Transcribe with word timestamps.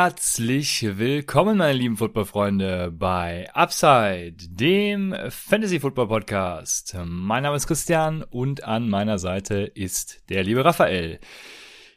Herzlich 0.00 0.86
willkommen, 0.96 1.58
meine 1.58 1.76
lieben 1.76 1.96
Footballfreunde, 1.96 2.92
bei 2.96 3.50
Upside, 3.52 4.36
dem 4.48 5.12
Fantasy 5.28 5.80
Football 5.80 6.06
Podcast. 6.06 6.96
Mein 7.04 7.42
Name 7.42 7.56
ist 7.56 7.66
Christian 7.66 8.22
und 8.22 8.62
an 8.62 8.88
meiner 8.88 9.18
Seite 9.18 9.56
ist 9.74 10.22
der 10.30 10.44
liebe 10.44 10.64
Raphael. 10.64 11.18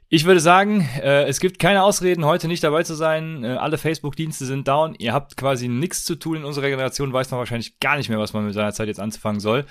Ich 0.09 0.25
würde 0.25 0.39
sagen, 0.39 0.89
äh, 0.99 1.25
es 1.25 1.39
gibt 1.39 1.59
keine 1.59 1.83
Ausreden, 1.83 2.25
heute 2.25 2.47
nicht 2.47 2.63
dabei 2.63 2.81
zu 2.81 2.95
sein. 2.95 3.43
Äh, 3.43 3.49
alle 3.49 3.77
Facebook-Dienste 3.77 4.45
sind 4.45 4.67
down. 4.67 4.95
Ihr 4.97 5.13
habt 5.13 5.37
quasi 5.37 5.67
nichts 5.67 6.03
zu 6.03 6.15
tun 6.15 6.37
in 6.37 6.43
unserer 6.43 6.69
Generation, 6.69 7.13
weiß 7.13 7.29
man 7.29 7.37
wahrscheinlich 7.37 7.79
gar 7.79 7.97
nicht 7.97 8.09
mehr, 8.09 8.17
was 8.17 8.33
man 8.33 8.45
mit 8.45 8.55
seiner 8.55 8.73
Zeit 8.73 8.87
jetzt 8.87 8.99
anzufangen 8.99 9.39
soll. 9.39 9.67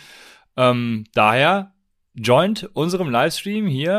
Ähm, 0.57 1.02
daher 1.15 1.73
joint 2.14 2.69
unserem 2.74 3.10
Livestream 3.10 3.66
hier, 3.66 3.92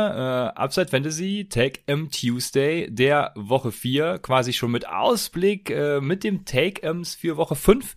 äh, 0.55 0.59
Upside 0.59 0.87
Fantasy 0.87 1.47
Take 1.49 1.81
M 1.87 2.09
Tuesday 2.11 2.87
der 2.89 3.31
Woche 3.35 3.71
4, 3.71 4.19
quasi 4.19 4.53
schon 4.53 4.71
mit 4.71 4.87
Ausblick 4.87 5.69
äh, 5.69 6.01
mit 6.01 6.23
dem 6.23 6.45
Take 6.45 6.81
Ms 6.81 7.15
für 7.15 7.37
Woche 7.37 7.55
5. 7.55 7.95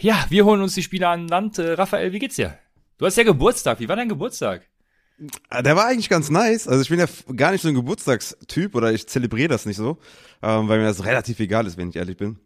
Ja, 0.00 0.26
wir 0.28 0.44
holen 0.44 0.60
uns 0.60 0.74
die 0.74 0.82
Spieler 0.82 1.10
an 1.10 1.28
Land. 1.28 1.58
Äh, 1.58 1.72
Raphael, 1.72 2.12
wie 2.12 2.18
geht's 2.18 2.36
dir? 2.36 2.58
Du 2.98 3.06
hast 3.06 3.16
ja 3.16 3.24
Geburtstag. 3.24 3.80
Wie 3.80 3.88
war 3.88 3.96
dein 3.96 4.08
Geburtstag? 4.08 4.68
Ah, 5.48 5.62
der 5.62 5.76
war 5.76 5.86
eigentlich 5.86 6.08
ganz 6.08 6.30
nice. 6.30 6.68
Also 6.68 6.82
ich 6.82 6.88
bin 6.88 6.98
ja 6.98 7.06
gar 7.34 7.52
nicht 7.52 7.62
so 7.62 7.68
ein 7.68 7.74
Geburtstagstyp 7.74 8.74
oder 8.74 8.92
ich 8.92 9.08
zelebriere 9.08 9.48
das 9.48 9.64
nicht 9.64 9.76
so, 9.76 9.98
ähm, 10.42 10.68
weil 10.68 10.78
mir 10.78 10.84
das 10.84 11.04
relativ 11.04 11.40
egal 11.40 11.66
ist, 11.66 11.76
wenn 11.78 11.88
ich 11.88 11.96
ehrlich 11.96 12.16
bin. 12.16 12.38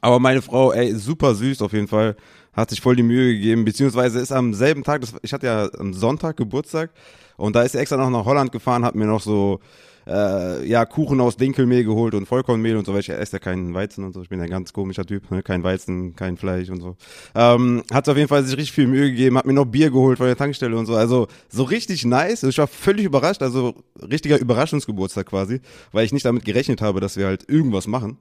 Aber 0.00 0.18
meine 0.18 0.42
Frau, 0.42 0.72
ey, 0.72 0.94
super 0.94 1.34
süß 1.34 1.62
auf 1.62 1.72
jeden 1.72 1.88
Fall 1.88 2.16
hat 2.56 2.70
sich 2.70 2.80
voll 2.80 2.96
die 2.96 3.02
Mühe 3.02 3.34
gegeben, 3.34 3.64
beziehungsweise 3.64 4.18
ist 4.18 4.32
am 4.32 4.54
selben 4.54 4.82
Tag, 4.82 5.02
das, 5.02 5.14
ich 5.22 5.32
hatte 5.32 5.46
ja 5.46 5.68
am 5.78 5.92
Sonntag 5.92 6.36
Geburtstag 6.36 6.90
und 7.36 7.54
da 7.54 7.62
ist 7.62 7.74
er 7.74 7.82
extra 7.82 7.96
noch 7.96 8.10
nach 8.10 8.24
Holland 8.24 8.50
gefahren, 8.50 8.84
hat 8.84 8.94
mir 8.94 9.06
noch 9.06 9.20
so 9.20 9.60
äh, 10.06 10.66
ja 10.66 10.84
Kuchen 10.86 11.20
aus 11.20 11.36
Dinkelmehl 11.36 11.84
geholt 11.84 12.14
und 12.14 12.26
Vollkornmehl 12.26 12.76
und 12.76 12.86
so, 12.86 12.92
weil 12.92 13.00
ich 13.00 13.10
esse 13.10 13.34
ja 13.34 13.38
keinen 13.38 13.74
Weizen 13.74 14.04
und 14.04 14.12
so, 14.12 14.22
ich 14.22 14.28
bin 14.28 14.40
ein 14.40 14.48
ganz 14.48 14.72
komischer 14.72 15.04
Typ, 15.04 15.30
ne? 15.30 15.42
kein 15.42 15.62
Weizen, 15.62 16.14
kein 16.16 16.36
Fleisch 16.36 16.70
und 16.70 16.80
so. 16.80 16.96
Ähm, 17.34 17.82
hat 17.92 18.08
auf 18.08 18.16
jeden 18.16 18.28
Fall 18.28 18.44
sich 18.44 18.56
richtig 18.56 18.72
viel 18.72 18.86
Mühe 18.86 19.10
gegeben, 19.10 19.36
hat 19.36 19.46
mir 19.46 19.52
noch 19.52 19.66
Bier 19.66 19.90
geholt 19.90 20.18
von 20.18 20.26
der 20.26 20.36
Tankstelle 20.36 20.76
und 20.76 20.86
so, 20.86 20.94
also 20.94 21.26
so 21.48 21.64
richtig 21.64 22.04
nice, 22.04 22.42
ich 22.44 22.58
war 22.58 22.68
völlig 22.68 23.04
überrascht, 23.04 23.42
also 23.42 23.74
richtiger 24.00 24.38
Überraschungsgeburtstag 24.38 25.26
quasi, 25.26 25.60
weil 25.92 26.04
ich 26.04 26.12
nicht 26.12 26.24
damit 26.24 26.44
gerechnet 26.44 26.80
habe, 26.80 27.00
dass 27.00 27.16
wir 27.16 27.26
halt 27.26 27.48
irgendwas 27.48 27.86
machen. 27.86 28.18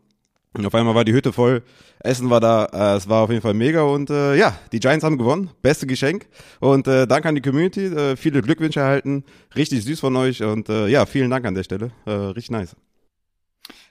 Und 0.56 0.66
auf 0.66 0.74
einmal 0.74 0.96
war 0.96 1.04
die 1.04 1.12
Hütte 1.12 1.34
voll, 1.34 1.64
Essen 2.00 2.30
war 2.30 2.40
da, 2.40 2.66
äh, 2.72 2.96
es 2.96 3.10
war 3.10 3.24
auf 3.24 3.30
jeden 3.30 3.42
Fall 3.42 3.54
mega 3.54 3.82
und 3.82 4.10
äh, 4.10 4.36
ja, 4.38 4.58
die 4.72 4.80
Giants 4.80 5.04
haben 5.04 5.18
gewonnen, 5.18 5.50
beste 5.62 5.86
Geschenk 5.86 6.28
und 6.62 6.88
äh, 6.88 7.06
danke 7.06 7.28
an 7.28 7.36
die 7.36 7.42
Community, 7.42 7.88
äh, 7.88 8.16
viele 8.16 8.42
Glückwünsche 8.42 8.80
erhalten, 8.80 9.26
richtig 9.58 9.84
süß 9.84 10.00
von 10.00 10.16
euch 10.16 10.44
und 10.44 10.70
äh, 10.70 10.88
ja, 10.88 11.06
vielen 11.06 11.30
Dank 11.30 11.46
an 11.46 11.56
der 11.56 11.64
Stelle, 11.64 11.92
äh, 12.06 12.12
richtig 12.12 12.52
nice. 12.52 12.78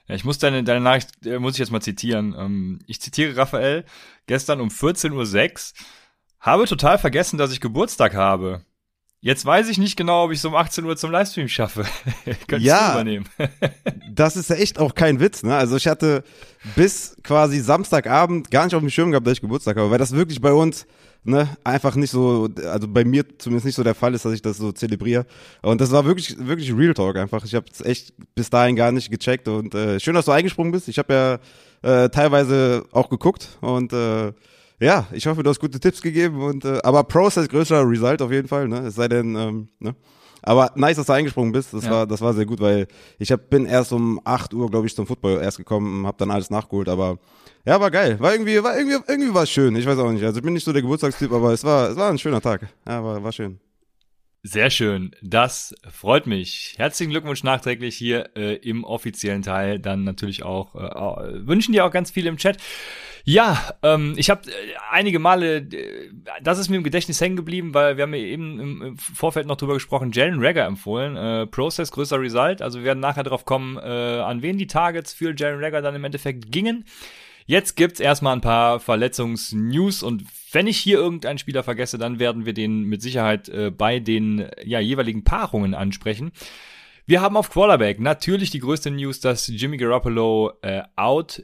Ja, 0.07 0.15
ich 0.15 0.25
muss 0.25 0.39
deine, 0.39 0.63
deine 0.63 0.81
Nachricht, 0.81 1.23
äh, 1.27 1.37
muss 1.37 1.53
ich 1.53 1.59
jetzt 1.59 1.71
mal 1.71 1.81
zitieren. 1.81 2.35
Ähm, 2.35 2.79
ich 2.87 2.99
zitiere 2.99 3.37
Raphael, 3.37 3.85
gestern 4.25 4.59
um 4.59 4.69
14.06 4.69 5.11
Uhr, 5.13 5.85
habe 6.39 6.65
total 6.65 6.97
vergessen, 6.97 7.37
dass 7.37 7.51
ich 7.51 7.61
Geburtstag 7.61 8.15
habe. 8.15 8.61
Jetzt 9.21 9.43
weiß 9.45 9.69
ich 9.69 9.77
nicht 9.79 9.95
genau, 9.95 10.25
ob 10.25 10.31
ich 10.31 10.39
es 10.39 10.45
um 10.45 10.55
18 10.55 10.85
Uhr 10.85 10.95
zum 10.97 11.11
Livestream 11.11 11.47
schaffe. 11.47 11.85
Könntest 12.47 12.67
ja, 12.67 12.87
du 12.87 12.93
übernehmen. 12.93 13.25
das 14.13 14.35
ist 14.35 14.49
ja 14.51 14.55
echt 14.55 14.77
auch 14.77 14.93
kein 14.93 15.19
Witz, 15.19 15.41
ne? 15.41 15.55
Also 15.55 15.77
ich 15.77 15.87
hatte 15.87 16.23
bis 16.75 17.17
quasi 17.23 17.59
Samstagabend 17.59 18.51
gar 18.51 18.65
nicht 18.65 18.75
auf 18.75 18.81
dem 18.81 18.89
Schirm 18.89 19.11
gehabt, 19.11 19.25
dass 19.25 19.33
ich 19.33 19.41
Geburtstag 19.41 19.77
habe, 19.77 19.89
weil 19.89 19.97
das 19.97 20.11
wirklich 20.11 20.41
bei 20.41 20.53
uns 20.53 20.85
ne, 21.25 21.49
einfach 21.63 21.95
nicht 21.95 22.11
so, 22.11 22.47
also 22.71 22.87
bei 22.87 23.03
mir 23.03 23.25
zumindest 23.37 23.65
nicht 23.65 23.75
so 23.75 23.83
der 23.83 23.95
Fall 23.95 24.13
ist, 24.13 24.25
dass 24.25 24.33
ich 24.33 24.41
das 24.41 24.57
so 24.57 24.71
zelebriere. 24.71 25.25
Und 25.61 25.81
das 25.81 25.91
war 25.91 26.05
wirklich, 26.05 26.37
wirklich 26.37 26.73
Real 26.73 26.93
Talk 26.93 27.17
einfach. 27.17 27.43
Ich 27.43 27.55
habe 27.55 27.65
es 27.71 27.81
echt 27.81 28.13
bis 28.35 28.49
dahin 28.49 28.75
gar 28.75 28.91
nicht 28.91 29.09
gecheckt 29.09 29.47
und 29.47 29.73
äh, 29.75 29.99
schön, 29.99 30.13
dass 30.13 30.25
du 30.25 30.31
eingesprungen 30.31 30.71
bist. 30.71 30.87
Ich 30.87 30.99
habe 30.99 31.41
ja 31.83 32.03
äh, 32.03 32.09
teilweise 32.09 32.85
auch 32.91 33.09
geguckt 33.09 33.57
und 33.61 33.91
äh, 33.91 34.33
ja, 34.79 35.07
ich 35.11 35.25
hoffe, 35.27 35.43
du 35.43 35.49
hast 35.49 35.59
gute 35.59 35.79
Tipps 35.79 36.01
gegeben 36.01 36.41
und 36.41 36.65
äh, 36.65 36.79
aber 36.83 37.03
Process 37.03 37.47
größer 37.47 37.87
Result 37.87 38.21
auf 38.21 38.31
jeden 38.31 38.47
Fall, 38.47 38.67
ne? 38.67 38.79
Es 38.87 38.95
sei 38.95 39.07
denn, 39.07 39.35
ähm, 39.35 39.69
ne? 39.79 39.95
Aber 40.41 40.71
nice, 40.75 40.97
dass 40.97 41.07
du 41.07 41.13
eingesprungen 41.13 41.51
bist. 41.51 41.73
Das 41.73 41.85
ja. 41.85 41.91
war 41.91 42.07
das 42.07 42.21
war 42.21 42.33
sehr 42.33 42.45
gut, 42.45 42.59
weil 42.59 42.87
ich 43.17 43.31
hab, 43.31 43.49
bin 43.49 43.65
erst 43.65 43.91
um 43.91 44.21
8 44.23 44.53
Uhr, 44.53 44.69
glaube 44.69 44.85
ich, 44.85 44.95
zum 44.95 45.07
Football 45.07 45.41
erst 45.41 45.57
gekommen, 45.57 46.05
hab 46.05 46.17
dann 46.19 46.29
alles 46.29 46.51
nachgeholt, 46.51 46.87
aber 46.87 47.17
ja, 47.65 47.79
war 47.79 47.89
geil. 47.89 48.19
War 48.19 48.31
irgendwie 48.31 48.61
war 48.61 48.77
irgendwie 48.77 48.97
irgendwie 49.07 49.33
war 49.33 49.45
schön. 49.45 49.75
Ich 49.75 49.87
weiß 49.87 49.97
auch 49.97 50.11
nicht. 50.11 50.23
Also 50.23 50.37
ich 50.37 50.43
bin 50.43 50.53
nicht 50.53 50.63
so 50.63 50.71
der 50.71 50.83
Geburtstagstyp, 50.83 51.31
aber 51.31 51.51
es 51.51 51.63
war 51.63 51.89
es 51.89 51.95
war 51.95 52.09
ein 52.09 52.19
schöner 52.19 52.41
Tag. 52.41 52.67
Ja, 52.87 53.03
war 53.03 53.23
war 53.23 53.31
schön. 53.31 53.59
Sehr 54.47 54.69
schön, 54.69 55.09
das 55.23 55.73
freut 55.89 56.27
mich. 56.27 56.75
Herzlichen 56.77 57.09
Glückwunsch 57.09 57.43
nachträglich 57.43 57.95
hier 57.97 58.29
äh, 58.35 58.53
im 58.57 58.83
offiziellen 58.83 59.41
Teil. 59.41 59.79
Dann 59.79 60.03
natürlich 60.03 60.43
auch 60.43 60.75
äh, 60.75 61.47
wünschen 61.47 61.71
dir 61.71 61.83
auch 61.83 61.89
ganz 61.89 62.11
viel 62.11 62.27
im 62.27 62.37
Chat. 62.37 62.57
Ja, 63.23 63.73
ähm, 63.81 64.13
ich 64.17 64.29
habe 64.29 64.47
äh, 64.47 64.53
einige 64.91 65.17
Male, 65.17 65.57
äh, 65.57 66.11
das 66.43 66.59
ist 66.59 66.69
mir 66.69 66.75
im 66.75 66.83
Gedächtnis 66.83 67.19
hängen 67.19 67.35
geblieben, 67.35 67.73
weil 67.73 67.97
wir 67.97 68.03
haben 68.03 68.13
ja 68.13 68.19
eben 68.19 68.59
im, 68.59 68.97
Vorfeld 68.99 69.47
noch 69.47 69.57
drüber 69.57 69.73
gesprochen, 69.73 70.11
Jalen 70.11 70.37
Rager 70.37 70.65
empfohlen. 70.67 71.17
Äh, 71.17 71.47
Process 71.47 71.91
größer 71.91 72.21
Result. 72.21 72.61
Also 72.61 72.77
wir 72.77 72.85
werden 72.85 72.99
nachher 72.99 73.23
darauf 73.23 73.45
kommen, 73.45 73.77
äh, 73.77 73.79
an 73.79 74.43
wen 74.43 74.59
die 74.59 74.67
Targets 74.67 75.11
für 75.11 75.33
Jalen 75.35 75.59
Rager 75.59 75.81
dann 75.81 75.95
im 75.95 76.03
Endeffekt 76.03 76.51
gingen. 76.51 76.85
Jetzt 77.47 77.75
gibt's 77.75 77.99
erstmal 77.99 78.35
ein 78.35 78.41
paar 78.41 78.79
Verletzungsnews 78.79 80.01
und 80.01 80.23
wenn 80.51 80.65
ich 80.65 80.77
hier 80.77 80.97
irgendeinen 80.97 81.37
Spieler 81.37 81.61
vergesse, 81.63 81.99
dann 81.99 82.17
werden 82.17 82.45
wir 82.45 82.53
den 82.53 82.85
mit 82.85 83.03
Sicherheit 83.03 83.49
äh, 83.49 83.69
bei 83.69 83.99
den 83.99 84.49
ja, 84.63 84.79
jeweiligen 84.79 85.23
Paarungen 85.23 85.75
ansprechen. 85.75 86.31
Wir 87.05 87.21
haben 87.21 87.37
auf 87.37 87.51
Quarterback 87.51 87.99
natürlich 87.99 88.49
die 88.49 88.59
größte 88.59 88.89
News, 88.89 89.19
dass 89.19 89.47
Jimmy 89.47 89.77
Garoppolo 89.77 90.53
äh, 90.63 90.81
out 90.95 91.43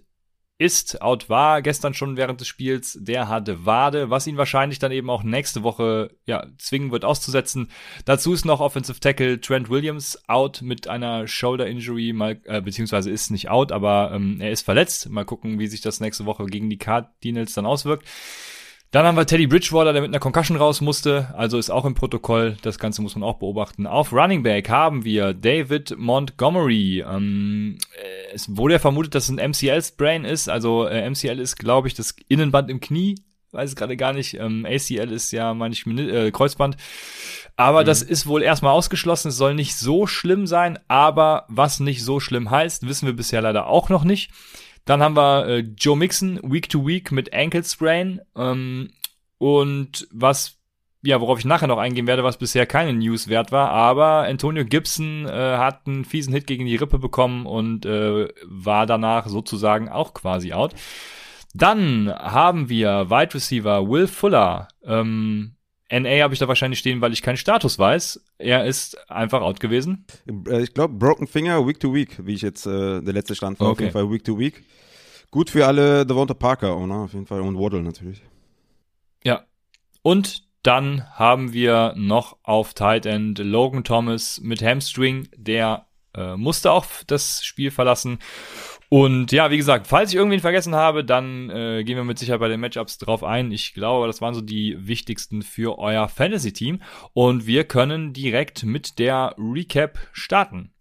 ist, 0.61 1.01
out 1.01 1.27
war 1.27 1.61
gestern 1.63 1.95
schon 1.95 2.17
während 2.17 2.39
des 2.39 2.47
Spiels. 2.47 2.97
Der 3.01 3.27
hatte 3.27 3.65
Wade, 3.65 4.11
was 4.11 4.27
ihn 4.27 4.37
wahrscheinlich 4.37 4.77
dann 4.77 4.91
eben 4.91 5.09
auch 5.09 5.23
nächste 5.23 5.63
Woche 5.63 6.11
ja, 6.25 6.45
zwingen 6.57 6.91
wird 6.91 7.03
auszusetzen. 7.03 7.69
Dazu 8.05 8.31
ist 8.33 8.45
noch 8.45 8.61
Offensive 8.61 8.99
Tackle 8.99 9.41
Trent 9.41 9.69
Williams 9.69 10.21
out 10.27 10.61
mit 10.61 10.87
einer 10.87 11.27
Shoulder 11.27 11.65
Injury, 11.65 12.13
mal, 12.13 12.39
äh, 12.45 12.61
beziehungsweise 12.61 13.09
ist 13.09 13.31
nicht 13.31 13.49
out, 13.49 13.71
aber 13.71 14.11
ähm, 14.13 14.39
er 14.39 14.51
ist 14.51 14.61
verletzt. 14.61 15.09
Mal 15.09 15.25
gucken, 15.25 15.59
wie 15.59 15.67
sich 15.67 15.81
das 15.81 15.99
nächste 15.99 16.25
Woche 16.25 16.45
gegen 16.45 16.69
die 16.69 16.77
Cardinals 16.77 17.53
dann 17.53 17.65
auswirkt. 17.65 18.05
Dann 18.91 19.05
haben 19.05 19.15
wir 19.15 19.25
Teddy 19.25 19.47
Bridgewater, 19.47 19.93
der 19.93 20.01
mit 20.01 20.11
einer 20.11 20.19
Concussion 20.19 20.57
raus 20.57 20.81
musste, 20.81 21.33
also 21.37 21.57
ist 21.57 21.69
auch 21.69 21.85
im 21.85 21.93
Protokoll. 21.93 22.57
Das 22.61 22.77
Ganze 22.77 23.01
muss 23.01 23.15
man 23.15 23.23
auch 23.23 23.39
beobachten. 23.39 23.87
Auf 23.87 24.11
Running 24.11 24.43
Back 24.43 24.69
haben 24.69 25.05
wir 25.05 25.33
David 25.33 25.95
Montgomery. 25.97 27.01
Ähm, 27.09 27.77
äh, 27.95 28.33
es 28.33 28.57
wurde 28.57 28.73
ja 28.73 28.79
vermutet, 28.79 29.15
dass 29.15 29.29
es 29.29 29.29
ein 29.29 29.51
MCL-Sprain 29.51 30.25
ist. 30.25 30.49
Also 30.49 30.87
äh, 30.87 31.09
MCL 31.09 31.39
ist, 31.39 31.55
glaube 31.55 31.87
ich, 31.87 31.93
das 31.93 32.15
Innenband 32.27 32.69
im 32.69 32.81
Knie. 32.81 33.15
Weiß 33.53 33.69
es 33.69 33.75
gerade 33.77 33.95
gar 33.95 34.11
nicht. 34.11 34.33
Ähm, 34.33 34.65
ACL 34.65 35.09
ist 35.13 35.31
ja, 35.31 35.53
meine 35.53 35.73
ich, 35.73 35.87
äh, 35.87 36.31
Kreuzband. 36.31 36.75
Aber 37.55 37.83
mhm. 37.83 37.85
das 37.85 38.01
ist 38.01 38.27
wohl 38.27 38.43
erstmal 38.43 38.73
ausgeschlossen. 38.73 39.29
Es 39.29 39.37
soll 39.37 39.55
nicht 39.55 39.77
so 39.77 40.05
schlimm 40.05 40.47
sein. 40.47 40.77
Aber 40.89 41.45
was 41.47 41.79
nicht 41.79 42.03
so 42.03 42.19
schlimm 42.19 42.51
heißt, 42.51 42.85
wissen 42.89 43.05
wir 43.05 43.15
bisher 43.15 43.41
leider 43.41 43.67
auch 43.67 43.87
noch 43.87 44.03
nicht. 44.03 44.31
Dann 44.85 45.01
haben 45.01 45.15
wir 45.15 45.47
äh, 45.47 45.59
Joe 45.59 45.97
Mixon 45.97 46.39
Week 46.43 46.69
to 46.69 46.85
Week 46.85 47.11
mit 47.11 47.33
Ankle 47.33 47.63
Sprain. 47.63 48.21
Ähm, 48.35 48.91
und 49.37 50.07
was, 50.11 50.57
ja, 51.03 51.19
worauf 51.21 51.39
ich 51.39 51.45
nachher 51.45 51.67
noch 51.67 51.77
eingehen 51.77 52.07
werde, 52.07 52.23
was 52.23 52.37
bisher 52.37 52.65
keine 52.65 52.93
News 52.93 53.27
wert 53.27 53.51
war, 53.51 53.69
aber 53.69 54.27
Antonio 54.27 54.65
Gibson 54.65 55.25
äh, 55.25 55.57
hat 55.57 55.87
einen 55.87 56.05
fiesen 56.05 56.33
Hit 56.33 56.47
gegen 56.47 56.65
die 56.65 56.75
Rippe 56.75 56.99
bekommen 56.99 57.45
und 57.45 57.85
äh, 57.85 58.27
war 58.45 58.85
danach 58.85 59.27
sozusagen 59.27 59.89
auch 59.89 60.13
quasi 60.13 60.53
out. 60.53 60.73
Dann 61.53 62.13
haben 62.13 62.69
wir 62.69 63.09
Wide 63.09 63.33
Receiver 63.33 63.89
Will 63.89 64.07
Fuller. 64.07 64.67
Ähm, 64.85 65.55
NA 65.91 66.23
habe 66.23 66.33
ich 66.33 66.39
da 66.39 66.47
wahrscheinlich 66.47 66.79
stehen, 66.79 67.01
weil 67.01 67.13
ich 67.13 67.21
keinen 67.21 67.37
Status 67.37 67.77
weiß. 67.77 68.23
Er 68.37 68.65
ist 68.65 69.09
einfach 69.09 69.41
out 69.41 69.59
gewesen. 69.59 70.05
Äh, 70.47 70.63
ich 70.63 70.73
glaube, 70.73 70.93
Broken 70.95 71.27
Finger 71.27 71.67
Week 71.67 71.79
to 71.79 71.93
Week, 71.93 72.25
wie 72.25 72.33
ich 72.33 72.41
jetzt 72.41 72.65
äh, 72.65 73.01
der 73.01 73.13
letzte 73.13 73.35
Stand 73.35 73.59
war. 73.59 73.67
Okay. 73.67 73.73
Auf 73.73 73.79
jeden 73.81 73.91
Fall 73.93 74.11
Week 74.11 74.23
to 74.23 74.39
Week. 74.39 74.63
Gut 75.31 75.49
für 75.49 75.65
alle 75.65 76.05
Devonta 76.05 76.33
Parker 76.33 76.75
Owner 76.75 77.03
auf 77.03 77.13
jeden 77.13 77.25
Fall 77.25 77.41
und 77.41 77.57
Waddle 77.57 77.81
natürlich. 77.81 78.21
Ja. 79.23 79.45
Und 80.01 80.43
dann 80.63 81.09
haben 81.13 81.53
wir 81.53 81.93
noch 81.95 82.37
auf 82.43 82.73
Tight 82.73 83.05
End 83.05 83.39
Logan 83.39 83.83
Thomas 83.83 84.39
mit 84.41 84.61
Hamstring, 84.61 85.27
der 85.35 85.87
äh, 86.15 86.35
musste 86.35 86.71
auch 86.71 86.85
das 87.07 87.43
Spiel 87.43 87.71
verlassen. 87.71 88.19
Und 88.93 89.31
ja, 89.31 89.49
wie 89.51 89.57
gesagt, 89.57 89.87
falls 89.87 90.09
ich 90.09 90.17
irgendwen 90.17 90.41
vergessen 90.41 90.75
habe, 90.75 91.05
dann 91.05 91.49
äh, 91.49 91.81
gehen 91.85 91.95
wir 91.95 92.03
mit 92.03 92.19
Sicherheit 92.19 92.41
bei 92.41 92.49
den 92.49 92.59
Matchups 92.59 92.97
drauf 92.97 93.23
ein. 93.23 93.49
Ich 93.49 93.73
glaube, 93.73 94.05
das 94.05 94.19
waren 94.19 94.33
so 94.33 94.41
die 94.41 94.75
wichtigsten 94.85 95.43
für 95.43 95.79
euer 95.79 96.09
Fantasy-Team. 96.09 96.81
Und 97.13 97.47
wir 97.47 97.63
können 97.63 98.11
direkt 98.11 98.65
mit 98.65 98.99
der 98.99 99.33
Recap 99.37 99.97
starten. 100.11 100.73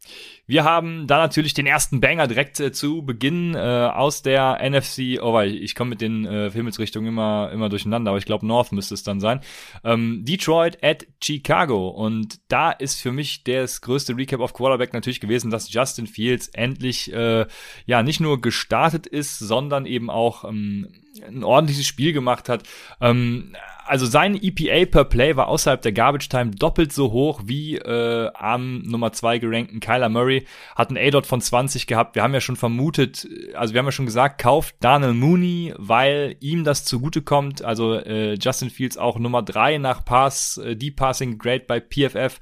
Wir 0.47 0.65
haben 0.65 1.07
da 1.07 1.19
natürlich 1.19 1.55
den 1.55 1.67
ersten 1.67 2.01
Banger 2.01 2.27
direkt 2.27 2.59
äh, 2.59 2.73
zu 2.73 3.03
Beginn 3.03 3.55
äh, 3.55 3.59
aus 3.59 4.23
der 4.23 4.59
NFC. 4.69 5.21
Oh, 5.23 5.33
weil 5.33 5.55
ich 5.55 5.77
komme 5.77 5.91
mit 5.91 6.01
den 6.01 6.25
äh, 6.25 6.51
Himmelsrichtungen 6.51 7.09
immer 7.09 7.51
immer 7.53 7.69
durcheinander, 7.69 8.11
aber 8.11 8.19
ich 8.19 8.25
glaube 8.25 8.45
North 8.45 8.73
müsste 8.73 8.95
es 8.95 9.05
dann 9.05 9.21
sein. 9.21 9.41
Ähm, 9.85 10.25
Detroit 10.25 10.83
at 10.83 11.07
Chicago 11.23 11.89
und 11.89 12.41
da 12.49 12.73
ist 12.73 13.01
für 13.01 13.13
mich 13.13 13.45
das 13.45 13.81
größte 13.81 14.17
Recap 14.17 14.41
auf 14.41 14.53
Quarterback 14.53 14.93
natürlich 14.93 15.21
gewesen, 15.21 15.53
dass 15.53 15.73
Justin 15.73 16.09
Fields 16.09 16.49
endlich 16.49 17.13
äh, 17.13 17.47
ja 17.87 18.03
nicht 18.03 18.19
nur 18.19 18.41
gestartet 18.41 19.07
ist, 19.07 19.39
sondern 19.39 19.87
eben 19.87 20.11
auch 20.11 20.45
ähm, 20.45 20.89
ein 21.27 21.45
ordentliches 21.45 21.87
Spiel 21.87 22.13
gemacht 22.13 22.49
hat. 22.49 22.63
Ähm, 23.01 23.55
also 23.91 24.07
sein 24.07 24.39
EPA 24.41 24.89
per 24.89 25.05
Play 25.05 25.35
war 25.35 25.49
außerhalb 25.49 25.83
der 25.83 25.91
Garbage 25.91 26.29
Time 26.29 26.53
doppelt 26.53 26.93
so 26.93 27.11
hoch 27.11 27.41
wie 27.45 27.77
äh, 27.77 28.31
am 28.35 28.83
Nummer 28.83 29.13
zwei 29.13 29.39
gerankten 29.39 29.81
Kyler 29.81 30.09
Murray. 30.09 30.47
Hat 30.77 30.91
einen 30.91 30.99
A-Dot 30.99 31.27
von 31.27 31.41
20 31.41 31.89
gehabt. 31.89 32.15
Wir 32.15 32.23
haben 32.23 32.33
ja 32.33 32.41
schon 32.41 32.55
vermutet, 32.55 33.27
also 33.55 33.75
wir 33.75 33.81
haben 33.81 33.87
ja 33.87 33.93
schon 33.93 34.07
gesagt, 34.07 34.41
kauft 34.41 34.77
Daniel 34.79 35.15
Mooney, 35.15 35.75
weil 35.77 36.37
ihm 36.39 36.63
das 36.63 36.85
zugute 36.85 37.23
kommt. 37.23 37.65
Also 37.65 37.95
äh, 37.95 38.35
Justin 38.35 38.71
Fields 38.71 38.97
auch 38.97 39.19
Nummer 39.19 39.43
drei 39.43 39.79
nach 39.79 40.05
Pass, 40.05 40.59
äh, 40.59 40.77
Deep 40.77 40.95
Passing 40.95 41.39
Grade 41.39 41.65
bei 41.67 41.81
PFF. 41.81 42.39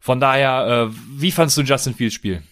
Von 0.00 0.18
daher, 0.18 0.88
äh, 0.90 0.94
wie 1.16 1.30
fandst 1.30 1.56
du 1.56 1.62
Justin 1.62 1.94
Fields 1.94 2.16
Spiel? 2.16 2.42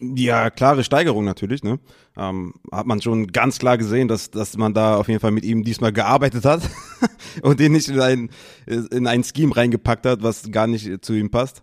Ja, 0.00 0.50
klare 0.50 0.84
Steigerung 0.84 1.24
natürlich, 1.24 1.62
ne? 1.62 1.78
Ähm, 2.16 2.54
hat 2.72 2.86
man 2.86 3.00
schon 3.00 3.28
ganz 3.28 3.58
klar 3.58 3.78
gesehen, 3.78 4.08
dass, 4.08 4.30
dass 4.30 4.56
man 4.56 4.74
da 4.74 4.96
auf 4.96 5.08
jeden 5.08 5.20
Fall 5.20 5.30
mit 5.30 5.44
ihm 5.44 5.62
diesmal 5.62 5.92
gearbeitet 5.92 6.44
hat 6.44 6.62
und 7.42 7.60
den 7.60 7.72
nicht 7.72 7.88
in 7.88 8.00
ein, 8.00 8.30
in 8.66 9.06
ein 9.06 9.24
Scheme 9.24 9.56
reingepackt 9.56 10.06
hat, 10.06 10.22
was 10.22 10.50
gar 10.50 10.66
nicht 10.66 11.04
zu 11.04 11.14
ihm 11.14 11.30
passt. 11.30 11.62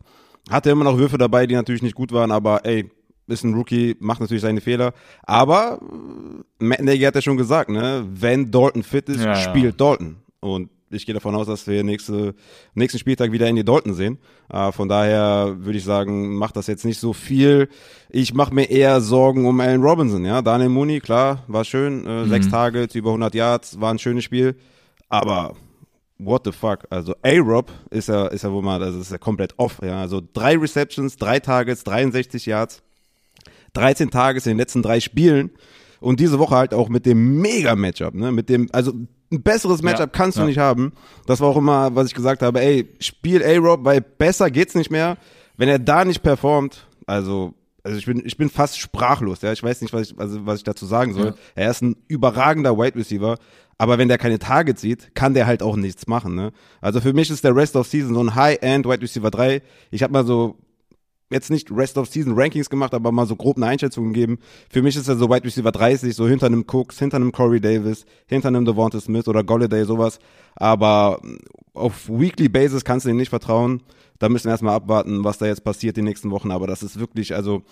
Hatte 0.49 0.69
immer 0.69 0.85
noch 0.85 0.97
Würfe 0.97 1.17
dabei, 1.17 1.45
die 1.45 1.55
natürlich 1.55 1.83
nicht 1.83 1.95
gut 1.95 2.11
waren, 2.11 2.31
aber 2.31 2.65
ey, 2.65 2.89
ist 3.27 3.43
ein 3.43 3.53
Rookie, 3.53 3.95
macht 3.99 4.21
natürlich 4.21 4.41
seine 4.41 4.61
Fehler. 4.61 4.93
Aber 5.23 5.79
äh, 6.59 6.63
Matt 6.63 6.81
Nagy 6.81 7.01
hat 7.01 7.15
ja 7.15 7.21
schon 7.21 7.37
gesagt, 7.37 7.69
ne, 7.69 8.05
wenn 8.09 8.51
Dalton 8.51 8.83
fit 8.83 9.09
ist, 9.09 9.23
ja, 9.23 9.35
spielt 9.35 9.65
ja. 9.65 9.71
Dalton. 9.71 10.17
Und 10.39 10.69
ich 10.93 11.05
gehe 11.05 11.13
davon 11.13 11.35
aus, 11.35 11.47
dass 11.47 11.67
wir 11.67 11.83
nächste, 11.83 12.35
nächsten 12.73 12.99
Spieltag 12.99 13.31
wieder 13.31 13.47
Andy 13.47 13.63
Dalton 13.63 13.93
sehen. 13.93 14.17
Äh, 14.49 14.71
von 14.71 14.89
daher 14.89 15.55
würde 15.59 15.77
ich 15.77 15.83
sagen, 15.83 16.35
macht 16.35 16.55
das 16.55 16.67
jetzt 16.67 16.85
nicht 16.85 16.99
so 16.99 17.13
viel. 17.13 17.69
Ich 18.09 18.33
mache 18.33 18.53
mir 18.53 18.69
eher 18.69 19.01
Sorgen 19.01 19.45
um 19.45 19.59
Allen 19.59 19.81
Robinson. 19.81 20.25
Ja, 20.25 20.41
Daniel 20.41 20.69
Mooney, 20.69 20.99
klar, 20.99 21.43
war 21.47 21.65
schön. 21.65 22.05
Äh, 22.05 22.23
mhm. 22.25 22.29
Sechs 22.29 22.49
Tage, 22.49 22.87
über 22.93 23.09
100 23.09 23.35
Yards, 23.35 23.79
war 23.79 23.93
ein 23.93 23.99
schönes 23.99 24.23
Spiel. 24.23 24.55
Aber 25.09 25.55
what 26.17 26.43
the 26.45 26.51
fuck? 26.51 26.85
Also 26.89 27.15
A-Rob 27.23 27.71
ist 27.89 28.07
ja, 28.07 28.27
ist 28.27 28.43
ja 28.43 28.51
wohl 28.51 28.61
mal, 28.61 28.79
das 28.79 28.95
ist 28.95 29.11
ja 29.11 29.17
komplett 29.17 29.53
off. 29.57 29.79
Ja, 29.83 30.01
also 30.01 30.21
drei 30.33 30.57
Receptions, 30.57 31.17
drei 31.17 31.39
Targets, 31.39 31.83
63 31.83 32.45
Yards, 32.45 32.81
13 33.73 34.11
Tages 34.11 34.45
in 34.45 34.51
den 34.51 34.57
letzten 34.57 34.81
drei 34.81 34.99
Spielen. 34.99 35.51
Und 35.99 36.19
diese 36.19 36.39
Woche 36.39 36.55
halt 36.55 36.73
auch 36.73 36.89
mit 36.89 37.05
dem 37.05 37.41
Mega-Matchup, 37.41 38.15
ne? 38.15 38.31
Mit 38.31 38.49
dem, 38.49 38.69
also 38.71 38.93
ein 39.31 39.41
besseres 39.41 39.81
Matchup 39.81 39.99
ja, 39.99 40.07
kannst 40.07 40.37
du 40.37 40.41
ja. 40.41 40.47
nicht 40.47 40.57
haben. 40.57 40.93
Das 41.25 41.39
war 41.39 41.47
auch 41.47 41.57
immer, 41.57 41.95
was 41.95 42.07
ich 42.07 42.13
gesagt 42.13 42.41
habe, 42.41 42.61
ey, 42.61 42.87
spiel 42.99 43.43
A-Rob, 43.43 43.83
weil 43.83 44.01
besser 44.01 44.51
geht's 44.51 44.75
nicht 44.75 44.91
mehr. 44.91 45.17
Wenn 45.57 45.69
er 45.69 45.79
da 45.79 46.05
nicht 46.05 46.23
performt, 46.23 46.87
also, 47.05 47.53
also 47.83 47.97
ich 47.97 48.05
bin, 48.05 48.21
ich 48.25 48.37
bin 48.37 48.49
fast 48.49 48.79
sprachlos, 48.79 49.41
ja. 49.41 49.51
Ich 49.53 49.63
weiß 49.63 49.81
nicht, 49.81 49.93
was 49.93 50.11
ich, 50.11 50.19
also, 50.19 50.45
was 50.45 50.59
ich 50.59 50.63
dazu 50.63 50.85
sagen 50.85 51.13
soll. 51.13 51.27
Ja. 51.27 51.33
Er 51.55 51.71
ist 51.71 51.81
ein 51.81 51.95
überragender 52.07 52.77
Wide 52.77 52.95
Receiver. 52.95 53.37
Aber 53.77 53.97
wenn 53.97 54.09
der 54.09 54.19
keine 54.19 54.37
Targets 54.37 54.81
sieht, 54.81 55.15
kann 55.15 55.33
der 55.33 55.47
halt 55.47 55.63
auch 55.63 55.75
nichts 55.75 56.05
machen, 56.05 56.35
ne? 56.35 56.51
Also 56.81 57.01
für 57.01 57.13
mich 57.13 57.31
ist 57.31 57.43
der 57.43 57.55
Rest 57.55 57.75
of 57.75 57.87
Season 57.87 58.13
so 58.13 58.21
ein 58.21 58.35
High-End 58.35 58.85
Wide 58.85 59.01
Receiver 59.01 59.31
3. 59.31 59.63
Ich 59.89 60.03
habe 60.03 60.13
mal 60.13 60.23
so 60.23 60.55
jetzt 61.31 61.49
nicht 61.49 61.71
Rest 61.71 61.97
of 61.97 62.07
Season 62.07 62.33
Rankings 62.35 62.69
gemacht, 62.69 62.93
aber 62.93 63.11
mal 63.11 63.25
so 63.25 63.35
grob 63.35 63.57
eine 63.57 63.67
Einschätzung 63.67 64.13
gegeben. 64.13 64.39
Für 64.69 64.81
mich 64.81 64.95
ist 64.95 65.07
er 65.07 65.15
so 65.15 65.29
Wide 65.29 65.43
Receiver 65.43 65.71
30, 65.71 66.15
so 66.15 66.27
hinter 66.27 66.47
einem 66.47 66.65
Cooks, 66.67 66.99
hinter 66.99 67.17
einem 67.17 67.31
Corey 67.31 67.61
Davis, 67.61 68.05
hinter 68.27 68.49
einem 68.49 68.65
Devonta 68.65 68.99
Smith 68.99 69.27
oder 69.27 69.43
Golladay, 69.43 69.85
sowas. 69.85 70.19
Aber 70.55 71.21
auf 71.73 72.09
Weekly 72.09 72.49
Basis 72.49 72.83
kannst 72.83 73.05
du 73.05 73.09
ihm 73.09 73.17
nicht 73.17 73.29
vertrauen. 73.29 73.81
Da 74.19 74.29
müssen 74.29 74.45
wir 74.45 74.51
erstmal 74.51 74.75
abwarten, 74.75 75.23
was 75.23 75.37
da 75.37 75.47
jetzt 75.47 75.63
passiert 75.63 75.97
die 75.97 76.03
nächsten 76.03 76.31
Wochen. 76.31 76.51
Aber 76.51 76.67
das 76.67 76.83
ist 76.83 76.99
wirklich, 76.99 77.33
also, 77.33 77.63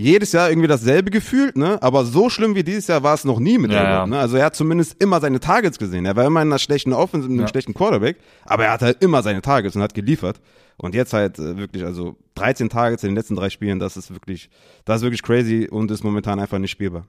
jedes 0.00 0.32
Jahr 0.32 0.50
irgendwie 0.50 0.68
dasselbe 0.68 1.10
gefühlt, 1.10 1.56
ne? 1.56 1.82
Aber 1.82 2.04
so 2.04 2.30
schlimm 2.30 2.54
wie 2.54 2.64
dieses 2.64 2.86
Jahr 2.86 3.02
war 3.02 3.14
es 3.14 3.24
noch 3.24 3.38
nie 3.38 3.58
mit 3.58 3.72
ja, 3.72 3.82
ja. 3.82 4.06
ne? 4.06 4.18
Also 4.18 4.36
er 4.36 4.46
hat 4.46 4.56
zumindest 4.56 5.00
immer 5.02 5.20
seine 5.20 5.40
Targets 5.40 5.78
gesehen. 5.78 6.06
Er 6.06 6.16
war 6.16 6.24
immer 6.24 6.42
in 6.42 6.48
einer 6.48 6.58
schlechten 6.58 6.92
Offense, 6.92 7.26
in 7.26 7.34
einem 7.34 7.42
ja. 7.42 7.48
schlechten 7.48 7.74
Quarterback, 7.74 8.16
aber 8.44 8.64
er 8.64 8.72
hat 8.72 8.82
halt 8.82 9.02
immer 9.02 9.22
seine 9.22 9.42
Targets 9.42 9.76
und 9.76 9.82
hat 9.82 9.94
geliefert. 9.94 10.40
Und 10.76 10.94
jetzt 10.94 11.12
halt 11.12 11.38
äh, 11.38 11.58
wirklich, 11.58 11.84
also 11.84 12.16
13 12.36 12.70
Targets 12.70 13.02
in 13.04 13.10
den 13.10 13.16
letzten 13.16 13.36
drei 13.36 13.50
Spielen, 13.50 13.78
das 13.78 13.98
ist 13.98 14.10
wirklich, 14.10 14.48
das 14.86 14.98
ist 14.98 15.02
wirklich 15.02 15.22
crazy 15.22 15.68
und 15.70 15.90
ist 15.90 16.02
momentan 16.02 16.40
einfach 16.40 16.58
nicht 16.58 16.70
spielbar. 16.70 17.06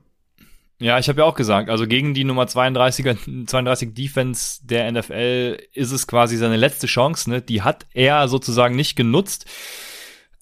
Ja, 0.78 0.98
ich 0.98 1.08
habe 1.08 1.20
ja 1.20 1.24
auch 1.24 1.36
gesagt, 1.36 1.70
also 1.70 1.86
gegen 1.86 2.12
die 2.12 2.24
Nummer 2.24 2.44
32er, 2.44 3.46
32 3.46 3.94
Defense 3.94 4.58
der 4.66 4.90
NFL 4.92 5.58
ist 5.72 5.92
es 5.92 6.06
quasi 6.06 6.36
seine 6.36 6.56
letzte 6.56 6.86
Chance, 6.86 7.30
ne? 7.30 7.40
Die 7.40 7.62
hat 7.62 7.86
er 7.94 8.28
sozusagen 8.28 8.76
nicht 8.76 8.96
genutzt. 8.96 9.46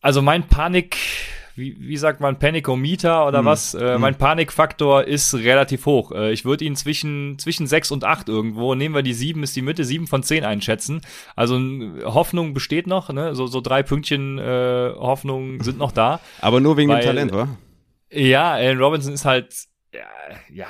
Also 0.01 0.23
mein 0.23 0.49
Panik, 0.49 0.97
wie, 1.55 1.77
wie 1.79 1.97
sagt 1.97 2.21
man, 2.21 2.39
Panikometer 2.39 3.27
oder 3.27 3.43
mhm. 3.43 3.47
was? 3.47 3.75
Äh, 3.75 3.95
mhm. 3.95 4.01
Mein 4.01 4.15
Panikfaktor 4.17 5.05
ist 5.05 5.35
relativ 5.35 5.87
hoch. 5.87 6.13
Äh, 6.13 6.33
ich 6.33 6.45
würde 6.45 6.65
ihn 6.65 6.77
zwischen, 6.77 7.39
zwischen 7.39 7.67
6 7.67 7.91
und 7.91 8.05
8 8.05 8.29
irgendwo, 8.29 8.75
nehmen 8.75 8.95
wir 8.95 9.03
die 9.03 9.15
7, 9.15 9.43
ist 9.43 9.57
die 9.57 9.63
Mitte, 9.63 9.85
7 9.85 10.07
von 10.07 10.23
10 10.23 10.45
einschätzen. 10.45 11.01
Also 11.37 11.59
Hoffnung 12.05 12.55
besteht 12.55 12.87
noch, 12.87 13.13
ne? 13.13 13.35
So, 13.35 13.47
so 13.47 13.61
drei 13.61 13.83
Pünktchen 13.83 14.39
äh, 14.39 14.93
Hoffnung 14.97 15.63
sind 15.63 15.79
noch 15.79 15.93
da. 15.93 16.21
Aber 16.41 16.61
nur 16.61 16.77
wegen 16.77 16.91
weil, 16.91 17.01
dem 17.01 17.07
Talent, 17.07 17.33
wa? 17.33 17.49
Ja, 18.11 18.53
Allen 18.53 18.79
Robinson 18.79 19.13
ist 19.13 19.25
halt, 19.25 19.55
ja, 19.93 20.07
ja, 20.53 20.67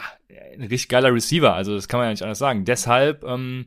ein 0.54 0.62
richtig 0.62 0.88
geiler 0.88 1.12
Receiver, 1.12 1.54
also 1.54 1.74
das 1.74 1.88
kann 1.88 1.98
man 1.98 2.08
ja 2.08 2.10
nicht 2.12 2.22
anders 2.22 2.38
sagen. 2.38 2.64
Deshalb, 2.64 3.24
ähm, 3.24 3.66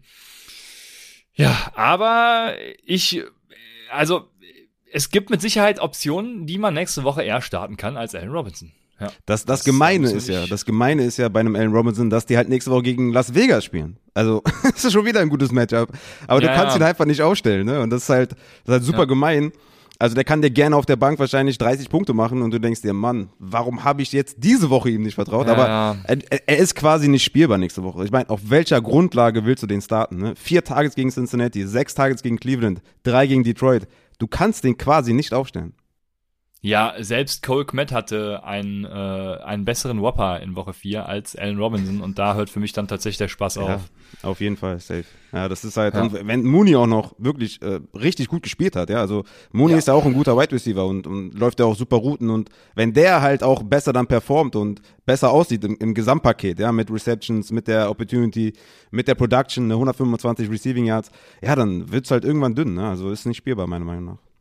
ja, 1.35 1.71
aber 1.73 2.53
ich, 2.85 3.23
also 3.91 4.29
es 4.93 5.09
gibt 5.09 5.29
mit 5.29 5.41
Sicherheit 5.41 5.79
Optionen, 5.79 6.45
die 6.45 6.57
man 6.57 6.73
nächste 6.73 7.03
Woche 7.03 7.23
eher 7.23 7.41
starten 7.41 7.77
kann 7.77 7.97
als 7.97 8.15
Allen 8.15 8.29
Robinson. 8.29 8.71
Ja. 8.99 9.07
Das, 9.25 9.43
das, 9.43 9.59
das 9.59 9.63
Gemeine 9.65 10.09
ist 10.11 10.29
ja, 10.29 10.45
das 10.45 10.65
Gemeine 10.65 11.03
ist 11.03 11.17
ja 11.17 11.27
bei 11.27 11.39
einem 11.39 11.55
Allen 11.55 11.73
Robinson, 11.73 12.09
dass 12.09 12.25
die 12.25 12.37
halt 12.37 12.47
nächste 12.47 12.71
Woche 12.71 12.83
gegen 12.83 13.11
Las 13.11 13.33
Vegas 13.33 13.65
spielen. 13.65 13.97
Also, 14.13 14.41
das 14.63 14.85
ist 14.85 14.93
schon 14.93 15.05
wieder 15.05 15.19
ein 15.19 15.29
gutes 15.29 15.51
Matchup. 15.51 15.89
Aber 16.27 16.41
ja, 16.41 16.47
du 16.47 16.55
kannst 16.55 16.75
ja. 16.75 16.81
ihn 16.81 16.87
einfach 16.87 17.05
nicht 17.05 17.21
aufstellen, 17.21 17.65
ne? 17.65 17.81
Und 17.81 17.89
das 17.89 18.03
ist 18.03 18.09
halt, 18.09 18.31
das 18.31 18.39
ist 18.65 18.71
halt 18.71 18.83
super 18.83 19.07
gemein. 19.07 19.51
Also 19.99 20.15
der 20.15 20.23
kann 20.23 20.41
dir 20.41 20.49
gerne 20.49 20.75
auf 20.75 20.85
der 20.85 20.95
Bank 20.95 21.19
wahrscheinlich 21.19 21.57
30 21.57 21.87
Punkte 21.87 22.13
machen 22.13 22.41
und 22.41 22.51
du 22.51 22.59
denkst 22.59 22.81
dir, 22.81 22.93
Mann, 22.93 23.29
warum 23.39 23.83
habe 23.83 24.01
ich 24.01 24.11
jetzt 24.11 24.37
diese 24.39 24.69
Woche 24.69 24.89
ihm 24.89 25.03
nicht 25.03 25.15
vertraut? 25.15 25.47
Ja, 25.47 25.53
Aber 25.53 25.67
ja. 25.67 25.95
Er, 26.03 26.17
er, 26.45 26.57
ist 26.57 26.75
quasi 26.75 27.07
nicht 27.07 27.23
spielbar 27.23 27.57
nächste 27.57 27.83
Woche. 27.83 28.03
Ich 28.03 28.11
meine, 28.11 28.29
auf 28.29 28.41
welcher 28.49 28.81
Grundlage 28.81 29.45
willst 29.45 29.63
du 29.63 29.67
den 29.67 29.81
starten? 29.81 30.17
Ne? 30.17 30.33
Vier 30.35 30.63
Tages 30.63 30.95
gegen 30.95 31.09
Cincinnati, 31.09 31.65
sechs 31.65 31.93
Tages 31.93 32.21
gegen 32.21 32.37
Cleveland, 32.37 32.81
drei 33.03 33.27
gegen 33.27 33.43
Detroit. 33.43 33.87
Du 34.19 34.27
kannst 34.27 34.63
den 34.63 34.77
quasi 34.77 35.13
nicht 35.13 35.33
aufstellen. 35.33 35.73
Ja, 36.65 36.93
selbst 36.97 37.43
Cole 37.43 37.65
Kmet 37.65 37.91
hatte 37.91 38.45
einen, 38.45 38.85
äh, 38.85 38.87
einen 38.87 39.65
besseren 39.65 40.01
Whopper 40.01 40.39
in 40.39 40.55
Woche 40.55 40.71
4 40.71 41.05
als 41.05 41.35
Allen 41.35 41.57
Robinson 41.57 41.99
und 41.99 42.17
da 42.17 42.35
hört 42.35 42.49
für 42.49 42.61
mich 42.61 42.71
dann 42.71 42.87
tatsächlich 42.87 43.17
der 43.17 43.27
Spaß 43.27 43.55
ja, 43.55 43.63
auf. 43.63 43.81
Auf 44.21 44.39
jeden 44.39 44.55
Fall, 44.55 44.79
safe. 44.79 45.03
Ja, 45.33 45.49
das 45.49 45.65
ist 45.65 45.75
halt, 45.75 45.93
ja. 45.93 46.09
wenn 46.09 46.45
Mooney 46.45 46.77
auch 46.77 46.87
noch 46.87 47.15
wirklich 47.17 47.61
äh, 47.61 47.81
richtig 47.93 48.29
gut 48.29 48.43
gespielt 48.43 48.77
hat, 48.77 48.89
ja, 48.89 49.01
also 49.01 49.25
Mooney 49.51 49.73
ja. 49.73 49.79
ist 49.79 49.89
ja 49.89 49.93
auch 49.93 50.05
ein 50.05 50.13
guter 50.13 50.37
Wide 50.37 50.53
Receiver 50.53 50.85
und, 50.85 51.05
und 51.05 51.37
läuft 51.37 51.59
ja 51.59 51.65
auch 51.65 51.75
super 51.75 51.97
Routen 51.97 52.29
und 52.29 52.49
wenn 52.75 52.93
der 52.93 53.21
halt 53.21 53.43
auch 53.43 53.61
besser 53.63 53.91
dann 53.91 54.07
performt 54.07 54.55
und 54.55 54.81
besser 55.05 55.31
aussieht 55.31 55.65
im, 55.65 55.75
im 55.81 55.93
Gesamtpaket, 55.93 56.59
ja, 56.59 56.71
mit 56.71 56.89
Receptions, 56.89 57.51
mit 57.51 57.67
der 57.67 57.89
Opportunity, 57.89 58.53
mit 58.89 59.09
der 59.09 59.15
Production, 59.15 59.69
125 59.69 60.49
Receiving 60.49 60.85
Yards, 60.85 61.11
ja, 61.41 61.57
dann 61.57 61.91
wird's 61.91 62.09
halt 62.09 62.23
irgendwann 62.23 62.55
dünn, 62.55 62.75
ne? 62.75 62.87
also 62.87 63.11
ist 63.11 63.25
nicht 63.25 63.35
spielbar, 63.35 63.67
meiner 63.67 63.83
Meinung 63.83 64.05
nach. 64.05 64.32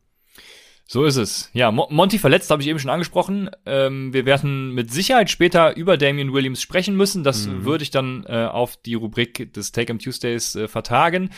So 0.92 1.06
ist 1.06 1.16
es. 1.16 1.48
Ja, 1.54 1.72
Mo 1.72 1.86
Monty 1.88 2.18
verletzt, 2.18 2.50
habe 2.50 2.60
ich 2.60 2.68
eben 2.68 2.78
schon 2.78 2.90
angesprochen. 2.90 3.48
Ähm, 3.64 4.12
wir 4.12 4.26
werden 4.26 4.74
mit 4.74 4.92
Sicherheit 4.92 5.30
später 5.30 5.74
über 5.74 5.96
Damian 5.96 6.34
Williams 6.34 6.60
sprechen 6.60 6.98
müssen. 6.98 7.24
Das 7.24 7.46
mhm. 7.46 7.64
würde 7.64 7.82
ich 7.82 7.90
dann 7.90 8.26
äh, 8.28 8.44
auf 8.44 8.76
die 8.76 8.92
Rubrik 8.92 9.54
des 9.54 9.72
Take 9.72 9.90
'em 9.90 9.98
Tuesdays 9.98 10.54
äh, 10.54 10.68
vertagen. 10.68 11.30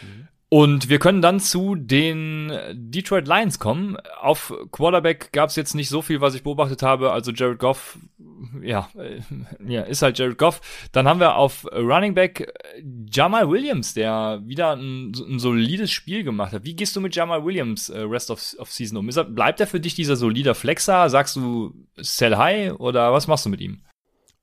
Mhm. 0.00 0.28
Und 0.52 0.90
wir 0.90 0.98
können 0.98 1.22
dann 1.22 1.40
zu 1.40 1.76
den 1.76 2.52
Detroit 2.74 3.26
Lions 3.26 3.58
kommen. 3.58 3.96
Auf 4.20 4.52
Quarterback 4.70 5.32
gab 5.32 5.48
es 5.48 5.56
jetzt 5.56 5.74
nicht 5.74 5.88
so 5.88 6.02
viel, 6.02 6.20
was 6.20 6.34
ich 6.34 6.42
beobachtet 6.42 6.82
habe. 6.82 7.10
Also 7.10 7.32
Jared 7.32 7.58
Goff 7.58 7.98
ja, 8.60 8.90
äh, 8.98 9.20
ja, 9.66 9.80
ist 9.80 10.02
halt 10.02 10.18
Jared 10.18 10.36
Goff. 10.36 10.60
Dann 10.92 11.08
haben 11.08 11.20
wir 11.20 11.36
auf 11.36 11.64
Running 11.72 12.12
Back 12.12 12.40
äh, 12.40 12.82
Jamal 13.10 13.48
Williams, 13.48 13.94
der 13.94 14.42
wieder 14.44 14.76
ein, 14.76 15.12
ein 15.12 15.38
solides 15.38 15.90
Spiel 15.90 16.22
gemacht 16.22 16.52
hat. 16.52 16.64
Wie 16.64 16.76
gehst 16.76 16.94
du 16.96 17.00
mit 17.00 17.16
Jamal 17.16 17.46
Williams 17.46 17.88
äh, 17.88 18.00
Rest 18.00 18.30
of, 18.30 18.54
of 18.58 18.70
Season 18.70 18.98
um? 18.98 19.08
Er, 19.08 19.24
bleibt 19.24 19.58
er 19.58 19.66
für 19.66 19.80
dich 19.80 19.94
dieser 19.94 20.16
solider 20.16 20.54
Flexer? 20.54 21.08
Sagst 21.08 21.34
du 21.34 21.72
Sell 21.96 22.36
High 22.36 22.74
oder 22.74 23.10
was 23.14 23.26
machst 23.26 23.46
du 23.46 23.48
mit 23.48 23.62
ihm? 23.62 23.80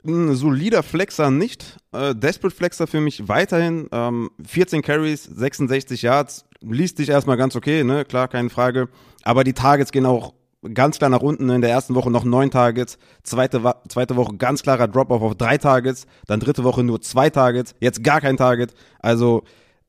Ein 0.04 0.34
solider 0.34 0.82
Flexer 0.82 1.30
nicht. 1.30 1.76
Äh, 1.92 2.14
Desperate 2.14 2.54
Flexer 2.54 2.86
für 2.86 3.00
mich 3.00 3.28
weiterhin. 3.28 3.88
Ähm, 3.92 4.30
14 4.46 4.82
Carries, 4.82 5.24
66 5.24 6.02
Yards. 6.02 6.44
Liest 6.60 6.98
sich 6.98 7.08
erstmal 7.08 7.36
ganz 7.36 7.56
okay, 7.56 7.84
ne? 7.84 8.04
Klar, 8.04 8.28
keine 8.28 8.50
Frage. 8.50 8.88
Aber 9.22 9.44
die 9.44 9.54
Targets 9.54 9.92
gehen 9.92 10.06
auch 10.06 10.34
ganz 10.74 10.98
klar 10.98 11.10
nach 11.10 11.22
unten. 11.22 11.48
In 11.48 11.60
der 11.60 11.70
ersten 11.70 11.94
Woche 11.94 12.10
noch 12.10 12.24
neun 12.24 12.50
Targets. 12.50 12.98
Zweite, 13.22 13.74
zweite 13.88 14.16
Woche 14.16 14.36
ganz 14.36 14.62
klarer 14.62 14.88
Drop-off 14.88 15.22
auf 15.22 15.34
drei 15.34 15.58
Targets. 15.58 16.06
Dann 16.26 16.40
dritte 16.40 16.64
Woche 16.64 16.84
nur 16.84 17.00
zwei 17.00 17.30
Targets. 17.30 17.74
Jetzt 17.80 18.04
gar 18.04 18.20
kein 18.20 18.36
Target. 18.36 18.74
Also, 19.00 19.44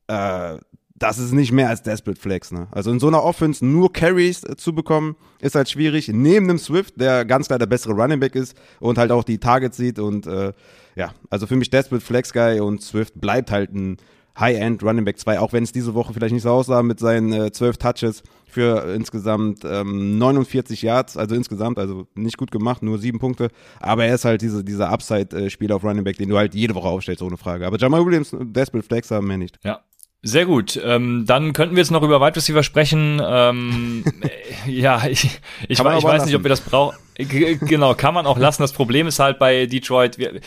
äh, 0.07 0.57
das 1.01 1.17
ist 1.17 1.31
nicht 1.31 1.51
mehr 1.51 1.67
als 1.67 1.81
Desperate 1.81 2.19
Flex. 2.19 2.51
Ne? 2.51 2.67
Also 2.71 2.91
in 2.91 2.99
so 2.99 3.07
einer 3.07 3.23
Offense 3.23 3.65
nur 3.65 3.91
Carries 3.91 4.43
äh, 4.43 4.55
zu 4.55 4.73
bekommen, 4.73 5.15
ist 5.39 5.55
halt 5.55 5.69
schwierig. 5.69 6.09
Neben 6.09 6.47
dem 6.47 6.59
Swift, 6.59 6.99
der 6.99 7.25
ganz 7.25 7.47
klar 7.47 7.57
der 7.57 7.65
bessere 7.65 7.93
Running 7.93 8.19
Back 8.19 8.35
ist 8.35 8.55
und 8.79 8.97
halt 8.97 9.11
auch 9.11 9.23
die 9.23 9.39
Targets 9.39 9.77
sieht. 9.77 9.97
Und 9.97 10.27
äh, 10.27 10.53
ja, 10.95 11.13
also 11.29 11.47
für 11.47 11.55
mich 11.55 11.71
Desperate 11.71 12.05
Flex 12.05 12.31
Guy 12.33 12.59
und 12.59 12.83
Swift 12.83 13.19
bleibt 13.19 13.49
halt 13.49 13.73
ein 13.73 13.97
High-End 14.39 14.83
Running 14.83 15.03
Back 15.03 15.19
2, 15.19 15.39
auch 15.39 15.53
wenn 15.53 15.63
es 15.63 15.71
diese 15.71 15.93
Woche 15.93 16.13
vielleicht 16.13 16.33
nicht 16.33 16.43
so 16.43 16.51
aussah 16.51 16.83
mit 16.83 16.99
seinen 16.99 17.33
äh, 17.33 17.51
12 17.51 17.77
Touches 17.77 18.23
für 18.45 18.93
insgesamt 18.93 19.63
ähm, 19.65 20.19
49 20.19 20.83
Yards, 20.83 21.17
also 21.17 21.35
insgesamt, 21.35 21.79
also 21.79 22.07
nicht 22.15 22.37
gut 22.37 22.51
gemacht, 22.51 22.83
nur 22.83 22.97
sieben 22.99 23.19
Punkte. 23.19 23.49
Aber 23.79 24.05
er 24.05 24.15
ist 24.15 24.25
halt 24.25 24.41
diese, 24.41 24.63
dieser 24.63 24.89
Upside-Spieler 24.89 25.75
auf 25.75 25.83
Running 25.83 26.03
Back, 26.03 26.17
den 26.17 26.29
du 26.29 26.37
halt 26.37 26.53
jede 26.53 26.75
Woche 26.75 26.87
aufstellst, 26.87 27.21
ohne 27.23 27.37
Frage. 27.37 27.65
Aber 27.65 27.77
Jamal 27.77 28.05
Williams, 28.05 28.35
Desperate 28.39 28.85
Flex 28.85 29.09
haben 29.11 29.27
wir 29.27 29.37
nicht. 29.37 29.57
Ja, 29.63 29.81
sehr 30.23 30.45
gut. 30.45 30.79
Ähm, 30.83 31.25
dann 31.25 31.51
könnten 31.53 31.75
wir 31.75 31.81
jetzt 31.81 31.89
noch 31.89 32.03
über 32.03 32.21
Wide 32.21 32.35
Receiver 32.35 32.61
sprechen. 32.61 33.19
Ähm, 33.25 34.03
ja, 34.67 35.07
ich, 35.07 35.23
ich, 35.23 35.39
ich 35.67 35.83
weiß 35.83 36.03
lassen. 36.03 36.25
nicht, 36.27 36.35
ob 36.35 36.43
wir 36.43 36.49
das 36.49 36.61
brauchen. 36.61 36.95
Genau, 37.17 37.95
kann 37.95 38.13
man 38.13 38.25
auch 38.27 38.37
lassen. 38.37 38.61
Das 38.61 38.71
Problem 38.71 39.07
ist 39.07 39.19
halt 39.19 39.39
bei 39.39 39.65
Detroit. 39.65 40.17
Wir, 40.17 40.39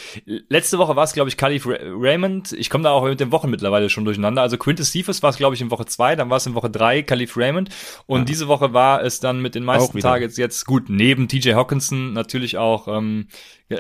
letzte 0.49 0.79
Woche 0.79 0.95
war 0.95 1.05
es, 1.05 1.13
glaube 1.13 1.29
ich, 1.29 1.37
Khalif 1.37 1.67
Raymond. 1.67 2.53
Ich 2.53 2.71
komme 2.71 2.85
da 2.85 2.91
auch 2.91 3.05
mit 3.05 3.19
den 3.19 3.33
Wochen 3.33 3.51
mittlerweile 3.51 3.91
schon 3.91 4.05
durcheinander. 4.05 4.43
Also 4.43 4.57
Quintus 4.59 4.93
Cephas 4.93 5.23
war 5.23 5.31
es, 5.31 5.37
glaube 5.37 5.55
ich, 5.57 5.61
in 5.61 5.71
Woche 5.71 5.87
zwei, 5.87 6.17
dann 6.17 6.31
war 6.31 6.37
es 6.37 6.47
in 6.47 6.55
Woche 6.55 6.71
drei 6.71 7.03
Khalif 7.03 7.37
Raymond. 7.37 7.71
Und 8.07 8.21
ja. 8.21 8.25
diese 8.25 8.49
Woche 8.49 8.73
war 8.73 9.03
es 9.03 9.21
dann 9.21 9.41
mit 9.41 9.55
den 9.55 9.65
meisten 9.65 9.99
Targets 9.99 10.37
jetzt 10.37 10.67
gut, 10.67 10.89
neben 10.89 11.29
TJ 11.29 11.55
Hawkinson 11.55 12.13
natürlich 12.13 12.59
auch 12.59 12.89
ähm, 12.89 13.27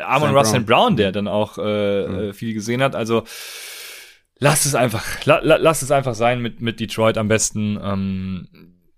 Amon 0.05 0.37
Russell 0.37 0.61
Brown. 0.61 0.67
Brown, 0.67 0.97
der 0.97 1.13
dann 1.13 1.29
auch 1.29 1.59
äh, 1.59 2.07
mhm. 2.07 2.35
viel 2.35 2.53
gesehen 2.53 2.83
hat. 2.83 2.97
Also 2.97 3.25
lass 4.45 4.67
es 4.67 4.75
einfach, 4.75 5.25
la, 5.25 5.41
la, 5.43 5.57
lass 5.57 5.81
es 5.81 5.91
einfach 5.91 6.15
sein 6.15 6.41
mit, 6.43 6.61
mit 6.61 6.79
Detroit 6.79 7.17
am 7.17 7.29
besten. 7.29 7.79
Ähm, 7.83 8.49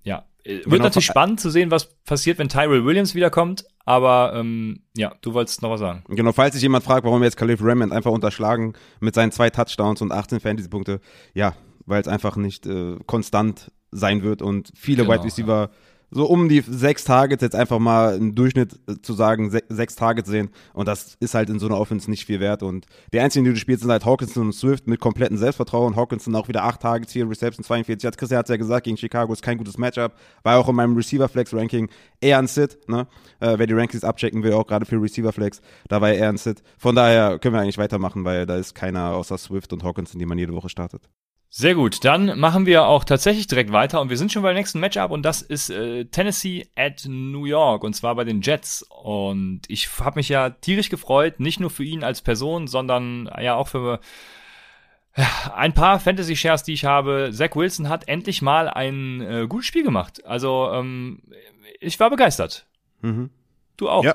ja, 0.03 0.25
wird 0.45 0.65
genau, 0.65 0.85
natürlich 0.85 1.07
spannend 1.07 1.41
zu 1.41 1.51
sehen, 1.51 1.71
was 1.71 1.95
passiert, 2.05 2.39
wenn 2.39 2.49
Tyrell 2.49 2.85
Williams 2.85 3.15
wiederkommt. 3.15 3.65
Aber 3.85 4.33
ähm, 4.35 4.83
ja, 4.97 5.15
du 5.21 5.35
wolltest 5.35 5.63
noch 5.63 5.71
was 5.71 5.81
sagen. 5.81 6.03
Genau, 6.09 6.33
falls 6.33 6.55
sich 6.55 6.63
jemand 6.63 6.85
fragt, 6.85 7.05
warum 7.05 7.21
wir 7.21 7.27
jetzt 7.27 7.37
Khalif 7.37 7.63
Raymond 7.63 7.93
einfach 7.93 8.11
unterschlagen 8.11 8.75
mit 8.99 9.15
seinen 9.15 9.31
zwei 9.31 9.49
Touchdowns 9.49 10.03
und 10.03 10.11
18 10.11 10.41
Fantasy-Punkte, 10.41 11.01
ja, 11.35 11.55
weil 11.87 12.01
es 12.01 12.09
einfach 12.09 12.37
nicht 12.37 12.67
äh, 12.67 12.97
konstant 13.07 13.71
sein 13.93 14.25
wird 14.25 14.43
und 14.43 14.73
viele 14.75 15.05
genau, 15.05 15.15
Wide 15.15 15.25
Receiver 15.25 15.71
ja 15.71 15.86
so 16.11 16.27
um 16.27 16.49
die 16.49 16.63
sechs 16.67 17.05
Targets 17.05 17.43
jetzt 17.43 17.57
einfach 17.57 17.79
mal 17.79 18.17
im 18.17 18.35
Durchschnitt 18.35 18.79
äh, 18.89 18.95
zu 19.03 19.13
sagen, 19.13 19.51
se 19.51 19.63
sechs 19.69 19.97
Targets 19.97 20.29
sehen. 20.29 20.51
Und 20.73 20.87
das 20.87 21.17
ist 21.21 21.35
halt 21.35 21.51
in 21.51 21.59
so 21.59 21.67
einer 21.67 21.79
Offense 21.79 22.11
nicht 22.11 22.27
viel 22.27 22.41
wert. 22.41 22.63
Und 22.63 22.87
die 23.13 23.21
einzigen, 23.21 23.45
die 23.45 23.53
du 23.53 23.57
spielst, 23.57 23.83
sind 23.83 23.91
halt 23.91 24.05
Hawkinson 24.05 24.47
und 24.47 24.53
Swift 24.53 24.87
mit 24.87 25.01
komplettem 25.01 25.37
Selbstvertrauen. 25.37 25.97
Hawkinson 25.97 26.35
auch 26.37 26.49
wieder 26.49 26.65
acht 26.65 26.81
Targets, 26.81 27.13
hier 27.13 27.29
Reception 27.29 27.65
42. 27.65 28.07
Hat 28.07 28.17
Christian 28.19 28.39
hat 28.39 28.49
ja 28.49 28.57
gesagt, 28.57 28.85
gegen 28.85 28.97
Chicago 28.97 29.33
ist 29.33 29.43
kein 29.43 29.59
gutes 29.59 29.79
Matchup. 29.79 30.15
War 30.43 30.59
auch 30.59 30.69
in 30.69 30.77
meinem 30.77 30.97
Receiver 30.97 31.29
Flex 31.29 31.53
Ranking 31.53 31.89
eher 32.21 32.39
ein 32.39 32.47
Sit, 32.47 32.89
ne? 32.89 33.07
Äh, 33.41 33.59
wer 33.59 33.67
die 33.67 33.75
Rankings 33.75 34.05
abchecken 34.05 34.43
will, 34.43 34.53
auch 34.53 34.67
gerade 34.67 34.87
für 34.87 35.01
Receiver 35.01 35.33
Flex, 35.33 35.61
da 35.89 36.01
war 36.01 36.11
er 36.11 36.17
eher 36.17 36.29
ein 36.29 36.39
Sit. 36.39 36.63
Von 36.79 36.95
daher 36.95 37.39
können 37.39 37.55
wir 37.55 37.61
eigentlich 37.61 37.79
weitermachen, 37.79 38.25
weil 38.25 38.47
da 38.47 38.57
ist 38.57 38.75
keiner 38.75 39.15
außer 39.15 39.39
Swift 39.39 39.73
und 39.73 39.83
Hawkinson, 39.83 40.19
die 40.19 40.27
man 40.27 40.39
jede 40.39 40.55
Woche 40.55 40.69
startet. 40.69 41.09
Sehr 41.49 41.75
gut, 41.75 42.05
dann 42.05 42.39
machen 42.39 42.67
wir 42.67 42.87
auch 42.87 43.05
tatsächlich 43.05 43.47
direkt 43.47 43.73
weiter 43.73 44.01
und 44.01 44.11
wir 44.11 44.17
sind 44.17 44.33
schon 44.33 44.43
beim 44.43 44.55
nächsten 44.55 44.81
Matchup 44.81 45.11
und 45.11 45.23
das 45.23 45.43
ist 45.43 45.71
äh, 45.71 46.05
Tennessee 46.05 46.69
at 46.75 47.05
New 47.09 47.47
York 47.47 47.83
und 47.83 47.95
zwar 47.95 48.15
bei 48.15 48.25
den 48.25 48.43
Jets 48.43 48.85
und 48.91 49.63
ich 49.69 49.89
habe 50.01 50.19
mich 50.19 50.29
ja 50.29 50.51
tierisch 50.51 50.91
gefreut, 50.91 51.41
nicht 51.41 51.61
nur 51.61 51.71
für 51.71 51.85
ihn 51.85 52.05
als 52.05 52.21
Person, 52.21 52.67
sondern 52.67 53.31
ja 53.41 53.55
auch 53.55 53.69
für 53.69 54.01
ja, 55.17 55.27
ein 55.55 55.73
paar 55.73 55.99
Fantasy-Shares, 55.99 56.63
die 56.63 56.75
ich 56.75 56.85
habe. 56.85 57.31
Zach 57.33 57.55
Wilson 57.55 57.89
hat 57.89 58.09
endlich 58.09 58.43
mal 58.43 58.69
ein 58.69 59.21
äh, 59.23 59.47
gutes 59.49 59.67
Spiel 59.67 59.83
gemacht. 59.83 60.25
Also 60.27 60.71
ähm, 60.73 61.23
ich 61.81 61.99
war 61.99 62.11
begeistert. 62.11 62.67
Mhm. 63.01 63.31
Du 63.77 63.89
auch. 63.89 64.05
Ja, 64.05 64.15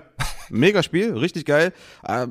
mega 0.52 0.84
Spiel, 0.84 1.18
richtig 1.18 1.46
geil. 1.46 1.74
Äh, 2.04 2.28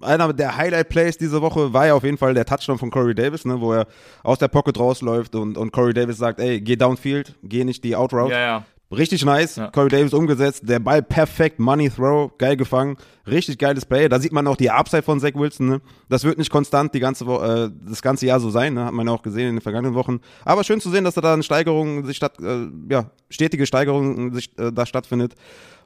einer 0.00 0.32
der 0.32 0.56
Highlight-Plays 0.56 1.18
diese 1.18 1.42
Woche 1.42 1.72
war 1.72 1.86
ja 1.86 1.94
auf 1.94 2.04
jeden 2.04 2.18
Fall 2.18 2.34
der 2.34 2.44
Touchdown 2.44 2.78
von 2.78 2.90
Corey 2.90 3.14
Davis, 3.14 3.44
ne, 3.44 3.60
wo 3.60 3.72
er 3.72 3.86
aus 4.22 4.38
der 4.38 4.48
Pocket 4.48 4.78
rausläuft 4.78 5.34
und, 5.34 5.56
und 5.56 5.72
Corey 5.72 5.94
Davis 5.94 6.18
sagt, 6.18 6.40
ey, 6.40 6.60
geh 6.60 6.76
downfield, 6.76 7.34
geh 7.42 7.64
nicht 7.64 7.84
die 7.84 7.96
Outroute. 7.96 8.32
Ja, 8.32 8.40
ja. 8.40 8.64
Richtig 8.92 9.24
nice. 9.24 9.56
Ja. 9.56 9.70
Corey 9.70 9.88
Davis 9.88 10.12
umgesetzt. 10.12 10.68
Der 10.68 10.78
Ball 10.78 11.02
perfekt. 11.02 11.58
Money 11.58 11.88
Throw. 11.88 12.30
Geil 12.36 12.56
gefangen. 12.56 12.96
Richtig 13.26 13.58
geiles 13.58 13.86
Play. 13.86 14.08
Da 14.08 14.20
sieht 14.20 14.32
man 14.32 14.46
auch 14.46 14.56
die 14.56 14.70
Upside 14.70 15.02
von 15.02 15.18
Zach 15.18 15.34
Wilson. 15.34 15.68
Ne? 15.68 15.80
Das 16.08 16.24
wird 16.24 16.38
nicht 16.38 16.50
konstant 16.50 16.92
die 16.94 17.00
ganze 17.00 17.26
Woche, 17.26 17.72
äh, 17.72 17.88
das 17.88 18.02
ganze 18.02 18.26
Jahr 18.26 18.40
so 18.40 18.50
sein. 18.50 18.74
Ne? 18.74 18.84
Hat 18.84 18.92
man 18.92 19.08
auch 19.08 19.22
gesehen 19.22 19.48
in 19.48 19.56
den 19.56 19.62
vergangenen 19.62 19.94
Wochen. 19.94 20.20
Aber 20.44 20.62
schön 20.62 20.80
zu 20.80 20.90
sehen, 20.90 21.04
dass 21.04 21.14
da, 21.14 21.20
da 21.20 21.32
eine 21.32 21.42
Steigerung 21.42 22.04
sich 22.04 22.16
statt, 22.16 22.34
äh, 22.40 22.66
ja, 22.90 23.06
stetige 23.30 23.66
Steigerung 23.66 24.34
sich 24.34 24.56
äh, 24.58 24.70
da 24.72 24.84
stattfindet. 24.84 25.34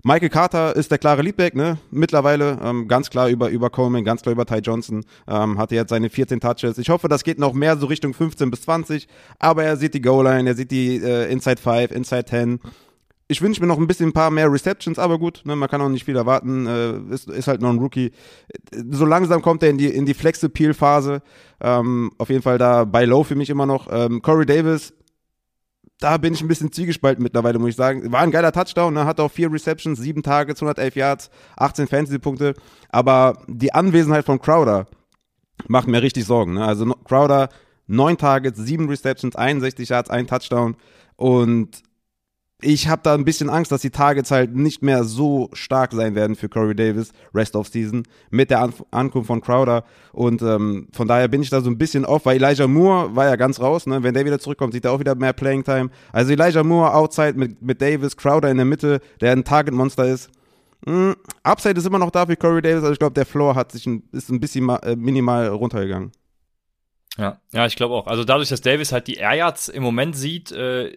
Michael 0.06 0.28
Carter 0.28 0.76
ist 0.76 0.92
der 0.92 0.98
klare 0.98 1.20
Leadback, 1.20 1.56
ne? 1.56 1.78
Mittlerweile 1.90 2.60
ähm, 2.62 2.86
ganz 2.86 3.10
klar 3.10 3.28
über 3.28 3.48
über 3.48 3.70
Coleman, 3.70 4.04
ganz 4.04 4.22
klar 4.22 4.34
über 4.34 4.46
Ty 4.46 4.58
Johnson. 4.58 5.04
Ähm, 5.26 5.58
hatte 5.58 5.74
jetzt 5.74 5.90
seine 5.90 6.10
14 6.10 6.38
Touches. 6.38 6.78
Ich 6.78 6.90
hoffe, 6.90 7.08
das 7.08 7.24
geht 7.24 7.40
noch 7.40 7.54
mehr 7.54 7.76
so 7.76 7.86
Richtung 7.86 8.14
15 8.14 8.48
bis 8.48 8.62
20. 8.62 9.08
Aber 9.40 9.64
er 9.64 9.76
sieht 9.76 9.94
die 9.94 10.00
Goal-Line, 10.00 10.48
er 10.48 10.54
sieht 10.54 10.70
die 10.70 10.98
äh, 10.98 11.28
Inside 11.32 11.60
5, 11.60 11.90
Inside 11.90 12.24
10 12.26 12.60
ich 13.28 13.42
wünsche 13.42 13.60
mir 13.60 13.66
noch 13.66 13.78
ein 13.78 13.88
bisschen 13.88 14.10
ein 14.10 14.12
paar 14.12 14.30
mehr 14.30 14.52
Receptions, 14.52 15.00
aber 15.00 15.18
gut, 15.18 15.42
ne, 15.44 15.56
man 15.56 15.68
kann 15.68 15.80
auch 15.80 15.88
nicht 15.88 16.04
viel 16.04 16.14
erwarten. 16.14 16.66
Äh, 16.66 17.12
ist, 17.12 17.28
ist 17.28 17.48
halt 17.48 17.60
noch 17.60 17.70
ein 17.70 17.80
Rookie. 17.80 18.12
So 18.72 19.04
langsam 19.04 19.42
kommt 19.42 19.64
er 19.64 19.70
in 19.70 19.78
die, 19.78 19.88
in 19.88 20.06
die 20.06 20.14
Flex-Appeal-Phase. 20.14 21.20
Ähm, 21.60 22.12
auf 22.18 22.30
jeden 22.30 22.42
Fall 22.42 22.58
da 22.58 22.84
bei 22.84 23.04
Low 23.04 23.24
für 23.24 23.34
mich 23.34 23.50
immer 23.50 23.66
noch. 23.66 23.88
Ähm, 23.90 24.22
Corey 24.22 24.46
Davis, 24.46 24.94
da 25.98 26.18
bin 26.18 26.34
ich 26.34 26.42
ein 26.42 26.48
bisschen 26.48 26.72
zwiegespalten 26.72 27.22
mittlerweile, 27.22 27.58
muss 27.58 27.70
ich 27.70 27.76
sagen. 27.76 28.12
War 28.12 28.20
ein 28.20 28.30
geiler 28.30 28.52
Touchdown, 28.52 28.94
ne? 28.94 29.06
hat 29.06 29.18
auch 29.18 29.30
vier 29.30 29.50
Receptions, 29.50 29.98
sieben 29.98 30.22
Targets, 30.22 30.60
111 30.60 30.96
Yards, 30.96 31.30
18 31.56 31.86
Fantasy-Punkte. 31.86 32.54
Aber 32.90 33.38
die 33.46 33.72
Anwesenheit 33.72 34.26
von 34.26 34.40
Crowder 34.40 34.86
macht 35.68 35.88
mir 35.88 36.02
richtig 36.02 36.26
Sorgen. 36.26 36.54
Ne? 36.54 36.64
Also 36.64 36.84
Crowder, 37.04 37.48
neun 37.86 38.18
Targets, 38.18 38.58
sieben 38.58 38.88
Receptions, 38.88 39.36
61 39.36 39.88
Yards, 39.88 40.10
ein 40.10 40.26
Touchdown. 40.26 40.76
Und 41.16 41.82
ich 42.62 42.88
habe 42.88 43.02
da 43.02 43.12
ein 43.14 43.24
bisschen 43.26 43.50
Angst, 43.50 43.70
dass 43.70 43.82
die 43.82 43.90
Targets 43.90 44.30
halt 44.30 44.54
nicht 44.56 44.82
mehr 44.82 45.04
so 45.04 45.50
stark 45.52 45.92
sein 45.92 46.14
werden 46.14 46.36
für 46.36 46.48
Corey 46.48 46.74
Davis, 46.74 47.12
Rest 47.34 47.54
of 47.54 47.68
Season, 47.68 48.04
mit 48.30 48.48
der 48.50 48.60
An 48.62 48.72
Ankunft 48.90 49.26
von 49.26 49.42
Crowder. 49.42 49.84
Und 50.12 50.40
ähm, 50.40 50.88
von 50.92 51.06
daher 51.06 51.28
bin 51.28 51.42
ich 51.42 51.50
da 51.50 51.60
so 51.60 51.68
ein 51.68 51.76
bisschen 51.76 52.06
off, 52.06 52.24
weil 52.24 52.42
Elijah 52.42 52.66
Moore 52.66 53.14
war 53.14 53.26
ja 53.26 53.36
ganz 53.36 53.60
raus. 53.60 53.86
Ne? 53.86 54.02
Wenn 54.02 54.14
der 54.14 54.24
wieder 54.24 54.38
zurückkommt, 54.38 54.72
sieht 54.72 54.86
er 54.86 54.92
auch 54.92 55.00
wieder 55.00 55.14
mehr 55.14 55.34
Playing 55.34 55.64
Time. 55.64 55.90
Also 56.12 56.32
Elijah 56.32 56.64
Moore 56.64 56.94
outside 56.94 57.34
mit, 57.34 57.60
mit 57.60 57.82
Davis, 57.82 58.16
Crowder 58.16 58.50
in 58.50 58.56
der 58.56 58.66
Mitte, 58.66 59.00
der 59.20 59.32
ein 59.32 59.44
Target-Monster 59.44 60.06
ist. 60.06 60.30
Mm, 60.86 61.12
Upside 61.42 61.78
ist 61.78 61.86
immer 61.86 61.98
noch 61.98 62.10
da 62.10 62.24
für 62.24 62.36
Corey 62.36 62.62
Davis, 62.62 62.84
aber 62.84 62.92
ich 62.92 62.98
glaube, 62.98 63.14
der 63.14 63.26
Floor 63.26 63.54
hat 63.54 63.72
sich 63.72 63.86
ein, 63.86 64.02
ist 64.12 64.30
ein 64.30 64.40
bisschen 64.40 64.66
äh, 64.68 64.96
minimal 64.96 65.48
runtergegangen. 65.48 66.12
Ja, 67.18 67.40
ja, 67.52 67.64
ich 67.64 67.76
glaube 67.76 67.94
auch. 67.94 68.06
Also 68.08 68.24
dadurch, 68.24 68.50
dass 68.50 68.60
Davis 68.60 68.92
halt 68.92 69.06
die 69.06 69.14
Air 69.14 69.34
Yards 69.34 69.68
im 69.68 69.82
Moment 69.82 70.14
sieht, 70.14 70.52
äh, 70.52 70.88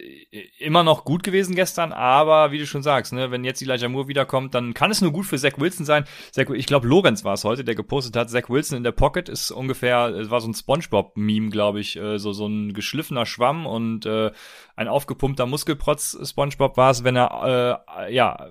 immer 0.57 0.83
noch 0.83 1.05
gut 1.05 1.23
gewesen 1.23 1.55
gestern, 1.55 1.93
aber 1.93 2.51
wie 2.51 2.57
du 2.57 2.67
schon 2.67 2.83
sagst, 2.83 3.13
ne, 3.13 3.31
wenn 3.31 3.45
jetzt 3.45 3.61
Elijah 3.61 3.87
Moore 3.87 4.09
wiederkommt, 4.09 4.53
dann 4.53 4.73
kann 4.73 4.91
es 4.91 5.01
nur 5.01 5.13
gut 5.13 5.25
für 5.25 5.37
Zach 5.37 5.57
Wilson 5.57 5.85
sein. 5.85 6.03
Zach, 6.31 6.49
ich 6.49 6.65
glaube, 6.65 6.87
Lorenz 6.87 7.23
war 7.23 7.33
es 7.33 7.45
heute, 7.45 7.63
der 7.63 7.75
gepostet 7.75 8.17
hat, 8.17 8.29
Zach 8.29 8.49
Wilson 8.49 8.77
in 8.77 8.83
der 8.83 8.91
Pocket 8.91 9.29
ist 9.29 9.51
ungefähr, 9.51 10.07
es 10.09 10.29
war 10.29 10.41
so 10.41 10.49
ein 10.49 10.53
Spongebob-Meme, 10.53 11.51
glaube 11.51 11.79
ich, 11.79 11.95
äh, 11.95 12.19
so, 12.19 12.33
so 12.33 12.47
ein 12.47 12.73
geschliffener 12.73 13.25
Schwamm 13.25 13.65
und 13.65 14.05
äh, 14.05 14.31
ein 14.75 14.89
aufgepumpter 14.89 15.45
Muskelprotz 15.45 16.17
Spongebob 16.29 16.75
war 16.75 16.91
es, 16.91 17.05
wenn 17.05 17.15
er, 17.15 17.83
äh, 18.07 18.13
ja, 18.13 18.49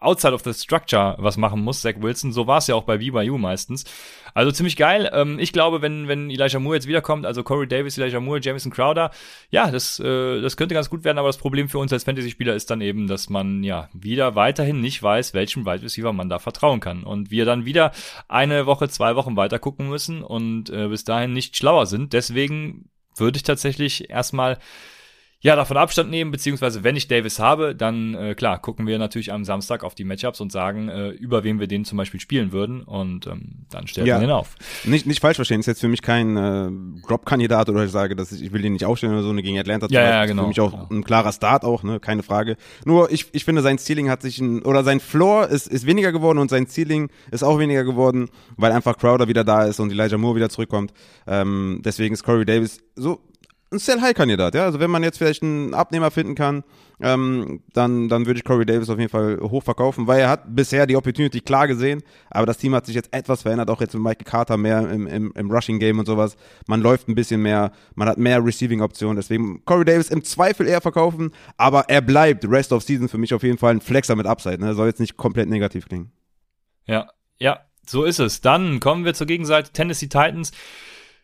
outside 0.00 0.32
of 0.32 0.42
the 0.42 0.52
structure 0.52 1.16
was 1.18 1.36
machen 1.36 1.62
muss, 1.62 1.82
Zach 1.82 1.96
Wilson. 1.98 2.32
So 2.32 2.46
war 2.46 2.58
es 2.58 2.66
ja 2.66 2.74
auch 2.74 2.84
bei 2.84 2.98
BYU 2.98 3.38
meistens. 3.38 3.84
Also 4.34 4.52
ziemlich 4.52 4.76
geil. 4.76 5.10
Ähm, 5.12 5.38
ich 5.38 5.52
glaube, 5.52 5.82
wenn, 5.82 6.08
wenn 6.08 6.30
Elijah 6.30 6.60
Moore 6.60 6.76
jetzt 6.76 6.86
wiederkommt, 6.86 7.26
also 7.26 7.42
Corey 7.42 7.66
Davis, 7.66 7.98
Elijah 7.98 8.20
Moore, 8.20 8.40
Jamison 8.40 8.70
Crowder, 8.70 9.10
ja, 9.50 9.70
das, 9.70 9.98
äh, 9.98 10.40
das 10.40 10.56
könnte 10.56 10.74
ganz 10.74 10.90
gut 10.90 11.04
werden, 11.04 11.18
aber 11.18 11.28
das 11.28 11.38
Problem 11.38 11.68
für 11.68 11.78
uns 11.78 11.92
als 11.92 12.04
Fantasy-Spieler 12.04 12.54
ist 12.54 12.70
dann 12.70 12.80
eben, 12.80 13.06
dass 13.08 13.28
man 13.28 13.64
ja 13.64 13.88
wieder 13.92 14.34
weiterhin 14.34 14.80
nicht 14.80 15.02
weiß, 15.02 15.34
welchem 15.34 15.66
Wide 15.66 15.82
Receiver 15.82 16.12
man 16.12 16.28
da 16.28 16.38
vertrauen 16.38 16.80
kann. 16.80 17.02
Und 17.02 17.30
wir 17.30 17.44
dann 17.44 17.64
wieder 17.64 17.92
eine 18.28 18.66
Woche, 18.66 18.88
zwei 18.88 19.16
Wochen 19.16 19.36
weiter 19.36 19.58
gucken 19.58 19.88
müssen 19.88 20.22
und 20.22 20.70
äh, 20.70 20.88
bis 20.88 21.04
dahin 21.04 21.32
nicht 21.32 21.56
schlauer 21.56 21.86
sind. 21.86 22.12
Deswegen 22.12 22.88
würde 23.16 23.36
ich 23.36 23.42
tatsächlich 23.42 24.10
erstmal 24.10 24.58
ja, 25.40 25.54
davon 25.54 25.76
Abstand 25.76 26.10
nehmen, 26.10 26.32
beziehungsweise 26.32 26.82
wenn 26.82 26.96
ich 26.96 27.06
Davis 27.06 27.38
habe, 27.38 27.76
dann 27.76 28.14
äh, 28.14 28.34
klar, 28.34 28.60
gucken 28.60 28.88
wir 28.88 28.98
natürlich 28.98 29.32
am 29.32 29.44
Samstag 29.44 29.84
auf 29.84 29.94
die 29.94 30.02
Matchups 30.02 30.40
und 30.40 30.50
sagen, 30.50 30.88
äh, 30.88 31.10
über 31.10 31.44
wen 31.44 31.60
wir 31.60 31.68
den 31.68 31.84
zum 31.84 31.96
Beispiel 31.96 32.18
spielen 32.18 32.50
würden 32.50 32.82
und 32.82 33.28
ähm, 33.28 33.66
dann 33.70 33.86
stellen 33.86 34.08
Ja. 34.08 34.16
wir 34.16 34.26
den 34.26 34.32
auf. 34.32 34.56
Nicht, 34.84 35.06
nicht 35.06 35.20
falsch 35.20 35.36
verstehen, 35.36 35.60
ist 35.60 35.66
jetzt 35.66 35.80
für 35.80 35.86
mich 35.86 36.02
kein 36.02 36.36
äh, 36.36 36.70
Drop-Kandidat 37.06 37.68
oder 37.68 37.84
ich 37.84 37.92
sage, 37.92 38.16
dass 38.16 38.32
ich, 38.32 38.42
ich 38.42 38.52
will 38.52 38.62
den 38.62 38.72
nicht 38.72 38.84
aufstellen 38.84 39.12
oder 39.14 39.22
so, 39.22 39.32
ne, 39.32 39.42
gegen 39.42 39.56
Atlanta. 39.60 39.86
Ja, 39.90 40.02
ja, 40.02 40.26
genau, 40.26 40.42
Für 40.42 40.48
mich 40.48 40.60
auch 40.60 40.72
genau. 40.72 40.88
ein 40.90 41.04
klarer 41.04 41.30
Start 41.32 41.64
auch, 41.64 41.84
ne, 41.84 42.00
keine 42.00 42.24
Frage. 42.24 42.56
Nur 42.84 43.12
ich, 43.12 43.26
ich 43.32 43.44
finde, 43.44 43.62
sein 43.62 43.78
Ceiling 43.78 44.10
hat 44.10 44.22
sich, 44.22 44.40
ein, 44.40 44.62
oder 44.62 44.82
sein 44.82 44.98
Floor 44.98 45.46
ist, 45.46 45.68
ist 45.68 45.86
weniger 45.86 46.10
geworden 46.10 46.38
und 46.38 46.50
sein 46.50 46.66
Ceiling 46.66 47.10
ist 47.30 47.44
auch 47.44 47.60
weniger 47.60 47.84
geworden, 47.84 48.28
weil 48.56 48.72
einfach 48.72 48.96
Crowder 48.98 49.28
wieder 49.28 49.44
da 49.44 49.66
ist 49.66 49.78
und 49.78 49.92
Elijah 49.92 50.18
Moore 50.18 50.34
wieder 50.34 50.48
zurückkommt. 50.48 50.92
Ähm, 51.28 51.80
deswegen 51.84 52.12
ist 52.14 52.24
Corey 52.24 52.44
Davis 52.44 52.80
so 52.96 53.20
ein 53.70 53.78
Sell-High-Kandidat, 53.78 54.54
ja. 54.54 54.64
Also 54.64 54.80
wenn 54.80 54.90
man 54.90 55.02
jetzt 55.02 55.18
vielleicht 55.18 55.42
einen 55.42 55.74
Abnehmer 55.74 56.10
finden 56.10 56.34
kann, 56.34 56.64
ähm, 57.00 57.62
dann, 57.72 58.08
dann 58.08 58.26
würde 58.26 58.38
ich 58.38 58.44
Corey 58.44 58.66
Davis 58.66 58.90
auf 58.90 58.98
jeden 58.98 59.10
Fall 59.10 59.38
hoch 59.40 59.62
verkaufen, 59.62 60.06
weil 60.06 60.20
er 60.20 60.30
hat 60.30 60.54
bisher 60.54 60.86
die 60.86 60.96
Opportunity 60.96 61.40
klar 61.40 61.68
gesehen, 61.68 62.02
aber 62.30 62.46
das 62.46 62.58
Team 62.58 62.74
hat 62.74 62.86
sich 62.86 62.94
jetzt 62.94 63.12
etwas 63.12 63.42
verändert, 63.42 63.70
auch 63.70 63.80
jetzt 63.80 63.94
mit 63.94 64.02
Michael 64.02 64.24
Carter 64.24 64.56
mehr 64.56 64.90
im, 64.90 65.06
im, 65.06 65.32
im 65.32 65.50
Rushing-Game 65.50 65.98
und 65.98 66.06
sowas. 66.06 66.36
Man 66.66 66.80
läuft 66.80 67.08
ein 67.08 67.14
bisschen 67.14 67.42
mehr, 67.42 67.72
man 67.94 68.08
hat 68.08 68.18
mehr 68.18 68.44
Receiving-Optionen, 68.44 69.16
deswegen 69.16 69.64
Corey 69.64 69.84
Davis 69.84 70.08
im 70.08 70.24
Zweifel 70.24 70.66
eher 70.66 70.80
verkaufen, 70.80 71.30
aber 71.56 71.88
er 71.88 72.00
bleibt 72.00 72.48
Rest 72.50 72.72
of 72.72 72.82
Season 72.82 73.08
für 73.08 73.18
mich 73.18 73.32
auf 73.34 73.42
jeden 73.42 73.58
Fall 73.58 73.74
ein 73.74 73.80
Flexer 73.80 74.16
mit 74.16 74.26
Upside, 74.26 74.58
ne? 74.58 74.74
Soll 74.74 74.88
jetzt 74.88 75.00
nicht 75.00 75.16
komplett 75.16 75.48
negativ 75.48 75.88
klingen. 75.88 76.10
Ja, 76.86 77.08
ja, 77.38 77.60
so 77.86 78.04
ist 78.04 78.18
es. 78.18 78.40
Dann 78.40 78.80
kommen 78.80 79.04
wir 79.04 79.14
zur 79.14 79.26
Gegenseite 79.26 79.72
Tennessee 79.72 80.06
Titans. 80.06 80.52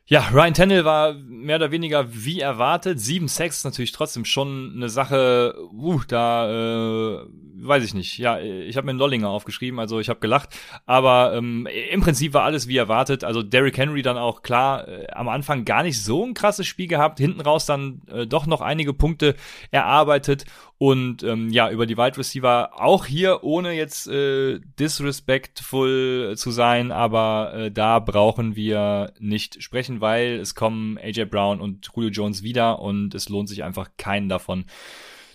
Ja, 0.07 0.29
Ryan 0.35 0.53
Tannehill 0.53 0.85
war 0.85 1.15
mehr 1.15 1.57
oder 1.57 1.71
weniger 1.71 2.05
wie 2.13 2.41
erwartet. 2.41 3.01
Sieben 3.01 3.25
ist 3.25 3.65
natürlich 3.65 3.93
trotzdem 3.93 4.27
schon 4.27 4.75
eine 4.77 4.91
Sache, 4.91 5.55
uh, 5.73 6.03
da 6.07 7.23
äh, 7.23 7.27
weiß 7.57 7.83
ich 7.85 7.95
nicht. 7.95 8.19
Ja, 8.19 8.39
ich 8.39 8.77
habe 8.77 8.85
mir 8.85 8.91
einen 8.91 8.99
Lollinger 8.99 9.31
aufgeschrieben, 9.31 9.81
also 9.81 10.01
ich 10.01 10.11
habe 10.11 10.21
gelacht. 10.21 10.51
Aber 10.85 11.33
ähm, 11.35 11.67
im 11.91 12.03
Prinzip 12.03 12.35
war 12.35 12.45
alles 12.45 12.69
wie 12.69 12.77
erwartet. 12.77 13.25
Also 13.25 13.43
Derrick 13.43 13.79
Henry 13.79 14.03
dann 14.03 14.19
auch 14.19 14.43
klar 14.43 14.87
äh, 14.87 15.07
am 15.13 15.29
Anfang 15.31 15.65
gar 15.65 15.83
nicht 15.83 16.03
so 16.03 16.23
ein 16.23 16.35
krasses 16.35 16.67
Spiel 16.67 16.87
gehabt. 16.87 17.19
Hinten 17.19 17.41
raus 17.41 17.65
dann 17.65 18.03
äh, 18.09 18.27
doch 18.27 18.47
noch 18.47 18.61
einige 18.61 18.93
Punkte 18.93 19.35
erarbeitet. 19.71 20.45
Und 20.79 21.23
ähm, 21.23 21.51
ja, 21.51 21.71
über 21.71 21.87
die 21.87 21.97
Wide 21.97 22.19
Receiver 22.19 22.71
auch 22.75 23.07
hier, 23.07 23.45
ohne 23.45 23.73
jetzt 23.73 24.09
äh, 24.09 24.59
disrespectful 24.79 26.35
zu 26.37 26.51
sein, 26.51 26.91
aber 26.91 27.53
äh, 27.55 27.71
da 27.71 28.01
brauchen 28.01 28.57
wir 28.57 29.13
nicht 29.21 29.63
sprechen, 29.63 30.01
weil 30.01 30.41
es 30.41 30.55
kommen 30.55 30.99
AJ 30.99 31.27
Brown 31.27 31.61
und 31.61 31.89
Julio 31.95 32.11
Jones 32.11 32.43
wieder 32.43 32.81
und 32.81 33.15
es 33.15 33.29
lohnt 33.29 33.49
sich 33.49 33.63
einfach 33.63 33.91
keinen 33.97 34.29
davon 34.29 34.65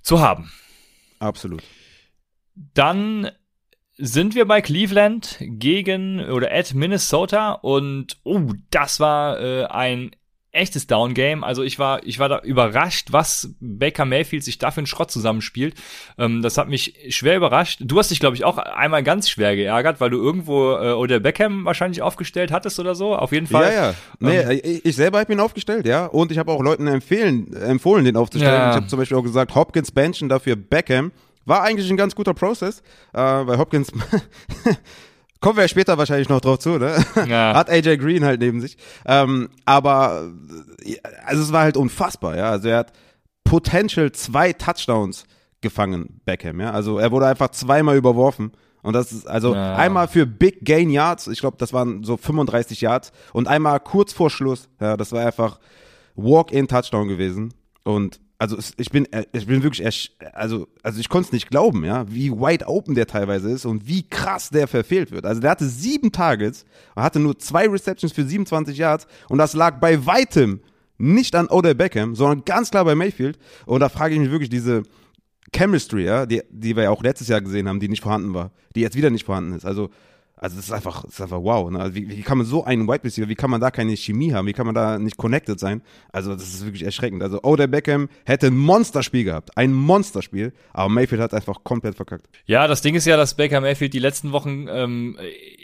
zu 0.02 0.20
haben. 0.20 0.52
Absolut. 1.20 1.64
Dann 2.74 3.32
sind 3.98 4.36
wir 4.36 4.46
bei 4.46 4.62
Cleveland 4.62 5.38
gegen 5.42 6.22
oder 6.22 6.54
at 6.54 6.74
Minnesota 6.74 7.54
und 7.54 8.18
oh, 8.24 8.54
das 8.72 9.00
war 9.00 9.40
äh, 9.40 9.66
ein 9.66 10.12
echtes 10.52 10.88
Down-Game. 10.88 11.44
Also 11.44 11.64
ich 11.64 11.78
war, 11.78 12.04
ich 12.04 12.18
war 12.20 12.28
da 12.28 12.40
überrascht, 12.40 13.10
was 13.12 13.54
Baker 13.60 14.06
Mayfield 14.06 14.44
sich 14.44 14.58
da 14.58 14.72
für 14.72 14.80
einen 14.80 14.88
Schrott 14.88 15.12
zusammenspielt. 15.12 15.76
Ähm, 16.18 16.42
das 16.42 16.58
hat 16.58 16.68
mich 16.70 16.96
schwer 17.10 17.38
überrascht. 17.38 17.82
Du 17.84 18.00
hast 18.00 18.10
dich, 18.10 18.20
glaube 18.20 18.36
ich, 18.36 18.46
auch 18.46 18.58
einmal 18.58 19.04
ganz 19.04 19.30
schwer 19.30 19.56
geärgert, 19.56 20.02
weil 20.02 20.10
du 20.10 20.18
irgendwo 20.18 20.74
äh, 20.74 20.94
oder 20.94 21.20
Beckham 21.20 21.66
wahrscheinlich 21.66 22.02
aufgestellt 22.02 22.52
hattest 22.52 22.80
oder 22.80 22.96
so. 22.96 23.16
Auf 23.16 23.32
jeden 23.32 23.48
Fall. 23.48 23.72
Ja, 23.72 23.90
ja. 23.90 23.96
Nee, 24.20 24.54
ich, 24.64 24.86
ich 24.86 24.96
selber 24.96 25.20
habe 25.20 25.32
ihn 25.32 25.40
aufgestellt, 25.40 25.86
ja. 25.86 26.08
Und 26.08 26.32
ich 26.32 26.38
habe 26.40 26.52
auch 26.52 26.64
Leuten 26.64 26.88
empfehlen, 26.88 27.54
empfohlen, 27.54 28.06
den 28.06 28.18
aufzustellen. 28.18 28.54
Ja. 28.54 28.70
Ich 28.72 28.76
habe 28.76 28.88
zum 28.88 29.00
Beispiel 29.00 29.18
auch 29.18 29.24
gesagt, 29.24 29.54
Hopkins 29.54 29.92
benchen, 29.92 30.30
dafür 30.30 30.56
Beckham. 30.56 31.12
War 31.46 31.64
eigentlich 31.64 31.90
ein 31.90 31.98
ganz 31.98 32.16
guter 32.16 32.34
Prozess, 32.34 32.82
äh, 33.14 33.18
weil 33.18 33.58
Hopkins, 33.58 33.92
kommen 35.42 35.58
wir 35.58 35.64
ja 35.64 35.68
später 35.68 35.98
wahrscheinlich 35.98 36.30
noch 36.30 36.42
drauf 36.42 36.60
zu, 36.60 36.78
ne? 36.78 37.04
Ja. 37.28 37.54
Hat 37.56 37.70
AJ 37.70 37.98
Green 37.98 38.26
halt 38.26 38.40
neben 38.42 38.62
sich. 38.62 38.78
Ähm, 39.06 39.50
aber, 39.66 40.32
also 41.26 41.44
es 41.44 41.52
war 41.52 41.62
halt 41.62 41.78
unfassbar, 41.78 42.36
ja. 42.38 42.50
Also 42.52 42.70
er 42.70 42.80
hat 42.80 42.94
potential 43.44 44.12
zwei 44.12 44.54
Touchdowns 44.54 45.26
gefangen, 45.62 46.22
Beckham, 46.26 46.60
ja. 46.60 46.72
Also 46.72 47.00
er 47.00 47.12
wurde 47.12 47.28
einfach 47.28 47.50
zweimal 47.50 47.98
überworfen. 47.98 48.52
Und 48.82 48.94
das 48.94 49.12
ist 49.12 49.28
also 49.28 49.54
Ja. 49.56 49.76
einmal 49.76 50.08
für 50.08 50.26
Big 50.26 50.64
Gain 50.64 50.90
Yards, 50.90 51.28
ich 51.28 51.40
glaube, 51.42 51.58
das 51.58 51.74
waren 51.74 52.04
so 52.04 52.16
35 52.16 52.80
Yards 52.82 53.12
und 53.34 53.48
einmal 53.48 53.80
kurz 53.82 54.14
vor 54.14 54.30
Schluss, 54.30 54.70
ja, 54.80 54.96
das 54.96 55.12
war 55.12 55.26
einfach 55.26 55.60
Walk-in-Touchdown 56.16 57.08
gewesen. 57.08 57.54
Und 57.84 58.20
also 58.40 58.58
ich 58.78 58.90
bin, 58.90 59.12
äh, 59.12 59.26
ich 59.34 59.46
bin 59.46 59.62
wirklich, 59.62 60.16
also, 60.34 60.68
also 60.82 61.00
ich 61.00 61.10
konnte 61.10 61.28
es 61.28 61.32
nicht 61.34 61.50
glauben, 61.50 61.84
ja, 61.84 62.06
wie 62.10 62.32
wide 62.32 62.68
open 62.68 62.96
der 62.96 63.06
teilweise 63.06 63.52
ist 63.52 63.66
und 63.66 63.86
wie 63.86 64.04
krass 64.04 64.50
der 64.50 64.68
verfehlt 64.68 65.12
wird. 65.12 65.26
Also 65.26 65.42
der 65.42 65.52
hatte 65.52 65.68
sieben 65.68 66.12
Targets 66.12 66.66
und 66.96 67.04
hatte 67.04 67.20
nur 67.20 67.38
zwei 67.38 67.68
Receptions 67.68 68.14
für 68.14 68.24
27 68.24 68.78
Yards 68.78 69.08
und 69.28 69.38
das 69.38 69.54
lag 69.54 69.80
bei 69.82 70.06
weitem 70.06 70.62
nicht 70.98 71.36
an 71.36 71.48
Odell 71.50 71.76
Beckham, 71.76 72.16
sondern 72.16 72.46
ganz 72.46 72.72
klar 72.72 72.86
bei 72.86 72.96
Mayfield. 72.96 73.38
Und 73.66 73.82
da 73.82 73.90
frage 73.90 74.14
ich 74.14 74.20
mich 74.20 74.32
wirklich 74.32 74.50
diese 74.50 74.84
Chemistry, 75.54 76.06
ja, 76.06 76.26
die, 76.26 76.42
die 76.50 76.76
wir 76.76 76.84
ja 76.84 76.90
auch 76.92 77.04
letztes 77.04 77.28
Jahr 77.28 77.42
gesehen 77.42 77.68
haben, 77.68 77.80
die 77.80 77.90
nicht 77.90 78.04
vorhanden 78.04 78.34
war, 78.34 78.52
die 78.76 78.82
jetzt 78.82 78.96
wieder 78.96 79.10
nicht 79.10 79.26
vorhanden 79.26 79.54
ist. 79.54 79.66
Also, 79.66 79.90
also 80.42 80.56
das 80.56 80.66
ist 80.66 80.72
einfach, 80.72 81.04
das 81.04 81.16
ist 81.16 81.22
einfach 81.22 81.42
wow. 81.42 81.70
Ne? 81.70 81.80
Also 81.80 81.96
wie, 81.96 82.10
wie 82.10 82.22
kann 82.22 82.38
man 82.38 82.48
so 82.48 82.64
einen 82.64 82.88
Wide 82.88 83.04
Receiver, 83.04 83.28
wie 83.28 83.36
kann 83.36 83.50
man 83.50 83.60
da 83.60 83.72
keine 83.72 83.96
Chemie 83.98 84.34
haben, 84.34 84.48
wie 84.48 84.54
kann 84.54 84.66
man 84.66 84.74
da 84.74 84.98
nicht 84.98 85.18
connected 85.18 85.60
sein? 85.60 85.82
Also 86.14 86.34
das 86.34 86.48
ist 86.54 86.64
wirklich 86.66 86.84
erschreckend. 86.84 87.22
Also 87.22 87.44
Odell 87.44 87.68
Beckham 87.68 88.08
hätte 88.26 88.48
ein 88.48 88.58
Monsterspiel 88.58 89.26
gehabt, 89.26 89.58
ein 89.58 89.74
Monsterspiel, 89.74 90.54
aber 90.72 90.88
Mayfield 90.88 91.22
hat 91.22 91.34
einfach 91.34 91.64
komplett 91.66 91.96
verkackt. 91.96 92.28
Ja, 92.46 92.68
das 92.68 92.82
Ding 92.82 92.96
ist 92.96 93.06
ja, 93.06 93.18
dass 93.18 93.36
Baker 93.36 93.60
Mayfield 93.60 93.94
die 93.94 94.00
letzten 94.00 94.32
Wochen 94.32 94.68
ähm, 94.70 95.18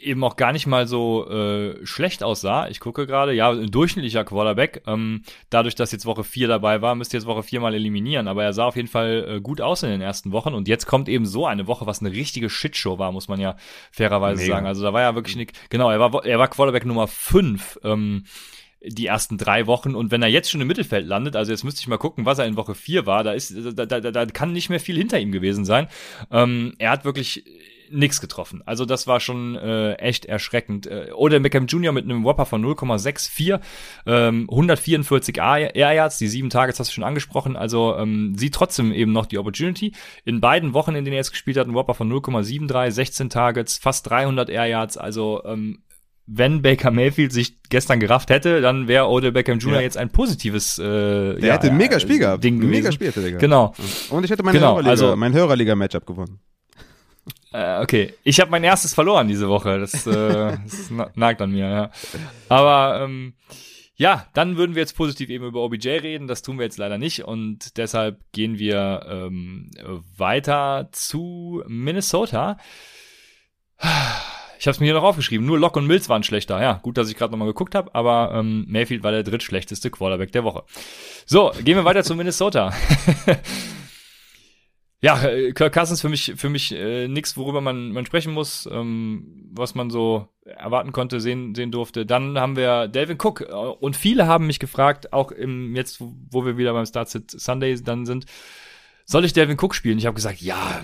eben 0.05 0.23
auch 0.23 0.35
gar 0.35 0.51
nicht 0.51 0.67
mal 0.67 0.87
so 0.87 1.29
äh, 1.29 1.85
schlecht 1.85 2.23
aussah. 2.23 2.67
Ich 2.67 2.79
gucke 2.79 3.07
gerade, 3.07 3.33
ja, 3.33 3.49
ein 3.51 3.71
durchschnittlicher 3.71 4.23
Quarterback. 4.23 4.83
Ähm, 4.87 5.23
dadurch, 5.49 5.75
dass 5.75 5.91
jetzt 5.91 6.05
Woche 6.05 6.23
4 6.23 6.47
dabei 6.47 6.81
war, 6.81 6.95
müsste 6.95 7.17
jetzt 7.17 7.25
Woche 7.25 7.43
4 7.43 7.59
mal 7.59 7.73
eliminieren. 7.73 8.27
Aber 8.27 8.43
er 8.43 8.53
sah 8.53 8.65
auf 8.65 8.75
jeden 8.75 8.87
Fall 8.87 9.25
äh, 9.27 9.41
gut 9.41 9.61
aus 9.61 9.83
in 9.83 9.89
den 9.89 10.01
ersten 10.01 10.31
Wochen. 10.31 10.53
Und 10.53 10.67
jetzt 10.67 10.85
kommt 10.85 11.09
eben 11.09 11.25
so 11.25 11.45
eine 11.45 11.67
Woche, 11.67 11.85
was 11.85 11.99
eine 11.99 12.11
richtige 12.11 12.49
Shitshow 12.49 12.99
war, 12.99 13.11
muss 13.11 13.27
man 13.27 13.39
ja 13.39 13.55
fairerweise 13.91 14.43
Mega. 14.43 14.55
sagen. 14.55 14.67
Also 14.67 14.83
da 14.83 14.93
war 14.93 15.01
ja 15.01 15.15
wirklich 15.15 15.35
nicht, 15.35 15.69
genau, 15.69 15.89
er 15.89 15.99
war, 15.99 16.25
er 16.25 16.39
war 16.39 16.47
Quarterback 16.47 16.85
Nummer 16.85 17.07
5. 17.07 17.79
Ähm, 17.83 18.23
die 18.87 19.07
ersten 19.07 19.39
drei 19.39 19.65
Wochen 19.65 19.95
und 19.95 20.11
wenn 20.11 20.21
er 20.21 20.27
jetzt 20.27 20.51
schon 20.51 20.61
im 20.61 20.67
Mittelfeld 20.67 21.07
landet, 21.07 21.35
also 21.35 21.51
jetzt 21.51 21.63
müsste 21.63 21.79
ich 21.79 21.87
mal 21.87 21.97
gucken, 21.97 22.25
was 22.25 22.37
er 22.37 22.45
in 22.45 22.55
Woche 22.55 22.75
4 22.75 23.07
war, 23.07 23.23
da 23.23 23.31
ist, 23.31 23.51
da, 23.55 23.85
da, 23.85 23.99
da, 23.99 24.11
da 24.11 24.25
kann 24.27 24.51
nicht 24.51 24.69
mehr 24.69 24.79
viel 24.79 24.95
hinter 24.95 25.19
ihm 25.19 25.31
gewesen 25.31 25.65
sein. 25.65 25.87
Ähm, 26.29 26.73
er 26.77 26.91
hat 26.91 27.03
wirklich 27.03 27.45
nichts 27.91 28.21
getroffen. 28.21 28.61
Also 28.65 28.85
das 28.85 29.07
war 29.07 29.19
schon 29.19 29.55
äh, 29.55 29.93
echt 29.95 30.25
erschreckend. 30.25 30.87
Äh, 30.87 31.11
Oder 31.15 31.39
Beckham 31.39 31.67
Jr. 31.67 31.91
mit 31.91 32.05
einem 32.05 32.23
Whopper 32.23 32.45
von 32.45 32.63
0,64, 32.65 33.59
ähm, 34.05 34.47
144 34.49 35.37
Air 35.37 35.75
Yards, 35.93 36.17
die 36.17 36.27
sieben 36.27 36.49
Targets 36.49 36.79
hast 36.79 36.89
du 36.89 36.93
schon 36.93 37.03
angesprochen. 37.03 37.55
Also 37.55 37.95
ähm, 37.97 38.35
sieht 38.37 38.53
trotzdem 38.55 38.91
eben 38.91 39.11
noch 39.11 39.25
die 39.25 39.37
Opportunity. 39.37 39.93
In 40.23 40.41
beiden 40.41 40.73
Wochen, 40.73 40.95
in 40.95 41.05
denen 41.05 41.13
er 41.13 41.19
jetzt 41.19 41.31
gespielt 41.31 41.57
hat, 41.57 41.67
ein 41.67 41.73
Whopper 41.73 41.93
von 41.93 42.11
0,73, 42.11 42.91
16 42.91 43.29
Targets, 43.29 43.77
fast 43.77 44.09
300 44.09 44.49
Air 44.49 44.65
Yards. 44.67 44.97
Also 44.97 45.43
ähm, 45.45 45.79
wenn 46.27 46.63
Baker 46.63 46.89
Mayfield 46.89 47.31
sich 47.31 47.61
gestern 47.69 47.99
gerafft 47.99 48.31
hätte, 48.31 48.59
dann 48.59 48.87
wäre 48.87 49.07
Odell 49.09 49.31
Beckham 49.31 49.59
Jr. 49.59 49.75
Ja. 49.75 49.81
jetzt 49.81 49.95
ein 49.97 50.09
positives 50.09 50.79
äh, 50.79 51.35
Der 51.39 51.53
hätte 51.53 51.67
ein 51.67 51.77
mega 51.77 51.99
Spiel 51.99 52.17
gehabt. 52.17 52.43
Ding 52.43 52.55
ein 52.55 52.61
gewesen. 52.61 52.71
mega 52.81 52.91
Spiel 52.91 53.07
hätte 53.09 53.21
der 53.21 53.29
gehabt. 53.31 53.41
Genau. 53.41 53.73
Und 54.09 54.23
ich 54.23 54.31
hätte 54.31 54.41
meine 54.41 54.57
Genau, 54.57 54.71
Hörerliga, 54.71 54.89
also- 54.89 55.15
mein 55.15 55.33
Hörerliga-Matchup 55.33 56.05
gewonnen. 56.07 56.39
Äh, 57.55 57.81
okay, 57.81 58.13
ich 58.23 58.41
habe 58.41 58.51
mein 58.51 58.63
erstes 58.65 58.93
verloren 58.93 59.27
diese 59.29 59.47
Woche. 59.47 59.79
Das, 59.79 60.05
äh, 60.05 60.11
das 60.63 60.89
na- 60.89 61.09
nagt 61.15 61.41
an 61.41 61.51
mir, 61.51 61.69
ja. 61.69 61.91
Aber 62.49 63.01
ähm, 63.01 63.33
ja, 63.95 64.27
dann 64.33 64.57
würden 64.57 64.75
wir 64.75 64.81
jetzt 64.81 64.97
positiv 64.97 65.29
eben 65.29 65.45
über 65.45 65.61
OBJ 65.61 65.87
reden. 65.89 66.27
Das 66.27 66.41
tun 66.41 66.57
wir 66.57 66.65
jetzt 66.65 66.77
leider 66.77 66.97
nicht 66.97 67.23
und 67.23 67.77
deshalb 67.77 68.19
gehen 68.33 68.59
wir 68.59 69.05
ähm, 69.09 69.71
weiter 70.17 70.89
zu 70.91 71.63
Minnesota. 71.67 72.57
Ich 74.59 74.67
habe 74.67 74.71
es 74.71 74.79
mir 74.79 74.87
hier 74.87 74.93
noch 74.95 75.03
aufgeschrieben. 75.03 75.45
Nur 75.45 75.57
Locke 75.59 75.79
und 75.79 75.87
Mills 75.87 76.09
waren 76.09 76.23
schlechter. 76.23 76.61
Ja, 76.61 76.73
gut, 76.81 76.97
dass 76.97 77.09
ich 77.09 77.15
gerade 77.15 77.31
nochmal 77.31 77.47
geguckt 77.47 77.73
habe, 77.73 77.95
aber 77.95 78.31
ähm, 78.33 78.65
Mayfield 78.67 79.03
war 79.03 79.11
der 79.11 79.23
drittschlechteste 79.23 79.89
Quarterback 79.89 80.33
der 80.33 80.43
Woche. 80.43 80.63
So, 81.25 81.53
gehen 81.63 81.77
wir 81.77 81.85
weiter 81.85 82.03
zu 82.03 82.15
Minnesota. 82.15 82.73
ja, 85.05 85.23
äh, 85.23 85.51
Kirk 85.53 85.71
Cousins 85.71 86.01
für 86.01 86.09
mich, 86.09 86.33
für 86.35 86.49
mich 86.49 86.71
äh, 86.73 87.07
nichts, 87.07 87.37
worüber 87.37 87.61
man, 87.61 87.91
man 87.91 88.07
sprechen 88.07 88.33
muss, 88.33 88.67
ähm, 88.71 89.51
was 89.51 89.75
man 89.75 89.91
so 89.91 90.27
erwarten 90.43 90.93
konnte, 90.93 91.19
sehen, 91.19 91.53
sehen 91.53 91.71
durfte. 91.71 92.07
Dann 92.07 92.39
haben 92.39 92.55
wir 92.55 92.87
Delvin 92.87 93.19
Cook 93.21 93.41
äh, 93.41 93.53
und 93.53 93.95
viele 93.95 94.25
haben 94.25 94.47
mich 94.47 94.57
gefragt, 94.57 95.13
auch 95.13 95.29
im 95.29 95.75
jetzt, 95.75 96.01
wo 96.01 96.43
wir 96.43 96.57
wieder 96.57 96.73
beim 96.73 96.87
Start 96.87 97.09
Sunday 97.09 97.79
dann 97.83 98.07
sind, 98.07 98.25
soll 99.05 99.25
ich 99.25 99.33
Delvin 99.33 99.59
Cook 99.61 99.75
spielen? 99.75 99.99
Ich 99.99 100.07
habe 100.07 100.15
gesagt, 100.15 100.41
ja, 100.41 100.81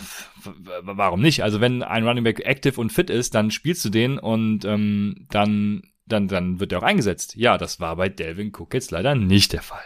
warum 0.84 1.20
nicht? 1.20 1.42
Also 1.42 1.60
wenn 1.60 1.82
ein 1.82 2.08
Running 2.08 2.24
Back 2.24 2.46
active 2.46 2.80
und 2.80 2.92
fit 2.92 3.10
ist, 3.10 3.34
dann 3.34 3.50
spielst 3.50 3.84
du 3.86 3.90
den 3.90 4.20
und 4.20 4.66
ähm, 4.66 5.26
dann, 5.32 5.82
dann, 6.06 6.28
dann 6.28 6.60
wird 6.60 6.74
er 6.74 6.78
auch 6.78 6.84
eingesetzt. 6.84 7.36
Ja, 7.38 7.58
das 7.58 7.80
war 7.80 7.96
bei 7.96 8.08
Delvin 8.08 8.52
Cook 8.56 8.76
jetzt 8.76 8.92
leider 8.92 9.16
nicht 9.16 9.54
der 9.54 9.64
Fall. 9.64 9.82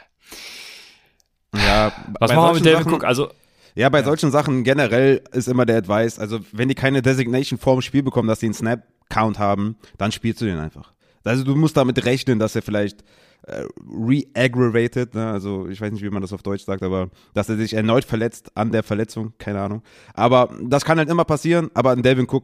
Ja, 1.56 1.94
was 2.20 2.34
machen 2.34 2.50
wir 2.50 2.54
mit 2.56 2.66
Delvin 2.66 2.94
Cook? 2.94 3.06
Also 3.06 3.32
ja, 3.76 3.90
bei 3.90 4.00
ja. 4.00 4.06
solchen 4.06 4.32
Sachen 4.32 4.64
generell 4.64 5.22
ist 5.32 5.48
immer 5.48 5.66
der 5.66 5.78
Advice, 5.78 6.20
also 6.20 6.40
wenn 6.52 6.70
die 6.70 6.76
keine 6.76 7.02
Designation 7.02 7.60
vorm 7.60 7.82
Spiel 7.82 8.04
bekommen, 8.04 8.28
dass 8.28 8.40
die 8.40 8.48
einen 8.48 8.54
Snap-Count 8.54 9.38
haben, 9.38 9.76
dann 9.98 10.12
spielst 10.12 10.42
du 10.42 10.46
den 10.46 10.58
einfach. 10.58 10.94
Also 11.24 11.44
du 11.44 11.56
musst 11.56 11.76
damit 11.76 12.06
rechnen, 12.06 12.40
dass 12.40 12.56
er 12.56 12.62
vielleicht 12.62 13.04
äh, 13.48 13.66
re-aggravated, 13.88 15.14
ne? 15.14 15.28
also 15.28 15.68
ich 15.68 15.80
weiß 15.80 15.92
nicht, 15.92 16.04
wie 16.04 16.10
man 16.10 16.22
das 16.22 16.34
auf 16.34 16.42
Deutsch 16.42 16.64
sagt, 16.64 16.82
aber 16.84 17.10
dass 17.34 17.48
er 17.50 17.58
sich 17.58 17.74
erneut 17.74 18.04
verletzt 18.04 18.52
an 18.56 18.72
der 18.72 18.84
Verletzung, 18.84 19.34
keine 19.38 19.62
Ahnung. 19.62 19.84
Aber 20.14 20.50
das 20.64 20.84
kann 20.84 20.98
halt 20.98 21.10
immer 21.10 21.26
passieren, 21.26 21.70
aber 21.74 21.92
ein 21.92 22.02
Delvin 22.02 22.28
Cook 22.28 22.44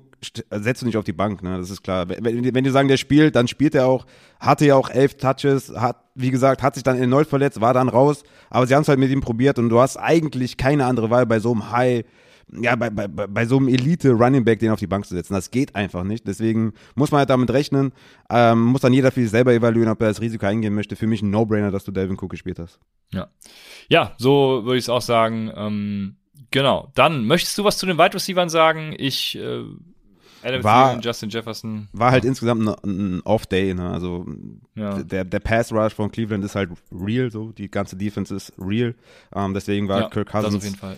setzt 0.52 0.82
du 0.82 0.86
nicht 0.86 0.98
auf 0.98 1.04
die 1.04 1.14
Bank, 1.14 1.42
ne? 1.42 1.58
das 1.58 1.70
ist 1.70 1.82
klar. 1.82 2.08
Wenn, 2.08 2.54
wenn 2.54 2.64
die 2.64 2.70
sagen, 2.70 2.88
der 2.88 2.98
spielt, 2.98 3.36
dann 3.36 3.48
spielt 3.48 3.74
er 3.74 3.88
auch, 3.88 4.06
hatte 4.40 4.66
ja 4.66 4.76
auch 4.76 4.90
elf 4.90 5.18
Touches, 5.18 5.74
hat, 5.76 6.04
wie 6.14 6.32
gesagt, 6.32 6.62
hat 6.62 6.76
sich 6.76 6.84
dann 6.84 7.00
erneut 7.00 7.28
verletzt, 7.28 7.62
war 7.62 7.74
dann 7.74 7.90
raus, 7.90 8.24
aber 8.50 8.68
sie 8.68 8.76
haben 8.76 8.84
es 8.84 8.88
halt 8.88 9.00
mit 9.00 9.10
ihm 9.10 9.22
probiert 9.22 9.58
und 9.58 9.70
du 9.70 9.80
hast 9.80 9.98
eigentlich 9.98 10.58
keine 10.58 10.86
andere 10.86 11.10
Wahl 11.10 11.26
bei 11.26 11.40
so 11.40 11.52
einem 11.52 11.72
High 11.72 12.06
ja, 12.60 12.76
bei, 12.76 12.90
bei, 12.90 13.08
bei 13.08 13.46
so 13.46 13.58
einem 13.58 13.68
Elite-Running 13.68 14.44
Back 14.44 14.60
den 14.60 14.72
auf 14.72 14.80
die 14.80 14.88
Bank 14.88 15.06
zu 15.06 15.16
setzen. 15.16 15.34
Das 15.34 15.52
geht 15.52 15.76
einfach 15.76 16.04
nicht. 16.04 16.28
Deswegen 16.28 16.74
muss 16.96 17.12
man 17.12 17.20
halt 17.20 17.30
damit 17.30 17.52
rechnen. 17.52 17.94
Ähm, 18.30 18.62
muss 18.66 18.82
dann 18.82 18.94
jeder 18.94 19.12
für 19.12 19.22
sich 19.22 19.30
selber 19.30 19.54
evaluieren, 19.54 19.92
ob 19.92 20.02
er 20.02 20.10
das 20.10 20.22
Risiko 20.22 20.46
eingehen 20.46 20.76
möchte. 20.76 20.96
Für 20.96 21.08
mich 21.08 21.22
ein 21.22 21.30
No-Brainer, 21.30 21.72
dass 21.72 21.86
du 21.86 21.92
Delvin 21.92 22.18
Cook 22.20 22.32
gespielt 22.32 22.60
hast. 22.60 22.80
Ja, 23.12 23.30
ja 23.90 24.14
so 24.18 24.62
würde 24.66 24.78
ich 24.78 24.86
es 24.86 24.90
auch 24.90 25.02
sagen. 25.02 25.52
Ähm, 25.56 26.16
genau. 26.52 26.92
Dann, 26.96 27.26
möchtest 27.26 27.58
du 27.58 27.64
was 27.64 27.78
zu 27.78 27.86
den 27.86 27.98
Wide 27.98 28.14
Receivers 28.14 28.52
sagen? 28.52 28.94
Ich 28.98 29.38
äh, 29.38 29.64
Adam 30.44 30.64
war, 30.64 31.00
Justin 31.00 31.30
Jefferson. 31.30 31.88
War 31.94 32.12
halt 32.12 32.26
insgesamt 32.26 32.68
ein, 32.68 33.18
ein 33.18 33.22
Off-Day, 33.22 33.74
ne? 33.74 33.90
Also 33.90 34.26
ja. 34.76 35.02
der, 35.04 35.24
der 35.24 35.40
Pass-Rush 35.40 35.94
von 35.94 36.12
Cleveland 36.12 36.44
ist 36.44 36.56
halt 36.56 36.72
real, 36.92 37.32
so 37.32 37.52
die 37.52 37.70
ganze 37.70 37.96
Defense 37.96 38.36
ist 38.36 38.54
real. 38.58 38.96
Ähm, 39.34 39.54
deswegen 39.54 39.88
war 39.88 40.02
ja, 40.02 40.10
Kirk 40.10 40.30
Cousins 40.30 40.56
auf 40.56 40.64
jeden 40.64 40.76
Fall. 40.76 40.98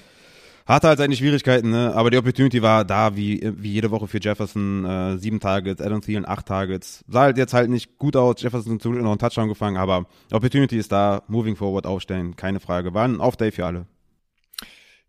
Hatte 0.66 0.88
halt 0.88 0.98
seine 0.98 1.16
Schwierigkeiten, 1.16 1.72
ne? 1.72 1.94
aber 1.94 2.10
die 2.10 2.18
Opportunity 2.18 2.62
war 2.62 2.86
da, 2.86 3.16
wie, 3.18 3.42
wie 3.58 3.74
jede 3.74 3.92
Woche 3.92 4.08
für 4.08 4.20
Jefferson. 4.22 4.86
Äh, 4.86 5.18
sieben 5.18 5.40
Targets, 5.42 5.82
Adam 5.82 6.02
Thielen 6.02 6.26
acht 6.26 6.46
Targets. 6.46 7.04
Sah 7.08 7.22
halt 7.22 7.38
jetzt 7.38 7.54
halt 7.54 7.70
nicht 7.70 7.98
gut 7.98 8.16
aus. 8.16 8.42
Jefferson 8.42 8.80
zum 8.80 8.94
Glück 8.94 9.04
noch 9.04 9.12
einen 9.12 9.20
Touchdown 9.20 9.50
gefangen, 9.50 9.78
aber 9.78 10.06
Opportunity 10.32 10.78
ist 10.78 10.92
da. 10.92 11.24
Moving 11.28 11.58
forward 11.58 11.86
aufstellen, 11.86 12.36
keine 12.38 12.62
Frage. 12.62 12.94
War 12.94 13.06
ein 13.06 13.20
Off-Day 13.20 13.52
für 13.52 13.66
alle. 13.66 13.88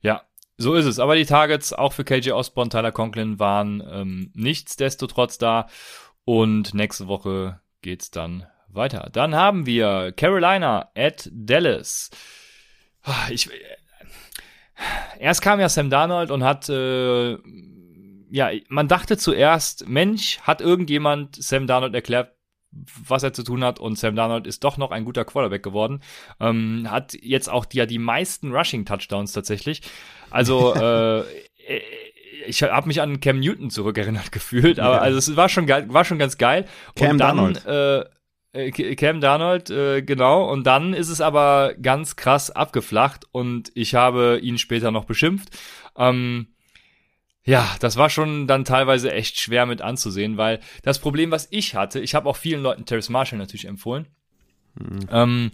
Ja, 0.01 0.23
so 0.59 0.75
ist 0.75 0.87
es. 0.87 0.99
Aber 0.99 1.15
die 1.15 1.25
Targets 1.25 1.73
auch 1.73 1.93
für 1.93 2.05
KJ 2.05 2.33
Osborne, 2.33 2.71
Tyler 2.71 2.93
Conklin 2.93 3.39
waren 3.39 3.83
ähm, 3.89 4.33
nichtsdestotrotz 4.35 5.39
da. 5.39 5.69
Und 6.25 6.75
nächste 6.75 7.07
Woche 7.07 7.61
geht's 7.81 8.11
dann 8.11 8.47
weiter. 8.69 9.09
Dann 9.13 9.35
haben 9.35 9.67
wir 9.67 10.13
Carolina 10.13 10.91
at 10.97 11.29
Dallas. 11.33 12.11
Ah, 13.03 13.29
ich, 13.31 13.49
erst 15.19 15.43
kam 15.43 15.61
ja 15.61 15.69
Sam 15.69 15.91
Darnold 15.91 16.31
und 16.31 16.45
hat, 16.45 16.69
äh, 16.69 17.37
ja, 18.31 18.51
man 18.69 18.89
dachte 18.89 19.17
zuerst, 19.17 19.89
Mensch, 19.89 20.41
hat 20.41 20.61
irgendjemand 20.61 21.43
Sam 21.43 21.67
Darnold 21.67 21.95
erklärt, 21.95 22.33
was 23.07 23.23
er 23.23 23.33
zu 23.33 23.43
tun 23.43 23.63
hat 23.63 23.79
und 23.79 23.99
Sam 23.99 24.17
Darnold 24.17 24.47
ist 24.47 24.65
doch 24.65 24.77
noch 24.77 24.91
ein 24.91 25.05
guter 25.05 25.25
Quarterback 25.25 25.63
geworden. 25.63 26.01
Ähm, 26.41 26.89
hat 26.91 27.15
jetzt 27.15 27.49
auch 27.49 27.65
die, 27.65 27.79
ja 27.79 27.87
die 27.87 27.99
meisten 27.99 28.53
Rushing-Touchdowns 28.53 29.33
tatsächlich. 29.33 29.83
Also, 30.31 30.75
äh, 31.21 31.23
ich 32.47 32.63
habe 32.63 32.89
mich 32.89 33.01
an 33.01 33.21
Cam 33.21 33.41
Newton 33.41 33.71
zurückerinnert 33.71 34.33
gefühlt, 34.33 34.81
aber 34.81 35.03
also 35.03 35.19
es 35.19 35.37
war 35.37 35.49
schon 35.49 35.67
geil, 35.67 35.87
war 35.89 36.05
schon 36.05 36.19
ganz 36.19 36.39
geil. 36.39 36.67
Cam 36.97 37.13
und 37.13 37.19
dann, 37.19 37.37
Darnold. 37.37 37.67
Äh, 37.67 38.01
äh, 38.01 38.05
Cam 38.97 39.21
Darnold, 39.21 39.71
äh, 39.71 40.03
genau. 40.03 40.51
Und 40.51 40.65
dann 40.65 40.95
ist 40.95 41.09
es 41.09 41.21
aber 41.21 41.75
ganz 41.81 42.17
krass 42.17 42.51
abgeflacht 42.51 43.27
und 43.33 43.73
ich 43.75 43.95
habe 43.95 44.39
ihn 44.41 44.59
später 44.59 44.91
noch 44.91 45.05
beschimpft. 45.05 45.51
Ähm, 45.97 46.49
ja, 47.45 47.69
das 47.81 47.97
war 47.97 48.09
schon 48.11 48.47
dann 48.47 48.65
teilweise 48.65 49.13
echt 49.13 49.39
schwer 49.39 49.67
mit 49.67 49.83
anzusehen, 49.83 50.37
weil 50.37 50.61
das 50.83 50.99
Problem, 50.99 51.31
was 51.31 51.49
ich 51.51 51.75
hatte, 51.75 52.01
ich 52.01 52.15
habe 52.15 52.29
auch 52.29 52.37
vielen 52.37 52.63
Leuten 52.63 52.87
Terrace 52.87 53.11
Marshall 53.11 53.39
natürlich 53.39 53.67
empfohlen. 53.67 54.07
Mhm. 54.75 55.09
Ähm, 55.11 55.51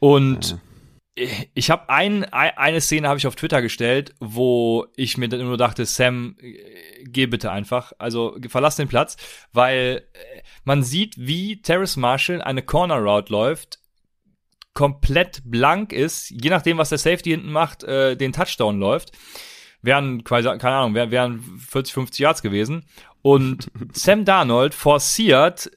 und 0.00 0.50
ja 0.50 0.58
ich 1.16 1.70
habe 1.70 1.88
ein, 1.90 2.24
eine 2.24 2.80
Szene 2.80 3.08
habe 3.08 3.18
ich 3.18 3.26
auf 3.26 3.36
Twitter 3.36 3.62
gestellt, 3.62 4.14
wo 4.18 4.86
ich 4.96 5.16
mir 5.16 5.28
dann 5.28 5.44
nur 5.44 5.56
dachte, 5.56 5.86
Sam, 5.86 6.36
äh, 6.40 7.04
geh 7.04 7.26
bitte 7.26 7.52
einfach, 7.52 7.92
also 7.98 8.36
verlass 8.48 8.76
den 8.76 8.88
Platz, 8.88 9.16
weil 9.52 10.04
äh, 10.12 10.42
man 10.64 10.82
sieht, 10.82 11.14
wie 11.16 11.62
Terrace 11.62 11.96
Marshall 11.96 12.42
eine 12.42 12.62
Corner 12.62 12.98
Route 12.98 13.32
läuft, 13.32 13.78
komplett 14.72 15.42
blank 15.44 15.92
ist, 15.92 16.30
je 16.30 16.50
nachdem, 16.50 16.78
was 16.78 16.88
der 16.88 16.98
Safety 16.98 17.30
hinten 17.30 17.52
macht, 17.52 17.84
äh, 17.84 18.16
den 18.16 18.32
Touchdown 18.32 18.80
läuft. 18.80 19.12
Wären 19.82 20.24
quasi, 20.24 20.48
keine 20.58 20.76
Ahnung, 20.76 20.94
wären, 20.94 21.10
wären 21.10 21.40
40, 21.58 21.94
50 21.94 22.18
Yards 22.18 22.42
gewesen. 22.42 22.86
Und 23.22 23.70
Sam 23.92 24.24
Darnold 24.24 24.74
forciert 24.74 25.70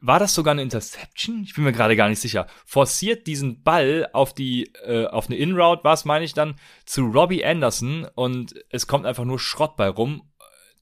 war 0.00 0.18
das 0.18 0.34
sogar 0.34 0.52
eine 0.52 0.62
Interception? 0.62 1.42
Ich 1.44 1.54
bin 1.54 1.64
mir 1.64 1.72
gerade 1.72 1.96
gar 1.96 2.08
nicht 2.08 2.20
sicher. 2.20 2.46
Forciert 2.64 3.26
diesen 3.26 3.62
Ball 3.62 4.08
auf 4.12 4.34
die, 4.34 4.70
äh, 4.84 5.06
auf 5.06 5.26
eine 5.26 5.36
In-Route, 5.36 5.84
was 5.84 6.04
meine 6.04 6.24
ich 6.24 6.34
dann, 6.34 6.56
zu 6.84 7.06
Robbie 7.06 7.44
Anderson 7.44 8.06
und 8.14 8.54
es 8.70 8.86
kommt 8.86 9.06
einfach 9.06 9.24
nur 9.24 9.38
Schrott 9.38 9.76
bei 9.76 9.88
rum. 9.88 10.22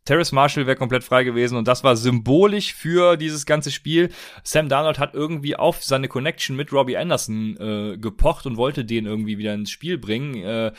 Terrace 0.04 0.32
Marshall 0.32 0.66
wäre 0.66 0.76
komplett 0.76 1.02
frei 1.02 1.24
gewesen 1.24 1.56
und 1.56 1.66
das 1.66 1.82
war 1.82 1.96
symbolisch 1.96 2.74
für 2.74 3.16
dieses 3.16 3.46
ganze 3.46 3.70
Spiel. 3.70 4.10
Sam 4.42 4.68
Darnold 4.68 4.98
hat 4.98 5.14
irgendwie 5.14 5.56
auf 5.56 5.82
seine 5.82 6.08
Connection 6.08 6.56
mit 6.56 6.72
Robbie 6.72 6.98
Anderson 6.98 7.56
äh, 7.56 7.96
gepocht 7.96 8.44
und 8.44 8.58
wollte 8.58 8.84
den 8.84 9.06
irgendwie 9.06 9.38
wieder 9.38 9.54
ins 9.54 9.70
Spiel 9.70 9.96
bringen. 9.96 10.34
Äh, 10.42 10.72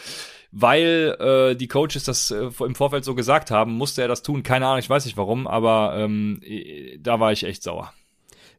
weil 0.51 1.17
äh, 1.19 1.55
die 1.55 1.67
Coaches 1.67 2.03
das 2.03 2.31
äh, 2.31 2.49
im 2.59 2.75
Vorfeld 2.75 3.03
so 3.03 3.15
gesagt 3.15 3.49
haben, 3.49 3.73
musste 3.73 4.03
er 4.03 4.07
das 4.07 4.21
tun. 4.21 4.43
Keine 4.43 4.67
Ahnung, 4.67 4.79
ich 4.79 4.89
weiß 4.89 5.05
nicht 5.05 5.17
warum, 5.17 5.47
aber 5.47 5.95
ähm, 5.97 6.39
da 6.99 7.19
war 7.19 7.31
ich 7.31 7.43
echt 7.43 7.63
sauer. 7.63 7.91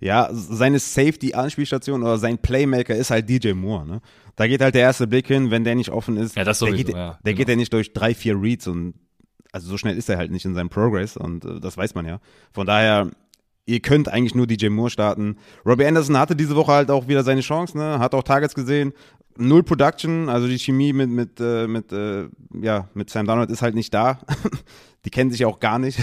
Ja, 0.01 0.29
seine 0.33 0.79
Safety-Anspielstation 0.79 2.03
oder 2.03 2.19
sein 2.19 2.39
Playmaker 2.39 2.95
ist 2.95 3.11
halt 3.11 3.29
DJ 3.29 3.53
Moore. 3.53 3.87
Ne? 3.87 4.01
Da 4.37 4.47
geht 4.47 4.61
halt 4.61 4.75
der 4.75 4.83
erste 4.83 5.07
Blick 5.07 5.27
hin, 5.27 5.51
wenn 5.51 5.65
der 5.65 5.75
nicht 5.75 5.91
offen 5.91 6.17
ist. 6.17 6.37
Ja, 6.37 6.45
das 6.45 6.59
sowieso, 6.59 6.77
der 6.77 6.85
geht, 6.85 6.95
ja, 6.95 7.19
der 7.25 7.33
genau. 7.33 7.37
geht 7.37 7.49
ja 7.49 7.57
nicht 7.57 7.73
durch 7.73 7.93
drei, 7.93 8.15
vier 8.15 8.41
Reads 8.41 8.67
und 8.69 8.95
also 9.53 9.69
so 9.69 9.79
schnell 9.79 9.97
ist 9.97 10.11
er 10.11 10.19
halt 10.19 10.31
nicht 10.31 10.45
in 10.45 10.55
seinem 10.55 10.69
Progress 10.69 11.17
und 11.17 11.45
äh, 11.45 11.61
das 11.61 11.77
weiß 11.77 11.95
man 11.95 12.07
ja. 12.07 12.21
Von 12.53 12.67
daher, 12.67 13.11
ihr 13.65 13.81
könnt 13.81 14.09
eigentlich 14.09 14.35
nur 14.35 14.47
DJ 14.47 14.69
Moore 14.69 14.91
starten. 14.91 15.37
Robbie 15.65 15.87
Anderson 15.87 16.19
hatte 16.19 16.37
diese 16.37 16.57
Woche 16.57 16.73
halt 16.73 16.91
auch 16.91 17.09
wieder 17.09 17.25
seine 17.25 17.41
Chance, 17.41 17.77
ne? 17.79 17.99
Hat 17.99 18.15
auch 18.15 18.23
Targets 18.23 18.55
gesehen. 18.55 18.93
Null 19.39 19.63
Production, 19.63 20.29
also 20.29 20.47
die 20.47 20.59
Chemie 20.59 20.93
mit 20.93 21.11
mit 21.11 21.41
äh, 21.41 21.67
mit 21.67 21.93
äh, 21.93 22.29
ja 22.61 22.89
mit 22.95 23.11
Sam 23.11 23.27
Donald 23.27 23.51
ist 23.51 23.63
halt 23.63 23.75
nicht 23.75 23.93
da. 23.93 24.19
Die 25.07 25.11
kennen 25.11 25.31
sich 25.31 25.45
auch 25.45 25.61
gar 25.61 25.79
nicht. 25.79 26.01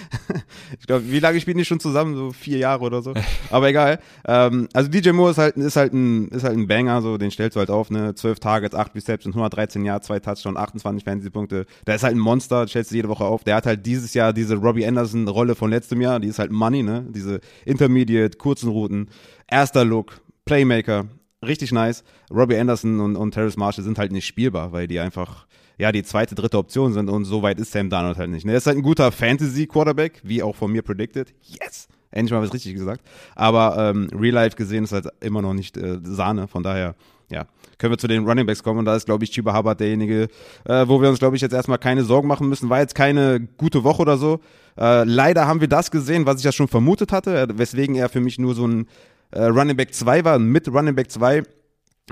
ich 0.78 0.86
glaube, 0.86 1.10
wie 1.10 1.18
lange 1.18 1.40
spielen 1.40 1.56
die 1.56 1.64
schon 1.64 1.80
zusammen? 1.80 2.14
So 2.14 2.30
vier 2.30 2.58
Jahre 2.58 2.84
oder 2.84 3.00
so. 3.00 3.14
Aber 3.50 3.70
egal. 3.70 4.00
Ähm, 4.26 4.68
also 4.74 4.90
DJ 4.90 5.12
Moore 5.12 5.30
ist 5.30 5.38
halt, 5.38 5.56
ist 5.56 5.76
halt 5.76 5.94
ein, 5.94 6.28
ist 6.28 6.44
halt 6.44 6.54
ein 6.54 6.68
Banger, 6.68 7.00
so, 7.00 7.16
den 7.16 7.30
stellst 7.30 7.56
du 7.56 7.60
halt 7.60 7.70
auf, 7.70 7.90
ne? 7.90 8.14
12 8.14 8.38
Targets, 8.38 8.74
8 8.74 8.94
Receptions, 8.94 9.34
113 9.34 9.82
Jahre, 9.82 10.02
2 10.02 10.20
Touchdowns, 10.20 10.58
28 10.58 11.04
Fantasy-Punkte. 11.04 11.64
Der 11.86 11.94
ist 11.94 12.02
halt 12.02 12.16
ein 12.16 12.18
Monster, 12.18 12.68
stellst 12.68 12.90
du 12.90 12.96
jede 12.96 13.08
Woche 13.08 13.24
auf. 13.24 13.44
Der 13.44 13.56
hat 13.56 13.64
halt 13.64 13.86
dieses 13.86 14.12
Jahr 14.12 14.34
diese 14.34 14.56
Robbie 14.56 14.86
Anderson-Rolle 14.86 15.54
von 15.54 15.70
letztem 15.70 16.02
Jahr, 16.02 16.20
die 16.20 16.28
ist 16.28 16.38
halt 16.38 16.52
Money, 16.52 16.82
ne? 16.82 17.06
Diese 17.08 17.40
Intermediate, 17.64 18.36
kurzen 18.36 18.68
Routen, 18.68 19.08
erster 19.46 19.86
Look, 19.86 20.20
Playmaker, 20.44 21.06
richtig 21.44 21.72
nice. 21.72 22.04
Robbie 22.30 22.56
Anderson 22.56 23.00
und, 23.00 23.16
und 23.16 23.32
Terrace 23.32 23.56
Marshall 23.56 23.84
sind 23.84 23.98
halt 23.98 24.12
nicht 24.12 24.26
spielbar, 24.26 24.72
weil 24.72 24.86
die 24.86 25.00
einfach 25.00 25.46
ja, 25.78 25.92
die 25.92 26.02
zweite, 26.02 26.34
dritte 26.34 26.58
Option 26.58 26.92
sind 26.92 27.08
und 27.08 27.24
so 27.24 27.42
weit 27.42 27.60
ist 27.60 27.70
Sam 27.72 27.88
Darnold 27.88 28.18
halt 28.18 28.30
nicht. 28.30 28.44
Ne? 28.44 28.52
Er 28.52 28.58
ist 28.58 28.66
halt 28.66 28.76
ein 28.76 28.82
guter 28.82 29.12
Fantasy-Quarterback, 29.12 30.20
wie 30.24 30.42
auch 30.42 30.56
von 30.56 30.72
mir 30.72 30.82
predicted. 30.82 31.32
Yes! 31.42 31.86
Endlich 32.10 32.32
mal 32.32 32.42
was 32.42 32.52
richtig 32.52 32.74
gesagt. 32.74 33.02
Aber 33.36 33.76
ähm, 33.78 34.08
Real 34.12 34.34
Life 34.34 34.56
gesehen 34.56 34.84
ist 34.84 34.92
halt 34.92 35.06
immer 35.20 35.40
noch 35.40 35.54
nicht 35.54 35.76
äh, 35.76 35.98
Sahne, 36.02 36.48
von 36.48 36.62
daher 36.62 36.96
ja, 37.30 37.46
können 37.76 37.92
wir 37.92 37.98
zu 37.98 38.08
den 38.08 38.26
Running 38.26 38.46
Backs 38.46 38.62
kommen 38.62 38.78
und 38.78 38.86
da 38.86 38.96
ist, 38.96 39.04
glaube 39.04 39.22
ich, 39.22 39.30
Chiba 39.30 39.56
Hubbard 39.56 39.78
derjenige, 39.78 40.28
äh, 40.64 40.88
wo 40.88 41.00
wir 41.00 41.10
uns, 41.10 41.18
glaube 41.18 41.36
ich, 41.36 41.42
jetzt 41.42 41.52
erstmal 41.52 41.78
keine 41.78 42.02
Sorgen 42.02 42.26
machen 42.26 42.48
müssen. 42.48 42.70
War 42.70 42.80
jetzt 42.80 42.94
keine 42.94 43.40
gute 43.58 43.84
Woche 43.84 44.02
oder 44.02 44.16
so. 44.16 44.40
Äh, 44.78 45.04
leider 45.04 45.46
haben 45.46 45.60
wir 45.60 45.68
das 45.68 45.90
gesehen, 45.90 46.24
was 46.24 46.38
ich 46.38 46.44
ja 46.44 46.52
schon 46.52 46.68
vermutet 46.68 47.12
hatte, 47.12 47.46
weswegen 47.54 47.96
er 47.96 48.08
für 48.08 48.20
mich 48.20 48.38
nur 48.38 48.54
so 48.54 48.66
ein 48.66 48.86
äh, 49.30 49.44
Running 49.44 49.76
Back 49.76 49.94
2 49.94 50.24
war, 50.24 50.38
mit 50.38 50.68
Running 50.68 50.94
Back 50.94 51.10
2 51.10 51.42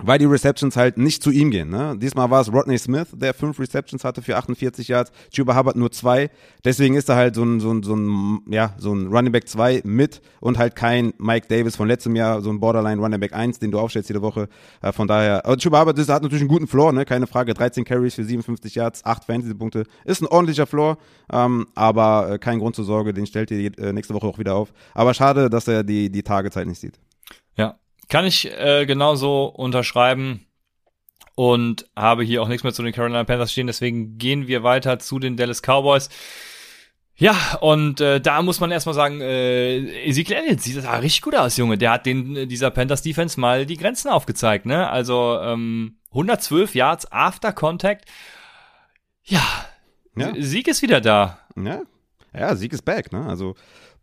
weil 0.03 0.19
die 0.19 0.25
Receptions 0.27 0.77
halt 0.77 0.99
nicht 0.99 1.23
zu 1.23 1.31
ihm 1.31 1.51
gehen. 1.51 1.71
Ne? 1.71 1.97
Diesmal 1.99 2.31
war 2.31 2.41
es 2.41 2.53
Rodney 2.53 2.79
Smith, 2.79 3.09
der 3.15 3.35
fünf 3.35 3.59
Receptions 3.59 4.05
hatte 4.05 4.23
für 4.23 4.37
48 4.37 4.89
Yards, 4.89 5.11
Chuba 5.31 5.57
Hubbard 5.57 5.77
nur 5.77 5.91
zwei. 5.91 6.31
Deswegen 6.65 6.95
ist 6.95 7.09
er 7.09 7.17
halt 7.17 7.35
so 7.35 7.45
ein, 7.45 7.61
so 7.61 7.73
ein, 7.73 7.83
so 7.83 7.95
ein, 7.95 8.41
ja, 8.49 8.75
so 8.79 8.93
ein 8.95 9.07
Running 9.09 9.33
Back 9.33 9.49
2 9.49 9.83
mit 9.85 10.21
und 10.41 10.59
halt 10.59 10.77
kein 10.77 11.13
Mike 11.19 11.47
Davis 11.49 11.77
von 11.77 11.89
letztem 11.89 12.17
Jahr, 12.17 12.41
so 12.43 12.51
ein 12.51 12.61
Borderline 12.61 13.01
Running 13.01 13.21
Back 13.21 13.33
1, 13.33 13.59
den 13.59 13.71
du 13.71 13.79
aufstellst 13.79 14.09
jede 14.09 14.23
Woche. 14.23 14.49
Äh, 14.83 14.93
von 14.93 15.09
daher, 15.09 15.45
aber 15.47 15.57
Chuba 15.57 15.81
Hubbard 15.81 15.99
ist, 15.99 16.11
hat 16.11 16.23
natürlich 16.23 16.43
einen 16.43 16.49
guten 16.49 16.67
Floor, 16.67 16.93
ne? 16.93 17.05
keine 17.05 17.27
Frage. 17.27 17.55
13 17.55 17.85
Carries 17.85 18.15
für 18.15 18.25
57 18.25 18.75
Yards, 18.75 19.05
8 19.05 19.25
Fantasy-Punkte. 19.25 19.85
Ist 20.05 20.21
ein 20.21 20.27
ordentlicher 20.27 20.67
Floor, 20.67 20.99
ähm, 21.33 21.67
aber 21.75 22.33
äh, 22.33 22.39
kein 22.39 22.59
Grund 22.59 22.77
zur 22.77 22.85
Sorge, 22.85 23.15
den 23.15 23.27
stellt 23.27 23.51
ihr 23.51 23.79
äh, 23.79 23.93
nächste 23.93 24.15
Woche 24.15 24.27
auch 24.27 24.39
wieder 24.39 24.55
auf. 24.55 24.73
Aber 24.95 25.15
schade, 25.15 25.49
dass 25.49 25.69
er 25.69 25.85
die, 25.85 26.11
die 26.11 26.23
Tagezeit 26.23 26.67
nicht 26.67 26.81
sieht. 26.81 26.99
Ja, 27.57 27.79
kann 28.09 28.25
ich 28.25 28.51
äh, 28.53 28.87
genauso 28.87 29.47
unterschreiben 29.47 30.47
und 31.35 31.87
habe 31.95 32.25
hier 32.25 32.43
auch 32.43 32.49
nichts 32.49 32.65
mehr 32.65 32.73
zu 32.73 32.83
den 32.83 32.93
Carolina 32.93 33.25
Panthers 33.25 33.53
stehen. 33.53 33.67
Deswegen 33.67 34.19
gehen 34.19 34.49
wir 34.49 34.63
weiter 34.63 34.99
zu 34.99 35.19
den 35.19 35.37
Dallas 35.37 35.63
Cowboys. 35.63 36.09
Ja, 37.19 37.35
und 37.61 38.01
äh, 38.03 38.21
da 38.21 38.43
muss 38.43 38.61
man 38.61 38.71
erstmal 38.71 38.95
sagen, 38.95 39.23
äh, 39.23 40.05
Ezekiel 40.07 40.37
Elliott 40.37 40.61
sieht 40.61 40.85
da 40.85 40.99
richtig 40.99 41.23
gut 41.23 41.35
aus, 41.35 41.57
Junge. 41.57 41.79
Der 41.79 41.93
hat 41.93 42.05
den 42.05 42.47
dieser 42.49 42.71
Panthers 42.71 43.03
Defense 43.03 43.41
mal 43.41 43.65
die 43.65 43.79
Grenzen 43.79 44.11
aufgezeigt, 44.11 44.67
ne? 44.67 44.89
Also 44.91 45.39
ähm, 45.41 45.97
112 46.11 46.75
Yards 46.75 47.11
after 47.11 47.53
Contact. 47.53 48.05
Ja, 49.25 49.43
ja. 50.15 50.33
Sieg 50.39 50.69
ist 50.69 50.83
wieder 50.83 51.01
da. 51.01 51.39
Ja, 51.57 51.83
ja, 52.35 52.55
Sieg 52.55 52.75
ist 52.75 52.83
back, 52.83 53.13
ne? 53.13 53.27
Also 53.27 53.55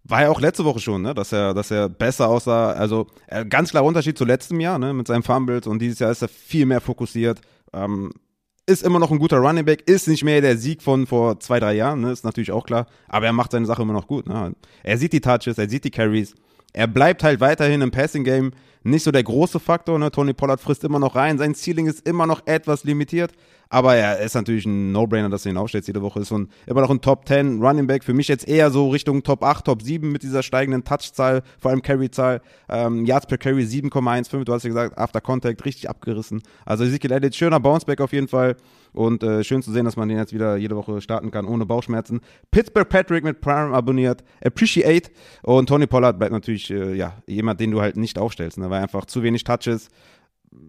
war 0.04 0.24
ja 0.24 0.30
auch 0.30 0.42
letzte 0.42 0.66
Woche 0.66 0.80
schon, 0.80 1.02
ne, 1.02 1.14
dass 1.14 1.32
er, 1.32 1.54
dass 1.54 1.72
er 1.72 1.90
besser 1.90 2.28
aussah. 2.28 2.72
Also 2.74 3.08
äh, 3.28 3.46
ganz 3.46 3.72
klar 3.72 3.86
Unterschied 3.86 4.18
zu 4.18 4.26
letztem 4.26 4.60
Jahr, 4.60 4.78
ne, 4.78 4.94
mit 4.94 5.08
seinem 5.08 5.24
Fumbles 5.24 5.68
und 5.68 5.80
dieses 5.80 6.00
Jahr 6.00 6.12
ist 6.12 6.22
er 6.22 6.28
viel 6.28 6.66
mehr 6.66 6.82
fokussiert. 6.82 7.42
Ähm, 7.74 8.12
ist 8.66 8.84
immer 8.84 9.00
noch 9.00 9.12
ein 9.12 9.20
guter 9.20 9.38
Running 9.38 9.66
Back, 9.66 9.88
ist 9.88 10.08
nicht 10.08 10.24
mehr 10.24 10.40
der 10.40 10.58
Sieg 10.58 10.82
von 10.82 11.06
vor 11.06 11.40
zwei, 11.40 11.60
drei 11.60 11.74
Jahren, 11.74 12.02
ne, 12.02 12.12
ist 12.12 12.24
natürlich 12.24 12.52
auch 12.52 12.66
klar. 12.66 12.88
Aber 13.08 13.26
er 13.26 13.34
macht 13.34 13.52
seine 13.52 13.66
Sache 13.66 13.82
immer 13.82 13.94
noch 13.94 14.08
gut. 14.08 14.28
Ne. 14.28 14.54
Er 14.84 14.98
sieht 14.98 15.14
die 15.14 15.22
Touches, 15.22 15.58
er 15.58 15.70
sieht 15.70 15.84
die 15.84 15.92
Carries. 15.92 16.36
Er 16.74 16.88
bleibt 16.88 17.24
halt 17.24 17.40
weiterhin 17.40 17.82
im 17.82 17.92
Passing 17.92 18.24
Game 18.24 18.52
nicht 18.84 19.04
so 19.04 19.12
der 19.12 19.24
große 19.24 19.60
Faktor. 19.60 19.98
Ne? 19.98 20.12
Tony 20.12 20.34
Pollard 20.34 20.60
frisst 20.60 20.84
immer 20.84 21.00
noch 21.00 21.16
rein. 21.16 21.38
Sein 21.38 21.56
Ceiling 21.56 21.88
ist 21.88 22.08
immer 22.08 22.28
noch 22.28 22.46
etwas 22.46 22.84
limitiert. 22.84 23.32
Aber 23.70 23.96
er 23.96 24.20
ist 24.20 24.36
natürlich 24.36 24.66
ein 24.66 24.92
No-Brainer, 24.92 25.30
dass 25.30 25.46
er 25.46 25.52
ihn 25.52 25.58
aufstellt 25.58 25.88
jede 25.88 26.02
Woche. 26.02 26.20
Ist 26.20 26.32
ein, 26.32 26.50
immer 26.68 26.82
noch 26.82 26.92
ein 26.92 27.02
Top 27.02 27.28
10 27.28 27.60
Running 27.60 27.88
Back. 27.88 28.04
Für 28.04 28.14
mich 28.14 28.28
jetzt 28.28 28.48
eher 28.48 28.70
so 28.70 28.90
Richtung 28.90 29.24
Top 29.24 29.44
8, 29.44 29.66
Top 29.66 29.82
7 29.82 30.12
mit 30.12 30.22
dieser 30.22 30.44
steigenden 30.44 30.84
Touch-Zahl, 30.84 31.42
vor 31.60 31.72
allem 31.72 31.82
Carry-Zahl. 31.82 32.42
Ähm, 32.70 33.06
Yards 33.06 33.26
per 33.26 33.38
Carry 33.38 33.64
7,15. 33.64 34.44
Du 34.44 34.54
hast 34.54 34.64
ja 34.64 34.70
gesagt, 34.70 34.98
After 34.98 35.22
Contact 35.22 35.66
richtig 35.66 35.90
abgerissen. 35.90 36.44
Also 36.66 36.84
Ezekiel 36.84 37.14
Elliott, 37.14 37.36
schöner 37.36 37.60
Bounceback 37.60 38.00
auf 38.02 38.14
jeden 38.14 38.28
Fall. 38.28 38.58
Und 38.94 39.24
äh, 39.24 39.44
schön 39.44 39.62
zu 39.62 39.72
sehen, 39.72 39.86
dass 39.86 39.98
man 39.98 40.08
den 40.08 40.18
jetzt 40.18 40.34
wieder 40.34 40.56
jede 40.56 40.76
Woche 40.76 41.02
starten 41.02 41.32
kann, 41.32 41.46
ohne 41.46 41.66
Bauchschmerzen. 41.66 42.22
Pittsburgh 42.52 42.88
Patrick 42.88 43.24
mit 43.24 43.42
Prime 43.42 43.74
abonniert. 43.74 44.24
Appreciate. 44.44 45.12
Und 45.42 45.68
Tony 45.68 45.88
Pollard 45.88 46.18
bleibt 46.20 46.32
natürlich 46.32 46.70
äh, 46.70 46.94
ja, 46.94 47.22
jemand, 47.28 47.60
den 47.60 47.72
du 47.72 47.82
halt 47.82 47.98
nicht 47.98 48.18
aufstellst, 48.18 48.58
ne? 48.58 48.70
weil 48.70 48.82
einfach 48.82 49.06
zu 49.06 49.24
wenig 49.24 49.44
Touches 49.44 49.90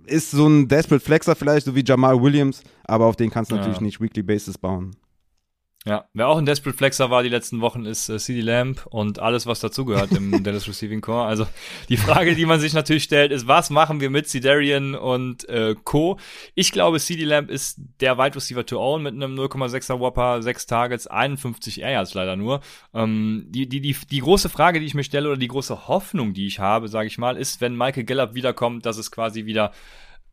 ist 0.07 0.31
so 0.31 0.47
ein 0.47 0.69
Desperate 0.69 1.05
Flexer 1.05 1.37
vielleicht, 1.37 1.67
so 1.67 1.75
wie 1.75 1.85
Jamal 1.85 2.21
Williams, 2.21 2.63
aber 2.85 3.07
auf 3.07 3.17
den 3.17 3.31
kannst 3.31 3.51
du 3.51 3.57
ja. 3.57 3.61
natürlich 3.61 3.81
nicht 3.81 4.01
Weekly 4.01 4.23
Basis 4.23 4.59
bauen. 4.59 4.93
Ja, 5.87 6.07
wer 6.15 6.29
auch 6.29 6.39
ein 6.39 6.47
Desperate 6.47 6.79
Flexer 6.79 7.11
war 7.11 7.23
die 7.23 7.29
letzten 7.29 7.61
Wochen 7.61 7.85
ist 7.85 8.09
äh, 8.09 8.19
CD 8.19 8.41
Lamb 8.41 8.87
und 8.87 9.19
alles, 9.19 9.47
was 9.47 9.61
dazugehört 9.61 10.13
im 10.13 10.43
Dallas 10.43 10.67
Receiving 10.67 11.03
Core. 11.03 11.27
Also 11.27 11.47
die 11.91 11.99
Frage, 11.99 12.35
die 12.35 12.47
man 12.47 12.59
sich 12.59 12.73
natürlich 12.73 13.03
stellt, 13.03 13.33
ist, 13.33 13.49
was 13.49 13.69
machen 13.69 14.01
wir 14.01 14.09
mit 14.09 14.27
Cedarian 14.27 14.95
und 14.95 15.47
äh, 15.51 15.75
Co. 15.85 16.19
Ich 16.55 16.73
glaube, 16.73 17.01
CD 17.01 17.25
Lamb 17.25 17.51
ist 17.51 17.83
der 18.01 18.17
Wide 18.17 18.35
Receiver 18.35 18.65
to 18.65 18.81
own 18.81 19.03
mit 19.03 19.13
einem 19.13 19.35
0,6er 19.39 20.01
Whopper, 20.01 20.41
6 20.41 20.65
Targets, 20.65 21.07
51 21.07 21.83
Air 21.83 21.91
Yards 21.91 22.15
leider 22.15 22.37
nur. 22.37 22.63
Ähm, 22.95 23.45
die, 23.51 23.69
die, 23.69 23.83
die, 23.83 23.95
die 24.11 24.21
große 24.21 24.49
Frage, 24.49 24.81
die 24.81 24.87
ich 24.87 24.95
mir 24.95 25.05
stelle 25.05 25.29
oder 25.29 25.39
die 25.39 25.49
große 25.49 25.87
Hoffnung, 25.87 26.33
die 26.33 26.47
ich 26.47 26.61
habe, 26.61 26.89
sage 26.89 27.09
ich 27.09 27.19
mal, 27.19 27.37
ist, 27.37 27.61
wenn 27.61 27.77
Michael 27.77 28.05
Gallup 28.05 28.33
wiederkommt, 28.33 28.87
dass 28.87 28.97
es 28.97 29.11
quasi 29.11 29.45
wieder 29.45 29.71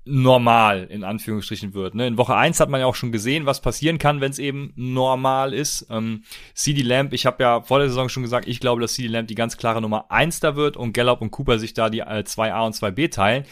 normal 0.04 0.86
in 0.90 1.04
Anführungsstrichen 1.04 1.74
wird. 1.74 1.94
Ne? 1.94 2.08
In 2.08 2.18
Woche 2.18 2.36
eins 2.36 2.60
hat 2.60 2.70
man 2.70 2.80
ja 2.80 2.88
auch 2.88 2.96
schon 2.96 3.12
gesehen, 3.12 3.46
was 3.46 3.62
passieren 3.62 4.00
kann, 4.00 4.20
wenn 4.20 4.32
es 4.32 4.40
eben 4.40 4.74
normal 4.76 5.54
ist. 5.54 5.88
Ähm, 5.90 6.24
CD 6.54 6.82
Lamp, 6.82 7.14
ich 7.14 7.26
habe 7.26 7.44
ja 7.44 7.62
vor 7.62 7.80
der 7.80 7.90
Saison 7.90 8.10
schon 8.10 8.24
gesagt, 8.24 8.48
ich 8.48 8.60
glaube, 8.60 8.82
dass 8.82 8.94
CD 8.94 9.10
Lamp 9.10 9.28
die 9.28 9.36
ganz 9.36 9.58
klare 9.58 9.82
Nummer 9.82 10.10
eins 10.10 10.40
da 10.40 10.56
wird 10.56 10.76
und 10.76 10.94
Gallup 10.94 11.22
und 11.22 11.32
Cooper 11.32 11.60
sich 11.60 11.74
da 11.74 11.90
die 11.90 12.00
äh, 12.00 12.24
2a 12.26 12.66
und 12.66 12.76
2b 12.76 13.12
teilen. 13.12 13.46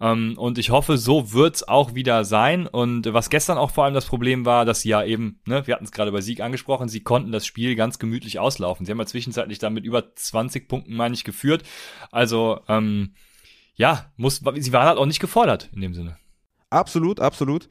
Ähm, 0.00 0.34
und 0.36 0.58
ich 0.58 0.70
hoffe, 0.70 0.98
so 0.98 1.32
wird's 1.32 1.66
auch 1.66 1.94
wieder 1.94 2.24
sein. 2.24 2.66
Und 2.66 3.12
was 3.12 3.30
gestern 3.30 3.58
auch 3.58 3.70
vor 3.70 3.84
allem 3.84 3.94
das 3.94 4.06
Problem 4.06 4.44
war, 4.44 4.64
dass 4.64 4.82
sie 4.82 4.90
ja 4.90 5.02
eben, 5.02 5.40
ne, 5.46 5.66
wir 5.66 5.74
hatten 5.74 5.84
es 5.84 5.92
gerade 5.92 6.12
bei 6.12 6.20
Sieg 6.20 6.40
angesprochen, 6.40 6.88
sie 6.88 7.00
konnten 7.00 7.32
das 7.32 7.46
Spiel 7.46 7.74
ganz 7.74 7.98
gemütlich 7.98 8.38
auslaufen. 8.38 8.86
Sie 8.86 8.92
haben 8.92 9.00
ja 9.00 9.06
zwischenzeitlich 9.06 9.58
damit 9.58 9.84
über 9.84 10.14
20 10.14 10.68
Punkten, 10.68 10.94
meine 10.94 11.14
ich, 11.14 11.24
geführt. 11.24 11.62
Also, 12.12 12.60
ähm, 12.68 13.14
ja, 13.76 14.10
muss, 14.16 14.42
sie 14.56 14.72
waren 14.72 14.88
halt 14.88 14.98
auch 14.98 15.06
nicht 15.06 15.20
gefordert 15.20 15.70
in 15.72 15.80
dem 15.80 15.94
Sinne. 15.94 16.16
Absolut, 16.70 17.20
absolut. 17.20 17.68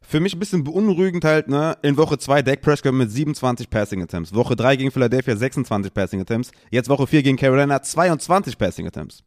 Für 0.00 0.20
mich 0.20 0.34
ein 0.34 0.38
bisschen 0.38 0.62
beunruhigend 0.62 1.24
halt, 1.24 1.48
ne, 1.48 1.76
in 1.82 1.96
Woche 1.96 2.16
2 2.16 2.42
Dak 2.42 2.60
Prescott 2.60 2.94
mit 2.94 3.10
27 3.10 3.68
Passing 3.68 4.02
Attempts. 4.02 4.32
Woche 4.32 4.54
3 4.54 4.76
gegen 4.76 4.90
Philadelphia 4.92 5.34
26 5.34 5.92
Passing 5.92 6.20
Attempts. 6.20 6.52
Jetzt 6.70 6.88
Woche 6.88 7.08
4 7.08 7.24
gegen 7.24 7.36
Carolina 7.36 7.82
22 7.82 8.56
Passing 8.56 8.86
Attempts. 8.86 9.24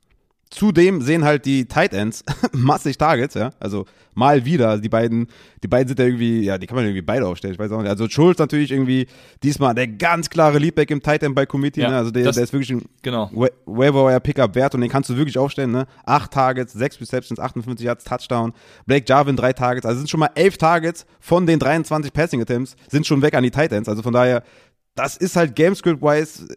Zudem 0.49 1.01
sehen 1.01 1.23
halt 1.23 1.45
die 1.45 1.65
Tight 1.65 1.93
Ends 1.93 2.23
massig 2.53 2.97
Targets, 2.97 3.35
ja. 3.35 3.51
Also 3.59 3.85
mal 4.15 4.45
wieder. 4.45 4.79
Die 4.79 4.89
beiden, 4.89 5.27
die 5.63 5.67
beiden 5.67 5.87
sind 5.87 5.99
ja 5.99 6.05
irgendwie, 6.05 6.41
ja, 6.41 6.57
die 6.57 6.65
kann 6.65 6.75
man 6.75 6.85
irgendwie 6.85 7.03
beide 7.03 7.27
aufstellen. 7.27 7.53
Ich 7.53 7.59
weiß 7.59 7.71
auch 7.71 7.81
nicht. 7.81 7.89
Also 7.89 8.09
Schulz 8.09 8.39
natürlich 8.39 8.71
irgendwie 8.71 9.07
diesmal 9.43 9.75
der 9.75 9.87
ganz 9.87 10.29
klare 10.29 10.57
Leadback 10.57 10.89
im 10.89 11.03
Tight 11.03 11.21
End 11.21 11.35
bei 11.35 11.45
Committee, 11.45 11.81
ja, 11.81 11.91
ne? 11.91 11.97
Also 11.97 12.09
der, 12.09 12.23
das, 12.23 12.35
der 12.35 12.43
ist 12.45 12.53
wirklich 12.53 12.71
ein 12.71 12.83
genau. 13.03 13.29
Waiver 13.65 14.19
Pickup 14.19 14.55
wert 14.55 14.73
und 14.73 14.81
den 14.81 14.89
kannst 14.89 15.09
du 15.11 15.17
wirklich 15.17 15.37
aufstellen, 15.37 15.71
ne? 15.71 15.85
Acht 16.03 16.31
Targets, 16.31 16.73
sechs 16.73 16.99
Receptions, 16.99 17.39
58 17.39 17.85
Yards, 17.85 18.03
Touchdown. 18.03 18.53
Blake 18.87 19.05
Jarvin 19.07 19.35
drei 19.35 19.53
Targets. 19.53 19.85
Also 19.85 19.99
sind 19.99 20.09
schon 20.09 20.19
mal 20.19 20.31
elf 20.33 20.57
Targets 20.57 21.05
von 21.19 21.45
den 21.45 21.59
23 21.59 22.11
Passing 22.11 22.41
Attempts 22.41 22.75
sind 22.89 23.05
schon 23.05 23.21
weg 23.21 23.35
an 23.35 23.43
die 23.43 23.51
Tight 23.51 23.71
Ends. 23.71 23.87
Also 23.87 24.01
von 24.01 24.13
daher, 24.13 24.43
das 24.95 25.15
ist 25.15 25.35
halt 25.35 25.55
Gamescript-wise 25.55 26.47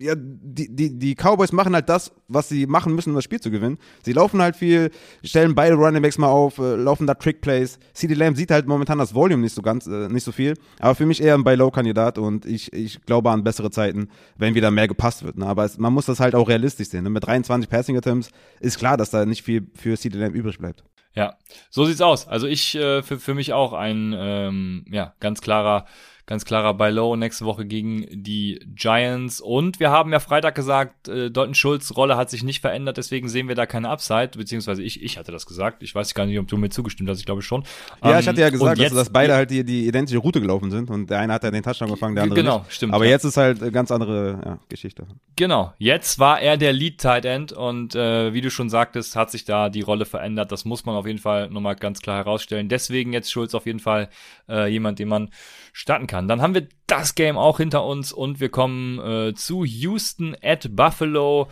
ja, 0.00 0.14
die, 0.16 0.74
die, 0.74 0.98
die 0.98 1.14
Cowboys 1.14 1.52
machen 1.52 1.74
halt 1.74 1.88
das, 1.88 2.12
was 2.26 2.48
sie 2.48 2.66
machen 2.66 2.94
müssen, 2.94 3.10
um 3.10 3.16
das 3.16 3.24
Spiel 3.24 3.40
zu 3.40 3.50
gewinnen. 3.50 3.78
Sie 4.02 4.12
laufen 4.12 4.40
halt 4.40 4.56
viel, 4.56 4.90
stellen 5.22 5.54
beide 5.54 5.74
Running 5.74 6.02
Backs 6.02 6.16
mal 6.16 6.28
auf, 6.28 6.58
äh, 6.58 6.74
laufen 6.74 7.06
da 7.06 7.14
Trick 7.14 7.42
Plays. 7.42 7.78
CD 7.92 8.14
Lamb 8.14 8.36
sieht 8.36 8.50
halt 8.50 8.66
momentan 8.66 8.98
das 8.98 9.14
Volume 9.14 9.42
nicht 9.42 9.54
so 9.54 9.62
ganz, 9.62 9.86
äh, 9.86 10.08
nicht 10.08 10.24
so 10.24 10.32
viel. 10.32 10.54
Aber 10.78 10.94
für 10.94 11.04
mich 11.04 11.22
eher 11.22 11.34
ein 11.34 11.44
Buy-Low-Kandidat 11.44 12.18
und 12.18 12.46
ich, 12.46 12.72
ich 12.72 13.02
glaube 13.02 13.30
an 13.30 13.44
bessere 13.44 13.70
Zeiten, 13.70 14.08
wenn 14.36 14.54
wieder 14.54 14.70
mehr 14.70 14.88
gepasst 14.88 15.22
wird. 15.22 15.36
Ne? 15.36 15.46
Aber 15.46 15.64
es, 15.64 15.76
man 15.76 15.92
muss 15.92 16.06
das 16.06 16.18
halt 16.18 16.34
auch 16.34 16.48
realistisch 16.48 16.88
sehen. 16.88 17.04
Ne? 17.04 17.10
Mit 17.10 17.26
23 17.26 17.68
Passing 17.68 17.96
Attempts 17.96 18.30
ist 18.60 18.78
klar, 18.78 18.96
dass 18.96 19.10
da 19.10 19.26
nicht 19.26 19.42
viel 19.42 19.66
für 19.74 19.98
CD 19.98 20.18
Lamb 20.18 20.34
übrig 20.34 20.58
bleibt. 20.58 20.82
Ja, 21.14 21.36
so 21.70 21.84
sieht's 21.84 22.00
aus. 22.00 22.28
Also 22.28 22.46
ich, 22.46 22.76
äh, 22.76 23.02
für, 23.02 23.18
für 23.18 23.34
mich 23.34 23.52
auch 23.52 23.72
ein, 23.72 24.14
ähm, 24.16 24.84
ja, 24.90 25.14
ganz 25.20 25.40
klarer 25.40 25.86
Ganz 26.30 26.44
klarer 26.44 26.74
Buy 26.74 26.92
Low 26.92 27.16
nächste 27.16 27.44
Woche 27.44 27.66
gegen 27.66 28.06
die 28.08 28.60
Giants. 28.76 29.40
Und 29.40 29.80
wir 29.80 29.90
haben 29.90 30.12
ja 30.12 30.20
Freitag 30.20 30.54
gesagt, 30.54 31.08
äh, 31.08 31.28
Dalton 31.28 31.56
Schulz 31.56 31.96
Rolle 31.96 32.16
hat 32.16 32.30
sich 32.30 32.44
nicht 32.44 32.60
verändert, 32.60 32.98
deswegen 32.98 33.28
sehen 33.28 33.48
wir 33.48 33.56
da 33.56 33.66
keine 33.66 33.88
Upside, 33.88 34.30
beziehungsweise 34.36 34.80
ich, 34.80 35.02
ich 35.02 35.18
hatte 35.18 35.32
das 35.32 35.44
gesagt. 35.44 35.82
Ich 35.82 35.92
weiß 35.92 36.14
gar 36.14 36.26
nicht, 36.26 36.38
ob 36.38 36.46
du 36.46 36.56
mir 36.56 36.68
zugestimmt 36.68 37.10
hast, 37.10 37.18
ich 37.18 37.26
glaube 37.26 37.42
schon. 37.42 37.64
Ja, 38.04 38.12
ähm, 38.12 38.20
ich 38.20 38.28
hatte 38.28 38.40
ja 38.42 38.50
gesagt, 38.50 38.78
jetzt, 38.78 38.92
dass, 38.92 39.06
dass 39.06 39.12
beide 39.12 39.34
halt 39.34 39.50
die, 39.50 39.64
die 39.64 39.88
identische 39.88 40.18
Route 40.18 40.40
gelaufen 40.40 40.70
sind 40.70 40.88
und 40.88 41.10
der 41.10 41.18
eine 41.18 41.32
hat 41.32 41.42
ja 41.42 41.50
den 41.50 41.64
Touchdown 41.64 41.90
gefangen, 41.90 42.14
der 42.14 42.22
andere 42.22 42.40
Genau, 42.40 42.58
nicht. 42.60 42.74
stimmt. 42.74 42.94
Aber 42.94 43.06
ja. 43.06 43.10
jetzt 43.10 43.24
ist 43.24 43.36
halt 43.36 43.60
eine 43.60 43.72
ganz 43.72 43.90
andere 43.90 44.40
ja, 44.44 44.58
Geschichte. 44.68 45.08
Genau, 45.34 45.72
jetzt 45.78 46.20
war 46.20 46.40
er 46.40 46.56
der 46.56 46.72
Lead 46.72 47.00
Tight 47.00 47.24
End 47.24 47.50
und 47.52 47.96
äh, 47.96 48.32
wie 48.32 48.40
du 48.40 48.52
schon 48.52 48.70
sagtest, 48.70 49.16
hat 49.16 49.32
sich 49.32 49.44
da 49.44 49.68
die 49.68 49.80
Rolle 49.80 50.04
verändert. 50.04 50.52
Das 50.52 50.64
muss 50.64 50.84
man 50.84 50.94
auf 50.94 51.08
jeden 51.08 51.18
Fall 51.18 51.50
nochmal 51.50 51.74
ganz 51.74 52.00
klar 52.00 52.18
herausstellen. 52.18 52.68
Deswegen 52.68 53.12
jetzt 53.12 53.32
Schulz 53.32 53.52
auf 53.52 53.66
jeden 53.66 53.80
Fall 53.80 54.10
äh, 54.48 54.68
jemand, 54.70 55.00
den 55.00 55.08
man 55.08 55.30
starten 55.72 56.06
kann. 56.06 56.28
Dann 56.28 56.42
haben 56.42 56.54
wir 56.54 56.68
das 56.86 57.14
Game 57.14 57.38
auch 57.38 57.58
hinter 57.58 57.84
uns 57.84 58.12
und 58.12 58.40
wir 58.40 58.48
kommen 58.48 58.98
äh, 58.98 59.34
zu 59.34 59.64
Houston 59.64 60.36
at 60.42 60.74
Buffalo. 60.74 61.48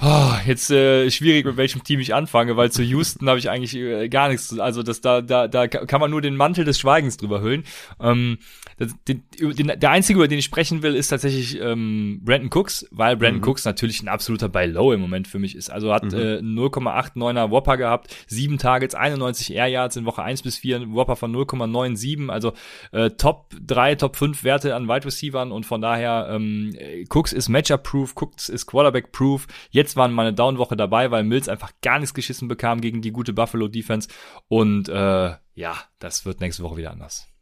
oh, 0.00 0.32
jetzt 0.46 0.70
äh, 0.70 1.10
schwierig, 1.10 1.44
mit 1.44 1.56
welchem 1.56 1.84
Team 1.84 2.00
ich 2.00 2.14
anfange, 2.14 2.56
weil 2.56 2.70
zu 2.70 2.82
Houston 2.82 3.28
habe 3.28 3.38
ich 3.38 3.50
eigentlich 3.50 3.74
äh, 3.74 4.08
gar 4.08 4.28
nichts. 4.28 4.58
Also 4.58 4.82
das 4.82 5.00
da 5.00 5.20
da 5.20 5.48
da 5.48 5.68
kann 5.68 6.00
man 6.00 6.10
nur 6.10 6.22
den 6.22 6.36
Mantel 6.36 6.64
des 6.64 6.78
Schweigens 6.78 7.16
drüber 7.16 7.40
hüllen. 7.40 7.64
Ähm, 8.00 8.38
das, 8.78 8.94
den, 9.06 9.22
den, 9.38 9.72
der 9.78 9.90
einzige, 9.90 10.18
über 10.18 10.28
den 10.28 10.38
ich 10.38 10.44
sprechen 10.44 10.82
will, 10.82 10.94
ist 10.94 11.08
tatsächlich 11.08 11.60
ähm, 11.60 12.20
Brandon 12.24 12.50
Cooks, 12.52 12.86
weil 12.90 13.16
Brandon 13.16 13.40
mhm. 13.40 13.48
Cooks 13.48 13.64
natürlich 13.64 14.02
ein 14.02 14.08
absoluter 14.08 14.48
Buy 14.48 14.66
Low 14.66 14.92
im 14.92 15.00
Moment 15.00 15.28
für 15.28 15.38
mich 15.38 15.54
ist. 15.54 15.70
Also 15.70 15.92
hat 15.92 16.04
mhm. 16.04 16.18
äh, 16.18 16.38
0,89er 16.38 17.50
Whopper 17.50 17.76
gehabt, 17.76 18.16
sieben 18.26 18.58
Targets, 18.58 18.94
91 18.94 19.54
Air 19.54 19.68
Yards 19.68 19.96
in 19.96 20.04
Woche 20.04 20.22
1 20.22 20.42
bis 20.42 20.58
4, 20.58 20.92
Whopper 20.92 21.16
von 21.16 21.34
0,97, 21.34 22.30
also 22.30 22.54
äh, 22.92 23.10
Top 23.10 23.54
3, 23.60 23.94
Top 23.96 24.16
5 24.16 24.42
Werte 24.42 24.54
Werte 24.54 24.74
an 24.74 24.88
Wide 24.88 25.06
Receivern 25.06 25.52
und 25.52 25.66
von 25.66 25.80
daher 25.80 26.28
ähm, 26.30 26.74
Cooks 27.08 27.32
ist 27.32 27.48
Matchup-proof, 27.48 28.14
Cooks 28.14 28.48
ist 28.48 28.66
Quarterback-proof. 28.66 29.46
Jetzt 29.70 29.96
waren 29.96 30.12
meine 30.12 30.32
Down-Woche 30.32 30.76
dabei, 30.76 31.10
weil 31.10 31.24
Mills 31.24 31.48
einfach 31.48 31.72
gar 31.82 31.98
nichts 31.98 32.14
geschissen 32.14 32.48
bekam 32.48 32.80
gegen 32.80 33.02
die 33.02 33.10
gute 33.10 33.32
Buffalo-Defense 33.32 34.08
und 34.48 34.88
äh, 34.88 35.34
ja, 35.56 35.76
das 35.98 36.24
wird 36.24 36.40
nächste 36.40 36.62
Woche 36.62 36.76
wieder 36.76 36.90
anders. 36.90 37.33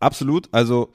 Absolut, 0.00 0.48
also 0.50 0.92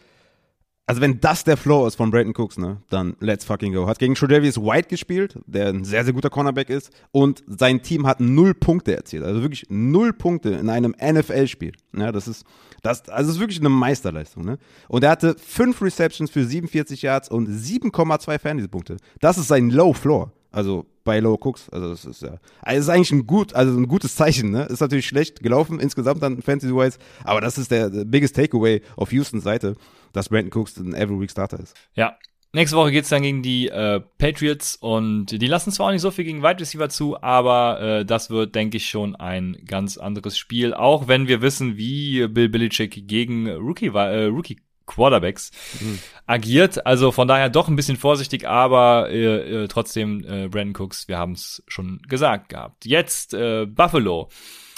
also 0.87 1.01
wenn 1.01 1.19
das 1.19 1.43
der 1.43 1.57
Flow 1.57 1.87
ist 1.87 1.95
von 1.95 2.11
Brayton 2.11 2.33
Cooks, 2.35 2.57
ne, 2.57 2.77
dann 2.89 3.15
let's 3.19 3.43
fucking 3.43 3.73
go. 3.73 3.87
Hat 3.87 3.97
gegen 3.97 4.13
Tredavious 4.13 4.57
White 4.57 4.87
gespielt, 4.87 5.39
der 5.47 5.69
ein 5.69 5.83
sehr, 5.83 6.03
sehr 6.03 6.13
guter 6.13 6.29
Cornerback 6.29 6.69
ist 6.69 6.91
und 7.11 7.43
sein 7.47 7.81
Team 7.81 8.05
hat 8.05 8.19
null 8.19 8.53
Punkte 8.53 8.95
erzielt. 8.95 9.23
Also 9.23 9.41
wirklich 9.41 9.65
null 9.69 10.13
Punkte 10.13 10.49
in 10.51 10.69
einem 10.69 10.95
NFL-Spiel. 11.01 11.71
Ja, 11.97 12.11
das 12.11 12.27
ist, 12.27 12.45
das, 12.83 13.09
also 13.09 13.27
das 13.29 13.35
ist 13.37 13.39
wirklich 13.39 13.59
eine 13.59 13.69
Meisterleistung, 13.69 14.45
ne. 14.45 14.59
Und 14.87 15.03
er 15.03 15.09
hatte 15.09 15.35
fünf 15.39 15.81
Receptions 15.81 16.29
für 16.29 16.45
47 16.45 17.01
Yards 17.01 17.29
und 17.29 17.49
7,2 17.49 18.37
Fantasy-Punkte. 18.37 18.97
Das 19.21 19.39
ist 19.39 19.47
sein 19.47 19.71
Low 19.71 19.93
Floor. 19.93 20.31
Also 20.51 20.85
bei 21.05 21.21
Low 21.21 21.37
Cooks. 21.39 21.69
Also 21.69 21.89
das 21.89 22.03
ist 22.03 22.21
ja, 22.21 22.39
also 22.61 22.81
ist 22.81 22.89
eigentlich 22.89 23.13
ein 23.13 23.25
gut, 23.25 23.55
also 23.55 23.77
ein 23.77 23.87
gutes 23.87 24.15
Zeichen. 24.17 24.51
Ne, 24.51 24.63
ist 24.63 24.81
natürlich 24.81 25.07
schlecht 25.07 25.41
gelaufen 25.41 25.79
insgesamt 25.79 26.21
dann 26.21 26.41
Fantasy-wise, 26.41 26.99
aber 27.23 27.39
das 27.39 27.57
ist 27.57 27.71
der, 27.71 27.89
der 27.89 28.03
biggest 28.03 28.35
Takeaway 28.35 28.81
auf 28.97 29.11
Houstons 29.11 29.45
Seite 29.45 29.77
dass 30.15 30.29
Brandon 30.29 30.51
Cooks 30.51 30.77
ein 30.77 30.93
Every 30.93 31.19
Week 31.19 31.31
Starter 31.31 31.59
ist. 31.59 31.75
Ja. 31.93 32.17
Nächste 32.53 32.77
Woche 32.77 32.91
geht's 32.91 33.09
dann 33.09 33.21
gegen 33.21 33.43
die 33.43 33.67
äh, 33.67 33.99
Patriots 34.17 34.77
und 34.77 35.25
die 35.25 35.47
lassen 35.47 35.73
zwar 35.73 35.87
auch 35.87 35.91
nicht 35.91 35.99
so 35.99 36.09
viel 36.09 36.23
gegen 36.23 36.41
Wide 36.41 36.61
Receiver 36.61 36.87
zu, 36.87 37.21
aber 37.21 37.81
äh, 37.81 38.05
das 38.05 38.29
wird, 38.29 38.55
denke 38.55 38.77
ich, 38.77 38.87
schon 38.87 39.13
ein 39.17 39.57
ganz 39.67 39.97
anderes 39.97 40.37
Spiel, 40.37 40.73
auch 40.73 41.09
wenn 41.09 41.27
wir 41.27 41.41
wissen, 41.41 41.75
wie 41.75 42.25
Bill 42.29 42.47
Belichick 42.47 43.09
gegen 43.09 43.49
Rookie, 43.49 43.87
äh, 43.87 44.27
Rookie 44.27 44.61
Quarterbacks 44.85 45.51
mhm. 45.79 45.99
agiert. 46.25 46.85
Also 46.85 47.11
von 47.11 47.27
daher 47.27 47.49
doch 47.49 47.67
ein 47.67 47.75
bisschen 47.75 47.97
vorsichtig, 47.97 48.47
aber 48.47 49.09
äh, 49.09 49.63
äh, 49.63 49.67
trotzdem 49.67 50.23
äh, 50.23 50.47
Brandon 50.47 50.75
Cooks, 50.81 51.07
wir 51.07 51.17
haben 51.17 51.33
es 51.33 51.63
schon 51.67 52.01
gesagt 52.07 52.49
gehabt. 52.49 52.85
Jetzt 52.85 53.33
äh, 53.33 53.65
Buffalo. 53.65 54.29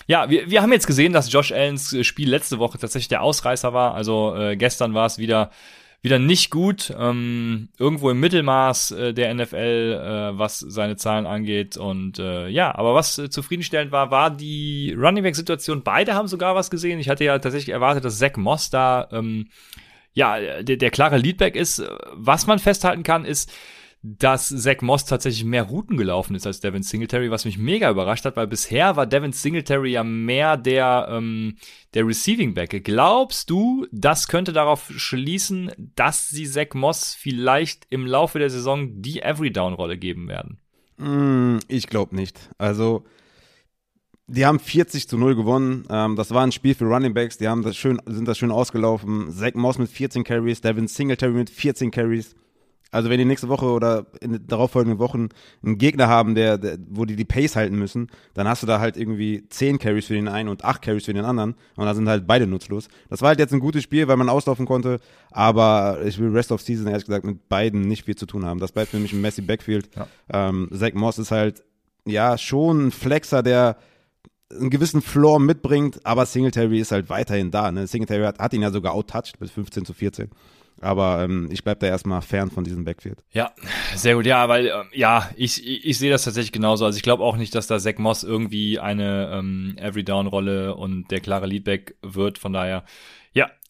Ja, 0.08 0.30
wir, 0.30 0.50
wir 0.50 0.62
haben 0.62 0.72
jetzt 0.72 0.88
gesehen, 0.88 1.12
dass 1.12 1.32
Josh 1.32 1.52
Allens 1.52 1.92
äh, 1.94 2.04
Spiel 2.04 2.30
letzte 2.30 2.60
Woche 2.60 2.78
tatsächlich 2.78 3.10
der 3.10 3.22
Ausreißer 3.22 3.74
war. 3.74 3.94
Also 3.94 4.36
äh, 4.36 4.56
gestern 4.56 4.94
war 4.94 5.06
es 5.06 5.18
wieder 5.18 5.52
wieder 6.02 6.20
nicht 6.20 6.52
gut, 6.52 6.94
ähm, 6.98 7.70
irgendwo 7.78 8.10
im 8.12 8.20
Mittelmaß 8.20 8.92
äh, 8.92 9.14
der 9.14 9.34
NFL, 9.34 9.56
äh, 10.36 10.38
was 10.38 10.60
seine 10.60 10.96
Zahlen 10.96 11.26
angeht. 11.26 11.76
Und 11.76 12.20
äh, 12.20 12.48
ja, 12.48 12.74
aber 12.76 12.94
was 12.94 13.18
äh, 13.18 13.30
zufriedenstellend 13.30 13.92
war, 13.92 14.12
war 14.12 14.30
die 14.30 14.96
Running 14.98 15.24
Back 15.24 15.36
Situation. 15.36 15.84
Beide 15.84 16.14
haben 16.14 16.28
sogar 16.28 16.56
was 16.56 16.70
gesehen. 16.70 17.00
Ich 17.00 17.10
hatte 17.10 17.24
ja 17.24 17.38
tatsächlich 17.40 17.74
erwartet, 17.74 18.06
dass 18.06 18.20
Zach 18.20 18.38
Moss 18.38 18.70
da 18.70 19.08
ähm, 19.12 19.48
ja 20.18 20.64
der, 20.64 20.78
der 20.78 20.90
klare 20.90 21.18
Leadback 21.18 21.56
ist. 21.56 21.84
Was 22.14 22.48
man 22.48 22.60
festhalten 22.60 23.04
kann, 23.04 23.24
ist 23.24 23.52
dass 24.04 24.50
Zach 24.50 24.82
Moss 24.82 25.06
tatsächlich 25.06 25.44
mehr 25.44 25.64
Routen 25.64 25.98
gelaufen 25.98 26.36
ist 26.36 26.46
als 26.46 26.60
Devin 26.60 26.84
Singletary, 26.84 27.32
was 27.32 27.46
mich 27.46 27.58
mega 27.58 27.90
überrascht 27.90 28.26
hat, 28.26 28.38
weil 28.38 28.48
bisher 28.48 28.96
war 28.96 29.08
Devin 29.08 29.34
Singletary 29.34 29.94
ja 29.94 30.04
mehr 30.04 30.56
der, 30.56 31.08
ähm, 31.12 31.58
der 31.94 32.08
Receiving 32.08 32.54
Back. 32.54 32.84
Glaubst 32.84 33.50
du, 33.50 33.88
das 33.92 34.28
könnte 34.28 34.54
darauf 34.54 34.92
schließen, 34.96 35.72
dass 35.96 36.30
sie 36.30 36.46
Zach 36.46 36.74
Moss 36.74 37.16
vielleicht 37.16 37.88
im 37.90 38.06
Laufe 38.06 38.40
der 38.40 38.50
Saison 38.50 39.02
die 39.02 39.22
Every-Down-Rolle 39.22 39.98
geben 39.98 40.28
werden? 40.28 40.60
Mm, 40.98 41.60
ich 41.68 41.88
glaube 41.88 42.16
nicht. 42.16 42.50
Also, 42.58 43.04
die 44.28 44.46
haben 44.46 44.60
40 44.60 45.08
zu 45.08 45.18
0 45.18 45.36
gewonnen. 45.36 45.86
Ähm, 45.90 46.16
das 46.16 46.32
war 46.32 46.44
ein 46.44 46.52
Spiel 46.52 46.76
für 46.76 46.86
Running 46.86 47.14
Backs. 47.14 47.38
Die 47.38 47.48
haben 47.48 47.64
das 47.64 47.78
schön, 47.78 48.02
sind 48.06 48.28
das 48.28 48.38
schön 48.38 48.52
ausgelaufen. 48.52 49.32
Zach 49.32 49.54
Moss 49.54 49.78
mit 49.78 49.90
14 49.90 50.24
Carries, 50.24 50.62
Devin 50.62 50.88
Singletary 50.88 51.32
mit 51.32 51.50
14 51.50 51.92
Carries. 51.92 52.36
Also 52.92 53.10
wenn 53.10 53.18
die 53.18 53.26
nächste 53.26 53.50
Woche 53.50 53.66
oder 53.66 54.06
in 54.22 54.32
den 54.32 54.48
darauffolgenden 54.48 55.00
Wochen 55.00 55.30
einen 55.64 55.78
Gegner 55.78 56.08
haben, 56.08 56.36
der, 56.36 56.58
der, 56.58 56.78
wo 56.90 57.04
die 57.06 57.18
die 57.18 57.26
Pace 57.26 57.56
halten 57.56 57.78
müssen, 57.78 58.08
dann 58.34 58.48
hast 58.48 58.64
du 58.64 58.68
da 58.68 58.80
halt 58.80 58.96
irgendwie 58.96 59.44
10 59.50 59.78
Carries 59.78 60.06
für 60.06 60.14
den 60.14 60.28
einen 60.28 60.48
und 60.48 60.64
8 60.64 60.82
Carries 60.82 61.06
für 61.06 61.14
den 61.14 61.26
anderen 61.26 61.56
und 61.76 61.86
da 61.86 61.94
sind 61.94 62.08
halt 62.08 62.28
beide 62.28 62.48
nutzlos. 62.48 62.88
Das 63.10 63.22
war 63.22 63.30
halt 63.30 63.40
jetzt 63.40 63.54
ein 63.54 63.60
gutes 63.60 63.84
Spiel, 63.84 64.08
weil 64.08 64.16
man 64.16 64.30
auslaufen 64.30 64.66
konnte, 64.66 65.00
aber 65.32 66.00
ich 66.06 66.18
will 66.18 66.30
Rest 66.30 66.52
of 66.54 66.62
Season 66.62 66.88
ehrlich 66.88 67.06
gesagt 67.06 67.26
mit 67.26 67.50
beiden 67.50 67.82
nicht 67.82 68.06
viel 68.06 68.16
zu 68.16 68.26
tun 68.26 68.46
haben. 68.46 68.60
Das 68.62 68.72
bleibt 68.72 68.92
für 68.92 69.00
mich 69.00 69.12
ein 69.12 69.22
Messi 69.22 69.42
Backfield. 69.42 69.90
Ja. 69.94 70.08
Ähm, 70.32 70.70
Zach 70.74 70.94
Moss 70.94 71.18
ist 71.18 71.32
halt 71.32 71.64
ja 72.06 72.38
schon 72.38 72.88
ein 72.88 72.92
Flexer, 72.92 73.44
der 73.44 73.76
einen 74.52 74.70
gewissen 74.70 75.02
Floor 75.02 75.40
mitbringt, 75.40 76.06
aber 76.06 76.26
Singletary 76.26 76.80
ist 76.80 76.92
halt 76.92 77.10
weiterhin 77.10 77.52
da. 77.52 77.72
Ne? 77.72 77.88
Singletary 77.88 78.24
hat, 78.24 78.40
hat 78.40 78.54
ihn 78.54 78.62
ja 78.62 78.72
sogar 78.72 78.94
outtouched 78.94 79.40
bis 79.40 79.52
15 79.52 79.86
zu 79.86 79.94
14. 79.94 80.30
Aber 80.80 81.24
ähm, 81.24 81.50
ich 81.52 81.64
bleib 81.64 81.80
da 81.80 81.88
erstmal 81.88 82.22
fern 82.22 82.52
von 82.52 82.64
diesem 82.64 82.86
Backfield. 82.86 83.24
Ja, 83.32 83.52
sehr 83.96 84.16
gut. 84.16 84.28
Ja, 84.28 84.48
weil, 84.48 84.68
ähm, 84.68 84.86
ja, 84.94 85.30
ich, 85.36 85.66
ich, 85.66 85.86
ich 85.86 85.98
sehe 85.98 86.12
das 86.12 86.24
tatsächlich 86.24 86.52
genauso. 86.52 86.86
Also 86.86 86.98
ich 86.98 87.04
glaube 87.04 87.24
auch 87.24 87.36
nicht, 87.36 87.56
dass 87.56 87.68
da 87.68 87.80
Zach 87.80 87.98
Moss 87.98 88.24
irgendwie 88.24 88.80
eine 88.80 89.32
ähm, 89.34 89.76
Every-Down-Rolle 89.78 90.76
und 90.76 91.10
der 91.10 91.20
klare 91.20 91.48
Leadback 91.48 91.96
wird. 92.04 92.38
Von 92.38 92.54
daher, 92.54 92.84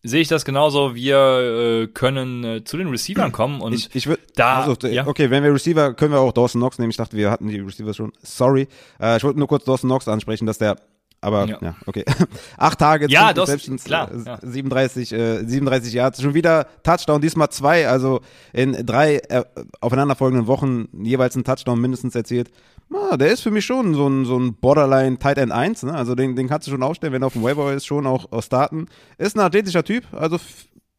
sehe 0.08 0.22
ich 0.22 0.28
das 0.28 0.46
genauso. 0.46 0.96
Wir 0.96 1.84
äh, 1.84 1.88
können 1.88 2.44
äh, 2.44 2.64
zu 2.64 2.78
den 2.78 2.88
Receivern 2.88 3.32
kommen 3.32 3.62
und 3.62 3.74
ich, 3.74 3.94
ich 3.94 4.08
würd, 4.08 4.20
da. 4.36 4.62
Also, 4.62 4.88
ja. 4.88 5.06
Okay, 5.08 5.30
wenn 5.30 5.44
wir 5.44 5.54
Receiver, 5.54 5.94
können 5.94 6.14
wir 6.14 6.20
auch 6.20 6.32
Dawson 6.32 6.62
Knox 6.62 6.80
nehmen. 6.80 6.92
Ich 6.92 6.98
dachte, 6.98 7.18
wir 7.18 7.30
hatten 7.30 7.48
die 7.48 7.60
Receiver 7.60 7.94
schon. 7.94 8.14
Sorry. 8.22 8.68
Äh, 9.00 9.18
ich 9.18 9.24
wollte 9.24 9.40
nur 9.40 9.48
kurz 9.48 9.66
Dawson 9.66 9.90
Knox 9.90 10.08
ansprechen, 10.08 10.46
dass 10.46 10.58
der 10.58 10.78
aber 11.20 11.48
ja, 11.48 11.58
ja 11.62 11.76
okay. 11.86 12.06
Acht 12.58 12.80
Tage, 12.80 13.08
ja, 13.10 13.34
das 13.34 13.50
klar, 13.84 14.12
äh, 14.12 14.24
ja. 14.24 14.40
37, 14.42 15.12
äh, 15.14 15.44
37 15.44 15.94
Yards, 15.94 16.22
schon 16.22 16.36
wieder 16.36 16.68
Touchdown, 16.84 17.22
diesmal 17.22 17.50
zwei, 17.50 17.88
also 17.88 18.22
in 18.54 18.86
drei 18.86 19.18
äh, 19.18 19.44
aufeinanderfolgenden 19.82 20.48
Wochen 20.48 20.88
jeweils 21.04 21.36
ein 21.36 21.44
Touchdown 21.44 21.82
mindestens 21.82 22.14
erzielt. 22.14 22.52
Ah, 22.94 23.18
der 23.18 23.32
ist 23.32 23.42
für 23.42 23.52
mich 23.52 23.66
schon 23.66 23.94
so 23.94 24.08
ein, 24.08 24.26
so 24.26 24.38
ein 24.38 24.56
Borderline 24.56 25.18
Tight 25.20 25.38
End 25.38 25.52
1, 25.52 25.84
ne? 25.84 25.94
Also 25.94 26.16
den, 26.16 26.36
den 26.36 26.48
kannst 26.48 26.68
du 26.68 26.72
schon 26.72 26.84
aufstellen, 26.84 27.14
wenn 27.14 27.24
er 27.24 27.28
auf 27.28 27.34
dem 27.34 27.44
Waiver 27.44 27.74
ist, 27.74 27.86
schon 27.86 28.08
auch, 28.08 28.32
auch 28.32 28.44
starten. 28.44 28.88
Ist 29.18 29.36
ein 29.36 29.42
athletischer 29.42 29.84
Typ, 29.84 30.06
also 30.14 30.38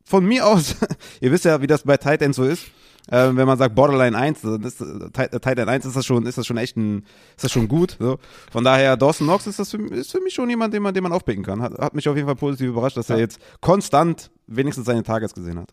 von 0.05 0.25
mir 0.25 0.47
aus, 0.47 0.77
ihr 1.21 1.33
wisst 1.33 1.45
ja, 1.45 1.61
wie 1.61 1.67
das 1.67 1.83
bei 1.83 1.97
Tight 1.97 2.23
End 2.23 2.35
so 2.35 2.45
ist 2.45 2.67
äh, 3.11 3.35
wenn 3.35 3.47
man 3.47 3.59
sagt 3.59 3.75
Borderline 3.75 4.17
1, 4.17 4.41
das, 4.61 4.77
Tight 5.13 5.59
End 5.59 5.69
1 5.69 5.87
ist 5.87 5.97
das 5.97 6.05
schon, 6.05 6.27
ist 6.27 6.39
das 6.39 6.47
schon 6.47 6.57
echt 6.57 6.77
ein, 6.77 7.05
ist 7.37 7.45
das 7.45 7.53
schon 7.53 7.69
gut. 7.69 7.97
So. 7.99 8.19
Von 8.51 8.65
daher, 8.65 8.97
Dawson 8.97 9.27
Knox 9.27 9.47
ist 9.47 9.59
das 9.59 9.71
für, 9.71 9.79
ist 9.89 10.13
für 10.13 10.21
mich 10.21 10.35
schon 10.35 10.49
jemand, 10.51 10.75
den 10.75 10.83
man, 10.83 10.95
den 10.95 11.03
man 11.03 11.13
aufpicken 11.13 11.45
kann. 11.45 11.63
Hat, 11.63 11.73
hat 11.79 11.95
mich 11.95 12.09
auf 12.09 12.17
jeden 12.17 12.27
Fall 12.27 12.37
positiv 12.37 12.69
überrascht, 12.69 12.97
dass 12.97 13.09
ja. 13.09 13.17
er 13.17 13.21
jetzt 13.21 13.41
konstant 13.61 14.31
wenigstens 14.47 14.87
seine 14.87 15.03
Targets 15.03 15.35
gesehen 15.35 15.59
hat. 15.59 15.73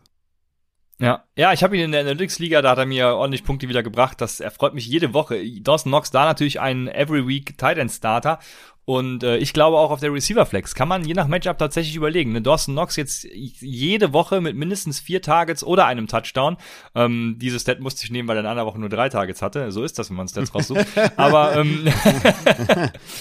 Ja, 0.98 1.24
ja, 1.36 1.52
ich 1.52 1.62
habe 1.62 1.76
ihn 1.76 1.84
in 1.84 1.92
der 1.92 2.00
Analytics-Liga, 2.00 2.62
da 2.62 2.70
hat 2.70 2.78
er 2.78 2.86
mir 2.86 3.08
ordentlich 3.08 3.44
Punkte 3.44 3.68
wieder 3.68 3.82
gebracht. 3.82 4.18
Das 4.22 4.40
erfreut 4.40 4.72
mich 4.72 4.86
jede 4.86 5.12
Woche. 5.12 5.38
Dawson 5.60 5.92
Knox 5.92 6.10
da 6.10 6.24
natürlich 6.24 6.58
ein 6.58 6.88
Every 6.88 7.26
Week 7.26 7.58
Tight 7.58 7.76
End 7.76 7.92
Starter 7.92 8.38
und 8.86 9.24
äh, 9.24 9.36
ich 9.38 9.52
glaube 9.52 9.78
auch 9.78 9.90
auf 9.90 9.98
der 9.98 10.12
Receiver 10.12 10.46
Flex 10.46 10.76
kann 10.76 10.86
man 10.86 11.04
je 11.04 11.12
nach 11.12 11.26
Matchup 11.26 11.58
tatsächlich 11.58 11.96
überlegen. 11.96 12.30
Ne? 12.30 12.40
Dawson 12.40 12.74
Knox 12.74 12.94
jetzt 12.94 13.24
jede 13.24 14.12
Woche 14.12 14.40
mit 14.40 14.54
mindestens 14.54 15.00
vier 15.00 15.20
Targets 15.20 15.64
oder 15.64 15.86
einem 15.86 16.06
Touchdown. 16.06 16.56
Ähm, 16.94 17.34
dieses 17.36 17.62
Stat 17.62 17.80
musste 17.80 18.04
ich 18.04 18.12
nehmen, 18.12 18.28
weil 18.28 18.36
er 18.36 18.42
in 18.42 18.46
einer 18.46 18.64
Woche 18.64 18.78
nur 18.78 18.88
drei 18.88 19.08
Targets 19.08 19.42
hatte. 19.42 19.72
So 19.72 19.82
ist 19.82 19.98
das, 19.98 20.08
wenn 20.08 20.16
man 20.16 20.28
Stats 20.28 20.54
raussucht. 20.54 20.86
Aber 21.16 21.56
ähm, 21.56 21.88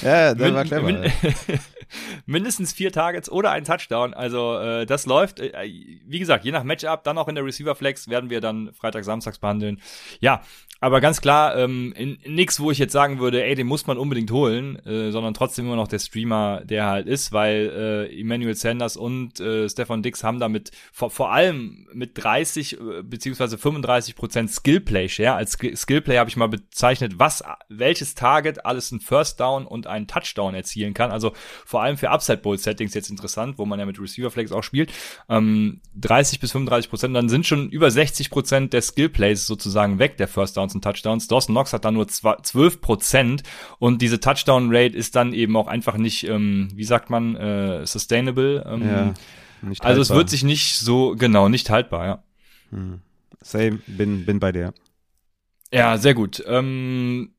ja, 0.04 0.36
das 0.36 0.54
war 0.54 0.66
clever. 0.66 0.84
Min 0.84 1.12
mindestens 2.28 2.72
vier 2.72 2.92
Targets 2.92 3.28
oder 3.28 3.50
ein 3.50 3.64
Touchdown. 3.64 4.14
Also 4.14 4.60
äh, 4.60 4.86
das 4.86 5.08
läuft. 5.08 5.40
Äh, 5.40 5.52
wie 6.06 6.20
gesagt, 6.20 6.46
je 6.46 6.52
nach 6.52 6.64
Matchup, 6.64 7.04
dann 7.04 7.18
auch 7.18 7.28
in 7.28 7.34
der 7.34 7.44
Receiver 7.44 7.74
Flex 7.74 8.08
werden 8.08 8.30
wir 8.30 8.40
dann 8.40 8.72
Freitag, 8.74 9.04
Samstags 9.04 9.40
behandeln. 9.40 9.82
Ja, 10.20 10.44
aber 10.86 11.02
ganz 11.02 11.20
klar, 11.20 11.58
ähm, 11.58 11.96
in, 11.98 12.18
in 12.22 12.36
nix, 12.36 12.60
wo 12.60 12.70
ich 12.70 12.78
jetzt 12.78 12.92
sagen 12.92 13.18
würde, 13.18 13.44
ey, 13.44 13.56
den 13.56 13.66
muss 13.66 13.88
man 13.88 13.98
unbedingt 13.98 14.30
holen, 14.30 14.76
äh, 14.86 15.10
sondern 15.10 15.34
trotzdem 15.34 15.66
immer 15.66 15.76
noch 15.76 15.88
der 15.88 15.98
Streamer, 15.98 16.62
der 16.64 16.86
halt 16.86 17.08
ist, 17.08 17.32
weil 17.32 18.08
äh, 18.12 18.22
Emmanuel 18.22 18.54
Sanders 18.54 18.96
und 18.96 19.40
äh, 19.40 19.68
Stefan 19.68 20.04
Dix 20.04 20.24
haben 20.24 20.38
damit 20.38 20.70
vor, 20.94 21.10
vor 21.10 21.32
allem 21.34 21.88
mit 21.92 22.12
30 22.24 22.74
äh, 22.74 23.02
beziehungsweise 23.02 23.58
35 23.58 24.16
Prozent 24.16 24.52
Skillplay 24.52 25.10
Share. 25.10 25.34
Als 25.34 25.58
Skillplay 25.58 26.20
habe 26.20 26.30
ich 26.30 26.38
mal 26.38 26.50
bezeichnet, 26.50 27.14
was 27.18 27.44
welches 27.68 28.14
Target 28.14 28.64
alles 28.68 28.92
ein 28.92 29.00
First 29.00 29.40
Down 29.40 29.66
und 29.66 29.88
einen 29.88 30.06
Touchdown 30.06 30.54
erzielen 30.54 30.94
kann. 30.94 31.10
Also 31.10 31.34
vor 31.66 31.82
allem 31.82 31.98
für 31.98 32.12
Upside 32.12 32.44
Bowl 32.44 32.60
Settings 32.60 32.94
jetzt 32.94 33.10
interessant, 33.10 33.58
wo 33.58 33.66
man 33.66 33.80
ja 33.80 33.88
mit 33.88 34.00
Receiver 34.00 34.30
Flex 34.30 34.52
auch 34.52 34.62
spielt. 34.62 34.94
Ähm, 35.30 35.82
30 35.96 36.40
bis 36.40 36.52
35 36.52 36.92
Prozent, 36.92 37.16
dann 37.16 37.28
sind 37.28 37.48
schon 37.48 37.72
über 37.72 37.90
60 37.90 38.30
Prozent 38.30 38.72
der 38.72 38.84
Skillplays 38.84 39.48
sozusagen 39.48 39.98
weg, 39.98 40.18
der 40.18 40.28
First 40.28 40.58
Downs 40.58 40.75
und 40.76 40.84
Touchdowns. 40.84 41.28
Dawson 41.28 41.54
Knox 41.54 41.74
hat 41.74 41.86
da 41.86 41.92
nur 41.92 42.08
12 42.08 42.82
Prozent 42.82 43.44
und 43.80 44.02
diese 44.02 44.20
Touchdown 44.20 44.68
Rate 44.70 44.96
ist 44.96 45.16
dann 45.16 45.34
eben 45.34 45.56
auch 45.56 45.68
einfach 45.68 45.98
nicht, 45.98 46.28
ähm, 46.28 46.70
wie 46.76 46.84
sagt 46.84 47.10
man, 47.10 47.36
äh, 47.36 47.86
sustainable. 47.86 48.66
Ähm, 48.68 48.84
ja, 48.84 49.14
also 49.80 50.02
es 50.02 50.10
wird 50.12 50.30
sich 50.30 50.44
nicht 50.44 50.78
so, 50.78 51.16
genau, 51.16 51.50
nicht 51.50 51.70
haltbar, 51.70 52.06
ja. 52.06 52.24
Hm. 52.70 53.02
Same, 53.42 53.80
bin, 53.88 54.26
bin 54.26 54.40
bei 54.40 54.52
dir. 54.52 54.74
Ja, 55.72 55.98
sehr 55.98 56.14
gut. 56.14 56.44
Ähm, 56.48 57.36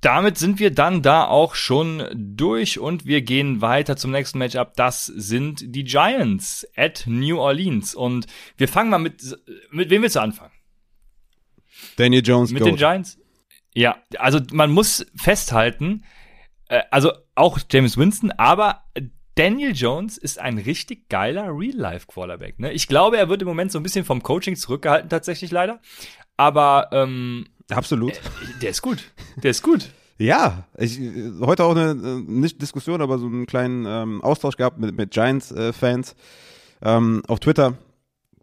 damit 0.00 0.38
sind 0.38 0.60
wir 0.60 0.70
dann 0.70 1.02
da 1.02 1.26
auch 1.26 1.54
schon 1.54 2.04
durch 2.14 2.78
und 2.78 3.06
wir 3.06 3.22
gehen 3.22 3.60
weiter 3.60 3.96
zum 3.96 4.12
nächsten 4.12 4.38
Matchup. 4.38 4.74
Das 4.76 5.06
sind 5.06 5.74
die 5.74 5.84
Giants 5.84 6.66
at 6.76 7.04
New 7.06 7.38
Orleans. 7.38 7.94
Und 7.94 8.26
wir 8.56 8.68
fangen 8.68 8.90
mal 8.90 8.98
mit, 8.98 9.22
mit 9.70 9.90
wem 9.90 10.02
willst 10.02 10.16
du 10.16 10.20
anfangen? 10.20 10.52
Daniel 11.96 12.22
Jones. 12.24 12.50
Mit 12.50 12.62
Goat. 12.62 12.72
den 12.72 12.76
Giants? 12.76 13.18
Ja, 13.74 13.96
also 14.18 14.40
man 14.52 14.70
muss 14.72 15.06
festhalten, 15.16 16.04
äh, 16.68 16.82
also 16.90 17.12
auch 17.34 17.58
James 17.70 17.96
Winston, 17.96 18.30
aber 18.32 18.84
Daniel 19.34 19.72
Jones 19.74 20.16
ist 20.16 20.40
ein 20.40 20.56
richtig 20.56 21.10
geiler 21.10 21.48
Real-Life-Quarterback. 21.50 22.58
Ne? 22.58 22.72
Ich 22.72 22.88
glaube, 22.88 23.18
er 23.18 23.28
wird 23.28 23.42
im 23.42 23.48
Moment 23.48 23.70
so 23.70 23.78
ein 23.78 23.82
bisschen 23.82 24.06
vom 24.06 24.22
Coaching 24.22 24.56
zurückgehalten, 24.56 25.10
tatsächlich 25.10 25.50
leider. 25.50 25.80
Aber 26.38 26.88
ähm, 26.92 27.46
absolut. 27.70 28.12
Äh, 28.12 28.20
der 28.62 28.70
ist 28.70 28.80
gut. 28.80 29.12
Der 29.42 29.50
ist 29.50 29.62
gut. 29.62 29.90
Ja, 30.18 30.64
ich 30.78 30.98
heute 31.42 31.64
auch 31.64 31.76
eine 31.76 31.94
nicht 31.94 32.62
Diskussion, 32.62 33.02
aber 33.02 33.18
so 33.18 33.26
einen 33.26 33.44
kleinen 33.44 33.84
ähm, 33.84 34.22
Austausch 34.22 34.56
gehabt 34.56 34.78
mit, 34.78 34.96
mit 34.96 35.10
Giants-Fans 35.10 36.16
äh, 36.80 36.96
ähm, 36.96 37.22
auf 37.28 37.38
Twitter. 37.38 37.76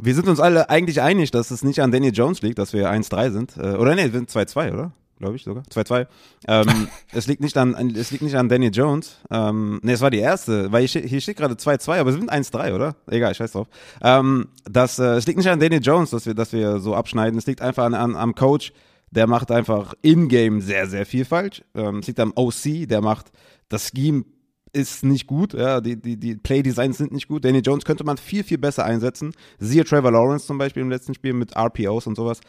Wir 0.05 0.15
sind 0.15 0.27
uns 0.27 0.39
alle 0.41 0.69
eigentlich 0.69 1.01
einig, 1.01 1.31
dass 1.31 1.49
es 1.49 1.63
nicht 1.63 1.79
an 1.81 1.91
Daniel 1.91 2.13
Jones 2.13 2.41
liegt, 2.41 2.59
dass 2.59 2.73
wir 2.73 2.91
1-3 2.91 3.31
sind. 3.31 3.57
Äh, 3.57 3.77
oder 3.77 3.95
nee, 3.95 4.11
wir 4.11 4.19
sind 4.19 4.29
2-2, 4.29 4.73
oder? 4.73 4.91
glaube 5.23 5.37
ich 5.37 5.43
sogar. 5.43 5.63
2-2. 5.63 6.07
Ähm, 6.47 6.87
es 7.13 7.27
liegt 7.27 7.41
nicht 7.41 7.55
an, 7.57 7.95
es 7.95 8.11
liegt 8.11 8.23
nicht 8.23 8.35
an 8.35 8.49
Daniel 8.49 8.71
Jones. 8.73 9.17
Ähm, 9.31 9.79
nee, 9.81 9.93
es 9.93 10.01
war 10.01 10.11
die 10.11 10.19
erste, 10.19 10.71
weil 10.73 10.85
hier, 10.85 11.01
hier 11.03 11.21
steht 11.21 11.37
gerade 11.37 11.53
2-2, 11.53 11.99
aber 11.99 12.09
es 12.09 12.17
sind 12.17 12.29
1-3, 12.31 12.75
oder? 12.75 12.95
Egal, 13.07 13.31
ich 13.31 13.39
weiß 13.39 13.53
drauf. 13.53 13.67
Ähm, 14.01 14.49
das, 14.65 14.99
äh, 14.99 15.15
es 15.15 15.25
liegt 15.25 15.37
nicht 15.37 15.49
an 15.49 15.61
Daniel 15.61 15.81
Jones, 15.81 16.09
dass 16.09 16.25
wir, 16.25 16.33
dass 16.33 16.51
wir 16.51 16.79
so 16.79 16.95
abschneiden. 16.95 17.39
Es 17.39 17.47
liegt 17.47 17.61
einfach 17.61 17.85
an, 17.85 17.93
an 17.93 18.17
am 18.17 18.35
Coach. 18.35 18.73
Der 19.11 19.27
macht 19.27 19.51
einfach 19.51 19.93
in-game 20.01 20.59
sehr, 20.59 20.87
sehr 20.87 21.05
viel 21.05 21.23
falsch. 21.23 21.63
Ähm, 21.75 21.99
es 21.99 22.07
liegt 22.07 22.19
am 22.19 22.33
OC, 22.35 22.89
der 22.89 23.01
macht 23.01 23.31
das 23.69 23.91
Scheme 23.95 24.25
ist 24.73 25.03
nicht 25.03 25.27
gut, 25.27 25.53
ja, 25.53 25.81
die, 25.81 26.01
die, 26.01 26.17
die 26.17 26.35
Play-Designs 26.35 26.97
sind 26.97 27.11
nicht 27.11 27.27
gut. 27.27 27.45
Daniel 27.45 27.63
Jones 27.63 27.85
könnte 27.85 28.03
man 28.03 28.17
viel, 28.17 28.43
viel 28.43 28.57
besser 28.57 28.83
einsetzen. 28.83 29.33
Siehe 29.59 29.85
Trevor 29.85 30.11
Lawrence 30.11 30.47
zum 30.47 30.57
Beispiel 30.57 30.81
im 30.81 30.89
letzten 30.89 31.13
Spiel 31.13 31.33
mit 31.33 31.55
RPOs 31.55 32.07
und 32.07 32.15
sowas. 32.15 32.41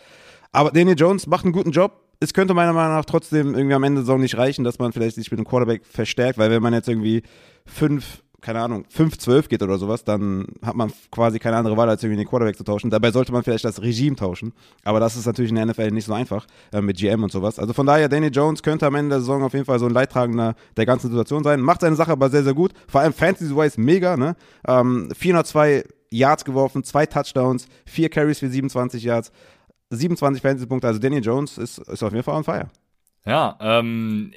Aber 0.50 0.70
Daniel 0.70 0.96
Jones 0.98 1.26
macht 1.26 1.44
einen 1.44 1.52
guten 1.52 1.70
Job 1.70 2.04
es 2.20 2.32
könnte 2.32 2.54
meiner 2.54 2.72
Meinung 2.72 2.94
nach 2.94 3.04
trotzdem 3.04 3.54
irgendwie 3.54 3.74
am 3.74 3.82
Ende 3.82 4.00
der 4.00 4.06
Saison 4.06 4.20
nicht 4.20 4.36
reichen, 4.36 4.64
dass 4.64 4.78
man 4.78 4.92
vielleicht 4.92 5.16
sich 5.16 5.30
mit 5.30 5.38
dem 5.38 5.46
Quarterback 5.46 5.84
verstärkt, 5.84 6.38
weil 6.38 6.50
wenn 6.50 6.62
man 6.62 6.72
jetzt 6.72 6.88
irgendwie 6.88 7.22
fünf, 7.66 8.23
keine 8.44 8.60
Ahnung, 8.60 8.84
5-12 8.94 9.48
geht 9.48 9.62
oder 9.62 9.78
sowas, 9.78 10.04
dann 10.04 10.46
hat 10.62 10.76
man 10.76 10.92
quasi 11.10 11.38
keine 11.38 11.56
andere 11.56 11.78
Wahl, 11.78 11.88
als 11.88 12.02
irgendwie 12.02 12.22
den 12.22 12.28
Quarterback 12.28 12.56
zu 12.56 12.62
tauschen. 12.62 12.90
Dabei 12.90 13.10
sollte 13.10 13.32
man 13.32 13.42
vielleicht 13.42 13.64
das 13.64 13.80
Regime 13.80 14.16
tauschen. 14.16 14.52
Aber 14.84 15.00
das 15.00 15.16
ist 15.16 15.24
natürlich 15.24 15.50
in 15.50 15.56
der 15.56 15.66
NFL 15.66 15.90
nicht 15.92 16.04
so 16.04 16.12
einfach 16.12 16.46
äh, 16.70 16.82
mit 16.82 16.98
GM 16.98 17.22
und 17.22 17.32
sowas. 17.32 17.58
Also 17.58 17.72
von 17.72 17.86
daher, 17.86 18.08
Danny 18.08 18.26
Jones 18.26 18.62
könnte 18.62 18.86
am 18.86 18.94
Ende 18.96 19.14
der 19.14 19.20
Saison 19.20 19.42
auf 19.42 19.54
jeden 19.54 19.64
Fall 19.64 19.78
so 19.78 19.86
ein 19.86 19.92
Leidtragender 19.92 20.54
der 20.76 20.84
ganzen 20.84 21.08
Situation 21.08 21.42
sein. 21.42 21.60
Macht 21.60 21.80
seine 21.80 21.96
Sache 21.96 22.12
aber 22.12 22.28
sehr, 22.28 22.44
sehr 22.44 22.54
gut. 22.54 22.72
Vor 22.86 23.00
allem 23.00 23.14
Fantasy-wise 23.14 23.80
mega, 23.80 24.18
ne? 24.18 24.36
Ähm, 24.68 25.08
402 25.16 25.84
Yards 26.10 26.44
geworfen, 26.44 26.84
zwei 26.84 27.06
Touchdowns, 27.06 27.66
vier 27.86 28.10
Carries 28.10 28.40
für 28.40 28.48
27 28.48 29.02
Yards. 29.02 29.32
27 29.88 30.42
Fantasy-Punkte. 30.42 30.86
Also 30.86 31.00
Danny 31.00 31.18
Jones 31.18 31.56
ist, 31.56 31.78
ist 31.78 32.02
auf 32.02 32.12
jeden 32.12 32.24
Fall 32.24 32.36
on 32.36 32.44
fire. 32.44 32.68
Ja, 33.24 33.56
ähm, 33.60 34.32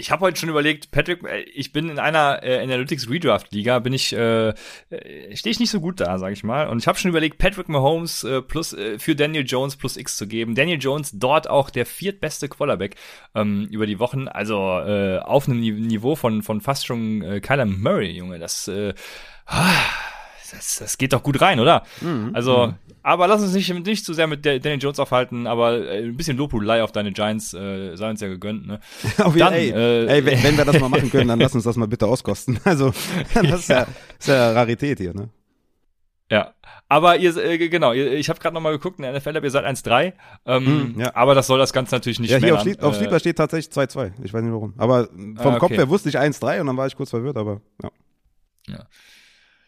ich 0.00 0.10
habe 0.10 0.22
heute 0.22 0.40
schon 0.40 0.48
überlegt, 0.48 0.90
Patrick, 0.90 1.22
äh, 1.24 1.42
ich 1.42 1.72
bin 1.72 1.88
in 1.88 1.98
einer 1.98 2.42
äh, 2.42 2.62
Analytics 2.62 3.08
Redraft 3.08 3.52
Liga, 3.52 3.78
bin 3.78 3.92
ich 3.92 4.12
äh, 4.12 4.48
äh 4.48 5.36
stehe 5.36 5.52
ich 5.52 5.60
nicht 5.60 5.70
so 5.70 5.80
gut 5.80 6.00
da, 6.00 6.18
sage 6.18 6.32
ich 6.32 6.42
mal, 6.42 6.68
und 6.68 6.78
ich 6.78 6.88
habe 6.88 6.98
schon 6.98 7.10
überlegt, 7.10 7.38
Patrick 7.38 7.68
Mahomes 7.68 8.24
äh, 8.24 8.42
plus 8.42 8.72
äh, 8.72 8.98
für 8.98 9.14
Daniel 9.14 9.44
Jones 9.46 9.76
plus 9.76 9.96
X 9.96 10.16
zu 10.16 10.26
geben. 10.26 10.54
Daniel 10.54 10.78
Jones 10.80 11.12
dort 11.14 11.48
auch 11.48 11.70
der 11.70 11.86
viertbeste 11.86 12.48
Quarterback 12.48 12.96
ähm, 13.34 13.68
über 13.70 13.86
die 13.86 13.98
Wochen, 13.98 14.26
also 14.26 14.80
äh, 14.80 15.18
auf 15.18 15.48
einem 15.48 15.60
Niveau 15.60 16.16
von 16.16 16.42
von 16.42 16.60
fast 16.60 16.86
schon 16.86 17.22
äh, 17.22 17.40
Kyler 17.40 17.66
Murray, 17.66 18.10
Junge, 18.10 18.38
das 18.38 18.68
äh, 18.68 18.94
das, 20.52 20.78
das 20.78 20.98
geht 20.98 21.12
doch 21.12 21.22
gut 21.22 21.40
rein, 21.40 21.60
oder? 21.60 21.84
Mhm. 22.00 22.30
Also, 22.34 22.68
mhm. 22.68 22.74
Aber 23.02 23.26
lass 23.26 23.42
uns 23.42 23.52
nicht, 23.52 23.72
nicht 23.86 24.04
zu 24.04 24.12
sehr 24.12 24.26
mit 24.26 24.44
Daniel 24.44 24.78
Jones 24.80 24.98
aufhalten, 24.98 25.46
aber 25.46 25.88
äh, 25.88 26.04
ein 26.04 26.16
bisschen 26.16 26.36
Lobhudelei 26.36 26.82
auf 26.82 26.92
deine 26.92 27.12
Giants 27.12 27.54
äh, 27.54 27.96
sei 27.96 28.10
uns 28.10 28.20
ja 28.20 28.28
gegönnt, 28.28 28.66
ne? 28.66 28.80
auf 29.18 29.36
dann, 29.36 29.52
ey, 29.52 29.70
äh, 29.70 30.06
ey 30.06 30.24
wenn, 30.24 30.42
wenn, 30.42 30.56
wir 30.56 30.64
das 30.64 30.78
mal 30.80 30.88
machen 30.88 31.10
können, 31.10 31.28
dann 31.28 31.40
lass 31.40 31.54
uns 31.54 31.64
das 31.64 31.76
mal 31.76 31.88
bitte 31.88 32.06
auskosten. 32.06 32.58
Also, 32.70 32.92
das 33.34 33.60
ist 33.60 33.68
ja, 33.68 33.86
ist 34.18 34.28
ja 34.28 34.52
Rarität 34.52 34.98
hier, 34.98 35.12
ne? 35.12 35.28
Ja, 36.30 36.54
aber 36.88 37.16
ihr, 37.16 37.36
äh, 37.36 37.68
genau, 37.68 37.92
ihr, 37.92 38.12
ich 38.12 38.28
habe 38.28 38.38
gerade 38.38 38.54
nochmal 38.54 38.72
geguckt, 38.72 38.98
in 38.98 39.02
der 39.02 39.12
NFL, 39.12 39.40
ihr 39.42 39.50
seid 39.50 39.64
1-3, 39.64 40.12
ähm, 40.46 40.94
mm, 40.94 41.00
ja. 41.00 41.14
aber 41.14 41.34
das 41.34 41.48
soll 41.48 41.58
das 41.58 41.72
Ganze 41.72 41.96
natürlich 41.96 42.20
nicht 42.20 42.30
Ja, 42.30 42.38
hier 42.38 42.54
auf, 42.54 42.62
Sleep, 42.62 42.82
auf 42.82 42.94
Sleeper 42.94 43.18
steht 43.18 43.38
tatsächlich 43.38 43.74
2-2, 43.74 44.12
ich 44.22 44.32
weiß 44.32 44.42
nicht 44.42 44.52
warum. 44.52 44.74
Aber 44.76 45.06
vom 45.06 45.36
ah, 45.38 45.46
okay. 45.46 45.58
Kopf 45.58 45.72
her 45.72 45.88
wusste 45.88 46.08
ich 46.08 46.18
1-3 46.18 46.60
und 46.60 46.68
dann 46.68 46.76
war 46.76 46.86
ich 46.86 46.94
kurz 46.94 47.10
verwirrt, 47.10 47.36
aber 47.36 47.60
ja. 47.82 47.90
Ja. 48.68 48.86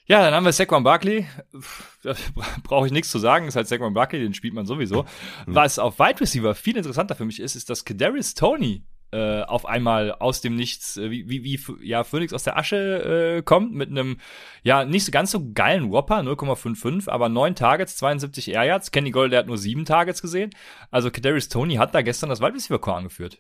Ja, 0.06 0.22
dann 0.22 0.34
haben 0.34 0.44
wir 0.44 0.52
Saquon 0.52 0.82
Barkley. 0.82 1.26
Da 2.04 2.16
brauche 2.64 2.86
ich 2.86 2.92
nichts 2.92 3.12
zu 3.12 3.20
sagen. 3.20 3.46
Ist 3.46 3.54
halt 3.54 3.68
Saquon 3.68 3.94
Barkley, 3.94 4.18
den 4.18 4.34
spielt 4.34 4.54
man 4.54 4.66
sowieso. 4.66 5.04
Mhm. 5.04 5.54
Was 5.54 5.78
auf 5.78 6.00
Wide 6.00 6.20
Receiver 6.20 6.52
viel 6.56 6.76
interessanter 6.76 7.14
für 7.14 7.24
mich 7.24 7.38
ist, 7.38 7.54
ist, 7.54 7.70
dass 7.70 7.84
Kadarius 7.84 8.34
Tony 8.34 8.82
äh, 9.12 9.42
auf 9.42 9.66
einmal 9.66 10.12
aus 10.12 10.40
dem 10.40 10.56
Nichts, 10.56 10.96
äh, 10.96 11.10
wie, 11.10 11.28
wie, 11.28 11.44
wie 11.44 11.86
ja, 11.86 12.02
Phoenix 12.02 12.32
aus 12.32 12.44
der 12.44 12.56
Asche 12.56 13.36
äh, 13.36 13.42
kommt, 13.42 13.72
mit 13.74 13.90
einem, 13.90 14.16
ja, 14.62 14.84
nicht 14.84 15.04
so 15.04 15.12
ganz 15.12 15.30
so 15.30 15.52
geilen 15.52 15.92
Whopper, 15.92 16.20
0,55, 16.20 17.08
aber 17.08 17.28
9 17.28 17.54
Targets, 17.54 17.96
72 17.98 18.50
Air 18.50 18.64
Yards. 18.64 18.90
Kenny 18.90 19.10
Gold, 19.10 19.32
der 19.32 19.40
hat 19.40 19.46
nur 19.46 19.58
7 19.58 19.84
Targets 19.84 20.22
gesehen. 20.22 20.50
Also 20.90 21.10
Kadarius 21.10 21.48
Tony 21.48 21.74
hat 21.74 21.94
da 21.94 22.02
gestern 22.02 22.30
das 22.30 22.40
Wide 22.40 22.54
Receiver 22.54 22.80
Core 22.80 22.96
angeführt. 22.96 23.38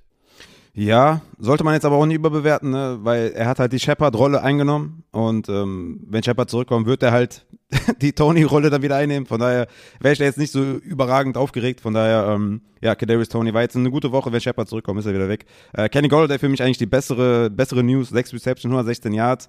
Ja, 0.74 1.20
sollte 1.38 1.64
man 1.64 1.74
jetzt 1.74 1.84
aber 1.84 1.96
auch 1.96 2.06
nicht 2.06 2.16
überbewerten, 2.16 2.70
ne? 2.70 2.98
weil 3.02 3.32
er 3.32 3.46
hat 3.46 3.58
halt 3.58 3.74
die 3.74 3.78
Shepard-Rolle 3.78 4.42
eingenommen 4.42 5.04
und 5.10 5.48
ähm, 5.50 6.00
wenn 6.08 6.22
Shepard 6.22 6.48
zurückkommt, 6.48 6.86
wird 6.86 7.02
er 7.02 7.12
halt 7.12 7.44
die 8.00 8.12
Tony-Rolle 8.12 8.70
dann 8.70 8.80
wieder 8.80 8.96
einnehmen. 8.96 9.26
Von 9.26 9.40
daher 9.40 9.66
wäre 10.00 10.12
ich 10.12 10.18
da 10.18 10.24
jetzt 10.24 10.38
nicht 10.38 10.50
so 10.50 10.62
überragend 10.62 11.36
aufgeregt. 11.36 11.80
Von 11.82 11.92
daher, 11.92 12.26
ähm, 12.28 12.62
ja, 12.80 12.94
Kadarius 12.94 13.28
Tony 13.28 13.52
war 13.52 13.62
jetzt 13.62 13.76
eine 13.76 13.90
gute 13.90 14.12
Woche. 14.12 14.32
Wenn 14.32 14.40
Shepard 14.40 14.68
zurückkommt, 14.68 14.98
ist 15.00 15.06
er 15.06 15.14
wieder 15.14 15.28
weg. 15.28 15.44
Äh, 15.74 15.90
Kenny 15.90 16.08
Golladay 16.08 16.38
für 16.38 16.48
mich 16.48 16.62
eigentlich 16.62 16.78
die 16.78 16.86
bessere, 16.86 17.50
bessere 17.50 17.82
News. 17.82 18.08
6 18.10 18.32
Reception, 18.34 18.72
116 18.72 19.12
Yards 19.12 19.48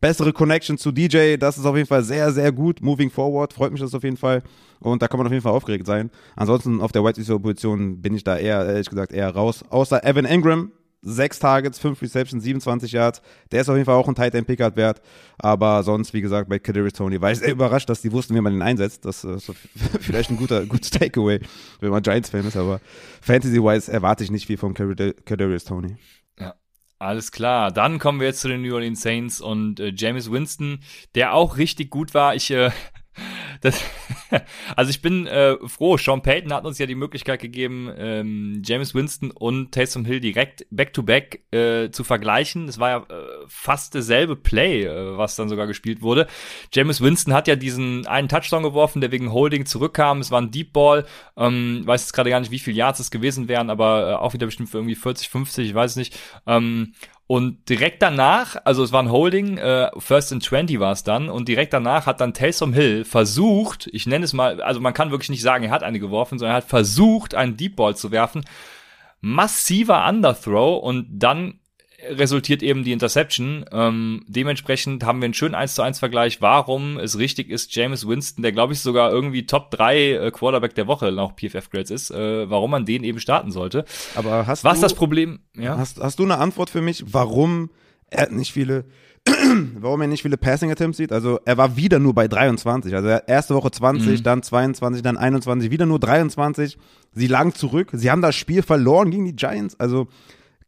bessere 0.00 0.32
Connection 0.32 0.78
zu 0.78 0.92
DJ, 0.92 1.36
das 1.36 1.58
ist 1.58 1.66
auf 1.66 1.76
jeden 1.76 1.88
Fall 1.88 2.02
sehr, 2.02 2.32
sehr 2.32 2.52
gut. 2.52 2.80
Moving 2.80 3.10
forward, 3.10 3.52
freut 3.52 3.72
mich 3.72 3.80
das 3.80 3.94
auf 3.94 4.04
jeden 4.04 4.16
Fall. 4.16 4.42
Und 4.80 5.02
da 5.02 5.08
kann 5.08 5.18
man 5.18 5.26
auf 5.26 5.32
jeden 5.32 5.42
Fall 5.42 5.52
aufgeregt 5.52 5.86
sein. 5.86 6.10
Ansonsten 6.36 6.80
auf 6.80 6.92
der 6.92 7.02
White 7.04 7.18
Receiver 7.18 7.40
Position 7.40 8.00
bin 8.00 8.14
ich 8.14 8.24
da 8.24 8.36
eher, 8.36 8.64
ehrlich 8.64 8.88
gesagt, 8.88 9.12
eher 9.12 9.34
raus. 9.34 9.64
Außer 9.70 10.04
Evan 10.04 10.24
Ingram, 10.24 10.70
sechs 11.02 11.38
Targets, 11.38 11.78
fünf 11.78 12.00
Receptions, 12.00 12.44
27 12.44 12.92
Yards. 12.92 13.22
Der 13.50 13.60
ist 13.60 13.68
auf 13.68 13.76
jeden 13.76 13.86
Fall 13.86 13.96
auch 13.96 14.08
ein 14.08 14.14
Tight 14.14 14.34
End 14.34 14.46
Pickard 14.46 14.76
wert. 14.76 15.00
Aber 15.38 15.82
sonst, 15.82 16.12
wie 16.14 16.20
gesagt, 16.20 16.48
bei 16.48 16.58
Kadarius 16.58 16.92
Tony 16.92 17.20
war 17.20 17.32
ich 17.32 17.38
sehr 17.38 17.52
überrascht, 17.52 17.88
dass 17.88 18.00
die 18.00 18.12
wussten, 18.12 18.34
wie 18.34 18.40
man 18.40 18.52
den 18.52 18.62
einsetzt. 18.62 19.04
Das 19.04 19.24
ist 19.24 19.52
vielleicht 20.00 20.30
ein 20.30 20.36
guter, 20.36 20.64
gutes 20.66 20.90
Takeaway, 20.90 21.40
wenn 21.80 21.90
man 21.90 22.02
Giants-Fan 22.02 22.46
ist. 22.46 22.56
Aber 22.56 22.80
Fantasy-wise 23.20 23.90
erwarte 23.90 24.24
ich 24.24 24.30
nicht 24.30 24.46
viel 24.46 24.58
von 24.58 24.74
Kadarius 24.74 25.64
Tony. 25.64 25.96
Alles 27.00 27.30
klar, 27.30 27.70
dann 27.70 28.00
kommen 28.00 28.18
wir 28.18 28.26
jetzt 28.26 28.40
zu 28.40 28.48
den 28.48 28.62
New 28.62 28.74
Orleans 28.74 29.00
Saints 29.02 29.40
und 29.40 29.78
äh, 29.78 29.92
James 29.96 30.32
Winston, 30.32 30.80
der 31.14 31.32
auch 31.32 31.56
richtig 31.56 31.90
gut 31.90 32.12
war. 32.12 32.34
Ich 32.34 32.50
äh, 32.50 32.72
das, 33.60 33.82
also 34.76 34.90
ich 34.90 35.02
bin 35.02 35.26
äh, 35.26 35.56
froh. 35.66 35.96
Sean 35.96 36.22
Payton 36.22 36.52
hat 36.52 36.64
uns 36.64 36.78
ja 36.78 36.86
die 36.86 36.94
Möglichkeit 36.94 37.40
gegeben, 37.40 37.90
ähm, 37.96 38.62
James 38.64 38.94
Winston 38.94 39.30
und 39.30 39.72
Taysom 39.72 40.04
Hill 40.04 40.20
direkt 40.20 40.66
back-to-back 40.70 41.42
-back, 41.50 41.56
äh, 41.56 41.90
zu 41.90 42.04
vergleichen. 42.04 42.66
Das 42.66 42.78
war 42.78 42.90
ja 42.90 42.98
äh, 42.98 43.44
fast 43.46 43.94
dasselbe 43.94 44.36
Play, 44.36 44.84
äh, 44.84 45.16
was 45.16 45.36
dann 45.36 45.48
sogar 45.48 45.66
gespielt 45.66 46.02
wurde. 46.02 46.26
James 46.72 47.00
Winston 47.00 47.32
hat 47.34 47.48
ja 47.48 47.56
diesen 47.56 48.06
einen 48.06 48.28
Touchdown 48.28 48.62
geworfen, 48.62 49.00
der 49.00 49.12
wegen 49.12 49.32
Holding 49.32 49.66
zurückkam. 49.66 50.20
Es 50.20 50.30
war 50.30 50.40
ein 50.40 50.50
Deep 50.50 50.72
Ball. 50.72 51.06
Ähm, 51.36 51.82
weiß 51.84 52.02
jetzt 52.02 52.12
gerade 52.12 52.30
gar 52.30 52.40
nicht, 52.40 52.50
wie 52.50 52.58
viel 52.58 52.76
Yards 52.76 53.00
es 53.00 53.10
gewesen 53.10 53.48
wären, 53.48 53.70
aber 53.70 54.10
äh, 54.10 54.14
auch 54.14 54.34
wieder 54.34 54.46
bestimmt 54.46 54.68
für 54.68 54.78
irgendwie 54.78 54.94
40, 54.94 55.28
50, 55.28 55.68
ich 55.68 55.74
weiß 55.74 55.92
es 55.92 55.96
nicht. 55.96 56.18
Ähm, 56.46 56.94
und 57.28 57.68
direkt 57.68 58.00
danach, 58.00 58.56
also 58.64 58.82
es 58.82 58.90
war 58.90 59.02
ein 59.02 59.12
Holding, 59.12 59.58
äh, 59.58 59.90
First 59.98 60.32
and 60.32 60.42
20 60.42 60.80
war 60.80 60.92
es 60.92 61.04
dann, 61.04 61.28
und 61.28 61.46
direkt 61.46 61.74
danach 61.74 62.06
hat 62.06 62.22
dann 62.22 62.32
Taysom 62.32 62.72
Hill 62.72 63.04
versucht, 63.04 63.86
ich 63.92 64.06
nenne 64.06 64.24
es 64.24 64.32
mal, 64.32 64.62
also 64.62 64.80
man 64.80 64.94
kann 64.94 65.10
wirklich 65.10 65.28
nicht 65.28 65.42
sagen, 65.42 65.64
er 65.64 65.70
hat 65.70 65.82
eine 65.82 66.00
geworfen, 66.00 66.38
sondern 66.38 66.54
er 66.54 66.62
hat 66.62 66.70
versucht, 66.70 67.34
einen 67.34 67.58
Deep 67.58 67.76
Ball 67.76 67.94
zu 67.94 68.12
werfen. 68.12 68.46
Massiver 69.20 70.08
Underthrow 70.08 70.82
und 70.82 71.06
dann 71.10 71.60
resultiert 72.06 72.62
eben 72.62 72.84
die 72.84 72.92
Interception. 72.92 73.64
Ähm, 73.72 74.24
dementsprechend 74.28 75.04
haben 75.04 75.20
wir 75.20 75.26
einen 75.26 75.34
schönen 75.34 75.54
1 75.54 75.74
zu 75.74 75.82
1 75.82 75.98
Vergleich, 75.98 76.40
warum 76.40 76.98
es 76.98 77.18
richtig 77.18 77.50
ist, 77.50 77.74
James 77.74 78.06
Winston, 78.06 78.42
der 78.42 78.52
glaube 78.52 78.72
ich 78.72 78.80
sogar 78.80 79.10
irgendwie 79.10 79.46
Top 79.46 79.70
3 79.72 80.12
äh, 80.12 80.30
Quarterback 80.30 80.74
der 80.74 80.86
Woche 80.86 81.10
nach 81.10 81.34
PFF 81.34 81.70
Grades 81.70 81.90
ist, 81.90 82.10
äh, 82.10 82.48
warum 82.48 82.70
man 82.70 82.84
den 82.84 83.02
eben 83.02 83.18
starten 83.18 83.50
sollte. 83.50 83.84
Aber 84.14 84.46
hast 84.46 84.64
Was 84.64 84.76
du, 84.78 84.82
das 84.82 84.94
Problem, 84.94 85.40
ja? 85.56 85.76
Hast, 85.76 86.00
hast 86.00 86.18
du 86.18 86.24
eine 86.24 86.38
Antwort 86.38 86.70
für 86.70 86.82
mich, 86.82 87.04
warum 87.12 87.70
er 88.10 88.30
nicht 88.30 88.52
viele 88.52 88.84
warum 89.74 90.00
er 90.00 90.06
nicht 90.06 90.22
viele 90.22 90.38
Passing 90.38 90.70
Attempts 90.70 90.96
sieht. 90.96 91.12
Also 91.12 91.40
er 91.44 91.58
war 91.58 91.76
wieder 91.76 91.98
nur 91.98 92.14
bei 92.14 92.28
23. 92.28 92.94
Also 92.94 93.08
erste 93.26 93.54
Woche 93.54 93.70
20, 93.70 94.20
mhm. 94.20 94.22
dann 94.22 94.42
22, 94.42 95.02
dann 95.02 95.16
21, 95.16 95.70
wieder 95.70 95.84
nur 95.84 95.98
23. 95.98 96.78
Sie 97.12 97.26
lagen 97.26 97.52
zurück. 97.52 97.90
Sie 97.92 98.10
haben 98.10 98.22
das 98.22 98.36
Spiel 98.36 98.62
verloren 98.62 99.10
gegen 99.10 99.24
die 99.24 99.36
Giants. 99.36 99.78
Also 99.78 100.08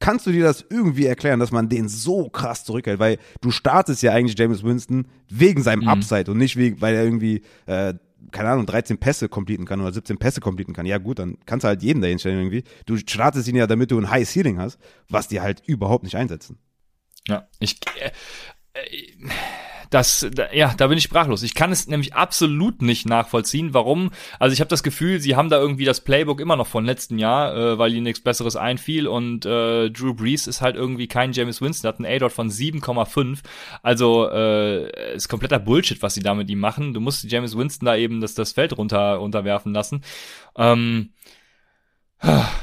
Kannst 0.00 0.26
du 0.26 0.32
dir 0.32 0.42
das 0.42 0.64
irgendwie 0.68 1.06
erklären, 1.06 1.38
dass 1.40 1.52
man 1.52 1.68
den 1.68 1.88
so 1.88 2.28
krass 2.28 2.64
zurückhält? 2.64 2.98
Weil 2.98 3.18
du 3.42 3.50
startest 3.50 4.02
ja 4.02 4.12
eigentlich 4.12 4.36
James 4.38 4.62
Winston 4.64 5.06
wegen 5.28 5.62
seinem 5.62 5.82
Mhm. 5.82 5.88
Upside 5.88 6.30
und 6.30 6.38
nicht 6.38 6.56
wegen, 6.56 6.80
weil 6.80 6.94
er 6.94 7.04
irgendwie, 7.04 7.42
äh, 7.66 7.94
keine 8.32 8.48
Ahnung, 8.48 8.66
13 8.66 8.98
Pässe 8.98 9.28
completen 9.28 9.66
kann 9.66 9.80
oder 9.80 9.92
17 9.92 10.16
Pässe 10.18 10.40
completen 10.40 10.72
kann. 10.72 10.86
Ja 10.86 10.98
gut, 10.98 11.18
dann 11.18 11.36
kannst 11.46 11.64
du 11.64 11.68
halt 11.68 11.82
jeden 11.82 12.00
dahin 12.02 12.18
stellen 12.18 12.38
irgendwie. 12.38 12.64
Du 12.86 12.96
startest 12.96 13.46
ihn 13.46 13.56
ja, 13.56 13.66
damit 13.66 13.90
du 13.90 13.98
ein 13.98 14.10
High 14.10 14.28
Ceiling 14.28 14.58
hast, 14.58 14.78
was 15.08 15.28
die 15.28 15.40
halt 15.40 15.62
überhaupt 15.66 16.04
nicht 16.04 16.16
einsetzen. 16.16 16.58
Ja, 17.28 17.46
ich, 17.58 17.78
äh, 18.00 18.10
äh, 18.74 19.12
das, 19.90 20.26
da, 20.32 20.52
ja, 20.52 20.72
da 20.76 20.86
bin 20.86 20.98
ich 20.98 21.04
sprachlos. 21.04 21.42
Ich 21.42 21.54
kann 21.54 21.72
es 21.72 21.88
nämlich 21.88 22.14
absolut 22.14 22.80
nicht 22.80 23.08
nachvollziehen, 23.08 23.74
warum. 23.74 24.10
Also 24.38 24.54
ich 24.54 24.60
habe 24.60 24.68
das 24.68 24.84
Gefühl, 24.84 25.20
sie 25.20 25.34
haben 25.34 25.48
da 25.48 25.58
irgendwie 25.58 25.84
das 25.84 26.00
Playbook 26.00 26.40
immer 26.40 26.54
noch 26.54 26.68
von 26.68 26.84
letzten 26.84 27.18
Jahr, 27.18 27.56
äh, 27.56 27.78
weil 27.78 27.92
ihnen 27.92 28.04
nichts 28.04 28.20
Besseres 28.20 28.54
einfiel 28.54 29.08
und 29.08 29.44
äh, 29.46 29.90
Drew 29.90 30.14
Brees 30.14 30.46
ist 30.46 30.60
halt 30.62 30.76
irgendwie 30.76 31.08
kein 31.08 31.32
James 31.32 31.60
Winston, 31.60 31.88
hat 31.88 31.98
einen 31.98 32.06
A-Dot 32.06 32.30
von 32.30 32.48
7,5. 32.48 33.40
Also 33.82 34.30
äh, 34.30 35.14
ist 35.14 35.28
kompletter 35.28 35.58
Bullshit, 35.58 36.00
was 36.02 36.14
sie 36.14 36.22
da 36.22 36.34
mit 36.34 36.48
ihm 36.48 36.60
machen. 36.60 36.94
Du 36.94 37.00
musst 37.00 37.30
James 37.30 37.56
Winston 37.56 37.86
da 37.86 37.96
eben 37.96 38.20
das, 38.20 38.34
das 38.34 38.52
Feld 38.52 38.78
runter 38.78 39.16
runterwerfen 39.16 39.74
lassen. 39.74 40.02
Ähm, 40.56 41.10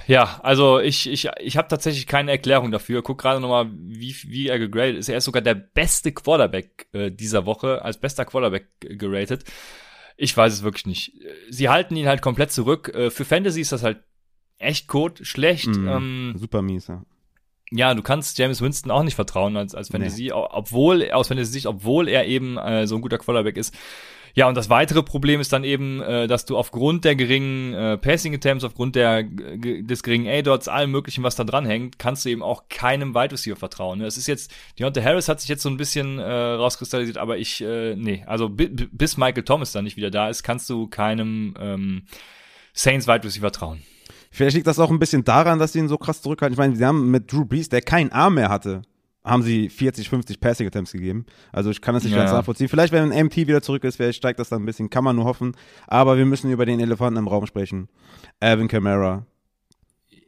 ja, 0.08 0.40
also 0.44 0.80
ich, 0.80 1.10
ich, 1.10 1.30
ich 1.40 1.58
habe 1.58 1.68
tatsächlich 1.68 2.06
keine 2.06 2.32
Erklärung 2.32 2.72
dafür. 2.72 3.02
Guck 3.02 3.20
gerade 3.20 3.40
nochmal, 3.40 3.70
wie, 3.72 4.16
wie 4.28 4.48
er 4.48 4.60
gegradet 4.60 4.98
ist. 4.98 5.10
Er 5.10 5.18
ist 5.18 5.26
sogar 5.26 5.42
der 5.42 5.56
beste 5.56 6.12
Quarterback 6.12 6.88
äh, 6.94 7.12
dieser 7.12 7.46
Woche, 7.46 7.82
als 7.84 8.00
bester 8.00 8.26
Quarterback 8.26 8.68
geratet. 8.80 9.46
Ich 10.16 10.36
weiß 10.36 10.54
es 10.54 10.64
wirklich 10.64 10.86
nicht. 10.86 11.14
Sie 11.50 11.70
halten 11.70 11.96
ihn 11.96 12.08
halt 12.08 12.22
komplett 12.22 12.52
zurück. 12.52 12.94
Äh, 12.94 13.10
für 13.10 13.26
Fantasy 13.26 13.62
ist 13.62 13.72
das 13.72 13.84
halt 13.84 14.00
echt 14.60 14.88
kot, 14.88 15.20
schlecht. 15.24 15.68
Mhm. 15.68 15.88
Ähm, 15.88 16.34
Super 16.38 16.62
mies, 16.62 16.88
ja. 16.88 17.04
ja, 17.72 17.94
du 17.94 18.02
kannst 18.04 18.38
James 18.38 18.62
Winston 18.62 18.92
auch 18.92 19.04
nicht 19.04 19.16
vertrauen 19.16 19.58
als, 19.58 19.76
als 19.76 19.90
Fantasy, 19.90 20.26
nee. 20.26 20.32
obwohl, 20.32 21.12
aus 21.12 21.28
Fantasy-Sicht, 21.28 21.68
obwohl 21.68 22.08
er 22.08 22.26
eben 22.28 22.58
äh, 22.58 22.88
so 22.88 22.96
ein 22.96 23.02
guter 23.02 23.18
Quarterback 23.18 23.58
ist. 23.58 23.76
Ja, 24.38 24.48
und 24.48 24.56
das 24.56 24.70
weitere 24.70 25.02
Problem 25.02 25.42
ist 25.42 25.52
dann 25.52 25.64
eben, 25.64 26.00
äh, 26.00 26.28
dass 26.28 26.46
du 26.46 26.58
aufgrund 26.58 27.06
der 27.06 27.16
geringen 27.16 27.74
äh, 27.74 27.98
Passing 27.98 28.36
Attempts, 28.36 28.64
aufgrund 28.64 28.96
der, 28.96 29.24
des 29.24 30.04
geringen 30.04 30.28
A-Dots, 30.28 30.68
allem 30.68 30.92
möglichen, 30.92 31.24
was 31.24 31.36
da 31.36 31.44
dran 31.44 31.66
hängt, 31.66 31.98
kannst 31.98 32.24
du 32.24 32.30
eben 32.30 32.44
auch 32.44 32.70
keinem 32.70 33.16
Wide 33.16 33.32
Receiver 33.32 33.56
vertrauen. 33.56 34.00
Es 34.02 34.16
ist 34.16 34.28
jetzt, 34.28 34.54
Deontay 34.78 35.02
Harris 35.02 35.28
hat 35.28 35.42
sich 35.42 35.50
jetzt 35.50 35.64
so 35.64 35.70
ein 35.70 35.78
bisschen 35.78 36.20
äh, 36.20 36.32
rauskristallisiert, 36.32 37.18
aber 37.18 37.40
ich, 37.40 37.64
äh, 37.64 37.96
nee, 37.96 38.24
also 38.28 38.48
bis 38.48 39.18
Michael 39.18 39.42
Thomas 39.42 39.72
dann 39.72 39.86
nicht 39.86 39.98
wieder 39.98 40.12
da 40.12 40.30
ist, 40.30 40.44
kannst 40.44 40.70
du 40.70 40.86
keinem 40.86 41.56
ähm, 41.60 42.04
Saints 42.74 43.08
Wide 43.08 43.24
Receiver 43.24 43.52
trauen. 43.52 43.82
Vielleicht 44.30 44.54
liegt 44.54 44.68
das 44.68 44.78
auch 44.78 44.92
ein 44.92 45.00
bisschen 45.00 45.24
daran, 45.24 45.58
dass 45.58 45.74
sie 45.74 45.80
ihn 45.80 45.88
so 45.88 45.98
krass 45.98 46.22
zurückhalten. 46.22 46.54
Ich 46.54 46.60
meine, 46.60 46.76
sie 46.76 46.86
haben 46.86 47.10
mit 47.10 47.32
Drew 47.32 47.44
Brees, 47.44 47.70
der 47.70 47.82
keinen 47.82 48.12
Arm 48.12 48.36
mehr 48.36 48.50
hatte, 48.50 48.84
haben 49.28 49.44
sie 49.44 49.70
40, 49.70 50.10
50 50.10 50.40
Passing 50.40 50.68
Attempts 50.68 50.92
gegeben. 50.94 51.26
Also 51.52 51.70
ich 51.70 51.82
kann 51.82 51.94
das 51.94 52.04
nicht 52.04 52.14
Ja. 52.14 52.20
ganz 52.20 52.32
nachvollziehen. 52.32 52.70
Vielleicht, 52.70 52.94
wenn 52.94 53.12
ein 53.12 53.26
MT 53.26 53.38
wieder 53.38 53.62
zurück 53.62 53.84
ist, 53.84 53.98
vielleicht 53.98 54.18
steigt 54.18 54.40
das 54.40 54.50
dann 54.50 54.64
ein 54.64 54.66
bisschen, 54.66 54.90
kann 54.90 55.04
man 55.04 55.16
nur 55.16 55.26
hoffen. 55.26 55.56
Aber 55.86 56.18
wir 56.18 56.26
müssen 56.26 56.50
über 56.52 56.66
den 56.66 56.80
Elefanten 56.80 57.18
im 57.20 57.28
Raum 57.28 57.46
sprechen. 57.46 57.90
Alvin 58.40 58.68
Kamara. 58.68 59.26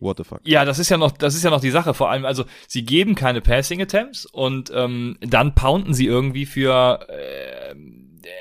What 0.02 0.18
the 0.18 0.24
fuck? 0.24 0.40
Ja, 0.44 0.64
das 0.64 0.80
ist 0.80 0.90
ja 0.90 0.98
noch, 0.98 1.12
das 1.12 1.36
ist 1.36 1.44
ja 1.44 1.50
noch 1.50 1.60
die 1.60 1.72
Sache. 1.72 1.94
Vor 1.94 2.10
allem, 2.10 2.24
also 2.26 2.46
sie 2.68 2.84
geben 2.86 3.16
keine 3.16 3.42
Passing 3.42 3.82
Attempts 3.82 4.26
und 4.26 4.72
ähm, 4.74 5.18
dann 5.22 5.56
pounden 5.56 5.94
sie 5.94 6.06
irgendwie 6.06 6.46
für 6.46 7.06
äh, 7.10 7.76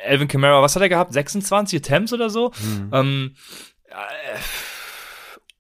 Alvin 0.09 0.29
Kamara. 0.29 0.63
Was 0.63 0.77
hat 0.77 0.83
er 0.83 0.89
gehabt? 0.89 1.13
26 1.13 1.81
Attempts 1.81 2.13
oder 2.13 2.31
so? 2.31 2.53
Ähm, 2.93 3.35
äh, 3.89 3.95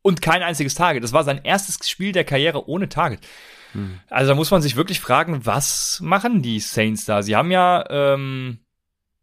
und 0.02 0.22
kein 0.22 0.42
einziges 0.42 0.74
Target. 0.74 1.02
Das 1.02 1.12
war 1.12 1.24
sein 1.24 1.40
erstes 1.42 1.88
Spiel 1.88 2.12
der 2.12 2.24
Karriere 2.24 2.68
ohne 2.68 2.88
Target. 2.88 3.20
Also 4.08 4.30
da 4.30 4.34
muss 4.34 4.50
man 4.50 4.62
sich 4.62 4.76
wirklich 4.76 5.00
fragen, 5.00 5.44
was 5.44 6.00
machen 6.02 6.42
die 6.42 6.60
Saints 6.60 7.04
da? 7.04 7.22
Sie 7.22 7.36
haben 7.36 7.50
ja, 7.50 7.84
ähm, 7.90 8.58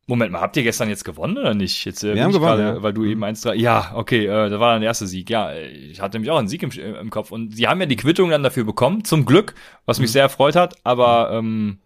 Moment 0.07 0.31
mal, 0.31 0.41
habt 0.41 0.55
ihr 0.55 0.63
gestern 0.63 0.87
jetzt 0.87 1.03
gewonnen 1.03 1.37
oder 1.37 1.55
nicht? 1.55 1.83
Jetzt, 1.85 2.03
äh, 2.03 2.13
bin 2.13 2.23
haben 2.23 2.31
gewonnen, 2.31 2.57
gerade, 2.57 2.75
ja. 2.77 2.83
Weil 2.83 2.93
du 2.93 3.05
eben 3.05 3.23
1-3, 3.23 3.55
ja, 3.55 3.91
okay, 3.95 4.25
äh, 4.25 4.49
das 4.49 4.59
war 4.59 4.73
dann 4.73 4.81
der 4.81 4.89
erste 4.89 5.07
Sieg. 5.07 5.29
Ja, 5.29 5.53
ich 5.53 5.99
hatte 5.99 6.17
nämlich 6.17 6.29
auch 6.29 6.37
einen 6.37 6.47
Sieg 6.47 6.61
im, 6.61 6.69
im 6.71 7.09
Kopf. 7.09 7.31
Und 7.31 7.55
sie 7.55 7.67
haben 7.67 7.79
ja 7.79 7.87
die 7.87 7.95
Quittung 7.95 8.29
dann 8.29 8.43
dafür 8.43 8.65
bekommen, 8.65 9.03
zum 9.03 9.25
Glück, 9.25 9.55
was 9.85 9.99
mich 9.99 10.11
sehr 10.11 10.21
erfreut 10.21 10.55
hat, 10.55 10.75
aber 10.83 11.31
ähm, 11.31 11.79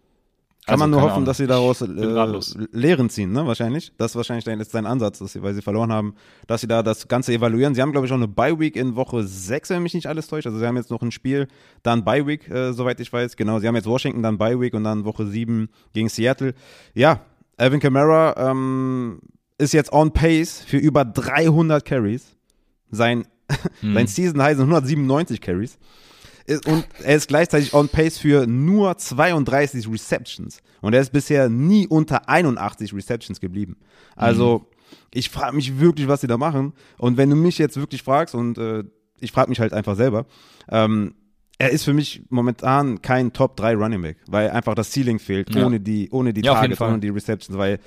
Kann 0.66 0.74
also, 0.74 0.82
man 0.82 0.90
nur 0.90 1.00
hoffen, 1.00 1.12
Ahnung. 1.12 1.24
dass 1.24 1.38
sie 1.38 1.46
daraus 1.46 1.80
äh. 1.80 2.66
Lehren 2.72 3.08
ziehen, 3.08 3.32
ne? 3.32 3.46
Wahrscheinlich. 3.46 3.92
Das 3.96 4.12
ist 4.12 4.16
wahrscheinlich 4.16 4.44
dein, 4.44 4.60
ist 4.60 4.74
dein 4.74 4.84
Ansatz, 4.84 5.18
dass 5.18 5.32
sie, 5.32 5.42
weil 5.42 5.54
sie 5.54 5.62
verloren 5.62 5.90
haben, 5.90 6.14
dass 6.46 6.60
sie 6.60 6.66
da 6.66 6.82
das 6.82 7.08
Ganze 7.08 7.32
evaluieren. 7.32 7.74
Sie 7.74 7.80
haben, 7.80 7.92
glaube 7.92 8.06
ich, 8.06 8.12
auch 8.12 8.16
eine 8.16 8.28
Bye-Week 8.28 8.76
in 8.76 8.94
Woche 8.94 9.24
6, 9.24 9.70
wenn 9.70 9.82
mich 9.82 9.94
nicht 9.94 10.06
alles 10.06 10.26
täuscht. 10.26 10.46
Also 10.46 10.58
sie 10.58 10.66
haben 10.66 10.76
jetzt 10.76 10.90
noch 10.90 11.00
ein 11.00 11.12
Spiel, 11.12 11.48
dann 11.82 12.04
Bye-Week, 12.04 12.48
äh, 12.50 12.72
soweit 12.74 13.00
ich 13.00 13.10
weiß. 13.10 13.36
Genau, 13.36 13.58
sie 13.58 13.68
haben 13.68 13.74
jetzt 13.74 13.86
Washington, 13.86 14.22
dann 14.22 14.36
Bye-Week 14.36 14.74
und 14.74 14.84
dann 14.84 15.04
Woche 15.06 15.26
7 15.26 15.70
gegen 15.94 16.10
Seattle. 16.10 16.54
Ja, 16.92 17.20
Alvin 17.56 17.80
Kamara 17.80 18.50
ähm, 18.50 19.20
ist 19.56 19.72
jetzt 19.72 19.92
on 19.92 20.12
pace 20.12 20.60
für 20.60 20.76
über 20.78 21.04
300 21.04 21.84
Carries. 21.84 22.36
Sein, 22.90 23.26
sein 23.82 24.06
Season 24.06 24.42
High 24.42 24.56
sind 24.56 24.66
197 24.66 25.40
Carries. 25.40 25.78
Und 26.66 26.86
er 27.02 27.16
ist 27.16 27.28
gleichzeitig 27.28 27.74
on 27.74 27.88
pace 27.88 28.18
für 28.18 28.46
nur 28.46 28.96
32 28.96 29.88
Receptions. 29.90 30.60
Und 30.80 30.94
er 30.94 31.00
ist 31.00 31.12
bisher 31.12 31.48
nie 31.48 31.86
unter 31.86 32.28
81 32.28 32.94
Receptions 32.94 33.40
geblieben. 33.40 33.76
Also, 34.16 34.66
ich 35.12 35.30
frage 35.30 35.54
mich 35.56 35.78
wirklich, 35.78 36.08
was 36.08 36.20
sie 36.22 36.26
da 36.26 36.36
machen. 36.38 36.72
Und 36.98 37.16
wenn 37.16 37.30
du 37.30 37.36
mich 37.36 37.58
jetzt 37.58 37.76
wirklich 37.76 38.02
fragst, 38.02 38.34
und 38.34 38.58
äh, 38.58 38.84
ich 39.20 39.32
frage 39.32 39.50
mich 39.50 39.60
halt 39.60 39.72
einfach 39.72 39.96
selber, 39.96 40.26
ähm, 40.68 41.14
er 41.58 41.70
ist 41.70 41.84
für 41.84 41.92
mich 41.92 42.22
momentan 42.30 43.02
kein 43.02 43.32
Top 43.34 43.56
3 43.56 43.74
Running 43.74 44.00
Back, 44.00 44.16
weil 44.26 44.50
einfach 44.50 44.74
das 44.74 44.90
Ceiling 44.92 45.18
fehlt, 45.18 45.54
Ja. 45.54 45.66
ohne 45.66 45.78
die, 45.78 46.08
ohne 46.10 46.32
die 46.32 46.40
Ja, 46.40 46.54
Targets, 46.54 46.80
ohne 46.80 46.98
die 47.00 47.10
Receptions, 47.10 47.56
weil 47.58 47.78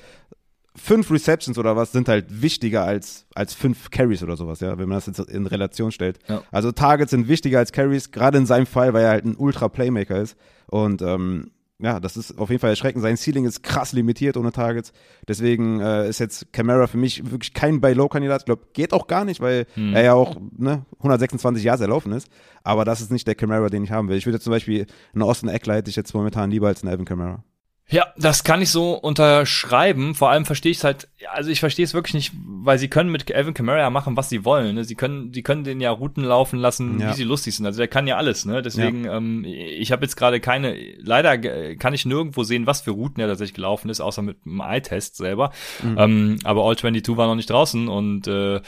fünf 0.76 1.12
Receptions 1.12 1.58
oder 1.58 1.76
was 1.76 1.92
sind 1.92 2.08
halt 2.10 2.42
wichtiger 2.42 2.84
als, 2.84 3.26
als 3.36 3.54
fünf 3.54 3.92
Carries 3.92 4.24
oder 4.24 4.36
sowas, 4.38 4.60
ja, 4.60 4.78
wenn 4.78 4.90
man 4.90 4.98
das 4.98 5.06
jetzt 5.06 5.20
in 5.20 5.46
Relation 5.46 5.92
stellt. 5.92 6.20
Ja. 6.28 6.42
Also 6.52 6.72
Targets 6.72 7.12
sind 7.12 7.28
wichtiger 7.28 7.60
als 7.60 7.72
Carries, 7.72 8.12
gerade 8.12 8.38
in 8.38 8.46
seinem 8.46 8.66
Fall, 8.66 8.94
weil 8.94 9.04
er 9.04 9.12
halt 9.12 9.26
ein 9.26 9.36
Ultra-Playmaker 9.36 10.20
ist. 10.22 10.36
Und 10.68 11.02
ähm, 11.02 11.52
ja, 11.80 12.00
das 12.00 12.16
ist 12.18 12.38
auf 12.40 12.50
jeden 12.50 12.62
Fall 12.62 12.70
erschreckend. 12.70 13.02
Sein 13.02 13.18
Ceiling 13.18 13.46
ist 13.46 13.62
krass 13.62 13.92
limitiert 13.92 14.38
ohne 14.38 14.52
Targets. 14.52 14.94
Deswegen 15.28 15.80
äh, 15.82 16.08
ist 16.08 16.20
jetzt 16.20 16.54
Camara 16.54 16.88
für 16.88 16.98
mich 16.98 17.30
wirklich 17.30 17.54
kein 17.54 17.82
Buy-Low-Kandidat. 17.82 18.42
Ich 18.42 18.46
glaube, 18.46 18.68
geht 18.74 18.94
auch 18.94 19.08
gar 19.08 19.26
nicht, 19.26 19.42
weil 19.42 19.66
Hm. 19.74 19.94
er 19.94 20.04
ja 20.04 20.14
auch 20.14 20.38
ne, 20.58 20.86
126 21.00 21.64
Jahre 21.64 21.82
erlaufen 21.84 22.14
ist. 22.14 22.30
Aber 22.64 22.86
das 22.86 23.02
ist 23.02 23.12
nicht 23.12 23.28
der 23.28 23.36
Camara, 23.36 23.68
den 23.68 23.84
ich 23.84 23.92
haben 23.92 24.08
will. 24.08 24.18
Ich 24.18 24.26
würde 24.26 24.40
zum 24.40 24.52
Beispiel 24.52 24.86
einen 25.14 25.24
Austin 25.24 25.50
Eckler 25.50 25.76
hätte 25.76 25.90
ich 25.90 25.96
jetzt 25.98 26.14
momentan 26.14 26.50
lieber 26.52 26.68
als 26.68 26.84
einen 26.84 26.94
Evan 26.94 27.06
Camara. 27.06 27.44
Ja, 27.90 28.08
das 28.18 28.44
kann 28.44 28.62
ich 28.62 28.72
so 28.72 28.94
unterschreiben. 28.94 30.16
Vor 30.16 30.30
allem 30.30 30.46
verstehe 30.46 30.72
ich 30.72 30.78
es 30.78 30.84
halt, 30.84 31.10
ja, 31.20 31.30
also 31.32 31.52
ich 31.52 31.60
verstehe 31.60 31.84
es 31.84 31.94
wirklich 31.94 32.14
nicht, 32.14 32.32
weil 32.36 32.80
sie 32.80 32.88
können 32.88 33.12
mit 33.12 33.32
Alvin 33.34 33.54
Kamara 33.54 33.78
ja 33.80 33.90
machen, 33.90 34.16
was 34.18 34.30
sie 34.30 34.46
wollen. 34.46 34.76
Ne? 34.76 34.84
Sie 34.84 34.96
können, 34.96 35.34
sie 35.34 35.44
können 35.44 35.64
den 35.64 35.82
ja 35.82 35.92
Routen 35.92 36.24
laufen 36.24 36.58
lassen, 36.60 37.00
Ja. 37.00 37.10
wie 37.12 37.14
sie 37.14 37.24
lustig 37.24 37.56
sind. 37.56 37.66
Also 37.66 37.78
der 37.80 37.90
kann 37.90 38.08
ja 38.08 38.16
alles. 38.18 38.46
Ne? 38.46 38.62
Deswegen, 38.62 39.06
ähm, 39.06 39.44
ich 39.46 39.92
habe 39.92 40.04
jetzt 40.06 40.16
gerade 40.16 40.40
keine, 40.40 40.76
leider 40.98 41.38
kann 41.76 41.94
ich 41.94 42.06
nirgendwo 42.06 42.44
sehen, 42.44 42.66
was 42.68 42.82
für 42.82 42.92
Routen 42.92 43.22
er 43.22 43.28
tatsächlich 43.28 43.54
gelaufen 43.56 43.90
ist, 43.90 44.00
außer 44.00 44.22
mit 44.22 44.44
dem 44.46 44.62
Eye-Test 44.62 45.18
selber. 45.18 45.52
Ähm, 45.84 46.40
aber 46.46 46.64
All 46.64 46.78
22 46.78 47.18
war 47.18 47.28
noch 47.28 47.36
nicht 47.36 47.50
draußen 47.50 47.90
und 47.90 48.28
äh, 48.28 48.62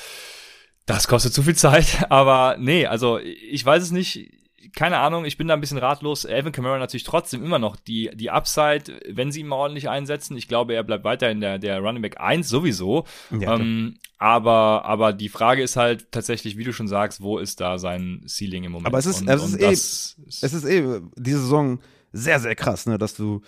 das 0.85 1.07
kostet 1.07 1.33
zu 1.33 1.41
viel 1.41 1.55
Zeit. 1.55 2.05
Aber 2.09 2.57
nee, 2.59 2.85
also 2.85 3.17
ich 3.19 3.65
weiß 3.65 3.81
es 3.81 3.89
nicht 3.91 4.29
keine 4.73 4.97
Ahnung, 4.99 5.25
ich 5.25 5.37
bin 5.37 5.47
da 5.47 5.53
ein 5.53 5.61
bisschen 5.61 5.77
ratlos. 5.77 6.25
Alvin 6.25 6.51
Kamara 6.51 6.77
natürlich 6.79 7.03
trotzdem 7.03 7.43
immer 7.43 7.59
noch 7.59 7.75
die, 7.75 8.09
die 8.15 8.29
Upside, 8.31 8.99
wenn 9.09 9.31
sie 9.31 9.41
ihn 9.41 9.47
mal 9.47 9.55
ordentlich 9.57 9.89
einsetzen. 9.89 10.37
Ich 10.37 10.47
glaube, 10.47 10.73
er 10.73 10.83
bleibt 10.83 11.03
weiterhin 11.03 11.41
der, 11.41 11.59
der 11.59 11.79
Running 11.79 12.01
Back 12.01 12.19
1 12.19 12.47
sowieso. 12.49 13.05
Ja, 13.31 13.55
ähm, 13.55 13.97
aber, 14.17 14.85
aber 14.85 15.13
die 15.13 15.29
Frage 15.29 15.61
ist 15.61 15.75
halt 15.75 16.11
tatsächlich, 16.11 16.57
wie 16.57 16.63
du 16.63 16.73
schon 16.73 16.87
sagst, 16.87 17.21
wo 17.21 17.37
ist 17.37 17.59
da 17.61 17.77
sein 17.77 18.23
Ceiling 18.27 18.63
im 18.63 18.71
Moment? 18.71 18.87
Aber 18.87 18.97
es 18.97 19.05
ist- 19.05 19.21
und, 19.21 19.29
es 19.29 19.43
ist 19.43 19.59
eh- 19.61 20.45
Es 20.45 20.53
ist 20.53 20.63
eh 20.65 21.01
diese 21.15 21.39
Saison 21.39 21.79
sehr, 22.13 22.39
sehr 22.39 22.55
krass, 22.55 22.85
ne, 22.85 22.97
dass 22.97 23.13
du, 23.15 23.41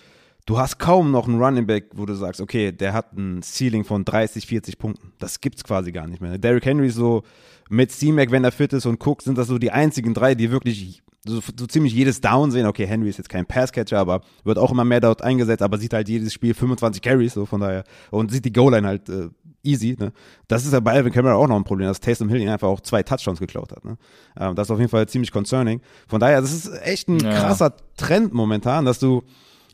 du 0.48 0.58
hast 0.58 0.80
kaum 0.80 1.12
noch 1.12 1.28
einen 1.28 1.40
Running 1.40 1.68
Back, 1.68 1.90
wo 1.94 2.08
du 2.08 2.16
sagst, 2.16 2.42
okay, 2.42 2.72
der 2.72 2.94
hat 2.94 3.14
ein 3.14 3.42
Ceiling 3.44 3.84
von 3.84 4.04
30, 4.04 4.48
40 4.48 4.80
Punkten. 4.80 5.14
Das 5.20 5.40
gibt's 5.42 5.64
quasi 5.64 5.92
gar 5.92 6.08
nicht 6.08 6.22
mehr. 6.22 6.40
Derrick 6.40 6.66
Henry 6.66 6.88
ist 6.88 6.96
so 6.96 7.22
mit 7.70 7.92
C-Mac, 7.92 8.32
wenn 8.32 8.44
er 8.44 8.52
fit 8.52 8.74
ist 8.74 8.86
und 8.88 9.06
Cook, 9.06 9.22
sind 9.22 9.38
das 9.38 9.48
so 9.48 9.60
die 9.60 9.72
einzigen 9.72 10.14
drei, 10.16 10.34
die 10.34 10.50
wirklich 10.50 11.04
so, 11.26 11.42
so 11.60 11.68
ziemlich 11.68 11.94
jedes 11.94 12.22
Down 12.22 12.50
sehen. 12.52 12.66
Okay, 12.66 12.88
Henry 12.88 13.10
ist 13.10 13.18
jetzt 13.18 13.30
kein 13.30 13.46
Passcatcher, 13.46 14.00
aber 14.00 14.22
wird 14.46 14.58
auch 14.58 14.72
immer 14.72 14.86
mehr 14.86 15.02
dort 15.02 15.22
eingesetzt, 15.22 15.62
aber 15.62 15.78
sieht 15.78 15.94
halt 15.94 16.08
jedes 16.10 16.34
Spiel 16.34 16.54
25 16.54 17.02
Carries, 17.02 17.34
so 17.34 17.46
von 17.46 17.60
daher. 17.60 17.84
Und 18.10 18.32
sieht 18.32 18.46
die 18.46 18.54
Goal-Line 18.54 18.88
halt 18.88 19.10
äh, 19.10 19.28
easy. 19.64 19.98
Ne? 20.00 20.14
Das 20.48 20.66
ist 20.66 20.72
ja 20.72 20.80
bei 20.80 20.94
Alvin 20.94 21.12
Kamara 21.12 21.36
auch 21.36 21.48
noch 21.48 21.58
ein 21.58 21.66
Problem, 21.66 21.90
dass 21.90 22.00
Taysom 22.00 22.30
Hill 22.30 22.40
ihn 22.40 22.48
einfach 22.48 22.70
auch 22.70 22.80
zwei 22.80 23.04
Touchdowns 23.04 23.40
geklaut 23.40 23.74
hat. 23.74 23.84
Ne? 23.84 23.98
Ähm, 24.40 24.56
das 24.56 24.68
ist 24.68 24.72
auf 24.72 24.80
jeden 24.80 24.90
Fall 24.90 25.10
ziemlich 25.10 25.32
concerning. 25.34 25.82
Von 26.08 26.22
daher, 26.22 26.40
das 26.40 26.54
ist 26.54 26.72
echt 26.84 27.10
ein 27.10 27.20
Ja. 27.20 27.34
krasser 27.38 27.76
Trend 27.98 28.34
momentan, 28.34 28.86
dass 28.86 29.00
du, 29.00 29.24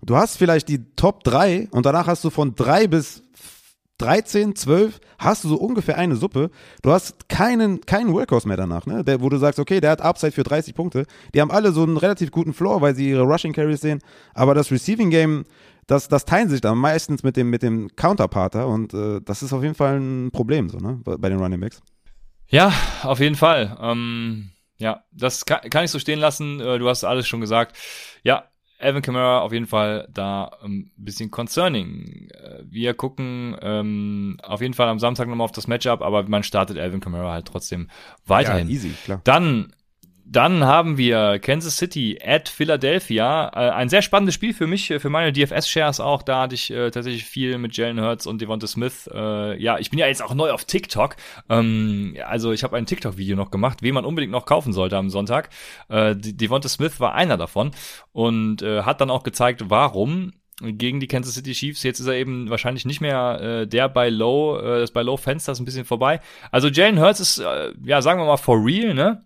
du 0.05 0.15
hast 0.15 0.37
vielleicht 0.37 0.69
die 0.69 0.83
Top 0.95 1.23
3 1.23 1.69
und 1.71 1.85
danach 1.85 2.07
hast 2.07 2.23
du 2.23 2.29
von 2.29 2.55
3 2.55 2.87
bis 2.87 3.23
13, 3.99 4.55
12, 4.55 4.99
hast 5.19 5.43
du 5.43 5.49
so 5.49 5.55
ungefähr 5.55 5.97
eine 5.97 6.15
Suppe. 6.15 6.49
Du 6.81 6.91
hast 6.91 7.29
keinen, 7.29 7.81
keinen 7.81 8.11
Workhorse 8.11 8.47
mehr 8.47 8.57
danach, 8.57 8.85
ne? 8.85 9.03
Der, 9.03 9.21
wo 9.21 9.29
du 9.29 9.37
sagst, 9.37 9.59
okay, 9.59 9.79
der 9.79 9.91
hat 9.91 10.01
Upside 10.01 10.31
für 10.31 10.43
30 10.43 10.73
Punkte. 10.73 11.05
Die 11.33 11.41
haben 11.41 11.51
alle 11.51 11.71
so 11.71 11.83
einen 11.83 11.97
relativ 11.97 12.31
guten 12.31 12.53
Floor, 12.53 12.81
weil 12.81 12.95
sie 12.95 13.09
ihre 13.09 13.23
Rushing 13.23 13.53
Carries 13.53 13.81
sehen. 13.81 13.99
Aber 14.33 14.55
das 14.55 14.71
Receiving 14.71 15.09
Game, 15.09 15.45
das, 15.87 16.07
das 16.07 16.25
teilen 16.25 16.49
sich 16.49 16.59
dann 16.59 16.77
meistens 16.77 17.23
mit 17.23 17.37
dem, 17.37 17.49
mit 17.49 17.61
dem 17.61 17.95
Counterparter 17.95 18.67
und 18.67 18.93
äh, 18.93 19.21
das 19.23 19.43
ist 19.43 19.53
auf 19.53 19.63
jeden 19.63 19.75
Fall 19.75 19.99
ein 19.99 20.31
Problem, 20.31 20.69
so, 20.69 20.79
ne? 20.79 20.99
Bei 21.03 21.29
den 21.29 21.39
Running 21.39 21.59
Backs. 21.59 21.81
Ja, 22.47 22.73
auf 23.03 23.19
jeden 23.19 23.35
Fall. 23.35 23.77
Ähm, 23.79 24.49
ja, 24.77 25.03
das 25.11 25.45
kann, 25.45 25.61
kann 25.69 25.85
ich 25.85 25.91
so 25.91 25.99
stehen 25.99 26.19
lassen. 26.19 26.59
Äh, 26.59 26.79
du 26.79 26.89
hast 26.89 27.03
alles 27.03 27.27
schon 27.27 27.41
gesagt. 27.41 27.77
Ja, 28.23 28.45
Alvin 28.83 29.01
Kamara 29.01 29.39
auf 29.41 29.53
jeden 29.53 29.67
Fall 29.67 30.07
da 30.11 30.51
ein 30.63 30.91
bisschen 30.97 31.31
concerning. 31.31 32.29
Äh, 32.31 32.63
wir 32.69 32.93
gucken 32.93 33.55
ähm, 33.61 34.37
auf 34.43 34.61
jeden 34.61 34.73
Fall 34.73 34.89
am 34.89 34.99
Samstag 34.99 35.27
nochmal 35.27 35.45
auf 35.45 35.51
das 35.51 35.67
Matchup, 35.67 36.01
aber 36.01 36.27
man 36.27 36.43
startet 36.43 36.77
Alvin 36.77 36.99
Kamara 36.99 37.31
halt 37.31 37.45
trotzdem 37.45 37.89
weiterhin. 38.25 38.67
Ja, 38.67 38.73
easy, 38.73 38.91
klar. 39.03 39.21
Dann 39.23 39.73
dann 40.25 40.63
haben 40.63 40.97
wir 40.97 41.39
Kansas 41.39 41.77
City 41.77 42.19
at 42.23 42.49
Philadelphia. 42.49 43.49
Äh, 43.53 43.71
ein 43.71 43.89
sehr 43.89 44.01
spannendes 44.01 44.35
Spiel 44.35 44.53
für 44.53 44.67
mich, 44.67 44.93
für 44.97 45.09
meine 45.09 45.31
DFS-Shares 45.31 45.99
auch. 45.99 46.21
Da 46.21 46.41
hatte 46.41 46.55
ich 46.55 46.71
äh, 46.71 46.91
tatsächlich 46.91 47.25
viel 47.25 47.57
mit 47.57 47.75
Jalen 47.75 48.01
Hurts 48.01 48.25
und 48.25 48.41
Devonta 48.41 48.67
Smith. 48.67 49.09
Äh, 49.13 49.61
ja, 49.61 49.77
ich 49.79 49.89
bin 49.89 49.99
ja 49.99 50.07
jetzt 50.07 50.23
auch 50.23 50.33
neu 50.33 50.51
auf 50.51 50.65
TikTok. 50.65 51.15
Ähm, 51.49 52.17
also 52.25 52.51
ich 52.51 52.63
habe 52.63 52.77
ein 52.77 52.85
TikTok-Video 52.85 53.35
noch 53.35 53.51
gemacht, 53.51 53.81
wen 53.81 53.93
man 53.93 54.05
unbedingt 54.05 54.31
noch 54.31 54.45
kaufen 54.45 54.73
sollte 54.73 54.97
am 54.97 55.09
Sonntag. 55.09 55.49
Äh, 55.89 56.15
Devonta 56.15 56.69
Smith 56.69 56.99
war 56.99 57.13
einer 57.15 57.37
davon 57.37 57.71
und 58.11 58.61
äh, 58.61 58.83
hat 58.83 59.01
dann 59.01 59.09
auch 59.09 59.23
gezeigt, 59.23 59.69
warum 59.69 60.33
gegen 60.61 60.99
die 60.99 61.07
Kansas 61.07 61.33
City 61.33 61.51
Chiefs. 61.53 61.83
Jetzt 61.83 61.99
ist 61.99 62.07
er 62.07 62.13
eben 62.13 62.49
wahrscheinlich 62.49 62.85
nicht 62.85 63.01
mehr 63.01 63.41
äh, 63.41 63.67
der 63.67 63.89
bei 63.89 64.09
Low, 64.09 64.57
äh, 64.57 64.79
das 64.79 64.91
bei 64.91 65.01
Low 65.01 65.17
Fenster 65.17 65.51
ist 65.51 65.59
ein 65.59 65.65
bisschen 65.65 65.85
vorbei. 65.85 66.19
Also 66.51 66.67
Jalen 66.69 66.99
Hurts 66.99 67.19
ist, 67.19 67.39
äh, 67.39 67.73
ja, 67.83 68.01
sagen 68.01 68.19
wir 68.19 68.25
mal 68.25 68.37
for 68.37 68.63
real, 68.63 68.93
ne? 68.93 69.23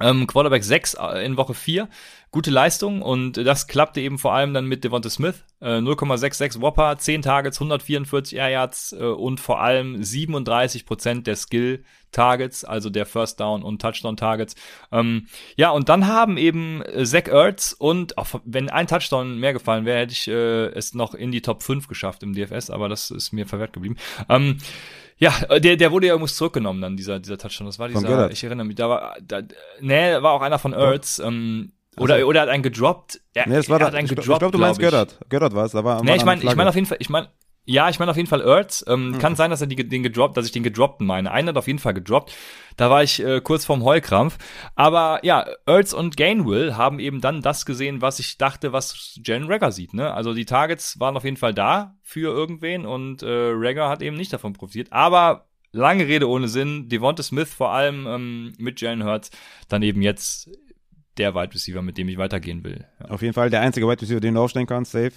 Ähm, 0.00 0.26
Quarterback 0.26 0.64
6 0.64 0.94
äh, 0.94 1.24
in 1.24 1.36
Woche 1.36 1.54
4. 1.54 1.88
Gute 2.30 2.50
Leistung 2.50 3.02
und 3.02 3.36
das 3.36 3.66
klappte 3.66 4.00
eben 4.00 4.18
vor 4.18 4.32
allem 4.32 4.54
dann 4.54 4.66
mit 4.66 4.84
Devonta 4.84 5.10
Smith. 5.10 5.44
Äh, 5.60 5.78
0,66 5.78 6.60
Whopper, 6.60 6.96
10 6.96 7.22
Targets, 7.22 7.58
144 7.58 8.38
Air 8.38 8.48
Yards 8.48 8.92
äh, 8.92 9.04
und 9.04 9.40
vor 9.40 9.60
allem 9.60 10.02
37 10.02 10.86
Prozent 10.86 11.26
der 11.26 11.36
Skill 11.36 11.84
Targets, 12.12 12.64
also 12.64 12.90
der 12.90 13.06
First 13.06 13.40
Down 13.40 13.62
und 13.62 13.80
Touchdown 13.80 14.16
Targets. 14.16 14.54
Ähm, 14.92 15.26
ja, 15.56 15.70
und 15.70 15.88
dann 15.88 16.06
haben 16.06 16.36
eben 16.36 16.82
äh, 16.82 17.04
Zach 17.04 17.28
Ertz 17.28 17.74
und 17.78 18.18
auch 18.18 18.28
wenn 18.44 18.68
ein 18.68 18.86
Touchdown 18.86 19.38
mehr 19.38 19.52
gefallen 19.52 19.84
wäre, 19.84 20.00
hätte 20.00 20.12
ich 20.12 20.28
äh, 20.28 20.66
es 20.66 20.94
noch 20.94 21.14
in 21.14 21.32
die 21.32 21.42
Top 21.42 21.62
5 21.62 21.88
geschafft 21.88 22.22
im 22.22 22.34
DFS, 22.34 22.70
aber 22.70 22.88
das 22.88 23.10
ist 23.10 23.32
mir 23.32 23.46
verwehrt 23.46 23.72
geblieben. 23.72 23.96
Ähm, 24.28 24.58
ja, 25.18 25.34
äh, 25.48 25.60
der, 25.60 25.76
der 25.76 25.92
wurde 25.92 26.06
ja 26.06 26.14
irgendwas 26.14 26.36
zurückgenommen 26.36 26.80
dann, 26.80 26.96
dieser, 26.96 27.20
dieser 27.20 27.38
Touchdown. 27.38 27.66
Das 27.66 27.78
war 27.78 27.88
dieser, 27.88 28.30
ich 28.30 28.42
erinnere 28.42 28.66
mich, 28.66 28.76
da 28.76 28.88
war, 28.88 29.16
da, 29.22 29.42
nee, 29.80 30.14
war 30.20 30.32
auch 30.32 30.42
einer 30.42 30.58
von 30.58 30.72
Ertz, 30.72 31.18
ähm, 31.18 31.72
oder, 31.96 32.14
also, 32.14 32.26
oder 32.26 32.40
hat 32.42 32.48
einen 32.48 32.62
gedroppt. 32.62 33.20
Er, 33.34 33.48
nee, 33.48 33.56
das 33.56 33.68
war 33.68 33.80
er 33.80 33.88
hat 33.88 33.94
einen 33.94 34.08
gedroppt, 34.08 34.30
ich 34.30 34.38
glaube, 34.38 34.52
du 34.52 34.58
meinst 34.58 34.78
glaub 34.78 34.92
Göttert. 34.92 35.18
Göttert 35.28 35.54
war 35.54 35.66
es, 35.66 35.72
da 35.72 35.84
war 35.84 36.02
Nee, 36.02 36.16
ich 36.16 36.24
meine, 36.24 36.42
ich 36.42 36.56
meine 36.56 36.70
auf 36.70 36.74
jeden 36.74 36.86
Fall, 36.86 36.98
ich 37.00 37.10
meine, 37.10 37.28
ja, 37.70 37.88
ich 37.88 38.00
meine 38.00 38.10
auf 38.10 38.16
jeden 38.16 38.28
Fall 38.28 38.40
Ertz. 38.40 38.84
Ähm, 38.88 39.10
mhm. 39.10 39.18
Kann 39.20 39.36
sein, 39.36 39.50
dass 39.50 39.60
er 39.60 39.68
die, 39.68 39.76
den 39.76 40.02
gedroppt, 40.02 40.36
dass 40.36 40.44
ich 40.44 40.50
den 40.50 40.64
gedroppten 40.64 41.06
meine. 41.06 41.30
Einer 41.30 41.50
hat 41.50 41.56
auf 41.56 41.68
jeden 41.68 41.78
Fall 41.78 41.94
gedroppt. 41.94 42.34
Da 42.76 42.90
war 42.90 43.04
ich 43.04 43.22
äh, 43.22 43.40
kurz 43.40 43.64
vorm 43.64 43.84
Heulkrampf. 43.84 44.38
Aber 44.74 45.20
ja, 45.22 45.46
Ertz 45.66 45.92
und 45.92 46.16
Gainwell 46.16 46.74
haben 46.74 46.98
eben 46.98 47.20
dann 47.20 47.42
das 47.42 47.64
gesehen, 47.64 48.02
was 48.02 48.18
ich 48.18 48.38
dachte, 48.38 48.72
was 48.72 49.20
Jen 49.24 49.44
Rager 49.44 49.70
sieht. 49.70 49.94
Ne? 49.94 50.12
Also 50.12 50.34
die 50.34 50.46
Targets 50.46 50.98
waren 50.98 51.16
auf 51.16 51.22
jeden 51.22 51.36
Fall 51.36 51.54
da 51.54 51.94
für 52.02 52.34
irgendwen 52.34 52.86
und 52.86 53.22
äh, 53.22 53.28
Rager 53.28 53.88
hat 53.88 54.02
eben 54.02 54.16
nicht 54.16 54.32
davon 54.32 54.52
profitiert. 54.52 54.92
Aber 54.92 55.46
lange 55.70 56.08
Rede 56.08 56.28
ohne 56.28 56.48
Sinn. 56.48 56.88
Devonta 56.88 57.22
Smith 57.22 57.54
vor 57.54 57.70
allem 57.70 58.04
ähm, 58.08 58.52
mit 58.58 58.80
Jalen 58.80 59.04
Hurts. 59.04 59.30
Dann 59.68 59.82
eben 59.82 60.02
jetzt 60.02 60.50
der 61.18 61.34
Wide 61.34 61.54
Receiver, 61.54 61.82
mit 61.82 61.98
dem 61.98 62.08
ich 62.08 62.18
weitergehen 62.18 62.64
will. 62.64 62.84
Ja. 62.98 63.10
Auf 63.10 63.22
jeden 63.22 63.34
Fall 63.34 63.50
der 63.50 63.60
einzige 63.60 63.86
Wide 63.86 64.02
Receiver, 64.02 64.20
den 64.20 64.34
du 64.34 64.40
aufstellen 64.40 64.66
kannst, 64.66 64.92
safe. 64.92 65.12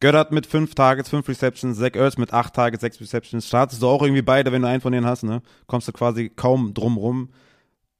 Göttert 0.00 0.32
mit 0.32 0.46
fünf 0.46 0.74
Targets, 0.74 1.10
fünf 1.10 1.28
Receptions, 1.28 1.78
Zach 1.78 1.94
Ertz 1.94 2.16
mit 2.16 2.32
acht 2.32 2.54
Targets, 2.54 2.80
sechs 2.80 3.00
Receptions. 3.00 3.46
Startest 3.46 3.82
du 3.82 3.86
auch 3.86 4.02
irgendwie 4.02 4.22
beide, 4.22 4.50
wenn 4.50 4.62
du 4.62 4.68
einen 4.68 4.80
von 4.80 4.92
denen 4.92 5.06
hast, 5.06 5.22
ne? 5.22 5.42
Kommst 5.66 5.88
du 5.88 5.92
quasi 5.92 6.30
kaum 6.34 6.72
drum 6.72 6.96
rum. 6.96 7.30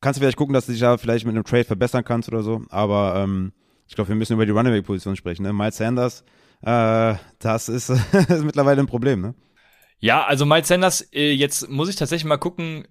Kannst 0.01 0.18
du 0.18 0.22
vielleicht 0.22 0.38
gucken, 0.38 0.55
dass 0.55 0.64
du 0.64 0.72
dich 0.72 0.80
da 0.80 0.96
vielleicht 0.96 1.26
mit 1.26 1.34
einem 1.34 1.44
Trade 1.44 1.64
verbessern 1.64 2.03
kannst 2.03 2.28
oder 2.28 2.42
so. 2.42 2.62
Aber 2.70 3.16
ähm, 3.16 3.53
ich 3.86 3.94
glaube, 3.94 4.09
wir 4.09 4.16
müssen 4.16 4.32
über 4.32 4.46
die 4.46 4.53
Runaway-Position 4.53 5.14
sprechen. 5.14 5.42
Ne? 5.42 5.53
Miles 5.53 5.76
Sanders, 5.76 6.24
äh, 6.62 7.14
das 7.38 7.68
ist, 7.68 7.90
ist 8.28 8.44
mittlerweile 8.44 8.80
ein 8.80 8.86
Problem, 8.86 9.20
ne? 9.20 9.34
Ja, 9.98 10.24
also 10.24 10.46
Miles 10.46 10.68
Sanders, 10.68 11.03
äh, 11.12 11.32
jetzt 11.32 11.68
muss 11.68 11.90
ich 11.90 11.96
tatsächlich 11.96 12.24
mal 12.24 12.38
gucken, 12.38 12.88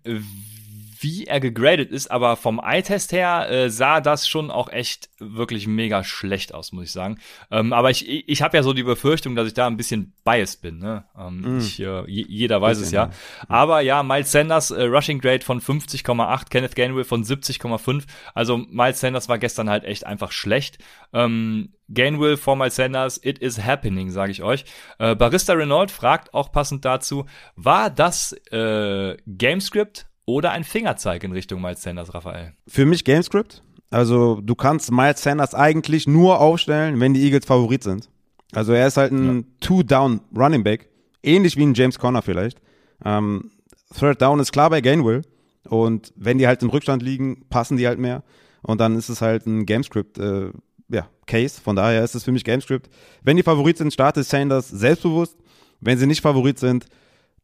wie 1.02 1.26
er 1.26 1.40
gegradet 1.40 1.92
ist, 1.92 2.12
aber 2.12 2.36
vom 2.36 2.60
Eye-Test 2.60 3.14
her 3.14 3.50
äh, 3.50 3.70
sah 3.70 4.02
das 4.02 4.28
schon 4.28 4.52
auch 4.52 4.70
echt 4.70 5.10
wirklich 5.18 5.66
mega 5.66 6.04
schlecht 6.04 6.54
aus, 6.54 6.74
muss 6.74 6.86
ich 6.86 6.92
sagen. 6.92 7.20
Ähm, 7.52 7.72
aber 7.72 7.90
ich, 7.90 8.28
ich 8.28 8.42
habe 8.42 8.58
ja 8.58 8.64
so 8.64 8.74
die 8.74 8.84
Befürchtung, 8.84 9.36
dass 9.36 9.48
ich 9.48 9.54
da 9.54 9.68
ein 9.68 9.78
bisschen 9.78 10.14
biased 10.26 10.62
bin. 10.62 10.80
Ne? 10.80 11.06
Ähm, 11.18 11.58
mm. 11.58 11.60
ich, 11.60 11.80
äh, 11.80 12.04
jeder 12.06 12.62
weiß 12.62 12.80
es 12.80 12.92
ja. 12.92 13.06
ja. 13.06 13.12
Aber 13.48 13.80
ja, 13.82 14.04
Miles 14.04 14.32
Sanders, 14.32 14.72
äh, 14.72 14.84
Rushing 14.84 15.20
Grade 15.20 15.46
von 15.46 15.62
50,8, 15.62 16.50
Kenneth 16.50 16.76
Gainwell 16.76 17.06
von 17.06 17.24
70,5. 17.24 18.04
Also 18.34 18.58
Miles 18.58 19.00
Sanders 19.00 19.30
war 19.30 19.40
gestern 19.40 19.70
halt 19.70 19.86
echt 19.86 20.06
einfach 20.06 20.34
schlecht. 20.34 20.80
Ähm, 21.14 21.74
Gainwell 21.88 22.38
vor 22.38 22.56
Miles 22.56 22.76
Sanders, 22.76 23.20
it 23.24 23.40
is 23.40 23.64
happening, 23.64 24.12
sage 24.12 24.32
ich 24.32 24.44
euch. 24.44 24.66
Äh, 25.00 25.16
Barista 25.16 25.54
Renault 25.54 25.92
fragt 25.92 26.34
auch 26.34 26.52
passend 26.52 26.84
dazu, 26.84 27.26
war 27.56 27.90
das 27.90 28.34
äh, 28.52 29.18
Gamescript 29.26 30.09
oder 30.30 30.52
ein 30.52 30.64
Fingerzeig 30.64 31.24
in 31.24 31.32
Richtung 31.32 31.60
Miles 31.62 31.82
Sanders, 31.82 32.14
Raphael? 32.14 32.54
Für 32.68 32.86
mich 32.86 33.04
Gamescript. 33.04 33.64
Also 33.90 34.40
du 34.42 34.54
kannst 34.54 34.92
Miles 34.92 35.24
Sanders 35.24 35.56
eigentlich 35.56 36.08
nur 36.08 36.40
aufstellen, 36.40 37.00
wenn 37.00 37.16
die 37.16 37.24
Eagles 37.24 37.46
Favorit 37.46 37.84
sind. 37.84 38.10
Also 38.54 38.74
er 38.74 38.86
ist 38.86 38.98
halt 38.98 39.12
ein 39.12 39.38
ja. 39.38 39.44
Two-Down 39.62 40.22
Running 40.36 40.64
Back, 40.64 40.90
ähnlich 41.24 41.58
wie 41.58 41.64
ein 41.64 41.74
James 41.74 41.98
Conner 41.98 42.22
vielleicht. 42.22 42.62
Ähm, 43.04 43.52
Third 43.98 44.22
Down 44.22 44.40
ist 44.40 44.52
klar 44.52 44.70
bei 44.70 44.82
Gainwell 44.82 45.24
und 45.68 46.14
wenn 46.16 46.38
die 46.38 46.46
halt 46.46 46.62
im 46.62 46.70
Rückstand 46.70 47.02
liegen, 47.02 47.46
passen 47.50 47.78
die 47.78 47.88
halt 47.88 47.98
mehr 47.98 48.24
und 48.62 48.80
dann 48.80 48.96
ist 48.96 49.10
es 49.10 49.22
halt 49.22 49.48
ein 49.48 49.66
Gamescript 49.66 50.20
äh, 50.20 50.52
ja, 50.90 51.08
Case. 51.26 51.60
Von 51.60 51.76
daher 51.76 52.04
ist 52.04 52.14
es 52.14 52.24
für 52.24 52.32
mich 52.32 52.44
Gamescript. 52.44 52.90
Wenn 53.24 53.38
die 53.38 53.44
Favorit 53.44 53.78
sind, 53.78 53.94
startet 53.94 54.28
Sanders 54.28 54.70
selbstbewusst. 54.70 55.38
Wenn 55.82 55.98
sie 55.98 56.08
nicht 56.08 56.22
Favorit 56.22 56.60
sind, 56.60 56.86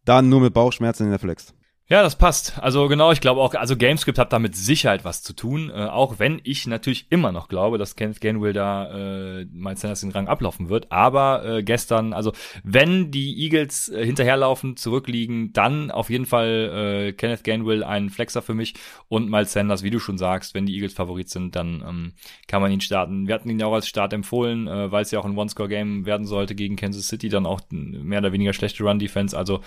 dann 0.03 0.29
nur 0.29 0.41
mit 0.41 0.53
Bauchschmerzen 0.53 1.05
in 1.05 1.09
der 1.09 1.19
Flex. 1.19 1.53
Ja, 1.87 2.01
das 2.01 2.15
passt. 2.15 2.57
Also 2.63 2.87
genau, 2.87 3.11
ich 3.11 3.21
glaube 3.21 3.41
auch, 3.41 3.53
also 3.53 3.77
Gamescript 3.77 4.17
hat 4.17 4.33
da 4.33 4.39
mit 4.39 4.55
Sicherheit 4.55 5.05
was 5.05 5.21
zu 5.21 5.33
tun, 5.33 5.69
äh, 5.69 5.85
auch 5.85 6.17
wenn 6.17 6.41
ich 6.43 6.65
natürlich 6.65 7.11
immer 7.11 7.31
noch 7.31 7.47
glaube, 7.47 7.77
dass 7.77 7.95
Kenneth 7.95 8.21
Gainwell 8.21 8.53
da 8.53 9.41
äh, 9.41 9.45
Miles 9.51 9.81
Sanders 9.81 10.01
den 10.01 10.09
Rang 10.09 10.27
ablaufen 10.27 10.69
wird. 10.69 10.91
Aber 10.91 11.45
äh, 11.45 11.61
gestern, 11.61 12.13
also 12.13 12.31
wenn 12.63 13.11
die 13.11 13.39
Eagles 13.39 13.89
äh, 13.89 14.03
hinterherlaufen, 14.03 14.77
zurückliegen, 14.77 15.53
dann 15.53 15.91
auf 15.91 16.09
jeden 16.09 16.25
Fall 16.25 17.09
äh, 17.09 17.13
Kenneth 17.13 17.43
Gainwell 17.43 17.83
ein 17.83 18.09
Flexer 18.09 18.41
für 18.41 18.55
mich 18.55 18.73
und 19.07 19.29
Miles 19.29 19.53
Sanders, 19.53 19.83
wie 19.83 19.91
du 19.91 19.99
schon 19.99 20.17
sagst, 20.17 20.55
wenn 20.55 20.65
die 20.65 20.73
Eagles 20.73 20.95
Favorit 20.95 21.29
sind, 21.29 21.55
dann 21.55 21.83
ähm, 21.87 22.13
kann 22.47 22.63
man 22.63 22.71
ihn 22.71 22.81
starten. 22.81 23.27
Wir 23.27 23.35
hatten 23.35 23.49
ihn 23.51 23.59
ja 23.59 23.67
auch 23.67 23.75
als 23.75 23.87
Start 23.87 24.11
empfohlen, 24.11 24.67
äh, 24.67 24.91
weil 24.91 25.03
es 25.03 25.11
ja 25.11 25.19
auch 25.19 25.25
ein 25.25 25.37
One-Score-Game 25.37 26.07
werden 26.07 26.25
sollte 26.25 26.55
gegen 26.55 26.77
Kansas 26.77 27.07
City, 27.09 27.29
dann 27.29 27.45
auch 27.45 27.61
mehr 27.69 28.21
oder 28.21 28.31
weniger 28.31 28.53
schlechte 28.53 28.83
Run-Defense. 28.83 29.37
Also 29.37 29.61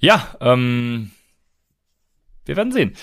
ja, 0.00 0.28
ähm, 0.40 1.10
wir 2.48 2.56
werden 2.56 2.72
sehen. 2.72 2.94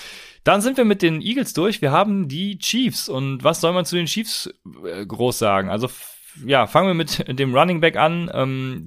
Dann 0.43 0.61
sind 0.61 0.77
wir 0.77 0.85
mit 0.85 1.01
den 1.01 1.21
Eagles 1.21 1.53
durch. 1.53 1.81
Wir 1.81 1.91
haben 1.91 2.27
die 2.27 2.59
Chiefs. 2.59 3.09
Und 3.09 3.43
was 3.43 3.61
soll 3.61 3.73
man 3.73 3.85
zu 3.85 3.95
den 3.95 4.05
Chiefs 4.05 4.49
äh, 4.85 5.05
groß 5.05 5.39
sagen? 5.39 5.69
Also, 5.69 5.89
ja, 6.45 6.67
fangen 6.67 6.87
wir 6.87 6.93
mit 6.93 7.39
dem 7.39 7.55
Running 7.55 7.79
Back 7.79 7.95
an. 7.95 8.29
Ähm, 8.33 8.85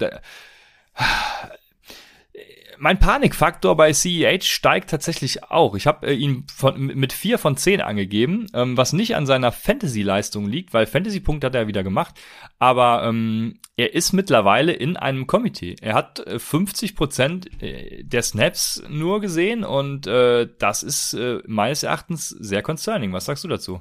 mein 2.79 2.99
Panikfaktor 2.99 3.77
bei 3.77 3.93
CEH 3.93 4.45
steigt 4.45 4.91
tatsächlich 4.91 5.45
auch. 5.45 5.75
Ich 5.75 5.87
habe 5.87 6.07
äh, 6.07 6.15
ihn 6.15 6.45
von, 6.55 6.87
mit 6.87 7.13
vier 7.13 7.39
von 7.39 7.57
zehn 7.57 7.81
angegeben, 7.81 8.47
ähm, 8.55 8.77
was 8.77 8.93
nicht 8.93 9.17
an 9.17 9.27
seiner 9.27 9.53
Fantasy-Leistung 9.53 10.47
liegt, 10.47 10.73
weil 10.75 10.87
Fantasy-Punkte 10.87 11.47
hat 11.47 11.55
er 11.55 11.67
wieder 11.67 11.83
gemacht. 11.83 12.15
Aber 12.59 13.05
ähm, 13.05 13.59
er 13.77 13.95
ist 13.95 14.13
mittlerweile 14.13 14.73
in 14.73 14.97
einem 14.97 15.27
Komitee. 15.27 15.77
Er 15.81 15.95
hat 15.95 16.21
äh, 16.27 16.39
50 16.39 16.97
Prozent 16.97 17.63
äh, 17.63 18.03
der 18.05 18.23
Snaps 18.23 18.83
nur 18.89 19.21
gesehen 19.21 19.65
und 19.65 20.07
äh, 20.07 20.49
das 20.59 20.83
ist 20.83 21.15
äh, 21.15 21.41
meines 21.47 21.83
Erachtens 21.83 22.29
sehr 22.29 22.63
concerning. 22.63 23.13
Was 23.13 23.27
sagst 23.27 23.45
du 23.45 23.49
dazu? 23.49 23.81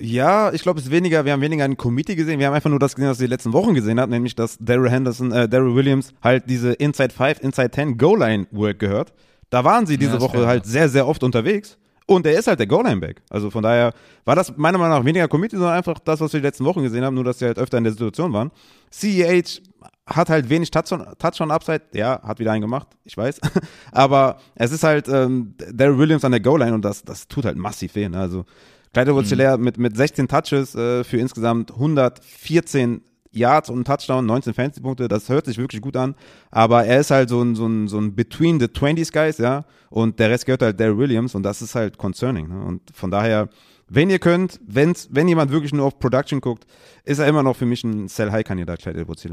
Ja, 0.00 0.52
ich 0.52 0.62
glaube, 0.62 0.80
es 0.80 0.86
ist 0.86 0.90
weniger, 0.90 1.24
wir 1.26 1.32
haben 1.32 1.42
weniger 1.42 1.64
ein 1.64 1.76
Committee 1.76 2.14
gesehen, 2.14 2.38
wir 2.38 2.46
haben 2.46 2.54
einfach 2.54 2.70
nur 2.70 2.78
das 2.78 2.94
gesehen, 2.94 3.10
was 3.10 3.20
wir 3.20 3.26
die 3.26 3.32
letzten 3.32 3.52
Wochen 3.52 3.74
gesehen 3.74 4.00
haben, 4.00 4.10
nämlich 4.10 4.34
dass 4.34 4.56
Daryl 4.58 4.90
Henderson, 4.90 5.30
äh, 5.30 5.48
Daryl 5.48 5.74
Williams 5.74 6.14
halt 6.22 6.44
diese 6.48 6.72
Inside 6.72 7.10
5, 7.10 7.40
Inside 7.40 7.70
10 7.70 7.98
Goal-Line 7.98 8.46
Work 8.50 8.78
gehört. 8.78 9.12
Da 9.50 9.62
waren 9.64 9.84
sie 9.84 9.98
diese 9.98 10.14
ja, 10.14 10.20
Woche 10.20 10.46
halt 10.46 10.64
sehr, 10.64 10.88
sehr 10.88 11.06
oft 11.06 11.22
unterwegs. 11.22 11.76
Und 12.06 12.26
er 12.26 12.36
ist 12.36 12.48
halt 12.48 12.58
der 12.58 12.66
Goal-Line-Back. 12.66 13.22
Also 13.30 13.50
von 13.50 13.62
daher 13.62 13.92
war 14.24 14.34
das 14.34 14.56
meiner 14.56 14.78
Meinung 14.78 14.98
nach 14.98 15.04
weniger 15.04 15.28
Committee, 15.28 15.56
sondern 15.56 15.76
einfach 15.76 15.98
das, 16.00 16.20
was 16.20 16.32
wir 16.32 16.40
die 16.40 16.46
letzten 16.46 16.64
Wochen 16.64 16.82
gesehen 16.82 17.04
haben, 17.04 17.14
nur 17.14 17.22
dass 17.22 17.38
sie 17.38 17.44
halt 17.44 17.56
öfter 17.56 17.78
in 17.78 17.84
der 17.84 17.92
Situation 17.92 18.32
waren. 18.32 18.50
CEH 18.90 19.60
hat 20.06 20.28
halt 20.28 20.48
wenig 20.48 20.72
Touchdown-Upside. 20.72 21.82
Ja, 21.92 22.20
hat 22.22 22.40
wieder 22.40 22.50
einen 22.50 22.62
gemacht, 22.62 22.88
ich 23.04 23.16
weiß. 23.16 23.40
Aber 23.92 24.38
es 24.56 24.72
ist 24.72 24.82
halt 24.82 25.08
ähm, 25.08 25.54
Daryl 25.72 25.98
Williams 25.98 26.24
an 26.24 26.32
der 26.32 26.40
Goal-Line 26.40 26.74
und 26.74 26.84
das, 26.84 27.04
das 27.04 27.28
tut 27.28 27.44
halt 27.44 27.56
massiv 27.56 27.94
weh. 27.94 28.08
Ne? 28.08 28.18
Also 28.18 28.44
Clyde 28.92 29.10
Edwards 29.10 29.30
mhm. 29.30 29.64
mit, 29.64 29.78
mit 29.78 29.96
16 29.96 30.28
Touches 30.28 30.74
äh, 30.74 31.04
für 31.04 31.18
insgesamt 31.18 31.72
114 31.72 33.02
Yards 33.32 33.70
und 33.70 33.76
einen 33.76 33.84
Touchdown, 33.84 34.26
19 34.26 34.54
Fantasy-Punkte, 34.54 35.06
das 35.06 35.28
hört 35.28 35.46
sich 35.46 35.58
wirklich 35.58 35.80
gut 35.80 35.96
an. 35.96 36.16
Aber 36.50 36.84
er 36.84 37.00
ist 37.00 37.10
halt 37.10 37.28
so 37.28 37.40
ein, 37.40 37.54
so 37.54 37.66
ein, 37.66 37.86
so 37.86 37.98
ein 37.98 38.14
Between 38.14 38.58
the 38.58 38.66
20s 38.66 39.12
Guys, 39.12 39.38
ja. 39.38 39.64
Und 39.88 40.18
der 40.18 40.30
Rest 40.30 40.46
gehört 40.46 40.62
halt 40.62 40.80
Daryl 40.80 40.98
Williams 40.98 41.34
und 41.34 41.44
das 41.44 41.62
ist 41.62 41.74
halt 41.74 41.96
concerning. 41.96 42.48
Ne? 42.48 42.64
Und 42.64 42.82
von 42.92 43.10
daher, 43.10 43.48
wenn 43.88 44.10
ihr 44.10 44.18
könnt, 44.18 44.60
wenn's, 44.66 45.08
wenn 45.12 45.28
jemand 45.28 45.52
wirklich 45.52 45.72
nur 45.72 45.86
auf 45.86 45.98
Production 45.98 46.40
guckt, 46.40 46.66
ist 47.04 47.18
er 47.18 47.26
immer 47.26 47.42
noch 47.42 47.56
für 47.56 47.66
mich 47.66 47.84
ein 47.84 48.08
Sell-High-Kandidat, 48.08 48.80
Clyde 48.80 49.00
Edwards 49.00 49.26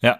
Ja, 0.00 0.18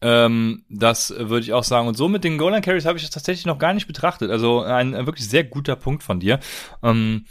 ähm, 0.00 0.64
das 0.68 1.10
würde 1.10 1.40
ich 1.40 1.52
auch 1.52 1.64
sagen. 1.64 1.88
Und 1.88 1.96
so 1.96 2.08
mit 2.08 2.22
den 2.22 2.38
Golden 2.38 2.62
Carries 2.62 2.86
habe 2.86 2.98
ich 2.98 3.04
das 3.04 3.10
tatsächlich 3.10 3.46
noch 3.46 3.58
gar 3.58 3.72
nicht 3.72 3.86
betrachtet. 3.86 4.30
Also 4.30 4.60
ein, 4.60 4.94
ein 4.94 5.06
wirklich 5.06 5.28
sehr 5.28 5.44
guter 5.44 5.76
Punkt 5.76 6.02
von 6.02 6.20
dir. 6.20 6.38
Ähm, 6.82 7.24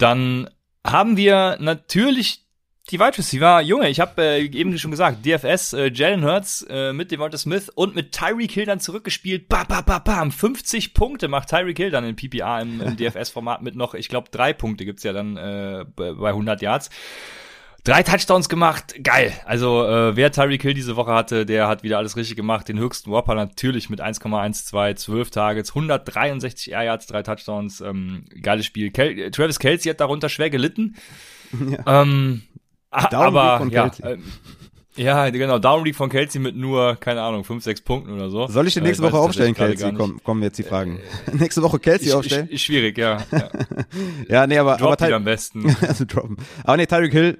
dann 0.00 0.48
haben 0.84 1.16
wir 1.16 1.56
natürlich 1.60 2.46
die 2.90 2.98
Wide 2.98 3.18
Receiver, 3.18 3.60
Junge, 3.60 3.88
ich 3.88 4.00
habe 4.00 4.20
äh, 4.22 4.44
eben 4.44 4.76
schon 4.76 4.90
gesagt, 4.90 5.24
DFS, 5.24 5.74
äh, 5.74 5.92
Jalen 5.92 6.24
Hurts 6.24 6.66
äh, 6.68 6.92
mit 6.92 7.12
Devonta 7.12 7.38
Smith 7.38 7.68
und 7.68 7.94
mit 7.94 8.10
Tyreek 8.10 8.50
Hill 8.50 8.66
dann 8.66 8.80
zurückgespielt. 8.80 9.48
Ba, 9.48 9.62
ba, 9.64 9.80
ba, 9.80 10.00
bam, 10.00 10.32
50 10.32 10.92
Punkte 10.92 11.28
macht 11.28 11.50
Tyreek 11.50 11.76
Hill 11.76 11.90
dann 11.90 12.04
in 12.04 12.16
PPA 12.16 12.60
im, 12.60 12.80
im 12.80 12.96
DFS-Format 12.98 13.62
mit 13.62 13.76
noch, 13.76 13.94
ich 13.94 14.08
glaube, 14.08 14.28
drei 14.32 14.52
Punkte 14.52 14.84
gibt's 14.84 15.04
ja 15.04 15.12
dann 15.12 15.36
äh, 15.36 15.84
bei 15.94 16.30
100 16.30 16.62
Yards. 16.62 16.90
Drei 17.84 18.02
Touchdowns 18.02 18.48
gemacht, 18.48 18.94
geil. 19.02 19.32
Also 19.46 19.86
äh, 19.86 20.14
wer 20.14 20.30
Tyreek 20.30 20.62
Hill 20.62 20.74
diese 20.74 20.96
Woche 20.96 21.12
hatte, 21.12 21.46
der 21.46 21.66
hat 21.66 21.82
wieder 21.82 21.98
alles 21.98 22.16
richtig 22.16 22.36
gemacht. 22.36 22.68
Den 22.68 22.78
höchsten 22.78 23.10
Whopper 23.10 23.34
natürlich 23.34 23.88
mit 23.88 24.02
1,12, 24.02 24.96
12 24.96 25.30
Targets, 25.30 25.70
163 25.70 26.72
Air 26.72 26.82
Yards, 26.82 27.06
drei 27.06 27.22
Touchdowns, 27.22 27.80
ähm, 27.80 28.24
geiles 28.42 28.66
Spiel. 28.66 28.90
Kel 28.90 29.30
Travis 29.30 29.58
Kelsey 29.58 29.90
hat 29.90 30.00
darunter 30.00 30.28
schwer 30.28 30.50
gelitten. 30.50 30.96
Ja. 31.52 32.02
Ähm, 32.02 32.42
aber 32.90 33.66
ja, 33.70 33.90
äh, 34.02 34.18
ja, 34.96 35.30
genau, 35.30 35.58
Downread 35.58 35.96
von 35.96 36.08
Kelsey 36.08 36.40
mit 36.40 36.56
nur, 36.56 36.94
keine 36.96 37.22
Ahnung, 37.22 37.42
5, 37.42 37.64
6 37.64 37.80
Punkten 37.80 38.12
oder 38.12 38.30
so. 38.30 38.46
Soll 38.46 38.68
ich 38.68 38.74
den 38.74 38.84
nächste 38.84 39.04
äh, 39.04 39.10
Woche 39.10 39.18
aufstellen, 39.18 39.54
Kelsey? 39.54 39.92
Komm, 39.92 40.22
kommen 40.22 40.42
jetzt 40.42 40.58
die 40.58 40.62
Fragen. 40.62 41.00
Äh, 41.26 41.36
nächste 41.38 41.62
Woche 41.62 41.80
Kelsey 41.80 42.12
aufstellen? 42.12 42.48
Sch 42.52 42.60
schwierig, 42.60 42.98
ja. 42.98 43.18
Ja, 43.32 43.50
ja 44.28 44.46
nee, 44.46 44.58
aber, 44.58 44.76
Drop 44.76 45.00
aber 45.00 45.14
am 45.14 45.24
besten. 45.24 45.74
also 45.80 46.04
droppen. 46.04 46.36
Aber 46.62 46.76
nee, 46.76 46.86
Tyreek 46.86 47.12
Hill 47.12 47.38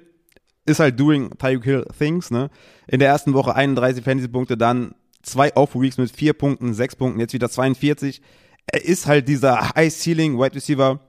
ist 0.71 0.79
halt 0.79 0.99
doing 0.99 1.29
Tyreek 1.37 1.63
Hill 1.63 1.85
things, 1.97 2.31
ne? 2.31 2.49
In 2.87 2.99
der 2.99 3.09
ersten 3.09 3.33
Woche 3.33 3.55
31 3.55 4.03
Fantasy-Punkte, 4.03 4.57
dann 4.57 4.93
zwei 5.21 5.55
Off-Weeks 5.55 5.97
mit 5.97 6.11
vier 6.11 6.33
Punkten, 6.33 6.73
sechs 6.73 6.95
Punkten, 6.95 7.19
jetzt 7.19 7.33
wieder 7.33 7.49
42. 7.49 8.21
Er 8.67 8.85
ist 8.85 9.07
halt 9.07 9.27
dieser 9.27 9.75
High-Ceiling 9.75 10.37
Wide 10.37 10.55
Receiver, 10.55 10.99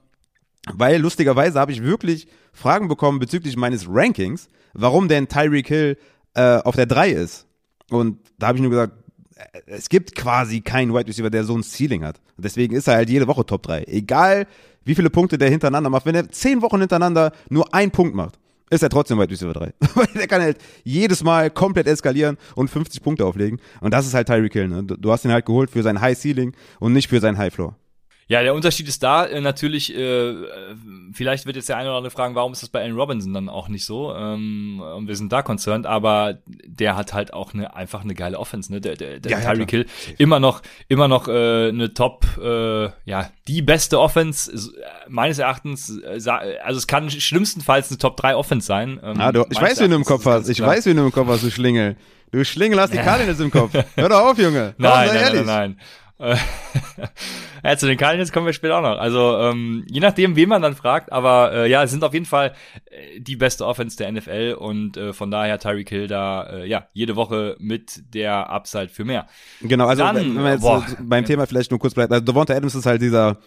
weil 0.72 1.00
lustigerweise 1.00 1.58
habe 1.58 1.72
ich 1.72 1.82
wirklich 1.82 2.28
Fragen 2.52 2.88
bekommen 2.88 3.18
bezüglich 3.18 3.56
meines 3.56 3.86
Rankings, 3.88 4.48
warum 4.74 5.08
denn 5.08 5.28
Tyreek 5.28 5.68
Hill 5.68 5.98
äh, 6.34 6.58
auf 6.58 6.76
der 6.76 6.86
3 6.86 7.10
ist. 7.10 7.46
Und 7.90 8.18
da 8.38 8.48
habe 8.48 8.58
ich 8.58 8.62
nur 8.62 8.70
gesagt, 8.70 8.94
äh, 9.36 9.60
es 9.66 9.88
gibt 9.88 10.14
quasi 10.14 10.60
keinen 10.60 10.94
Wide 10.94 11.08
Receiver, 11.08 11.30
der 11.30 11.44
so 11.44 11.56
ein 11.56 11.62
Ceiling 11.62 12.04
hat. 12.04 12.20
Deswegen 12.36 12.74
ist 12.74 12.88
er 12.88 12.94
halt 12.94 13.10
jede 13.10 13.26
Woche 13.26 13.44
Top 13.44 13.62
3. 13.62 13.84
Egal, 13.84 14.46
wie 14.84 14.94
viele 14.94 15.10
Punkte 15.10 15.38
der 15.38 15.50
hintereinander 15.50 15.90
macht. 15.90 16.06
Wenn 16.06 16.14
er 16.14 16.28
zehn 16.28 16.62
Wochen 16.62 16.80
hintereinander 16.80 17.32
nur 17.48 17.72
einen 17.74 17.92
Punkt 17.92 18.14
macht, 18.14 18.38
ist 18.72 18.82
er 18.82 18.88
trotzdem 18.88 19.18
Wide 19.18 19.30
Receiver 19.30 19.52
3. 19.52 19.72
Weil 19.94 20.06
der 20.14 20.26
kann 20.26 20.40
halt 20.40 20.58
jedes 20.82 21.22
Mal 21.22 21.50
komplett 21.50 21.86
eskalieren 21.86 22.38
und 22.54 22.68
50 22.68 23.02
Punkte 23.02 23.26
auflegen. 23.26 23.60
Und 23.80 23.92
das 23.92 24.06
ist 24.06 24.14
halt 24.14 24.26
Tyreek 24.28 24.52
Hill. 24.52 24.68
Ne? 24.68 24.82
Du 24.84 25.12
hast 25.12 25.24
ihn 25.24 25.32
halt 25.32 25.44
geholt 25.44 25.70
für 25.70 25.82
sein 25.82 26.00
High 26.00 26.18
Ceiling 26.18 26.54
und 26.80 26.94
nicht 26.94 27.08
für 27.08 27.20
sein 27.20 27.36
High 27.36 27.52
Floor. 27.52 27.76
Ja, 28.28 28.42
der 28.42 28.54
Unterschied 28.54 28.88
ist 28.88 29.02
da 29.02 29.26
äh, 29.26 29.40
natürlich, 29.40 29.94
äh, 29.94 30.34
vielleicht 31.12 31.46
wird 31.46 31.56
jetzt 31.56 31.68
der 31.68 31.76
eine 31.76 31.88
oder 31.88 31.98
andere 31.98 32.10
fragen, 32.10 32.34
warum 32.34 32.52
ist 32.52 32.62
das 32.62 32.68
bei 32.70 32.80
Allen 32.80 32.94
Robinson 32.94 33.34
dann 33.34 33.48
auch 33.48 33.68
nicht 33.68 33.84
so? 33.84 34.14
Ähm, 34.14 34.80
und 34.80 35.08
wir 35.08 35.16
sind 35.16 35.32
da 35.32 35.42
concerned, 35.42 35.86
aber 35.86 36.38
der 36.46 36.96
hat 36.96 37.12
halt 37.12 37.32
auch 37.32 37.52
eine, 37.52 37.74
einfach 37.74 38.02
eine 38.02 38.14
geile 38.14 38.38
Offense, 38.38 38.72
ne? 38.72 38.80
Der, 38.80 38.96
der, 38.96 39.20
der 39.20 39.32
ja, 39.32 39.40
Tyreek 39.40 39.70
Hill 39.70 39.86
immer 40.18 40.40
noch, 40.40 40.62
immer 40.88 41.08
noch 41.08 41.28
äh, 41.28 41.68
eine 41.68 41.92
Top, 41.94 42.26
äh, 42.40 42.90
ja, 43.04 43.30
die 43.48 43.62
beste 43.62 44.00
Offense, 44.00 44.52
äh, 44.52 44.84
meines 45.08 45.38
Erachtens, 45.38 45.98
äh, 45.98 46.30
also 46.62 46.78
es 46.78 46.86
kann 46.86 47.10
schlimmstenfalls 47.10 47.90
eine 47.90 47.98
Top 47.98 48.16
3 48.16 48.36
Offense 48.36 48.66
sein. 48.66 49.00
Ähm, 49.02 49.20
ah, 49.20 49.32
du, 49.32 49.44
ich 49.50 49.60
weiß, 49.60 49.80
wie 49.80 49.88
du 49.88 49.94
im 49.94 50.04
Kopf 50.04 50.24
hast, 50.26 50.48
ich 50.48 50.58
klar. 50.58 50.70
weiß, 50.70 50.86
wie 50.86 50.94
du 50.94 51.04
im 51.04 51.12
Kopf 51.12 51.28
hast, 51.28 51.42
du 51.42 51.50
Schlingel. 51.50 51.96
Du 52.32 52.42
Schlingel 52.46 52.80
hast 52.80 52.94
die 52.94 52.98
Cardinals 52.98 53.40
im 53.40 53.50
Kopf. 53.50 53.72
Hör 53.94 54.08
doch 54.08 54.30
auf, 54.30 54.38
Junge. 54.38 54.74
Nein, 54.78 55.10
nein, 55.12 55.34
nein, 55.34 55.46
nein. 55.46 55.80
ja, 57.64 57.76
zu 57.76 57.86
den 57.86 57.96
Cardinals 57.96 58.32
kommen 58.32 58.46
wir 58.46 58.52
später 58.52 58.78
auch 58.78 58.82
noch. 58.82 58.98
Also 58.98 59.38
ähm, 59.38 59.84
je 59.90 60.00
nachdem, 60.00 60.36
wen 60.36 60.48
man 60.48 60.62
dann 60.62 60.74
fragt, 60.74 61.10
aber 61.12 61.52
äh, 61.52 61.70
ja, 61.70 61.82
es 61.82 61.90
sind 61.90 62.04
auf 62.04 62.14
jeden 62.14 62.26
Fall 62.26 62.54
äh, 62.86 63.20
die 63.20 63.36
beste 63.36 63.66
Offense 63.66 63.96
der 63.96 64.12
NFL 64.12 64.56
und 64.58 64.96
äh, 64.96 65.12
von 65.12 65.30
daher 65.30 65.58
Tyreek 65.58 65.88
Hill 65.88 66.06
da 66.06 66.44
äh, 66.44 66.66
ja 66.66 66.86
jede 66.92 67.16
Woche 67.16 67.56
mit 67.58 68.14
der 68.14 68.50
Upside 68.50 68.88
für 68.88 69.04
mehr. 69.04 69.26
Genau, 69.60 69.86
also 69.86 70.02
dann, 70.02 70.16
wenn, 70.16 70.36
wenn 70.36 70.42
man 70.42 70.52
jetzt 70.52 70.62
boah, 70.62 70.86
beim 71.00 71.24
Thema 71.24 71.46
vielleicht 71.46 71.70
nur 71.70 71.80
kurz 71.80 71.94
bleibt, 71.94 72.12
also 72.12 72.24
Devonta 72.24 72.54
Adams 72.54 72.74
ist 72.74 72.86
halt 72.86 73.02
dieser 73.02 73.38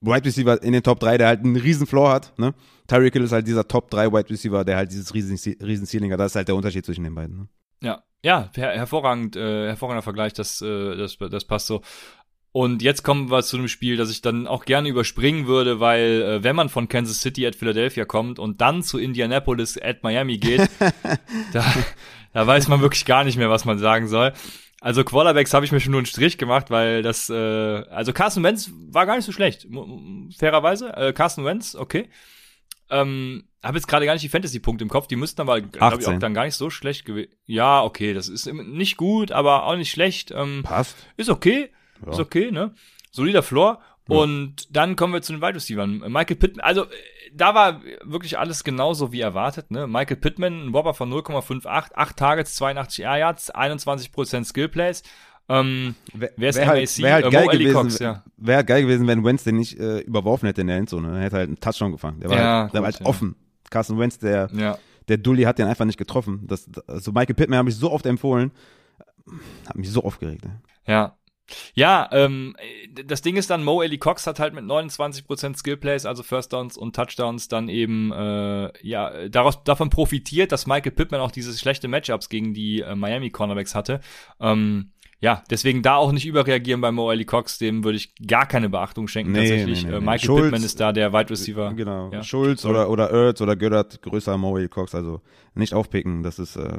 Wide 0.00 0.24
Receiver 0.24 0.62
in 0.62 0.72
den 0.72 0.82
Top 0.82 1.00
3, 1.00 1.18
der 1.18 1.28
halt 1.28 1.40
einen 1.40 1.56
riesen 1.56 1.86
Floor 1.86 2.12
hat, 2.12 2.38
ne? 2.38 2.54
Tyreek 2.86 3.14
Hill 3.14 3.22
ist 3.22 3.32
halt 3.32 3.46
dieser 3.46 3.66
Top 3.66 3.90
3 3.90 4.12
Wide 4.12 4.28
Receiver, 4.28 4.64
der 4.64 4.76
halt 4.76 4.92
dieses 4.92 5.14
riesen, 5.14 5.38
riesen 5.62 5.86
Ceiling 5.86 6.12
hat. 6.12 6.20
Das 6.20 6.32
ist 6.32 6.36
halt 6.36 6.48
der 6.48 6.54
Unterschied 6.54 6.84
zwischen 6.84 7.04
den 7.04 7.14
beiden. 7.14 7.38
Ne? 7.38 7.48
Ja, 7.84 8.02
ja, 8.24 8.50
her 8.54 8.70
hervorragend, 8.72 9.36
äh, 9.36 9.66
hervorragender 9.66 10.02
Vergleich, 10.02 10.32
das, 10.32 10.62
äh, 10.62 10.96
das, 10.96 11.18
das 11.18 11.44
passt 11.44 11.66
so. 11.66 11.82
Und 12.52 12.82
jetzt 12.82 13.02
kommen 13.02 13.30
wir 13.30 13.42
zu 13.42 13.58
einem 13.58 13.68
Spiel, 13.68 13.96
das 13.96 14.10
ich 14.10 14.22
dann 14.22 14.46
auch 14.46 14.64
gerne 14.64 14.88
überspringen 14.88 15.46
würde, 15.46 15.80
weil 15.80 16.22
äh, 16.22 16.44
wenn 16.44 16.56
man 16.56 16.68
von 16.68 16.88
Kansas 16.88 17.20
City 17.20 17.46
at 17.46 17.56
Philadelphia 17.56 18.04
kommt 18.04 18.38
und 18.38 18.60
dann 18.60 18.82
zu 18.82 18.98
Indianapolis 18.98 19.76
at 19.82 20.02
Miami 20.02 20.38
geht, 20.38 20.70
da, 21.52 21.64
da 22.32 22.46
weiß 22.46 22.68
man 22.68 22.80
wirklich 22.80 23.04
gar 23.04 23.24
nicht 23.24 23.36
mehr, 23.36 23.50
was 23.50 23.64
man 23.64 23.78
sagen 23.78 24.08
soll. 24.08 24.32
Also 24.80 25.02
Quarterbacks 25.02 25.52
habe 25.52 25.66
ich 25.66 25.72
mir 25.72 25.80
schon 25.80 25.92
nur 25.92 25.98
einen 25.98 26.06
Strich 26.06 26.38
gemacht, 26.38 26.70
weil 26.70 27.02
das, 27.02 27.28
äh, 27.28 27.34
also 27.34 28.12
Carson 28.12 28.44
Wentz 28.44 28.70
war 28.88 29.04
gar 29.04 29.16
nicht 29.16 29.24
so 29.24 29.32
schlecht, 29.32 29.66
fairerweise. 30.38 30.96
Äh, 30.96 31.12
Carson 31.12 31.44
Wentz, 31.44 31.74
okay. 31.74 32.08
Ähm, 32.90 33.48
habe 33.62 33.78
jetzt 33.78 33.86
gerade 33.86 34.04
gar 34.04 34.12
nicht 34.12 34.22
die 34.22 34.28
Fantasy-Punkte 34.28 34.84
im 34.84 34.90
Kopf, 34.90 35.06
die 35.06 35.16
müssten 35.16 35.40
aber, 35.40 35.60
glaube 35.60 36.00
ich, 36.00 36.06
auch 36.06 36.18
dann 36.18 36.34
gar 36.34 36.44
nicht 36.44 36.56
so 36.56 36.68
schlecht 36.70 37.04
gewesen. 37.04 37.32
Ja, 37.46 37.82
okay, 37.82 38.12
das 38.12 38.28
ist 38.28 38.46
nicht 38.52 38.96
gut, 38.96 39.32
aber 39.32 39.64
auch 39.64 39.76
nicht 39.76 39.90
schlecht. 39.90 40.30
Ähm, 40.32 40.62
Passt. 40.62 40.96
Ist 41.16 41.30
okay, 41.30 41.70
ja. 42.04 42.12
ist 42.12 42.20
okay, 42.20 42.50
ne? 42.50 42.74
Solider 43.10 43.42
Floor. 43.42 43.80
Ja. 44.08 44.16
Und 44.16 44.76
dann 44.76 44.96
kommen 44.96 45.14
wir 45.14 45.22
zu 45.22 45.32
den 45.32 45.40
Wide 45.40 45.54
Receivers. 45.54 45.88
Michael 45.88 46.36
Pittman, 46.36 46.64
also 46.64 46.86
da 47.32 47.54
war 47.54 47.82
wirklich 48.02 48.38
alles 48.38 48.64
genauso 48.64 49.12
wie 49.12 49.20
erwartet. 49.20 49.70
Ne? 49.70 49.86
Michael 49.86 50.16
Pittman, 50.16 50.66
ein 50.66 50.72
Whopper 50.72 50.94
von 50.94 51.12
0,58, 51.12 51.94
8 51.94 52.16
Targets, 52.16 52.54
82 52.56 53.04
Air 53.04 53.16
Yards, 53.16 53.54
21% 53.54 54.44
Skill 54.44 54.68
Plays. 54.68 55.02
Ähm, 55.48 55.94
wer 56.14 56.48
ist 56.48 56.56
wär? 56.56 56.66
Halt, 56.66 56.98
wär 56.98 57.12
halt 57.12 57.26
äh, 57.26 57.30
geil 57.30 57.48
gewesen, 57.48 57.74
Cox, 57.74 57.98
ja. 57.98 58.24
Wäre 58.36 58.56
halt 58.58 58.66
geil 58.66 58.82
gewesen, 58.82 59.06
wenn 59.06 59.24
Wentz 59.24 59.44
den 59.44 59.56
nicht 59.56 59.78
äh, 59.78 59.98
überworfen 60.00 60.46
hätte 60.46 60.62
in 60.62 60.68
der 60.68 60.76
Endzone. 60.78 61.16
Er 61.18 61.24
hätte 61.24 61.36
halt 61.36 61.48
einen 61.48 61.60
Touchdown 61.60 61.92
gefangen. 61.92 62.20
Der 62.20 62.30
war 62.30 62.36
ja, 62.36 62.42
halt, 62.44 62.74
der 62.74 62.80
gut, 62.80 62.86
war 62.86 62.92
halt 62.92 63.00
ja. 63.00 63.06
offen. 63.06 63.36
Carson 63.70 63.98
Wentz, 63.98 64.18
der, 64.18 64.48
ja. 64.54 64.78
der 65.08 65.18
Dully 65.18 65.42
hat 65.42 65.58
den 65.58 65.66
einfach 65.66 65.84
nicht 65.84 65.98
getroffen. 65.98 66.46
Das, 66.46 66.68
also 66.86 67.12
Michael 67.12 67.34
Pittman 67.34 67.58
habe 67.58 67.68
ich 67.68 67.76
so 67.76 67.90
oft 67.90 68.06
empfohlen. 68.06 68.52
Hat 69.66 69.76
mich 69.76 69.90
so 69.90 70.02
aufgeregt. 70.02 70.44
Ne? 70.44 70.60
Ja, 70.86 71.16
ja, 71.74 72.08
ähm, 72.12 72.56
das 73.04 73.20
Ding 73.20 73.36
ist 73.36 73.50
dann, 73.50 73.64
Mo 73.64 73.82
Ellie 73.82 73.98
Cox 73.98 74.26
hat 74.26 74.40
halt 74.40 74.54
mit 74.54 74.64
29% 74.64 75.56
Skillplays, 75.58 76.06
also 76.06 76.22
First 76.22 76.52
Downs 76.52 76.76
und 76.78 76.96
Touchdowns, 76.96 77.48
dann 77.48 77.68
eben 77.68 78.12
äh, 78.12 78.72
ja 78.86 79.28
daraus 79.28 79.62
davon 79.64 79.90
profitiert, 79.90 80.52
dass 80.52 80.66
Michael 80.66 80.92
Pittman 80.92 81.20
auch 81.20 81.30
diese 81.30 81.56
schlechte 81.56 81.86
Matchups 81.88 82.28
gegen 82.30 82.54
die 82.54 82.80
äh, 82.80 82.94
Miami 82.94 83.30
Cornerbacks 83.30 83.74
hatte. 83.74 84.00
Ähm, 84.40 84.92
ja, 85.20 85.42
deswegen 85.50 85.82
da 85.82 85.96
auch 85.96 86.12
nicht 86.12 86.26
überreagieren 86.26 86.80
bei 86.80 86.92
Mo 86.92 87.08
Ali 87.08 87.24
Cox, 87.24 87.58
dem 87.58 87.84
würde 87.84 87.96
ich 87.96 88.14
gar 88.26 88.46
keine 88.46 88.68
Beachtung 88.68 89.08
schenken 89.08 89.32
nee, 89.32 89.40
tatsächlich. 89.40 89.84
Nee, 89.84 89.90
nee, 89.90 89.96
äh, 89.96 90.00
Michael 90.00 90.20
Schulz, 90.20 90.42
Pittman 90.42 90.62
ist 90.62 90.80
da 90.80 90.92
der 90.92 91.12
Wide 91.12 91.30
Receiver. 91.30 91.72
Genau. 91.74 92.10
Ja. 92.12 92.22
Schulz 92.22 92.64
oder 92.64 92.90
oder 92.90 93.10
Ertz 93.10 93.40
oder 93.40 93.56
Göttert 93.56 94.02
größer 94.02 94.36
Mo 94.36 94.56
Ali 94.56 94.68
Cox, 94.68 94.94
also 94.94 95.20
nicht 95.54 95.74
aufpicken, 95.74 96.22
das 96.22 96.38
ist 96.38 96.56
äh, 96.56 96.78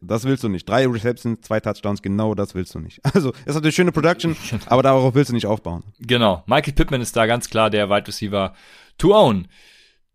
das 0.00 0.24
willst 0.24 0.44
du 0.44 0.48
nicht. 0.48 0.68
Drei 0.68 0.86
Receptions, 0.86 1.40
zwei 1.40 1.60
Touchdowns, 1.60 2.02
genau 2.02 2.34
das 2.34 2.54
willst 2.54 2.74
du 2.74 2.78
nicht. 2.78 3.00
Also, 3.12 3.32
ist 3.44 3.54
natürlich 3.54 3.74
schöne 3.74 3.92
Production, 3.92 4.36
aber 4.66 4.82
darauf 4.82 5.14
willst 5.14 5.30
du 5.30 5.34
nicht 5.34 5.46
aufbauen. 5.46 5.82
Genau. 5.98 6.44
Michael 6.46 6.74
Pittman 6.74 7.00
ist 7.00 7.16
da 7.16 7.26
ganz 7.26 7.50
klar 7.50 7.70
der 7.70 7.90
Wide 7.90 8.06
Receiver 8.06 8.54
to 8.98 9.14
own. 9.14 9.48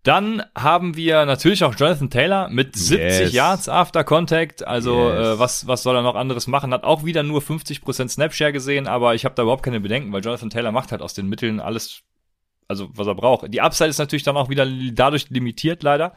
Dann 0.06 0.44
haben 0.56 0.96
wir 0.96 1.26
natürlich 1.26 1.64
auch 1.64 1.74
Jonathan 1.76 2.12
Taylor 2.12 2.48
mit 2.50 2.76
70 2.76 3.00
yes. 3.00 3.34
Yards 3.34 3.68
after 3.68 4.04
Contact. 4.04 4.66
Also 4.66 5.10
yes. 5.10 5.36
äh, 5.36 5.40
was, 5.40 5.68
was 5.68 5.82
soll 5.82 5.96
er 5.96 6.04
noch 6.04 6.14
anderes 6.14 6.46
machen? 6.46 6.72
Hat 6.74 6.84
auch 6.84 7.04
wieder 7.04 7.24
nur 7.24 7.42
50% 7.42 8.10
Snapshare 8.10 8.54
gesehen, 8.54 8.86
aber 8.86 9.16
ich 9.16 9.26
habe 9.26 9.34
da 9.34 9.42
überhaupt 9.42 9.64
keine 9.64 9.80
Bedenken, 9.80 10.14
weil 10.14 10.24
Jonathan 10.24 10.52
Taylor 10.52 10.72
macht 10.72 10.92
halt 10.92 11.02
aus 11.02 11.16
den 11.16 11.28
Mitteln 11.28 11.60
alles, 11.60 12.02
also 12.68 12.88
was 12.94 13.08
er 13.08 13.16
braucht. 13.16 13.52
Die 13.52 13.62
Upside 13.62 13.90
ist 13.90 13.98
natürlich 13.98 14.22
dann 14.22 14.38
auch 14.38 14.48
wieder 14.50 14.68
dadurch 14.94 15.32
limitiert 15.32 15.82
leider. 15.82 16.14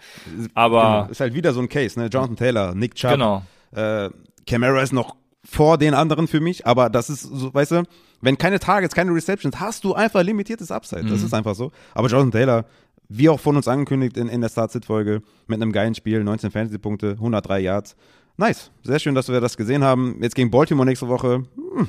Aber 0.53 0.82
genau. 0.82 1.11
ist 1.11 1.20
halt 1.20 1.32
wieder 1.32 1.55
so 1.55 1.61
ein 1.61 1.70
Case, 1.70 1.99
ne? 1.99 2.09
Jonathan 2.09 2.36
Taylor, 2.36 2.74
Nick 2.74 2.95
Chubb. 2.95 3.12
Genau. 3.12 3.43
Äh, 3.74 4.11
Camara 4.47 4.82
ist 4.82 4.93
noch 4.93 5.16
vor 5.45 5.78
den 5.78 5.95
anderen 5.95 6.28
für 6.28 6.41
mich, 6.41 6.66
aber 6.66 6.91
das 6.91 7.09
ist 7.09 7.22
so, 7.22 7.55
weißt 7.55 7.70
du, 7.70 7.82
wenn 8.20 8.36
keine 8.36 8.59
Targets, 8.59 8.95
keine 8.95 9.14
Receptions, 9.14 9.59
hast 9.59 9.84
du 9.84 9.95
einfach 9.95 10.22
limitiertes 10.22 10.70
Upside. 10.70 11.05
Das 11.05 11.20
Mhm. 11.20 11.26
ist 11.26 11.32
einfach 11.34 11.55
so. 11.55 11.70
Aber 11.95 12.09
Jonathan 12.09 12.32
Taylor, 12.32 12.64
wie 13.09 13.29
auch 13.29 13.41
von 13.41 13.57
uns 13.57 13.69
angekündigt 13.69 14.17
in, 14.17 14.29
in 14.29 14.41
der 14.41 14.49
Start-Sit-Folge, 14.49 15.23
mit 15.47 15.61
einem 15.61 15.73
geilen 15.73 15.95
Spiel, 15.95 16.23
19 16.23 16.51
Fantasy-Punkte, 16.51 17.13
103 17.13 17.61
Yards. 17.61 17.97
Nice. 18.37 18.71
Sehr 18.83 18.99
schön, 18.99 19.15
dass 19.15 19.29
wir 19.29 19.41
das 19.41 19.57
gesehen 19.57 19.83
haben. 19.83 20.19
Jetzt 20.21 20.35
gegen 20.35 20.51
Baltimore 20.51 20.87
nächste 20.87 21.09
Woche. 21.09 21.45
Hm. 21.57 21.89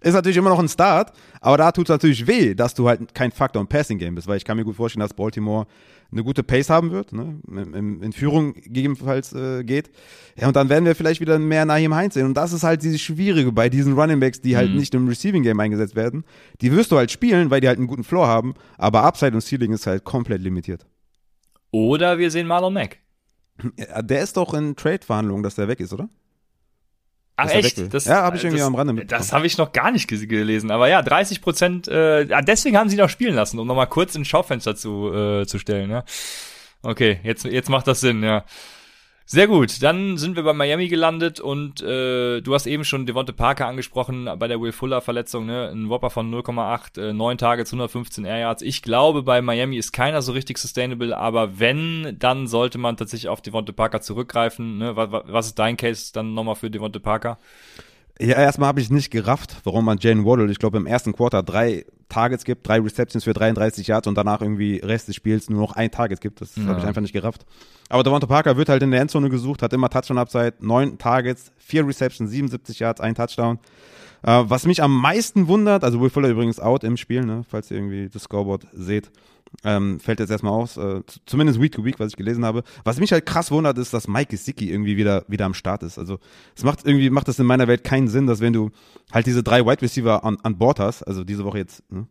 ist 0.00 0.12
natürlich 0.12 0.36
immer 0.36 0.50
noch 0.50 0.58
ein 0.58 0.68
Start, 0.68 1.12
aber 1.40 1.56
da 1.56 1.72
tut 1.72 1.86
es 1.86 1.90
natürlich 1.90 2.26
weh, 2.26 2.54
dass 2.54 2.74
du 2.74 2.88
halt 2.88 3.14
kein 3.14 3.32
Faktor 3.32 3.60
im 3.60 3.68
Passing-Game 3.68 4.14
bist, 4.14 4.28
weil 4.28 4.36
ich 4.36 4.44
kann 4.44 4.56
mir 4.56 4.64
gut 4.64 4.76
vorstellen, 4.76 5.00
dass 5.00 5.14
Baltimore 5.14 5.66
eine 6.12 6.22
gute 6.22 6.42
Pace 6.42 6.70
haben 6.70 6.90
wird, 6.90 7.12
ne? 7.12 7.40
in, 7.48 8.02
in, 8.02 8.12
Führung 8.12 8.54
gegebenenfalls 8.54 9.32
äh, 9.32 9.64
geht. 9.64 9.90
Ja, 10.38 10.46
und 10.46 10.56
dann 10.56 10.68
werden 10.68 10.84
wir 10.84 10.94
vielleicht 10.94 11.20
wieder 11.20 11.38
mehr 11.38 11.64
Naheem 11.64 11.94
Heinz 11.94 12.14
sehen. 12.14 12.26
Und 12.26 12.34
das 12.34 12.52
ist 12.52 12.62
halt 12.62 12.82
dieses 12.82 13.00
Schwierige 13.00 13.52
bei 13.52 13.68
diesen 13.68 13.94
Running 13.94 14.20
Backs, 14.20 14.40
die 14.40 14.56
halt 14.56 14.70
Mhm. 14.70 14.76
nicht 14.76 14.94
im 14.94 15.08
Receiving-Game 15.08 15.58
eingesetzt 15.58 15.96
werden. 15.96 16.24
Die 16.60 16.72
wirst 16.72 16.92
du 16.92 16.96
halt 16.96 17.10
spielen, 17.10 17.50
weil 17.50 17.60
die 17.60 17.68
halt 17.68 17.78
einen 17.78 17.88
guten 17.88 18.04
Floor 18.04 18.26
haben, 18.26 18.54
aber 18.78 19.02
Upside 19.04 19.32
und 19.32 19.40
Ceiling 19.40 19.72
ist 19.72 19.86
halt 19.86 20.04
komplett 20.04 20.40
limitiert. 20.42 20.86
Oder 21.70 22.18
wir 22.18 22.30
sehen 22.30 22.46
Marlon 22.46 22.72
Mack. 22.72 22.98
Der 24.00 24.22
ist 24.22 24.36
doch 24.36 24.54
in 24.54 24.76
Trade-Verhandlungen, 24.76 25.42
dass 25.42 25.54
der 25.56 25.68
weg 25.68 25.80
ist, 25.80 25.92
oder? 25.92 26.08
Ach 27.36 27.50
echt? 27.50 27.76
will. 27.76 27.88
Ja, 28.06 28.22
hab 28.22 28.34
ich 28.34 28.42
irgendwie 28.44 28.58
das, 28.58 28.66
am 28.66 28.74
Rande 28.74 28.92
mitbekommen. 28.94 29.20
Das 29.20 29.32
habe 29.32 29.46
ich 29.46 29.58
noch 29.58 29.72
gar 29.72 29.90
nicht 29.90 30.08
ge- 30.08 30.26
gelesen. 30.26 30.70
Aber 30.70 30.88
ja, 30.88 31.02
30 31.02 31.40
Prozent. 31.42 31.86
Äh, 31.88 32.24
ja, 32.24 32.40
deswegen 32.42 32.76
haben 32.78 32.88
sie 32.88 32.96
ihn 32.96 33.02
auch 33.02 33.10
spielen 33.10 33.34
lassen, 33.34 33.58
um 33.58 33.66
nochmal 33.66 33.88
kurz 33.88 34.14
ins 34.14 34.26
Schaufenster 34.28 34.74
zu 34.74 35.12
äh, 35.12 35.46
zu 35.46 35.58
stellen. 35.58 35.90
Ja. 35.90 36.04
Okay, 36.82 37.20
jetzt 37.24 37.44
jetzt 37.44 37.68
macht 37.68 37.86
das 37.88 38.00
Sinn. 38.00 38.22
Ja. 38.22 38.44
Sehr 39.28 39.48
gut, 39.48 39.82
dann 39.82 40.18
sind 40.18 40.36
wir 40.36 40.44
bei 40.44 40.52
Miami 40.52 40.86
gelandet 40.86 41.40
und 41.40 41.82
äh, 41.82 42.40
du 42.40 42.54
hast 42.54 42.68
eben 42.68 42.84
schon 42.84 43.06
Devonte 43.06 43.32
Parker 43.32 43.66
angesprochen 43.66 44.30
bei 44.38 44.46
der 44.46 44.60
Will 44.60 44.70
Fuller 44.70 45.00
Verletzung, 45.00 45.46
ne? 45.46 45.68
Ein 45.68 45.88
Whopper 45.88 46.10
von 46.10 46.32
0,8, 46.32 47.08
äh, 47.08 47.12
9 47.12 47.36
Targets, 47.36 47.72
115 47.72 48.24
Air 48.24 48.38
Yards. 48.38 48.62
Ich 48.62 48.82
glaube, 48.82 49.24
bei 49.24 49.42
Miami 49.42 49.78
ist 49.78 49.90
keiner 49.90 50.22
so 50.22 50.30
richtig 50.30 50.58
sustainable, 50.58 51.16
aber 51.16 51.58
wenn, 51.58 52.14
dann 52.20 52.46
sollte 52.46 52.78
man 52.78 52.96
tatsächlich 52.96 53.28
auf 53.28 53.40
Devonte 53.40 53.72
Parker 53.72 54.00
zurückgreifen. 54.00 54.78
Ne? 54.78 54.94
Was, 54.94 55.08
was 55.10 55.46
ist 55.46 55.58
dein 55.58 55.76
Case 55.76 56.12
dann 56.12 56.34
nochmal 56.34 56.54
für 56.54 56.70
Devonte 56.70 57.00
Parker? 57.00 57.40
Ja, 58.20 58.36
erstmal 58.36 58.68
habe 58.68 58.80
ich 58.80 58.90
nicht 58.90 59.10
gerafft, 59.10 59.56
warum 59.64 59.84
man 59.84 59.98
Jalen 59.98 60.24
Waddle, 60.24 60.50
ich 60.50 60.58
glaube 60.58 60.78
im 60.78 60.86
ersten 60.86 61.12
Quarter 61.12 61.42
drei 61.42 61.84
Targets 62.08 62.44
gibt, 62.44 62.66
drei 62.66 62.80
Receptions 62.80 63.24
für 63.24 63.34
33 63.34 63.86
Yards 63.88 64.06
und 64.06 64.14
danach 64.16 64.40
irgendwie 64.40 64.76
Rest 64.78 65.08
des 65.08 65.16
Spiels 65.16 65.50
nur 65.50 65.60
noch 65.60 65.72
ein 65.76 65.90
Target 65.90 66.20
gibt. 66.20 66.40
Das 66.40 66.56
Ja. 66.56 66.64
habe 66.66 66.78
ich 66.80 66.86
einfach 66.86 67.02
nicht 67.02 67.12
gerafft. 67.12 67.44
Aber 67.88 68.02
Devonta 68.04 68.26
Parker 68.26 68.56
wird 68.56 68.68
halt 68.68 68.82
in 68.82 68.90
der 68.90 69.00
Endzone 69.00 69.28
gesucht, 69.28 69.60
hat 69.62 69.72
immer 69.72 69.90
Touchdown-Upside, 69.90 70.54
neun 70.60 70.98
Targets, 70.98 71.52
vier 71.58 71.86
Receptions, 71.86 72.30
77 72.30 72.78
Yards, 72.78 73.00
ein 73.00 73.14
Touchdown. 73.14 73.58
Äh, 74.22 74.44
was 74.46 74.64
mich 74.66 74.82
am 74.82 74.96
meisten 74.98 75.46
wundert, 75.48 75.84
also 75.84 76.00
Will 76.00 76.08
Fuller 76.10 76.28
übrigens 76.30 76.58
out 76.58 76.84
im 76.84 76.96
Spiel, 76.96 77.22
ne, 77.24 77.42
falls 77.48 77.70
ihr 77.70 77.76
irgendwie 77.76 78.08
das 78.08 78.22
Scoreboard 78.22 78.66
seht, 78.72 79.10
ähm, 79.64 80.00
fällt 80.00 80.20
jetzt 80.20 80.30
erstmal 80.30 80.52
aus, 80.52 80.76
äh, 80.76 81.02
zumindest 81.26 81.60
Week 81.60 81.72
to 81.72 81.84
Week, 81.84 81.98
was 81.98 82.08
ich 82.08 82.16
gelesen 82.16 82.44
habe. 82.44 82.62
Was 82.84 82.98
mich 82.98 83.12
halt 83.12 83.26
krass 83.26 83.50
wundert, 83.50 83.78
ist, 83.78 83.92
dass 83.92 84.08
Mike 84.08 84.30
Gesicki 84.30 84.70
irgendwie 84.70 84.96
wieder, 84.96 85.24
wieder 85.28 85.44
am 85.44 85.54
Start 85.54 85.82
ist. 85.82 85.98
Also, 85.98 86.18
es 86.54 86.64
macht 86.64 86.86
irgendwie, 86.86 87.10
macht 87.10 87.28
das 87.28 87.38
in 87.38 87.46
meiner 87.46 87.68
Welt 87.68 87.84
keinen 87.84 88.08
Sinn, 88.08 88.26
dass 88.26 88.40
wenn 88.40 88.52
du 88.52 88.70
halt 89.12 89.26
diese 89.26 89.42
drei 89.42 89.64
Wide 89.64 89.82
Receiver 89.82 90.24
an, 90.24 90.38
an 90.42 90.58
Bord 90.58 90.80
hast, 90.80 91.02
also 91.02 91.24
diese 91.24 91.44
Woche 91.44 91.58
jetzt, 91.58 91.82
ne, 91.90 92.06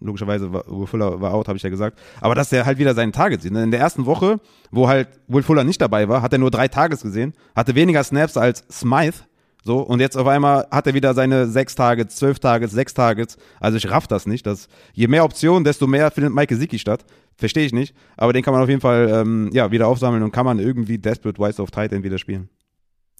logischerweise 0.00 0.52
war 0.52 0.64
Will 0.66 0.86
Fuller 0.86 1.20
war 1.20 1.34
out, 1.34 1.48
habe 1.48 1.56
ich 1.56 1.62
ja 1.62 1.70
gesagt, 1.70 1.98
aber 2.20 2.34
dass 2.34 2.50
der 2.50 2.66
halt 2.66 2.78
wieder 2.78 2.94
seinen 2.94 3.12
Target 3.12 3.42
sieht. 3.42 3.52
Ne? 3.52 3.62
In 3.62 3.70
der 3.70 3.80
ersten 3.80 4.06
Woche, 4.06 4.40
wo 4.70 4.88
halt 4.88 5.08
Will 5.28 5.42
Fuller 5.42 5.64
nicht 5.64 5.80
dabei 5.80 6.08
war, 6.08 6.22
hat 6.22 6.32
er 6.32 6.38
nur 6.38 6.50
drei 6.50 6.68
Targets 6.68 7.02
gesehen, 7.02 7.34
hatte 7.54 7.74
weniger 7.74 8.04
Snaps 8.04 8.36
als 8.36 8.64
Smythe, 8.70 9.24
so, 9.64 9.78
und 9.78 10.00
jetzt 10.00 10.16
auf 10.16 10.26
einmal 10.26 10.66
hat 10.70 10.86
er 10.86 10.92
wieder 10.92 11.14
seine 11.14 11.46
sechs 11.46 11.74
Targets, 11.74 12.16
zwölf 12.16 12.38
Targets, 12.38 12.74
sechs 12.74 12.92
Targets. 12.92 13.38
Also 13.60 13.78
ich 13.78 13.90
raff 13.90 14.06
das 14.06 14.26
nicht. 14.26 14.46
Dass 14.46 14.68
je 14.92 15.08
mehr 15.08 15.24
Optionen, 15.24 15.64
desto 15.64 15.86
mehr 15.86 16.10
findet 16.10 16.34
Mike 16.34 16.54
Gesicki 16.54 16.78
statt. 16.78 17.06
Verstehe 17.36 17.64
ich 17.64 17.72
nicht. 17.72 17.96
Aber 18.18 18.34
den 18.34 18.42
kann 18.42 18.52
man 18.52 18.62
auf 18.62 18.68
jeden 18.68 18.82
Fall 18.82 19.08
ähm, 19.10 19.48
ja, 19.54 19.70
wieder 19.70 19.88
aufsammeln 19.88 20.22
und 20.22 20.32
kann 20.32 20.44
man 20.44 20.58
irgendwie 20.58 20.98
Desperate 20.98 21.40
Wise 21.40 21.62
of 21.62 21.70
Tight 21.70 21.94
End 21.94 22.04
wieder 22.04 22.18
spielen. 22.18 22.50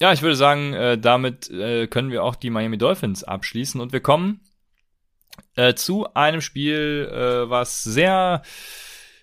Ja, 0.00 0.12
ich 0.12 0.20
würde 0.20 0.36
sagen, 0.36 0.74
äh, 0.74 0.98
damit 0.98 1.50
äh, 1.50 1.86
können 1.86 2.10
wir 2.10 2.22
auch 2.22 2.34
die 2.34 2.50
Miami 2.50 2.76
Dolphins 2.76 3.24
abschließen 3.24 3.80
und 3.80 3.92
wir 3.92 4.00
kommen 4.00 4.40
äh, 5.56 5.72
zu 5.74 6.12
einem 6.12 6.42
Spiel, 6.42 7.10
äh, 7.10 7.48
was 7.48 7.84
sehr 7.84 8.42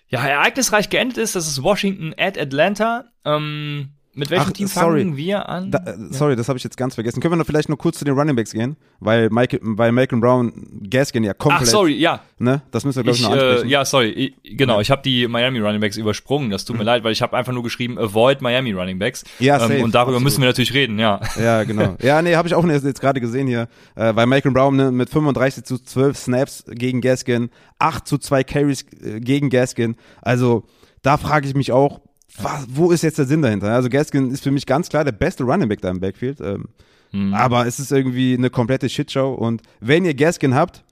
ja, 0.08 0.26
ereignisreich 0.26 0.90
geendet 0.90 1.18
ist. 1.18 1.36
Das 1.36 1.46
ist 1.46 1.62
Washington 1.62 2.14
at 2.18 2.36
Atlanta. 2.36 3.04
Ähm, 3.24 3.90
mit 4.14 4.30
welchem 4.30 4.48
Ach, 4.48 4.52
Team 4.52 4.66
sorry. 4.66 5.00
fangen 5.00 5.16
wir 5.16 5.48
an? 5.48 5.70
Da, 5.70 5.78
äh, 5.78 5.96
sorry, 6.10 6.36
das 6.36 6.48
habe 6.48 6.58
ich 6.58 6.64
jetzt 6.64 6.76
ganz 6.76 6.94
vergessen. 6.94 7.20
Können 7.20 7.32
wir 7.32 7.36
noch 7.36 7.46
vielleicht 7.46 7.70
noch 7.70 7.78
kurz 7.78 7.98
zu 7.98 8.04
den 8.04 8.14
Running 8.14 8.36
Backs 8.36 8.52
gehen? 8.52 8.76
Weil 9.00 9.30
Michael, 9.30 9.60
weil 9.62 9.90
Malcolm 9.92 10.20
Brown 10.20 10.52
Gaskin 10.88 11.24
ja 11.24 11.32
Ach, 11.32 11.38
komplett, 11.38 11.68
sorry, 11.68 11.94
ja. 11.94 12.20
ne? 12.38 12.60
Das 12.70 12.84
müssen 12.84 12.98
wir 12.98 13.04
glaube 13.04 13.16
ich, 13.16 13.22
Ich, 13.22 13.28
noch 13.28 13.34
äh, 13.34 13.40
ansprechen. 13.40 13.68
ja, 13.70 13.84
sorry. 13.86 14.34
Ich, 14.42 14.56
genau, 14.58 14.80
ich 14.80 14.90
habe 14.90 15.00
die 15.02 15.26
Miami 15.28 15.60
Running 15.60 15.80
Backs 15.80 15.96
übersprungen. 15.96 16.50
Das 16.50 16.66
tut 16.66 16.76
mir 16.76 16.84
leid, 16.84 17.04
weil 17.04 17.12
ich 17.12 17.22
habe 17.22 17.36
einfach 17.36 17.52
nur 17.52 17.62
geschrieben, 17.62 17.98
avoid 17.98 18.42
Miami 18.42 18.72
Running 18.72 18.98
Backs. 18.98 19.24
Ja, 19.38 19.58
safe, 19.58 19.74
ähm, 19.74 19.84
und 19.84 19.94
darüber 19.94 20.16
absolut. 20.16 20.24
müssen 20.24 20.40
wir 20.42 20.48
natürlich 20.48 20.74
reden, 20.74 20.98
ja. 20.98 21.20
Ja, 21.40 21.64
genau. 21.64 21.96
Ja, 22.02 22.20
nee, 22.20 22.34
habe 22.34 22.48
ich 22.48 22.54
auch 22.54 22.66
jetzt, 22.66 22.84
jetzt 22.84 23.00
gerade 23.00 23.20
gesehen 23.20 23.46
hier, 23.46 23.68
äh, 23.94 24.14
weil 24.14 24.26
Malcolm 24.26 24.52
Brown 24.52 24.76
ne, 24.76 24.90
mit 24.90 25.08
35 25.08 25.64
zu 25.64 25.78
12 25.78 26.16
Snaps 26.16 26.64
gegen 26.68 27.00
Gaskin, 27.00 27.50
8 27.78 28.06
zu 28.06 28.18
2 28.18 28.44
Carries 28.44 28.84
äh, 29.02 29.20
gegen 29.20 29.48
Gaskin. 29.50 29.96
Also 30.20 30.64
da 31.02 31.16
frage 31.16 31.46
ich 31.46 31.54
mich 31.54 31.72
auch, 31.72 32.00
was, 32.40 32.66
wo 32.68 32.90
ist 32.90 33.02
jetzt 33.02 33.18
der 33.18 33.26
Sinn 33.26 33.42
dahinter? 33.42 33.72
Also 33.72 33.88
Gaskin 33.88 34.30
ist 34.30 34.42
für 34.42 34.50
mich 34.50 34.66
ganz 34.66 34.88
klar 34.88 35.04
der 35.04 35.12
beste 35.12 35.44
Running 35.44 35.68
Back 35.68 35.80
da 35.80 35.90
im 35.90 36.00
Backfield. 36.00 36.40
Ähm, 36.40 36.68
Hm. 37.12 37.34
Aber 37.34 37.66
es 37.66 37.78
ist 37.78 37.92
irgendwie 37.92 38.34
eine 38.34 38.50
komplette 38.50 38.88
Shitshow 38.88 39.34
und 39.34 39.62
wenn 39.80 40.04
ihr 40.04 40.14
Gaskin 40.14 40.54
habt, 40.54 40.84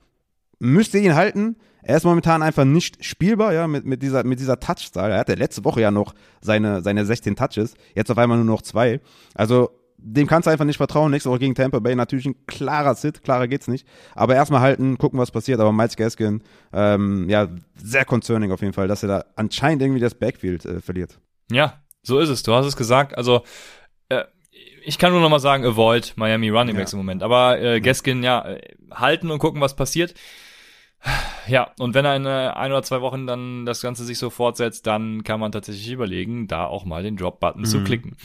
müsst 0.59 0.93
ihr 0.93 1.01
ihn 1.01 1.15
halten. 1.15 1.57
Er 1.83 1.97
ist 1.97 2.03
momentan 2.03 2.43
einfach 2.43 2.63
nicht 2.63 3.03
spielbar, 3.03 3.53
ja, 3.53 3.67
mit, 3.67 3.85
mit 3.85 4.03
dieser, 4.03 4.23
mit 4.23 4.39
dieser 4.39 4.59
Touchzahl. 4.59 5.11
Er 5.11 5.17
hatte 5.17 5.33
letzte 5.33 5.65
Woche 5.65 5.81
ja 5.81 5.89
noch 5.89 6.13
seine, 6.39 6.83
seine 6.83 7.05
16 7.05 7.35
Touches, 7.35 7.73
jetzt 7.95 8.11
auf 8.11 8.19
einmal 8.19 8.37
nur 8.37 8.45
noch 8.45 8.61
zwei. 8.61 9.01
Also, 9.33 9.71
dem 9.97 10.27
kannst 10.27 10.45
du 10.45 10.51
einfach 10.51 10.65
nicht 10.65 10.77
vertrauen. 10.77 11.09
Nächste 11.09 11.31
Woche 11.31 11.39
gegen 11.39 11.55
Tampa 11.55 11.79
Bay 11.79 11.95
natürlich 11.95 12.27
ein 12.27 12.35
klarer 12.45 12.93
Sit, 12.93 13.23
klarer 13.23 13.47
geht's 13.47 13.67
nicht. 13.67 13.87
Aber 14.13 14.35
erstmal 14.35 14.61
halten, 14.61 14.99
gucken, 14.99 15.19
was 15.19 15.31
passiert. 15.31 15.59
Aber 15.59 15.71
Miles 15.71 15.95
Gaskin, 15.95 16.43
ähm, 16.71 17.27
ja, 17.29 17.47
sehr 17.75 18.05
concerning 18.05 18.51
auf 18.51 18.61
jeden 18.61 18.73
Fall, 18.73 18.87
dass 18.87 19.01
er 19.01 19.09
da 19.09 19.25
anscheinend 19.35 19.81
irgendwie 19.81 20.01
das 20.01 20.13
Backfield 20.13 20.65
äh, 20.65 20.81
verliert. 20.81 21.19
Ja, 21.51 21.81
so 22.01 22.19
ist 22.19 22.29
es. 22.29 22.43
Du 22.43 22.53
hast 22.53 22.65
es 22.65 22.75
gesagt. 22.75 23.17
Also, 23.17 23.43
äh, 24.09 24.23
ich 24.83 24.97
kann 24.97 25.11
nur 25.11 25.21
noch 25.21 25.29
mal 25.29 25.39
sagen, 25.39 25.63
avoid 25.65 26.13
Miami 26.15 26.49
Running 26.49 26.75
Backs 26.75 26.91
Ja. 26.91 26.95
im 26.97 27.05
Moment. 27.05 27.21
Aber 27.23 27.59
äh, 27.61 27.79
Gaskin, 27.81 28.23
ja, 28.23 28.43
äh, 28.47 28.61
halten 28.91 29.29
und 29.29 29.39
gucken, 29.39 29.61
was 29.61 29.75
passiert. 29.75 30.13
Ja, 31.47 31.71
und 31.79 31.95
wenn 31.95 32.05
er 32.05 32.15
in 32.15 32.25
äh, 32.25 32.29
ein 32.29 32.71
oder 32.71 32.83
zwei 32.83 33.01
Wochen 33.01 33.25
dann 33.25 33.65
das 33.65 33.81
Ganze 33.81 34.05
sich 34.05 34.19
so 34.19 34.29
fortsetzt, 34.29 34.85
dann 34.85 35.23
kann 35.23 35.39
man 35.39 35.51
tatsächlich 35.51 35.91
überlegen, 35.91 36.47
da 36.47 36.65
auch 36.65 36.85
mal 36.85 37.01
den 37.01 37.17
Drop-Button 37.17 37.65
zu 37.65 37.83
klicken. 37.83 38.15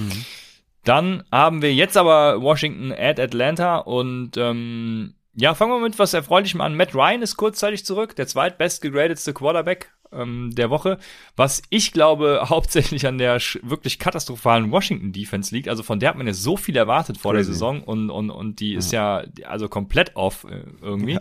Dann 0.85 1.25
haben 1.33 1.63
wir 1.63 1.75
jetzt 1.75 1.97
aber 1.97 2.43
Washington 2.43 2.93
at 2.93 3.19
Atlanta 3.19 3.79
und 3.79 4.37
ähm, 4.37 5.15
ja, 5.35 5.55
fangen 5.55 5.73
wir 5.73 5.81
mit 5.81 5.99
was 5.99 6.13
Erfreulichem 6.15 6.61
an. 6.61 6.77
Matt 6.77 6.95
Ryan 6.95 7.23
ist 7.23 7.37
kurzzeitig 7.37 7.85
zurück, 7.87 8.15
der 8.15 8.27
zweitbest 8.27 8.83
gegradetste 8.83 9.33
Quarterback 9.33 9.93
ähm, 10.13 10.51
der 10.55 10.71
Woche, 10.71 10.99
was 11.37 11.63
ich 11.71 11.93
glaube 11.93 12.43
hauptsächlich 12.49 13.07
an 13.07 13.19
der 13.19 13.41
wirklich 13.63 13.99
katastrophalen 13.99 14.71
Washington 14.71 15.13
Defense 15.13 15.55
liegt. 15.55 15.69
Also 15.69 15.83
von 15.83 16.01
der 16.01 16.11
hat 16.11 16.17
man 16.17 16.27
ja 16.27 16.33
so 16.33 16.57
viel 16.57 16.77
erwartet 16.77 17.19
vor 17.19 17.33
der 17.33 17.43
Crazy. 17.43 17.53
Saison 17.53 17.83
und, 17.83 18.11
und, 18.11 18.31
und 18.31 18.61
die 18.61 18.75
ist 18.75 18.93
ja 18.93 19.25
also 19.45 19.69
komplett 19.69 20.17
off 20.17 20.45
äh, 20.45 20.63
irgendwie. 20.81 21.15
Ja. 21.15 21.21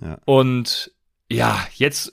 Ja. 0.00 0.18
Und 0.24 0.92
ja, 1.30 1.66
jetzt 1.74 2.12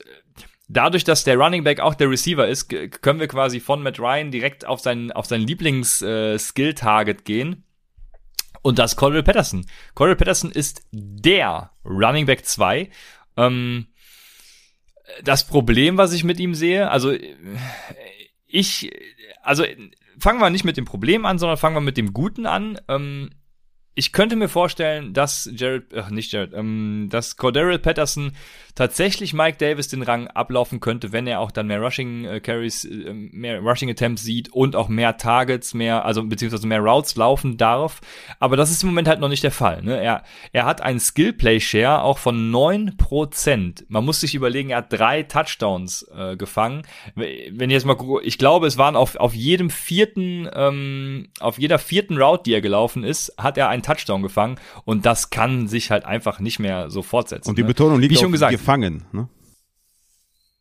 dadurch, 0.68 1.04
dass 1.04 1.24
der 1.24 1.38
Running 1.38 1.64
Back 1.64 1.80
auch 1.80 1.96
der 1.96 2.10
Receiver 2.10 2.48
ist, 2.48 2.70
können 2.70 3.20
wir 3.20 3.28
quasi 3.28 3.60
von 3.60 3.82
Matt 3.82 4.00
Ryan 4.00 4.32
direkt 4.32 4.66
auf 4.66 4.80
seinen 4.80 5.12
auf 5.12 5.26
sein 5.26 5.42
Lieblings 5.42 6.02
äh, 6.02 6.38
gehen. 7.24 7.64
Und 8.62 8.80
das 8.80 8.92
ist 8.92 8.98
Cordell 8.98 9.24
Patterson. 9.24 9.66
Cordell 9.94 10.16
Patterson 10.16 10.52
ist 10.52 10.86
der 10.92 11.72
Running 11.86 12.26
Back 12.26 12.46
2. 12.46 12.90
Ähm, 13.38 13.88
das 15.24 15.46
Problem, 15.46 15.98
was 15.98 16.14
ich 16.14 16.24
mit 16.24 16.40
ihm 16.40 16.54
sehe, 16.54 16.90
also 16.90 17.12
äh, 17.12 17.36
ich, 18.46 18.92
also 19.42 19.64
fangen 20.20 20.40
wir 20.40 20.50
nicht 20.50 20.64
mit 20.64 20.78
dem 20.78 20.86
Problem 20.86 21.26
an, 21.26 21.40
sondern 21.40 21.58
fangen 21.58 21.76
wir 21.76 21.82
mit 21.82 21.98
dem 21.98 22.14
Guten 22.14 22.46
an. 22.46 22.80
Ähm, 22.88 23.30
ich 23.98 24.12
könnte 24.12 24.36
mir 24.36 24.48
vorstellen, 24.48 25.12
dass 25.14 25.50
Jared, 25.52 25.86
ach 25.96 26.12
nicht 26.12 26.32
Jared, 26.32 26.54
ähm, 26.54 27.08
dass 27.10 27.36
Cordero 27.36 27.80
Patterson 27.80 28.32
tatsächlich 28.76 29.34
Mike 29.34 29.58
Davis 29.58 29.88
den 29.88 30.04
Rang 30.04 30.28
ablaufen 30.28 30.80
könnte, 30.80 31.12
wenn 31.12 31.26
er 31.26 31.40
auch 31.40 31.50
dann 31.50 31.66
mehr 31.66 31.82
Rushing 31.82 32.26
äh, 32.26 32.40
Carries, 32.40 32.86
äh, 32.86 33.12
mehr 33.12 33.60
Rushing 33.60 33.90
Attempts 33.90 34.22
sieht 34.22 34.54
und 34.54 34.76
auch 34.76 34.88
mehr 34.88 35.18
Targets, 35.18 35.74
mehr, 35.74 36.06
also 36.06 36.24
beziehungsweise 36.24 36.68
mehr 36.68 36.80
Routes 36.80 37.16
laufen 37.16 37.58
darf. 37.58 38.00
Aber 38.40 38.56
das 38.56 38.70
ist 38.70 38.84
im 38.84 38.90
Moment 38.90 39.08
halt 39.08 39.20
noch 39.20 39.30
nicht 39.30 39.44
der 39.44 39.52
Fall. 39.52 39.82
Ne? 39.82 40.00
Er, 40.00 40.22
er 40.52 40.66
hat 40.66 40.82
einen 40.82 41.00
Skill 41.00 41.34
Play 41.34 41.60
Share 41.60 42.04
auch 42.04 42.20
von 42.20 42.52
neun 42.52 42.98
Prozent. 42.98 43.84
Man 43.90 44.06
muss 44.06 44.22
sich 44.22 44.36
überlegen, 44.36 44.70
er 44.70 44.78
hat 44.78 44.94
drei 44.94 45.24
Touchdowns 45.24 46.08
äh, 46.16 46.38
gefangen. 46.38 46.84
Wenn 47.16 47.72
ich 47.72 47.74
jetzt 47.74 47.86
mal 47.86 47.96
gucke, 47.96 48.24
ich 48.24 48.38
glaube, 48.38 48.68
es 48.68 48.78
waren 48.78 48.96
auf, 48.96 49.16
auf 49.16 49.34
jedem 49.34 49.72
vierten, 49.72 50.48
ähm, 50.54 51.30
auf 51.40 51.58
jeder 51.58 51.80
vierten 51.80 52.22
Route, 52.22 52.44
die 52.44 52.54
er 52.54 52.62
gelaufen 52.62 53.04
ist, 53.04 53.34
hat 53.40 53.58
er 53.58 53.70
einen 53.70 53.87
Touchdown 53.88 54.22
gefangen 54.22 54.60
und 54.86 55.06
das 55.06 55.30
kann 55.30 55.68
sich 55.68 55.92
halt 55.92 56.06
einfach 56.06 56.40
nicht 56.40 56.60
mehr 56.60 56.90
so 56.90 57.02
fortsetzen. 57.02 57.50
Und 57.50 57.58
die 57.58 57.64
ne? 57.64 57.70
Betonung 57.70 58.00
liegt 58.00 58.14
Wie 58.14 58.18
schon 58.18 58.28
auf 58.28 58.32
gesagt, 58.34 58.52
gefangen. 58.52 59.06
Ne? 59.12 59.30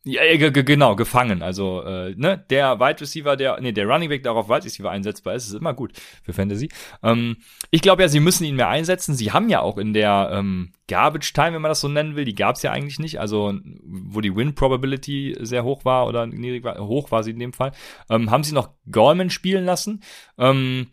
Ja, 0.07 0.23
ja, 0.23 0.49
genau, 0.49 0.95
gefangen. 0.95 1.41
Also, 1.41 1.83
äh, 1.83 2.13
ne, 2.15 2.41
der 2.49 2.79
Wide 2.79 3.01
Receiver, 3.01 3.35
der, 3.35 3.59
nee, 3.59 3.73
der 3.73 3.87
Running 3.87 4.07
Back, 4.07 4.23
der 4.23 4.31
auf 4.31 4.47
Wide 4.47 4.63
Receiver 4.63 4.89
einsetzbar 4.89 5.35
ist, 5.35 5.47
ist 5.47 5.53
immer 5.53 5.73
gut 5.73 5.91
für 6.23 6.31
Fantasy. 6.31 6.69
Ähm, 7.03 7.35
ich 7.71 7.81
glaube 7.81 8.03
ja, 8.03 8.07
sie 8.07 8.21
müssen 8.21 8.45
ihn 8.45 8.55
mehr 8.55 8.69
einsetzen. 8.69 9.15
Sie 9.15 9.33
haben 9.33 9.49
ja 9.49 9.59
auch 9.59 9.77
in 9.77 9.93
der 9.93 10.29
ähm, 10.31 10.71
Garbage 10.87 11.33
Time, 11.33 11.55
wenn 11.55 11.61
man 11.61 11.71
das 11.71 11.81
so 11.81 11.89
nennen 11.89 12.15
will, 12.15 12.23
die 12.23 12.35
gab 12.35 12.55
es 12.55 12.61
ja 12.61 12.71
eigentlich 12.71 12.99
nicht. 12.99 13.19
Also, 13.19 13.53
wo 13.83 14.21
die 14.21 14.33
Win 14.33 14.55
Probability 14.55 15.35
sehr 15.41 15.65
hoch 15.65 15.83
war 15.83 16.07
oder 16.07 16.25
niedrig 16.25 16.63
war, 16.63 16.77
hoch 16.79 17.11
war 17.11 17.23
sie 17.23 17.31
in 17.31 17.39
dem 17.39 17.51
Fall, 17.51 17.73
ähm, 18.09 18.31
haben 18.31 18.43
sie 18.43 18.53
noch 18.53 18.69
Gorman 18.89 19.29
spielen 19.29 19.65
lassen. 19.65 20.01
Ähm, 20.37 20.87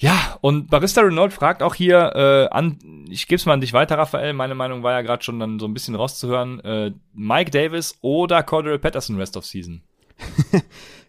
ja, 0.00 0.38
und 0.42 0.70
Barista 0.70 1.00
Renault 1.00 1.32
fragt 1.32 1.60
auch 1.60 1.74
hier 1.74 2.12
äh, 2.14 2.54
an, 2.54 2.78
ich 3.10 3.26
gebe 3.26 3.36
es 3.36 3.46
mal 3.46 3.54
an 3.54 3.60
dich 3.60 3.72
weiter, 3.72 3.98
Raphael, 3.98 4.32
meine 4.32 4.54
Meinung 4.54 4.84
war 4.84 4.92
ja 4.92 5.02
gerade 5.02 5.24
schon 5.24 5.40
dann 5.40 5.58
so 5.58 5.66
ein 5.66 5.74
bisschen 5.74 5.96
rauszuhören, 5.96 6.60
äh, 6.60 6.92
Mike 7.14 7.50
Davis 7.50 7.96
oder 8.00 8.44
Cordero 8.44 8.78
Patterson 8.78 9.16
Rest 9.16 9.36
of 9.36 9.44
Season? 9.44 9.82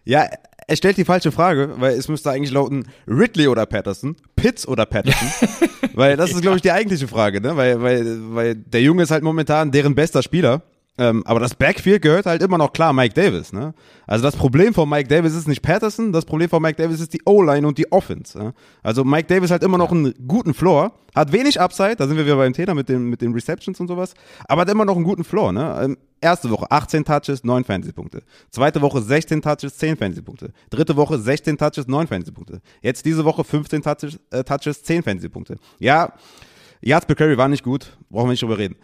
ja, 0.04 0.28
er 0.66 0.76
stellt 0.76 0.96
die 0.96 1.04
falsche 1.04 1.30
Frage, 1.30 1.74
weil 1.76 1.94
es 1.94 2.08
müsste 2.08 2.32
eigentlich 2.32 2.50
lauten 2.50 2.88
Ridley 3.06 3.46
oder 3.46 3.64
Patterson, 3.64 4.16
Pitts 4.34 4.66
oder 4.66 4.86
Patterson, 4.86 5.28
weil 5.94 6.16
das 6.16 6.32
ist, 6.32 6.42
glaube 6.42 6.56
ich, 6.56 6.62
die 6.62 6.72
eigentliche 6.72 7.06
Frage, 7.06 7.40
ne? 7.40 7.56
weil, 7.56 7.80
weil, 7.80 8.34
weil 8.34 8.54
der 8.56 8.82
Junge 8.82 9.04
ist 9.04 9.12
halt 9.12 9.22
momentan 9.22 9.70
deren 9.70 9.94
bester 9.94 10.24
Spieler 10.24 10.62
ähm, 11.00 11.22
aber 11.24 11.40
das 11.40 11.54
Backfield 11.54 12.02
gehört 12.02 12.26
halt 12.26 12.42
immer 12.42 12.58
noch 12.58 12.74
klar 12.74 12.92
Mike 12.92 13.14
Davis. 13.14 13.54
Ne? 13.54 13.72
Also 14.06 14.22
das 14.22 14.36
Problem 14.36 14.74
von 14.74 14.86
Mike 14.86 15.08
Davis 15.08 15.34
ist 15.34 15.48
nicht 15.48 15.62
Patterson, 15.62 16.12
das 16.12 16.26
Problem 16.26 16.50
von 16.50 16.60
Mike 16.60 16.76
Davis 16.76 17.00
ist 17.00 17.14
die 17.14 17.22
O-Line 17.24 17.66
und 17.66 17.78
die 17.78 17.90
Offense. 17.90 18.38
Ne? 18.38 18.52
Also 18.82 19.02
Mike 19.02 19.26
Davis 19.26 19.50
hat 19.50 19.62
immer 19.62 19.78
noch 19.78 19.92
einen 19.92 20.12
guten 20.28 20.52
Floor, 20.52 20.92
hat 21.14 21.32
wenig 21.32 21.58
Upside, 21.58 21.96
da 21.96 22.06
sind 22.06 22.18
wir 22.18 22.26
wieder 22.26 22.36
beim 22.36 22.52
Thema 22.52 22.74
mit 22.74 22.90
den, 22.90 23.04
mit 23.04 23.22
den 23.22 23.32
Receptions 23.32 23.80
und 23.80 23.88
sowas, 23.88 24.12
aber 24.46 24.60
hat 24.60 24.68
immer 24.68 24.84
noch 24.84 24.94
einen 24.94 25.06
guten 25.06 25.24
Floor. 25.24 25.52
Ne? 25.52 25.80
Ähm, 25.82 25.96
erste 26.20 26.50
Woche 26.50 26.70
18 26.70 27.02
Touches, 27.06 27.44
9 27.44 27.64
Fantasy-Punkte. 27.64 28.22
Zweite 28.50 28.82
Woche 28.82 29.00
16 29.00 29.40
Touches, 29.40 29.78
10 29.78 29.96
Fantasy-Punkte. 29.96 30.52
Dritte 30.68 30.96
Woche 30.96 31.18
16 31.18 31.56
Touches, 31.56 31.88
9 31.88 32.08
Fantasy-Punkte. 32.08 32.60
Jetzt 32.82 33.06
diese 33.06 33.24
Woche 33.24 33.42
15 33.42 33.80
Touches, 33.80 34.20
äh, 34.32 34.44
Touches 34.44 34.82
10 34.82 35.02
Fantasy-Punkte. 35.02 35.56
Ja, 35.78 36.12
Yards 36.82 37.06
per 37.06 37.16
Carry 37.16 37.36
war 37.38 37.48
nicht 37.48 37.64
gut, 37.64 37.96
brauchen 38.10 38.26
wir 38.26 38.32
nicht 38.32 38.42
drüber 38.42 38.58
reden. 38.58 38.76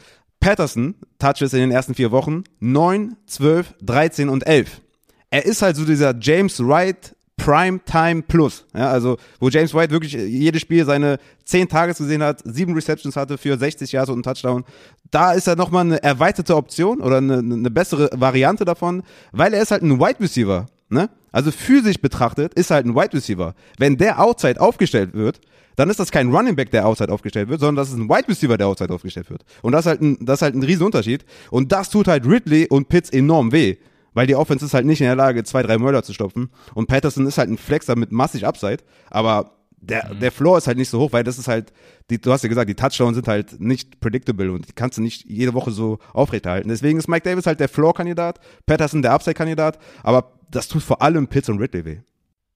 Patterson 0.46 0.94
Touches 1.18 1.54
in 1.54 1.58
den 1.58 1.70
ersten 1.72 1.96
vier 1.96 2.12
Wochen 2.12 2.44
9, 2.60 3.16
12, 3.26 3.74
13 3.82 4.28
und 4.28 4.46
11. 4.46 4.80
Er 5.28 5.44
ist 5.44 5.60
halt 5.60 5.74
so 5.74 5.84
dieser 5.84 6.14
James 6.20 6.60
Wright 6.60 7.16
Prime 7.36 7.80
Time 7.84 8.22
Plus. 8.22 8.64
Ja, 8.72 8.90
also, 8.90 9.16
wo 9.40 9.48
James 9.48 9.74
White 9.74 9.90
wirklich 9.90 10.12
jedes 10.12 10.62
Spiel 10.62 10.84
seine 10.84 11.18
10 11.46 11.68
Tages 11.68 11.98
gesehen 11.98 12.22
hat, 12.22 12.42
7 12.44 12.72
Receptions 12.74 13.16
hatte 13.16 13.38
für 13.38 13.58
60 13.58 13.90
Yards 13.90 14.08
und 14.08 14.18
einen 14.18 14.22
Touchdown. 14.22 14.62
Da 15.10 15.32
ist 15.32 15.48
er 15.48 15.56
nochmal 15.56 15.84
eine 15.84 16.00
erweiterte 16.04 16.54
Option 16.54 17.00
oder 17.00 17.16
eine, 17.16 17.38
eine 17.38 17.70
bessere 17.72 18.08
Variante 18.12 18.64
davon, 18.64 19.02
weil 19.32 19.52
er 19.52 19.62
ist 19.62 19.72
halt 19.72 19.82
ein 19.82 19.98
Wide 19.98 20.20
Receiver. 20.20 20.66
Ne? 20.90 21.10
Also 21.32 21.50
physisch 21.50 22.00
betrachtet 22.00 22.54
ist 22.54 22.70
halt 22.70 22.86
ein 22.86 22.94
Wide 22.94 23.14
Receiver. 23.14 23.56
Wenn 23.78 23.96
der 23.96 24.20
Outside 24.20 24.60
aufgestellt 24.60 25.12
wird, 25.12 25.40
dann 25.76 25.90
ist 25.90 26.00
das 26.00 26.10
kein 26.10 26.34
Running 26.34 26.56
Back, 26.56 26.70
der 26.70 26.86
Outside 26.86 27.12
aufgestellt 27.12 27.48
wird, 27.48 27.60
sondern 27.60 27.76
das 27.76 27.90
ist 27.90 27.96
ein 27.96 28.08
Wide 28.08 28.28
Receiver, 28.28 28.58
der 28.58 28.66
Outside 28.66 28.92
aufgestellt 28.92 29.30
wird. 29.30 29.44
Und 29.62 29.72
das 29.72 29.86
ist 29.86 29.90
halt 29.90 30.00
ein, 30.02 30.18
das 30.20 30.38
ist 30.38 30.42
halt 30.42 30.54
ein 30.54 30.62
Riesenunterschied. 30.62 31.24
Und 31.50 31.72
das 31.72 31.90
tut 31.90 32.08
halt 32.08 32.26
Ridley 32.26 32.66
und 32.68 32.88
Pitts 32.88 33.10
enorm 33.10 33.52
weh. 33.52 33.76
Weil 34.14 34.26
die 34.26 34.34
Offense 34.34 34.64
ist 34.64 34.72
halt 34.72 34.86
nicht 34.86 35.02
in 35.02 35.06
der 35.06 35.16
Lage, 35.16 35.44
zwei, 35.44 35.62
drei 35.62 35.76
Mörder 35.76 36.02
zu 36.02 36.14
stopfen. 36.14 36.50
Und 36.74 36.86
Patterson 36.86 37.26
ist 37.26 37.36
halt 37.36 37.50
ein 37.50 37.58
Flexer 37.58 37.96
mit 37.96 38.12
massig 38.12 38.46
Upside. 38.46 38.78
Aber 39.10 39.56
der, 39.78 40.14
mhm. 40.14 40.20
der 40.20 40.32
Floor 40.32 40.58
ist 40.58 40.66
halt 40.66 40.78
nicht 40.78 40.88
so 40.88 41.00
hoch, 41.00 41.12
weil 41.12 41.24
das 41.24 41.38
ist 41.38 41.48
halt, 41.48 41.72
die, 42.10 42.20
du 42.20 42.32
hast 42.32 42.42
ja 42.42 42.48
gesagt, 42.48 42.68
die 42.68 42.74
Touchdowns 42.74 43.16
sind 43.16 43.28
halt 43.28 43.60
nicht 43.60 44.00
predictable 44.00 44.52
und 44.52 44.68
die 44.68 44.72
kannst 44.72 44.98
du 44.98 45.02
nicht 45.02 45.26
jede 45.26 45.54
Woche 45.54 45.70
so 45.70 45.98
aufrechterhalten. 46.12 46.68
Deswegen 46.68 46.98
ist 46.98 47.08
Mike 47.08 47.28
Davis 47.28 47.46
halt 47.46 47.60
der 47.60 47.68
Floor-Kandidat, 47.68 48.40
Patterson 48.66 49.02
der 49.02 49.12
Upside-Kandidat, 49.12 49.78
aber 50.02 50.32
das 50.50 50.68
tut 50.68 50.82
vor 50.82 51.02
allem 51.02 51.28
Pitts 51.28 51.48
und 51.48 51.58
Ridley 51.58 51.84
weh. 51.84 51.98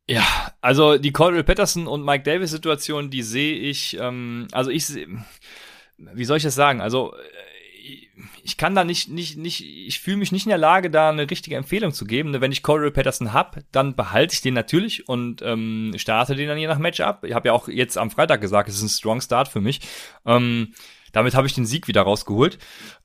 Ja, 0.09 0.53
also 0.61 0.99
die 0.99 1.13
Cordell 1.13 1.45
Patterson 1.45 1.87
und 1.87 2.05
Mike 2.05 2.25
Davis 2.25 2.51
Situation, 2.51 3.11
die 3.11 3.23
sehe 3.23 3.57
ich, 3.57 3.97
ähm, 4.01 4.49
also 4.53 4.71
ich, 4.71 4.89
wie 5.97 6.25
soll 6.25 6.37
ich 6.39 6.43
das 6.43 6.55
sagen? 6.55 6.81
Also 6.81 7.15
äh, 7.15 7.19
ich 8.43 8.57
kann 8.57 8.75
da 8.75 8.85
nicht, 8.85 9.09
nicht, 9.09 9.37
nicht, 9.37 9.65
ich 9.65 10.01
fühle 10.01 10.17
mich 10.17 10.33
nicht 10.33 10.47
in 10.47 10.51
der 10.51 10.59
Lage, 10.59 10.91
da 10.91 11.11
eine 11.11 11.31
richtige 11.31 11.57
Empfehlung 11.57 11.93
zu 11.93 12.05
geben. 12.05 12.41
Wenn 12.41 12.53
ich 12.53 12.63
Cordell 12.63 12.91
Patterson 12.91 13.33
hab, 13.33 13.59
dann 13.73 13.97
behalte 13.97 14.35
ich 14.35 14.41
den 14.41 14.55
natürlich 14.55 15.09
und 15.09 15.43
ähm, 15.43 15.93
starte 15.97 16.35
den 16.35 16.49
dann 16.49 16.59
je 16.59 16.67
nach 16.67 16.79
Matchup. 16.79 17.25
Ich 17.25 17.35
habe 17.35 17.49
ja 17.49 17.53
auch 17.53 17.69
jetzt 17.69 17.97
am 17.99 18.11
Freitag 18.11 18.41
gesagt, 18.41 18.69
es 18.69 18.77
ist 18.77 18.83
ein 18.83 18.89
Strong 18.89 19.21
Start 19.21 19.49
für 19.49 19.61
mich. 19.61 19.81
Ähm, 20.27 20.75
damit 21.13 21.35
habe 21.35 21.47
ich 21.47 21.55
den 21.55 21.67
Sieg 21.67 21.89
wieder 21.89 22.03
rausgeholt. 22.03 22.59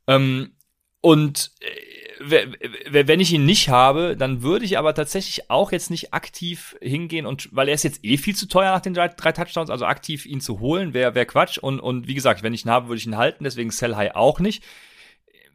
Ähm, 0.07 0.55
und 1.01 1.51
äh, 1.59 1.94
wenn 2.19 3.19
ich 3.19 3.33
ihn 3.33 3.45
nicht 3.45 3.69
habe, 3.69 4.15
dann 4.17 4.41
würde 4.41 4.65
ich 4.65 4.77
aber 4.77 4.93
tatsächlich 4.93 5.49
auch 5.49 5.71
jetzt 5.71 5.89
nicht 5.89 6.13
aktiv 6.13 6.75
hingehen 6.81 7.25
und, 7.25 7.49
weil 7.51 7.67
er 7.67 7.75
ist 7.75 7.83
jetzt 7.83 8.03
eh 8.03 8.17
viel 8.17 8.35
zu 8.35 8.47
teuer 8.47 8.71
nach 8.71 8.81
den 8.81 8.93
drei, 8.93 9.09
drei 9.09 9.31
Touchdowns, 9.31 9.69
also 9.69 9.85
aktiv 9.85 10.25
ihn 10.25 10.41
zu 10.41 10.59
holen, 10.59 10.93
wäre 10.93 11.15
wär 11.15 11.25
Quatsch. 11.25 11.57
Und, 11.57 11.79
und 11.79 12.07
wie 12.07 12.13
gesagt, 12.13 12.43
wenn 12.43 12.53
ich 12.53 12.65
ihn 12.65 12.71
habe, 12.71 12.87
würde 12.87 12.97
ich 12.97 13.05
ihn 13.05 13.17
halten, 13.17 13.43
deswegen 13.43 13.71
Sell 13.71 13.95
High 13.95 14.15
auch 14.15 14.39
nicht. 14.39 14.63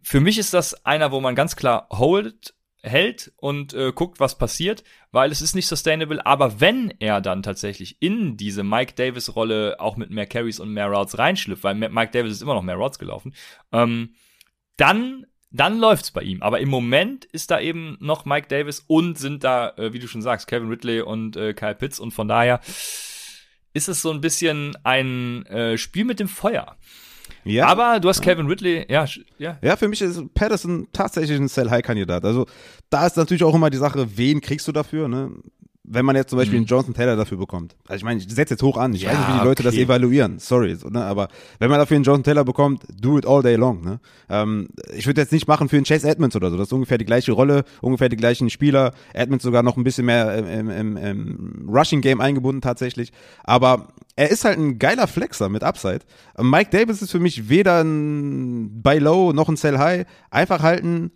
Für 0.03 0.21
mich 0.21 0.39
ist 0.39 0.55
das 0.55 0.85
einer, 0.85 1.13
wo 1.13 1.21
man 1.21 1.35
ganz 1.35 1.57
klar 1.57 1.89
hold, 1.91 2.55
hält 2.83 3.33
und 3.37 3.75
äh, 3.75 3.93
guckt, 3.93 4.21
was 4.21 4.39
passiert, 4.39 4.85
weil 5.13 5.31
es 5.31 5.43
ist 5.43 5.55
nicht 5.55 5.67
sustainable. 5.67 6.25
Aber 6.25 6.61
wenn 6.61 6.93
er 6.99 7.21
dann 7.21 7.43
tatsächlich 7.43 8.01
in 8.01 8.37
diese 8.37 8.65
Mike 8.65 8.95
Davis 8.95 9.35
Rolle 9.35 9.77
auch 9.79 9.97
mit 9.97 10.11
mehr 10.11 10.27
Carries 10.27 10.61
und 10.61 10.73
mehr 10.73 10.89
Routes 10.89 11.19
reinschlüpft, 11.19 11.65
weil 11.65 11.75
Mike 11.75 12.13
Davis 12.13 12.33
ist 12.33 12.43
immer 12.43 12.55
noch 12.55 12.63
mehr 12.63 12.77
Routes 12.77 12.99
gelaufen, 12.99 13.35
ähm, 13.73 14.15
dann 14.77 15.27
dann 15.51 15.79
läuft's 15.79 16.11
bei 16.11 16.23
ihm. 16.23 16.43
Aber 16.43 16.61
im 16.61 16.69
Moment 16.69 17.25
ist 17.27 17.51
da 17.51 17.61
eben 17.61 17.97
noch 18.01 18.25
Mike 18.25 18.49
Davis 18.49 18.85
und 18.87 19.19
sind 19.19 19.45
da, 19.45 19.71
äh, 19.77 19.93
wie 19.93 19.99
du 19.99 20.07
schon 20.07 20.23
sagst, 20.23 20.47
Kevin 20.47 20.69
Ridley 20.69 21.01
und 21.03 21.37
äh, 21.37 21.55
Kyle 21.55 21.75
Pitts 21.75 21.99
und 21.99 22.13
von 22.13 22.29
daher 22.29 22.61
ist 23.73 23.89
es 23.89 24.03
so 24.03 24.11
ein 24.11 24.21
bisschen 24.21 24.77
ein 24.85 25.47
äh, 25.47 25.79
Spiel 25.79 26.05
mit 26.05 26.21
dem 26.21 26.29
Feuer. 26.29 26.77
Ja. 27.45 27.67
Aber 27.67 28.01
du 28.01 28.09
hast 28.09 28.21
Kevin 28.21 28.47
Ridley, 28.47 28.87
ja, 28.89 29.07
ja. 29.39 29.59
Ja, 29.63 29.77
für 29.77 29.89
mich 29.89 30.03
ist 30.03 30.23
Patterson 30.35 30.89
tatsächlich 30.93 31.39
ein 31.39 31.49
Sell-High-Kandidat. 31.49 32.25
Also 32.25 32.47
da 32.91 33.07
ist 33.07 33.17
natürlich 33.17 33.45
auch 33.45 33.55
immer 33.55 33.71
die 33.71 33.79
Sache, 33.79 34.17
wen 34.17 34.41
kriegst 34.41 34.69
du 34.69 34.73
dafür, 34.73 35.09
ne? 35.09 35.31
Wenn 35.85 36.05
man 36.05 36.15
jetzt 36.15 36.31
zum 36.31 36.39
Beispiel 36.39 36.59
mhm. 36.59 36.63
einen 36.63 36.67
Jonathan 36.67 36.95
Taylor 36.95 37.17
dafür 37.17 37.39
bekommt, 37.39 37.75
also 37.87 37.97
ich 37.97 38.05
meine, 38.05 38.21
ich 38.21 38.29
setze 38.29 38.55
jetzt 38.55 38.63
hoch 38.63 38.77
an, 38.77 38.95
ich 38.95 39.03
ja, 39.03 39.11
weiß 39.11 39.19
nicht, 39.19 39.29
wie 39.29 39.33
die 39.33 39.45
Leute 39.45 39.63
okay. 39.63 39.63
das 39.63 39.75
evaluieren, 39.75 40.39
sorry, 40.39 40.75
so, 40.77 40.89
ne? 40.89 41.05
aber 41.05 41.29
wenn 41.59 41.71
man 41.71 41.79
dafür 41.79 41.97
einen 41.97 42.05
Jonathan 42.05 42.25
Taylor 42.25 42.45
bekommt, 42.45 42.85
do 43.01 43.19
it 43.19 43.27
all 43.27 43.43
day 43.43 43.57
long. 43.57 43.83
Ne? 43.83 44.01
Ähm, 44.29 44.69
ich 44.95 45.07
würde 45.07 45.21
jetzt 45.21 45.33
nicht 45.33 45.49
machen 45.49 45.69
für 45.69 45.77
einen 45.77 45.87
Chase 45.87 46.09
Edmonds 46.09 46.37
oder 46.37 46.51
so, 46.51 46.57
das 46.57 46.69
ist 46.69 46.73
ungefähr 46.73 46.99
die 46.99 47.05
gleiche 47.05 47.33
Rolle, 47.33 47.65
ungefähr 47.81 48.09
die 48.09 48.17
gleichen 48.17 48.51
Spieler, 48.51 48.93
Edmonds 49.15 49.43
sogar 49.43 49.63
noch 49.63 49.77
ein 49.77 49.85
bisschen 49.85 50.07
mehr 50.07 50.37
im, 50.37 50.71
im, 50.71 50.97
im 50.97 51.69
Rushing-Game 51.69 52.21
eingebunden 52.21 52.61
tatsächlich, 52.61 53.13
aber 53.45 53.89
er 54.17 54.31
ist 54.31 54.45
halt 54.45 54.59
ein 54.59 54.79
geiler 54.79 55.07
Flexer 55.07 55.49
mit 55.49 55.65
Upside. 55.65 56.01
Mike 56.39 56.71
Davis 56.71 57.01
ist 57.01 57.11
für 57.11 57.21
mich 57.21 57.49
weder 57.49 57.83
ein 57.83 58.83
Buy 58.83 58.99
Low 58.99 59.33
noch 59.33 59.49
ein 59.49 59.57
Sell 59.57 59.79
High, 59.79 60.07
einfach 60.31 60.63
halten, 60.63 60.95
mhm. 60.95 61.11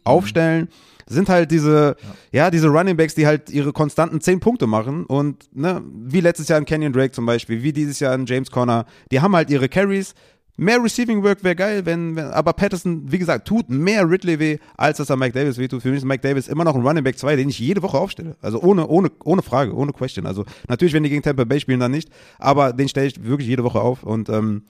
Sind 1.06 1.28
halt 1.28 1.50
diese, 1.50 1.96
ja. 2.32 2.44
ja, 2.44 2.50
diese 2.50 2.68
Running 2.68 2.96
Backs, 2.96 3.14
die 3.14 3.26
halt 3.26 3.50
ihre 3.50 3.72
konstanten 3.72 4.20
zehn 4.20 4.40
Punkte 4.40 4.66
machen 4.66 5.04
und, 5.06 5.48
ne, 5.54 5.82
wie 5.92 6.20
letztes 6.20 6.48
Jahr 6.48 6.58
in 6.58 6.64
Kenyon 6.64 6.92
Drake 6.92 7.12
zum 7.12 7.26
Beispiel, 7.26 7.62
wie 7.62 7.72
dieses 7.72 8.00
Jahr 8.00 8.14
in 8.14 8.26
James 8.26 8.50
Conner, 8.50 8.86
die 9.10 9.20
haben 9.20 9.34
halt 9.34 9.50
ihre 9.50 9.68
Carries, 9.68 10.14
Mehr 10.56 10.80
Receiving 10.80 11.24
Work 11.24 11.42
wäre 11.42 11.56
geil, 11.56 11.84
wenn, 11.84 12.14
wenn, 12.14 12.26
aber 12.26 12.52
Patterson, 12.52 13.10
wie 13.10 13.18
gesagt, 13.18 13.48
tut 13.48 13.68
mehr 13.70 14.08
Ridley 14.08 14.38
weh, 14.38 14.58
als 14.76 14.98
dass 14.98 15.10
er 15.10 15.16
Mike 15.16 15.32
Davis 15.32 15.58
weh 15.58 15.66
tut. 15.66 15.82
Für 15.82 15.88
mich 15.88 15.98
ist 15.98 16.04
Mike 16.04 16.22
Davis 16.22 16.46
immer 16.46 16.62
noch 16.62 16.76
ein 16.76 16.86
Running 16.86 17.02
Back 17.02 17.18
2, 17.18 17.34
den 17.34 17.48
ich 17.48 17.58
jede 17.58 17.82
Woche 17.82 17.98
aufstelle. 17.98 18.36
Also 18.40 18.60
ohne, 18.60 18.86
ohne, 18.86 19.10
ohne 19.24 19.42
Frage, 19.42 19.74
ohne 19.74 19.92
Question. 19.92 20.26
Also 20.26 20.44
natürlich, 20.68 20.94
wenn 20.94 21.02
die 21.02 21.10
gegen 21.10 21.22
Tampa 21.22 21.42
Bay 21.42 21.58
spielen, 21.58 21.80
dann 21.80 21.90
nicht, 21.90 22.08
aber 22.38 22.72
den 22.72 22.88
stelle 22.88 23.08
ich 23.08 23.24
wirklich 23.24 23.48
jede 23.48 23.64
Woche 23.64 23.80
auf 23.80 24.04
und, 24.04 24.28
ähm, 24.28 24.62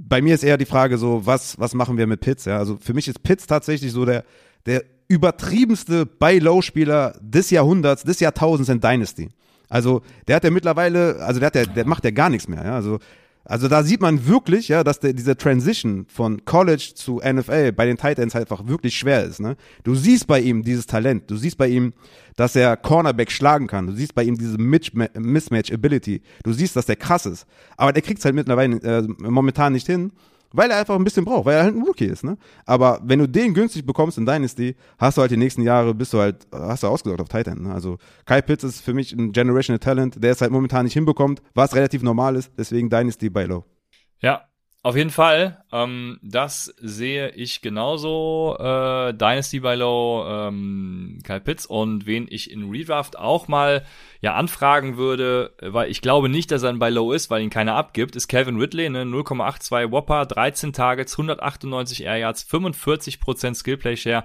bei 0.00 0.22
mir 0.22 0.34
ist 0.34 0.44
eher 0.44 0.56
die 0.56 0.64
Frage 0.64 0.96
so, 0.96 1.26
was, 1.26 1.58
was 1.58 1.74
machen 1.74 1.98
wir 1.98 2.06
mit 2.06 2.20
Pitts? 2.20 2.44
Ja? 2.44 2.56
Also 2.58 2.78
für 2.80 2.94
mich 2.94 3.08
ist 3.08 3.22
Pitts 3.22 3.48
tatsächlich 3.48 3.92
so 3.92 4.04
der, 4.04 4.24
der 4.64 4.84
übertriebenste 5.08 6.06
Buy-Low-Spieler 6.06 7.14
des 7.20 7.50
Jahrhunderts, 7.50 8.02
des 8.04 8.20
Jahrtausends 8.20 8.68
in 8.68 8.80
Dynasty. 8.80 9.28
Also 9.68 10.02
der 10.26 10.36
hat 10.36 10.44
ja 10.44 10.50
mittlerweile, 10.50 11.16
also 11.20 11.40
der, 11.40 11.46
hat 11.48 11.54
ja, 11.54 11.64
der 11.64 11.86
macht 11.86 12.04
ja 12.04 12.10
gar 12.10 12.30
nichts 12.30 12.48
mehr. 12.48 12.64
Ja? 12.64 12.74
Also 12.74 12.98
Also 13.44 13.66
da 13.66 13.82
sieht 13.82 14.02
man 14.02 14.26
wirklich, 14.26 14.68
ja, 14.68 14.84
dass 14.84 15.00
der, 15.00 15.14
diese 15.14 15.34
Transition 15.34 16.04
von 16.08 16.44
College 16.44 16.92
zu 16.94 17.22
NFL 17.24 17.72
bei 17.72 17.86
den 17.86 17.96
Tight 17.96 18.18
Ends 18.18 18.34
halt 18.34 18.50
einfach 18.50 18.66
wirklich 18.68 18.94
schwer 18.94 19.24
ist. 19.24 19.40
Ne? 19.40 19.56
Du 19.84 19.94
siehst 19.94 20.26
bei 20.26 20.40
ihm 20.40 20.62
dieses 20.62 20.86
Talent, 20.86 21.30
du 21.30 21.36
siehst 21.36 21.56
bei 21.56 21.68
ihm, 21.68 21.94
dass 22.36 22.54
er 22.56 22.76
Cornerback 22.76 23.30
schlagen 23.30 23.66
kann, 23.66 23.86
du 23.86 23.94
siehst 23.94 24.14
bei 24.14 24.24
ihm 24.24 24.36
diese 24.36 24.58
Mismatch 24.58 25.72
Ability, 25.72 26.20
du 26.44 26.52
siehst, 26.52 26.76
dass 26.76 26.84
der 26.84 26.96
krass 26.96 27.24
ist. 27.24 27.46
Aber 27.78 27.94
der 27.94 28.02
kriegt 28.02 28.18
es 28.18 28.24
halt 28.26 28.34
mittlerweile 28.34 28.76
äh, 28.82 29.02
momentan 29.18 29.72
nicht 29.72 29.86
hin. 29.86 30.12
Weil 30.52 30.70
er 30.70 30.78
einfach 30.78 30.94
ein 30.94 31.04
bisschen 31.04 31.24
braucht, 31.24 31.44
weil 31.44 31.56
er 31.56 31.64
halt 31.64 31.76
ein 31.76 31.82
Rookie 31.82 32.06
ist, 32.06 32.24
ne? 32.24 32.38
Aber 32.64 33.00
wenn 33.04 33.18
du 33.18 33.28
den 33.28 33.52
günstig 33.52 33.84
bekommst 33.84 34.16
in 34.16 34.24
Dynasty, 34.24 34.76
hast 34.98 35.18
du 35.18 35.20
halt 35.20 35.30
die 35.30 35.36
nächsten 35.36 35.62
Jahre, 35.62 35.94
bist 35.94 36.12
du 36.14 36.18
halt, 36.20 36.46
hast 36.52 36.82
du 36.82 36.86
ausgesorgt 36.86 37.20
auf 37.20 37.28
Titan, 37.28 37.62
ne? 37.62 37.74
Also 37.74 37.98
Kai 38.24 38.40
Pitts 38.40 38.64
ist 38.64 38.80
für 38.80 38.94
mich 38.94 39.12
ein 39.12 39.32
Generational 39.32 39.78
Talent, 39.78 40.22
der 40.22 40.32
es 40.32 40.40
halt 40.40 40.50
momentan 40.50 40.84
nicht 40.84 40.94
hinbekommt, 40.94 41.42
was 41.54 41.74
relativ 41.74 42.02
normal 42.02 42.36
ist, 42.36 42.50
deswegen 42.56 42.88
Dynasty 42.88 43.28
bei 43.28 43.44
Low. 43.44 43.64
Ja, 44.20 44.47
auf 44.84 44.96
jeden 44.96 45.10
Fall, 45.10 45.64
ähm, 45.72 46.20
das 46.22 46.72
sehe 46.78 47.30
ich 47.30 47.62
genauso. 47.62 48.56
Äh, 48.60 49.12
Dynasty 49.12 49.58
by 49.58 49.74
Low, 49.74 50.24
ähm, 50.26 51.18
Kyle 51.24 51.40
Pitts 51.40 51.66
und 51.66 52.06
wen 52.06 52.28
ich 52.30 52.50
in 52.50 52.70
Redraft 52.70 53.18
auch 53.18 53.48
mal 53.48 53.84
ja 54.20 54.34
anfragen 54.34 54.96
würde, 54.96 55.52
weil 55.60 55.90
ich 55.90 56.00
glaube 56.00 56.28
nicht, 56.28 56.52
dass 56.52 56.62
er 56.62 56.70
ein 56.70 56.78
Buy 56.78 56.90
Low 56.90 57.12
ist, 57.12 57.28
weil 57.28 57.42
ihn 57.42 57.50
keiner 57.50 57.74
abgibt, 57.74 58.14
ist 58.14 58.28
Calvin 58.28 58.60
Ridley, 58.60 58.88
ne, 58.88 59.02
0,82 59.02 59.90
Whopper, 59.90 60.26
13 60.26 60.72
Targets, 60.72 61.14
198 61.14 62.04
Air 62.04 62.18
Yards, 62.18 62.46
45% 62.48 63.56
Skillplay 63.56 63.96
Share. 63.96 64.24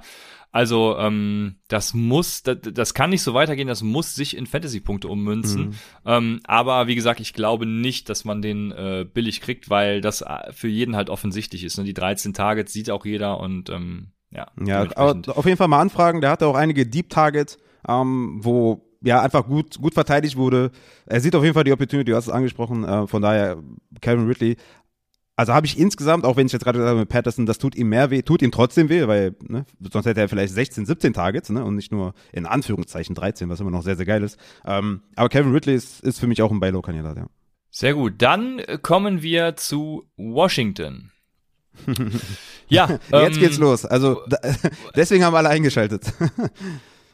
Also 0.53 0.95
ähm, 0.99 1.55
das 1.67 1.95
muss, 1.95 2.43
das, 2.43 2.57
das 2.61 2.93
kann 2.93 3.09
nicht 3.09 3.23
so 3.23 3.33
weitergehen, 3.33 3.67
das 3.67 3.81
muss 3.81 4.13
sich 4.13 4.37
in 4.37 4.45
Fantasy-Punkte 4.45 5.07
ummünzen. 5.07 5.69
Mhm. 5.69 5.73
Ähm, 6.05 6.39
aber 6.43 6.85
wie 6.85 6.93
gesagt, 6.93 7.19
ich 7.19 7.33
glaube 7.33 7.65
nicht, 7.65 8.07
dass 8.07 8.23
man 8.23 8.43
den 8.43 8.71
äh, 8.71 9.03
billig 9.11 9.41
kriegt, 9.41 9.71
weil 9.71 9.99
das 9.99 10.21
äh, 10.21 10.53
für 10.53 10.67
jeden 10.67 10.95
halt 10.95 11.09
offensichtlich 11.09 11.63
ist. 11.63 11.79
Ne? 11.79 11.85
Die 11.85 11.95
13 11.95 12.35
Targets 12.35 12.71
sieht 12.71 12.91
auch 12.91 13.03
jeder 13.03 13.39
und 13.39 13.71
ähm, 13.71 14.11
ja. 14.29 14.45
Ja, 14.63 14.87
aber 14.95 15.19
auf 15.35 15.45
jeden 15.45 15.57
Fall 15.57 15.67
mal 15.67 15.81
anfragen. 15.81 16.21
Der 16.21 16.29
hatte 16.29 16.45
auch 16.45 16.55
einige 16.55 16.85
Deep 16.85 17.09
Targets, 17.09 17.57
ähm, 17.87 18.37
wo 18.43 18.85
ja 19.01 19.23
einfach 19.23 19.47
gut 19.47 19.81
gut 19.81 19.95
verteidigt 19.95 20.35
wurde. 20.35 20.69
Er 21.07 21.19
sieht 21.19 21.35
auf 21.35 21.43
jeden 21.43 21.55
Fall 21.55 21.63
die 21.63 21.73
Opportunity, 21.73 22.11
du 22.11 22.15
hast 22.15 22.27
es 22.27 22.31
angesprochen. 22.31 22.83
Äh, 22.83 23.07
von 23.07 23.23
daher 23.23 23.57
Calvin 24.01 24.27
Ridley 24.27 24.57
also 25.35 25.53
habe 25.53 25.65
ich 25.65 25.79
insgesamt, 25.79 26.25
auch 26.25 26.37
wenn 26.37 26.45
ich 26.45 26.53
jetzt 26.53 26.63
gerade 26.63 26.77
gesagt 26.77 26.91
habe 26.91 26.99
mit 26.99 27.09
Patterson, 27.09 27.45
das 27.45 27.57
tut 27.57 27.75
ihm 27.75 27.89
mehr 27.89 28.11
weh, 28.11 28.21
tut 28.21 28.41
ihm 28.41 28.51
trotzdem 28.51 28.89
weh, 28.89 29.07
weil 29.07 29.35
ne, 29.41 29.65
sonst 29.91 30.05
hätte 30.05 30.21
er 30.21 30.29
vielleicht 30.29 30.53
16, 30.53 30.85
17 30.85 31.13
Targets 31.13 31.49
ne, 31.49 31.63
und 31.63 31.75
nicht 31.75 31.91
nur 31.91 32.13
in 32.31 32.45
Anführungszeichen 32.45 33.15
13, 33.15 33.49
was 33.49 33.59
immer 33.59 33.71
noch 33.71 33.81
sehr, 33.81 33.95
sehr 33.95 34.05
geil 34.05 34.23
ist. 34.23 34.37
Ähm, 34.65 35.01
aber 35.15 35.29
Kevin 35.29 35.51
Ridley 35.51 35.75
ist, 35.75 36.01
ist 36.01 36.19
für 36.19 36.27
mich 36.27 36.41
auch 36.41 36.51
ein 36.51 36.59
Buy-Low-Kandidat, 36.59 37.17
ja. 37.17 37.27
Sehr 37.71 37.95
gut, 37.95 38.13
dann 38.19 38.61
kommen 38.83 39.23
wir 39.23 39.55
zu 39.55 40.07
Washington. 40.15 41.11
ja, 42.67 42.87
jetzt 43.11 43.35
ähm, 43.35 43.39
geht's 43.39 43.57
los. 43.57 43.85
Also 43.85 44.21
da, 44.27 44.37
deswegen 44.95 45.23
haben 45.23 45.35
alle 45.35 45.49
eingeschaltet. 45.49 46.13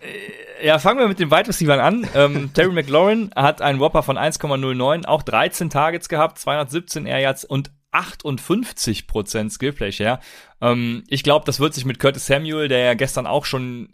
Äh, 0.02 0.66
ja, 0.66 0.80
fangen 0.80 1.00
wir 1.00 1.08
mit 1.08 1.20
den 1.20 1.32
Wide 1.32 1.48
Receivers 1.48 1.80
an. 1.80 2.08
Ähm, 2.14 2.52
Terry 2.54 2.74
McLaurin 2.74 3.32
hat 3.36 3.62
einen 3.62 3.80
Whopper 3.80 4.04
von 4.04 4.18
1,09, 4.18 5.06
auch 5.06 5.24
13 5.24 5.70
Targets 5.70 6.10
gehabt, 6.10 6.40
217 6.40 7.06
Air 7.06 7.20
Yards 7.20 7.46
und 7.46 7.72
58% 7.92 9.52
Skillplay 9.52 9.92
Share. 9.92 10.20
Ähm, 10.62 11.04
ich 11.08 11.24
glaube, 11.24 11.46
das 11.46 11.60
wird 11.60 11.74
sich 11.74 11.86
mit 11.86 12.00
Curtis 12.00 12.26
Samuel, 12.28 12.68
der 12.68 12.80
ja 12.80 12.94
gestern 12.94 13.28
auch 13.28 13.46
schon 13.46 13.90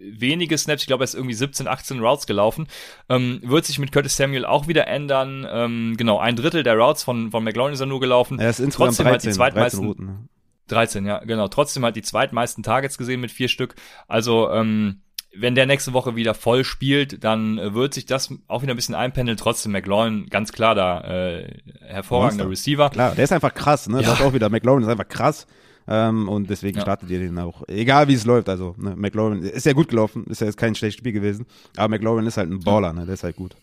wenige 0.00 0.56
Snaps, 0.56 0.82
ich 0.82 0.86
glaube, 0.86 1.02
er 1.02 1.06
ist 1.06 1.14
irgendwie 1.14 1.34
17, 1.34 1.66
18 1.66 2.00
Routes 2.00 2.26
gelaufen, 2.26 2.66
ähm, 3.08 3.40
wird 3.42 3.64
sich 3.64 3.78
mit 3.78 3.92
Curtis 3.92 4.16
Samuel 4.16 4.44
auch 4.44 4.68
wieder 4.68 4.86
ändern. 4.86 5.46
Ähm, 5.50 5.96
genau, 5.96 6.18
ein 6.18 6.36
Drittel 6.36 6.62
der 6.62 6.76
Routes 6.76 7.02
von, 7.02 7.30
von 7.30 7.44
McLaurin 7.44 7.74
ist 7.74 7.80
er 7.80 7.86
nur 7.86 8.00
gelaufen. 8.00 8.38
Er 8.38 8.50
ist 8.50 8.60
insgesamt 8.60 8.96
Trotzdem 8.96 9.04
13, 9.04 9.12
halt 9.12 9.24
die 9.24 9.36
zweitmeisten, 9.36 9.80
13 9.80 9.88
Routen. 9.88 10.06
Ne? 10.06 10.28
13, 10.68 11.06
ja, 11.06 11.18
genau. 11.20 11.48
Trotzdem 11.48 11.84
halt 11.84 11.96
die 11.96 12.02
zweitmeisten 12.02 12.62
Targets 12.62 12.98
gesehen 12.98 13.20
mit 13.20 13.30
vier 13.30 13.48
Stück. 13.48 13.74
Also, 14.06 14.50
ähm, 14.50 15.00
wenn 15.34 15.54
der 15.54 15.66
nächste 15.66 15.92
Woche 15.92 16.16
wieder 16.16 16.34
voll 16.34 16.64
spielt, 16.64 17.22
dann 17.22 17.58
äh, 17.58 17.74
wird 17.74 17.94
sich 17.94 18.06
das 18.06 18.32
auch 18.46 18.62
wieder 18.62 18.74
ein 18.74 18.76
bisschen 18.76 18.94
einpendeln. 18.94 19.36
Trotzdem 19.36 19.72
McLaurin, 19.72 20.26
ganz 20.30 20.52
klar 20.52 20.74
da, 20.74 21.00
äh, 21.02 21.58
hervorragender 21.80 22.44
Monster. 22.44 22.70
Receiver. 22.70 22.90
Klar, 22.90 23.14
der 23.14 23.24
ist 23.24 23.32
einfach 23.32 23.54
krass, 23.54 23.88
ne? 23.88 24.00
Ja. 24.02 24.10
Das 24.10 24.20
auch 24.20 24.32
wieder. 24.32 24.48
McLaurin 24.48 24.82
ist 24.82 24.88
einfach 24.88 25.08
krass. 25.08 25.46
Ähm, 25.90 26.28
und 26.28 26.50
deswegen 26.50 26.76
ja. 26.76 26.82
startet 26.82 27.08
ihr 27.08 27.18
den 27.18 27.38
auch. 27.38 27.62
Egal 27.66 28.08
wie 28.08 28.14
es 28.14 28.26
läuft. 28.26 28.48
Also, 28.48 28.74
ne, 28.78 28.94
McLaurin 28.96 29.42
ist 29.42 29.64
ja 29.64 29.72
gut 29.72 29.88
gelaufen, 29.88 30.26
ist 30.26 30.40
ja 30.40 30.46
jetzt 30.46 30.58
kein 30.58 30.74
schlechtes 30.74 30.98
Spiel 30.98 31.12
gewesen. 31.12 31.46
Aber 31.76 31.88
McLaurin 31.88 32.26
ist 32.26 32.36
halt 32.36 32.50
ein 32.50 32.60
Baller, 32.60 32.92
ne? 32.92 33.06
Der 33.06 33.14
ist 33.14 33.24
halt 33.24 33.36
gut. 33.36 33.56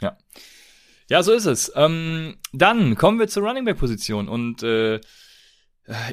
Ja. 0.00 0.16
Ja, 1.08 1.22
so 1.22 1.32
ist 1.32 1.46
es. 1.46 1.72
Ähm, 1.74 2.36
dann 2.52 2.96
kommen 2.96 3.18
wir 3.18 3.28
zur 3.28 3.44
Running 3.44 3.64
Back 3.64 3.78
Position 3.78 4.28
und 4.28 4.62
äh, 4.62 5.00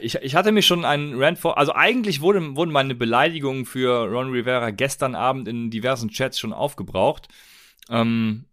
ich, 0.01 0.15
ich 0.15 0.35
hatte 0.35 0.51
mir 0.51 0.61
schon 0.61 0.85
einen 0.85 1.21
Rant 1.21 1.39
vor, 1.39 1.57
also 1.57 1.73
eigentlich 1.73 2.21
wurde, 2.21 2.55
wurden 2.55 2.71
meine 2.71 2.95
Beleidigungen 2.95 3.65
für 3.65 4.07
Ron 4.07 4.31
Rivera 4.31 4.71
gestern 4.71 5.15
Abend 5.15 5.47
in 5.47 5.71
diversen 5.71 6.09
Chats 6.09 6.39
schon 6.39 6.53
aufgebraucht. 6.53 7.27
Ähm, 7.89 8.45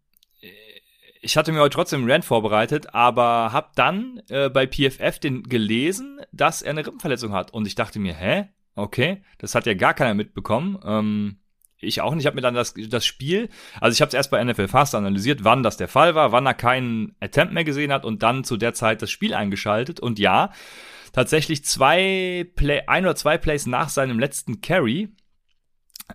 ich 1.22 1.36
hatte 1.36 1.52
mir 1.52 1.60
heute 1.60 1.74
trotzdem 1.74 2.00
einen 2.00 2.10
Rant 2.10 2.24
vorbereitet, 2.24 2.94
aber 2.94 3.52
hab 3.52 3.76
dann 3.76 4.22
äh, 4.30 4.48
bei 4.48 4.66
PFF 4.66 5.18
den 5.18 5.42
gelesen, 5.42 6.20
dass 6.32 6.62
er 6.62 6.70
eine 6.70 6.86
Rippenverletzung 6.86 7.32
hat. 7.32 7.52
Und 7.52 7.66
ich 7.66 7.74
dachte 7.74 7.98
mir, 7.98 8.14
hä? 8.14 8.48
Okay, 8.74 9.22
das 9.38 9.54
hat 9.54 9.66
ja 9.66 9.74
gar 9.74 9.92
keiner 9.92 10.14
mitbekommen. 10.14 10.78
Ähm, 10.84 11.40
ich 11.78 12.00
auch 12.00 12.14
nicht. 12.14 12.22
Ich 12.22 12.26
habe 12.26 12.36
mir 12.36 12.42
dann 12.42 12.54
das, 12.54 12.74
das 12.74 13.04
Spiel, 13.04 13.48
also 13.80 13.94
ich 13.94 14.00
habe 14.00 14.08
es 14.08 14.14
erst 14.14 14.30
bei 14.30 14.42
NFL 14.42 14.68
Fast 14.68 14.94
analysiert, 14.94 15.44
wann 15.44 15.62
das 15.62 15.76
der 15.76 15.88
Fall 15.88 16.14
war, 16.14 16.32
wann 16.32 16.46
er 16.46 16.54
keinen 16.54 17.16
Attempt 17.20 17.52
mehr 17.52 17.64
gesehen 17.64 17.92
hat 17.92 18.04
und 18.04 18.22
dann 18.22 18.44
zu 18.44 18.56
der 18.56 18.74
Zeit 18.74 19.02
das 19.02 19.10
Spiel 19.10 19.34
eingeschaltet. 19.34 20.00
Und 20.00 20.18
ja, 20.18 20.52
tatsächlich 21.12 21.64
zwei 21.64 22.46
Play, 22.56 22.82
ein 22.86 23.04
oder 23.04 23.16
zwei 23.16 23.38
Plays 23.38 23.66
nach 23.66 23.88
seinem 23.88 24.18
letzten 24.18 24.60
Carry 24.60 25.10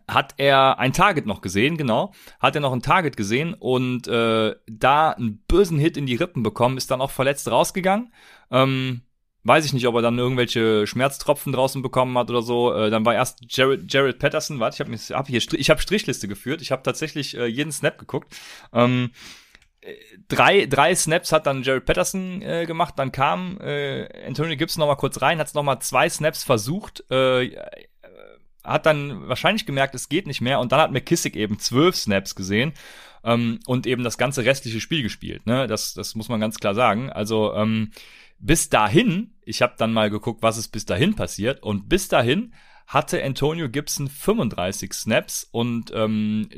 hat 0.08 0.36
er 0.38 0.80
ein 0.80 0.94
Target 0.94 1.26
noch 1.26 1.42
gesehen, 1.42 1.78
genau, 1.78 2.14
hat 2.40 2.56
er 2.56 2.62
noch 2.62 2.74
ein 2.74 2.82
Target 2.82 3.18
gesehen 3.18 3.54
und 3.54 4.08
äh, 4.08 4.56
da 4.68 5.12
einen 5.12 5.44
bösen 5.48 5.80
Hit 5.80 5.98
in 5.98 6.06
die 6.06 6.16
Rippen 6.16 6.44
bekommen, 6.44 6.78
ist 6.78 6.92
dann 6.92 7.02
auch 7.02 7.12
verletzt 7.12 7.50
rausgegangen. 7.50 8.12
Ähm, 8.52 9.02
weiß 9.44 9.66
ich 9.66 9.74
nicht, 9.74 9.88
ob 9.88 9.96
er 9.96 10.02
dann 10.02 10.18
irgendwelche 10.18 10.88
Schmerztropfen 10.88 11.54
draußen 11.54 11.82
bekommen 11.82 12.18
hat 12.18 12.30
oder 12.30 12.42
so. 12.42 12.74
Äh, 12.74 12.90
dann 12.90 13.06
war 13.06 13.14
erst 13.14 13.40
Jared, 13.48 13.92
Jared 13.92 14.20
Patterson, 14.20 14.60
warte, 14.60 14.76
ich 14.76 15.12
habe 15.12 15.18
hab 15.18 15.28
hier 15.28 15.42
ich 15.54 15.70
hab 15.70 15.82
Strichliste 15.82 16.28
geführt, 16.28 16.62
ich 16.62 16.72
habe 16.72 16.84
tatsächlich 16.84 17.38
äh, 17.38 17.46
jeden 17.46 17.72
Snap 17.72 17.98
geguckt. 17.98 18.36
Ähm, 18.74 19.12
drei, 20.28 20.66
drei 20.66 20.96
Snaps 20.96 21.32
hat 21.32 21.46
dann 21.46 21.64
Jared 21.64 21.86
Patterson 21.86 22.42
äh, 22.42 22.66
gemacht, 22.66 22.96
dann 22.98 23.12
kam 23.12 23.60
äh, 23.62 24.08
Antonio 24.28 24.58
Gibson 24.58 24.80
noch 24.80 24.88
mal 24.88 24.96
kurz 24.96 25.22
rein, 25.22 25.40
hat 25.40 25.48
es 25.48 25.54
noch 25.54 25.64
mal 25.64 25.80
zwei 25.80 26.10
Snaps 26.10 26.44
versucht, 26.44 27.04
äh, 27.12 27.56
hat 28.64 28.86
dann 28.86 29.28
wahrscheinlich 29.28 29.66
gemerkt, 29.66 29.96
es 29.96 30.10
geht 30.10 30.28
nicht 30.28 30.42
mehr 30.42 30.60
und 30.60 30.72
dann 30.72 30.80
hat 30.80 30.92
McKissick 30.92 31.36
eben 31.36 31.60
zwölf 31.60 31.96
Snaps 31.96 32.36
gesehen 32.36 32.74
ähm, 33.24 33.60
und 33.68 33.86
eben 33.86 34.04
das 34.04 34.18
ganze 34.18 34.44
restliche 34.44 34.82
Spiel 34.82 35.04
gespielt. 35.04 35.46
Ne? 35.46 35.68
Das, 35.68 35.94
das 35.94 36.16
muss 36.16 36.30
man 36.30 36.40
ganz 36.40 36.58
klar 36.58 36.74
sagen. 36.74 37.12
Also 37.12 37.54
ähm, 37.54 37.92
bis 38.40 38.70
dahin, 38.70 39.36
ich 39.44 39.62
habe 39.62 39.76
dann 39.78 39.94
mal 39.94 40.10
geguckt, 40.10 40.42
was 40.42 40.58
ist 40.58 40.70
bis 40.70 40.86
dahin 40.86 41.16
passiert 41.16 41.62
und 41.64 41.88
bis 41.88 42.08
dahin 42.08 42.54
hatte 42.88 43.24
Antonio 43.24 43.68
Gibson 43.70 44.08
35 44.08 44.94
Snaps 44.94 45.48
und 45.52 45.92
ähm, 45.94 46.50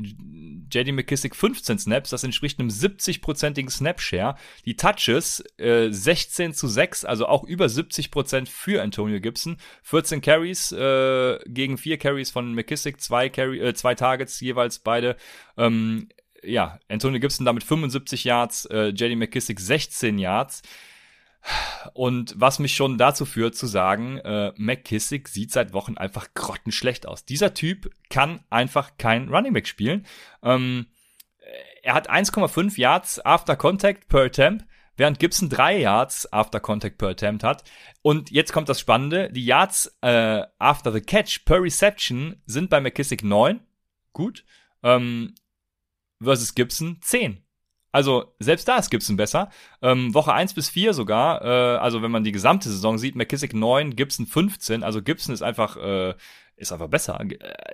JD 0.72 0.92
McKissick 0.94 1.36
15 1.36 1.80
Snaps. 1.80 2.10
Das 2.10 2.24
entspricht 2.24 2.60
einem 2.60 2.70
70-prozentigen 2.70 3.70
Snap-Share. 3.70 4.36
Die 4.66 4.76
Touches 4.76 5.44
äh, 5.58 5.90
16 5.90 6.54
zu 6.54 6.68
6, 6.68 7.06
also 7.06 7.28
auch 7.28 7.44
über 7.44 7.70
70 7.70 8.12
Prozent 8.12 8.50
für 8.50 8.82
Antonio 8.82 9.20
Gibson. 9.22 9.58
14 9.84 10.22
Carries 10.22 10.72
äh, 10.74 11.40
gegen 11.48 11.78
4 11.78 11.98
Carries 11.98 12.32
von 12.32 12.54
McKissick, 12.54 13.00
2 13.00 13.30
Carry, 13.30 13.60
äh, 13.60 13.74
zwei 13.74 13.96
Targets 13.96 14.40
jeweils 14.42 14.80
beide. 14.80 15.16
Ähm, 15.58 16.10
ja, 16.44 16.80
Antonio 16.90 17.20
Gibson 17.20 17.46
damit 17.46 17.64
75 17.64 18.24
Yards, 18.24 18.66
äh, 18.66 18.90
JD 18.90 19.18
McKissick 19.18 19.60
16 19.60 20.20
Yards. 20.20 20.62
Und 21.94 22.34
was 22.38 22.60
mich 22.60 22.76
schon 22.76 22.98
dazu 22.98 23.26
führt 23.26 23.56
zu 23.56 23.66
sagen, 23.68 24.18
äh, 24.20 24.52
McKissick 24.58 25.28
sieht 25.28 25.52
seit 25.52 25.74
Wochen 25.74 25.98
einfach 25.98 26.34
grottenschlecht 26.34 27.08
aus. 27.08 27.26
Dieser 27.26 27.54
Typ 27.54 27.90
kann 28.10 28.44
einfach 28.50 28.98
kein 28.98 29.30
Running 29.30 29.54
Back 29.54 29.68
spielen. 29.68 30.06
Ähm, 30.44 30.88
er 31.84 31.94
hat 31.94 32.10
1,5 32.10 32.78
Yards 32.78 33.24
after 33.26 33.56
Contact 33.56 34.10
per 34.10 34.26
Attempt, 34.26 34.66
während 34.98 35.20
Gibson 35.20 35.50
3 35.50 35.80
Yards 35.80 36.32
after 36.34 36.60
Contact 36.60 36.98
per 36.98 37.10
Attempt 37.10 37.44
hat. 37.44 37.64
Und 38.02 38.32
jetzt 38.32 38.52
kommt 38.52 38.68
das 38.68 38.80
Spannende, 38.80 39.32
die 39.32 39.46
Yards 39.46 39.98
äh, 40.02 40.44
after 40.60 40.92
the 40.92 41.02
Catch 41.02 41.46
per 41.46 41.62
Reception 41.62 42.42
sind 42.46 42.70
bei 42.70 42.82
McKissick 42.82 43.24
9, 43.24 43.62
gut, 44.12 44.44
ähm, 44.84 45.36
versus 46.22 46.56
Gibson 46.56 47.00
10. 47.02 47.47
Also 47.92 48.34
selbst 48.40 48.68
da 48.68 48.78
ist 48.78 48.90
Gibson 48.90 49.18
besser. 49.18 49.50
Ähm, 49.82 50.14
Woche 50.14 50.34
1 50.34 50.54
bis 50.54 50.70
4 50.70 50.94
sogar, 50.94 51.42
äh, 51.44 51.78
also 51.78 52.02
wenn 52.02 52.12
man 52.12 52.24
die 52.24 52.32
gesamte 52.32 52.70
Saison 52.70 52.98
sieht, 52.98 53.16
McKissick 53.16 53.54
9, 53.54 53.96
Gibson 53.96 54.26
15. 54.28 54.84
Also 54.84 55.02
Gibson 55.02 55.34
ist 55.34 55.42
einfach 55.42 55.78
äh, 55.78 56.14
ist 56.58 56.72
einfach 56.72 56.88
besser. 56.88 57.20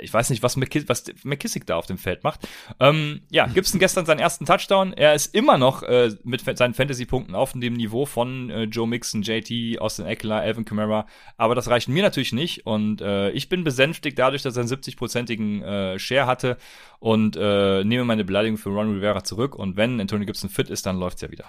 Ich 0.02 0.14
weiß 0.14 0.30
nicht, 0.30 0.44
was, 0.44 0.58
McKiss 0.58 0.88
was 0.88 1.06
McKissick 1.24 1.66
da 1.66 1.78
auf 1.78 1.86
dem 1.86 1.98
Feld 1.98 2.24
macht. 2.24 2.48
Ähm, 2.82 3.22
ja, 3.32 3.48
Gibson 3.48 3.80
gestern 3.80 4.06
seinen 4.06 4.20
ersten 4.20 4.46
Touchdown. 4.46 4.92
Er 4.92 5.14
ist 5.14 5.34
immer 5.34 5.58
noch 5.58 5.84
äh, 5.84 6.12
mit 6.24 6.42
seinen 6.58 6.74
Fantasy-Punkten 6.74 7.34
auf 7.34 7.54
dem 7.54 7.74
Niveau 7.74 8.06
von 8.06 8.50
äh, 8.50 8.64
Joe 8.64 8.88
Mixon, 8.88 9.22
JT, 9.22 9.80
Austin 9.80 10.06
Eckler, 10.06 10.42
Alvin 10.42 10.66
Kamara. 10.66 11.08
Aber 11.38 11.56
das 11.56 11.70
reicht 11.70 11.88
mir 11.88 12.04
natürlich 12.04 12.34
nicht. 12.34 12.66
Und 12.66 13.02
äh, 13.02 13.32
ich 13.32 13.48
bin 13.48 13.64
besänftigt 13.64 14.20
dadurch, 14.20 14.42
dass 14.42 14.58
er 14.58 14.64
einen 14.64 14.72
70-prozentigen 14.72 15.64
äh, 15.64 16.00
Share 16.00 16.26
hatte 16.26 16.58
und 17.00 17.38
äh, 17.38 17.86
nehme 17.86 18.04
meine 18.04 18.26
Beleidigung 18.26 18.58
für 18.58 18.70
Ron 18.70 18.94
Rivera 18.96 19.24
zurück. 19.24 19.56
Und 19.56 19.78
wenn 19.78 20.00
Antonio 20.02 20.26
Gibson 20.26 20.50
fit 20.50 20.70
ist, 20.70 20.86
dann 20.86 20.98
läuft's 20.98 21.22
ja 21.22 21.32
wieder. 21.32 21.46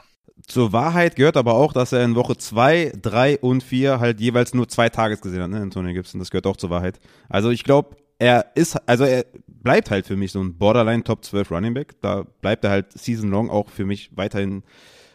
Zur 0.47 0.73
Wahrheit 0.73 1.16
gehört 1.16 1.36
aber 1.36 1.55
auch, 1.55 1.73
dass 1.73 1.93
er 1.93 2.05
in 2.05 2.16
Woche 2.16 2.36
zwei, 2.36 2.93
drei 3.01 3.39
und 3.39 3.62
vier 3.62 4.01
halt 4.01 4.20
jeweils 4.20 4.52
nur 4.52 4.69
zwei 4.69 4.89
Tages 4.89 5.20
gesehen 5.20 5.43
hat, 5.43 5.51
ne, 5.51 5.61
Antonio 5.61 5.94
Gibson. 5.94 6.19
Das 6.19 6.31
gehört 6.31 6.47
auch 6.47 6.56
zur 6.56 6.70
Wahrheit. 6.70 7.01
Also 7.28 7.51
ich 7.51 7.65
glaube, 7.65 7.97
er 8.19 8.47
ist, 8.55 8.77
also 8.89 9.05
er 9.05 9.24
bleibt 9.47 9.90
halt 9.90 10.06
für 10.06 10.16
mich 10.16 10.32
so 10.32 10.43
ein 10.43 10.56
Borderline 10.59 11.05
Top 11.05 11.24
12 11.24 11.51
Running 11.51 11.74
Back. 11.74 12.01
Da 12.01 12.24
bleibt 12.40 12.65
er 12.65 12.70
halt 12.70 12.93
season 12.93 13.31
long 13.31 13.48
auch 13.48 13.70
für 13.70 13.86
mich 13.86 14.11
weiterhin 14.16 14.65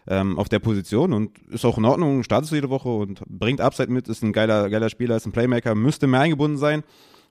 ähm, 0.07 0.39
auf 0.39 0.49
der 0.49 0.59
Position 0.59 1.13
und 1.13 1.37
ist 1.49 1.65
auch 1.65 1.77
in 1.77 1.85
Ordnung, 1.85 2.23
startet 2.23 2.51
jede 2.51 2.69
Woche 2.69 2.89
und 2.89 3.21
bringt 3.27 3.61
Upside 3.61 3.91
mit, 3.91 4.07
ist 4.07 4.23
ein 4.23 4.33
geiler, 4.33 4.69
geiler 4.69 4.89
Spieler, 4.89 5.15
ist 5.15 5.25
ein 5.25 5.31
Playmaker, 5.31 5.75
müsste 5.75 6.07
mehr 6.07 6.21
eingebunden 6.21 6.57
sein. 6.57 6.83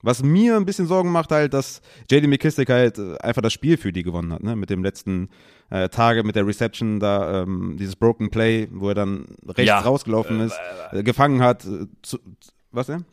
Was 0.03 0.23
mir 0.23 0.57
ein 0.57 0.65
bisschen 0.65 0.87
Sorgen 0.87 1.11
macht 1.11 1.33
halt, 1.33 1.55
dass 1.55 1.81
JD 2.11 2.29
McKissick 2.29 2.69
halt 2.71 2.99
äh, 2.99 3.17
einfach 3.19 3.43
das 3.43 3.53
Spiel 3.53 3.77
für 3.77 3.93
die 3.93 4.03
gewonnen 4.03 4.33
hat, 4.33 4.43
ne? 4.43 4.55
Mit 4.55 4.71
dem 4.71 4.85
letzten 4.85 5.29
äh, 5.71 5.89
Tage, 5.89 6.23
mit 6.23 6.37
der 6.37 6.47
Reception 6.47 7.01
da, 7.01 7.43
ähm, 7.43 7.77
dieses 7.79 7.97
Broken 7.97 8.31
Play, 8.31 8.69
wo 8.71 8.89
er 8.89 8.95
dann 8.95 9.27
rechts 9.47 9.69
ja. 9.69 9.81
rausgelaufen 9.81 10.41
ist, 10.41 10.59
äh, 10.93 11.03
gefangen 11.03 11.43
hat. 11.43 11.65
Äh, 11.65 11.87
zu, 12.03 12.19
was 12.71 12.87
denn? 12.87 13.05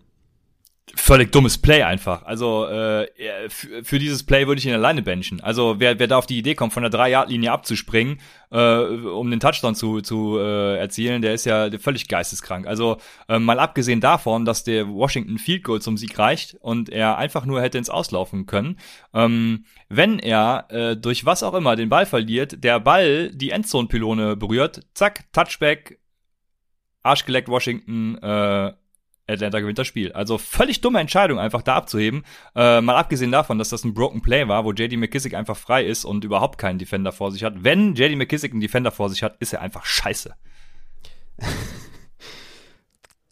Völlig 0.94 1.32
dummes 1.32 1.58
Play 1.58 1.82
einfach. 1.82 2.24
Also 2.24 2.68
äh, 2.68 3.08
für, 3.50 3.98
dieses 3.98 4.24
Play 4.24 4.46
würde 4.46 4.60
ich 4.60 4.68
ihn 4.68 4.74
alleine 4.74 5.02
benchen. 5.02 5.42
Also 5.42 5.80
wer, 5.80 5.98
wer 5.98 6.08
da 6.08 6.18
auf 6.18 6.28
die 6.28 6.38
Idee 6.38 6.54
kommt, 6.54 6.74
von 6.74 6.84
der 6.84 6.92
3-Yard-Linie 6.92 7.52
abzuspringen, 7.52 8.20
äh, 8.52 8.78
um 8.78 9.32
den 9.32 9.40
Touchdown 9.40 9.74
zu, 9.74 10.02
zu 10.02 10.38
äh, 10.38 10.78
erzielen, 10.78 11.24
der 11.24 11.34
ist 11.34 11.46
ja 11.46 11.70
völlig 11.80 12.08
geisteskrank. 12.08 12.68
Also 12.68 12.98
äh, 13.28 13.40
mal 13.40 13.60
abgesehen 13.60 14.00
davon, 14.00 14.46
dass 14.46 14.64
der 14.64 14.88
Washington 14.88 15.40
Field 15.40 15.64
Goal 15.64 15.82
zum 15.82 15.98
Sieg 15.98 16.18
reicht 16.20 16.56
und 16.62 16.90
er 16.90 17.18
einfach 17.18 17.46
nur 17.46 17.62
hätte 17.62 17.80
ins 17.80 17.90
Auslaufen 17.90 18.46
können, 18.46 18.78
ähm, 19.14 19.66
wenn 19.90 20.20
er 20.20 20.68
äh, 20.70 20.96
durch 20.96 21.26
was 21.26 21.42
auch 21.42 21.56
immer 21.56 21.76
den 21.76 21.90
Ball 21.90 22.06
verliert, 22.06 22.64
der 22.64 22.80
Ball 22.80 23.32
die 23.32 23.50
Endzone-Pylone 23.50 24.36
berührt, 24.36 24.82
zack, 24.94 25.32
Touchback, 25.34 26.00
Arschgeleckt 27.02 27.50
Washington, 27.50 28.18
äh, 28.20 28.74
Atlanta 29.28 29.60
gewinnt 29.60 29.78
das 29.78 29.88
Spiel. 29.88 30.12
Also 30.12 30.38
völlig 30.38 30.82
dumme 30.82 31.00
Entscheidung, 31.00 31.40
einfach 31.40 31.62
da 31.62 31.76
abzuheben. 31.76 32.24
Äh, 32.56 32.82
mal 32.82 32.96
abgesehen 32.96 33.32
davon, 33.32 33.58
dass 33.58 33.70
das 33.70 33.84
ein 33.84 33.94
Broken 33.94 34.22
Play 34.22 34.48
war, 34.48 34.66
wo 34.66 34.72
JD 34.72 34.98
McKissick 34.98 35.34
einfach 35.34 35.58
frei 35.58 35.84
ist 35.86 36.06
und 36.06 36.24
überhaupt 36.24 36.58
keinen 36.58 36.80
Defender 36.80 37.12
vor 37.12 37.32
sich 37.32 37.44
hat. 37.44 37.64
Wenn 37.64 37.96
JD 37.96 38.18
McKissick 38.18 38.52
einen 38.52 38.62
Defender 38.62 38.92
vor 38.92 39.10
sich 39.10 39.24
hat, 39.24 39.38
ist 39.40 39.54
er 39.54 39.62
einfach 39.62 39.86
scheiße. 39.86 40.36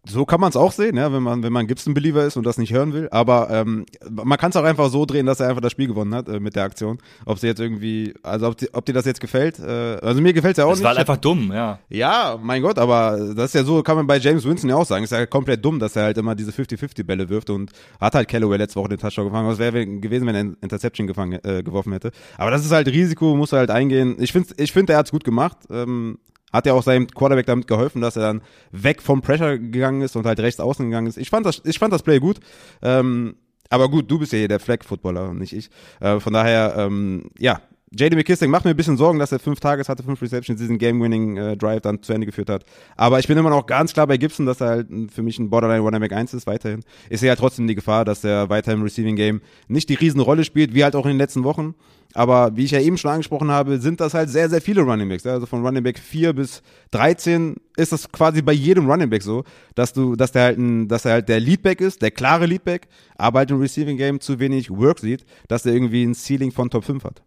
So 0.06 0.26
kann 0.26 0.42
man 0.42 0.50
es 0.50 0.58
auch 0.58 0.74
sehen, 0.74 0.98
ja, 0.98 1.14
wenn 1.14 1.24
man, 1.24 1.44
wenn 1.44 1.54
man 1.54 1.66
Gibson-Believer 1.66 2.26
ist 2.26 2.36
und 2.36 2.46
das 2.46 2.58
nicht 2.58 2.74
hören 2.74 2.92
will. 2.92 3.08
Aber 3.12 3.50
ähm, 3.50 3.86
man 4.12 4.38
kann 4.38 4.50
es 4.50 4.58
auch 4.58 4.66
einfach 4.66 4.90
so 4.90 5.06
drehen, 5.06 5.26
dass 5.26 5.40
er 5.40 5.48
einfach 5.48 5.62
das 5.62 5.72
Spiel 5.72 5.88
gewonnen 5.88 6.14
hat 6.14 6.28
äh, 6.28 6.42
mit 6.42 6.58
der 6.58 6.64
Aktion. 6.64 6.98
Ob 7.26 7.40
sie 7.40 7.48
jetzt 7.48 7.62
irgendwie, 7.62 8.14
also 8.22 8.48
ob, 8.48 8.58
die, 8.58 8.74
ob 8.74 8.86
dir 8.86 8.92
das 8.92 9.06
jetzt 9.06 9.22
gefällt. 9.22 9.60
Äh, 9.60 10.00
also 10.02 10.22
mir 10.22 10.34
gefällt 10.34 10.58
es 10.58 10.58
ja 10.58 10.66
auch 10.66 10.72
das 10.72 10.80
nicht. 10.80 10.86
Das 10.86 10.96
war 10.96 11.00
einfach 11.00 11.16
dumm, 11.16 11.54
ja. 11.54 11.80
Ja, 11.88 12.38
mein 12.42 12.62
Gott, 12.62 12.80
aber 12.80 13.34
das 13.34 13.46
ist 13.46 13.56
ja 13.56 13.64
so, 13.64 13.82
kann 13.82 13.96
man 13.96 14.06
bei 14.06 14.18
James 14.18 14.44
Winston 14.44 14.70
ja 14.70 14.76
auch 14.76 14.86
sagen. 14.86 15.06
Ist 15.06 15.12
ja 15.12 15.26
komplett 15.26 15.64
dumm, 15.64 15.80
dass 15.80 15.96
er 15.96 16.04
halt 16.04 16.18
immer 16.18 16.36
diese 16.36 16.52
50-50-Bälle 16.52 17.30
wirft 17.30 17.50
und 17.50 17.72
hat 18.02 18.14
halt 18.14 18.28
Callaway 18.28 18.58
letzte 18.58 18.82
Woche 18.82 18.90
den 18.90 19.00
Touchdown 19.00 19.28
gefangen. 19.28 19.48
Was 19.48 19.58
wäre 19.58 19.86
gewesen, 19.88 20.28
wenn 20.28 20.36
er 20.36 20.42
Interception 20.62 21.08
gefangen, 21.08 21.40
äh, 21.46 21.64
geworfen 21.64 21.94
hätte. 21.94 22.12
Aber 22.38 22.52
das 22.52 22.66
ist 22.66 22.72
halt 22.74 22.90
Risiko, 22.90 23.38
muss 23.38 23.54
er 23.54 23.60
halt 23.60 23.72
eingehen. 23.72 24.18
Ich 24.20 24.34
finde, 24.34 24.50
ich 24.58 24.74
find, 24.74 24.90
er 24.90 24.98
hat's 24.98 25.12
gut 25.12 25.24
gemacht. 25.24 25.58
Ähm, 25.70 26.18
hat 26.54 26.66
ja 26.66 26.74
auch 26.74 26.84
seinem 26.84 27.08
Quarterback 27.08 27.48
damit 27.48 27.68
geholfen, 27.68 28.02
dass 28.02 28.16
er 28.16 28.22
dann 28.22 28.42
weg 28.72 29.02
vom 29.02 29.22
Pressure 29.22 29.58
gegangen 29.58 30.02
ist 30.02 30.16
und 30.16 30.26
halt 30.26 30.40
rechts 30.40 30.60
außen 30.60 30.86
gegangen 30.86 31.08
ist. 31.08 31.18
Ich 31.18 31.30
fand 31.30 31.46
das, 31.46 31.62
ich 31.66 31.80
fand 31.80 31.92
das 31.92 32.04
Play 32.04 32.20
gut. 32.20 32.40
Ähm, 32.82 33.36
aber 33.70 33.90
gut, 33.90 34.10
du 34.10 34.20
bist 34.20 34.32
ja 34.32 34.38
hier 34.38 34.48
der 34.48 34.60
Flag-Footballer 34.60 35.30
und 35.30 35.40
nicht 35.40 35.54
ich. 35.54 35.70
Äh, 36.00 36.20
von 36.20 36.32
daher, 36.32 36.76
ähm, 36.78 37.32
ja, 37.40 37.60
JD 37.96 38.16
McKissick 38.16 38.50
macht 38.50 38.66
mir 38.66 38.72
ein 38.72 38.78
bisschen 38.78 38.98
Sorgen, 38.98 39.20
dass 39.20 39.32
er 39.32 39.38
fünf 39.38 39.60
Tages 39.60 39.88
hatte, 39.88 40.02
fünf 40.02 40.20
Receptions, 40.22 40.60
diesen 40.60 40.80
Game-Winning-Drive 40.80 41.78
äh, 41.78 41.82
dann 41.82 42.02
zu 42.02 42.12
Ende 42.12 42.26
geführt 42.26 42.50
hat. 42.50 42.66
Aber 42.96 43.20
ich 43.20 43.28
bin 43.28 43.38
immer 43.38 43.52
noch 43.52 43.68
ganz 43.68 43.94
klar 43.94 44.08
bei 44.08 44.18
Gibson, 44.18 44.48
dass 44.48 44.62
er 44.62 44.68
halt 44.68 44.88
für 45.12 45.22
mich 45.22 45.38
ein 45.38 45.52
Borderline 45.52 45.82
Running 45.82 46.00
Back 46.00 46.14
1 46.14 46.34
ist, 46.34 46.48
weiterhin. 46.48 46.84
Ich 47.10 47.20
sehe 47.20 47.30
halt 47.30 47.40
trotzdem 47.40 47.68
die 47.68 47.76
Gefahr, 47.76 48.04
dass 48.04 48.24
er 48.24 48.50
weiter 48.50 48.74
im 48.74 48.82
Receiving 48.82 49.16
Game 49.16 49.42
nicht 49.68 49.90
die 49.90 49.94
Riesenrolle 49.94 50.44
spielt, 50.44 50.74
wie 50.74 50.84
halt 50.84 50.96
auch 50.96 51.06
in 51.06 51.12
den 51.12 51.18
letzten 51.20 51.44
Wochen. 51.44 51.76
Aber 52.14 52.56
wie 52.56 52.66
ich 52.66 52.72
ja 52.72 52.80
eben 52.80 52.98
schon 52.98 53.12
angesprochen 53.12 53.50
habe, 53.50 53.80
sind 53.80 54.00
das 54.00 54.14
halt 54.14 54.30
sehr, 54.30 54.50
sehr 54.50 54.62
viele 54.62 54.82
Running 54.82 55.10
Backs. 55.10 55.26
Also 55.26 55.46
von 55.46 55.66
Running 55.66 55.84
Back 55.84 55.98
4 55.98 56.34
bis 56.34 56.62
13 56.92 57.56
ist 57.76 57.92
das 57.92 58.12
quasi 58.12 58.42
bei 58.42 58.54
jedem 58.54 58.90
Running 58.90 59.10
Back 59.10 59.24
so, 59.24 59.44
dass 59.76 59.94
du, 59.94 60.16
dass 60.16 60.32
der 60.32 60.44
halt 60.44 60.58
ein, 60.60 60.88
dass 60.88 61.06
er 61.06 61.14
halt 61.14 61.30
der 61.30 61.40
Leadback 61.40 61.82
ist, 61.82 62.02
der 62.02 62.12
klare 62.12 62.46
Leadback, 62.46 62.88
aber 63.16 63.40
halt 63.40 63.52
im 63.52 63.60
Receiving 63.60 63.98
Game 63.98 64.20
zu 64.20 64.40
wenig 64.40 64.70
Work 64.70 65.00
sieht, 65.00 65.26
dass 65.48 65.66
er 65.66 65.74
irgendwie 65.74 66.04
ein 66.04 66.14
Ceiling 66.14 66.52
von 66.52 66.70
Top 66.70 66.86
5 66.86 67.04
hat. 67.04 67.24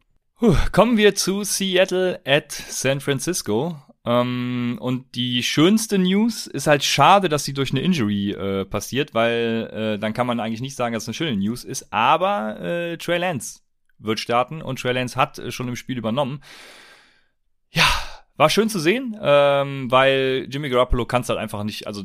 Kommen 0.73 0.97
wir 0.97 1.15
zu 1.15 1.45
Seattle 1.45 2.21
at 2.25 2.53
San 2.53 3.01
Francisco. 3.01 3.77
Ähm, 4.05 4.79
und 4.81 5.17
die 5.17 5.43
schönste 5.43 5.99
News 5.99 6.47
ist 6.47 6.69
halt 6.69 6.85
schade, 6.85 7.29
dass 7.29 7.45
sie 7.45 7.55
durch 7.55 7.73
eine 7.73 7.81
Injury 7.81 8.31
äh, 8.31 8.65
passiert, 8.65 9.15
weil 9.15 9.69
äh, 9.73 9.99
dann 9.99 10.13
kann 10.13 10.29
man 10.29 10.39
eigentlich 10.39 10.61
nicht 10.61 10.77
sagen, 10.77 10.95
dass 10.95 11.05
es 11.05 11.09
eine 11.09 11.15
schöne 11.15 11.37
News 11.37 11.65
ist. 11.65 11.93
Aber 11.93 12.61
äh, 12.61 12.97
Trey 12.99 13.19
Lance 13.19 13.61
wird 13.99 14.21
starten 14.21 14.63
und 14.63 14.81
Trey 14.81 14.93
Lance 14.93 15.17
hat 15.17 15.39
äh, 15.39 15.51
schon 15.51 15.69
im 15.69 15.77
Spiel 15.77 15.99
übernommen. 15.99 16.43
Ja, 17.71 17.87
war 18.37 18.51
schön 18.51 18.69
zu 18.69 18.79
sehen, 18.79 19.17
ähm, 19.21 19.91
weil 19.91 20.47
Jimmy 20.51 20.69
Garoppolo 20.69 21.07
kannst 21.07 21.31
halt 21.31 21.39
einfach 21.39 21.65
nicht, 21.65 21.87
also 21.87 22.05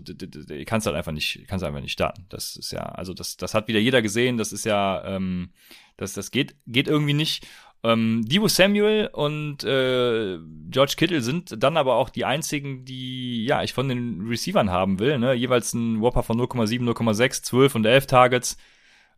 kannst 0.66 0.88
halt 0.88 0.96
einfach 0.96 1.12
nicht, 1.12 1.46
kannst 1.48 1.66
einfach 1.66 1.82
nicht 1.82 1.92
starten. 1.92 2.26
Das 2.30 2.56
ist 2.56 2.72
ja, 2.72 2.84
also 2.84 3.14
das, 3.14 3.36
das 3.36 3.54
hat 3.54 3.68
wieder 3.68 3.80
jeder 3.80 4.02
gesehen. 4.02 4.38
Das 4.38 4.54
ist 4.54 4.66
ja, 4.66 5.04
ähm, 5.06 5.52
das, 5.98 6.14
das 6.14 6.32
geht, 6.32 6.56
geht 6.68 6.88
irgendwie 6.88 7.14
nicht. 7.14 7.46
Ähm, 7.84 8.24
Divo 8.26 8.48
Samuel 8.48 9.10
und 9.12 9.64
äh, 9.64 10.38
George 10.70 10.94
Kittle 10.96 11.22
sind 11.22 11.62
dann 11.62 11.78
aber 11.78 11.96
auch 11.96 12.10
die 12.10 12.26
einzigen, 12.26 12.86
die 12.86 13.44
ja 13.44 13.64
ich 13.64 13.74
von 13.74 13.90
den 13.90 14.28
Receivern 14.28 14.70
haben 14.70 15.00
will. 15.00 15.18
Ne? 15.20 15.34
Jeweils 15.34 15.74
ein 15.74 16.00
Whopper 16.00 16.24
von 16.24 16.40
0,7, 16.40 16.82
0,6, 16.84 17.44
12 17.44 17.76
und 17.76 17.86
11 17.86 18.08
Targets. 18.08 18.58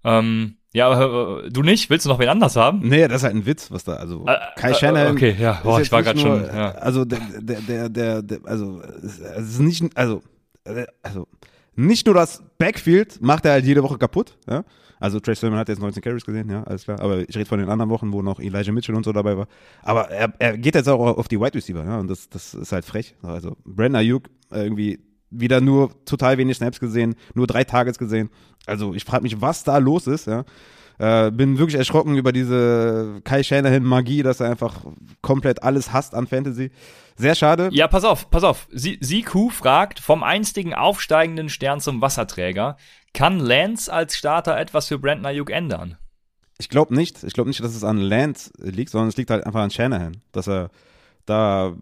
Ähm, 0.04 0.58
ja, 0.74 1.40
äh, 1.40 1.50
du 1.50 1.62
nicht? 1.62 1.90
Willst 1.90 2.06
du 2.06 2.10
noch 2.10 2.20
wen 2.20 2.30
anders 2.30 2.56
haben? 2.56 2.80
Nee, 2.84 3.08
das 3.08 3.18
ist 3.18 3.24
halt 3.24 3.36
ein 3.36 3.45
Witz, 3.45 3.70
was 3.72 3.84
da, 3.84 3.94
also 3.94 4.26
äh, 4.28 4.38
Kai 4.56 4.72
äh, 4.72 4.76
Shanahan. 4.76 5.14
Okay, 5.14 5.36
ja, 5.40 5.62
boah, 5.64 5.80
ich 5.80 5.91
war 5.91 6.02
gerade 6.02 6.20
schon. 6.20 6.45
Ja. 6.45 6.72
Also 6.72 7.06
der, 7.06 7.20
der, 7.40 7.62
der, 7.62 7.90
der, 7.90 8.22
der 8.24 8.40
also 8.44 8.82
es 9.04 9.20
ist 9.20 9.60
nicht, 9.60 9.95
also, 9.95 10.24
äh, 10.66 10.86
also 11.04 11.28
nicht 11.76 12.08
nur 12.08 12.16
das 12.16 12.44
Backfield 12.58 13.22
macht 13.22 13.45
er 13.45 13.54
halt 13.54 13.66
jede 13.66 13.84
Woche 13.84 13.98
kaputt, 13.98 14.36
ja. 14.50 14.64
Also 15.00 15.20
Trace 15.20 15.41
Sermon 15.41 15.60
hat 15.60 15.68
jetzt 15.68 15.82
19 15.82 16.02
Carries 16.02 16.26
gesehen, 16.26 16.50
ja, 16.50 16.64
alles 16.64 16.86
klar. 16.86 17.00
Aber 17.02 17.28
ich 17.28 17.36
rede 17.36 17.45
von 17.45 17.60
den 17.60 17.70
anderen 17.70 17.91
Wochen, 17.91 18.14
wo 18.14 18.22
noch 18.22 18.40
Elijah 18.40 18.72
Mitchell 18.72 18.95
und 18.95 19.04
so 19.04 19.12
dabei 19.12 19.38
war. 19.38 19.48
Aber 19.82 20.10
er, 20.10 20.32
er 20.40 20.58
geht 20.58 20.76
jetzt 20.76 20.88
auch 20.88 21.18
auf 21.18 21.28
die 21.28 21.40
Wide 21.40 21.56
Receiver, 21.56 21.84
ja, 21.84 22.00
und 22.00 22.10
das, 22.10 22.30
das 22.30 22.54
ist 22.54 22.72
halt 22.72 22.86
frech. 22.86 23.14
Also 23.22 23.58
Brandon 23.66 23.98
Ayuk 23.98 24.30
irgendwie 24.50 25.00
wieder 25.34 25.62
nur 25.62 25.92
total 26.06 26.38
wenig 26.38 26.58
Snaps 26.58 26.80
gesehen, 26.80 27.16
nur 27.34 27.48
drei 27.48 27.64
Targets 27.64 27.98
gesehen. 27.98 28.30
Also 28.66 28.94
ich 28.94 29.04
frage 29.04 29.24
mich, 29.24 29.42
was 29.42 29.64
da 29.64 29.78
los 29.78 30.08
ist, 30.08 30.28
ja. 30.28 30.46
Äh, 31.00 31.32
bin 31.32 31.58
wirklich 31.58 31.78
erschrocken 31.78 32.16
über 32.18 32.32
diese 32.32 33.20
Kai 33.24 33.42
Shanahan 33.42 33.84
Magie, 33.84 34.22
dass 34.22 34.40
er 34.40 34.52
einfach 34.52 34.86
komplett 35.22 35.64
alles 35.64 35.92
hasst 35.92 36.14
an 36.14 36.28
Fantasy. 36.28 36.72
Sehr 37.16 37.36
schade. 37.36 37.70
Ja, 37.72 37.88
pass 37.88 38.04
auf, 38.04 38.30
pass 38.30 38.44
auf. 38.44 38.68
Siku 38.72 39.50
fragt, 39.50 40.00
vom 40.00 40.24
einstigen 40.24 40.74
aufsteigenden 40.74 41.50
Stern 41.50 41.80
zum 41.80 42.02
Wasserträger, 42.02 42.78
kann 43.14 43.40
Lance 43.40 43.92
als 43.92 44.16
Starter 44.16 44.58
etwas 44.58 44.88
für 44.88 45.00
Brandon 45.00 45.26
Ayuk 45.26 45.50
ändern? 45.50 45.98
Ich 46.60 46.70
glaube 46.70 46.94
nicht. 46.96 47.24
Ich 47.24 47.34
glaube 47.34 47.50
nicht, 47.50 47.60
dass 47.64 47.76
es 47.76 47.84
an 47.84 47.98
Lance 47.98 48.52
liegt, 48.60 48.92
sondern 48.92 49.10
es 49.10 49.18
liegt 49.18 49.30
halt 49.30 49.46
einfach 49.46 49.62
an 49.62 49.72
Shanahan, 49.72 50.22
dass 50.32 50.48
er 50.48 50.70
da, 51.26 51.76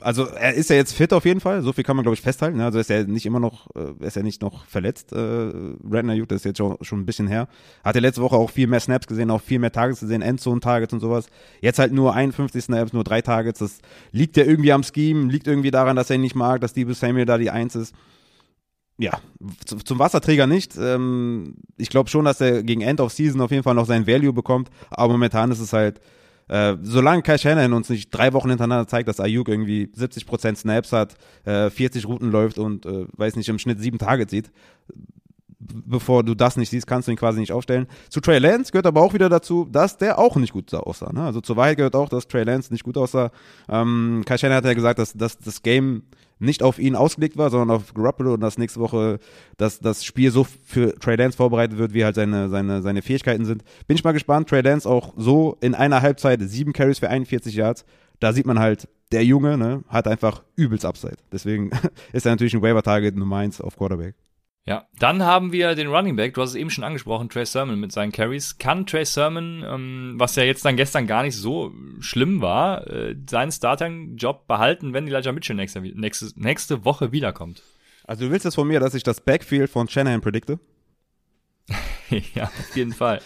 also 0.00 0.26
er 0.26 0.54
ist 0.54 0.70
ja 0.70 0.76
jetzt 0.76 0.92
fit 0.92 1.12
auf 1.12 1.24
jeden 1.24 1.40
Fall, 1.40 1.62
so 1.62 1.72
viel 1.72 1.84
kann 1.84 1.96
man 1.96 2.02
glaube 2.02 2.14
ich 2.14 2.20
festhalten. 2.20 2.58
Ne? 2.58 2.64
Also 2.64 2.78
ist 2.78 2.90
er 2.90 3.04
nicht 3.04 3.26
immer 3.26 3.40
noch, 3.40 3.68
äh, 3.74 4.04
ist 4.04 4.16
er 4.16 4.22
nicht 4.22 4.42
noch 4.42 4.64
verletzt, 4.66 5.12
äh, 5.12 5.52
Ayuk, 5.92 6.28
das 6.28 6.36
ist 6.36 6.44
jetzt 6.44 6.58
schon, 6.58 6.76
schon 6.82 7.00
ein 7.00 7.06
bisschen 7.06 7.26
her. 7.26 7.48
Hat 7.84 7.94
er 7.94 8.00
letzte 8.00 8.22
Woche 8.22 8.36
auch 8.36 8.50
viel 8.50 8.66
mehr 8.66 8.80
Snaps 8.80 9.06
gesehen, 9.06 9.30
auch 9.30 9.42
viel 9.42 9.58
mehr 9.58 9.72
Targets 9.72 10.00
gesehen, 10.00 10.22
Endzone-Targets 10.22 10.92
und 10.92 11.00
sowas. 11.00 11.26
Jetzt 11.60 11.78
halt 11.78 11.92
nur 11.92 12.14
51 12.14 12.64
Snaps, 12.64 12.92
nur 12.92 13.04
drei 13.04 13.22
Targets, 13.22 13.58
das 13.58 13.78
liegt 14.12 14.36
ja 14.36 14.44
irgendwie 14.44 14.72
am 14.72 14.82
Scheme, 14.82 15.30
liegt 15.30 15.46
irgendwie 15.46 15.70
daran, 15.70 15.96
dass 15.96 16.10
er 16.10 16.16
ihn 16.16 16.22
nicht 16.22 16.36
mag, 16.36 16.60
dass 16.60 16.72
Debo 16.72 16.92
Samuel 16.92 17.26
da 17.26 17.38
die 17.38 17.50
Eins 17.50 17.74
ist 17.74 17.94
ja, 18.98 19.20
zum 19.84 19.98
Wasserträger 20.00 20.46
nicht. 20.46 20.76
Ähm, 20.76 21.54
ich 21.76 21.88
glaube 21.88 22.10
schon, 22.10 22.24
dass 22.24 22.40
er 22.40 22.64
gegen 22.64 22.80
End 22.80 23.00
of 23.00 23.12
Season 23.12 23.40
auf 23.40 23.52
jeden 23.52 23.62
Fall 23.62 23.76
noch 23.76 23.86
sein 23.86 24.06
Value 24.06 24.32
bekommt, 24.32 24.70
aber 24.90 25.12
momentan 25.12 25.52
ist 25.52 25.60
es 25.60 25.72
halt, 25.72 26.00
äh, 26.48 26.76
solange 26.82 27.22
Kai 27.22 27.38
Shanahan 27.38 27.72
uns 27.72 27.88
nicht 27.88 28.10
drei 28.10 28.32
Wochen 28.32 28.48
hintereinander 28.48 28.86
zeigt, 28.86 29.08
dass 29.08 29.20
Ayuk 29.20 29.48
irgendwie 29.48 29.90
70% 29.94 30.56
Snaps 30.56 30.92
hat, 30.92 31.14
äh, 31.44 31.70
40 31.70 32.06
Routen 32.06 32.30
läuft 32.30 32.58
und, 32.58 32.86
äh, 32.86 33.06
weiß 33.12 33.36
nicht, 33.36 33.48
im 33.48 33.58
Schnitt 33.58 33.80
sieben 33.80 33.98
Tage 33.98 34.26
zieht, 34.26 34.50
bevor 35.60 36.22
du 36.22 36.34
das 36.34 36.56
nicht 36.56 36.70
siehst, 36.70 36.86
kannst 36.86 37.08
du 37.08 37.12
ihn 37.12 37.18
quasi 37.18 37.40
nicht 37.40 37.52
aufstellen. 37.52 37.86
Zu 38.10 38.20
Trey 38.20 38.38
Lance 38.38 38.70
gehört 38.70 38.86
aber 38.86 39.02
auch 39.02 39.12
wieder 39.12 39.28
dazu, 39.28 39.66
dass 39.70 39.98
der 39.98 40.18
auch 40.18 40.36
nicht 40.36 40.52
gut 40.52 40.72
aussah. 40.72 41.12
Ne? 41.12 41.22
Also 41.22 41.40
zur 41.40 41.56
Wahrheit 41.56 41.76
gehört 41.76 41.96
auch, 41.96 42.08
dass 42.08 42.28
Trey 42.28 42.44
Lance 42.44 42.72
nicht 42.72 42.84
gut 42.84 42.96
aussah. 42.96 43.30
Ähm, 43.68 44.22
Kai 44.24 44.38
Shannon 44.38 44.56
hat 44.56 44.64
ja 44.64 44.74
gesagt, 44.74 44.98
dass, 44.98 45.14
dass 45.14 45.38
das 45.38 45.62
Game 45.62 46.02
nicht 46.38 46.62
auf 46.62 46.78
ihn 46.78 46.94
ausgelegt 46.94 47.36
war, 47.36 47.50
sondern 47.50 47.76
auf 47.76 47.92
Garoppolo 47.94 48.34
und 48.34 48.40
dass 48.40 48.58
nächste 48.58 48.78
Woche 48.78 49.18
dass 49.56 49.80
das 49.80 50.04
Spiel 50.04 50.30
so 50.30 50.44
für 50.44 50.94
Trey 50.94 51.16
Lance 51.16 51.36
vorbereitet 51.36 51.78
wird, 51.78 51.92
wie 51.94 52.04
halt 52.04 52.14
seine, 52.14 52.48
seine, 52.48 52.80
seine 52.82 53.02
Fähigkeiten 53.02 53.44
sind. 53.44 53.64
Bin 53.88 53.96
ich 53.96 54.04
mal 54.04 54.12
gespannt. 54.12 54.48
Trey 54.48 54.60
Lance 54.60 54.88
auch 54.88 55.14
so 55.16 55.56
in 55.60 55.74
einer 55.74 56.02
Halbzeit 56.02 56.40
sieben 56.42 56.72
Carries 56.72 57.00
für 57.00 57.08
41 57.08 57.54
Yards. 57.56 57.84
Da 58.20 58.32
sieht 58.32 58.46
man 58.46 58.60
halt, 58.60 58.88
der 59.10 59.24
Junge 59.24 59.58
ne, 59.58 59.82
hat 59.88 60.06
einfach 60.06 60.44
übelst 60.54 60.84
Upside. 60.84 61.16
Deswegen 61.32 61.70
ist 62.12 62.26
er 62.26 62.32
natürlich 62.32 62.54
ein 62.54 62.62
Waiver-Target 62.62 63.16
Nummer 63.16 63.38
eins 63.38 63.60
auf 63.60 63.76
Quarterback. 63.76 64.14
Ja, 64.68 64.86
dann 64.98 65.22
haben 65.22 65.50
wir 65.50 65.74
den 65.74 65.86
Running 65.86 66.14
Back, 66.14 66.34
du 66.34 66.42
hast 66.42 66.50
es 66.50 66.56
eben 66.56 66.68
schon 66.68 66.84
angesprochen, 66.84 67.30
Trey 67.30 67.46
Sermon 67.46 67.80
mit 67.80 67.90
seinen 67.90 68.12
Carries. 68.12 68.58
Kann 68.58 68.84
Trey 68.84 69.06
Sermon, 69.06 69.64
ähm, 69.66 70.16
was 70.18 70.36
ja 70.36 70.42
jetzt 70.42 70.62
dann 70.62 70.76
gestern 70.76 71.06
gar 71.06 71.22
nicht 71.22 71.36
so 71.36 71.72
schlimm 72.00 72.42
war, 72.42 72.86
äh, 72.86 73.16
seinen 73.30 73.50
Starting-Job 73.50 74.46
behalten, 74.46 74.92
wenn 74.92 75.06
Elijah 75.06 75.32
Mitchell 75.32 75.56
nächste, 75.56 75.80
nächste, 75.80 76.32
nächste 76.36 76.84
Woche 76.84 77.12
wiederkommt? 77.12 77.62
Also 78.04 78.26
du 78.26 78.30
willst 78.30 78.44
es 78.44 78.56
von 78.56 78.68
mir, 78.68 78.78
dass 78.78 78.92
ich 78.92 79.02
das 79.02 79.22
Backfield 79.22 79.70
von 79.70 79.88
Shanahan 79.88 80.20
predikte? 80.20 80.58
ja, 82.34 82.44
auf 82.44 82.76
jeden 82.76 82.92
Fall. 82.92 83.22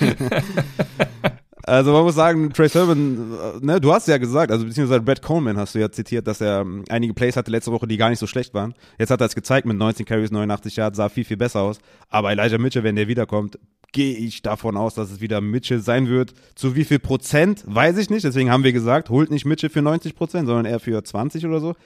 Also 1.70 1.92
man 1.92 2.02
muss 2.02 2.16
sagen, 2.16 2.52
Trey 2.52 2.68
Sermon, 2.68 3.32
äh, 3.32 3.64
ne, 3.64 3.80
du 3.80 3.92
hast 3.92 4.08
ja 4.08 4.18
gesagt, 4.18 4.50
also 4.50 4.64
beziehungsweise 4.66 5.02
Brad 5.02 5.22
Coleman 5.22 5.56
hast 5.56 5.76
du 5.76 5.78
ja 5.78 5.88
zitiert, 5.88 6.26
dass 6.26 6.40
er 6.40 6.62
ähm, 6.62 6.84
einige 6.88 7.14
Plays 7.14 7.36
hatte 7.36 7.52
letzte 7.52 7.70
Woche, 7.70 7.86
die 7.86 7.96
gar 7.96 8.10
nicht 8.10 8.18
so 8.18 8.26
schlecht 8.26 8.54
waren. 8.54 8.74
Jetzt 8.98 9.10
hat 9.10 9.20
er 9.20 9.26
es 9.28 9.36
gezeigt 9.36 9.68
mit 9.68 9.76
19 9.76 10.04
Carries, 10.04 10.32
89 10.32 10.74
Yards, 10.74 10.96
sah 10.96 11.08
viel, 11.08 11.24
viel 11.24 11.36
besser 11.36 11.60
aus. 11.60 11.78
Aber 12.08 12.32
Elijah 12.32 12.58
Mitchell, 12.58 12.82
wenn 12.82 12.96
der 12.96 13.06
wiederkommt, 13.06 13.56
gehe 13.92 14.16
ich 14.16 14.42
davon 14.42 14.76
aus, 14.76 14.94
dass 14.94 15.12
es 15.12 15.20
wieder 15.20 15.40
Mitchell 15.40 15.78
sein 15.78 16.08
wird. 16.08 16.34
Zu 16.56 16.74
wie 16.74 16.82
viel 16.82 16.98
Prozent, 16.98 17.62
weiß 17.68 17.98
ich 17.98 18.10
nicht. 18.10 18.24
Deswegen 18.24 18.50
haben 18.50 18.64
wir 18.64 18.72
gesagt, 18.72 19.08
holt 19.08 19.30
nicht 19.30 19.44
Mitchell 19.44 19.70
für 19.70 19.80
90 19.80 20.16
Prozent, 20.16 20.48
sondern 20.48 20.64
eher 20.64 20.80
für 20.80 21.04
20 21.04 21.46
oder 21.46 21.60
so. 21.60 21.76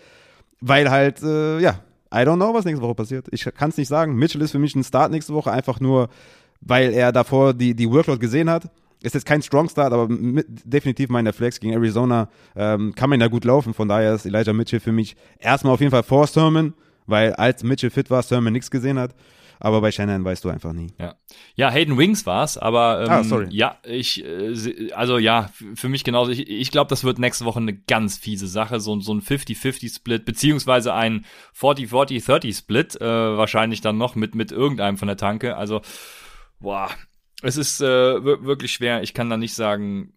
Weil 0.62 0.90
halt, 0.90 1.22
äh, 1.22 1.58
ja, 1.58 1.80
I 2.10 2.20
don't 2.20 2.36
know, 2.36 2.54
was 2.54 2.64
nächste 2.64 2.82
Woche 2.82 2.94
passiert. 2.94 3.26
Ich 3.32 3.44
kann 3.54 3.68
es 3.68 3.76
nicht 3.76 3.88
sagen. 3.88 4.16
Mitchell 4.16 4.40
ist 4.40 4.52
für 4.52 4.58
mich 4.58 4.74
ein 4.74 4.82
Start 4.82 5.12
nächste 5.12 5.34
Woche, 5.34 5.52
einfach 5.52 5.78
nur, 5.78 6.08
weil 6.62 6.94
er 6.94 7.12
davor 7.12 7.52
die, 7.52 7.74
die 7.74 7.90
Workload 7.90 8.18
gesehen 8.18 8.48
hat 8.48 8.70
ist 9.04 9.14
jetzt 9.14 9.26
kein 9.26 9.42
Strong 9.42 9.68
Start, 9.68 9.92
aber 9.92 10.08
mit, 10.08 10.46
definitiv 10.64 11.10
mal 11.10 11.18
in 11.18 11.26
der 11.26 11.34
Flex 11.34 11.60
gegen 11.60 11.74
Arizona 11.74 12.28
ähm, 12.56 12.94
kann 12.94 13.10
man 13.10 13.20
da 13.20 13.28
gut 13.28 13.44
laufen. 13.44 13.74
Von 13.74 13.88
daher 13.88 14.14
ist 14.14 14.24
Elijah 14.24 14.52
Mitchell 14.52 14.80
für 14.80 14.92
mich 14.92 15.14
erstmal 15.38 15.74
auf 15.74 15.80
jeden 15.80 15.90
Fall 15.90 16.02
vor 16.02 16.26
Sermon, 16.26 16.72
weil 17.06 17.34
als 17.34 17.62
Mitchell 17.62 17.90
fit 17.90 18.10
war, 18.10 18.22
Sermon 18.22 18.52
nichts 18.52 18.70
gesehen 18.70 18.98
hat. 18.98 19.14
Aber 19.60 19.80
bei 19.80 19.92
Shannon 19.92 20.24
weißt 20.24 20.44
du 20.44 20.48
einfach 20.48 20.72
nie. 20.72 20.92
Ja, 20.98 21.14
ja 21.54 21.70
Hayden 21.70 21.96
Wings 21.96 22.26
war's, 22.26 22.58
aber 22.58 23.02
ähm, 23.02 23.10
ah, 23.10 23.24
sorry. 23.24 23.46
ja, 23.50 23.78
ich, 23.84 24.24
äh, 24.24 24.90
also 24.92 25.18
ja, 25.18 25.50
für 25.74 25.88
mich 25.88 26.02
genauso. 26.02 26.32
Ich, 26.32 26.48
ich 26.48 26.70
glaube, 26.70 26.88
das 26.88 27.04
wird 27.04 27.18
nächste 27.18 27.44
Woche 27.44 27.60
eine 27.60 27.74
ganz 27.74 28.18
fiese 28.18 28.48
Sache, 28.48 28.80
so, 28.80 28.98
so 29.00 29.14
ein 29.14 29.20
50-50-Split, 29.20 30.24
beziehungsweise 30.24 30.92
ein 30.92 31.24
40-40-30-Split, 31.58 33.00
äh, 33.00 33.04
wahrscheinlich 33.04 33.80
dann 33.80 33.96
noch 33.96 34.16
mit, 34.16 34.34
mit 34.34 34.50
irgendeinem 34.50 34.96
von 34.96 35.08
der 35.08 35.16
Tanke. 35.16 35.56
Also, 35.56 35.82
boah, 36.58 36.90
es 37.44 37.56
ist 37.56 37.80
äh, 37.80 38.24
wirklich 38.24 38.72
schwer. 38.72 39.02
Ich 39.02 39.14
kann 39.14 39.30
da 39.30 39.36
nicht 39.36 39.54
sagen, 39.54 40.12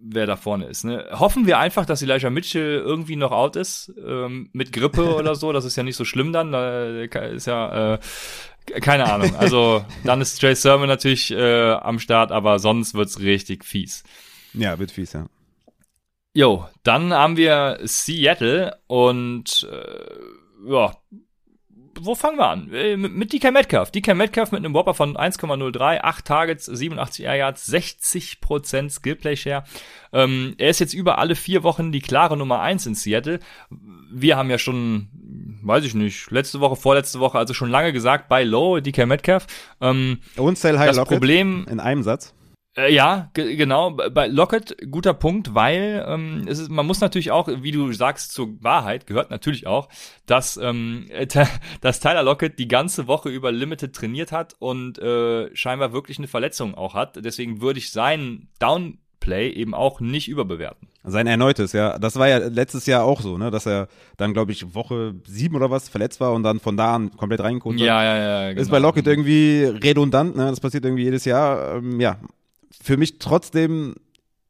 wer 0.00 0.26
da 0.26 0.36
vorne 0.36 0.66
ist. 0.66 0.84
Ne? 0.84 1.06
Hoffen 1.12 1.46
wir 1.46 1.58
einfach, 1.58 1.86
dass 1.86 2.02
Elijah 2.02 2.30
Mitchell 2.30 2.78
irgendwie 2.78 3.16
noch 3.16 3.32
out 3.32 3.56
ist 3.56 3.92
ähm, 4.04 4.50
mit 4.52 4.72
Grippe 4.72 5.14
oder 5.16 5.34
so. 5.34 5.52
Das 5.52 5.64
ist 5.64 5.76
ja 5.76 5.82
nicht 5.82 5.96
so 5.96 6.04
schlimm 6.04 6.32
dann. 6.32 6.52
Da 6.52 7.06
ist 7.06 7.46
ja 7.46 7.94
äh, 7.94 7.98
keine 8.80 9.10
Ahnung. 9.10 9.34
Also 9.36 9.84
dann 10.04 10.20
ist 10.20 10.38
Trey 10.40 10.54
Sermon 10.54 10.88
natürlich 10.88 11.30
äh, 11.30 11.72
am 11.72 11.98
Start, 11.98 12.32
aber 12.32 12.58
sonst 12.58 12.94
wird's 12.94 13.20
richtig 13.20 13.64
fies. 13.64 14.04
Ja, 14.54 14.78
wird 14.78 14.90
fies, 14.90 15.12
ja. 15.12 15.26
Jo, 16.34 16.68
dann 16.82 17.12
haben 17.12 17.36
wir 17.36 17.80
Seattle 17.82 18.78
und 18.86 19.66
äh, 19.70 20.70
ja, 20.70 20.94
wo 22.02 22.14
fangen 22.14 22.38
wir 22.38 22.48
an? 22.48 22.72
Äh, 22.72 22.96
mit 22.96 23.32
DK 23.32 23.52
Metcalf. 23.52 23.90
DK 23.90 24.14
Metcalf 24.14 24.52
mit 24.52 24.64
einem 24.64 24.74
Whopper 24.74 24.94
von 24.94 25.16
1,03, 25.16 26.00
8 26.00 26.24
Targets, 26.24 26.66
87 26.66 27.24
Air 27.24 27.36
Yards, 27.36 27.68
60% 27.72 28.90
Skillplay 28.90 29.36
Share. 29.36 29.64
Ähm, 30.12 30.54
er 30.58 30.70
ist 30.70 30.80
jetzt 30.80 30.94
über 30.94 31.18
alle 31.18 31.34
vier 31.34 31.62
Wochen 31.62 31.92
die 31.92 32.00
klare 32.00 32.36
Nummer 32.36 32.60
1 32.60 32.86
in 32.86 32.94
Seattle. 32.94 33.40
Wir 34.10 34.36
haben 34.36 34.50
ja 34.50 34.58
schon, 34.58 35.08
weiß 35.62 35.84
ich 35.84 35.94
nicht, 35.94 36.30
letzte 36.30 36.60
Woche, 36.60 36.76
vorletzte 36.76 37.20
Woche, 37.20 37.38
also 37.38 37.54
schon 37.54 37.70
lange 37.70 37.92
gesagt, 37.92 38.28
bei 38.28 38.44
Low, 38.44 38.80
DK 38.80 39.06
Metcalf. 39.06 39.46
Ähm, 39.80 40.18
Und 40.36 40.58
Sell 40.58 40.78
High 40.78 40.88
das 40.88 40.96
Lockett 40.96 41.18
Problem 41.18 41.66
in 41.70 41.80
einem 41.80 42.02
Satz. 42.02 42.34
Äh, 42.78 42.94
ja, 42.94 43.30
genau. 43.34 43.90
Bei 43.90 44.28
Lockett 44.28 44.76
guter 44.90 45.12
Punkt, 45.12 45.54
weil 45.54 46.04
ähm, 46.06 46.44
es 46.46 46.60
ist, 46.60 46.70
man 46.70 46.86
muss 46.86 47.00
natürlich 47.00 47.32
auch, 47.32 47.48
wie 47.48 47.72
du 47.72 47.92
sagst, 47.92 48.32
zur 48.32 48.62
Wahrheit 48.62 49.06
gehört 49.06 49.30
natürlich 49.30 49.66
auch, 49.66 49.88
dass 50.26 50.56
ähm, 50.56 51.06
dass 51.80 52.00
Tyler 52.00 52.22
Lockett 52.22 52.58
die 52.58 52.68
ganze 52.68 53.08
Woche 53.08 53.30
über 53.30 53.50
Limited 53.50 53.94
trainiert 53.94 54.30
hat 54.30 54.54
und 54.60 54.98
äh, 54.98 55.54
scheinbar 55.56 55.92
wirklich 55.92 56.18
eine 56.18 56.28
Verletzung 56.28 56.76
auch 56.76 56.94
hat. 56.94 57.16
Deswegen 57.24 57.60
würde 57.60 57.80
ich 57.80 57.90
seinen 57.90 58.48
Downplay 58.60 59.50
eben 59.50 59.74
auch 59.74 60.00
nicht 60.00 60.28
überbewerten. 60.28 60.86
Sein 61.02 61.26
erneutes, 61.26 61.72
ja. 61.72 61.98
Das 61.98 62.16
war 62.16 62.28
ja 62.28 62.38
letztes 62.38 62.86
Jahr 62.86 63.02
auch 63.02 63.22
so, 63.22 63.38
ne, 63.38 63.50
dass 63.50 63.66
er 63.66 63.88
dann, 64.18 64.34
glaube 64.34 64.52
ich, 64.52 64.74
Woche 64.74 65.14
sieben 65.26 65.56
oder 65.56 65.70
was 65.70 65.88
verletzt 65.88 66.20
war 66.20 66.32
und 66.32 66.44
dann 66.44 66.60
von 66.60 66.76
da 66.76 66.94
an 66.94 67.16
komplett 67.16 67.40
reingekommen 67.40 67.78
Ja, 67.78 68.04
ja, 68.04 68.16
ja. 68.18 68.48
Genau. 68.50 68.60
Ist 68.60 68.70
bei 68.70 68.78
Lockett 68.78 69.06
irgendwie 69.06 69.64
redundant, 69.64 70.36
ne? 70.36 70.50
Das 70.50 70.60
passiert 70.60 70.84
irgendwie 70.84 71.04
jedes 71.04 71.24
Jahr. 71.24 71.76
Ähm, 71.76 71.98
ja, 71.98 72.18
für 72.82 72.96
mich 72.96 73.18
trotzdem 73.18 73.94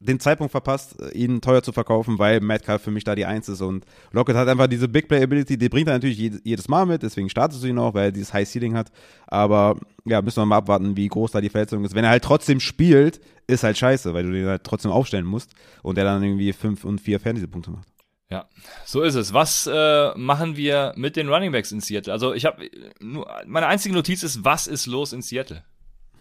den 0.00 0.20
Zeitpunkt 0.20 0.52
verpasst, 0.52 0.96
ihn 1.12 1.40
teuer 1.40 1.62
zu 1.62 1.72
verkaufen, 1.72 2.18
weil 2.18 2.40
Metcalf 2.40 2.82
für 2.82 2.92
mich 2.92 3.02
da 3.02 3.14
die 3.14 3.26
Eins 3.26 3.48
ist 3.48 3.60
und 3.60 3.84
Lockett 4.12 4.36
hat 4.36 4.46
einfach 4.46 4.68
diese 4.68 4.86
Big 4.86 5.08
Play 5.08 5.22
Ability, 5.22 5.58
die 5.58 5.68
bringt 5.68 5.88
er 5.88 5.94
natürlich 5.94 6.18
jedes 6.18 6.68
Mal 6.68 6.86
mit, 6.86 7.02
deswegen 7.02 7.28
startest 7.28 7.64
du 7.64 7.66
ihn 7.66 7.78
auch, 7.78 7.94
weil 7.94 8.06
er 8.06 8.12
dieses 8.12 8.32
High 8.32 8.48
Ceiling 8.48 8.76
hat, 8.76 8.92
aber 9.26 9.76
ja, 10.04 10.22
müssen 10.22 10.40
wir 10.40 10.46
mal 10.46 10.58
abwarten, 10.58 10.96
wie 10.96 11.08
groß 11.08 11.32
da 11.32 11.40
die 11.40 11.48
Verletzung 11.48 11.84
ist. 11.84 11.94
Wenn 11.94 12.04
er 12.04 12.10
halt 12.10 12.22
trotzdem 12.22 12.60
spielt, 12.60 13.20
ist 13.48 13.64
halt 13.64 13.76
scheiße, 13.76 14.14
weil 14.14 14.22
du 14.22 14.32
den 14.32 14.46
halt 14.46 14.62
trotzdem 14.62 14.92
aufstellen 14.92 15.26
musst 15.26 15.52
und 15.82 15.96
der 15.96 16.04
dann 16.04 16.22
irgendwie 16.22 16.52
fünf 16.52 16.84
und 16.84 17.00
vier 17.00 17.18
Fantasy-Punkte 17.18 17.72
macht. 17.72 17.88
Ja, 18.30 18.46
so 18.84 19.02
ist 19.02 19.14
es. 19.14 19.32
Was 19.32 19.68
äh, 19.72 20.10
machen 20.16 20.56
wir 20.56 20.92
mit 20.96 21.16
den 21.16 21.28
Running 21.28 21.50
Backs 21.50 21.72
in 21.72 21.80
Seattle? 21.80 22.12
Also 22.12 22.34
ich 22.34 22.44
habe 22.44 22.68
nur 23.00 23.26
meine 23.46 23.66
einzige 23.66 23.94
Notiz 23.94 24.22
ist, 24.22 24.44
was 24.44 24.66
ist 24.66 24.86
los 24.86 25.14
in 25.14 25.22
Seattle? 25.22 25.64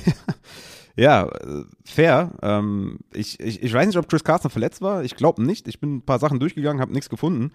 Ja, 0.97 1.27
äh, 1.27 1.65
fair. 1.85 2.33
Ähm, 2.43 2.99
ich, 3.13 3.41
ich, 3.41 3.63
ich 3.63 3.73
weiß 3.73 3.87
nicht, 3.87 3.97
ob 3.97 4.09
Chris 4.09 4.25
Carson 4.25 4.51
verletzt 4.51 4.83
war. 4.83 5.05
Ich 5.05 5.17
glaube 5.17 5.43
nicht. 5.43 5.69
Ich 5.69 5.81
bin 5.81 5.97
ein 5.97 6.03
paar 6.03 6.19
Sachen 6.19 6.41
durchgegangen, 6.41 6.81
habe 6.81 6.93
nichts 6.93 7.09
gefunden. 7.09 7.53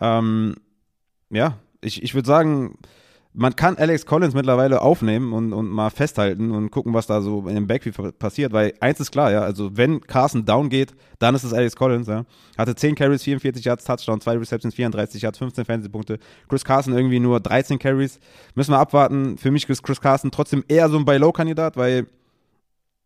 Ähm, 0.00 0.56
ja, 1.30 1.58
ich, 1.80 2.02
ich 2.02 2.14
würde 2.14 2.26
sagen, 2.26 2.78
man 3.34 3.54
kann 3.54 3.76
Alex 3.76 4.04
Collins 4.04 4.34
mittlerweile 4.34 4.80
aufnehmen 4.80 5.32
und, 5.32 5.52
und 5.52 5.68
mal 5.68 5.90
festhalten 5.90 6.50
und 6.50 6.70
gucken, 6.70 6.94
was 6.94 7.06
da 7.06 7.20
so 7.20 7.46
in 7.46 7.54
dem 7.54 7.66
Backfield 7.66 8.18
passiert, 8.18 8.52
weil 8.52 8.74
eins 8.80 8.98
ist 8.98 9.12
klar, 9.12 9.30
ja, 9.30 9.42
also 9.42 9.76
wenn 9.76 10.00
Carson 10.00 10.44
down 10.44 10.68
geht, 10.68 10.92
dann 11.18 11.34
ist 11.34 11.44
es 11.44 11.52
Alex 11.52 11.76
Collins, 11.76 12.08
ja. 12.08 12.24
Hatte 12.56 12.74
10 12.74 12.96
Carries, 12.96 13.22
44 13.22 13.64
Yards, 13.64 13.84
Touchdown, 13.84 14.20
2 14.20 14.38
Receptions, 14.38 14.74
34 14.74 15.22
Yards, 15.22 15.38
15 15.38 15.64
Fantasy-Punkte. 15.64 16.18
Chris 16.48 16.64
Carson 16.64 16.94
irgendwie 16.94 17.20
nur 17.20 17.38
13 17.38 17.78
Carries. 17.78 18.18
Müssen 18.56 18.72
wir 18.72 18.78
abwarten. 18.78 19.38
Für 19.38 19.52
mich 19.52 19.68
ist 19.68 19.82
Chris 19.84 20.00
Carson 20.00 20.32
trotzdem 20.32 20.64
eher 20.66 20.88
so 20.88 20.98
ein 20.98 21.04
Buy-Low-Kandidat, 21.04 21.76
weil 21.76 22.06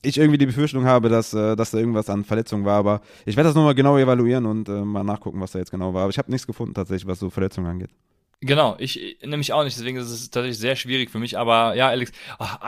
ich 0.03 0.19
irgendwie 0.19 0.39
die 0.39 0.47
Befürchtung 0.47 0.85
habe, 0.85 1.09
dass, 1.09 1.33
äh, 1.33 1.57
dass 1.57 1.71
da 1.71 1.79
irgendwas 1.79 2.11
an 2.11 2.25
Verletzungen 2.25 2.65
war. 2.65 2.79
Aber 2.79 3.01
ich 3.25 3.37
werde 3.37 3.49
das 3.49 3.55
nochmal 3.55 3.75
genau 3.75 3.97
evaluieren 3.99 4.47
und 4.47 4.69
äh, 4.69 4.85
mal 4.85 5.05
nachgucken, 5.05 5.41
was 5.41 5.53
da 5.53 5.59
jetzt 5.59 5.71
genau 5.71 5.95
war. 5.95 6.03
Aber 6.03 6.11
ich 6.11 6.19
habe 6.19 6.31
nichts 6.31 6.47
gefunden 6.47 6.75
tatsächlich, 6.75 7.07
was 7.07 7.19
so 7.19 7.31
Verletzungen 7.31 7.69
angeht. 7.69 7.91
Genau, 8.45 8.75
ich 8.81 9.19
nämlich 9.25 9.53
auch 9.53 9.63
nicht, 9.63 9.77
deswegen 9.77 9.99
ist 9.99 10.11
es 10.11 10.29
tatsächlich 10.29 10.59
sehr 10.59 10.75
schwierig 10.75 11.11
für 11.11 11.21
mich, 11.21 11.39
aber 11.39 11.77
ja, 11.77 11.87
Alex, 11.87 12.11
ach, 12.41 12.59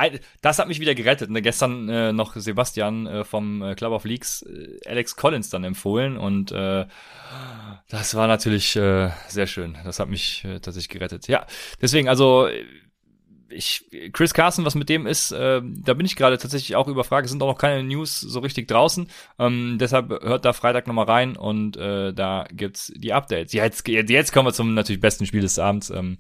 das 0.41 0.61
hat 0.61 0.69
mich 0.69 0.79
wieder 0.79 0.95
gerettet. 0.95 1.31
Ne? 1.31 1.43
Gestern 1.43 1.89
äh, 1.89 2.13
noch 2.13 2.37
Sebastian 2.37 3.09
äh, 3.09 3.25
vom 3.25 3.61
äh, 3.61 3.75
Club 3.75 3.91
of 3.91 4.05
Leaks 4.05 4.43
äh, 4.43 4.79
Alex 4.87 5.17
Collins 5.17 5.51
dann 5.51 5.65
empfohlen 5.65 6.17
und 6.17 6.53
äh, 6.53 6.87
das 7.89 8.15
war 8.15 8.29
natürlich 8.29 8.77
äh, 8.77 9.11
sehr 9.27 9.49
schön. 9.49 9.77
Das 9.85 9.99
hat 9.99 10.09
mich 10.09 10.45
äh, 10.45 10.61
tatsächlich 10.61 10.91
gerettet. 10.91 11.27
Ja, 11.27 11.45
deswegen, 11.83 12.09
also 12.09 12.47
ich, 13.55 13.87
Chris 14.13 14.35
Carson, 14.35 14.65
was 14.65 14.75
mit 14.75 14.89
dem 14.89 15.07
ist, 15.07 15.33
äh, 15.33 15.63
da 15.63 15.95
bin 15.95 16.07
ich 16.07 16.17
gerade 16.17 16.39
tatsächlich 16.39 16.77
auch 16.77 16.89
überfragt. 16.89 17.27
Es 17.27 17.31
sind 17.31 17.43
auch 17.43 17.49
noch 17.49 17.59
keine 17.59 17.83
News 17.83 18.21
so 18.21 18.41
richtig 18.41 18.69
draußen. 18.69 19.09
Ähm, 19.39 19.79
deshalb 19.81 20.11
hört 20.11 20.45
da 20.45 20.53
Freitag 20.53 20.87
nochmal 20.87 21.07
rein 21.07 21.37
und 21.37 21.77
äh, 21.77 22.13
da 22.13 22.47
gibt's 22.53 22.93
die 22.97 23.13
Updates. 23.13 23.53
Jetzt, 23.53 23.87
jetzt 23.87 24.33
kommen 24.33 24.49
wir 24.49 24.53
zum 24.53 24.75
natürlich 24.75 25.01
besten 25.01 25.27
Spiel 25.27 25.41
des 25.41 25.59
Abends. 25.59 25.91
Ähm, 25.91 26.19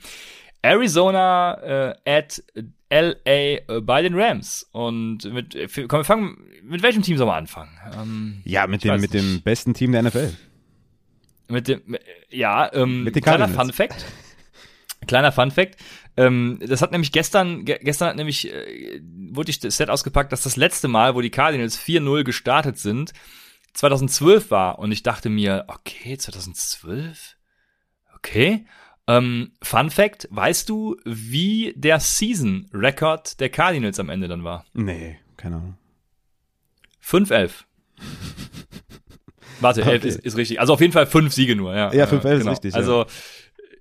Arizona 0.63 1.61
äh, 1.63 1.95
at 2.07 2.43
LA 2.91 3.15
äh, 3.27 3.81
bei 3.83 4.03
den 4.03 4.15
Rams. 4.15 4.67
Und 4.73 5.25
mit, 5.25 5.57
komm, 5.89 6.01
wir 6.01 6.05
fangen, 6.05 6.39
mit 6.63 6.83
welchem 6.83 7.03
Team 7.03 7.19
sollen 7.19 7.29
wir 7.29 7.35
anfangen? 7.35 7.71
Ähm, 8.01 8.43
ja, 8.45 8.67
mit 8.67 8.85
dem, 8.85 9.01
mit 9.01 9.13
dem 9.13 9.43
besten 9.43 9.75
Team 9.75 9.93
der 9.93 10.03
NFL. 10.03 10.33
Mit 11.49 11.69
dem, 11.69 11.99
ja, 12.31 12.73
ähm, 12.73 13.05
mit 13.05 13.17
den 13.17 13.23
kleiner 13.23 13.49
Fun 13.49 13.73
Fact. 13.73 14.07
Kleiner 15.07 15.33
Fun 15.33 15.51
Fact. 15.51 15.77
Ähm, 16.17 16.59
das 16.67 16.83
hat 16.83 16.93
nämlich 16.93 17.13
gestern, 17.13 17.65
ge 17.65 17.79
gestern 17.83 18.09
hat 18.09 18.17
nämlich, 18.17 18.53
äh, 18.53 19.01
wurde 19.31 19.51
ich 19.51 19.59
das 19.59 19.77
Set 19.77 19.91
ausgepackt, 19.91 20.33
dass 20.33 20.43
das 20.43 20.57
letzte 20.57 20.89
Mal, 20.89 21.15
wo 21.15 21.21
die 21.21 21.31
Cardinals 21.31 21.79
4-0 21.79 22.25
gestartet 22.25 22.79
sind, 22.79 23.13
2012 23.75 24.51
war. 24.51 24.79
Und 24.79 24.93
ich 24.93 25.03
dachte 25.03 25.29
mir, 25.29 25.65
okay, 25.69 26.17
2012? 26.17 27.37
Okay. 28.17 28.67
Ähm, 29.07 29.53
Fun 29.63 29.91
Fact, 29.91 30.29
weißt 30.31 30.69
du, 30.69 30.97
wie 31.05 31.75
der 31.77 32.01
Season 32.01 32.69
Record 32.73 33.39
der 33.41 33.51
Cardinals 33.51 34.01
am 34.01 34.09
Ende 34.09 34.29
dann 34.29 34.45
war? 34.45 34.65
Nee, 34.73 35.19
keine 35.37 35.57
Ahnung. 35.57 35.79
5-11. 37.05 37.51
Warte, 39.61 39.83
Okay. 39.83 39.91
11 39.93 40.05
ist, 40.05 40.21
ist 40.21 40.37
richtig. 40.37 40.61
Also 40.61 40.73
auf 40.73 40.81
jeden 40.81 40.93
Fall 40.93 41.07
fünf 41.07 41.33
Siege 41.33 41.55
nur, 41.55 41.75
ja. 41.75 41.93
Ja, 41.93 42.07
5-11 42.07 42.15
ist 42.33 42.39
genau. 42.39 42.51
richtig, 42.51 42.73
ja. 42.73 42.81
Also 42.81 43.07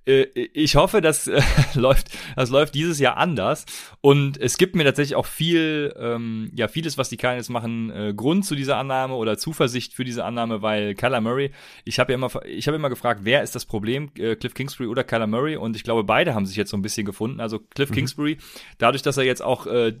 ich 0.06 0.76
hoffe, 0.76 1.00
das 1.00 1.28
äh, 1.28 1.40
läuft, 1.74 2.10
das 2.36 2.50
läuft 2.50 2.74
dieses 2.74 2.98
Jahr 2.98 3.16
anders. 3.16 3.64
Und 4.02 4.36
es 4.36 4.58
gibt 4.58 4.76
mir 4.76 4.84
tatsächlich 4.84 5.16
auch 5.16 5.26
viel, 5.26 5.94
ähm, 5.98 6.50
ja, 6.54 6.68
vieles, 6.68 6.98
was 6.98 7.08
die 7.08 7.16
Cardinals 7.16 7.48
machen, 7.48 7.90
äh, 7.90 8.12
Grund 8.14 8.44
zu 8.44 8.54
dieser 8.54 8.76
Annahme 8.76 9.14
oder 9.14 9.38
Zuversicht 9.38 9.94
für 9.94 10.04
diese 10.04 10.24
Annahme, 10.24 10.60
weil 10.60 10.94
Kyler 10.94 11.22
Murray, 11.22 11.52
ich 11.84 11.98
habe 11.98 12.12
ja 12.12 12.18
immer, 12.18 12.30
ich 12.44 12.66
habe 12.66 12.76
immer 12.76 12.90
gefragt, 12.90 13.20
wer 13.24 13.42
ist 13.42 13.54
das 13.54 13.64
Problem, 13.64 14.10
äh, 14.18 14.36
Cliff 14.36 14.52
Kingsbury 14.52 14.88
oder 14.88 15.04
Kyler 15.04 15.26
Murray? 15.26 15.56
Und 15.56 15.74
ich 15.74 15.84
glaube, 15.84 16.04
beide 16.04 16.34
haben 16.34 16.44
sich 16.44 16.56
jetzt 16.56 16.70
so 16.70 16.76
ein 16.76 16.82
bisschen 16.82 17.06
gefunden. 17.06 17.40
Also 17.40 17.60
Cliff 17.60 17.90
Kingsbury, 17.90 18.38
dadurch, 18.78 19.02
dass 19.02 19.16
er 19.16 19.24
jetzt 19.24 19.42
auch 19.42 19.66
äh, 19.66 19.94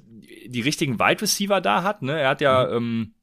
die 0.46 0.60
richtigen 0.60 0.98
Wide 0.98 1.22
Receiver 1.22 1.60
da 1.62 1.82
hat, 1.82 2.02
ne, 2.02 2.20
er 2.20 2.28
hat 2.28 2.40
ja 2.42 2.70
ähm, 2.70 3.14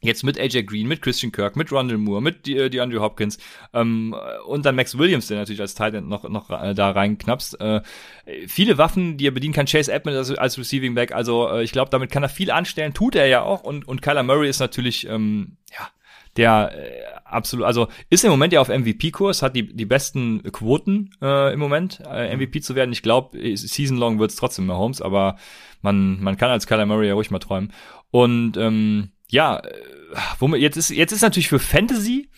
Jetzt 0.00 0.22
mit 0.22 0.38
AJ 0.38 0.64
Green, 0.64 0.86
mit 0.86 1.02
Christian 1.02 1.32
Kirk, 1.32 1.56
mit 1.56 1.72
Rondell 1.72 1.98
Moore, 1.98 2.22
mit 2.22 2.46
die, 2.46 2.70
die 2.70 2.80
Andrew 2.80 3.00
Hopkins 3.00 3.38
ähm, 3.74 4.14
und 4.46 4.64
dann 4.64 4.76
Max 4.76 4.96
Williams, 4.96 5.26
der 5.26 5.38
natürlich 5.38 5.60
als 5.60 5.74
Tight 5.74 5.94
End 5.94 6.08
noch, 6.08 6.28
noch 6.28 6.50
äh, 6.50 6.74
da 6.74 6.90
reinknapst. 6.90 7.60
Äh, 7.60 7.82
viele 8.46 8.78
Waffen, 8.78 9.16
die 9.16 9.26
er 9.26 9.32
bedienen 9.32 9.54
kann. 9.54 9.66
Chase 9.66 9.92
Edmonds 9.92 10.30
als, 10.30 10.38
als 10.38 10.58
Receiving 10.58 10.94
Back. 10.94 11.12
Also 11.12 11.48
äh, 11.48 11.62
ich 11.62 11.72
glaube, 11.72 11.90
damit 11.90 12.10
kann 12.10 12.22
er 12.22 12.28
viel 12.28 12.50
anstellen. 12.50 12.94
Tut 12.94 13.16
er 13.16 13.26
ja 13.26 13.42
auch. 13.42 13.62
Und, 13.62 13.86
und 13.88 14.02
Kyler 14.02 14.22
Murray 14.22 14.48
ist 14.48 14.60
natürlich, 14.60 15.06
ähm, 15.08 15.56
ja, 15.72 15.88
der 16.36 16.72
äh, 16.74 17.02
absolut, 17.24 17.66
also 17.66 17.88
ist 18.10 18.24
im 18.24 18.30
Moment 18.30 18.52
ja 18.52 18.60
auf 18.60 18.68
MVP-Kurs, 18.68 19.42
hat 19.42 19.56
die, 19.56 19.74
die 19.74 19.84
besten 19.84 20.42
Quoten 20.52 21.10
äh, 21.20 21.52
im 21.52 21.58
Moment, 21.58 22.00
äh, 22.06 22.34
MVP 22.36 22.60
zu 22.60 22.74
werden. 22.74 22.92
Ich 22.92 23.02
glaube, 23.02 23.38
Season 23.56 23.96
Long 23.96 24.18
wird 24.18 24.30
es 24.30 24.36
trotzdem 24.36 24.66
Mahomes, 24.66 25.02
aber 25.02 25.36
man, 25.82 26.20
man 26.22 26.36
kann 26.36 26.50
als 26.50 26.66
Kyler 26.66 26.86
Murray 26.86 27.08
ja 27.08 27.14
ruhig 27.14 27.30
mal 27.30 27.38
träumen. 27.38 27.72
Und 28.10 28.56
ähm, 28.56 29.10
ja, 29.30 29.58
äh, 29.58 29.72
womit 30.38 30.60
jetzt 30.60 30.76
ist 30.76 30.90
jetzt 30.90 31.12
ist 31.12 31.22
natürlich 31.22 31.48
für 31.48 31.58
Fantasy 31.58 32.28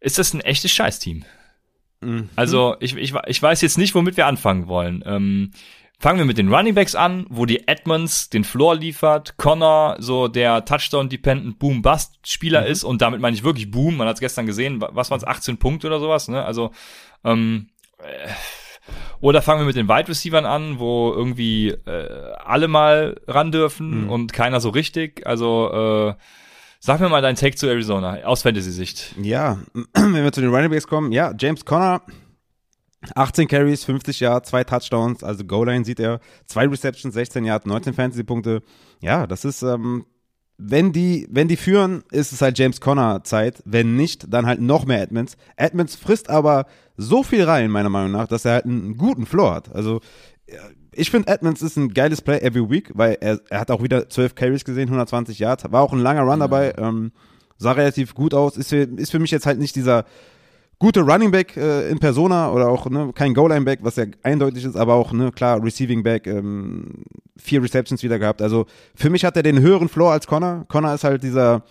ist 0.00 0.18
das 0.18 0.32
ein 0.34 0.40
echtes 0.40 0.70
Scheißteam. 0.72 1.24
Mhm. 2.00 2.28
Also 2.36 2.76
ich, 2.80 2.94
ich, 2.96 3.12
ich 3.26 3.42
weiß 3.42 3.60
jetzt 3.62 3.78
nicht, 3.78 3.94
womit 3.94 4.16
wir 4.16 4.26
anfangen 4.26 4.68
wollen. 4.68 5.02
Ähm, 5.06 5.50
fangen 5.98 6.18
wir 6.18 6.24
mit 6.26 6.38
den 6.38 6.52
Running 6.54 6.74
Backs 6.76 6.94
an, 6.94 7.26
wo 7.28 7.44
die 7.44 7.66
Edmonds 7.66 8.30
den 8.30 8.44
Floor 8.44 8.76
liefert, 8.76 9.36
Connor 9.36 9.96
so 9.98 10.28
der 10.28 10.64
Touchdown-dependent 10.64 11.58
Boom-Bust-Spieler 11.58 12.64
ist 12.66 12.84
und 12.84 13.02
damit 13.02 13.20
meine 13.20 13.34
ich 13.36 13.42
wirklich 13.42 13.70
Boom. 13.72 13.96
Man 13.96 14.06
hat 14.06 14.14
es 14.14 14.20
gestern 14.20 14.46
gesehen, 14.46 14.80
wa- 14.80 14.90
was 14.92 15.10
waren 15.10 15.18
es, 15.18 15.24
18 15.26 15.58
Punkte 15.58 15.88
oder 15.88 15.98
sowas, 15.98 16.28
ne? 16.28 16.44
Also 16.44 16.70
ähm, 17.24 17.70
äh, 17.98 18.28
oder 19.20 19.42
fangen 19.42 19.60
wir 19.60 19.66
mit 19.66 19.76
den 19.76 19.88
Wide 19.88 20.08
Receivern 20.08 20.44
an, 20.46 20.78
wo 20.78 21.12
irgendwie 21.12 21.68
äh, 21.70 22.32
alle 22.44 22.68
mal 22.68 23.20
ran 23.26 23.52
dürfen 23.52 24.04
Mhm. 24.04 24.10
und 24.10 24.32
keiner 24.32 24.60
so 24.60 24.70
richtig. 24.70 25.26
Also 25.26 25.70
äh, 26.10 26.14
sag 26.80 27.00
mir 27.00 27.08
mal 27.08 27.22
dein 27.22 27.34
Take 27.36 27.56
zu 27.56 27.66
Arizona 27.66 28.18
aus 28.24 28.42
Fantasy-Sicht. 28.42 29.14
Ja, 29.22 29.58
wenn 29.94 30.14
wir 30.24 30.32
zu 30.32 30.40
den 30.40 30.50
Running 30.54 30.70
Backs 30.70 30.86
kommen, 30.86 31.10
ja, 31.12 31.34
James 31.38 31.64
Conner, 31.64 32.02
18 33.14 33.46
Carries, 33.48 33.84
50 33.84 34.20
Yards, 34.20 34.50
zwei 34.50 34.64
Touchdowns, 34.64 35.22
also 35.22 35.44
Goal-Line 35.44 35.84
sieht 35.84 36.00
er, 36.00 36.20
zwei 36.46 36.66
Receptions, 36.66 37.14
16 37.14 37.44
Yards, 37.44 37.64
19 37.66 37.94
Fantasy-Punkte. 37.94 38.62
Ja, 39.00 39.26
das 39.26 39.44
ist, 39.44 39.62
ähm, 39.62 40.04
wenn 40.58 40.92
die, 40.92 41.28
wenn 41.30 41.46
die 41.46 41.56
führen, 41.56 42.02
ist 42.10 42.32
es 42.32 42.42
halt 42.42 42.58
James 42.58 42.80
Conner 42.80 43.22
Zeit. 43.22 43.62
Wenn 43.64 43.94
nicht, 43.94 44.32
dann 44.32 44.44
halt 44.44 44.60
noch 44.60 44.84
mehr 44.84 45.00
Edmonds. 45.00 45.36
Edmonds 45.56 45.94
frisst 45.94 46.28
aber 46.28 46.66
so 46.96 47.22
viel 47.22 47.44
rein, 47.44 47.70
meiner 47.70 47.88
Meinung 47.88 48.10
nach, 48.10 48.26
dass 48.26 48.44
er 48.44 48.54
halt 48.54 48.64
einen 48.64 48.96
guten 48.96 49.24
Floor 49.24 49.54
hat. 49.54 49.74
Also, 49.74 50.00
ja, 50.48 50.58
ich 50.90 51.12
finde, 51.12 51.28
Edmonds 51.28 51.62
ist 51.62 51.76
ein 51.76 51.94
geiles 51.94 52.20
Play 52.20 52.40
every 52.40 52.68
week, 52.68 52.90
weil 52.94 53.18
er, 53.20 53.40
er 53.48 53.60
hat 53.60 53.70
auch 53.70 53.84
wieder 53.84 54.08
12 54.08 54.34
Carries 54.34 54.64
gesehen, 54.64 54.88
120 54.88 55.38
Yards, 55.38 55.70
war 55.70 55.80
auch 55.80 55.92
ein 55.92 56.00
langer 56.00 56.22
Run 56.22 56.40
dabei, 56.40 56.74
ähm, 56.76 57.12
sah 57.56 57.72
relativ 57.72 58.14
gut 58.14 58.34
aus, 58.34 58.56
ist 58.56 58.70
für, 58.70 58.82
ist 58.82 59.12
für 59.12 59.20
mich 59.20 59.30
jetzt 59.30 59.46
halt 59.46 59.60
nicht 59.60 59.76
dieser 59.76 60.06
gute 60.78 61.00
Running 61.00 61.30
Back 61.30 61.56
äh, 61.56 61.90
in 61.90 61.98
Persona 61.98 62.52
oder 62.52 62.68
auch 62.68 62.88
ne, 62.88 63.10
kein 63.14 63.34
Goal-Line 63.34 63.64
Back, 63.64 63.80
was 63.82 63.96
ja 63.96 64.04
eindeutig 64.22 64.64
ist, 64.64 64.76
aber 64.76 64.94
auch 64.94 65.12
ne, 65.12 65.32
klar 65.32 65.62
Receiving 65.62 66.02
Back, 66.02 66.26
ähm, 66.26 67.04
vier 67.36 67.62
Receptions 67.62 68.02
wieder 68.02 68.18
gehabt. 68.18 68.42
Also 68.42 68.66
für 68.94 69.10
mich 69.10 69.24
hat 69.24 69.36
er 69.36 69.42
den 69.42 69.60
höheren 69.60 69.88
Floor 69.88 70.12
als 70.12 70.26
Connor. 70.26 70.64
Connor 70.68 70.94
ist 70.94 71.04
halt 71.04 71.22
dieser, 71.22 71.62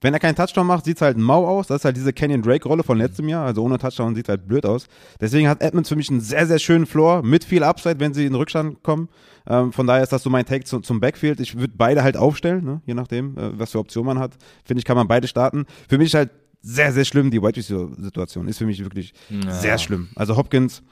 wenn 0.00 0.14
er 0.14 0.20
keinen 0.20 0.34
Touchdown 0.34 0.66
macht, 0.66 0.84
sieht's 0.84 1.02
halt 1.02 1.16
mau 1.16 1.46
aus. 1.46 1.68
Das 1.68 1.78
ist 1.78 1.84
halt 1.84 1.96
diese 1.96 2.12
Kenyon 2.12 2.42
Drake 2.42 2.66
Rolle 2.66 2.82
von 2.82 2.98
letztem 2.98 3.28
Jahr. 3.28 3.46
Also 3.46 3.62
ohne 3.62 3.78
Touchdown 3.78 4.14
sieht 4.14 4.28
halt 4.28 4.48
blöd 4.48 4.66
aus. 4.66 4.86
Deswegen 5.20 5.48
hat 5.48 5.62
Edmonds 5.62 5.88
für 5.88 5.96
mich 5.96 6.10
einen 6.10 6.20
sehr 6.20 6.46
sehr 6.46 6.58
schönen 6.58 6.86
Floor 6.86 7.22
mit 7.22 7.44
viel 7.44 7.62
Upside, 7.62 8.00
wenn 8.00 8.14
sie 8.14 8.26
in 8.26 8.34
Rückstand 8.34 8.82
kommen. 8.82 9.08
Ähm, 9.48 9.72
von 9.72 9.86
daher 9.86 10.02
ist 10.02 10.12
das 10.12 10.22
so 10.22 10.30
mein 10.30 10.44
Take 10.44 10.64
zu, 10.64 10.80
zum 10.80 11.00
Backfield. 11.00 11.40
Ich 11.40 11.58
würde 11.58 11.72
beide 11.76 12.02
halt 12.02 12.16
aufstellen, 12.16 12.64
ne? 12.64 12.82
je 12.84 12.94
nachdem, 12.94 13.36
äh, 13.38 13.58
was 13.58 13.72
für 13.72 13.78
Optionen 13.78 14.06
man 14.06 14.18
hat. 14.18 14.32
Finde 14.64 14.80
ich, 14.80 14.84
kann 14.84 14.96
man 14.96 15.08
beide 15.08 15.28
starten. 15.28 15.66
Für 15.88 15.98
mich 15.98 16.14
halt 16.14 16.30
sehr, 16.62 16.92
sehr 16.92 17.04
schlimm, 17.04 17.30
die 17.30 17.40
Wide 17.42 17.56
Receiver-Situation. 17.56 18.48
Ist 18.48 18.58
für 18.58 18.66
mich 18.66 18.82
wirklich 18.82 19.12
Ja. 19.28 19.52
sehr 19.52 19.78
schlimm. 19.78 20.08
Also 20.14 20.36
Hopkins, 20.36 20.82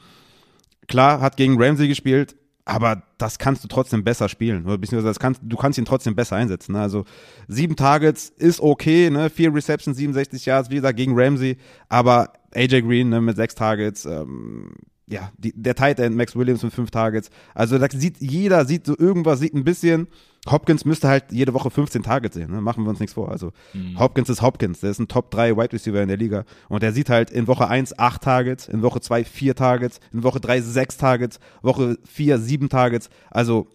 klar, 0.87 1.21
hat 1.21 1.37
gegen 1.37 1.61
Ramsey 1.63 1.89
gespielt, 1.89 2.37
aber 2.65 3.03
das 3.19 3.39
kannst 3.39 3.65
du 3.65 3.69
trotzdem 3.69 4.05
besser 4.05 4.29
spielen. 4.29 4.65
Oder 4.67 4.79
beziehungsweise 4.79 5.09
das 5.09 5.19
kannst, 5.19 5.41
du 5.43 5.57
kannst 5.57 5.79
ihn 5.79 5.85
trotzdem 5.85 6.15
besser 6.15 6.37
einsetzen. 6.37 6.73
Ne? 6.73 6.81
Also 6.81 7.05
sieben 7.49 7.77
Targets 7.77 8.31
ist 8.37 8.61
okay, 8.61 9.11
ne? 9.11 9.31
Vier 9.31 9.55
Receptions, 9.55 9.97
67 9.97 10.45
Yards, 10.47 10.71
wie 10.71 10.77
gesagt, 10.77 10.97
gegen 10.97 11.13
Ramsey, 11.19 11.57
aber 11.89 12.33
AJ 12.55 12.83
Green 12.83 13.09
ne, 13.09 13.21
mit 13.21 13.37
sechs 13.37 13.55
Targets, 13.55 14.05
ähm, 14.05 14.73
ja, 15.07 15.33
die, 15.39 15.53
der 15.55 15.75
Tight 15.75 15.99
End 16.01 16.17
Max 16.17 16.37
Williams 16.37 16.63
mit 16.63 16.73
fünf 16.75 16.91
Targets. 16.91 17.31
Also 17.55 17.79
da 17.79 17.87
sieht 17.91 18.19
jeder 18.19 18.67
sieht 18.67 18.85
so 18.85 18.95
irgendwas, 18.99 19.41
sieht 19.41 19.55
ein 19.55 19.65
bisschen. 19.65 20.07
Hopkins 20.49 20.85
müsste 20.85 21.09
halt 21.09 21.25
jede 21.31 21.53
Woche 21.53 21.71
15 21.71 22.03
Targets 22.03 22.35
sehen, 22.35 22.51
ne? 22.51 22.61
machen 22.61 22.85
wir 22.85 22.91
uns 22.91 23.01
nichts 23.01 23.15
vor. 23.15 23.31
Also 23.31 23.53
Hopkins 23.99 24.29
ist 24.29 24.41
Hopkins, 24.41 24.81
der 24.81 24.91
ist 24.91 24.99
ein 24.99 25.09
Top 25.09 25.31
3 25.31 25.57
Wide 25.57 25.73
Receiver 25.73 26.01
in 26.01 26.09
der 26.09 26.17
Liga 26.17 26.45
und 26.69 26.83
der 26.83 26.93
sieht 26.93 27.11
halt 27.11 27.31
in 27.31 27.47
Woche 27.47 27.69
1 27.69 27.99
8 27.99 28.23
Targets, 28.23 28.69
in 28.69 28.83
Woche 28.83 29.01
2 29.01 29.25
4 29.25 29.55
Targets, 29.55 30.01
in 30.13 30.23
Woche 30.23 30.41
3 30.41 30.61
6 30.61 30.97
Targets, 30.97 31.41
Woche 31.63 31.99
4 32.05 32.39
7 32.39 32.69
Targets. 32.69 33.11
Also 33.31 33.69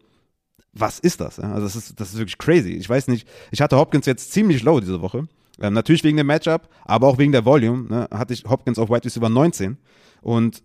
was 0.73 0.99
ist 0.99 1.21
das? 1.21 1.37
ja? 1.37 1.51
Also 1.51 1.65
das 1.65 1.75
ist, 1.75 1.99
das 1.99 2.09
ist 2.09 2.17
wirklich 2.17 2.37
crazy. 2.37 2.71
Ich 2.71 2.89
weiß 2.89 3.07
nicht, 3.07 3.27
ich 3.51 3.61
hatte 3.61 3.77
Hopkins 3.77 4.05
jetzt 4.05 4.31
ziemlich 4.31 4.63
low 4.63 4.79
diese 4.79 5.01
Woche. 5.01 5.27
Ähm, 5.59 5.73
natürlich 5.73 6.03
wegen 6.03 6.17
dem 6.17 6.27
Matchup, 6.27 6.67
aber 6.83 7.07
auch 7.07 7.19
wegen 7.19 7.31
der 7.31 7.45
Volume 7.45 7.87
ne, 7.87 8.07
hatte 8.11 8.33
ich 8.33 8.43
Hopkins 8.45 8.79
auf 8.79 8.89
Wide 8.89 9.05
Receiver 9.05 9.29
19 9.29 9.77
und 10.21 10.63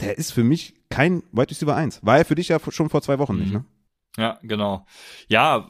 der 0.00 0.16
ist 0.16 0.32
für 0.32 0.44
mich 0.44 0.74
kein 0.90 1.24
Wide 1.32 1.50
Receiver 1.50 1.74
1. 1.74 2.00
War 2.04 2.18
er 2.18 2.24
für 2.24 2.36
dich 2.36 2.48
ja 2.48 2.60
schon 2.68 2.88
vor 2.88 3.02
zwei 3.02 3.18
Wochen 3.18 3.36
nicht, 3.36 3.52
ne? 3.52 3.64
Ja, 4.18 4.38
genau. 4.42 4.84
Ja, 5.28 5.68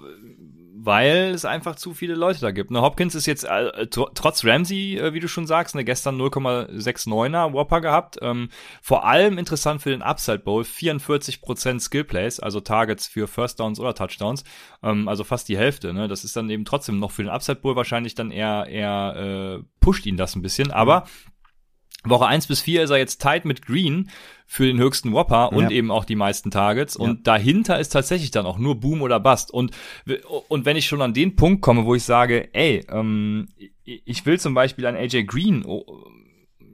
weil 0.80 1.32
es 1.34 1.44
einfach 1.44 1.76
zu 1.76 1.92
viele 1.92 2.14
Leute 2.14 2.40
da 2.40 2.50
gibt. 2.50 2.70
Ne, 2.70 2.80
Hopkins 2.80 3.14
ist 3.14 3.26
jetzt 3.26 3.44
äh, 3.44 3.88
tr 3.88 4.10
trotz 4.14 4.44
Ramsey, 4.44 4.96
äh, 4.96 5.12
wie 5.12 5.20
du 5.20 5.28
schon 5.28 5.46
sagst, 5.46 5.74
ne, 5.74 5.84
gestern 5.84 6.18
0,69er 6.18 7.52
Whopper 7.52 7.80
gehabt. 7.80 8.18
Ähm, 8.22 8.48
vor 8.80 9.04
allem 9.04 9.36
interessant 9.36 9.82
für 9.82 9.90
den 9.90 10.02
Upside 10.02 10.38
Bowl, 10.38 10.62
44% 10.62 11.80
Skill 11.80 12.04
Plays, 12.04 12.40
also 12.40 12.60
Targets 12.60 13.06
für 13.06 13.26
First 13.26 13.60
Downs 13.60 13.80
oder 13.80 13.94
Touchdowns, 13.94 14.44
ähm, 14.82 15.08
also 15.08 15.24
fast 15.24 15.48
die 15.48 15.58
Hälfte. 15.58 15.92
Ne? 15.92 16.08
Das 16.08 16.24
ist 16.24 16.36
dann 16.36 16.48
eben 16.48 16.64
trotzdem 16.64 16.98
noch 16.98 17.10
für 17.10 17.22
den 17.22 17.30
Upside 17.30 17.60
Bowl 17.60 17.76
wahrscheinlich 17.76 18.14
dann 18.14 18.30
eher, 18.30 18.66
eher 18.68 19.58
äh, 19.60 19.64
pusht 19.80 20.06
ihn 20.06 20.16
das 20.16 20.36
ein 20.36 20.42
bisschen. 20.42 20.70
Aber 20.70 21.04
Woche 22.04 22.26
1 22.26 22.46
bis 22.46 22.60
4 22.60 22.84
ist 22.84 22.90
er 22.90 22.98
jetzt 22.98 23.20
tight 23.20 23.44
mit 23.44 23.66
Green 23.66 24.10
für 24.50 24.66
den 24.66 24.78
höchsten 24.78 25.12
Whopper 25.12 25.52
und 25.52 25.64
Ja. 25.64 25.70
eben 25.70 25.90
auch 25.90 26.06
die 26.06 26.16
meisten 26.16 26.50
Targets. 26.50 26.96
Und 26.96 27.26
dahinter 27.26 27.78
ist 27.78 27.90
tatsächlich 27.90 28.30
dann 28.30 28.46
auch 28.46 28.56
nur 28.58 28.80
Boom 28.80 29.02
oder 29.02 29.20
Bust. 29.20 29.50
Und, 29.52 29.72
und 30.48 30.64
wenn 30.64 30.76
ich 30.78 30.86
schon 30.86 31.02
an 31.02 31.12
den 31.12 31.36
Punkt 31.36 31.60
komme, 31.60 31.84
wo 31.84 31.94
ich 31.94 32.02
sage, 32.02 32.48
ey, 32.54 32.82
ähm, 32.90 33.48
ich 33.84 34.24
will 34.24 34.40
zum 34.40 34.54
Beispiel 34.54 34.86
an 34.86 34.96
AJ 34.96 35.24
Green, 35.24 35.64
oh, 35.66 35.84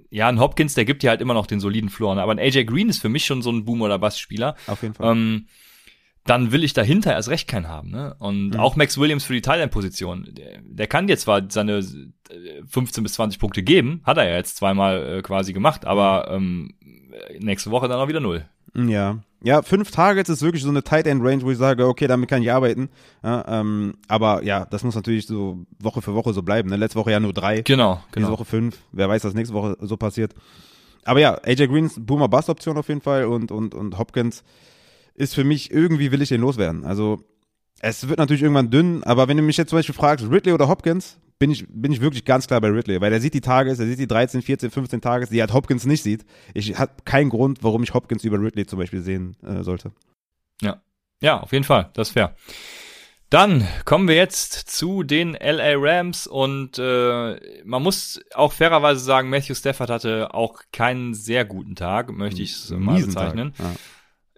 ja, 0.09 0.28
ein 0.28 0.38
Hopkins, 0.38 0.74
der 0.74 0.84
gibt 0.84 1.02
ja 1.02 1.10
halt 1.10 1.20
immer 1.20 1.34
noch 1.34 1.46
den 1.48 1.59
soliden 1.59 1.90
Floor, 1.90 2.14
ne? 2.14 2.22
aber 2.22 2.30
ein 2.30 2.38
AJ 2.38 2.64
Green 2.66 2.88
ist 2.88 3.01
für 3.02 3.09
mich 3.09 3.24
schon 3.26 3.42
so 3.42 3.51
ein 3.51 3.64
Boom- 3.64 3.82
oder 3.82 3.98
Bust-Spieler. 3.98 4.55
Auf 4.68 4.82
jeden 4.82 4.94
Fall. 4.94 5.10
Ähm, 5.10 5.46
dann 6.26 6.52
will 6.52 6.62
ich 6.64 6.72
dahinter 6.72 7.12
erst 7.12 7.28
recht 7.28 7.48
keinen 7.48 7.68
haben. 7.68 7.90
Ne? 7.90 8.14
Und 8.20 8.51
Mhm. 8.51 8.60
auch 8.60 8.76
Max 8.76 8.96
Williams 8.96 9.24
für 9.24 9.34
die 9.34 9.42
Thailand-Position. 9.42 10.28
Der, 10.32 10.60
der 10.62 10.86
kann 10.86 11.06
dir 11.09 11.18
zwar 11.18 11.42
seine 11.51 11.78
äh, 11.80 12.62
15 12.68 13.02
bis 13.02 13.14
20 13.14 13.40
Punkte 13.40 13.62
geben, 13.64 14.01
hat 14.05 14.16
er 14.16 14.28
ja 14.30 14.36
jetzt 14.36 14.56
zweimal 14.56 15.18
äh, 15.18 15.22
quasi 15.22 15.52
gemacht, 15.52 15.84
aber 15.84 16.30
ähm, 16.30 16.72
nächste 17.39 17.70
Woche 17.70 17.89
dann 17.89 17.99
auch 17.99 18.09
wieder 18.09 18.20
null. 18.20 18.45
Ja. 18.74 19.19
Ja, 19.43 19.61
fünf 19.61 19.91
Targets 19.91 20.31
ist 20.31 20.41
wirklich 20.41 20.62
so 20.62 20.70
eine 20.70 20.82
Tight 20.82 21.07
End 21.07 21.23
Range, 21.23 21.43
wo 21.43 21.51
ich 21.51 21.59
sage, 21.59 21.86
okay, 21.86 22.07
damit 22.07 22.31
kann 22.31 22.43
ich 22.43 22.51
arbeiten. 22.51 22.89
Ja, 23.23 23.45
ähm, 23.47 23.95
aber 24.09 24.43
ja, 24.43 24.65
das 24.65 24.82
muss 24.85 24.95
natürlich 24.95 25.27
so 25.27 25.66
Woche 25.78 26.01
für 26.01 26.15
Woche 26.15 26.32
so 26.32 26.43
bleiben. 26.43 26.70
Ne? 26.70 26.77
Letzte 26.77 26.99
Woche 26.99 27.11
ja 27.11 27.20
nur 27.20 27.35
drei. 27.35 27.61
Genau, 27.61 28.03
Diese 28.07 28.27
genau. 28.27 28.31
Woche 28.31 28.47
fünf. 28.47 28.78
Wer 28.93 29.09
weiß, 29.09 29.23
was 29.24 29.35
nächste 29.35 29.55
Woche 29.55 29.77
so 29.82 29.99
passiert. 29.99 30.35
aber 31.05 31.20
ja, 31.20 31.39
AJ 31.45 31.66
Green 31.66 31.86
ist 31.86 32.07
Boomer 32.07 32.28
Bust 32.28 32.49
Option 32.49 32.78
auf 32.78 32.89
jeden 32.89 33.03
Fall 33.03 33.27
und, 33.27 33.53
und, 33.53 33.74
und 33.74 33.99
Hopkins 33.99 34.43
ist 35.15 35.35
für 35.35 35.45
mich 35.45 35.70
irgendwie 35.70 36.11
will 36.11 36.23
ich 36.23 36.31
den 36.31 36.41
loswerden. 36.41 36.85
Also 36.85 37.23
es 37.81 38.09
wird 38.09 38.19
natürlich 38.19 38.43
irgendwann 38.43 38.70
dünn, 38.70 39.05
aber 39.05 39.28
wenn 39.28 39.36
du 39.36 39.43
mich 39.43 39.59
jetzt 39.59 39.69
zum 39.69 39.78
Beispiel 39.78 39.95
fragst, 39.95 40.24
Ridley 40.31 40.55
oder 40.55 40.69
Hopkins, 40.69 41.19
bin 41.39 41.51
ich, 41.51 41.66
bin 41.69 41.93
ich 41.93 42.01
wirklich 42.01 42.24
ganz 42.24 42.47
klar 42.47 42.61
bei 42.61 42.69
Ridley, 42.69 43.01
weil 43.01 43.12
er 43.12 43.20
sieht 43.20 43.35
die 43.35 43.40
Tages, 43.40 43.78
er 43.78 43.86
sieht 43.86 43.98
die 43.98 44.06
13, 44.06 44.43
14, 44.43 44.70
15 44.70 45.01
Tages, 45.01 45.31
die 45.31 45.40
halt 45.40 45.52
Hopkins 45.52 45.85
nicht 45.85 46.02
sieht. 46.02 46.24
Ich 46.55 46.78
habe 46.78 46.93
keinen 47.05 47.31
Grund, 47.31 47.62
warum 47.62 47.82
ich 47.82 47.94
Hopkins 47.94 48.24
über 48.24 48.40
Ridley 48.40 48.66
zum 48.66 48.78
Beispiel 48.78 49.01
sehen 49.01 49.36
äh, 49.43 49.62
sollte. 49.62 49.93
Ja. 50.61 50.81
Ja, 51.20 51.40
auf 51.40 51.52
jeden 51.52 51.65
Fall, 51.65 51.90
das 51.94 52.09
ist 52.09 52.15
fair. 52.15 52.35
Dann 53.31 53.66
kommen 53.85 54.06
wir 54.06 54.15
jetzt 54.15 54.52
zu 54.52 55.02
den 55.02 55.32
LA 55.32 55.74
Rams 55.77 56.27
und 56.27 56.78
äh, 56.78 57.62
man 57.65 57.82
muss 57.82 58.20
auch 58.35 58.52
fairerweise 58.52 59.01
sagen, 59.01 59.28
Matthew 59.28 59.55
Stafford 59.55 59.90
hatte 59.90 60.35
auch 60.35 60.61
keinen 60.73 61.15
sehr 61.15 61.44
guten 61.44 61.74
Tag, 61.74 62.12
möchte 62.12 62.43
ich 62.43 62.52
es 62.52 62.70
mal 62.70 63.02
bezeichnen. 63.02 63.52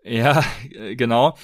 Ja. 0.03 0.43
ja, 0.73 0.95
genau. 0.95 1.37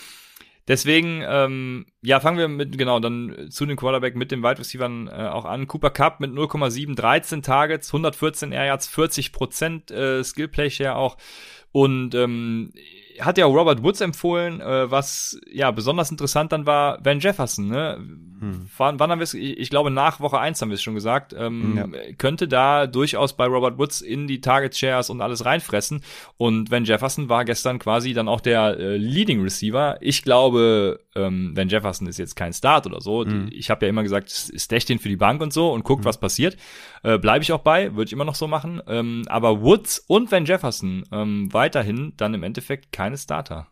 Deswegen, 0.68 1.24
ähm, 1.26 1.86
ja, 2.02 2.20
fangen 2.20 2.38
wir 2.38 2.46
mit, 2.46 2.78
genau, 2.78 3.00
dann 3.00 3.48
zu 3.50 3.66
den 3.66 3.76
Quarterback 3.76 4.14
mit 4.14 4.30
den 4.30 4.42
Wide 4.42 4.60
Receivers 4.60 5.08
äh, 5.08 5.28
auch 5.28 5.44
an. 5.44 5.66
Cooper 5.66 5.90
Cup 5.90 6.20
mit 6.20 6.30
0,7, 6.30 6.94
13 6.94 7.42
Targets, 7.42 7.88
114 7.88 8.52
Air 8.52 8.66
Yards, 8.66 8.86
40 8.86 9.32
Prozent 9.32 9.90
äh, 9.90 10.22
Skill 10.22 10.48
Play 10.48 10.70
Share 10.70 10.96
auch. 10.96 11.16
Und 11.72 12.14
ähm, 12.14 12.72
hat 13.20 13.38
ja 13.38 13.46
Robert 13.46 13.82
Woods 13.82 14.00
empfohlen, 14.00 14.60
äh, 14.60 14.90
was 14.90 15.38
ja 15.50 15.70
besonders 15.70 16.10
interessant 16.10 16.52
dann 16.52 16.66
war, 16.66 16.98
Van 17.04 17.20
Jefferson, 17.20 17.68
ne? 17.68 17.98
Hm. 18.42 18.68
Wann, 18.76 18.98
wann 18.98 19.10
haben 19.10 19.20
wir 19.20 19.24
es, 19.24 19.34
ich, 19.34 19.58
ich, 19.58 19.70
glaube 19.70 19.90
nach 19.90 20.18
Woche 20.18 20.40
eins 20.40 20.60
haben 20.60 20.70
wir 20.70 20.74
es 20.74 20.82
schon 20.82 20.96
gesagt, 20.96 21.32
ähm, 21.38 21.74
ja. 21.76 22.12
könnte 22.18 22.48
da 22.48 22.88
durchaus 22.88 23.36
bei 23.36 23.46
Robert 23.46 23.78
Woods 23.78 24.00
in 24.00 24.26
die 24.26 24.40
Target 24.40 24.76
Shares 24.76 25.10
und 25.10 25.20
alles 25.20 25.44
reinfressen. 25.44 26.02
Und 26.38 26.70
Van 26.70 26.84
Jefferson 26.84 27.28
war 27.28 27.44
gestern 27.44 27.78
quasi 27.78 28.14
dann 28.14 28.26
auch 28.26 28.40
der 28.40 28.78
äh, 28.78 28.96
Leading 28.96 29.42
Receiver. 29.42 29.96
Ich 30.00 30.22
glaube, 30.22 31.00
ähm, 31.14 31.52
Van 31.54 31.68
Jefferson 31.68 32.08
ist 32.08 32.18
jetzt 32.18 32.34
kein 32.34 32.52
Start 32.52 32.86
oder 32.86 33.00
so. 33.00 33.24
Hm. 33.24 33.48
Ich 33.52 33.70
habe 33.70 33.86
ja 33.86 33.90
immer 33.90 34.02
gesagt, 34.02 34.30
stech 34.30 34.86
den 34.86 34.98
für 34.98 35.08
die 35.08 35.16
Bank 35.16 35.40
und 35.40 35.52
so 35.52 35.72
und 35.72 35.84
guckt, 35.84 36.00
hm. 36.00 36.08
was 36.08 36.18
passiert. 36.18 36.56
Äh, 37.02 37.18
Bleibe 37.18 37.42
ich 37.42 37.52
auch 37.52 37.60
bei, 37.60 37.94
würde 37.94 38.08
ich 38.08 38.12
immer 38.12 38.24
noch 38.24 38.34
so 38.34 38.46
machen. 38.46 38.80
Ähm, 38.86 39.22
aber 39.26 39.60
Woods 39.62 39.98
und 40.06 40.30
Van 40.30 40.44
Jefferson 40.44 41.04
ähm, 41.12 41.52
weiterhin 41.52 42.12
dann 42.16 42.34
im 42.34 42.42
Endeffekt 42.42 42.92
keine 42.92 43.18
Starter. 43.18 43.68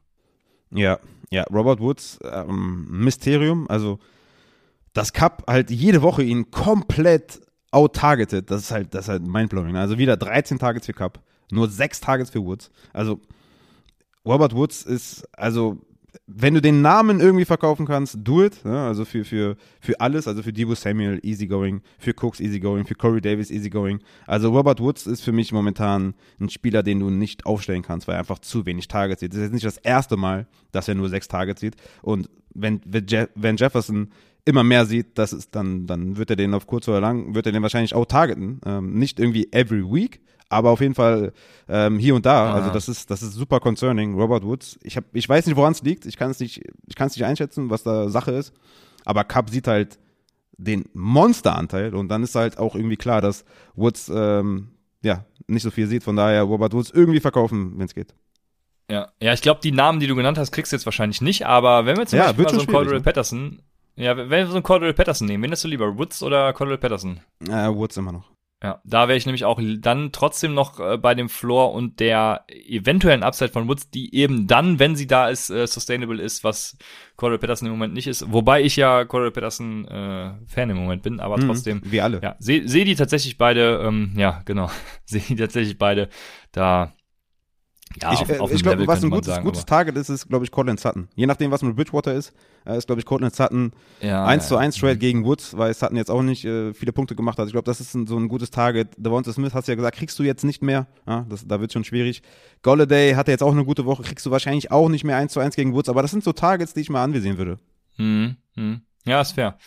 Ja, 0.73 0.98
ja, 1.31 1.44
Robert 1.44 1.81
Woods, 1.81 2.19
ähm, 2.24 2.86
Mysterium, 2.89 3.69
also 3.69 3.98
dass 4.93 5.12
Cup 5.12 5.44
halt 5.48 5.70
jede 5.70 6.02
Woche 6.02 6.23
ihn 6.23 6.51
komplett 6.51 7.40
out-targeted, 7.70 8.51
das 8.51 8.62
ist 8.62 8.70
halt, 8.73 8.94
das 8.94 9.05
ist 9.05 9.09
halt 9.09 9.27
mindblowing. 9.27 9.77
Also 9.77 9.98
wieder 9.98 10.16
13 10.16 10.59
Targets 10.59 10.86
für 10.86 10.93
Cup, 10.93 11.20
nur 11.52 11.69
6 11.69 12.01
Targets 12.01 12.31
für 12.31 12.43
Woods. 12.44 12.70
Also 12.93 13.20
Robert 14.24 14.55
Woods 14.55 14.82
ist, 14.82 15.28
also 15.36 15.78
wenn 16.27 16.55
du 16.55 16.62
den 16.62 16.82
Namen 16.82 17.20
irgendwie 17.20 17.45
verkaufen 17.45 17.87
kannst, 17.87 18.19
do 18.23 18.45
it. 18.45 18.61
Ja, 18.65 18.89
also 18.89 19.05
für, 19.05 19.24
für, 19.24 19.57
für 19.81 20.01
alles, 20.01 20.27
also 20.28 20.43
für 20.43 20.53
Debo 20.53 20.74
Samuel 20.74 21.20
easygoing, 21.23 21.82
für 21.99 22.12
Cooks 22.12 22.41
easygoing, 22.41 22.87
für 22.87 22.95
Corey 22.95 23.20
Davis 23.20 23.51
easygoing. 23.51 24.01
Also 24.27 24.51
Robert 24.51 24.81
Woods 24.81 25.07
ist 25.07 25.23
für 25.23 25.32
mich 25.32 25.53
momentan 25.53 26.15
ein 26.41 26.49
Spieler, 26.49 26.82
den 26.82 27.01
du 27.01 27.11
nicht 27.11 27.47
aufstellen 27.47 27.82
kannst, 27.82 28.09
weil 28.09 28.16
er 28.16 28.20
einfach 28.20 28.39
zu 28.39 28.66
wenig 28.66 28.89
Targets 28.89 29.20
sieht. 29.20 29.32
Das 29.32 29.39
ist 29.39 29.45
jetzt 29.45 29.55
nicht 29.55 29.66
das 29.66 29.78
erste 29.78 30.16
Mal, 30.16 30.47
dass 30.73 30.89
er 30.89 30.95
nur 30.95 31.09
sechs 31.09 31.28
Targets 31.28 31.61
sieht. 31.61 31.77
Und 32.03 32.28
wenn, 32.55 32.81
wenn 32.85 33.57
Jefferson 33.57 34.11
immer 34.45 34.65
mehr 34.65 34.87
sieht, 34.87 35.19
das 35.19 35.32
ist 35.32 35.55
dann, 35.55 35.87
dann 35.87 36.16
wird 36.16 36.31
er 36.31 36.37
den 36.37 36.55
auf 36.55 36.66
kurz 36.66 36.89
oder 36.89 37.01
lang, 37.01 37.35
wird 37.35 37.47
er 37.47 37.53
den 37.53 37.62
wahrscheinlich 37.62 37.95
auch 37.95 38.07
targeten. 38.07 38.61
Ähm, 38.65 38.95
nicht 38.95 39.20
irgendwie 39.20 39.49
every 39.53 39.85
week, 39.85 40.20
aber 40.51 40.70
auf 40.70 40.81
jeden 40.81 40.94
Fall 40.94 41.32
ähm, 41.68 41.98
hier 41.98 42.14
und 42.14 42.27
da. 42.27 42.51
Ah. 42.51 42.55
Also 42.55 42.70
das 42.70 42.89
ist, 42.89 43.10
das 43.10 43.22
ist 43.22 43.32
super 43.32 43.60
concerning. 43.60 44.14
Robert 44.14 44.44
Woods, 44.44 44.78
ich 44.82 44.97
hab, 44.97 45.05
ich 45.12 45.28
weiß 45.28 45.47
nicht, 45.47 45.56
woran 45.56 45.72
es 45.72 45.82
liegt. 45.82 46.05
Ich 46.05 46.16
kann 46.16 46.31
es 46.31 46.40
nicht, 46.40 46.62
ich 46.86 46.94
kann 46.94 47.06
es 47.06 47.16
nicht 47.16 47.24
einschätzen, 47.24 47.70
was 47.70 47.82
da 47.82 48.09
Sache 48.09 48.32
ist. 48.32 48.52
Aber 49.05 49.24
Cup 49.24 49.48
sieht 49.51 49.66
halt 49.66 49.98
den 50.59 50.85
Monsteranteil 50.93 51.94
und 51.94 52.09
dann 52.09 52.22
ist 52.22 52.35
halt 52.35 52.59
auch 52.59 52.74
irgendwie 52.74 52.97
klar, 52.97 53.22
dass 53.22 53.44
Woods 53.74 54.10
ähm, 54.14 54.68
ja 55.02 55.24
nicht 55.47 55.62
so 55.62 55.70
viel 55.70 55.86
sieht. 55.86 56.05
Von 56.05 56.16
daher 56.16 56.43
Robert 56.43 56.74
Woods 56.74 56.90
irgendwie 56.90 57.20
verkaufen, 57.20 57.78
wenn 57.78 57.86
es 57.86 57.94
geht. 57.94 58.14
Ja, 58.90 59.09
ja, 59.22 59.32
ich 59.32 59.40
glaube, 59.40 59.60
die 59.62 59.72
Namen, 59.72 60.01
die 60.01 60.09
du 60.09 60.16
genannt 60.16 60.36
hast, 60.36 60.51
kriegst 60.51 60.72
du 60.72 60.77
jetzt 60.77 60.85
wahrscheinlich 60.85 61.20
nicht. 61.20 61.47
Aber 61.47 61.86
wenn 61.86 61.97
wir 61.97 62.06
zum 62.06 62.18
ja, 62.18 62.27
Beispiel 62.27 62.44
mal 62.44 62.51
so 62.51 62.59
einen 62.59 62.66
Cordell 62.66 62.94
ne? 62.94 63.01
Patterson 63.01 63.62
ja, 64.01 64.16
wenn 64.16 64.31
wir 64.31 64.47
so 64.47 64.55
einen 64.55 64.62
Cordell 64.62 64.94
Patterson 64.94 65.27
nehmen, 65.27 65.44
wen 65.44 65.51
hast 65.51 65.62
du 65.62 65.68
lieber, 65.68 65.98
Woods 65.98 66.22
oder 66.22 66.55
Cordell 66.55 66.78
Patterson? 66.78 67.20
Äh, 67.47 67.68
Woods 67.68 67.98
immer 67.98 68.12
noch. 68.12 68.31
Ja, 68.62 68.82
da 68.85 69.09
wäre 69.09 69.16
ich 69.16 69.24
nämlich 69.24 69.47
auch 69.47 69.59
dann 69.78 70.12
trotzdem 70.12 70.53
noch 70.53 70.81
äh, 70.81 70.99
bei 70.99 71.15
dem 71.15 71.31
Floor 71.31 71.73
und 71.73 71.99
der 71.99 72.45
eventuellen 72.49 73.23
Upside 73.23 73.53
von 73.53 73.69
Woods, 73.69 73.89
die 73.89 74.15
eben 74.15 74.47
dann, 74.47 74.78
wenn 74.78 74.97
sie 74.97 75.07
da 75.07 75.31
ist, 75.31 75.49
äh, 75.49 75.66
sustainable 75.66 76.20
ist, 76.20 76.45
was 76.45 76.77
Cordell 77.16 77.39
Patterson 77.39 77.66
im 77.66 77.73
Moment 77.73 77.95
nicht 77.95 78.07
ist. 78.07 78.31
Wobei 78.31 78.61
ich 78.61 78.77
ja 78.77 79.07
Cordell 79.07 79.31
Patterson 79.31 79.89
äh, 79.89 80.32
Fan 80.47 80.69
im 80.69 80.77
Moment 80.77 81.03
bin, 81.03 81.20
aber 81.20 81.39
mhm, 81.39 81.47
trotzdem. 81.47 81.81
Wie 81.85 82.03
alle. 82.03 82.20
Ja, 82.23 82.37
sehe 82.39 82.69
seh 82.69 82.85
die 82.85 82.97
tatsächlich 82.97 83.39
beide, 83.39 83.82
ähm, 83.82 84.12
ja, 84.16 84.43
genau, 84.45 84.70
sehe 85.07 85.23
die 85.23 85.37
tatsächlich 85.37 85.78
beide 85.78 86.11
da 86.53 86.93
ja, 88.00 88.12
ich, 88.12 88.40
auf 88.40 88.52
ich 88.52 88.62
glaube, 88.62 88.86
was 88.86 89.02
ein 89.02 89.10
gutes, 89.10 89.26
sagen, 89.26 89.44
gutes 89.44 89.64
Target 89.64 89.96
ist, 89.96 90.08
ist, 90.08 90.28
glaube 90.28 90.44
ich, 90.44 90.52
Cortland 90.52 90.78
Sutton. 90.78 91.08
Je 91.16 91.26
nachdem, 91.26 91.50
was 91.50 91.62
mit 91.62 91.74
Bridgewater 91.74 92.14
ist, 92.14 92.32
äh, 92.64 92.76
ist, 92.76 92.86
glaube 92.86 93.00
ich, 93.00 93.06
Cortland 93.06 93.34
Sutton 93.34 93.72
ja, 94.00 94.24
1 94.24 94.44
ja, 94.44 94.48
zu 94.48 94.56
1 94.56 94.76
Trade 94.76 94.94
mhm. 94.94 94.98
gegen 95.00 95.24
Woods, 95.24 95.56
weil 95.56 95.74
Sutton 95.74 95.96
jetzt 95.96 96.10
auch 96.10 96.22
nicht 96.22 96.44
äh, 96.44 96.72
viele 96.72 96.92
Punkte 96.92 97.16
gemacht 97.16 97.38
hat. 97.38 97.46
Ich 97.46 97.52
glaube, 97.52 97.64
das 97.64 97.80
ist 97.80 97.94
ein, 97.94 98.06
so 98.06 98.16
ein 98.16 98.28
gutes 98.28 98.50
Target. 98.50 98.90
Devonta 98.96 99.32
Smith, 99.32 99.54
hast 99.54 99.66
du 99.66 99.72
ja 99.72 99.76
gesagt, 99.76 99.96
kriegst 99.96 100.18
du 100.20 100.22
jetzt 100.22 100.44
nicht 100.44 100.62
mehr. 100.62 100.86
Ja, 101.06 101.26
das, 101.28 101.46
da 101.46 101.60
wird 101.60 101.72
schon 101.72 101.82
schwierig. 101.82 102.22
Golladay 102.62 103.14
hatte 103.14 103.32
jetzt 103.32 103.42
auch 103.42 103.52
eine 103.52 103.64
gute 103.64 103.84
Woche, 103.86 104.04
kriegst 104.04 104.24
du 104.24 104.30
wahrscheinlich 104.30 104.70
auch 104.70 104.88
nicht 104.88 105.02
mehr 105.02 105.16
1 105.16 105.32
zu 105.32 105.40
1 105.40 105.56
gegen 105.56 105.74
Woods, 105.74 105.88
aber 105.88 106.02
das 106.02 106.12
sind 106.12 106.22
so 106.22 106.32
Targets, 106.32 106.74
die 106.74 106.80
ich 106.80 106.90
mal 106.90 107.02
anvisieren 107.02 107.38
würde. 107.38 107.58
Hm, 107.96 108.36
hm. 108.54 108.82
Ja, 109.04 109.20
ist 109.20 109.32
fair. 109.32 109.58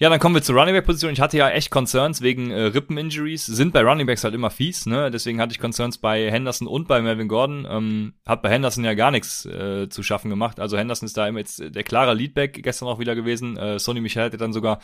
Ja, 0.00 0.08
dann 0.08 0.18
kommen 0.18 0.34
wir 0.34 0.40
zur 0.40 0.56
Running 0.56 0.74
Back 0.74 0.86
Position. 0.86 1.12
Ich 1.12 1.20
hatte 1.20 1.36
ja 1.36 1.50
echt 1.50 1.70
Concerns 1.70 2.22
wegen 2.22 2.50
äh, 2.50 2.62
Rippen-Injuries. 2.62 3.44
Sind 3.44 3.74
bei 3.74 3.82
Running 3.82 4.06
Backs 4.06 4.24
halt 4.24 4.32
immer 4.32 4.48
fies, 4.48 4.86
ne? 4.86 5.10
Deswegen 5.10 5.42
hatte 5.42 5.52
ich 5.52 5.58
Concerns 5.58 5.98
bei 5.98 6.30
Henderson 6.30 6.66
und 6.66 6.88
bei 6.88 7.02
Melvin 7.02 7.28
Gordon. 7.28 7.66
Ähm, 7.70 8.14
hat 8.24 8.40
bei 8.40 8.48
Henderson 8.48 8.82
ja 8.82 8.94
gar 8.94 9.10
nichts 9.10 9.44
äh, 9.44 9.90
zu 9.90 10.02
schaffen 10.02 10.30
gemacht. 10.30 10.58
Also 10.58 10.78
Henderson 10.78 11.04
ist 11.04 11.18
da 11.18 11.28
immer 11.28 11.40
jetzt 11.40 11.62
der 11.62 11.82
klare 11.82 12.14
Leadback 12.14 12.62
gestern 12.62 12.88
auch 12.88 12.98
wieder 12.98 13.14
gewesen. 13.14 13.58
Äh, 13.58 13.78
Sonny 13.78 14.00
Michel 14.00 14.24
hatte 14.24 14.38
dann 14.38 14.54
sogar 14.54 14.78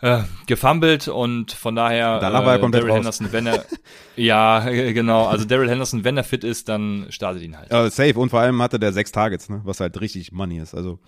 äh, 0.00 0.22
gefummelt 0.48 1.06
und 1.06 1.52
von 1.52 1.76
daher 1.76 2.18
er 2.20 2.54
äh, 2.54 2.70
Daryl 2.70 2.92
Henderson, 2.92 3.30
wenn 3.30 3.46
er 3.46 3.64
ja 4.16 4.58
genau, 4.70 5.26
also 5.26 5.44
Daryl 5.44 5.70
Henderson, 5.70 6.02
wenn 6.02 6.16
er 6.16 6.24
fit 6.24 6.42
ist, 6.42 6.68
dann 6.68 7.06
startet 7.10 7.42
ihn 7.42 7.56
halt. 7.56 7.72
Uh, 7.72 7.88
safe 7.88 8.18
und 8.18 8.30
vor 8.30 8.40
allem 8.40 8.60
hatte 8.60 8.80
der 8.80 8.92
sechs 8.92 9.12
Targets, 9.12 9.48
ne? 9.48 9.60
Was 9.62 9.78
halt 9.78 10.00
richtig 10.00 10.32
Money 10.32 10.58
ist. 10.58 10.74
Also 10.74 10.98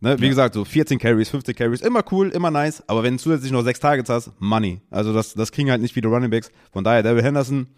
Ne, 0.00 0.18
wie 0.18 0.24
ja. 0.24 0.28
gesagt, 0.28 0.54
so 0.54 0.64
14 0.64 0.98
Carries, 0.98 1.30
15 1.30 1.54
Carries, 1.54 1.80
immer 1.80 2.02
cool, 2.10 2.28
immer 2.28 2.50
nice, 2.50 2.82
aber 2.86 3.02
wenn 3.02 3.16
du 3.16 3.22
zusätzlich 3.22 3.52
noch 3.52 3.62
sechs 3.62 3.80
Targets 3.80 4.10
hast, 4.10 4.32
Money. 4.38 4.80
Also 4.90 5.12
das, 5.12 5.34
das 5.34 5.50
kriegen 5.50 5.70
halt 5.70 5.80
nicht 5.80 5.94
viele 5.94 6.08
Running 6.08 6.30
Backs. 6.30 6.50
Von 6.72 6.84
daher, 6.84 7.02
David 7.02 7.24
Henderson, 7.24 7.68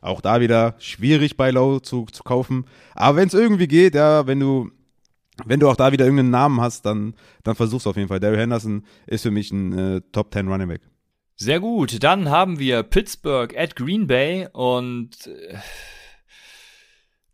auch 0.00 0.20
da 0.20 0.40
wieder 0.40 0.74
schwierig 0.78 1.36
bei 1.36 1.50
Low 1.50 1.80
zu, 1.80 2.06
zu 2.06 2.22
kaufen. 2.22 2.66
Aber 2.94 3.16
wenn 3.16 3.28
es 3.28 3.34
irgendwie 3.34 3.66
geht, 3.66 3.94
ja, 3.94 4.26
wenn 4.26 4.38
du, 4.38 4.70
wenn 5.46 5.60
du 5.60 5.68
auch 5.68 5.76
da 5.76 5.90
wieder 5.92 6.04
irgendeinen 6.04 6.30
Namen 6.30 6.60
hast, 6.60 6.84
dann, 6.86 7.14
dann 7.42 7.56
versuch's 7.56 7.86
auf 7.86 7.96
jeden 7.96 8.08
Fall. 8.08 8.20
Daryl 8.20 8.38
Henderson 8.38 8.84
ist 9.06 9.22
für 9.22 9.30
mich 9.30 9.50
ein 9.50 9.78
äh, 9.96 10.00
Top 10.12 10.32
10 10.32 10.46
Running 10.46 10.68
Back. 10.68 10.82
Sehr 11.36 11.58
gut. 11.58 12.02
Dann 12.02 12.28
haben 12.28 12.58
wir 12.58 12.82
Pittsburgh 12.82 13.56
at 13.56 13.74
Green 13.74 14.06
Bay 14.06 14.46
und 14.52 15.26
äh, 15.26 15.56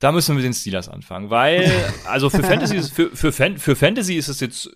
da 0.00 0.12
müssen 0.12 0.32
wir 0.32 0.36
mit 0.36 0.44
den 0.44 0.54
Steelers 0.54 0.88
anfangen, 0.88 1.30
weil, 1.30 1.70
also 2.06 2.30
für 2.30 2.42
Fantasy, 2.42 2.76
ist, 2.76 2.92
für, 2.92 3.14
für, 3.14 3.32
Fan, 3.32 3.58
für 3.58 3.76
Fantasy 3.76 4.16
ist 4.16 4.28
es 4.28 4.40
jetzt 4.40 4.70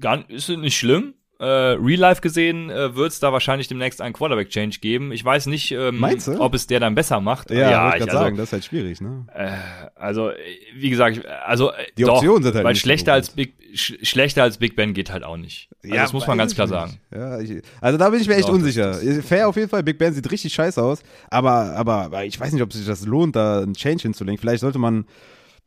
gar 0.00 0.28
ist 0.28 0.48
es 0.48 0.56
nicht 0.58 0.76
schlimm. 0.76 1.14
Äh, 1.38 1.44
Real 1.44 2.00
Life 2.00 2.22
gesehen 2.22 2.70
äh, 2.70 2.96
wird 2.96 3.12
es 3.12 3.20
da 3.20 3.30
wahrscheinlich 3.30 3.68
demnächst 3.68 4.00
einen 4.00 4.14
Quarterback-Change 4.14 4.78
geben. 4.80 5.12
Ich 5.12 5.22
weiß 5.22 5.46
nicht, 5.46 5.70
ähm, 5.70 6.02
ob 6.38 6.54
es 6.54 6.66
der 6.66 6.80
dann 6.80 6.94
besser 6.94 7.20
macht. 7.20 7.50
Ja, 7.50 7.70
ja 7.70 7.88
ich, 7.90 7.96
ich 7.96 8.02
also, 8.02 8.16
sagen, 8.16 8.36
das 8.36 8.46
ist 8.46 8.52
halt 8.52 8.64
schwierig, 8.64 9.02
ne? 9.02 9.26
Äh, 9.34 9.50
also, 9.94 10.30
wie 10.74 10.88
gesagt, 10.88 11.26
also 11.26 11.72
die 11.98 12.04
doch, 12.04 12.16
Optionen 12.16 12.42
sind 12.42 12.54
halt 12.54 12.64
weil 12.64 12.74
schlechter 12.76 13.12
als 13.12 13.30
Big 13.30 13.54
sch 13.74 13.94
schlechter 14.02 14.44
als 14.44 14.56
Big 14.56 14.76
Ben 14.76 14.94
geht 14.94 15.12
halt 15.12 15.24
auch 15.24 15.36
nicht. 15.36 15.68
Also 15.82 15.94
ja, 15.94 16.02
das 16.02 16.14
muss 16.14 16.26
man 16.26 16.38
ganz 16.38 16.54
klar 16.54 16.68
sagen. 16.68 16.98
Ja, 17.14 17.38
ich, 17.38 17.60
also 17.82 17.98
da 17.98 18.08
bin 18.08 18.20
ich 18.20 18.28
mir 18.28 18.36
echt 18.36 18.48
doch, 18.48 18.54
unsicher. 18.54 18.94
Fair 19.22 19.48
auf 19.48 19.56
jeden 19.56 19.68
Fall, 19.68 19.82
Big 19.82 19.98
Ben 19.98 20.14
sieht 20.14 20.30
richtig 20.30 20.54
scheiße 20.54 20.82
aus, 20.82 21.02
aber, 21.28 21.76
aber, 21.76 22.04
aber 22.04 22.24
ich 22.24 22.40
weiß 22.40 22.52
nicht, 22.52 22.62
ob 22.62 22.72
sich 22.72 22.86
das 22.86 23.04
lohnt, 23.04 23.36
da 23.36 23.60
einen 23.60 23.74
Change 23.74 24.02
hinzulegen. 24.02 24.38
Vielleicht 24.38 24.60
sollte 24.60 24.78
man 24.78 25.04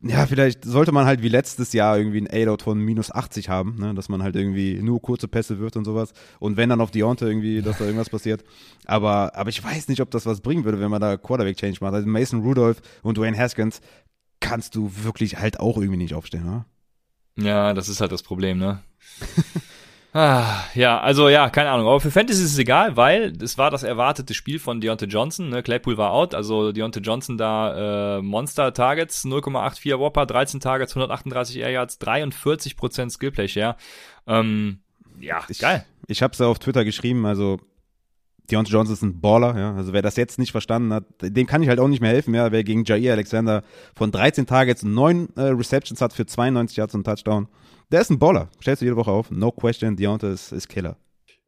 ja, 0.02 0.24
vielleicht 0.26 0.64
sollte 0.64 0.92
man 0.92 1.04
halt 1.04 1.22
wie 1.22 1.28
letztes 1.28 1.72
Jahr 1.74 1.98
irgendwie 1.98 2.22
ein 2.22 2.28
A-Dot 2.30 2.62
von 2.62 2.78
minus 2.78 3.10
80 3.10 3.50
haben, 3.50 3.76
ne? 3.78 3.94
dass 3.94 4.08
man 4.08 4.22
halt 4.22 4.34
irgendwie 4.34 4.80
nur 4.80 5.02
kurze 5.02 5.28
Pässe 5.28 5.58
wirft 5.58 5.76
und 5.76 5.84
sowas. 5.84 6.12
Und 6.38 6.56
wenn 6.56 6.70
dann 6.70 6.80
auf 6.80 6.90
Deontay 6.90 7.26
irgendwie, 7.26 7.60
dass 7.60 7.78
da 7.78 7.84
irgendwas 7.84 8.08
passiert. 8.08 8.42
Aber, 8.86 9.36
aber 9.36 9.50
ich 9.50 9.62
weiß 9.62 9.88
nicht, 9.88 10.00
ob 10.00 10.10
das 10.10 10.24
was 10.24 10.40
bringen 10.40 10.64
würde, 10.64 10.80
wenn 10.80 10.90
man 10.90 11.02
da 11.02 11.18
Quarterback-Change 11.18 11.78
macht. 11.82 11.92
Also 11.92 12.08
Mason 12.08 12.40
Rudolph 12.40 12.80
und 13.02 13.18
Dwayne 13.18 13.36
Haskins 13.36 13.82
kannst 14.40 14.74
du 14.74 14.90
wirklich 15.02 15.38
halt 15.38 15.60
auch 15.60 15.76
irgendwie 15.76 15.98
nicht 15.98 16.14
aufstellen, 16.14 16.46
ne? 16.46 16.64
Ja, 17.36 17.74
das 17.74 17.88
ist 17.88 18.00
halt 18.00 18.12
das 18.12 18.22
Problem, 18.22 18.58
ne? 18.58 18.82
Ah, 20.12 20.64
ja, 20.74 21.00
also 21.00 21.28
ja, 21.28 21.50
keine 21.50 21.70
Ahnung. 21.70 21.86
Aber 21.86 22.00
für 22.00 22.10
Fantasy 22.10 22.42
ist 22.42 22.52
es 22.52 22.58
egal, 22.58 22.96
weil 22.96 23.32
es 23.40 23.58
war 23.58 23.70
das 23.70 23.84
erwartete 23.84 24.34
Spiel 24.34 24.58
von 24.58 24.80
Deontay 24.80 25.06
Johnson. 25.06 25.50
Ne? 25.50 25.62
Claypool 25.62 25.96
war 25.98 26.10
out, 26.10 26.34
also 26.34 26.72
Deontay 26.72 27.00
Johnson 27.00 27.38
da 27.38 28.16
äh, 28.18 28.22
Monster 28.22 28.74
Targets, 28.74 29.24
0,84 29.24 29.98
Whopper, 29.98 30.26
13 30.26 30.58
Targets, 30.58 30.96
138 30.96 31.58
Air 31.58 31.70
Yards, 31.70 32.00
43% 32.00 33.10
Skillplay 33.10 33.46
Share. 33.46 33.76
Ähm, 34.26 34.80
ja, 35.20 35.42
ich, 35.48 35.60
geil. 35.60 35.84
Ich 36.08 36.22
habe 36.22 36.32
es 36.32 36.40
ja 36.40 36.46
auf 36.46 36.58
Twitter 36.58 36.84
geschrieben, 36.84 37.24
also 37.24 37.60
Deontay 38.50 38.72
Johnson 38.72 38.94
ist 38.94 39.02
ein 39.02 39.20
Baller, 39.20 39.56
ja. 39.56 39.74
Also 39.76 39.92
wer 39.92 40.02
das 40.02 40.16
jetzt 40.16 40.40
nicht 40.40 40.50
verstanden 40.50 40.92
hat, 40.92 41.04
dem 41.20 41.46
kann 41.46 41.62
ich 41.62 41.68
halt 41.68 41.78
auch 41.78 41.86
nicht 41.86 42.00
mehr 42.00 42.10
helfen, 42.10 42.34
ja. 42.34 42.50
Wer 42.50 42.64
gegen 42.64 42.84
Jair 42.84 43.12
Alexander 43.12 43.62
von 43.94 44.10
13 44.10 44.46
Targets 44.46 44.82
9 44.82 45.28
äh, 45.36 45.42
Receptions 45.42 46.00
hat 46.00 46.12
für 46.12 46.26
92 46.26 46.76
Yards 46.78 46.96
und 46.96 47.04
Touchdown, 47.04 47.46
der 47.90 48.00
ist 48.00 48.10
ein 48.10 48.18
Baller. 48.18 48.48
Stellst 48.60 48.82
du 48.82 48.86
jede 48.86 48.96
Woche 48.96 49.10
auf. 49.10 49.30
No 49.30 49.50
question, 49.50 49.96
Deontay 49.96 50.32
ist, 50.32 50.52
ist 50.52 50.68
Killer. 50.68 50.96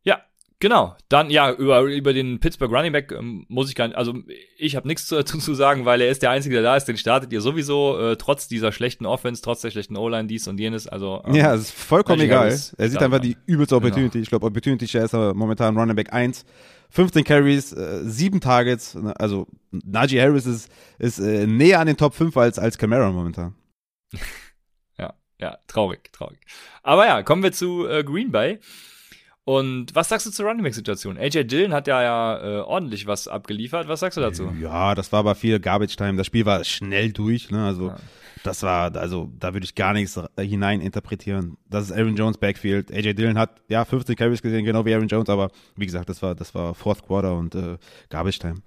Ja, 0.03 0.21
Genau, 0.63 0.95
dann 1.09 1.29
ja, 1.29 1.51
über, 1.51 1.81
über 1.81 2.13
den 2.13 2.39
Pittsburgh 2.39 2.73
Running 2.73 2.93
Back 2.93 3.11
ähm, 3.11 3.45
muss 3.49 3.69
ich 3.69 3.75
gar 3.75 3.89
nicht, 3.89 3.97
also 3.97 4.15
ich 4.57 4.77
habe 4.77 4.87
nichts 4.87 5.09
dazu 5.09 5.39
zu 5.41 5.55
sagen, 5.55 5.87
weil 5.87 6.01
er 6.01 6.09
ist 6.09 6.23
der 6.23 6.31
Einzige, 6.31 6.55
der 6.55 6.63
da 6.63 6.77
ist, 6.77 6.85
den 6.85 6.97
startet 6.97 7.33
ihr 7.33 7.41
sowieso, 7.41 7.99
äh, 7.99 8.17
trotz 8.17 8.47
dieser 8.47 8.71
schlechten 8.71 9.05
Offense, 9.05 9.43
trotz 9.43 9.63
der 9.63 9.73
schlechten 9.73 9.97
O-Line, 9.97 10.29
dies 10.29 10.47
und 10.47 10.61
jenes, 10.61 10.87
also. 10.87 11.21
Ähm, 11.27 11.35
ja, 11.35 11.53
es 11.53 11.63
ist 11.63 11.73
vollkommen 11.73 12.21
egal. 12.21 12.57
Er 12.79 12.89
sieht 12.89 13.03
einfach 13.03 13.19
die 13.19 13.37
übelste 13.47 13.75
genau. 13.75 13.87
Opportunity. 13.89 14.13
Genau. 14.13 14.23
Ich 14.23 14.29
glaube, 14.29 14.47
Opportunity 14.47 14.87
Share 14.87 15.07
ist 15.07 15.15
er 15.15 15.35
momentan 15.35 15.77
Running 15.77 15.97
Back 15.97 16.13
1. 16.13 16.45
15 16.91 17.25
Carries, 17.25 17.73
äh, 17.73 18.03
7 18.05 18.41
Targets, 18.41 18.97
also 19.17 19.49
Najee 19.73 20.21
Harris 20.21 20.47
ist, 20.47 20.71
ist 21.01 21.19
äh, 21.19 21.45
näher 21.45 21.81
an 21.81 21.89
den 21.89 21.97
Top 21.97 22.15
5 22.15 22.37
als, 22.37 22.61
als 22.61 22.79
Camara 22.79 23.11
momentan. 23.11 23.57
ja, 25.43 25.59
traurig, 25.67 26.13
traurig. 26.13 26.39
Aber 26.85 27.05
ja, 27.07 27.23
kommen 27.23 27.43
wir 27.43 27.53
zu 27.53 27.87
äh, 27.89 28.05
Green 28.05 28.31
Bay. 28.31 28.61
Und 29.45 29.93
was 29.93 30.09
sagst 30.09 30.25
du 30.25 30.31
zur 30.31 30.47
Running 30.47 30.63
Back 30.63 30.75
Situation? 30.75 31.19
AJ 31.19 31.45
Dillon 31.45 31.73
hat 31.73 31.89
ja, 31.89 32.01
ja 32.01 32.39
äh, 32.39 32.61
ordentlich 32.61 33.09
was 33.09 33.27
abgeliefert. 33.27 33.89
Was 33.89 33.99
sagst 33.99 34.17
du 34.17 34.21
dazu? 34.21 34.55
Ja, 34.61 34.95
das 34.95 35.11
war 35.11 35.19
aber 35.19 35.35
viel 35.35 35.59
Garbage 35.59 35.97
Time. 35.97 36.15
Das 36.15 36.29
Spiel 36.29 36.47
war 36.47 36.63
schnell 36.63 37.13
durch. 37.13 37.51
Ne? 37.51 37.67
Also 37.67 37.89
ja. 37.89 37.97
das 38.45 38.63
war, 38.63 38.95
also 38.95 39.33
da 39.41 39.53
würde 39.53 39.65
ich 39.65 39.75
gar 39.75 39.95
nichts 39.95 40.21
hinein 40.39 40.81
interpretieren. 40.81 41.57
Das 41.69 41.87
ist 41.87 41.93
Aaron 41.93 42.15
Jones 42.15 42.39
Backfield. 42.39 42.93
AJ 42.93 43.15
Dillon 43.15 43.37
hat 43.37 43.61
ja 43.67 43.85
50 43.85 44.17
Carries 44.17 44.43
gesehen, 44.43 44.65
genau 44.65 44.85
wie 44.85 44.95
Aaron 44.95 45.09
Jones. 45.09 45.29
Aber 45.29 45.51
wie 45.75 45.87
gesagt, 45.87 46.09
das 46.09 46.23
war, 46.23 46.37
das 46.37 46.55
war 46.55 46.73
Fourth 46.73 47.05
Quarter 47.05 47.35
und 47.35 47.57
äh, 47.57 47.79
Garbage 48.11 48.39
Time. 48.39 48.63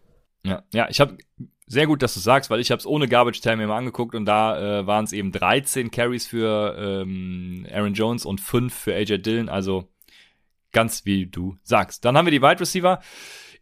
Ja, 0.45 0.63
ja, 0.73 0.87
ich 0.89 0.99
habe 0.99 1.17
sehr 1.67 1.87
gut, 1.87 2.01
dass 2.03 2.13
du 2.13 2.19
sagst, 2.19 2.49
weil 2.49 2.59
ich 2.59 2.71
habe 2.71 2.79
es 2.79 2.85
ohne 2.85 3.07
Garbage 3.07 3.41
Time 3.41 3.63
immer 3.63 3.75
angeguckt 3.75 4.15
und 4.15 4.25
da 4.25 4.79
äh, 4.79 4.87
waren 4.87 5.05
es 5.05 5.13
eben 5.13 5.31
13 5.31 5.91
Carries 5.91 6.27
für 6.27 6.75
ähm, 6.77 7.65
Aaron 7.71 7.93
Jones 7.93 8.25
und 8.25 8.39
5 8.39 8.73
für 8.73 8.93
AJ 8.93 9.19
Dillon. 9.19 9.49
Also 9.49 9.89
Ganz 10.75 11.05
wie 11.05 11.25
du 11.25 11.55
sagst. 11.63 12.03
Dann 12.03 12.17
haben 12.17 12.25
wir 12.25 12.31
die 12.31 12.41
Wide 12.41 12.59
Receiver. 12.59 12.99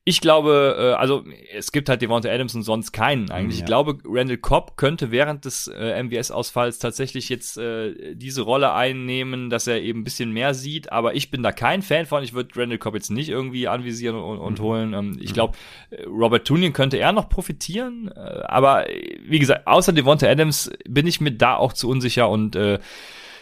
Ich 0.06 0.20
glaube, 0.20 0.76
äh, 0.78 1.00
also 1.00 1.24
es 1.56 1.72
gibt 1.72 1.88
halt 1.88 2.02
Devonta 2.02 2.28
Adams 2.30 2.54
und 2.56 2.64
sonst 2.64 2.92
keinen 2.92 3.32
eigentlich. 3.32 3.60
Ja. 3.60 3.64
Ich 3.64 3.66
glaube, 3.66 4.00
Randall 4.04 4.38
Cobb 4.38 4.76
könnte 4.76 5.12
während 5.12 5.46
des 5.46 5.68
äh, 5.68 6.04
MWS-Ausfalls 6.04 6.80
tatsächlich 6.80 7.30
jetzt 7.30 7.58
äh, 7.58 8.14
diese 8.14 8.42
Rolle 8.42 8.74
einnehmen, 8.74 9.50
dass 9.50 9.66
er 9.66 9.82
eben 9.82 10.02
ein 10.02 10.04
bisschen 10.04 10.34
mehr 10.34 10.54
sieht. 10.54 10.92
Aber 10.92 11.16
ich 11.16 11.32
bin 11.32 11.42
da 11.42 11.54
kein 11.54 11.82
Fan 11.82 12.06
von. 12.06 12.22
Ich 12.22 12.34
würde 12.34 12.60
Randall 12.60 12.80
Cobb 12.80 12.96
jetzt 12.96 13.12
nicht 13.12 13.30
irgendwie 13.30 13.70
anvisieren 13.70 14.18
und, 14.18 14.40
und 14.40 14.60
mhm. 14.60 14.64
holen. 14.64 14.94
Ähm, 14.94 15.18
ich 15.22 15.30
mhm. 15.30 15.36
glaube, 15.36 15.58
äh, 15.90 16.04
Robert 16.04 16.46
Tunian 16.46 16.74
könnte 16.74 16.98
eher 16.98 17.14
noch 17.14 17.30
profitieren. 17.30 18.12
Äh, 18.14 18.20
aber 18.20 18.86
wie 19.26 19.40
gesagt, 19.40 19.68
außer 19.68 19.94
Devonta 19.94 20.28
Adams 20.28 20.70
bin 20.86 21.08
ich 21.08 21.22
mir 21.22 21.32
da 21.32 21.56
auch 21.56 21.72
zu 21.72 21.88
unsicher 21.88 22.28
und 22.28 22.58
äh, 22.58 22.80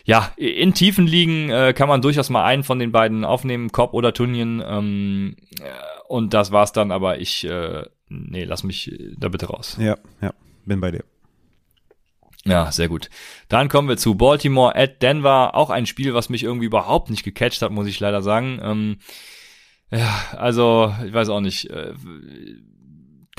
ja, 0.04 0.32
in 0.36 0.74
tiefen 0.74 1.06
Ligen 1.06 1.50
äh, 1.50 1.74
kann 1.74 1.88
man 1.88 2.02
durchaus 2.02 2.30
mal 2.30 2.44
einen 2.44 2.64
von 2.64 2.80
den 2.80 2.92
beiden 2.92 3.24
aufnehmen, 3.24 3.72
Cobb 3.72 3.94
oder 3.94 4.14
Tunien. 4.14 4.64
Ähm, 4.66 5.36
äh, 5.60 6.01
und 6.12 6.34
das 6.34 6.52
war's 6.52 6.74
dann, 6.74 6.92
aber 6.92 7.20
ich, 7.20 7.46
äh, 7.46 7.86
nee, 8.10 8.44
lass 8.44 8.64
mich 8.64 8.94
da 9.18 9.30
bitte 9.30 9.46
raus. 9.48 9.78
Ja, 9.80 9.98
ja, 10.22 10.34
bin 10.66 10.82
bei 10.82 10.92
dir. 10.92 11.06
Ja, 12.44 12.70
sehr 12.72 12.90
gut. 12.90 13.10
Dann 13.48 13.70
kommen 13.70 13.88
wir 13.88 13.96
zu 13.96 14.16
Baltimore 14.16 14.76
at 14.76 15.02
Denver. 15.02 15.56
Auch 15.56 15.70
ein 15.70 15.86
Spiel, 15.86 16.14
was 16.14 16.28
mich 16.28 16.44
irgendwie 16.44 16.66
überhaupt 16.66 17.10
nicht 17.10 17.24
gecatcht 17.24 17.62
hat, 17.62 17.72
muss 17.72 17.88
ich 17.88 18.00
leider 18.00 18.22
sagen. 18.22 18.60
Ähm, 18.62 18.98
ja, 19.90 20.10
also, 20.36 20.94
ich 21.06 21.14
weiß 21.14 21.30
auch 21.30 21.40
nicht. 21.40 21.70
Äh, 21.70 21.94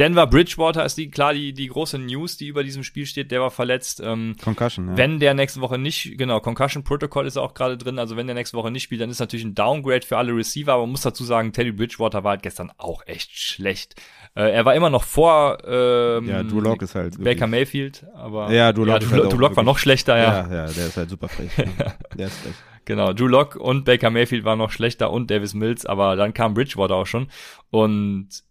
Denver 0.02 0.26
Bridgewater 0.26 0.84
ist 0.84 0.98
die, 0.98 1.12
klar 1.12 1.32
die, 1.32 1.52
die 1.52 1.68
große 1.68 1.96
News, 1.96 2.36
die 2.36 2.48
über 2.48 2.64
diesem 2.64 2.82
Spiel 2.82 3.06
steht. 3.06 3.30
Der 3.30 3.40
war 3.40 3.52
verletzt. 3.52 4.02
Ähm, 4.04 4.34
Concussion, 4.42 4.88
ja. 4.88 4.96
Wenn 4.96 5.20
der 5.20 5.32
nächste 5.32 5.60
Woche 5.60 5.78
nicht, 5.78 6.18
genau, 6.18 6.40
Concussion 6.40 6.82
Protocol 6.82 7.24
ist 7.24 7.36
auch 7.36 7.54
gerade 7.54 7.78
drin. 7.78 8.00
Also 8.00 8.16
wenn 8.16 8.26
der 8.26 8.34
nächste 8.34 8.56
Woche 8.56 8.72
nicht 8.72 8.82
spielt, 8.82 9.00
dann 9.00 9.10
ist 9.10 9.20
natürlich 9.20 9.44
ein 9.44 9.54
Downgrade 9.54 10.04
für 10.04 10.18
alle 10.18 10.34
Receiver. 10.34 10.72
Aber 10.72 10.82
man 10.82 10.90
muss 10.90 11.02
dazu 11.02 11.22
sagen, 11.22 11.52
Teddy 11.52 11.70
Bridgewater 11.70 12.24
war 12.24 12.32
halt 12.32 12.42
gestern 12.42 12.72
auch 12.78 13.06
echt 13.06 13.38
schlecht. 13.38 13.94
Äh, 14.34 14.50
er 14.50 14.64
war 14.64 14.74
immer 14.74 14.90
noch 14.90 15.04
vor 15.04 15.58
ähm, 15.64 16.28
ja, 16.28 16.42
Drew 16.42 16.58
Lock 16.58 16.82
ist 16.82 16.96
halt 16.96 17.22
Baker 17.22 17.46
Mayfield, 17.46 18.04
aber 18.14 18.50
ja, 18.50 18.72
Drew 18.72 18.84
Lock, 18.84 19.02
ja, 19.02 19.08
Drew, 19.08 19.22
halt 19.22 19.32
Drew 19.32 19.38
Lock 19.38 19.56
war 19.56 19.62
noch 19.62 19.78
schlechter, 19.78 20.16
ja. 20.16 20.48
Ja, 20.48 20.54
ja, 20.54 20.66
der 20.66 20.86
ist 20.86 20.96
halt 20.96 21.10
super 21.10 21.28
frech. 21.28 21.50
der 22.18 22.26
ist 22.26 22.38
frech. 22.38 22.54
Genau, 22.86 23.12
Drew 23.12 23.28
Lock 23.28 23.54
und 23.54 23.84
Baker 23.84 24.10
Mayfield 24.10 24.44
waren 24.44 24.58
noch 24.58 24.72
schlechter 24.72 25.12
und 25.12 25.30
Davis 25.30 25.54
Mills, 25.54 25.86
aber 25.86 26.16
dann 26.16 26.34
kam 26.34 26.54
Bridgewater 26.54 26.96
auch 26.96 27.06
schon 27.06 27.28
und 27.70 28.42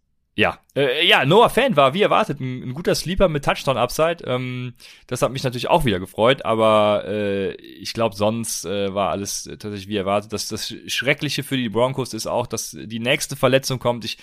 ja, 0.42 0.58
äh, 0.76 1.06
ja, 1.08 1.24
Noah 1.24 1.52
Fan 1.52 1.76
war 1.76 1.94
wie 1.94 2.02
erwartet 2.02 2.40
ein, 2.40 2.64
ein 2.64 2.74
guter 2.74 2.96
Sleeper 2.96 3.30
mit 3.30 3.46
Touchdown 3.46 3.78
Upside. 3.78 4.24
Ähm, 4.26 4.74
das 5.06 5.22
hat 5.22 5.32
mich 5.32 5.44
natürlich 5.44 5.70
auch 5.70 5.86
wieder 5.86 6.00
gefreut, 6.00 6.44
aber 6.46 7.04
äh, 7.06 7.52
ich 7.52 7.94
glaube, 7.94 8.16
sonst 8.16 8.66
äh, 8.66 8.92
war 8.92 9.12
alles 9.12 9.44
tatsächlich 9.44 9.88
wie 9.88 9.98
erwartet. 9.98 10.34
Das, 10.34 10.48
das 10.48 10.74
Schreckliche 10.88 11.44
für 11.44 11.58
die 11.58 11.70
Broncos 11.70 12.16
ist 12.16 12.26
auch, 12.26 12.48
dass 12.48 12.72
die 12.72 13.00
nächste 13.00 13.36
Verletzung 13.36 13.78
kommt. 13.78 14.04
Ich 14.04 14.18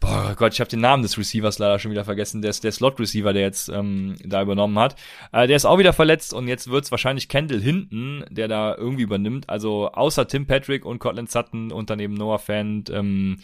Boah 0.00 0.34
Gott, 0.34 0.54
ich 0.54 0.60
habe 0.60 0.70
den 0.70 0.80
Namen 0.80 1.02
des 1.02 1.18
Receivers 1.18 1.58
leider 1.58 1.78
schon 1.78 1.90
wieder 1.90 2.06
vergessen. 2.06 2.40
Der 2.40 2.48
ist 2.48 2.64
der 2.64 2.72
Slot-Receiver, 2.72 3.34
der 3.34 3.42
jetzt 3.42 3.68
ähm, 3.68 4.14
da 4.24 4.40
übernommen 4.40 4.78
hat. 4.78 4.96
Äh, 5.30 5.46
der 5.46 5.56
ist 5.56 5.66
auch 5.66 5.76
wieder 5.76 5.92
verletzt 5.92 6.32
und 6.32 6.48
jetzt 6.48 6.70
wird's 6.70 6.90
wahrscheinlich 6.90 7.28
Kendall 7.28 7.60
hinten, 7.60 8.24
der 8.30 8.48
da 8.48 8.74
irgendwie 8.74 9.02
übernimmt. 9.02 9.50
Also 9.50 9.90
außer 9.92 10.26
Tim 10.26 10.46
Patrick 10.46 10.86
und 10.86 11.00
Cortland 11.00 11.30
Sutton 11.30 11.70
und 11.70 11.90
daneben 11.90 12.14
Noah 12.14 12.38
Fan. 12.38 12.84
Ähm, 12.90 13.36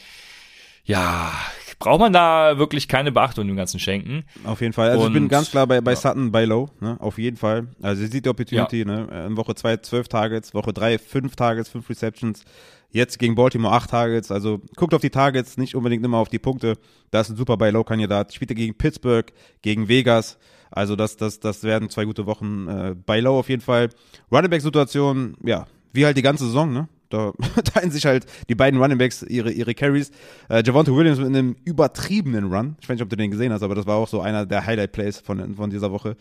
ja, 0.86 1.32
braucht 1.78 2.00
man 2.00 2.12
da 2.12 2.58
wirklich 2.58 2.88
keine 2.88 3.12
Beachtung 3.12 3.46
dem 3.46 3.56
Ganzen 3.56 3.78
schenken. 3.78 4.24
Auf 4.44 4.60
jeden 4.60 4.72
Fall. 4.72 4.90
Also 4.90 5.02
und, 5.02 5.08
ich 5.08 5.14
bin 5.14 5.28
ganz 5.28 5.50
klar 5.50 5.66
bei, 5.66 5.80
bei 5.80 5.92
ja. 5.92 5.96
Sutton, 5.96 6.32
bei 6.32 6.44
Low, 6.44 6.70
ne? 6.80 6.96
Auf 7.00 7.18
jeden 7.18 7.36
Fall. 7.36 7.68
Also 7.82 8.02
ihr 8.02 8.08
seht 8.08 8.24
die 8.24 8.28
Opportunity, 8.28 8.78
ja. 8.78 8.84
ne? 8.84 9.26
In 9.26 9.36
Woche 9.36 9.54
2 9.54 9.78
12 9.78 10.08
Targets, 10.08 10.54
Woche 10.54 10.72
3 10.72 10.98
5 10.98 11.36
Targets, 11.36 11.68
5 11.68 11.90
Receptions. 11.90 12.44
Jetzt 12.90 13.18
gegen 13.18 13.34
Baltimore 13.34 13.74
8 13.74 13.90
Targets. 13.90 14.30
Also 14.30 14.62
guckt 14.76 14.94
auf 14.94 15.02
die 15.02 15.10
Targets, 15.10 15.58
nicht 15.58 15.74
unbedingt 15.74 16.04
immer 16.04 16.18
auf 16.18 16.28
die 16.28 16.38
Punkte. 16.38 16.78
Da 17.10 17.20
ist 17.20 17.30
ein 17.30 17.36
super 17.36 17.56
bei 17.56 17.70
Low-Kandidat. 17.70 18.32
Spielt 18.32 18.52
er 18.52 18.54
gegen 18.54 18.78
Pittsburgh, 18.78 19.32
gegen 19.60 19.88
Vegas. 19.88 20.38
Also 20.70 20.96
das, 20.96 21.16
das, 21.16 21.40
das 21.40 21.62
werden 21.62 21.90
zwei 21.90 22.04
gute 22.04 22.26
Wochen 22.26 22.68
äh, 22.68 22.94
bei 22.94 23.20
Low 23.20 23.38
auf 23.38 23.48
jeden 23.48 23.62
Fall. 23.62 23.90
Running 24.32 24.50
Back-Situation, 24.50 25.36
ja, 25.44 25.66
wie 25.92 26.04
halt 26.04 26.16
die 26.16 26.22
ganze 26.22 26.46
Saison, 26.46 26.72
ne? 26.72 26.88
Da 27.08 27.32
teilen 27.64 27.90
sich 27.90 28.06
halt 28.06 28.26
die 28.48 28.54
beiden 28.54 28.80
Running 28.80 28.98
Backs 28.98 29.22
ihre, 29.22 29.50
ihre 29.50 29.74
Carries. 29.74 30.10
Äh, 30.48 30.62
Javante 30.64 30.94
Williams 30.94 31.18
mit 31.18 31.28
einem 31.28 31.56
übertriebenen 31.64 32.52
Run. 32.52 32.76
Ich 32.80 32.88
weiß 32.88 32.94
nicht, 32.94 33.02
ob 33.02 33.10
du 33.10 33.16
den 33.16 33.30
gesehen 33.30 33.52
hast, 33.52 33.62
aber 33.62 33.74
das 33.74 33.86
war 33.86 33.96
auch 33.96 34.08
so 34.08 34.20
einer 34.20 34.46
der 34.46 34.66
Highlight-Plays 34.66 35.20
von, 35.20 35.54
von 35.54 35.70
dieser 35.70 35.92
Woche. 35.92 36.16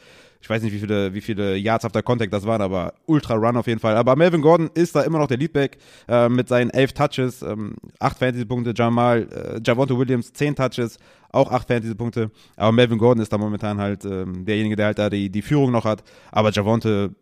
Ich 0.45 0.49
weiß 0.49 0.61
nicht, 0.61 0.73
wie 0.73 0.79
viele, 0.79 1.13
wie 1.13 1.21
viele 1.21 1.55
Yards 1.55 1.85
after 1.85 2.03
Contact 2.03 2.31
das 2.31 2.45
waren, 2.45 2.61
aber 2.61 2.93
Ultra 3.07 3.33
Run 3.33 3.57
auf 3.57 3.65
jeden 3.65 3.79
Fall. 3.79 3.97
Aber 3.97 4.15
Melvin 4.15 4.41
Gordon 4.41 4.69
ist 4.75 4.95
da 4.95 5.01
immer 5.01 5.17
noch 5.17 5.27
der 5.27 5.37
Leadback 5.37 5.79
äh, 6.07 6.29
mit 6.29 6.47
seinen 6.47 6.69
elf 6.69 6.93
Touches, 6.93 7.41
ähm, 7.41 7.75
acht 7.99 8.19
Fantasy-Punkte. 8.19 8.73
Jamal, 8.75 9.27
äh, 9.31 9.59
Javante 9.65 9.97
Williams 9.97 10.33
zehn 10.33 10.55
Touches, 10.55 10.99
auch 11.31 11.51
acht 11.51 11.67
Fantasy-Punkte. 11.67 12.29
Aber 12.57 12.71
Melvin 12.71 12.99
Gordon 12.99 13.23
ist 13.23 13.33
da 13.33 13.39
momentan 13.39 13.79
halt 13.79 14.05
ähm, 14.05 14.45
derjenige, 14.45 14.75
der 14.75 14.85
halt 14.85 14.99
da 14.99 15.09
die, 15.09 15.31
die 15.31 15.41
Führung 15.41 15.71
noch 15.71 15.85
hat. 15.85 16.03
Aber 16.31 16.51
Javante 16.51 17.15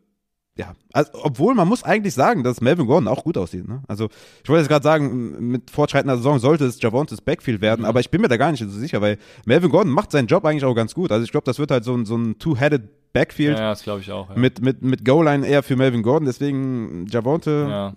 ja, 0.55 0.73
also, 0.91 1.09
obwohl 1.13 1.55
man 1.55 1.67
muss 1.67 1.83
eigentlich 1.83 2.13
sagen, 2.13 2.43
dass 2.43 2.61
Melvin 2.61 2.85
Gordon 2.85 3.07
auch 3.07 3.23
gut 3.23 3.37
aussieht. 3.37 3.67
Ne? 3.67 3.81
Also 3.87 4.09
ich 4.43 4.49
wollte 4.49 4.61
jetzt 4.61 4.69
gerade 4.69 4.83
sagen, 4.83 5.47
mit 5.47 5.71
fortschreitender 5.71 6.17
Saison 6.17 6.37
sollte 6.37 6.65
es 6.65 6.79
Javontes 6.79 7.21
Backfield 7.21 7.59
werden, 7.59 7.81
mhm. 7.81 7.87
aber 7.87 8.01
ich 8.01 8.11
bin 8.11 8.21
mir 8.21 8.27
da 8.27 8.37
gar 8.37 8.51
nicht 8.51 8.59
so 8.59 8.69
sicher, 8.69 9.01
weil 9.01 9.17
Melvin 9.45 9.71
Gordon 9.71 9.91
macht 9.91 10.11
seinen 10.11 10.27
Job 10.27 10.45
eigentlich 10.45 10.65
auch 10.65 10.75
ganz 10.75 10.93
gut. 10.93 11.11
Also 11.11 11.23
ich 11.23 11.31
glaube, 11.31 11.45
das 11.45 11.57
wird 11.57 11.71
halt 11.71 11.83
so 11.83 11.95
ein, 11.95 12.05
so 12.05 12.15
ein 12.15 12.37
Two-Headed 12.37 13.13
Backfield. 13.13 13.57
Ja, 13.57 13.69
das 13.71 13.81
glaube 13.81 14.01
ich 14.01 14.11
auch. 14.11 14.29
Ja. 14.29 14.35
Mit, 14.35 14.61
mit, 14.61 14.83
mit 14.83 15.03
Goal-Line 15.03 15.45
eher 15.47 15.63
für 15.63 15.75
Melvin 15.75 16.03
Gordon, 16.03 16.25
deswegen 16.25 17.07
Javonte 17.07 17.67
ja. 17.67 17.95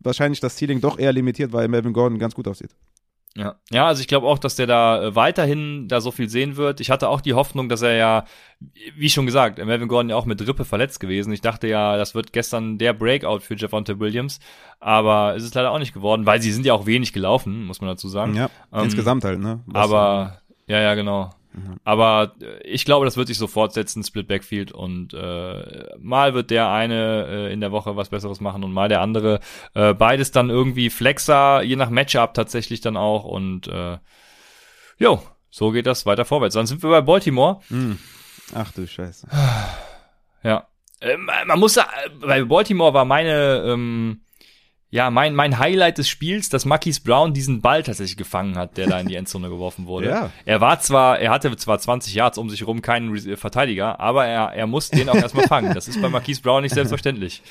wahrscheinlich 0.00 0.40
das 0.40 0.56
Ceiling 0.56 0.80
doch 0.80 0.98
eher 0.98 1.12
limitiert, 1.12 1.52
weil 1.52 1.68
Melvin 1.68 1.92
Gordon 1.92 2.18
ganz 2.18 2.34
gut 2.34 2.48
aussieht. 2.48 2.70
Ja, 3.38 3.54
ja, 3.70 3.86
also 3.86 4.00
ich 4.00 4.08
glaube 4.08 4.26
auch, 4.26 4.40
dass 4.40 4.56
der 4.56 4.66
da 4.66 5.00
äh, 5.00 5.14
weiterhin 5.14 5.86
da 5.86 6.00
so 6.00 6.10
viel 6.10 6.28
sehen 6.28 6.56
wird. 6.56 6.80
Ich 6.80 6.90
hatte 6.90 7.08
auch 7.08 7.20
die 7.20 7.34
Hoffnung, 7.34 7.68
dass 7.68 7.82
er 7.82 7.92
ja, 7.94 8.24
wie 8.96 9.08
schon 9.08 9.26
gesagt, 9.26 9.64
Melvin 9.64 9.86
Gordon 9.86 10.10
ja 10.10 10.16
auch 10.16 10.24
mit 10.24 10.44
Rippe 10.44 10.64
verletzt 10.64 10.98
gewesen. 10.98 11.32
Ich 11.32 11.40
dachte 11.40 11.68
ja, 11.68 11.96
das 11.96 12.16
wird 12.16 12.32
gestern 12.32 12.78
der 12.78 12.94
Breakout 12.94 13.38
für 13.38 13.54
Javonte 13.54 14.00
Williams, 14.00 14.40
aber 14.80 15.36
es 15.36 15.44
ist 15.44 15.54
leider 15.54 15.70
auch 15.70 15.78
nicht 15.78 15.94
geworden, 15.94 16.26
weil 16.26 16.42
sie 16.42 16.50
sind 16.50 16.66
ja 16.66 16.74
auch 16.74 16.86
wenig 16.86 17.12
gelaufen, 17.12 17.64
muss 17.64 17.80
man 17.80 17.88
dazu 17.88 18.08
sagen. 18.08 18.34
Ja, 18.34 18.50
ähm, 18.72 18.86
insgesamt 18.86 19.22
halt, 19.22 19.38
ne? 19.38 19.60
Was 19.66 19.84
aber, 19.84 20.40
ja, 20.66 20.80
ja, 20.80 20.94
genau. 20.96 21.30
Aber 21.84 22.34
äh, 22.40 22.62
ich 22.66 22.84
glaube, 22.84 23.04
das 23.04 23.16
wird 23.16 23.28
sich 23.28 23.38
so 23.38 23.46
fortsetzen, 23.46 24.02
Split 24.02 24.28
Backfield. 24.28 24.72
Und 24.72 25.14
äh, 25.14 25.88
mal 25.98 26.34
wird 26.34 26.50
der 26.50 26.70
eine 26.70 27.26
äh, 27.26 27.52
in 27.52 27.60
der 27.60 27.72
Woche 27.72 27.96
was 27.96 28.08
Besseres 28.08 28.40
machen 28.40 28.64
und 28.64 28.72
mal 28.72 28.88
der 28.88 29.00
andere. 29.00 29.40
Äh, 29.74 29.94
beides 29.94 30.30
dann 30.30 30.50
irgendwie 30.50 30.90
Flexer, 30.90 31.62
je 31.62 31.76
nach 31.76 31.90
Matchup 31.90 32.34
tatsächlich 32.34 32.80
dann 32.80 32.96
auch. 32.96 33.24
Und 33.24 33.68
äh, 33.68 33.98
jo, 34.98 35.22
so 35.50 35.70
geht 35.70 35.86
das 35.86 36.06
weiter 36.06 36.24
vorwärts. 36.24 36.54
Dann 36.54 36.66
sind 36.66 36.82
wir 36.82 36.90
bei 36.90 37.00
Baltimore. 37.00 37.60
Hm. 37.68 37.98
Ach 38.54 38.72
du 38.72 38.86
Scheiße. 38.86 39.28
Ja. 40.42 40.68
Äh, 41.00 41.16
man 41.16 41.58
muss 41.58 41.78
bei 42.20 42.44
Baltimore 42.44 42.94
war 42.94 43.04
meine, 43.04 43.62
ähm, 43.66 44.22
ja, 44.90 45.10
mein, 45.10 45.34
mein 45.34 45.58
Highlight 45.58 45.98
des 45.98 46.08
Spiels, 46.08 46.48
dass 46.48 46.64
Marquise 46.64 47.00
Brown 47.02 47.34
diesen 47.34 47.60
Ball 47.60 47.82
tatsächlich 47.82 48.16
gefangen 48.16 48.56
hat, 48.56 48.76
der 48.78 48.86
da 48.86 48.98
in 49.00 49.06
die 49.08 49.16
Endzone 49.16 49.48
geworfen 49.50 49.86
wurde. 49.86 50.08
Ja. 50.08 50.30
Er 50.46 50.60
war 50.62 50.80
zwar, 50.80 51.18
er 51.18 51.30
hatte 51.30 51.54
zwar 51.56 51.78
20 51.78 52.14
Yards 52.14 52.38
um 52.38 52.48
sich 52.48 52.60
herum 52.60 52.80
keinen 52.80 53.10
Re- 53.12 53.36
Verteidiger, 53.36 54.00
aber 54.00 54.26
er, 54.26 54.52
er 54.54 54.66
muss 54.66 54.88
den 54.90 55.08
auch 55.10 55.14
erstmal 55.14 55.46
fangen. 55.46 55.74
Das 55.74 55.88
ist 55.88 56.00
bei 56.00 56.08
Marquise 56.08 56.40
Brown 56.40 56.62
nicht 56.62 56.74
selbstverständlich. 56.74 57.42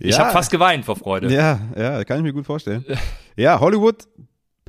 Ich 0.00 0.16
Ja. 0.16 0.24
habe 0.24 0.32
fast 0.32 0.50
geweint 0.50 0.84
vor 0.84 0.96
Freude. 0.96 1.32
Ja, 1.32 1.60
ja, 1.76 2.02
kann 2.04 2.16
ich 2.18 2.22
mir 2.24 2.32
gut 2.32 2.46
vorstellen. 2.46 2.84
Ja, 3.36 3.60
Hollywood 3.60 4.08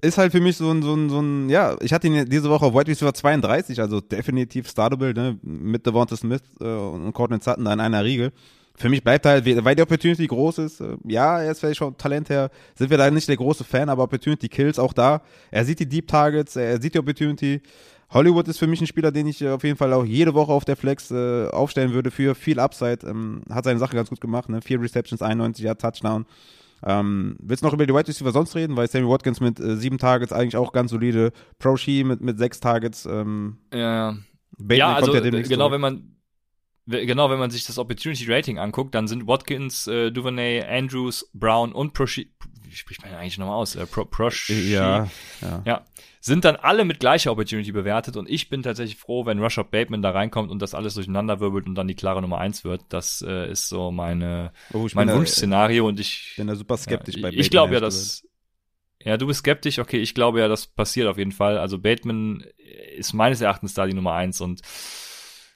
ist 0.04 0.18
halt 0.18 0.32
für 0.32 0.42
mich 0.42 0.58
so 0.58 0.70
ein, 0.72 0.82
so 0.82 0.94
ein, 0.96 1.10
so 1.10 1.20
ein, 1.22 1.50
ja, 1.50 1.76
ich 1.80 1.94
hatte 1.94 2.08
ihn 2.08 2.28
diese 2.30 2.50
Woche 2.50 2.66
auf 2.66 2.74
White 2.74 2.90
Receiver 2.92 3.14
32, 3.14 3.80
also 3.80 4.02
definitiv 4.02 4.68
startable, 4.70 5.14
ne, 5.14 5.38
mit 5.44 5.86
Devonta 5.86 6.16
Smith 6.18 6.42
äh, 6.60 6.66
und 6.66 7.14
Cortland 7.14 7.44
Sutton 7.44 7.66
da 7.66 7.74
in 7.74 7.80
einer 7.80 8.04
Riege. 8.04 8.32
Für 8.82 8.90
mich 8.90 9.04
bleibt 9.04 9.28
halt, 9.28 9.46
weil 9.64 9.76
die 9.76 9.82
Opportunity 9.84 10.26
groß 10.26 10.58
ist, 10.58 10.82
äh, 10.82 10.98
ja, 11.06 11.40
er 11.40 11.52
ist 11.52 11.60
vielleicht 11.60 11.78
schon 11.78 11.96
Talent 11.98 12.30
her, 12.30 12.50
sind 12.74 12.90
wir 12.90 12.98
da 12.98 13.12
nicht 13.12 13.28
der 13.28 13.38
große 13.38 13.64
Fan, 13.64 13.90
aber 13.90 14.04
Opportunity 14.04 14.50
Kills 14.50 14.80
auch 14.80 14.94
da. 14.94 15.22
Er 15.52 15.66
sieht 15.66 15.80
die 15.80 15.86
Deep 15.88 16.08
Targets, 16.08 16.56
er 16.56 16.82
sieht 16.82 16.96
die 16.96 17.00
Opportunity. 17.00 17.62
Hollywood 18.10 18.48
ist 18.48 18.58
für 18.58 18.66
mich 18.66 18.82
ein 18.82 18.88
Spieler, 18.88 19.12
den 19.12 19.28
ich 19.28 19.42
äh, 19.44 19.50
auf 19.50 19.64
jeden 19.64 19.78
Fall 19.78 19.94
auch 19.94 20.04
jede 20.04 20.34
Woche 20.34 20.52
auf 20.52 20.66
der 20.66 20.76
Flex 20.76 21.12
äh, 21.12 21.48
aufstellen 21.50 21.94
würde 21.94 22.10
für 22.10 22.34
viel 22.34 22.60
Upside. 22.60 23.06
Ähm, 23.08 23.44
hat 23.52 23.66
seine 23.66 23.78
Sache 23.78 23.96
ganz 23.96 24.10
gut 24.10 24.20
gemacht, 24.20 24.50
ne? 24.50 24.62
Vier 24.64 24.82
Receptions, 24.82 25.22
91 25.22 25.64
Jahre 25.64 25.78
Touchdown. 25.78 26.26
Ähm, 26.84 27.38
willst 27.40 27.62
du 27.62 27.68
noch 27.68 27.74
über 27.74 27.86
die 27.86 27.94
Wide 27.94 28.08
Receiver 28.08 28.32
sonst 28.32 28.56
reden? 28.56 28.76
Weil 28.76 28.90
Sammy 28.90 29.08
Watkins 29.08 29.40
mit 29.40 29.60
äh, 29.60 29.78
sieben 29.78 30.00
Targets 30.00 30.34
eigentlich 30.34 30.58
auch 30.58 30.74
ganz 30.74 30.90
solide. 30.90 31.32
Pro 31.60 31.78
Shee 31.78 32.04
mit, 32.04 32.22
mit 32.22 32.40
sechs 32.40 32.60
Targets. 32.60 33.06
Ähm, 33.06 33.58
Ja, 33.72 33.80
ja. 33.80 34.18
Bateman 34.58 34.78
ja, 34.78 34.96
also 34.96 35.12
kommt 35.12 35.24
demnächst 35.24 35.52
genau, 35.52 35.66
zurück. 35.66 35.74
wenn 35.74 35.82
man 35.82 36.16
genau, 36.88 37.30
wenn 37.30 37.40
man 37.40 37.52
sich 37.52 37.66
das 37.66 37.78
Opportunity 37.78 38.26
Rating 38.32 38.58
anguckt, 38.60 38.96
dann 38.96 39.08
sind 39.08 39.28
Watkins, 39.28 39.88
äh, 39.88 40.12
Duvernay, 40.12 40.64
Andrews, 40.64 41.30
Brown 41.34 41.72
und 41.72 41.94
Proshi, 41.94 42.32
wie 42.64 42.76
spricht 42.76 43.02
man 43.04 43.14
eigentlich 43.14 43.38
nochmal 43.38 43.56
aus? 43.56 43.76
Äh, 43.76 43.86
Pro, 43.86 44.06
Proshi, 44.06 44.72
Ja, 44.74 45.10
ja. 45.42 45.62
ja, 45.66 45.86
sind 46.22 46.46
dann 46.46 46.56
alle 46.56 46.86
mit 46.86 47.00
gleicher 47.00 47.32
Opportunity 47.32 47.72
bewertet 47.72 48.18
und 48.18 48.30
ich 48.30 48.50
bin 48.50 48.64
tatsächlich 48.64 48.98
froh, 48.98 49.26
wenn 49.26 49.40
Rashad 49.40 49.72
Bateman 49.72 50.02
da 50.02 50.12
reinkommt 50.12 50.50
und 50.52 50.62
das 50.62 50.74
alles 50.74 50.94
durcheinander 50.94 51.40
wirbelt 51.40 51.68
und 51.68 51.76
dann 51.76 51.88
die 51.88 51.96
klare 51.96 52.22
Nummer 52.22 52.38
eins 52.40 52.64
wird. 52.64 52.82
Das 52.90 53.24
äh, 53.28 53.52
ist 53.52 53.68
so 53.70 53.92
meine 53.92 54.52
Oh, 54.74 54.88
mein 54.94 55.08
da- 55.08 55.16
Wunschszenario 55.16 55.88
und 55.88 56.00
ich 56.00 56.34
bin 56.38 56.48
da 56.48 56.56
super 56.56 56.78
skeptisch 56.78 57.16
ja, 57.16 57.22
bei 57.22 57.28
Bateman. 57.30 57.42
ich 57.42 57.50
glaube 57.52 57.74
ja, 57.74 57.80
dass 57.80 58.24
ja, 59.04 59.18
du 59.18 59.26
bist 59.28 59.40
skeptisch, 59.40 59.80
okay, 59.80 59.98
ich 59.98 60.14
glaube 60.14 60.40
ja, 60.40 60.48
das 60.48 60.68
passiert 60.68 61.08
auf 61.08 61.18
jeden 61.18 61.32
Fall. 61.32 61.58
Also 61.58 61.80
Bateman 61.80 62.44
ist 62.96 63.14
meines 63.14 63.42
Erachtens 63.42 63.74
da 63.74 63.86
die 63.88 63.94
Nummer 63.96 64.14
eins 64.14 64.42
und 64.42 64.62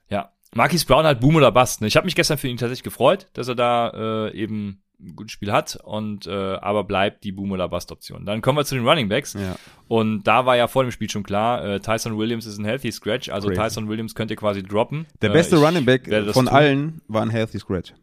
ja, 0.09 0.31
Marquis 0.55 0.85
Brown 0.85 1.05
halt 1.05 1.19
Boom 1.19 1.35
oder 1.35 1.51
Bust. 1.51 1.81
Ne? 1.81 1.87
Ich 1.87 1.95
habe 1.95 2.05
mich 2.05 2.15
gestern 2.15 2.37
für 2.39 2.47
ihn 2.47 2.57
tatsächlich 2.57 2.83
gefreut, 2.83 3.27
dass 3.33 3.47
er 3.47 3.55
da 3.55 4.27
äh, 4.29 4.33
eben 4.35 4.81
ein 5.01 5.15
gutes 5.17 5.33
Spiel 5.33 5.51
hat 5.51 5.77
und 5.83 6.25
äh, 6.25 6.31
aber 6.31 6.85
bleibt 6.85 7.25
die 7.25 7.33
Boom 7.33 7.51
oder 7.51 7.67
Bust 7.67 7.91
Option. 7.91 8.25
Dann 8.25 8.41
kommen 8.41 8.57
wir 8.57 8.63
zu 8.63 8.75
den 8.75 8.87
Running 8.87 9.09
Backs 9.09 9.33
Ja. 9.33 9.57
und 9.89 10.23
da 10.23 10.45
war 10.45 10.55
ja 10.55 10.67
vor 10.69 10.83
dem 10.83 10.91
Spiel 10.91 11.09
schon 11.09 11.23
klar, 11.23 11.63
äh, 11.65 11.79
Tyson 11.81 12.17
Williams 12.17 12.45
ist 12.45 12.57
ein 12.57 12.63
healthy 12.63 12.91
scratch, 12.93 13.27
also 13.29 13.49
Crazy. 13.49 13.61
Tyson 13.61 13.89
Williams 13.89 14.15
könnt 14.15 14.31
ihr 14.31 14.37
quasi 14.37 14.63
droppen. 14.63 15.05
Der 15.21 15.31
Äh, 15.31 15.33
beste 15.33 15.57
ich 15.57 15.61
Running 15.61 15.83
Back 15.83 16.07
von 16.33 16.45
tun. 16.45 16.47
allen 16.47 17.01
war 17.09 17.21
ein 17.23 17.29
Healthy 17.29 17.59
Scratch. 17.59 17.93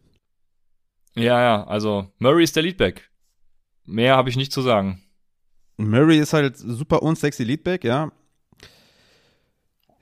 Ja, 1.14 1.40
ja, 1.40 1.64
also 1.66 2.08
Murray 2.18 2.44
ist 2.44 2.54
der 2.56 2.62
Leadback. 2.62 3.10
Mehr 3.86 4.16
habe 4.16 4.28
ich 4.28 4.36
nicht 4.36 4.52
zu 4.52 4.60
sagen. 4.60 5.02
Murray 5.78 6.18
ist 6.18 6.34
halt 6.34 6.56
super 6.58 7.02
unsexy 7.02 7.44
Leadback, 7.44 7.84
ja. 7.84 8.12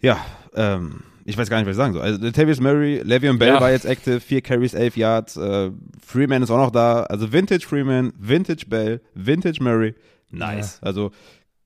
Ja, 0.01 0.19
ähm, 0.55 1.03
ich 1.31 1.39
weiß 1.39 1.49
gar 1.49 1.57
nicht, 1.59 1.67
was 1.67 1.73
ich 1.73 1.77
sagen 1.79 1.93
soll. 1.95 2.03
Also 2.03 2.23
Latavius 2.23 2.61
Murray, 2.61 3.01
Le'Veon 3.03 3.39
Bell 3.39 3.49
Ja. 3.55 3.61
war 3.61 3.71
jetzt 3.71 3.87
active, 3.87 4.21
vier 4.21 4.41
Carries, 4.43 4.75
elf 4.75 4.97
Yards, 4.97 5.37
äh, 5.37 5.71
Freeman 6.07 6.43
ist 6.43 6.51
auch 6.51 6.59
noch 6.59 6.71
da. 6.71 7.05
Also 7.05 7.33
Vintage 7.33 7.67
Freeman, 7.67 8.13
Vintage 8.19 8.67
Bell, 8.69 9.01
Vintage 9.15 9.63
Murray, 9.63 9.95
nice. 10.31 10.79
Also 10.83 11.11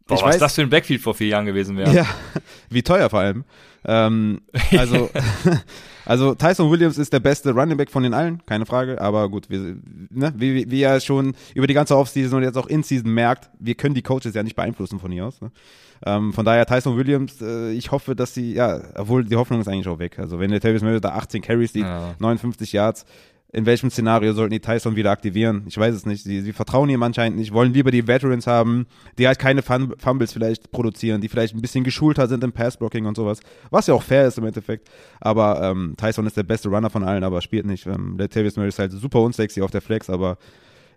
Boah, 0.06 0.16
ich 0.16 0.22
was 0.22 0.34
weiß, 0.34 0.38
das 0.38 0.54
für 0.54 0.62
ein 0.62 0.70
Backfield 0.70 1.00
vor 1.00 1.14
vier 1.14 1.28
Jahren 1.28 1.46
gewesen 1.46 1.76
wäre. 1.76 1.92
ja, 1.94 2.06
wie 2.70 2.82
teuer 2.82 3.08
vor 3.10 3.20
allem. 3.20 3.44
Ähm, 3.86 4.40
also, 4.76 5.10
also 6.06 6.34
Tyson 6.34 6.70
Williams 6.70 6.98
ist 6.98 7.12
der 7.12 7.20
beste 7.20 7.52
Running 7.52 7.76
Back 7.76 7.90
von 7.90 8.02
den 8.02 8.14
allen, 8.14 8.44
keine 8.46 8.66
Frage. 8.66 9.00
Aber 9.00 9.28
gut, 9.28 9.48
wir, 9.50 9.76
ne, 10.10 10.32
wie, 10.36 10.70
wie, 10.70 10.82
er 10.82 11.00
schon 11.00 11.34
über 11.54 11.66
die 11.66 11.74
ganze 11.74 11.96
Offseason 11.96 12.38
und 12.38 12.44
jetzt 12.44 12.56
auch 12.56 12.66
In-Season 12.66 13.10
merkt, 13.10 13.50
wir 13.58 13.74
können 13.74 13.94
die 13.94 14.02
Coaches 14.02 14.34
ja 14.34 14.42
nicht 14.42 14.56
beeinflussen 14.56 14.98
von 15.00 15.10
hier 15.10 15.26
aus. 15.26 15.40
Ne? 15.40 15.50
Ähm, 16.04 16.32
von 16.32 16.44
daher 16.44 16.66
Tyson 16.66 16.96
Williams, 16.96 17.40
äh, 17.40 17.72
ich 17.72 17.90
hoffe, 17.90 18.14
dass 18.14 18.34
sie, 18.34 18.54
ja, 18.54 18.80
obwohl 18.94 19.24
die 19.24 19.36
Hoffnung 19.36 19.60
ist 19.60 19.68
eigentlich 19.68 19.88
auch 19.88 19.98
weg. 19.98 20.18
Also 20.18 20.38
wenn 20.38 20.50
der 20.50 20.60
Tavis 20.60 20.82
Murray 20.82 21.00
da 21.00 21.10
18 21.10 21.42
Carries 21.42 21.72
sieht, 21.72 21.84
Ja. 21.84 22.14
59 22.18 22.72
Yards, 22.72 23.06
in 23.54 23.66
welchem 23.66 23.88
Szenario 23.90 24.32
sollten 24.32 24.52
die 24.52 24.60
Tyson 24.60 24.96
wieder 24.96 25.10
aktivieren? 25.10 25.64
Ich 25.66 25.78
weiß 25.78 25.94
es 25.94 26.04
nicht. 26.04 26.24
Sie, 26.24 26.40
sie 26.40 26.52
vertrauen 26.52 26.90
ihm 26.90 27.02
anscheinend 27.02 27.38
nicht, 27.38 27.52
wollen 27.52 27.72
lieber 27.72 27.90
die 27.90 28.06
Veterans 28.06 28.46
haben, 28.46 28.86
die 29.16 29.26
halt 29.26 29.38
keine 29.38 29.62
Fum- 29.62 29.94
Fumbles 29.98 30.32
vielleicht 30.32 30.70
produzieren, 30.72 31.20
die 31.20 31.28
vielleicht 31.28 31.54
ein 31.54 31.62
bisschen 31.62 31.84
geschulter 31.84 32.26
sind 32.26 32.44
im 32.44 32.52
Passblocking 32.52 33.06
und 33.06 33.16
sowas. 33.16 33.40
Was 33.70 33.86
ja 33.86 33.94
auch 33.94 34.02
fair 34.02 34.26
ist 34.26 34.38
im 34.38 34.44
Endeffekt. 34.44 34.90
Aber 35.20 35.62
ähm, 35.62 35.94
Tyson 35.96 36.26
ist 36.26 36.36
der 36.36 36.42
beste 36.42 36.68
Runner 36.68 36.90
von 36.90 37.04
allen, 37.04 37.24
aber 37.24 37.40
spielt 37.40 37.64
nicht. 37.64 37.86
Ähm, 37.86 38.16
der 38.18 38.28
Tavis 38.28 38.56
Murray 38.56 38.68
ist 38.68 38.78
halt 38.78 38.92
super 38.92 39.20
unsexy 39.20 39.62
auf 39.62 39.70
der 39.70 39.80
Flex, 39.80 40.10
aber 40.10 40.36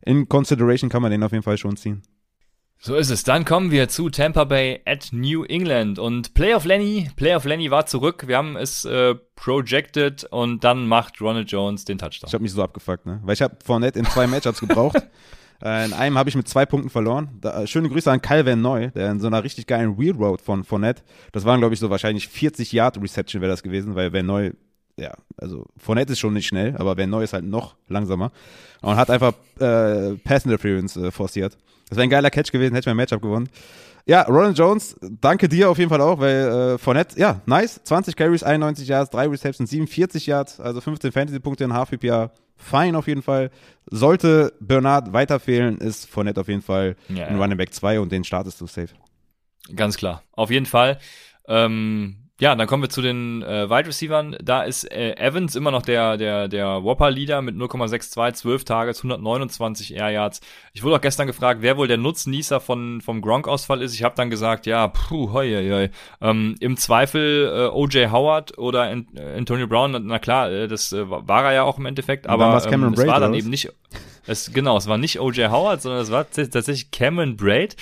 in 0.05 0.27
Consideration 0.27 0.89
kann 0.89 1.01
man 1.01 1.11
den 1.11 1.23
auf 1.23 1.31
jeden 1.31 1.43
Fall 1.43 1.57
schon 1.57 1.77
ziehen. 1.77 2.01
So 2.79 2.95
ist 2.95 3.09
es. 3.09 3.23
Dann 3.23 3.43
kommen 3.43 3.71
wir 3.71 3.89
zu 3.89 4.09
Tampa 4.09 4.43
Bay 4.43 4.81
at 4.85 5.09
New 5.11 5.43
England 5.43 5.97
und 5.97 6.33
Playoff 6.35 6.63
Lenny. 6.63 7.09
Playoff 7.15 7.43
Lenny 7.45 7.71
war 7.71 7.87
zurück. 7.87 8.27
Wir 8.27 8.37
haben 8.37 8.55
es 8.55 8.85
äh, 8.85 9.15
projected 9.35 10.25
und 10.25 10.63
dann 10.63 10.87
macht 10.87 11.19
Ronald 11.19 11.51
Jones 11.51 11.85
den 11.85 11.97
Touchdown. 11.97 12.27
Ich 12.27 12.33
habe 12.33 12.43
mich 12.43 12.51
so 12.51 12.61
abgefuckt, 12.61 13.05
ne? 13.05 13.19
Weil 13.23 13.33
ich 13.33 13.41
habe 13.41 13.57
Fournette 13.63 13.97
in 13.97 14.05
zwei 14.05 14.27
Matchups 14.27 14.59
gebraucht. 14.59 14.97
Äh, 15.59 15.85
in 15.85 15.93
einem 15.93 16.19
habe 16.19 16.29
ich 16.29 16.35
mit 16.35 16.47
zwei 16.47 16.67
Punkten 16.67 16.91
verloren. 16.91 17.29
Da, 17.41 17.63
äh, 17.63 17.65
schöne 17.65 17.89
Grüße 17.89 18.11
an 18.11 18.21
Calvin 18.21 18.61
Neu, 18.61 18.91
der 18.91 19.09
in 19.09 19.19
so 19.19 19.25
einer 19.25 19.43
richtig 19.43 19.65
geilen 19.65 19.97
Wheel 19.97 20.15
Road 20.15 20.39
von 20.39 20.63
Fournette, 20.63 21.01
das 21.31 21.45
waren 21.45 21.59
glaube 21.59 21.73
ich 21.73 21.79
so 21.79 21.89
wahrscheinlich 21.89 22.27
40 22.27 22.71
Yard 22.73 23.01
Reception 23.01 23.41
wäre 23.41 23.51
das 23.51 23.63
gewesen, 23.63 23.95
weil 23.95 24.13
Van 24.13 24.25
Neu, 24.25 24.51
ja, 24.97 25.13
also 25.37 25.65
Fournette 25.77 26.13
ist 26.13 26.19
schon 26.19 26.33
nicht 26.33 26.47
schnell, 26.47 26.75
aber 26.77 26.97
Van 26.97 27.09
Neu 27.09 27.23
ist 27.23 27.33
halt 27.33 27.45
noch 27.45 27.75
langsamer 27.87 28.31
und 28.81 28.95
hat 28.95 29.09
einfach 29.09 29.33
äh, 29.59 30.15
Pass 30.23 30.45
Interference 30.45 30.97
äh, 30.97 31.11
forciert. 31.11 31.57
Das 31.89 31.97
wäre 31.97 32.03
ein 32.03 32.09
geiler 32.09 32.29
Catch 32.29 32.51
gewesen, 32.51 32.73
hätte 32.73 32.81
ich 32.81 32.87
mein 32.87 32.97
Matchup 32.97 33.21
gewonnen. 33.21 33.49
Ja, 34.05 34.21
Ronald 34.23 34.57
Jones, 34.57 34.95
danke 35.01 35.49
dir 35.49 35.69
auf 35.69 35.77
jeden 35.77 35.89
Fall 35.89 35.99
auch, 36.01 36.19
weil 36.19 36.35
äh, 36.35 36.77
Fournette, 36.77 37.19
ja, 37.19 37.41
nice, 37.45 37.81
20 37.83 38.15
Carries, 38.15 38.41
91 38.41 38.87
Yards, 38.87 39.09
3 39.11 39.27
Receptions, 39.27 39.69
47 39.69 40.25
Yards, 40.27 40.59
also 40.61 40.79
15 40.79 41.11
Fantasy-Punkte 41.11 41.65
in 41.65 41.73
half 41.73 41.89
PPR, 41.89 42.31
fein 42.55 42.95
auf 42.95 43.07
jeden 43.07 43.21
Fall. 43.21 43.51
Sollte 43.85 44.53
Bernard 44.61 45.11
weiter 45.11 45.39
fehlen, 45.41 45.77
ist 45.77 46.09
Fournette 46.09 46.39
auf 46.39 46.47
jeden 46.47 46.61
Fall 46.61 46.95
Ja, 47.09 47.25
ein 47.27 47.35
ja. 47.35 47.41
Running 47.41 47.57
Back 47.57 47.73
2 47.73 47.99
und 47.99 48.11
den 48.11 48.23
startest 48.23 48.61
du 48.61 48.67
safe. 48.67 48.93
Ganz 49.75 49.97
klar. 49.97 50.23
Auf 50.31 50.51
jeden 50.51 50.65
Fall. 50.65 50.99
Ähm, 51.47 52.26
ja, 52.39 52.55
dann 52.55 52.67
kommen 52.67 52.83
wir 52.83 52.89
zu 52.89 53.01
den 53.01 53.41
äh, 53.41 53.69
Wide 53.69 53.87
Receivern. 53.87 54.35
Da 54.41 54.61
ist 54.61 54.91
äh, 54.91 55.15
Evans 55.17 55.55
immer 55.55 55.71
noch 55.71 55.81
der, 55.81 56.17
der, 56.17 56.47
der 56.47 56.83
Whopper-Leader 56.83 57.41
mit 57.41 57.55
0,62, 57.55 58.33
12 58.33 58.63
Targets, 58.63 58.99
129 58.99 59.95
Air 59.95 60.11
Yards. 60.11 60.41
Ich 60.73 60.83
wurde 60.83 60.97
auch 60.97 61.01
gestern 61.01 61.25
gefragt, 61.27 61.61
wer 61.61 61.77
wohl 61.77 61.87
der 61.87 61.97
Nutznießer 61.97 62.59
von, 62.59 63.01
vom 63.01 63.21
Gronk-Ausfall 63.21 63.81
ist. 63.81 63.93
Ich 63.95 64.03
habe 64.03 64.15
dann 64.15 64.29
gesagt, 64.29 64.65
ja, 64.67 64.87
puh, 64.87 65.33
hoi, 65.33 65.51
hoi, 65.51 65.69
hoi. 65.69 65.89
Ähm, 66.21 66.55
Im 66.59 66.77
Zweifel 66.77 67.51
äh, 67.53 67.75
O.J. 67.75 68.11
Howard 68.11 68.57
oder 68.57 68.83
An 68.83 69.07
äh, 69.15 69.37
Antonio 69.37 69.67
Brown. 69.67 70.05
Na, 70.05 70.19
klar, 70.19 70.51
äh, 70.51 70.67
das 70.67 70.93
äh, 70.93 71.09
war 71.09 71.45
er 71.45 71.53
ja 71.53 71.63
auch 71.63 71.79
im 71.79 71.87
Endeffekt. 71.87 72.27
Aber 72.27 72.51
ähm, 72.51 72.55
es 72.55 72.95
Braid, 72.95 73.07
war 73.07 73.19
dann 73.19 73.33
eben 73.33 73.49
nicht 73.49 73.71
es, 74.27 74.51
genau, 74.51 74.77
es 74.77 74.87
war 74.87 74.97
nicht 74.97 75.19
O.J. 75.19 75.49
Howard, 75.49 75.81
sondern 75.81 76.01
es 76.01 76.11
war 76.11 76.29
tatsächlich 76.29 76.91
Cameron 76.91 77.37
Braid. 77.37 77.77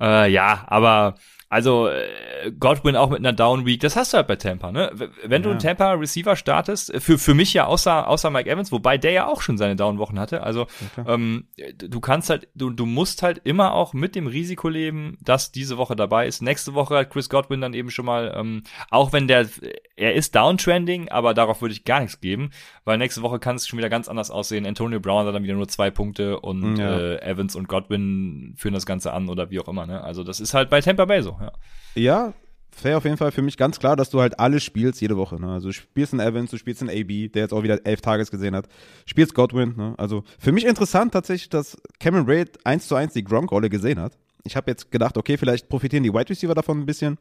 Äh, 0.00 0.30
ja, 0.30 0.64
aber 0.68 1.16
also 1.50 1.88
äh, 1.88 2.50
Godwin 2.58 2.94
auch 2.96 3.08
mit 3.10 3.18
einer 3.20 3.32
Down 3.32 3.64
Week, 3.66 3.80
das 3.80 3.96
hast 3.96 4.12
du 4.12 4.18
halt 4.18 4.26
bei 4.28 4.36
Tampa, 4.36 4.70
ne? 4.70 4.90
Wenn 5.24 5.42
du 5.42 5.48
Ja. 5.48 5.52
einen 5.52 5.60
Tampa 5.60 5.92
Receiver 5.92 6.36
startest, 6.36 6.92
äh, 6.92 7.00
für 7.00 7.16
für 7.18 7.34
mich 7.34 7.54
ja 7.54 7.66
außer 7.66 8.06
außer 8.06 8.30
Mike 8.30 8.50
Evans, 8.50 8.70
wobei 8.70 8.98
der 8.98 9.12
ja 9.12 9.26
auch 9.26 9.40
schon 9.40 9.56
seine 9.58 9.74
Down 9.76 9.98
Wochen 9.98 10.18
hatte. 10.20 10.42
Also 10.42 10.66
ähm, 11.06 11.48
du 11.78 12.00
kannst 12.00 12.30
halt 12.30 12.48
du 12.54 12.70
du 12.70 12.84
musst 12.86 13.22
halt 13.22 13.40
immer 13.44 13.72
auch 13.72 13.94
mit 13.94 14.14
dem 14.14 14.26
Risiko 14.26 14.68
leben, 14.68 15.16
dass 15.22 15.50
diese 15.52 15.78
Woche 15.78 15.96
dabei 15.96 16.26
ist. 16.26 16.42
Nächste 16.42 16.74
Woche 16.74 16.96
hat 16.98 17.10
Chris 17.10 17.28
Godwin 17.30 17.60
dann 17.60 17.74
eben 17.74 17.90
schon 17.90 18.04
mal 18.04 18.34
ähm, 18.36 18.62
auch 18.90 19.12
wenn 19.12 19.26
der 19.26 19.48
er 19.96 20.14
ist 20.14 20.34
downtrending, 20.34 21.08
aber 21.08 21.34
darauf 21.34 21.60
würde 21.62 21.72
ich 21.72 21.84
gar 21.84 22.00
nichts 22.00 22.20
geben, 22.20 22.50
weil 22.84 22.98
nächste 22.98 23.22
Woche 23.22 23.38
kann 23.38 23.56
es 23.56 23.66
schon 23.66 23.78
wieder 23.78 23.88
ganz 23.88 24.06
anders 24.08 24.30
aussehen. 24.30 24.66
Antonio 24.66 25.00
Brown 25.00 25.26
hat 25.26 25.34
dann 25.34 25.42
wieder 25.42 25.54
nur 25.54 25.68
zwei 25.68 25.90
Punkte 25.90 26.38
und 26.40 26.76
Ja. 26.76 26.98
äh, 26.98 27.22
Evans 27.22 27.56
und 27.56 27.68
Godwin 27.68 28.54
führen 28.56 28.74
das 28.74 28.86
Ganze 28.86 29.12
an 29.12 29.28
oder 29.28 29.50
wie 29.50 29.58
auch 29.60 29.68
immer. 29.68 29.86
Ne? 29.86 30.02
Also 30.02 30.22
das 30.24 30.40
ist 30.40 30.54
halt 30.54 30.70
bei 30.70 30.80
Tampa 30.80 31.04
Bay 31.06 31.22
so. 31.22 31.37
Ja. 31.40 31.52
Ja, 31.94 32.34
fair 32.70 32.96
auf 32.96 33.04
jeden 33.04 33.16
Fall 33.16 33.32
für 33.32 33.42
mich 33.42 33.56
ganz 33.56 33.78
klar, 33.78 33.96
dass 33.96 34.10
du 34.10 34.20
halt 34.20 34.38
alles 34.38 34.62
spielst 34.62 35.00
jede 35.00 35.16
Woche. 35.16 35.40
Ne? 35.40 35.50
Also 35.50 35.68
du 35.68 35.72
spielst 35.72 36.12
in 36.12 36.20
Evans, 36.20 36.50
du 36.50 36.56
spielst 36.56 36.82
in 36.82 36.88
AB, 36.88 37.32
der 37.32 37.42
jetzt 37.42 37.52
auch 37.52 37.62
wieder 37.62 37.84
elf 37.84 38.00
Tages 38.00 38.30
gesehen 38.30 38.54
hat, 38.54 38.68
spielst 39.04 39.34
Godwin. 39.34 39.74
Ne? 39.76 39.94
Also 39.98 40.24
für 40.38 40.52
mich 40.52 40.64
interessant 40.64 41.12
tatsächlich, 41.12 41.48
dass 41.48 41.76
Cameron 41.98 42.26
Braid 42.26 42.58
eins 42.64 42.86
zu 42.86 42.94
eins 42.94 43.12
die 43.12 43.24
Gronk-Rolle 43.24 43.68
gesehen 43.68 44.00
hat. 44.00 44.16
Ich 44.44 44.56
habe 44.56 44.70
jetzt 44.70 44.90
gedacht, 44.90 45.16
okay, 45.16 45.36
vielleicht 45.36 45.68
profitieren 45.68 46.04
die 46.04 46.12
Wide 46.12 46.30
Receiver 46.30 46.54
davon 46.54 46.80
ein 46.80 46.86
bisschen. 46.86 47.18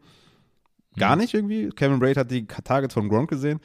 Gar 0.98 1.15
nicht 1.15 1.34
irgendwie. 1.34 1.69
Cameron 1.69 1.99
Braid 1.99 2.18
hat 2.18 2.31
die 2.31 2.45
Targets 2.45 2.94
von 2.94 3.10
Gronk 3.10 3.30
gesehen. 3.30 3.60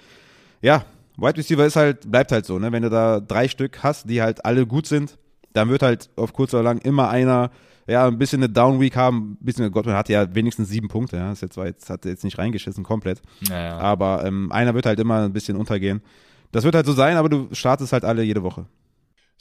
Ja, 0.60 0.84
Wide 1.16 1.36
Receiver 1.36 1.64
ist 1.64 1.76
halt, 1.76 2.10
bleibt 2.10 2.32
halt 2.32 2.46
so, 2.46 2.58
ne? 2.58 2.72
Wenn 2.72 2.82
du 2.82 2.90
da 2.90 3.20
drei 3.20 3.48
Stück 3.48 3.82
hast, 3.82 4.08
die 4.08 4.22
halt 4.22 4.44
alle 4.44 4.66
gut 4.66 4.86
sind, 4.86 5.18
dann 5.52 5.68
wird 5.68 5.82
halt 5.82 6.10
auf 6.16 6.32
kurz 6.32 6.54
oder 6.54 6.62
lang 6.62 6.78
immer 6.78 7.10
einer 7.10 7.50
ja, 7.92 8.06
ein 8.06 8.18
bisschen 8.18 8.42
eine 8.42 8.52
Down 8.52 8.80
Week 8.80 8.96
haben, 8.96 9.32
ein 9.40 9.44
bisschen 9.44 9.70
Godwin 9.70 9.94
hatte 9.94 10.12
ja 10.12 10.34
wenigstens 10.34 10.68
sieben 10.68 10.88
Punkte, 10.88 11.16
ja, 11.16 11.32
ist 11.32 11.42
jetzt, 11.42 11.56
war 11.56 11.66
jetzt, 11.66 11.88
hat 11.90 12.04
jetzt 12.04 12.24
nicht 12.24 12.38
reingeschissen 12.38 12.82
komplett, 12.84 13.22
Naja. 13.48 13.78
aber 13.78 14.24
ähm, 14.24 14.50
einer 14.50 14.74
wird 14.74 14.86
halt 14.86 14.98
immer 14.98 15.22
ein 15.24 15.32
bisschen 15.32 15.56
untergehen. 15.56 16.02
Das 16.50 16.64
wird 16.64 16.74
halt 16.74 16.86
so 16.86 16.92
sein, 16.92 17.16
aber 17.16 17.28
du 17.28 17.48
startest 17.52 17.92
halt 17.92 18.04
alle 18.04 18.22
jede 18.22 18.42
Woche. 18.42 18.66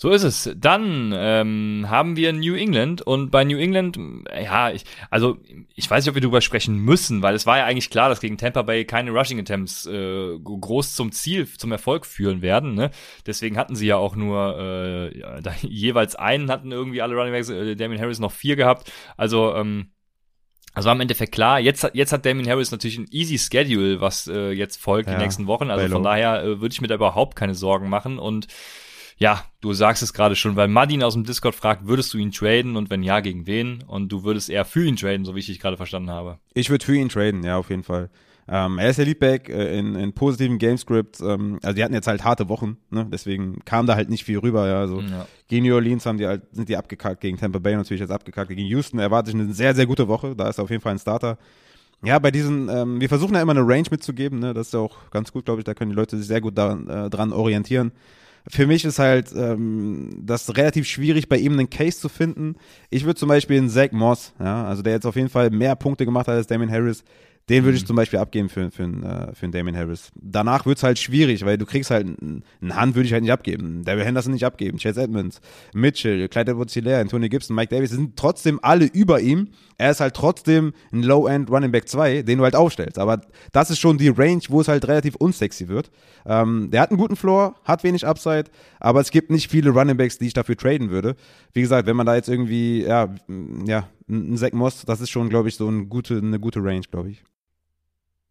So 0.02 0.10
ist 0.10 0.24
es. 0.24 0.50
Dann 0.58 1.14
ähm, 1.16 1.86
haben 1.88 2.16
wir 2.16 2.34
New 2.34 2.56
England 2.56 3.04
und 3.04 3.30
bei 3.30 3.44
New 3.44 3.60
England, 3.60 4.00
ja, 4.36 4.72
ich, 4.72 4.84
also 5.12 5.38
ich 5.76 5.88
weiß 5.88 6.04
nicht, 6.04 6.10
ob 6.10 6.16
wir 6.16 6.24
darüber 6.24 6.42
sprechen 6.42 6.76
müssen, 6.80 7.22
weil 7.22 7.36
es 7.36 7.46
war 7.46 7.60
ja 7.60 7.66
eigentlich 7.66 7.92
klar, 7.92 8.10
dass 8.10 8.20
gegen 8.20 8.36
Tampa 8.40 8.64
Bay 8.64 8.84
keine 8.84 9.12
Rushing 9.12 9.40
Attempts 9.40 9.86
äh, 9.86 10.40
groß 10.44 10.96
zum 10.96 11.12
Ziel, 11.12 11.48
zum 11.48 11.72
Erfolg 11.72 12.08
führen 12.08 12.42
werden. 12.42 12.74
Ne? 12.74 12.90
Deswegen 13.28 13.58
hatten 13.58 13.76
sie 13.76 13.86
ja 13.86 13.98
auch 13.98 14.16
nur 14.16 14.58
äh, 14.58 15.20
ja, 15.20 15.38
jeweils 15.62 16.16
einen 16.16 16.50
hatten 16.50 16.72
irgendwie 16.72 17.04
alle 17.04 17.14
Running 17.14 17.34
Backs, 17.34 17.50
äh, 17.50 17.76
Damien 17.76 18.02
Harris 18.02 18.18
noch 18.18 18.32
vier 18.32 18.56
gehabt. 18.56 18.92
Also 19.18 19.54
ähm, 19.56 19.92
also 20.74 20.88
war 20.88 20.96
im 20.96 21.02
Endeffekt 21.02 21.32
klar, 21.32 21.60
jetzt, 21.60 21.84
hat- 21.84 21.94
jetzt 21.94 22.12
hat 22.12 22.26
Damien 22.26 22.50
Harris 22.50 22.72
natürlich 22.72 22.98
ein 22.98 23.08
easy 23.12 23.38
Schedule, 23.38 24.02
was 24.02 24.26
äh, 24.26 24.50
jetzt 24.50 24.82
folgt 24.82 25.10
Ja, 25.10 25.16
die 25.18 25.22
nächsten 25.22 25.46
Wochen. 25.46 25.70
Also 25.70 25.84
von 25.94 26.02
daher 26.02 26.42
äh, 26.42 26.60
würde 26.60 26.74
ich 26.74 26.82
mir 26.82 26.88
da 26.88 26.96
überhaupt 26.96 27.36
keine 27.36 27.54
Sorgen 27.54 27.88
machen. 27.88 28.18
Und 28.18 28.48
ja, 29.22 29.46
du 29.62 29.72
sagst 29.74 30.02
es 30.02 30.14
gerade 30.14 30.36
schon, 30.36 30.56
weil 30.56 30.68
Madin 30.68 31.04
aus 31.04 31.14
dem 31.14 31.24
Discord 31.24 31.54
fragt, 31.54 31.86
würdest 31.86 32.12
du 32.12 32.18
ihn 32.18 32.32
traden 32.32 32.76
und 32.76 32.90
wenn 32.90 33.04
ja, 33.04 33.20
gegen 33.20 33.46
wen? 33.46 33.84
Und 33.86 34.12
du 34.12 34.24
würdest 34.24 34.50
eher 34.50 34.66
für 34.66 34.84
ihn 34.84 34.96
traden, 34.96 35.26
so 35.26 35.36
wie 35.36 35.40
ich 35.40 35.46
dich 35.46 35.60
gerade 35.60 35.78
verstanden 35.78 36.10
habe. 36.10 36.40
Ich 36.56 36.72
würde 36.72 36.84
für 36.84 36.96
ihn 36.96 37.08
traden, 37.08 37.44
ja, 37.44 37.58
auf 37.58 37.70
jeden 37.70 37.84
Fall. 37.84 38.10
Ähm, 38.48 38.80
er 38.80 38.90
ist 38.90 38.98
der 38.98 39.06
Leadback 39.06 39.48
äh, 39.50 39.78
in, 39.78 39.94
in 39.94 40.14
positiven 40.14 40.58
Gamescripts. 40.58 41.22
Ähm, 41.22 41.60
also 41.62 41.76
die 41.76 41.84
hatten 41.84 41.94
jetzt 41.94 42.08
halt 42.08 42.24
harte 42.24 42.50
Wochen, 42.50 42.78
ne? 42.90 43.08
deswegen 43.12 43.60
kam 43.64 43.86
da 43.86 43.96
halt 43.96 44.10
nicht 44.10 44.24
viel 44.24 44.40
rüber. 44.40 44.68
Ja, 44.68 44.80
also 44.80 45.02
Ja. 45.02 45.28
gegen 45.48 45.68
New 45.68 45.76
Orleans 45.76 46.08
haben 46.08 46.18
die 46.18 46.26
halt, 46.26 46.42
sind 46.52 46.68
die 46.68 46.76
abgekackt, 46.76 47.22
gegen 47.22 47.38
Tampa 47.38 47.60
Bay 47.60 47.76
natürlich 47.76 48.02
jetzt 48.02 48.12
abgekackt, 48.12 48.50
gegen 48.50 48.66
Houston 48.66 48.98
erwarte 48.98 49.30
ich 49.30 49.36
eine 49.36 49.54
sehr, 49.54 49.76
sehr 49.76 49.86
gute 49.86 50.08
Woche. 50.08 50.36
Da 50.36 50.50
ist 50.50 50.58
er 50.58 50.64
auf 50.64 50.72
jeden 50.72 50.82
Fall 50.82 50.94
ein 50.94 51.00
Starter. 51.00 51.38
Ja, 52.04 52.18
bei 52.18 52.32
diesen, 52.32 52.68
ähm, 52.70 53.00
wir 53.00 53.08
versuchen 53.08 53.36
ja 53.36 53.42
immer 53.44 53.52
eine 53.52 53.62
Range 53.62 53.88
mitzugeben, 53.92 54.40
ne? 54.40 54.56
das 54.56 54.68
ist 54.68 54.74
ja 54.74 54.80
auch 54.80 55.12
ganz 55.12 55.32
gut, 55.32 55.46
glaube 55.46 55.62
ich, 55.62 55.66
da 55.66 55.76
können 55.76 55.92
die 55.92 55.96
Leute 55.96 56.18
sich 56.18 56.26
sehr 56.26 56.42
gut 56.42 56.58
daran, 56.58 56.90
äh, 56.90 57.12
dran 57.12 57.32
orientieren. 57.32 57.92
Für 58.48 58.68
mich 58.68 58.86
ist 58.86 59.00
halt 59.00 59.32
ähm, 59.36 60.22
das 60.24 60.56
relativ 60.58 60.88
schwierig, 60.88 61.30
bei 61.30 61.38
ihm 61.38 61.54
einen 61.54 61.70
Case 61.70 62.00
zu 62.00 62.10
finden. 62.10 62.56
Ich 62.90 63.06
würde 63.06 63.20
zum 63.20 63.30
Beispiel 63.30 63.58
einen 63.58 63.70
Zach 63.70 63.92
Moss, 63.92 64.34
ja, 64.40 64.66
also 64.66 64.82
der 64.82 64.94
jetzt 64.94 65.06
auf 65.06 65.16
jeden 65.16 65.30
Fall 65.30 65.50
mehr 65.52 65.76
Punkte 65.76 66.06
gemacht 66.06 66.28
hat 66.28 66.36
als 66.36 66.48
Damien 66.48 66.72
Harris, 66.72 67.04
den 67.50 67.64
würde 67.64 67.78
ich 67.78 67.86
zum 67.86 67.96
Beispiel 67.96 68.20
abgeben 68.20 68.50
für, 68.50 68.72
für, 68.72 68.84
einen, 68.84 69.04
äh, 69.04 69.34
für 69.34 69.44
einen 69.44 69.52
Damien 69.52 69.76
Harris. 69.76 70.12
Danach 70.16 70.66
wird's 70.66 70.84
halt 70.84 71.00
schwierig, 71.00 71.46
weil 71.46 71.58
du 71.58 71.66
kriegst 71.66 71.92
halt, 71.92 72.06
einen 72.06 72.44
einen 72.62 72.76
Hand 72.76 72.96
würde 72.96 73.08
ich 73.08 73.14
halt 73.14 73.24
nicht 73.24 73.32
abgeben, 73.32 73.84
Daryl 73.84 74.06
Henderson 74.06 74.34
nicht 74.34 74.46
abgeben, 74.46 74.78
Chase 74.78 75.02
Edmonds, 75.02 75.42
Mitchell, 75.74 76.28
Clyde 76.30 76.52
edwards 76.52 76.78
Anthony 76.78 77.30
Gibson, 77.30 77.56
Mike 77.56 77.74
Davis, 77.74 77.92
sind 77.92 78.16
trotzdem 78.16 78.60
alle 78.62 78.86
über 78.86 79.20
ihm. 79.20 79.50
Er 79.78 79.92
ist 79.92 80.00
halt 80.00 80.16
trotzdem 80.16 80.74
ein 80.92 81.04
Low-End 81.04 81.50
Running 81.50 81.72
Back 81.72 81.90
2, 81.90 82.22
den 82.22 82.38
du 82.38 82.44
halt 82.44 82.56
aufstellst. 82.56 83.00
Aber 83.00 83.22
das 83.52 83.72
ist 83.72 83.80
schon 83.80 83.98
die 83.98 84.10
Range, 84.10 84.42
wo 84.50 84.62
es 84.62 84.68
halt 84.68 84.88
relativ 84.88 85.16
unsexy 85.16 85.68
wird. 85.68 85.92
Ähm, 86.26 86.70
der 86.72 86.82
hat 86.82 86.92
einen 86.92 87.00
guten 87.00 87.16
Floor, 87.16 87.56
hat 87.64 87.84
wenig 87.84 88.06
Upside, 88.06 88.46
aber 88.80 89.02
es 89.02 89.12
gibt 89.12 89.32
nicht 89.32 89.50
viele 89.50 89.72
Running 89.72 89.98
Backs, 89.98 90.20
die 90.20 90.28
ich 90.28 90.34
dafür 90.34 90.56
traden 90.56 90.92
würde. 90.92 91.16
Wie 91.54 91.62
gesagt, 91.62 91.88
wenn 91.88 91.96
man 91.96 92.06
da 92.06 92.16
jetzt 92.16 92.30
irgendwie, 92.30 92.84
ja, 92.84 93.14
ja, 93.66 93.90
ein 94.08 94.38
Zach 94.38 94.52
Moss, 94.52 94.84
das 94.86 95.02
ist 95.02 95.10
schon, 95.10 95.30
glaube 95.30 95.50
ich, 95.50 95.56
so 95.56 95.68
eine 95.68 95.86
gute, 95.86 96.18
eine 96.18 96.40
gute 96.40 96.64
Range, 96.64 96.86
glaube 96.90 97.10
ich. 97.12 97.24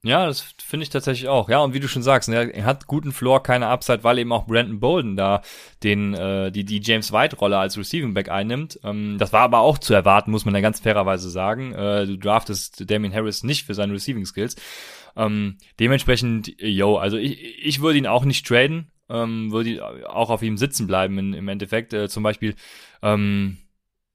Ja, 0.02 0.24
das 0.24 0.40
finde 0.56 0.84
ich 0.84 0.88
tatsächlich 0.88 1.28
auch. 1.28 1.50
Ja, 1.50 1.58
und 1.58 1.74
wie 1.74 1.80
du 1.80 1.86
schon 1.86 2.02
sagst, 2.02 2.30
ne, 2.30 2.50
er 2.54 2.64
hat 2.64 2.86
guten 2.86 3.12
Floor, 3.12 3.42
keine 3.42 3.66
Upside, 3.66 4.02
weil 4.02 4.18
eben 4.18 4.32
auch 4.32 4.46
Brandon 4.46 4.80
Bolden 4.80 5.14
da 5.14 5.42
den 5.82 6.14
äh, 6.14 6.50
die 6.50 6.64
die 6.64 6.80
James 6.82 7.12
White 7.12 7.36
Rolle 7.36 7.58
als 7.58 7.76
Receiving 7.76 8.14
Back 8.14 8.30
einnimmt. 8.30 8.80
Ähm, 8.82 9.18
das 9.18 9.34
war 9.34 9.42
aber 9.42 9.58
auch 9.58 9.76
zu 9.76 9.92
erwarten, 9.92 10.30
muss 10.30 10.46
man 10.46 10.54
ja 10.54 10.62
ganz 10.62 10.80
fairerweise 10.80 11.28
sagen. 11.28 11.74
Äh, 11.74 12.06
du 12.06 12.16
draftest 12.16 12.90
Damien 12.90 13.12
Harris 13.12 13.44
nicht 13.44 13.66
für 13.66 13.74
seine 13.74 13.92
Receiving 13.92 14.24
Skills. 14.24 14.56
Ähm, 15.16 15.58
dementsprechend, 15.78 16.54
yo, 16.58 16.96
also 16.96 17.18
ich, 17.18 17.62
ich 17.62 17.82
würde 17.82 17.98
ihn 17.98 18.06
auch 18.06 18.24
nicht 18.24 18.46
traden, 18.46 18.90
ähm, 19.10 19.52
würde 19.52 19.84
auch 20.08 20.30
auf 20.30 20.42
ihm 20.42 20.56
sitzen 20.56 20.86
bleiben 20.86 21.18
in, 21.18 21.34
im 21.34 21.48
Endeffekt. 21.48 21.92
Äh, 21.92 22.08
zum 22.08 22.22
Beispiel, 22.22 22.54
ähm, 23.02 23.58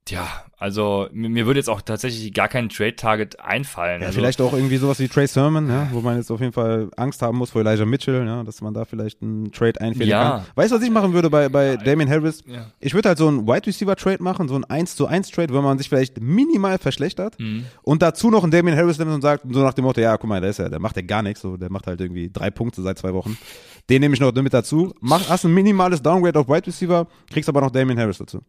ja, 0.10 0.28
also 0.58 1.08
mir, 1.12 1.30
mir 1.30 1.46
würde 1.48 1.60
jetzt 1.60 1.70
auch 1.70 1.82
tatsächlich 1.82 2.32
gar 2.34 2.48
kein 2.48 2.70
Trade-Target 2.70 3.40
einfallen. 3.40 4.02
Ja, 4.02 4.08
also, 4.08 4.20
vielleicht 4.20 4.40
auch 4.40 4.54
irgendwie 4.54 4.78
sowas 4.78 5.00
wie 5.00 5.08
Trey 5.08 5.26
Sermon, 5.28 5.68
ja, 5.68 5.88
wo 5.92 6.02
man 6.02 6.18
jetzt 6.18 6.32
auf 6.32 6.40
jeden 6.40 6.54
Fall 6.54 6.90
Angst 6.96 7.22
haben 7.22 7.38
muss 7.38 7.50
vor 7.52 7.62
Elijah 7.66 7.86
Mitchell, 7.86 8.26
ja, 8.26 8.44
dass 8.44 8.62
man 8.62 8.74
da 8.74 8.86
vielleicht 8.86 9.22
einen 9.22 9.52
Trade 9.52 9.82
einfällig 9.82 10.10
Ja. 10.10 10.30
kann. 10.30 10.46
Weißt 10.56 10.72
du, 10.72 10.76
was 10.78 10.84
ich 10.84 10.92
machen 10.92 11.14
würde 11.14 11.30
bei, 11.30 11.50
bei 11.50 11.76
Damien 11.78 12.10
Harris? 12.10 12.44
Ja. 12.48 12.68
Ich 12.80 12.94
würde 12.94 13.10
halt 13.10 13.18
so 13.18 13.28
einen 13.28 13.48
Wide 13.48 13.66
Receiver 13.68 13.96
Trade 13.96 14.22
machen, 14.24 14.48
so 14.48 14.56
ein 14.56 14.64
1 14.64 14.96
zu 14.96 15.08
1 15.08 15.32
Trade, 15.32 15.54
wo 15.54 15.62
man 15.62 15.78
sich 15.78 15.90
vielleicht 15.90 16.22
minimal 16.22 16.78
verschlechtert 16.78 17.40
Mhm. 17.40 17.66
und 17.84 18.02
dazu 18.02 18.30
noch 18.30 18.44
einen 18.44 18.52
Damien 18.52 18.78
Harris 18.78 18.98
nimmt 19.00 19.12
und 19.12 19.22
sagt, 19.22 19.44
so 19.50 19.62
nach 19.62 19.74
dem 19.74 19.86
Motto, 19.86 20.02
ja, 20.02 20.16
guck 20.18 20.30
mal, 20.30 20.40
der 20.40 20.52
ist 20.52 20.60
ja, 20.60 20.70
der 20.70 20.80
macht 20.80 20.96
ja 20.96 21.02
gar 21.02 21.22
nichts, 21.24 21.42
so, 21.42 21.58
der 21.58 21.72
macht 21.72 21.88
halt 21.88 22.00
irgendwie 22.00 22.30
drei 22.32 22.50
Punkte 22.52 22.82
seit 22.82 22.98
zwei 23.00 23.14
Wochen. 23.14 23.38
Den 23.90 24.02
nehme 24.02 24.14
ich 24.16 24.20
noch 24.20 24.34
mit 24.34 24.54
dazu. 24.54 24.94
Mach, 25.00 25.30
hast 25.30 25.46
ein 25.46 25.54
minimales 25.54 26.02
Downgrade 26.02 26.40
auf 26.40 26.48
Wide 26.48 26.66
Receiver, 26.68 27.08
kriegst 27.32 27.50
aber 27.50 27.62
noch 27.62 27.70
Damien 27.72 28.00
Harris 28.00 28.18
dazu. 28.18 28.42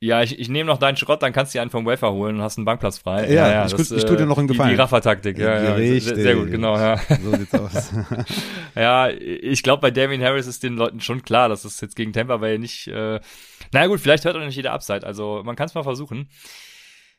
Ja, 0.00 0.22
ich, 0.22 0.38
ich 0.38 0.48
nehme 0.48 0.68
noch 0.68 0.78
deinen 0.78 0.96
Schrott, 0.96 1.22
dann 1.24 1.32
kannst 1.32 1.52
du 1.52 1.58
dir 1.58 1.62
einen 1.62 1.72
vom 1.72 1.84
Wafer 1.84 2.12
holen 2.12 2.36
und 2.36 2.42
hast 2.42 2.56
einen 2.56 2.64
Bankplatz 2.64 2.98
frei. 2.98 3.28
Ja, 3.32 3.66
ich 3.66 3.72
tu- 3.74 3.96
ich 3.96 4.04
tu 4.04 4.14
dir 4.14 4.26
noch 4.26 4.38
einen 4.38 4.46
die- 4.46 4.52
Gefallen. 4.54 4.70
Die 4.70 4.76
Raffer-Taktik, 4.76 5.36
ja, 5.38 5.54
ja, 5.54 5.60
sehr, 5.60 5.76
Richtig. 5.76 6.14
sehr 6.14 6.36
gut, 6.36 6.50
genau, 6.52 6.76
ja. 6.78 6.98
So 7.20 7.32
sieht's 7.36 7.54
aus. 7.54 7.92
Ja, 8.76 9.08
ich 9.10 9.62
glaube, 9.64 9.80
bei 9.80 9.90
Damien 9.90 10.22
Harris 10.22 10.46
ist 10.46 10.62
den 10.62 10.76
Leuten 10.76 11.00
schon 11.00 11.22
klar, 11.22 11.48
dass 11.48 11.64
es 11.64 11.80
jetzt 11.80 11.96
gegen 11.96 12.12
Tampa 12.12 12.36
Bay 12.36 12.58
nicht, 12.58 12.86
äh, 12.86 13.18
naja 13.72 13.86
gut, 13.88 13.98
vielleicht 13.98 14.24
hört 14.24 14.36
auch 14.36 14.40
nicht 14.40 14.54
jeder 14.54 14.72
Upside, 14.72 15.04
also 15.04 15.42
man 15.44 15.56
kann 15.56 15.66
es 15.66 15.74
mal 15.74 15.82
versuchen. 15.82 16.28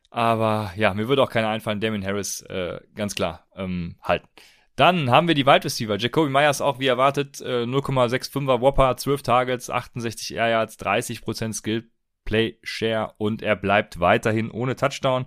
Aber 0.10 0.72
ja, 0.76 0.93
mir 0.93 1.07
würde 1.07 1.22
auch 1.22 1.30
keiner 1.30 1.49
einfallen, 1.49 1.80
Damien 1.81 2.06
Harris, 2.06 2.41
äh, 2.43 2.80
ganz 2.95 3.14
klar, 3.15 3.45
ähm, 3.56 3.97
halten. 4.01 4.27
Dann 4.76 5.11
haben 5.11 5.27
wir 5.27 5.35
die 5.35 5.45
Wide 5.45 5.65
Receiver. 5.65 5.97
Jacoby 5.97 6.30
Myers 6.30 6.61
auch 6.61 6.80
wie 6.80 6.88
erwartet, 6.88 7.41
äh, 7.41 7.65
0,65er 7.65 8.61
Whopper, 8.61 8.95
12 8.95 9.22
Targets, 9.22 9.69
68 9.69 10.35
Air 10.35 10.47
Yards, 10.47 10.77
30% 10.80 11.53
Skill 11.53 11.89
Play 12.30 12.57
Share 12.61 13.14
und 13.18 13.41
er 13.41 13.56
bleibt 13.56 13.99
weiterhin 13.99 14.51
ohne 14.51 14.76
Touchdown. 14.76 15.26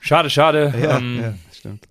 Schade, 0.00 0.30
schade. 0.30 0.72
ja, 0.80 0.96
ähm, 0.98 1.20
ja, 1.20 1.34
stimmt. 1.52 1.88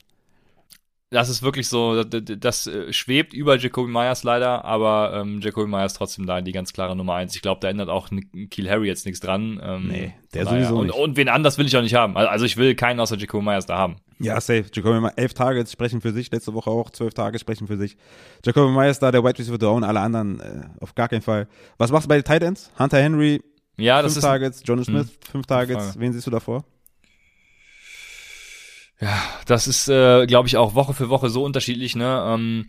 das 1.09 1.27
ist 1.27 1.43
wirklich 1.43 1.67
so, 1.67 2.03
das, 2.03 2.23
das 2.39 2.67
äh, 2.67 2.93
schwebt 2.93 3.33
über 3.33 3.57
Jacoby 3.57 3.91
Myers 3.91 4.23
leider, 4.23 4.63
aber 4.63 5.11
ähm, 5.21 5.41
Jacoby 5.41 5.67
Myers 5.69 5.93
trotzdem 5.93 6.25
da 6.25 6.39
die 6.39 6.53
ganz 6.53 6.71
klare 6.71 6.95
Nummer 6.95 7.15
eins. 7.15 7.35
Ich 7.35 7.41
glaube, 7.41 7.59
da 7.59 7.67
ändert 7.69 7.89
auch 7.89 8.07
Kiel 8.49 8.69
Harry 8.69 8.87
jetzt 8.87 9.05
nichts 9.05 9.19
dran. 9.19 9.59
Ähm, 9.61 9.87
Nee, 9.89 10.13
der 10.33 10.45
daher- 10.45 10.59
sowieso 10.65 10.79
und, 10.79 10.87
nicht. 10.87 10.95
und 10.97 11.17
wen 11.17 11.27
anders 11.27 11.57
will 11.57 11.65
ich 11.65 11.75
auch 11.75 11.81
nicht 11.81 11.95
haben. 11.95 12.15
Also 12.15 12.45
ich 12.45 12.55
will 12.55 12.75
keinen 12.75 12.99
außer 13.01 13.17
Jacoby 13.17 13.43
Myers 13.43 13.65
da 13.65 13.77
haben. 13.77 13.97
Ja, 14.19 14.39
safe. 14.39 14.65
Jacoby 14.73 14.99
Myers, 15.01 15.13
elf 15.15 15.33
Targets 15.33 15.71
sprechen 15.71 15.99
für 15.99 16.11
sich, 16.13 16.31
letzte 16.31 16.53
Woche 16.53 16.69
auch 16.69 16.89
zwölf 16.91 17.13
Targets 17.13 17.41
sprechen 17.41 17.67
für 17.67 17.77
sich. 17.77 17.97
Jacoby 18.45 18.71
Myers 18.71 18.99
da, 18.99 19.11
der 19.11 19.23
Wide 19.23 19.39
Receiver 19.39 19.57
Down, 19.57 19.83
alle 19.83 19.99
anderen 19.99 20.39
äh, 20.39 20.63
auf 20.79 20.95
gar 20.95 21.07
keinen 21.09 21.21
Fall. 21.23 21.47
Was 21.77 21.91
machst 21.91 22.05
du 22.05 22.09
bei 22.09 22.15
den 22.17 22.23
Tight 22.23 22.43
Ends? 22.43 22.71
Hunter 22.77 23.01
Henry, 23.01 23.41
Ja, 23.81 24.01
das 24.01 24.13
fünf 24.13 24.17
ist 24.17 24.29
Targets, 24.29 24.63
Jonas 24.65 24.85
Smith, 24.87 25.07
fünf 25.31 25.45
Targets. 25.45 25.85
Frage. 25.85 25.99
Wen 25.99 26.13
siehst 26.13 26.27
du 26.27 26.31
davor? 26.31 26.63
Ja, 28.99 29.17
das 29.47 29.67
ist, 29.67 29.87
äh, 29.87 30.27
glaube 30.27 30.47
ich, 30.47 30.57
auch 30.57 30.75
Woche 30.75 30.93
für 30.93 31.09
Woche 31.09 31.29
so 31.29 31.43
unterschiedlich. 31.43 31.95
Ne? 31.95 32.23
Ähm, 32.27 32.67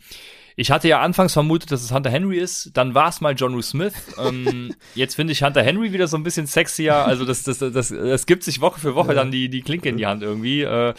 ich 0.56 0.70
hatte 0.70 0.88
ja 0.88 1.00
anfangs 1.00 1.32
vermutet, 1.32 1.70
dass 1.70 1.82
es 1.82 1.92
Hunter 1.92 2.10
Henry 2.10 2.38
ist. 2.38 2.70
Dann 2.74 2.94
war 2.94 3.08
es 3.08 3.20
mal 3.20 3.34
John 3.34 3.54
Rue 3.54 3.62
Smith. 3.62 3.94
ähm, 4.18 4.74
jetzt 4.94 5.14
finde 5.14 5.32
ich 5.32 5.42
Hunter 5.42 5.62
Henry 5.62 5.92
wieder 5.92 6.08
so 6.08 6.16
ein 6.16 6.22
bisschen 6.22 6.46
sexier. 6.46 6.94
Also 6.94 7.24
das, 7.24 7.42
das, 7.42 7.58
das, 7.58 7.88
das 7.88 8.26
gibt 8.26 8.44
sich 8.44 8.60
Woche 8.60 8.80
für 8.80 8.94
Woche 8.94 9.14
dann 9.14 9.30
die, 9.30 9.48
die 9.48 9.62
Klinke 9.62 9.88
in 9.88 9.96
die 9.96 10.06
Hand 10.06 10.22
irgendwie. 10.22 10.62
Äh, 10.62 10.94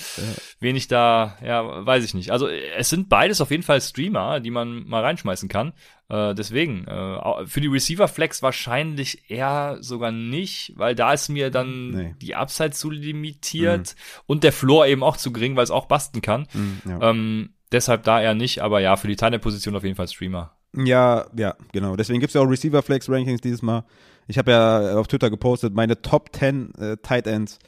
Wen 0.60 0.76
ich 0.76 0.88
da, 0.88 1.38
ja, 1.44 1.86
weiß 1.86 2.04
ich 2.04 2.14
nicht. 2.14 2.32
Also 2.32 2.48
es 2.48 2.90
sind 2.90 3.10
beides 3.10 3.42
auf 3.42 3.52
jeden 3.52 3.64
Fall 3.64 3.82
Streamer, 3.82 4.40
die 4.40 4.52
man 4.52 4.88
mal 4.88 5.02
reinschmeißen 5.02 5.50
kann. 5.50 5.74
Äh, 6.10 6.36
deswegen, 6.36 6.86
äh, 6.88 7.46
für 7.48 7.62
die 7.62 7.68
Receiver 7.68 8.08
Flex 8.08 8.42
wahrscheinlich 8.44 9.30
eher 9.32 9.78
sogar 9.82 10.12
nicht, 10.12 10.74
weil 10.76 10.96
da 10.96 11.14
ist 11.14 11.30
mir 11.30 11.50
dann 11.50 11.92
Nee. 11.92 12.16
die 12.22 12.36
Upside 12.36 12.72
zu 12.72 12.90
limitiert 12.92 13.96
und 14.26 14.44
der 14.44 14.52
Floor 14.54 14.86
eben 14.88 15.04
auch 15.04 15.18
zu 15.18 15.32
gering, 15.32 15.56
weil 15.56 15.64
es 15.64 15.72
auch 15.72 15.86
basten 15.86 16.22
kann. 16.22 16.48
Ja. 16.86 17.10
Ähm, 17.10 17.54
deshalb 17.72 18.04
da 18.04 18.22
eher 18.22 18.34
nicht, 18.36 18.62
aber 18.62 18.80
ja, 18.82 18.96
für 18.98 19.08
die 19.08 19.16
Teilposition 19.16 19.76
auf 19.76 19.84
jeden 19.84 19.96
Fall 19.96 20.08
Streamer. 20.08 20.56
Ja, 20.76 21.28
ja, 21.38 21.56
genau. 21.72 21.96
Deswegen 21.96 22.20
gibt's 22.20 22.34
ja 22.34 22.42
auch 22.42 22.50
Receiver 22.50 22.82
Flex 22.82 23.10
Rankings 23.10 23.42
dieses 23.42 23.62
Mal. 23.62 23.86
Ich 24.28 24.38
habe 24.38 24.52
ja 24.52 24.96
auf 24.98 25.08
Twitter 25.08 25.30
gepostet, 25.30 25.74
meine 25.74 26.02
Top 26.02 26.30
10 26.36 26.74
äh, 26.76 26.98
Tight 26.98 27.28
Ends, 27.28 27.60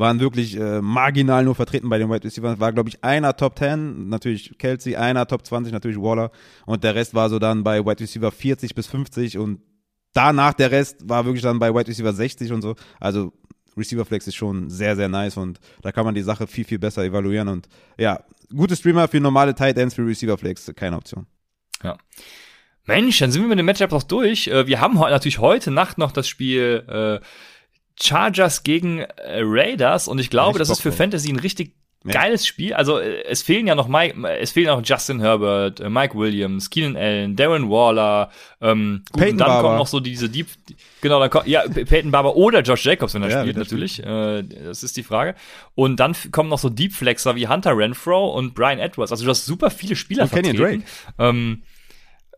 waren 0.00 0.18
wirklich 0.18 0.56
äh, 0.56 0.80
marginal 0.80 1.44
nur 1.44 1.54
vertreten 1.54 1.88
bei 1.88 1.98
den 1.98 2.10
Wide 2.10 2.24
Receivers. 2.24 2.58
War, 2.58 2.72
glaube 2.72 2.88
ich, 2.88 3.04
einer 3.04 3.36
Top 3.36 3.56
10, 3.58 4.08
natürlich 4.08 4.58
Kelsey, 4.58 4.96
einer 4.96 5.26
Top 5.26 5.46
20, 5.46 5.72
natürlich 5.72 5.98
Waller. 5.98 6.32
Und 6.66 6.82
der 6.82 6.96
Rest 6.96 7.14
war 7.14 7.28
so 7.28 7.38
dann 7.38 7.62
bei 7.62 7.84
Wide 7.84 8.00
Receiver 8.00 8.32
40 8.32 8.74
bis 8.74 8.88
50 8.88 9.38
und 9.38 9.60
danach 10.12 10.54
der 10.54 10.72
Rest 10.72 11.08
war 11.08 11.24
wirklich 11.24 11.42
dann 11.42 11.58
bei 11.60 11.72
Wide 11.72 11.86
Receiver 11.86 12.12
60 12.12 12.50
und 12.50 12.62
so. 12.62 12.74
Also 12.98 13.32
Receiver 13.76 14.04
Flex 14.04 14.26
ist 14.26 14.34
schon 14.34 14.68
sehr, 14.70 14.96
sehr 14.96 15.08
nice 15.08 15.36
und 15.36 15.60
da 15.82 15.92
kann 15.92 16.04
man 16.04 16.14
die 16.14 16.22
Sache 16.22 16.46
viel, 16.46 16.64
viel 16.64 16.78
besser 16.78 17.04
evaluieren. 17.04 17.48
Und 17.48 17.68
ja, 17.98 18.24
gute 18.54 18.74
Streamer 18.74 19.06
für 19.06 19.20
normale 19.20 19.54
Tight 19.54 19.78
Ends 19.78 19.94
für 19.94 20.04
Receiver 20.04 20.36
Flex, 20.36 20.72
keine 20.74 20.96
Option. 20.96 21.26
Ja. 21.82 21.96
Mensch, 22.86 23.18
dann 23.18 23.30
sind 23.30 23.42
wir 23.42 23.48
mit 23.48 23.58
dem 23.58 23.66
Matchup 23.66 23.92
noch 23.92 24.02
durch. 24.02 24.48
Äh, 24.48 24.66
wir 24.66 24.80
haben 24.80 24.94
natürlich 24.94 25.38
heute 25.38 25.70
Nacht 25.70 25.98
noch 25.98 26.10
das 26.10 26.26
Spiel 26.26 26.84
äh, 26.88 27.24
Chargers 28.00 28.62
gegen 28.62 29.00
äh, 29.00 29.40
Raiders 29.42 30.08
und 30.08 30.18
ich 30.18 30.30
glaube, 30.30 30.58
das 30.58 30.70
ist 30.70 30.80
für 30.80 30.92
Fantasy 30.92 31.30
ein 31.30 31.38
richtig 31.38 31.74
ja. 32.04 32.12
geiles 32.12 32.46
Spiel. 32.46 32.74
Also 32.74 32.98
äh, 32.98 33.24
es 33.24 33.42
fehlen 33.42 33.66
ja 33.66 33.74
noch 33.74 33.88
Mike, 33.88 34.26
es 34.38 34.52
fehlen 34.52 34.70
auch 34.70 34.80
Justin 34.82 35.20
Herbert, 35.20 35.80
äh, 35.80 35.90
Mike 35.90 36.16
Williams, 36.16 36.70
Keenan 36.70 36.96
Allen, 36.96 37.36
Darren 37.36 37.68
Waller, 37.68 38.30
ähm, 38.60 39.02
gut, 39.10 39.20
Peyton 39.20 39.32
und 39.32 39.38
dann 39.38 39.48
Barber. 39.48 39.62
kommen 39.62 39.78
noch 39.78 39.86
so 39.86 40.00
diese 40.00 40.28
Deep, 40.28 40.48
genau, 41.00 41.20
dann 41.20 41.30
kommt, 41.30 41.46
ja, 41.46 41.62
Peyton 41.68 42.10
Barber 42.10 42.36
oder 42.36 42.62
Josh 42.62 42.84
Jacobs, 42.84 43.14
wenn 43.14 43.22
er 43.22 43.30
ja, 43.30 43.40
spielt, 43.42 43.56
natürlich. 43.56 44.02
Äh, 44.02 44.42
das 44.42 44.82
ist 44.82 44.96
die 44.96 45.02
Frage. 45.02 45.34
Und 45.74 46.00
dann 46.00 46.16
kommen 46.32 46.48
noch 46.48 46.58
so 46.58 46.70
Deep 46.70 46.92
Flexer 46.92 47.36
wie 47.36 47.48
Hunter 47.48 47.76
Renfro 47.76 48.30
und 48.30 48.54
Brian 48.54 48.78
Edwards. 48.78 49.12
Also 49.12 49.24
du 49.24 49.30
hast 49.30 49.44
super 49.44 49.70
viele 49.70 49.96
Spieler 49.96 50.22
und 50.22 50.28
vertreten. 50.28 50.56
Kenny 50.56 50.78
Drake. 50.78 50.84
Ähm, 51.18 51.62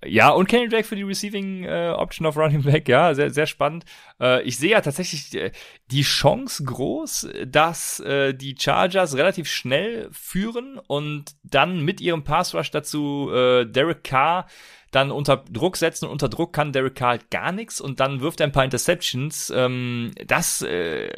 ja, 0.05 0.31
und 0.31 0.49
Kenny 0.49 0.69
Drake 0.69 0.85
für 0.85 0.97
die 0.97 1.03
Receiving 1.03 1.65
äh, 1.65 1.95
Option 1.97 2.27
of 2.27 2.37
Running 2.37 2.63
Back, 2.63 2.89
ja, 2.89 3.15
sehr, 3.15 3.31
sehr 3.31 3.47
spannend. 3.47 3.85
Äh, 4.21 4.43
ich 4.43 4.59
sehe 4.59 4.71
ja 4.71 4.81
tatsächlich 4.81 5.35
äh, 5.35 5.53
die 5.93 6.03
Chance 6.03 6.65
groß, 6.65 7.29
dass 7.47 8.01
äh, 8.01 8.33
die 8.35 8.57
Chargers 8.59 9.17
relativ 9.17 9.49
schnell 9.49 10.09
führen 10.11 10.81
und 10.87 11.37
dann 11.45 11.81
mit 11.85 12.01
ihrem 12.01 12.25
Pass 12.25 12.55
Rush 12.55 12.71
dazu 12.71 13.31
äh, 13.33 13.67
Derek 13.67 14.03
Carr 14.03 14.47
dann 14.93 15.11
unter 15.11 15.43
Druck 15.51 15.79
setzen 15.79 16.05
und 16.05 16.13
unter 16.13 16.29
Druck 16.29 16.53
kann 16.53 16.73
Derek 16.73 16.95
Carr 16.95 17.09
halt 17.09 17.31
gar 17.31 17.51
nichts 17.51 17.81
und 17.81 17.99
dann 17.99 18.21
wirft 18.21 18.41
er 18.41 18.47
ein 18.47 18.53
paar 18.53 18.65
Interceptions. 18.65 19.51
Ähm, 19.55 20.13
das 20.27 20.61
äh, 20.61 21.09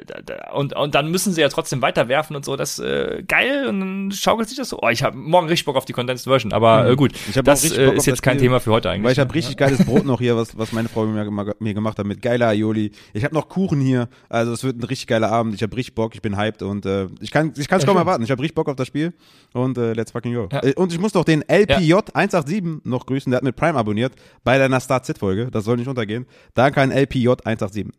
und, 0.54 0.74
und 0.76 0.94
dann 0.94 1.10
müssen 1.10 1.32
sie 1.32 1.40
ja 1.40 1.48
trotzdem 1.48 1.82
weiterwerfen 1.82 2.36
und 2.36 2.44
so. 2.44 2.54
Das 2.54 2.78
äh, 2.78 3.24
geil 3.26 3.66
und 3.68 3.80
dann 3.80 4.12
schaukelt 4.12 4.48
sich 4.48 4.56
das 4.56 4.68
so. 4.68 4.78
Oh, 4.80 4.88
ich 4.88 5.02
habe 5.02 5.16
morgen 5.16 5.48
richtig 5.48 5.66
Bock 5.66 5.76
auf 5.76 5.84
die 5.84 5.92
Condensed 5.92 6.24
Version, 6.24 6.52
aber 6.52 6.88
äh, 6.88 6.94
gut, 6.94 7.12
das 7.42 7.64
äh, 7.72 7.92
ist 7.94 8.06
jetzt 8.06 8.22
kein 8.22 8.36
Spiel, 8.36 8.46
Thema 8.46 8.60
für 8.60 8.70
heute 8.70 8.90
eigentlich. 8.90 9.04
Weil 9.04 9.12
ich 9.12 9.18
habe 9.18 9.34
richtig 9.34 9.56
geiles 9.56 9.84
Brot 9.84 10.04
noch 10.06 10.20
hier, 10.20 10.36
was, 10.36 10.56
was 10.56 10.70
meine 10.72 10.88
Frau 10.88 11.04
mir, 11.04 11.28
mir 11.58 11.74
gemacht 11.74 11.98
hat 11.98 12.06
mit 12.06 12.22
geiler 12.22 12.48
Aioli. 12.48 12.92
Ich 13.12 13.24
habe 13.24 13.34
noch 13.34 13.48
Kuchen 13.48 13.80
hier, 13.80 14.08
also 14.28 14.52
es 14.52 14.62
wird 14.64 14.78
ein 14.78 14.84
richtig 14.84 15.06
geiler 15.06 15.30
Abend. 15.30 15.54
Ich 15.54 15.62
habe 15.62 15.76
richtig 15.76 15.94
Bock, 15.94 16.14
ich 16.14 16.22
bin 16.22 16.36
hyped 16.36 16.62
und 16.62 16.86
äh, 16.86 17.08
ich 17.20 17.30
kann 17.30 17.52
ich 17.56 17.68
kann 17.68 17.78
es 17.78 17.86
kaum 17.86 17.96
erwarten. 17.96 18.24
Ich 18.24 18.30
habe 18.30 18.42
richtig 18.42 18.54
Bock 18.54 18.68
auf 18.68 18.76
das 18.76 18.88
Spiel 18.88 19.12
und 19.52 19.78
äh, 19.78 19.92
let's 19.92 20.12
fucking 20.12 20.34
go. 20.34 20.48
Ja. 20.50 20.62
Äh, 20.62 20.74
und 20.74 20.92
ich 20.92 20.98
muss 20.98 21.12
doch 21.12 21.24
den 21.24 21.42
LPJ 21.42 21.88
ja. 21.88 22.02
187 22.14 22.84
noch 22.84 23.06
grüßen, 23.06 23.30
der 23.30 23.38
hat 23.38 23.44
mit 23.44 23.56
Prime 23.56 23.78
abonniert 23.78 24.14
bei 24.42 24.58
deiner 24.58 24.80
Start-Sit-Folge. 24.80 25.50
Das 25.50 25.64
soll 25.64 25.76
nicht 25.76 25.88
untergehen. 25.88 26.26
Danke 26.54 26.80
an 26.80 26.90
LPJ 26.90 27.28
187. 27.44 27.92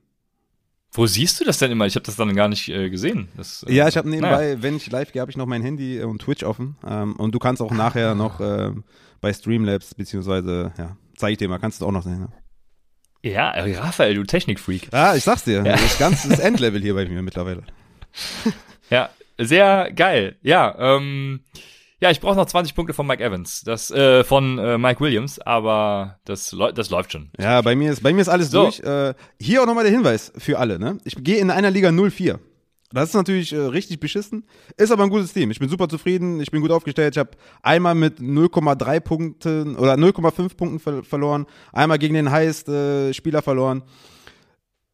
Wo 0.96 1.08
siehst 1.08 1.42
du 1.42 1.44
das 1.44 1.58
denn 1.58 1.72
immer? 1.72 1.86
Ich 1.86 1.96
habe 1.96 2.06
das 2.06 2.16
dann 2.16 2.34
gar 2.36 2.48
nicht 2.48 2.70
äh, 2.70 2.90
gesehen. 2.90 3.28
Das, 3.36 3.64
äh, 3.64 3.74
ja, 3.74 3.88
ich 3.88 3.98
habe 3.98 4.10
nebenbei, 4.10 4.30
naja. 4.30 4.62
wenn 4.62 4.78
ich 4.78 4.90
live 4.90 5.12
gehe, 5.12 5.22
habe 5.22 5.30
ich 5.30 5.36
noch 5.36 5.46
mein 5.46 5.62
Handy 5.62 6.02
und 6.02 6.22
Twitch 6.22 6.44
offen. 6.44 6.78
Ähm, 6.88 7.16
und 7.18 7.36
du 7.36 7.40
kannst 7.40 7.62
auch 7.62 7.72
nachher 7.72 8.16
noch 8.16 8.40
äh, 8.40 8.72
bei 9.20 9.34
Streamlabs, 9.34 9.94
beziehungsweise, 9.96 10.72
ja, 10.78 10.96
zeige 11.18 11.34
ich 11.34 11.38
dir 11.38 11.50
mal, 11.50 11.60
kannst 11.60 11.82
du 11.82 11.86
auch 11.86 11.92
noch 11.92 12.04
sehen. 12.04 12.22
Ja, 12.22 12.45
ja 13.32 13.82
Raphael, 13.82 14.16
du 14.16 14.24
Technikfreak. 14.24 14.90
Ja, 14.94 15.16
ich 15.16 15.24
sag's 15.24 15.44
dir. 15.44 15.64
Ja. 15.66 15.78
Das 16.00 16.24
ist 16.24 16.32
das 16.32 16.40
Endlevel 16.40 16.82
hier 16.82 16.94
bei 16.94 17.06
mir 17.08 17.22
mittlerweile. 17.22 17.64
Ja, 18.92 19.10
sehr 19.40 19.92
geil. 19.92 20.36
Ja, 20.44 20.76
ähm, 20.78 21.40
ja, 22.00 22.12
ich 22.12 22.20
brauche 22.20 22.36
noch 22.36 22.46
20 22.46 22.76
Punkte 22.76 22.94
von 22.94 23.08
Mike 23.08 23.24
Evans, 23.24 23.64
das 23.64 23.90
äh, 23.90 24.24
von 24.24 24.60
äh, 24.60 24.78
Mike 24.78 25.00
Williams, 25.00 25.40
aber 25.40 26.20
das, 26.26 26.56
das 26.76 26.90
läuft 26.92 27.14
schon. 27.14 27.32
Ja, 27.40 27.62
bei 27.62 27.76
mir 27.76 27.92
ist 27.92 28.04
bei 28.04 28.14
mir 28.14 28.22
ist 28.22 28.30
alles 28.30 28.52
so. 28.52 28.64
durch. 28.64 28.82
Äh, 28.82 29.16
hier 29.40 29.64
auch 29.64 29.66
nochmal 29.66 29.86
der 29.86 29.94
Hinweis 29.94 30.32
für 30.38 30.60
alle, 30.60 30.78
ne? 30.78 31.00
Ich 31.04 31.16
gehe 31.24 31.38
in 31.38 31.50
einer 31.50 31.72
Liga 31.72 31.92
04. 31.92 32.40
Das 32.96 33.10
ist 33.10 33.16
natürlich 33.16 33.52
äh, 33.52 33.58
richtig 33.58 34.00
beschissen, 34.00 34.46
ist 34.78 34.90
aber 34.90 35.04
ein 35.04 35.10
gutes 35.10 35.34
Team. 35.34 35.52
Ich 35.52 35.60
bin 35.60 35.68
super 35.68 35.90
zufrieden, 35.90 36.40
ich 36.40 36.50
bin 36.50 36.62
gut 36.62 36.72
aufgestellt. 36.72 37.16
Ich 37.16 37.20
habe 37.20 37.32
einmal 37.62 37.94
mit 37.94 38.20
0,3 38.20 39.02
Punkten 39.02 39.76
oder 39.76 39.96
0,5 39.96 40.56
Punkten 40.56 40.80
ver 40.80 41.04
verloren, 41.04 41.46
einmal 41.74 42.00
gegen 42.00 42.14
den 42.14 42.32
Highest 42.32 42.70
äh, 42.70 43.14
Spieler 43.14 43.42
verloren. 43.42 43.84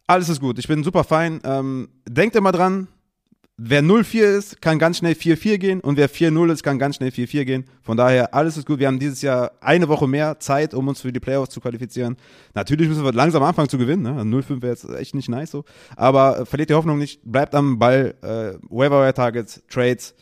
Alles 0.07 0.29
ist 0.29 0.41
gut, 0.41 0.57
ich 0.57 0.67
bin 0.67 0.83
super 0.83 1.03
fein. 1.03 1.41
Ähm, 1.43 1.89
denkt 2.09 2.35
immer 2.35 2.51
dran, 2.51 2.87
wer 3.57 3.83
0-4 3.83 4.23
ist, 4.23 4.61
kann 4.61 4.79
ganz 4.79 4.97
schnell 4.97 5.13
4-4 5.13 5.57
gehen 5.57 5.79
und 5.81 5.97
wer 5.97 6.09
4-0 6.09 6.51
ist, 6.51 6.63
kann 6.63 6.79
ganz 6.79 6.95
schnell 6.95 7.09
4-4 7.09 7.45
gehen. 7.45 7.65
Von 7.81 7.97
daher, 7.97 8.33
alles 8.33 8.57
ist 8.57 8.65
gut. 8.65 8.79
Wir 8.79 8.87
haben 8.87 8.99
dieses 8.99 9.21
Jahr 9.21 9.51
eine 9.61 9.87
Woche 9.87 10.07
mehr 10.07 10.39
Zeit, 10.39 10.73
um 10.73 10.87
uns 10.87 11.01
für 11.01 11.11
die 11.11 11.19
Playoffs 11.19 11.51
zu 11.53 11.61
qualifizieren. 11.61 12.17
Natürlich 12.53 12.87
müssen 12.87 13.03
wir 13.03 13.13
langsam 13.13 13.43
anfangen 13.43 13.69
zu 13.69 13.77
gewinnen. 13.77 14.03
Ne? 14.03 14.21
0-5 14.21 14.61
wäre 14.61 14.73
jetzt 14.73 14.89
echt 14.89 15.15
nicht 15.15 15.29
nice 15.29 15.51
so. 15.51 15.65
Aber 15.95 16.39
äh, 16.39 16.45
verliert 16.45 16.69
die 16.69 16.75
Hoffnung 16.75 16.97
nicht, 16.97 17.21
bleibt 17.23 17.53
am 17.55 17.77
Ball, 17.77 18.15
äh, 18.21 18.57
Waiver 18.69 19.13
Targets, 19.13 19.61
Trades 19.69 20.15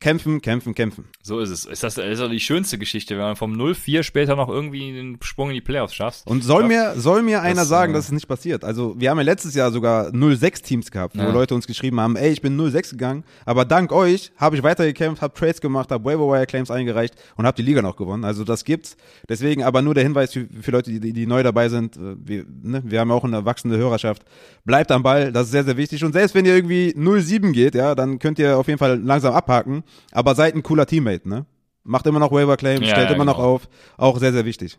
kämpfen, 0.00 0.40
kämpfen, 0.40 0.74
kämpfen. 0.74 1.04
So 1.22 1.40
ist 1.40 1.50
es. 1.50 1.64
Ist 1.64 1.82
das 1.82 1.98
ist 1.98 2.20
doch 2.20 2.30
die 2.30 2.40
schönste 2.40 2.78
Geschichte, 2.78 3.16
wenn 3.16 3.24
man 3.24 3.36
vom 3.36 3.54
0-4 3.54 4.02
später 4.02 4.36
noch 4.36 4.48
irgendwie 4.48 4.92
den 4.92 5.18
Sprung 5.22 5.48
in 5.50 5.54
die 5.54 5.60
Playoffs 5.60 5.94
schafft. 5.94 6.26
Und 6.26 6.44
soll 6.44 6.64
mir, 6.64 6.94
soll 6.96 7.22
mir 7.22 7.42
einer 7.42 7.62
das, 7.62 7.68
sagen, 7.68 7.92
äh, 7.92 7.96
dass 7.96 8.06
es 8.06 8.12
nicht 8.12 8.28
passiert? 8.28 8.64
Also, 8.64 8.94
wir 8.98 9.10
haben 9.10 9.18
ja 9.18 9.24
letztes 9.24 9.54
Jahr 9.54 9.72
sogar 9.72 10.08
0-6 10.08 10.62
Teams 10.62 10.90
gehabt, 10.90 11.16
wo 11.16 11.22
ja. 11.22 11.30
Leute 11.30 11.54
uns 11.54 11.66
geschrieben 11.66 12.00
haben, 12.00 12.16
ey, 12.16 12.30
ich 12.30 12.40
bin 12.40 12.58
0-6 12.58 12.92
gegangen, 12.92 13.24
aber 13.44 13.64
dank 13.64 13.92
euch 13.92 14.30
habe 14.36 14.56
ich 14.56 14.62
weitergekämpft, 14.62 15.20
habe 15.20 15.34
Trades 15.34 15.60
gemacht, 15.60 15.90
habe 15.90 16.04
Waiver 16.04 16.28
Wire 16.28 16.46
Claims 16.46 16.70
eingereicht 16.70 17.14
und 17.36 17.46
habe 17.46 17.56
die 17.56 17.62
Liga 17.62 17.82
noch 17.82 17.96
gewonnen. 17.96 18.24
Also, 18.24 18.44
das 18.44 18.64
gibt's. 18.64 18.96
Deswegen 19.28 19.64
aber 19.64 19.82
nur 19.82 19.94
der 19.94 20.04
Hinweis 20.04 20.32
für, 20.32 20.46
für 20.60 20.70
Leute, 20.70 20.92
die, 20.92 21.12
die 21.12 21.26
neu 21.26 21.42
dabei 21.42 21.68
sind. 21.68 21.96
Äh, 21.96 22.16
wir, 22.24 22.44
ne, 22.62 22.82
wir 22.84 23.00
haben 23.00 23.10
auch 23.10 23.24
eine 23.24 23.44
wachsende 23.44 23.76
Hörerschaft. 23.76 24.22
Bleibt 24.64 24.92
am 24.92 25.02
Ball, 25.02 25.32
das 25.32 25.46
ist 25.46 25.52
sehr, 25.52 25.64
sehr 25.64 25.76
wichtig. 25.76 26.04
Und 26.04 26.12
selbst 26.12 26.34
wenn 26.34 26.44
ihr 26.44 26.54
irgendwie 26.54 26.94
0-7 26.96 27.52
geht, 27.52 27.74
ja, 27.74 27.94
dann 27.94 28.18
könnt 28.18 28.38
ihr 28.38 28.56
auf 28.56 28.68
jeden 28.68 28.78
Fall 28.78 29.00
langsam 29.00 29.34
abhaken. 29.34 29.82
Aber 30.12 30.34
seid 30.34 30.54
ein 30.54 30.62
cooler 30.62 30.86
Teammate, 30.86 31.28
ne? 31.28 31.46
Macht 31.84 32.06
immer 32.06 32.18
noch 32.18 32.32
Waiver 32.32 32.56
Claims, 32.56 32.86
ja, 32.86 32.92
stellt 32.92 33.10
ja, 33.10 33.14
immer 33.14 33.24
genau. 33.24 33.38
noch 33.38 33.44
auf. 33.44 33.68
Auch 33.96 34.18
sehr, 34.18 34.32
sehr 34.32 34.44
wichtig. 34.44 34.78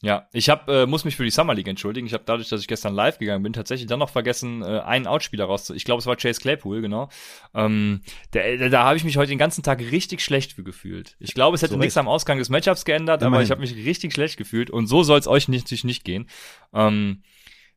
Ja, 0.00 0.28
ich 0.32 0.48
hab, 0.48 0.68
äh, 0.68 0.86
muss 0.86 1.04
mich 1.04 1.16
für 1.16 1.24
die 1.24 1.30
Summer 1.30 1.54
League 1.54 1.66
entschuldigen. 1.66 2.06
Ich 2.06 2.12
habe 2.12 2.22
dadurch, 2.24 2.48
dass 2.48 2.60
ich 2.60 2.68
gestern 2.68 2.94
live 2.94 3.18
gegangen 3.18 3.42
bin, 3.42 3.52
tatsächlich 3.52 3.88
dann 3.88 3.98
noch 3.98 4.10
vergessen, 4.10 4.62
äh, 4.62 4.80
einen 4.80 5.08
Outspieler 5.08 5.46
rauszu. 5.46 5.74
Ich 5.74 5.84
glaube, 5.84 5.98
es 5.98 6.06
war 6.06 6.14
Chase 6.14 6.40
Claypool, 6.40 6.80
genau. 6.82 7.08
Ähm, 7.52 8.02
der, 8.32 8.58
der, 8.58 8.70
da 8.70 8.84
habe 8.84 8.96
ich 8.96 9.02
mich 9.02 9.16
heute 9.16 9.30
den 9.30 9.38
ganzen 9.38 9.64
Tag 9.64 9.80
richtig 9.80 10.20
schlecht 10.20 10.52
für 10.52 10.62
gefühlt. 10.62 11.16
Ich 11.18 11.34
glaube, 11.34 11.56
es 11.56 11.62
hätte 11.62 11.72
so 11.72 11.78
nichts 11.78 11.96
am 11.96 12.06
Ausgang 12.06 12.38
des 12.38 12.48
Matchups 12.48 12.84
geändert, 12.84 13.22
Immerhin. 13.22 13.34
aber 13.34 13.42
ich 13.42 13.50
habe 13.50 13.60
mich 13.60 13.74
richtig 13.74 14.12
schlecht 14.12 14.36
gefühlt 14.36 14.70
und 14.70 14.86
so 14.86 15.02
soll 15.02 15.18
es 15.18 15.26
euch 15.26 15.48
nicht, 15.48 15.64
natürlich 15.64 15.82
nicht 15.82 16.04
gehen. 16.04 16.28
Ähm, 16.72 17.24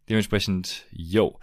dementsprechend, 0.08 0.86
yo. 0.92 1.40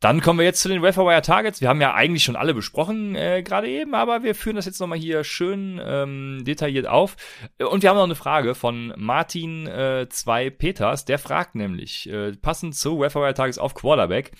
Dann 0.00 0.20
kommen 0.20 0.38
wir 0.38 0.44
jetzt 0.44 0.60
zu 0.60 0.68
den 0.68 0.82
Wire 0.82 1.22
Targets. 1.22 1.62
Wir 1.62 1.68
haben 1.70 1.80
ja 1.80 1.94
eigentlich 1.94 2.22
schon 2.22 2.36
alle 2.36 2.52
besprochen 2.52 3.14
äh, 3.14 3.42
gerade 3.42 3.68
eben, 3.68 3.94
aber 3.94 4.22
wir 4.22 4.34
führen 4.34 4.56
das 4.56 4.66
jetzt 4.66 4.78
nochmal 4.78 4.98
hier 4.98 5.24
schön 5.24 5.80
ähm, 5.82 6.42
detailliert 6.44 6.86
auf. 6.86 7.16
Und 7.58 7.82
wir 7.82 7.88
haben 7.88 7.96
noch 7.96 8.04
eine 8.04 8.14
Frage 8.14 8.54
von 8.54 8.92
Martin 8.96 9.66
äh, 9.66 10.06
2 10.08 10.50
Peters. 10.50 11.06
Der 11.06 11.18
fragt 11.18 11.54
nämlich, 11.54 12.10
äh, 12.10 12.32
passend 12.36 12.74
zu 12.74 13.00
Wire 13.00 13.32
Targets 13.32 13.58
auf 13.58 13.74
Quarterback, 13.74 14.32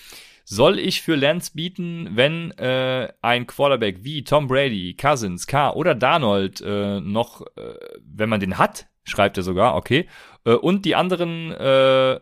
soll 0.45 0.79
ich 0.79 1.01
für 1.01 1.17
Lance 1.17 1.53
bieten, 1.55 2.11
wenn 2.13 2.53
äh, 2.53 3.09
ein 3.23 3.47
Quarterback 3.47 4.05
wie 4.05 4.25
Tom 4.25 4.49
Brady, 4.49 4.95
Cousins, 4.95 5.47
K 5.47 5.73
oder 5.73 5.95
Darnold 5.95 6.61
äh, 6.61 7.01
noch, 7.01 7.41
äh, 7.57 7.75
wenn 8.01 8.29
man 8.29 8.41
den 8.41 8.59
hat, 8.59 8.87
schreibt 9.05 9.39
er 9.39 9.43
sogar, 9.43 9.75
okay, 9.75 10.07
äh, 10.45 10.53
und 10.53 10.85
die 10.85 10.95
anderen 10.95 11.51
äh, 11.51 12.21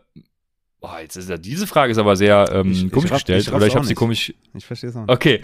Boah, 0.85 0.99
jetzt 0.99 1.15
ist 1.15 1.29
ja, 1.29 1.37
diese 1.37 1.65
Frage 1.65 1.91
ist 1.91 1.97
aber 1.97 2.15
sehr 2.15 2.47
ähm, 2.51 2.71
ich, 2.71 2.91
komisch 2.91 3.05
ich 3.05 3.11
raff, 3.11 3.17
gestellt. 3.17 3.41
Ich 3.41 3.51
oder 3.51 3.65
ich 3.65 3.75
habe 3.75 3.87
sie 3.87 3.95
komisch. 3.95 4.35
Ich 4.53 4.65
verstehe 4.65 4.91
es 4.91 4.95
auch. 4.95 5.07
Okay. 5.07 5.41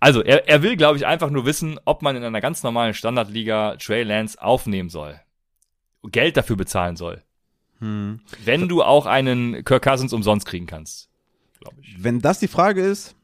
Also, 0.00 0.22
er, 0.22 0.48
er 0.48 0.62
will, 0.62 0.76
glaube 0.76 0.96
ich, 0.96 1.06
einfach 1.06 1.30
nur 1.30 1.46
wissen, 1.46 1.78
ob 1.84 2.02
man 2.02 2.16
in 2.16 2.24
einer 2.24 2.40
ganz 2.40 2.64
normalen 2.64 2.92
Standardliga 2.92 3.76
Trey 3.76 4.02
Lance 4.02 4.42
aufnehmen 4.42 4.88
soll. 4.88 5.20
Geld 6.02 6.36
dafür 6.36 6.56
bezahlen 6.56 6.96
soll. 6.96 7.22
Hm. 7.78 8.20
Wenn 8.44 8.66
du 8.66 8.82
auch 8.82 9.06
einen 9.06 9.64
Kirk 9.64 9.84
Cousins 9.84 10.12
umsonst 10.12 10.46
kriegen 10.46 10.66
kannst, 10.66 11.08
glaube 11.60 11.76
ich. 11.80 12.02
Wenn 12.02 12.20
das 12.20 12.40
die 12.40 12.48
Frage 12.48 12.80
ist, 12.80 13.14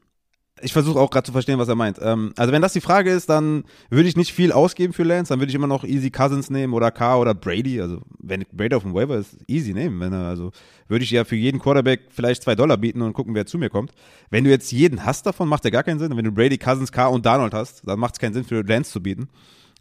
ich 0.62 0.72
versuche 0.72 0.98
auch 0.98 1.10
gerade 1.10 1.26
zu 1.26 1.32
verstehen, 1.32 1.58
was 1.58 1.68
er 1.68 1.74
meint. 1.74 1.98
Ähm, 2.00 2.32
also 2.36 2.50
wenn 2.50 2.62
das 2.62 2.72
die 2.72 2.80
Frage 2.80 3.10
ist, 3.10 3.28
dann 3.28 3.64
würde 3.90 4.08
ich 4.08 4.16
nicht 4.16 4.32
viel 4.32 4.52
ausgeben 4.52 4.94
für 4.94 5.02
Lance, 5.02 5.28
dann 5.28 5.38
würde 5.38 5.50
ich 5.50 5.54
immer 5.54 5.66
noch 5.66 5.84
Easy 5.84 6.10
Cousins 6.10 6.48
nehmen 6.48 6.72
oder 6.72 6.90
K 6.90 7.18
oder 7.18 7.34
Brady. 7.34 7.80
Also 7.80 8.00
wenn 8.18 8.44
Brady 8.52 8.74
auf 8.74 8.82
dem 8.82 8.94
Waiver 8.94 9.16
ist, 9.16 9.36
easy 9.46 9.74
nehmen. 9.74 10.00
Wenn 10.00 10.14
er, 10.14 10.26
also 10.26 10.52
würde 10.88 11.04
ich 11.04 11.10
ja 11.10 11.24
für 11.24 11.36
jeden 11.36 11.60
Quarterback 11.60 12.08
vielleicht 12.08 12.42
zwei 12.42 12.54
Dollar 12.54 12.78
bieten 12.78 13.02
und 13.02 13.12
gucken, 13.12 13.34
wer 13.34 13.44
zu 13.44 13.58
mir 13.58 13.68
kommt. 13.68 13.92
Wenn 14.30 14.44
du 14.44 14.50
jetzt 14.50 14.72
jeden 14.72 15.04
hast 15.04 15.26
davon, 15.26 15.48
macht 15.48 15.64
der 15.64 15.70
gar 15.70 15.82
keinen 15.82 15.98
Sinn. 15.98 16.16
wenn 16.16 16.24
du 16.24 16.32
Brady, 16.32 16.56
Cousins, 16.56 16.90
K 16.90 17.06
und 17.06 17.26
Donald 17.26 17.52
hast, 17.52 17.86
dann 17.86 17.98
macht 17.98 18.14
es 18.14 18.18
keinen 18.18 18.32
Sinn 18.32 18.44
für 18.44 18.62
Lance 18.62 18.90
zu 18.90 19.02
bieten. 19.02 19.28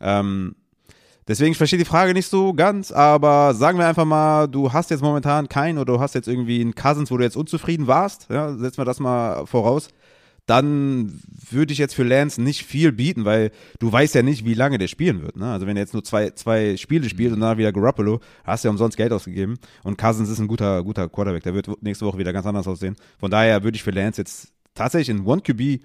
Ähm, 0.02 0.56
deswegen 1.26 1.54
ich 1.54 1.58
verstehe 1.58 1.80
die 1.80 1.86
Frage 1.86 2.14
nicht 2.14 2.28
so 2.28 2.54
ganz, 2.54 2.92
aber 2.92 3.54
sagen 3.54 3.78
wir 3.78 3.88
einfach 3.88 4.04
mal, 4.04 4.48
du 4.48 4.74
hast 4.74 4.90
jetzt 4.90 5.02
momentan 5.02 5.48
keinen 5.48 5.78
oder 5.78 5.94
du 5.94 6.00
hast 6.02 6.16
jetzt 6.16 6.28
irgendwie 6.28 6.60
einen 6.60 6.76
Cousins, 6.76 7.12
wo 7.12 7.18
du 7.18 7.24
jetzt 7.24 7.38
unzufrieden 7.38 7.88
warst. 7.88 8.28
Ja, 8.30 8.58
setzen 8.58 8.80
wir 8.80 8.86
das 8.86 9.00
mal 9.00 9.46
voraus 9.46 9.88
dann 10.46 11.22
würde 11.50 11.74
ich 11.74 11.80
jetzt 11.80 11.96
für 11.96 12.04
Lance 12.04 12.42
nicht 12.42 12.66
viel 12.66 12.92
bieten, 12.92 13.26
weil 13.26 13.52
du 13.80 13.92
weißt 13.92 14.14
ja 14.16 14.22
nicht, 14.22 14.46
wie 14.46 14.54
lange 14.54 14.78
der 14.78 14.88
spielen 14.88 15.22
wird. 15.22 15.38
Ne? 15.38 15.52
Also 15.52 15.66
wenn 15.66 15.76
er 15.76 15.82
jetzt 15.82 15.94
nur 15.94 16.04
zwei, 16.04 16.32
zwei 16.32 16.78
Spiele 16.78 17.10
spielt 17.10 17.34
und 17.34 17.40
dann 17.40 17.58
wieder 17.58 17.72
Garoppolo, 17.72 18.20
hast 18.44 18.64
du 18.64 18.68
ja 18.68 18.72
umsonst 18.72 18.98
Geld 18.98 19.12
ausgegeben. 19.12 19.58
Und 19.84 19.98
Cousins 19.98 20.30
ist 20.30 20.40
ein 20.40 20.48
guter, 20.48 20.84
guter 20.84 21.10
Quarterback. 21.10 21.44
Der 21.44 21.56
wird 21.56 21.82
nächste 21.82 22.06
Woche 22.06 22.20
wieder 22.20 22.34
ganz 22.34 22.46
anders 22.46 22.68
aussehen. 22.68 22.96
Von 23.20 23.32
daher 23.32 23.64
würde 23.64 23.76
ich 23.76 23.84
für 23.84 23.92
Lance 23.92 24.22
jetzt 24.22 24.50
tatsächlich 24.76 25.10
in 25.10 25.26
One 25.26 25.42
QB 25.42 25.82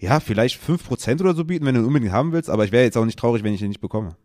ja, 0.00 0.18
vielleicht 0.18 0.60
5% 0.60 1.20
oder 1.20 1.34
so 1.34 1.44
bieten, 1.44 1.66
wenn 1.66 1.74
du 1.74 1.82
ihn 1.82 1.86
unbedingt 1.86 2.12
haben 2.12 2.32
willst, 2.32 2.48
aber 2.48 2.64
ich 2.64 2.72
wäre 2.72 2.84
jetzt 2.84 2.96
auch 2.96 3.04
nicht 3.04 3.18
traurig, 3.18 3.44
wenn 3.44 3.52
ich 3.52 3.60
ihn 3.60 3.68
nicht 3.68 3.82
bekomme. 3.82 4.16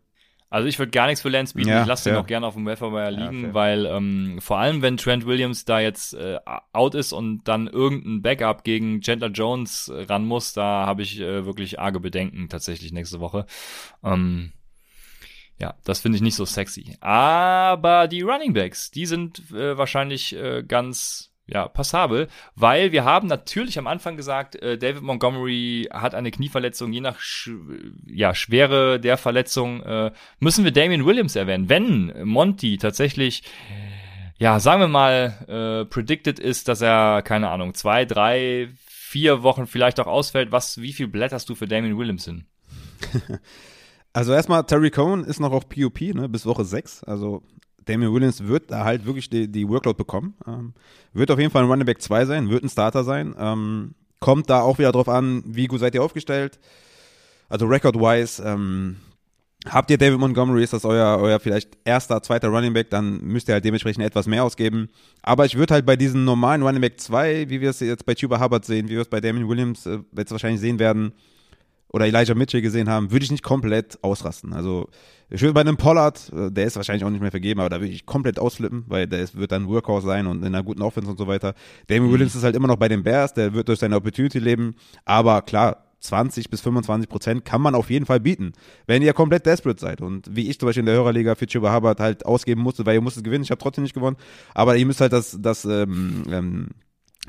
Also 0.48 0.68
ich 0.68 0.78
würde 0.78 0.90
gar 0.90 1.06
nichts 1.06 1.22
für 1.22 1.28
Lance 1.28 1.54
bieten. 1.54 1.68
Ja, 1.68 1.82
ich 1.82 1.88
lasse 1.88 2.10
den 2.10 2.18
auch 2.18 2.26
gerne 2.26 2.46
auf 2.46 2.54
dem 2.54 2.66
Waferwire 2.66 3.10
liegen, 3.10 3.46
ja, 3.46 3.54
weil 3.54 3.86
ähm, 3.86 4.38
vor 4.40 4.58
allem 4.58 4.80
wenn 4.80 4.96
Trent 4.96 5.26
Williams 5.26 5.64
da 5.64 5.80
jetzt 5.80 6.14
äh, 6.14 6.38
out 6.72 6.94
ist 6.94 7.12
und 7.12 7.44
dann 7.44 7.66
irgendein 7.66 8.22
Backup 8.22 8.62
gegen 8.62 9.00
Chandler 9.00 9.30
Jones 9.30 9.90
ran 9.92 10.24
muss, 10.24 10.52
da 10.52 10.86
habe 10.86 11.02
ich 11.02 11.20
äh, 11.20 11.44
wirklich 11.44 11.80
arge 11.80 12.00
Bedenken 12.00 12.48
tatsächlich 12.48 12.92
nächste 12.92 13.18
Woche. 13.20 13.46
Ähm, 14.04 14.52
ja, 15.58 15.74
das 15.84 16.00
finde 16.00 16.16
ich 16.16 16.22
nicht 16.22 16.34
so 16.34 16.44
sexy. 16.44 16.96
Aber 17.00 18.08
die 18.08 18.22
Running 18.22 18.52
Backs, 18.52 18.90
die 18.90 19.06
sind 19.06 19.50
äh, 19.50 19.76
wahrscheinlich 19.76 20.34
äh, 20.36 20.62
ganz 20.62 21.32
ja, 21.48 21.68
passabel, 21.68 22.28
weil 22.56 22.90
wir 22.90 23.04
haben 23.04 23.28
natürlich 23.28 23.78
am 23.78 23.86
Anfang 23.86 24.16
gesagt, 24.16 24.56
äh, 24.56 24.76
David 24.76 25.02
Montgomery 25.02 25.88
hat 25.92 26.14
eine 26.14 26.32
Knieverletzung, 26.32 26.92
je 26.92 27.00
nach 27.00 27.20
sch 27.20 27.50
ja, 28.06 28.34
Schwere 28.34 28.98
der 28.98 29.16
Verletzung 29.16 29.82
äh, 29.82 30.10
müssen 30.40 30.64
wir 30.64 30.72
Damian 30.72 31.06
Williams 31.06 31.36
erwähnen. 31.36 31.68
Wenn 31.68 32.12
Monty 32.26 32.78
tatsächlich, 32.78 33.44
ja, 34.38 34.58
sagen 34.58 34.80
wir 34.80 34.88
mal, 34.88 35.84
äh, 35.84 35.88
predicted 35.88 36.40
ist, 36.40 36.66
dass 36.66 36.80
er, 36.80 37.22
keine 37.22 37.50
Ahnung, 37.50 37.74
zwei, 37.74 38.04
drei, 38.04 38.68
vier 38.88 39.44
Wochen 39.44 39.66
vielleicht 39.66 40.00
auch 40.00 40.08
ausfällt, 40.08 40.50
was, 40.50 40.80
wie 40.80 40.92
viel 40.92 41.06
blätterst 41.06 41.48
du 41.48 41.54
für 41.54 41.68
Damian 41.68 41.96
Williams 41.96 42.24
hin? 42.24 42.46
Also 44.12 44.32
erstmal, 44.32 44.64
Terry 44.64 44.90
Cohen 44.90 45.24
ist 45.24 45.40
noch 45.40 45.52
auf 45.52 45.68
POP, 45.68 46.00
ne, 46.00 46.26
bis 46.26 46.46
Woche 46.46 46.64
6. 46.64 47.04
Also 47.04 47.42
Damian 47.86 48.12
Williams 48.12 48.46
wird 48.46 48.70
da 48.70 48.84
halt 48.84 49.06
wirklich 49.06 49.30
die, 49.30 49.48
die 49.48 49.68
Workload 49.68 49.96
bekommen. 49.96 50.34
Ähm, 50.46 50.74
wird 51.12 51.30
auf 51.30 51.38
jeden 51.38 51.50
Fall 51.50 51.62
ein 51.62 51.70
Running 51.70 51.86
Back 51.86 52.02
2 52.02 52.26
sein, 52.26 52.50
wird 52.50 52.62
ein 52.62 52.68
Starter 52.68 53.04
sein. 53.04 53.34
Ähm, 53.38 53.94
kommt 54.20 54.50
da 54.50 54.60
auch 54.60 54.78
wieder 54.78 54.92
drauf 54.92 55.08
an, 55.08 55.42
wie 55.46 55.66
gut 55.66 55.80
seid 55.80 55.94
ihr 55.94 56.02
aufgestellt. 56.02 56.58
Also 57.48 57.66
record-wise, 57.66 58.42
ähm, 58.42 58.96
habt 59.68 59.90
ihr 59.90 59.98
David 59.98 60.18
Montgomery, 60.18 60.64
ist 60.64 60.72
das 60.72 60.84
euer, 60.84 61.18
euer 61.20 61.38
vielleicht 61.38 61.78
erster, 61.84 62.22
zweiter 62.22 62.48
Running 62.48 62.72
Back, 62.72 62.90
dann 62.90 63.20
müsst 63.22 63.48
ihr 63.48 63.54
halt 63.54 63.64
dementsprechend 63.64 64.04
etwas 64.04 64.26
mehr 64.26 64.44
ausgeben. 64.44 64.88
Aber 65.22 65.44
ich 65.46 65.56
würde 65.56 65.74
halt 65.74 65.86
bei 65.86 65.96
diesen 65.96 66.24
normalen 66.24 66.62
Running 66.62 66.80
Back 66.80 67.00
2, 67.00 67.48
wie 67.48 67.60
wir 67.60 67.70
es 67.70 67.80
jetzt 67.80 68.04
bei 68.04 68.14
Tuba 68.14 68.40
Hubbard 68.40 68.64
sehen, 68.64 68.88
wie 68.88 68.94
wir 68.94 69.02
es 69.02 69.08
bei 69.08 69.20
Damien 69.20 69.48
Williams 69.48 69.86
äh, 69.86 69.98
jetzt 70.16 70.32
wahrscheinlich 70.32 70.60
sehen 70.60 70.78
werden, 70.78 71.12
oder 71.96 72.06
Elijah 72.06 72.34
Mitchell 72.34 72.60
gesehen 72.60 72.90
haben, 72.90 73.10
würde 73.10 73.24
ich 73.24 73.30
nicht 73.30 73.42
komplett 73.42 73.98
ausrasten. 74.04 74.52
Also 74.52 74.90
ich 75.30 75.40
würde 75.40 75.54
bei 75.54 75.62
einem 75.62 75.78
Pollard, 75.78 76.30
äh, 76.30 76.52
der 76.52 76.66
ist 76.66 76.76
wahrscheinlich 76.76 77.04
auch 77.04 77.10
nicht 77.10 77.22
mehr 77.22 77.30
vergeben, 77.30 77.58
aber 77.58 77.70
da 77.70 77.80
würde 77.80 77.90
ich 77.90 78.04
komplett 78.04 78.38
ausflippen, 78.38 78.84
weil 78.86 79.06
der 79.06 79.22
ist, 79.22 79.36
wird 79.36 79.50
dann 79.50 79.66
Workhorse 79.66 80.06
sein 80.06 80.26
und 80.26 80.40
in 80.40 80.54
einer 80.54 80.62
guten 80.62 80.82
Offense 80.82 81.10
und 81.10 81.18
so 81.18 81.26
weiter. 81.26 81.54
Damien 81.86 82.08
mhm. 82.08 82.12
Williams 82.12 82.34
ist 82.34 82.44
halt 82.44 82.54
immer 82.54 82.68
noch 82.68 82.76
bei 82.76 82.88
den 82.88 83.02
Bears, 83.02 83.32
der 83.32 83.54
wird 83.54 83.68
durch 83.68 83.78
seine 83.78 83.96
Opportunity 83.96 84.38
leben, 84.38 84.76
aber 85.06 85.40
klar, 85.40 85.84
20 86.00 86.50
bis 86.50 86.60
25 86.60 87.08
Prozent 87.08 87.44
kann 87.46 87.62
man 87.62 87.74
auf 87.74 87.88
jeden 87.88 88.04
Fall 88.04 88.20
bieten, 88.20 88.52
wenn 88.86 89.00
ihr 89.00 89.14
komplett 89.14 89.46
desperate 89.46 89.80
seid. 89.80 90.02
Und 90.02 90.36
wie 90.36 90.50
ich 90.50 90.60
zum 90.60 90.66
Beispiel 90.66 90.80
in 90.80 90.86
der 90.86 90.96
Hörerliga 90.96 91.34
für 91.34 91.46
Chuba 91.46 91.74
Hubbard 91.74 91.98
halt 91.98 92.26
ausgeben 92.26 92.60
musste, 92.60 92.84
weil 92.84 92.96
ihr 92.96 93.00
musstet 93.00 93.24
gewinnen, 93.24 93.42
ich 93.42 93.50
habe 93.50 93.58
trotzdem 93.58 93.82
nicht 93.82 93.94
gewonnen, 93.94 94.16
aber 94.52 94.76
ihr 94.76 94.84
müsst 94.84 95.00
halt 95.00 95.14
das, 95.14 95.38
das 95.40 95.64
ähm, 95.64 96.24
ähm, 96.30 96.68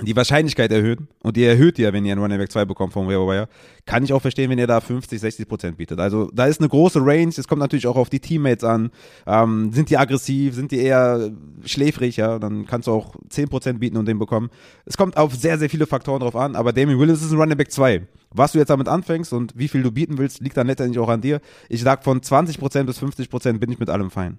die 0.01 0.15
Wahrscheinlichkeit 0.15 0.71
erhöhen 0.71 1.07
und 1.23 1.37
die 1.37 1.43
erhöht 1.43 1.79
ihr, 1.79 1.91
wenn 1.91 2.05
ihr 2.05 2.11
einen 2.11 2.21
Running 2.21 2.37
Back 2.37 2.51
2 2.51 2.65
bekommt 2.65 2.93
vom 2.93 3.07
Wire, 3.07 3.47
kann 3.85 4.03
ich 4.03 4.13
auch 4.13 4.21
verstehen, 4.21 4.49
wenn 4.49 4.59
ihr 4.59 4.67
da 4.67 4.79
50, 4.79 5.19
60 5.19 5.47
Prozent 5.47 5.77
bietet. 5.77 5.99
Also 5.99 6.29
da 6.33 6.45
ist 6.45 6.59
eine 6.59 6.69
große 6.69 6.99
Range, 7.03 7.33
es 7.35 7.47
kommt 7.47 7.59
natürlich 7.59 7.87
auch 7.87 7.95
auf 7.95 8.09
die 8.09 8.19
Teammates 8.19 8.63
an. 8.63 8.91
Ähm, 9.25 9.71
sind 9.73 9.89
die 9.89 9.97
aggressiv, 9.97 10.53
sind 10.53 10.71
die 10.71 10.79
eher 10.79 11.31
schläfrig, 11.65 12.17
ja, 12.17 12.37
dann 12.37 12.65
kannst 12.65 12.87
du 12.87 12.91
auch 12.91 13.15
10 13.29 13.49
Prozent 13.49 13.79
bieten 13.79 13.97
und 13.97 14.07
den 14.07 14.19
bekommen. 14.19 14.49
Es 14.85 14.97
kommt 14.97 15.17
auf 15.17 15.35
sehr, 15.35 15.57
sehr 15.57 15.69
viele 15.69 15.87
Faktoren 15.87 16.19
drauf 16.19 16.35
an, 16.35 16.55
aber 16.55 16.73
Damien 16.73 16.99
Williams 16.99 17.23
ist 17.23 17.31
ein 17.31 17.39
Running 17.39 17.57
Back 17.57 17.71
2. 17.71 18.07
Was 18.31 18.51
du 18.51 18.59
jetzt 18.59 18.69
damit 18.69 18.87
anfängst 18.87 19.33
und 19.33 19.53
wie 19.57 19.67
viel 19.67 19.81
du 19.81 19.91
bieten 19.91 20.17
willst, 20.17 20.41
liegt 20.41 20.57
dann 20.57 20.67
letztendlich 20.67 20.99
auch 20.99 21.09
an 21.09 21.21
dir. 21.21 21.41
Ich 21.69 21.81
sag 21.81 22.03
von 22.03 22.21
20 22.21 22.59
Prozent 22.59 22.87
bis 22.87 22.99
50 22.99 23.29
Prozent 23.29 23.59
bin 23.59 23.71
ich 23.71 23.79
mit 23.79 23.89
allem 23.89 24.11
fein. 24.11 24.37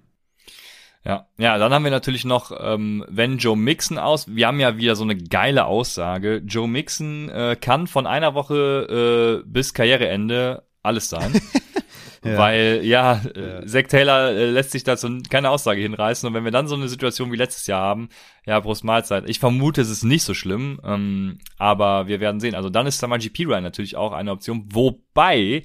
Ja, 1.05 1.27
ja, 1.37 1.57
dann 1.57 1.73
haben 1.73 1.85
wir 1.85 1.91
natürlich 1.91 2.25
noch, 2.25 2.51
ähm, 2.59 3.05
wenn 3.07 3.37
Joe 3.37 3.55
Mixon 3.55 3.97
aus, 3.97 4.27
wir 4.27 4.47
haben 4.47 4.59
ja 4.59 4.77
wieder 4.77 4.97
so 4.97 5.03
eine 5.03 5.15
geile 5.15 5.65
Aussage. 5.65 6.41
Joe 6.45 6.67
Mixon 6.67 7.29
äh, 7.29 7.55
kann 7.59 7.87
von 7.87 8.05
einer 8.05 8.33
Woche 8.33 9.41
äh, 9.43 9.49
bis 9.49 9.73
Karriereende 9.73 10.63
alles 10.83 11.09
sein. 11.09 11.41
ja. 12.23 12.37
Weil, 12.37 12.81
ja, 12.83 13.21
äh, 13.33 13.65
Zach 13.65 13.87
Taylor 13.87 14.31
äh, 14.31 14.49
lässt 14.49 14.71
sich 14.71 14.83
dazu 14.83 15.19
keine 15.29 15.51
Aussage 15.51 15.81
hinreißen. 15.81 16.27
Und 16.27 16.33
wenn 16.33 16.43
wir 16.43 16.51
dann 16.51 16.67
so 16.67 16.75
eine 16.75 16.89
Situation 16.89 17.31
wie 17.31 17.37
letztes 17.37 17.67
Jahr 17.67 17.81
haben, 17.81 18.09
ja, 18.45 18.59
Prost 18.59 18.83
Mahlzeit. 18.83 19.29
Ich 19.29 19.39
vermute, 19.39 19.81
es 19.81 19.89
ist 19.89 20.03
nicht 20.03 20.23
so 20.23 20.33
schlimm, 20.33 20.81
ähm, 20.83 21.39
aber 21.57 22.07
wir 22.07 22.19
werden 22.19 22.41
sehen. 22.41 22.55
Also 22.55 22.69
dann 22.69 22.87
ist 22.87 22.99
Samaji 22.99 23.29
P. 23.29 23.45
Ryan 23.45 23.63
natürlich 23.63 23.95
auch 23.95 24.11
eine 24.11 24.31
Option, 24.31 24.65
wobei 24.73 25.63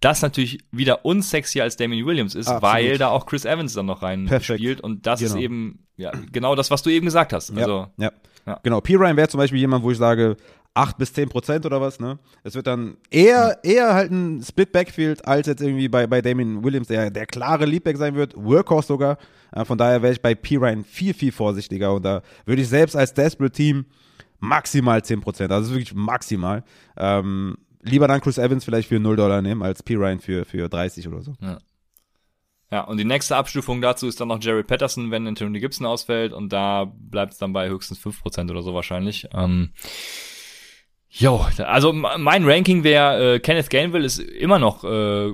das 0.00 0.22
natürlich 0.22 0.58
wieder 0.70 1.04
unsexier 1.04 1.62
als 1.62 1.76
Damien 1.76 2.06
Williams 2.06 2.34
ist, 2.34 2.48
Absolut. 2.48 2.62
weil 2.62 2.98
da 2.98 3.08
auch 3.08 3.26
Chris 3.26 3.44
Evans 3.44 3.72
dann 3.72 3.86
noch 3.86 4.02
rein 4.02 4.26
Perfekt. 4.26 4.60
spielt 4.60 4.80
und 4.80 5.06
das 5.06 5.20
genau. 5.20 5.34
ist 5.34 5.40
eben 5.40 5.86
ja 5.96 6.12
genau 6.32 6.54
das, 6.54 6.70
was 6.70 6.82
du 6.82 6.90
eben 6.90 7.06
gesagt 7.06 7.32
hast. 7.32 7.50
Also, 7.56 7.88
ja, 7.96 8.04
ja. 8.04 8.12
ja. 8.46 8.60
genau. 8.62 8.80
P. 8.80 8.94
Ryan 8.96 9.16
wäre 9.16 9.28
zum 9.28 9.38
Beispiel 9.38 9.58
jemand, 9.58 9.84
wo 9.84 9.90
ich 9.90 9.98
sage, 9.98 10.36
8 10.76 10.98
bis 10.98 11.12
10 11.14 11.30
Prozent 11.30 11.64
oder 11.64 11.80
was, 11.80 11.98
ne? 11.98 12.18
Es 12.44 12.54
wird 12.54 12.66
dann 12.66 12.98
eher, 13.10 13.58
eher 13.62 13.94
halt 13.94 14.10
ein 14.10 14.42
Split 14.42 14.72
Backfield 14.72 15.26
als 15.26 15.46
jetzt 15.46 15.62
irgendwie 15.62 15.88
bei, 15.88 16.06
bei 16.06 16.20
Damien 16.20 16.62
Williams, 16.62 16.88
der 16.88 17.10
der 17.10 17.24
klare 17.24 17.64
Leadback 17.64 17.96
sein 17.96 18.14
wird, 18.14 18.34
Workhorse 18.36 18.88
sogar. 18.88 19.16
Äh, 19.52 19.64
von 19.64 19.78
daher 19.78 20.02
wäre 20.02 20.12
ich 20.12 20.20
bei 20.20 20.34
P. 20.34 20.56
Ryan 20.56 20.84
viel, 20.84 21.14
viel 21.14 21.32
vorsichtiger 21.32 21.94
und 21.94 22.04
da 22.04 22.20
würde 22.44 22.60
ich 22.60 22.68
selbst 22.68 22.94
als 22.94 23.14
Desperate 23.14 23.52
Team 23.52 23.86
maximal 24.38 25.02
10 25.02 25.22
Prozent, 25.22 25.50
also 25.50 25.70
wirklich 25.70 25.94
maximal. 25.94 26.62
Ähm, 26.98 27.56
lieber 27.86 28.08
dann 28.08 28.20
Chris 28.20 28.38
Evans 28.38 28.64
vielleicht 28.64 28.88
für 28.88 29.00
0 29.00 29.16
Dollar 29.16 29.42
nehmen 29.42 29.62
als 29.62 29.82
P. 29.82 29.94
Ryan 29.94 30.20
für, 30.20 30.44
für 30.44 30.68
30 30.68 31.08
oder 31.08 31.22
so. 31.22 31.34
Ja. 31.40 31.58
Ja, 32.70 32.80
und 32.80 32.96
die 32.98 33.04
nächste 33.04 33.36
Abstufung 33.36 33.80
dazu 33.80 34.08
ist 34.08 34.20
dann 34.20 34.28
noch 34.28 34.42
Jerry 34.42 34.64
Patterson, 34.64 35.12
wenn 35.12 35.26
Anthony 35.26 35.60
Gibson 35.60 35.86
ausfällt 35.86 36.32
und 36.32 36.52
da 36.52 36.92
bleibt 36.92 37.32
es 37.32 37.38
dann 37.38 37.52
bei 37.52 37.68
höchstens 37.68 38.00
5% 38.04 38.50
oder 38.50 38.62
so 38.62 38.74
wahrscheinlich. 38.74 39.28
Ähm, 39.32 39.70
jo, 41.10 41.46
also 41.58 41.92
mein 41.92 42.44
Ranking 42.44 42.82
wäre, 42.82 43.34
äh, 43.34 43.38
Kenneth 43.38 43.70
Gainville 43.70 44.04
ist 44.04 44.18
immer 44.18 44.58
noch 44.58 44.82
äh, 44.82 45.32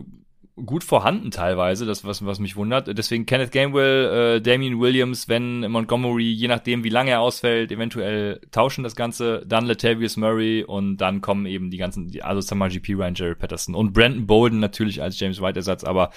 gut 0.56 0.84
vorhanden 0.84 1.30
teilweise, 1.30 1.86
das 1.86 2.04
was, 2.04 2.24
was 2.24 2.38
mich 2.38 2.56
wundert. 2.56 2.96
Deswegen 2.96 3.24
Kenneth 3.24 3.52
Gainwell, 3.52 4.36
äh, 4.36 4.40
Damien 4.40 4.80
Williams, 4.80 5.28
wenn 5.28 5.70
Montgomery, 5.70 6.30
je 6.30 6.48
nachdem 6.48 6.84
wie 6.84 6.90
lange 6.90 7.12
er 7.12 7.20
ausfällt, 7.20 7.72
eventuell 7.72 8.40
tauschen 8.50 8.84
das 8.84 8.94
Ganze, 8.94 9.44
dann 9.46 9.64
Latavius 9.64 10.16
Murray 10.16 10.62
und 10.62 10.98
dann 10.98 11.22
kommen 11.22 11.46
eben 11.46 11.70
die 11.70 11.78
ganzen, 11.78 12.12
also 12.20 12.40
Samaji 12.40 12.80
P. 12.80 12.94
Ryan, 12.94 13.14
Jerry 13.14 13.34
Patterson 13.34 13.74
und 13.74 13.92
Brandon 13.92 14.26
Bolden 14.26 14.60
natürlich 14.60 15.02
als 15.02 15.18
James 15.18 15.40
White 15.40 15.58
Ersatz, 15.58 15.84
aber 15.84 16.10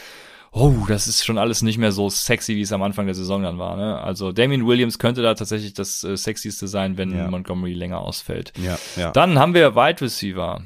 oh, 0.51 0.85
das 0.87 1.07
ist 1.07 1.25
schon 1.25 1.37
alles 1.37 1.61
nicht 1.61 1.77
mehr 1.77 1.91
so 1.91 2.09
sexy, 2.09 2.55
wie 2.55 2.61
es 2.61 2.71
am 2.71 2.81
Anfang 2.81 3.05
der 3.05 3.15
Saison 3.15 3.43
dann 3.43 3.57
war. 3.57 3.75
Ne? 3.77 3.99
Also 3.99 4.31
Damien 4.31 4.65
Williams 4.65 4.99
könnte 4.99 5.21
da 5.21 5.33
tatsächlich 5.33 5.73
das 5.73 6.03
äh, 6.03 6.17
sexieste 6.17 6.67
sein, 6.67 6.97
wenn 6.97 7.15
ja. 7.15 7.29
Montgomery 7.29 7.73
länger 7.73 7.99
ausfällt. 7.99 8.53
Ja, 8.57 8.77
ja. 8.95 9.11
Dann 9.11 9.37
haben 9.37 9.53
wir 9.53 9.75
Wide 9.75 10.01
Receiver. 10.01 10.61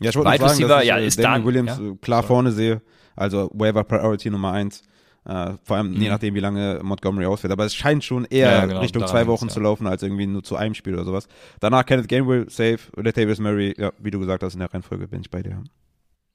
Ja, 0.00 0.10
ich 0.10 0.16
wollte 0.16 0.30
Wide 0.30 0.48
sagen, 0.48 0.68
dass 0.68 0.82
ich, 0.82 0.88
ja, 0.88 0.98
äh, 0.98 1.06
ist 1.06 1.18
Damian 1.18 1.44
Williams 1.44 1.78
ja? 1.78 1.94
klar 2.00 2.22
so. 2.22 2.28
vorne 2.28 2.52
sehe. 2.52 2.82
Also 3.16 3.50
Waiver 3.52 3.84
Priority 3.84 4.30
Nummer 4.30 4.52
eins. 4.52 4.82
Uh, 5.28 5.58
vor 5.62 5.76
allem 5.76 5.90
mhm. 5.90 6.00
je 6.00 6.08
nachdem, 6.08 6.34
wie 6.34 6.40
lange 6.40 6.80
Montgomery 6.82 7.26
ausfällt. 7.26 7.52
Aber 7.52 7.66
es 7.66 7.74
scheint 7.74 8.02
schon 8.02 8.24
eher 8.24 8.50
ja, 8.50 8.66
genau, 8.66 8.80
Richtung 8.80 9.06
zwei 9.06 9.26
Wochen 9.26 9.50
zu 9.50 9.60
laufen, 9.60 9.86
als 9.86 10.02
irgendwie 10.02 10.26
nur 10.26 10.42
zu 10.42 10.56
einem 10.56 10.72
Spiel 10.72 10.94
oder 10.94 11.04
sowas. 11.04 11.28
Danach 11.60 11.84
Kenneth 11.84 12.08
Gainwell, 12.08 12.48
safe. 12.48 12.78
Latavius 12.96 13.38
Murray, 13.38 13.74
ja, 13.76 13.92
wie 13.98 14.10
du 14.10 14.18
gesagt 14.20 14.42
hast, 14.42 14.54
in 14.54 14.60
der 14.60 14.72
Reihenfolge 14.72 15.06
bin 15.06 15.20
ich 15.20 15.30
bei 15.30 15.42
dir. 15.42 15.62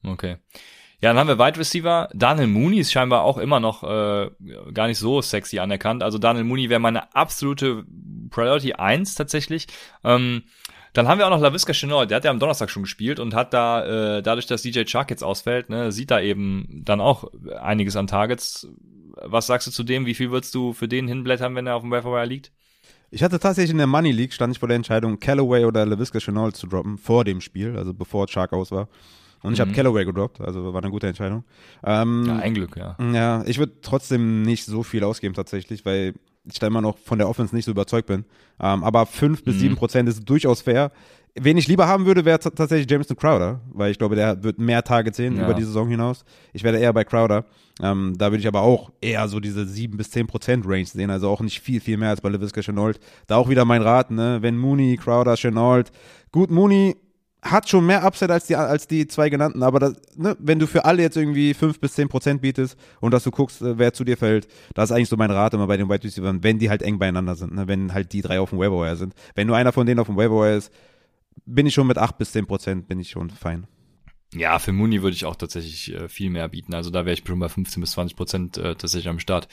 Okay. 0.05 0.37
Ja, 1.01 1.09
dann 1.09 1.17
haben 1.17 1.27
wir 1.27 1.39
Wide 1.39 1.59
Receiver. 1.59 2.07
Daniel 2.13 2.47
Mooney 2.47 2.77
ist 2.79 2.91
scheinbar 2.91 3.23
auch 3.23 3.37
immer 3.37 3.59
noch 3.59 3.83
äh, 3.83 4.29
gar 4.73 4.87
nicht 4.87 4.99
so 4.99 5.21
sexy 5.21 5.59
anerkannt. 5.59 6.03
Also 6.03 6.19
Daniel 6.19 6.45
Mooney 6.45 6.69
wäre 6.69 6.79
meine 6.79 7.15
absolute 7.15 7.85
Priority 8.29 8.73
1 8.73 9.15
tatsächlich. 9.15 9.67
Ähm, 10.03 10.43
dann 10.93 11.07
haben 11.07 11.17
wir 11.17 11.25
auch 11.25 11.31
noch 11.31 11.41
LaVisca 11.41 11.73
Chenot, 11.73 12.09
der 12.09 12.17
hat 12.17 12.25
ja 12.25 12.31
am 12.31 12.39
Donnerstag 12.39 12.69
schon 12.69 12.83
gespielt 12.83 13.19
und 13.19 13.33
hat 13.33 13.53
da, 13.53 14.17
äh, 14.17 14.23
dadurch, 14.23 14.45
dass 14.45 14.61
DJ 14.61 14.83
Chark 14.85 15.09
jetzt 15.09 15.23
ausfällt, 15.23 15.69
ne, 15.69 15.91
sieht 15.91 16.11
da 16.11 16.21
eben 16.21 16.81
dann 16.85 17.01
auch 17.01 17.31
einiges 17.59 17.95
an 17.95 18.07
Targets. 18.07 18.67
Was 19.21 19.47
sagst 19.47 19.67
du 19.67 19.71
zu 19.71 19.83
dem? 19.83 20.05
Wie 20.05 20.13
viel 20.13 20.31
würdest 20.31 20.53
du 20.55 20.73
für 20.73 20.87
den 20.87 21.07
hinblättern, 21.07 21.55
wenn 21.55 21.67
er 21.67 21.75
auf 21.75 21.81
dem 21.81 21.91
Waferwire 21.91 22.25
liegt? 22.25 22.51
Ich 23.09 23.21
hatte 23.23 23.39
tatsächlich 23.39 23.71
in 23.71 23.77
der 23.77 23.87
Money 23.87 24.11
League, 24.11 24.33
stand 24.33 24.53
ich 24.53 24.59
vor 24.59 24.67
der 24.67 24.75
Entscheidung, 24.75 25.19
Callaway 25.19 25.65
oder 25.65 25.85
LaVisca 25.85 26.19
Chenot 26.19 26.55
zu 26.55 26.67
droppen, 26.67 26.97
vor 26.97 27.23
dem 27.23 27.41
Spiel, 27.41 27.77
also 27.77 27.93
bevor 27.93 28.27
Chark 28.27 28.53
aus 28.53 28.71
war. 28.71 28.87
Und 29.43 29.53
ich 29.53 29.59
mhm. 29.59 29.63
habe 29.63 29.73
Callaway 29.73 30.05
gedroppt, 30.05 30.41
also 30.41 30.73
war 30.73 30.81
eine 30.81 30.91
gute 30.91 31.07
Entscheidung. 31.07 31.43
Ähm, 31.83 32.23
ja, 32.25 32.37
ein 32.37 32.53
Glück, 32.53 32.77
ja. 32.77 32.97
Ja, 33.13 33.43
ich 33.45 33.59
würde 33.59 33.73
trotzdem 33.81 34.41
nicht 34.41 34.65
so 34.65 34.83
viel 34.83 35.03
ausgeben 35.03 35.33
tatsächlich, 35.33 35.85
weil 35.85 36.13
ich 36.45 36.59
da 36.59 36.67
immer 36.67 36.81
noch 36.81 36.97
von 36.97 37.17
der 37.17 37.29
Offense 37.29 37.55
nicht 37.55 37.65
so 37.65 37.71
überzeugt 37.71 38.07
bin. 38.07 38.25
Ähm, 38.59 38.83
aber 38.83 39.05
fünf 39.05 39.43
bis 39.43 39.55
mhm. 39.55 39.59
sieben 39.59 39.75
Prozent 39.75 40.09
ist 40.09 40.23
durchaus 40.27 40.61
fair. 40.61 40.91
Wen 41.35 41.57
ich 41.57 41.67
lieber 41.67 41.87
haben 41.87 42.05
würde, 42.05 42.25
wäre 42.25 42.39
tatsächlich 42.39 42.89
Jameson 42.89 43.17
Crowder, 43.17 43.59
weil 43.71 43.89
ich 43.89 43.97
glaube, 43.97 44.15
der 44.15 44.43
wird 44.43 44.59
mehr 44.59 44.83
Targets 44.83 45.17
sehen 45.17 45.35
Ja. 45.35 45.45
über 45.45 45.55
die 45.55 45.63
Saison 45.63 45.87
hinaus. 45.87 46.25
Ich 46.53 46.63
werde 46.63 46.77
eher 46.77 46.93
bei 46.93 47.03
Crowder. 47.03 47.45
Ähm, 47.81 48.13
da 48.17 48.31
würde 48.31 48.41
ich 48.41 48.47
aber 48.47 48.61
auch 48.61 48.91
eher 49.01 49.27
so 49.27 49.39
diese 49.39 49.65
7 49.65 49.97
bis 49.97 50.11
10 50.11 50.27
Prozent 50.27 50.65
Range 50.67 50.85
sehen, 50.85 51.09
also 51.09 51.29
auch 51.29 51.41
nicht 51.41 51.59
viel, 51.59 51.81
viel 51.81 51.97
mehr 51.97 52.09
als 52.09 52.21
bei 52.21 52.29
LaVisca 52.29 52.61
Chenault. 52.61 52.99
Da 53.25 53.37
auch 53.37 53.49
wieder 53.49 53.65
mein 53.65 53.81
Rat, 53.81 54.11
ne, 54.11 54.37
wenn 54.41 54.59
Mooney, 54.59 54.95
Crowder, 54.97 55.35
Chenault, 55.35 55.91
gut, 56.31 56.51
Mooney 56.51 56.95
hat 57.43 57.69
schon 57.69 57.85
mehr 57.85 58.03
Upside 58.03 58.31
als 58.31 58.45
die, 58.45 58.55
als 58.55 58.87
die 58.87 59.07
zwei 59.07 59.29
genannten, 59.29 59.63
aber 59.63 59.79
das, 59.79 59.93
ne, 60.15 60.35
wenn 60.39 60.59
du 60.59 60.67
für 60.67 60.85
alle 60.85 61.01
jetzt 61.01 61.17
irgendwie 61.17 61.53
5 61.53 61.79
bis 61.79 61.93
10 61.93 62.09
Prozent 62.09 62.41
bietest 62.41 62.77
und 63.01 63.13
dass 63.13 63.23
du 63.23 63.31
guckst, 63.31 63.61
äh, 63.61 63.77
wer 63.77 63.93
zu 63.93 64.03
dir 64.03 64.17
fällt, 64.17 64.47
das 64.73 64.89
ist 64.89 64.95
eigentlich 64.95 65.09
so 65.09 65.17
mein 65.17 65.31
Rat 65.31 65.53
immer 65.53 65.67
bei 65.67 65.77
den 65.77 65.89
Wide 65.89 66.03
Receivers, 66.03 66.35
wenn 66.41 66.59
die 66.59 66.69
halt 66.69 66.81
eng 66.81 66.99
beieinander 66.99 67.35
sind, 67.35 67.53
ne, 67.53 67.67
wenn 67.67 67.93
halt 67.93 68.13
die 68.13 68.21
drei 68.21 68.39
auf 68.39 68.49
dem 68.51 68.59
Waiver 68.59 68.95
sind. 68.95 69.13
Wenn 69.35 69.47
nur 69.47 69.57
einer 69.57 69.73
von 69.73 69.85
denen 69.85 69.99
auf 69.99 70.07
dem 70.07 70.17
Waiver 70.17 70.51
ist, 70.55 70.71
bin 71.45 71.65
ich 71.65 71.73
schon 71.73 71.87
mit 71.87 71.97
8 71.97 72.17
bis 72.17 72.31
10 72.31 72.45
Prozent, 72.45 72.87
bin 72.87 72.99
ich 72.99 73.11
schon 73.11 73.29
fein. 73.29 73.67
Ja, 74.33 74.57
für 74.59 74.71
Mooney 74.71 75.03
würde 75.03 75.15
ich 75.15 75.25
auch 75.25 75.35
tatsächlich 75.35 75.93
äh, 75.93 76.07
viel 76.09 76.29
mehr 76.29 76.49
bieten. 76.49 76.73
Also 76.73 76.89
da 76.89 77.05
wäre 77.05 77.13
ich 77.13 77.23
schon 77.25 77.39
bei 77.39 77.49
15 77.49 77.81
bis 77.81 77.91
20 77.91 78.17
Prozent 78.17 78.57
äh, 78.57 78.75
tatsächlich 78.75 79.09
am 79.09 79.19
Start. 79.19 79.47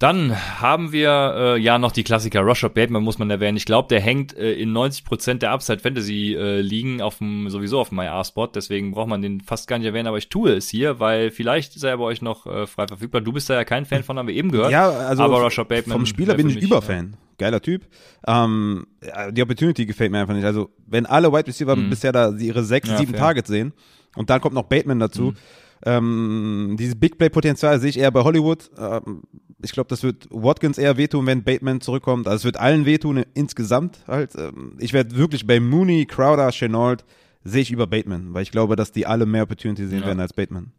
Dann 0.00 0.34
haben 0.60 0.90
wir 0.90 1.34
äh, 1.36 1.58
ja 1.58 1.78
noch 1.78 1.92
die 1.92 2.02
Klassiker. 2.02 2.44
Rashad 2.44 2.74
Bateman 2.74 3.02
muss 3.02 3.18
man 3.18 3.30
erwähnen. 3.30 3.56
Ich 3.56 3.64
glaube, 3.64 3.86
der 3.88 4.00
hängt 4.00 4.36
äh, 4.36 4.52
in 4.52 4.72
90 4.72 5.04
Prozent 5.04 5.42
der 5.42 5.52
Upside 5.52 5.78
Fantasy 5.78 6.34
äh, 6.34 6.60
liegen 6.60 7.00
auf 7.00 7.18
dem 7.18 7.48
sowieso 7.48 7.78
auf 7.78 7.90
dem 7.90 8.00
IR-Spot. 8.00 8.48
Deswegen 8.48 8.90
braucht 8.90 9.06
man 9.08 9.22
den 9.22 9.40
fast 9.40 9.68
gar 9.68 9.78
nicht 9.78 9.86
erwähnen. 9.86 10.08
Aber 10.08 10.18
ich 10.18 10.28
tue 10.28 10.52
es 10.52 10.68
hier, 10.68 10.98
weil 10.98 11.30
vielleicht 11.30 11.76
ist 11.76 11.84
er 11.84 11.96
bei 11.96 12.04
euch 12.04 12.22
noch 12.22 12.44
äh, 12.46 12.66
frei 12.66 12.88
verfügbar. 12.88 13.20
Du 13.20 13.32
bist 13.32 13.48
da 13.48 13.54
ja 13.54 13.64
kein 13.64 13.86
Fan 13.86 14.02
von, 14.02 14.18
haben 14.18 14.26
wir 14.26 14.34
eben 14.34 14.50
gehört. 14.50 14.72
Ja, 14.72 14.90
also 14.90 15.22
aber 15.22 15.40
Rashad 15.42 15.68
Bateman 15.68 15.98
vom 15.98 16.06
Spieler 16.06 16.34
bin 16.34 16.48
ich 16.48 16.56
mich, 16.56 16.64
Überfan. 16.64 17.16
Geiler 17.38 17.62
Typ. 17.62 17.82
Ähm, 18.26 18.86
ja, 19.00 19.30
die 19.30 19.42
Opportunity 19.42 19.86
gefällt 19.86 20.10
mir 20.10 20.18
einfach 20.20 20.34
nicht. 20.34 20.44
Also, 20.44 20.70
wenn 20.86 21.06
alle 21.06 21.32
Wide 21.32 21.46
Receiver 21.46 21.76
Mhm. 21.76 21.90
bisher 21.90 22.10
da 22.12 22.30
ihre 22.36 22.64
sechs, 22.64 22.88
Ja, 22.88 22.98
sieben 22.98 23.12
fair. 23.12 23.20
Targets 23.20 23.48
sehen 23.48 23.72
und 24.16 24.28
dann 24.28 24.40
kommt 24.40 24.54
noch 24.54 24.64
Bateman 24.64 24.98
dazu, 24.98 25.22
Mhm. 25.30 25.36
Ähm, 25.84 26.76
dieses 26.78 26.98
Big 26.98 27.18
Play-Potenzial 27.18 27.78
sehe 27.80 27.90
ich 27.90 27.98
eher 27.98 28.10
bei 28.10 28.22
Hollywood. 28.22 28.70
Ähm, 28.78 29.22
ich 29.62 29.72
glaube, 29.72 29.88
das 29.88 30.02
wird 30.02 30.26
Watkins 30.30 30.78
eher 30.78 30.96
wehtun, 30.96 31.26
wenn 31.26 31.42
Bateman 31.44 31.80
zurückkommt. 31.80 32.26
Also, 32.26 32.36
es 32.36 32.44
wird 32.44 32.56
allen 32.58 32.84
wehtun 32.86 33.24
insgesamt 33.34 33.98
halt. 34.06 34.34
Ähm, 34.36 34.76
ich 34.80 34.92
werde 34.92 35.16
wirklich 35.16 35.46
bei 35.46 35.60
Mooney, 35.60 36.06
Crowder, 36.06 36.50
Chenault 36.50 37.04
sehe 37.44 37.62
ich 37.62 37.70
über 37.70 37.86
Bateman, 37.86 38.32
weil 38.32 38.42
ich 38.42 38.50
glaube, 38.50 38.76
dass 38.76 38.92
die 38.92 39.06
alle 39.06 39.26
mehr 39.26 39.42
Opportunity 39.42 39.86
sehen 39.86 40.00
Ja. 40.00 40.06
werden 40.06 40.20
als 40.20 40.32
Bateman. 40.32 40.72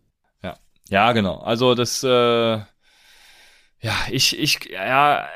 Ja, 0.44 0.56
ja, 0.90 1.12
genau. 1.12 1.38
Also 1.38 1.76
das, 1.76 2.04
äh, 2.04 2.08
ja, 2.08 2.66
ich, 4.10 4.40
ich, 4.40 4.70
ja, 4.72 5.28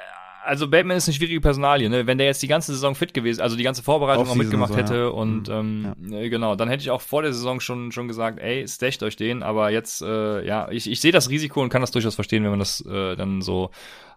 also 0.49 0.67
Bateman 0.67 0.97
ist 0.97 1.07
eine 1.07 1.15
schwierige 1.15 1.39
Personalie, 1.39 1.89
ne? 1.89 2.05
Wenn 2.07 2.17
der 2.17 2.27
jetzt 2.27 2.41
die 2.43 2.47
ganze 2.47 2.73
Saison 2.73 2.93
fit 2.95 3.13
gewesen, 3.13 3.41
also 3.41 3.55
die 3.55 3.63
ganze 3.63 3.81
Vorbereitung 3.83 4.27
auch 4.27 4.35
mitgemacht 4.35 4.73
so, 4.73 4.77
hätte 4.77 4.95
ja. 4.95 5.07
und 5.07 5.47
Mhm. 5.47 5.93
ähm, 6.01 6.13
äh, 6.13 6.29
genau, 6.29 6.55
dann 6.55 6.67
hätte 6.67 6.81
ich 6.81 6.91
auch 6.91 7.01
vor 7.01 7.21
der 7.21 7.31
Saison 7.33 7.59
schon 7.61 7.91
schon 7.93 8.07
gesagt, 8.09 8.39
ey, 8.39 8.67
stasht 8.67 9.01
euch 9.03 9.15
den, 9.15 9.41
aber 9.43 9.69
jetzt, 9.71 10.01
äh, 10.01 10.45
ja, 10.45 10.67
ich, 10.69 10.89
ich 10.91 10.99
sehe 10.99 11.11
das 11.13 11.29
Risiko 11.29 11.61
und 11.61 11.69
kann 11.69 11.81
das 11.81 11.91
durchaus 11.91 12.15
verstehen, 12.15 12.43
wenn 12.43 12.49
man 12.49 12.59
das 12.59 12.81
äh, 12.85 13.15
dann 13.15 13.41
so 13.41 13.69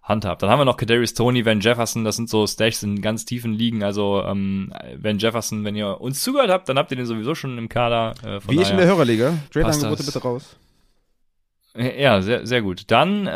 handhabt. 0.02 0.42
Dann 0.42 0.50
haben 0.50 0.58
wir 0.58 0.64
noch 0.64 0.76
Kadarius 0.76 1.14
Tony, 1.14 1.46
Van 1.46 1.60
Jefferson, 1.60 2.02
das 2.02 2.16
sind 2.16 2.28
so 2.28 2.44
Stashs 2.46 2.82
in 2.82 3.00
ganz 3.02 3.24
tiefen 3.24 3.52
Ligen, 3.52 3.84
also 3.84 4.22
ähm, 4.26 4.72
Van 4.96 5.18
Jefferson, 5.18 5.64
wenn 5.64 5.76
ihr 5.76 6.00
uns 6.00 6.22
zugehört 6.24 6.50
habt, 6.50 6.68
dann 6.68 6.76
habt 6.76 6.90
ihr 6.90 6.96
den 6.96 7.06
sowieso 7.06 7.36
schon 7.36 7.56
im 7.56 7.68
Kader. 7.68 8.14
Äh, 8.24 8.40
von 8.40 8.50
Wie 8.54 8.60
ich 8.60 8.62
in 8.70 8.76
daher- 8.76 8.76
der 8.78 8.86
Hörerliga. 8.86 9.34
Trade-Angebote 9.52 10.02
bitte 10.02 10.18
raus. 10.22 10.56
Ja, 11.74 12.20
sehr, 12.22 12.46
sehr 12.46 12.62
gut. 12.62 12.90
Dann 12.90 13.26
äh, 13.26 13.30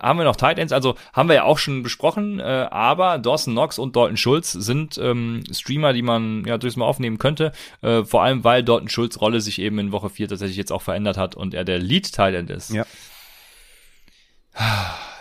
haben 0.00 0.18
wir 0.18 0.24
noch 0.24 0.36
Tight 0.36 0.58
Ends, 0.58 0.72
also 0.72 0.94
haben 1.12 1.28
wir 1.28 1.36
ja 1.36 1.42
auch 1.44 1.58
schon 1.58 1.82
besprochen, 1.82 2.38
äh, 2.38 2.42
aber 2.70 3.18
Dawson 3.18 3.54
Knox 3.54 3.78
und 3.78 3.96
Dalton 3.96 4.16
Schulz 4.16 4.52
sind 4.52 4.98
ähm, 4.98 5.42
Streamer, 5.50 5.92
die 5.92 6.02
man 6.02 6.44
ja 6.46 6.56
durchaus 6.58 6.76
mal 6.76 6.84
aufnehmen 6.86 7.18
könnte, 7.18 7.52
äh, 7.82 8.04
vor 8.04 8.22
allem 8.22 8.44
weil 8.44 8.62
Dalton 8.62 8.88
Schulz 8.88 9.20
Rolle 9.20 9.40
sich 9.40 9.58
eben 9.60 9.78
in 9.78 9.92
Woche 9.92 10.08
4 10.10 10.28
tatsächlich 10.28 10.56
jetzt 10.56 10.72
auch 10.72 10.82
verändert 10.82 11.16
hat 11.16 11.34
und 11.34 11.52
er 11.54 11.64
der 11.64 11.78
Lead 11.78 12.12
Tight 12.12 12.34
End 12.34 12.50
ist. 12.50 12.70
Ja. 12.70 12.86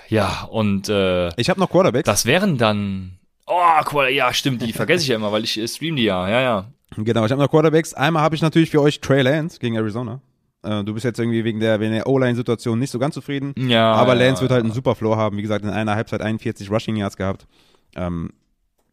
Ja, 0.09 0.47
und 0.49 0.89
äh, 0.89 1.29
Ich 1.39 1.49
habe 1.49 1.59
noch 1.59 1.69
Quarterbacks. 1.69 2.05
das 2.05 2.25
wären 2.25 2.57
dann 2.57 3.19
Oh, 3.51 3.81
cool, 3.93 4.09
ja, 4.09 4.31
stimmt, 4.31 4.61
die 4.61 4.73
vergesse 4.73 5.01
ich 5.03 5.09
ja 5.09 5.15
immer, 5.15 5.31
weil 5.31 5.43
ich 5.43 5.57
äh, 5.59 5.67
stream 5.67 5.95
die 5.95 6.03
ja, 6.03 6.29
ja, 6.29 6.41
ja. 6.41 6.65
Genau, 6.97 7.25
ich 7.25 7.31
habe 7.31 7.41
noch 7.41 7.49
Quarterbacks. 7.49 7.93
Einmal 7.93 8.21
habe 8.21 8.35
ich 8.35 8.41
natürlich 8.41 8.69
für 8.69 8.81
euch 8.81 8.99
Trey 9.01 9.21
Lance 9.21 9.59
gegen 9.59 9.75
Arizona. 9.75 10.21
Äh, 10.63 10.83
du 10.83 10.93
bist 10.93 11.05
jetzt 11.05 11.19
irgendwie 11.19 11.43
wegen 11.43 11.59
der, 11.59 11.79
wegen 11.79 11.93
der 11.93 12.07
O-Line-Situation 12.07 12.77
nicht 12.79 12.91
so 12.91 12.99
ganz 12.99 13.13
zufrieden. 13.15 13.53
Ja, 13.57 13.93
aber 13.93 14.15
ja, 14.15 14.25
Lance 14.25 14.41
wird 14.41 14.51
halt 14.51 14.61
ja. 14.61 14.65
einen 14.65 14.73
super 14.73 14.95
Floor 14.95 15.17
haben. 15.17 15.37
Wie 15.37 15.41
gesagt, 15.41 15.63
in 15.63 15.71
einer 15.71 15.95
Halbzeit 15.95 16.21
41 16.21 16.69
Rushing 16.69 16.95
Yards 16.97 17.17
gehabt. 17.17 17.47
Ähm, 17.95 18.31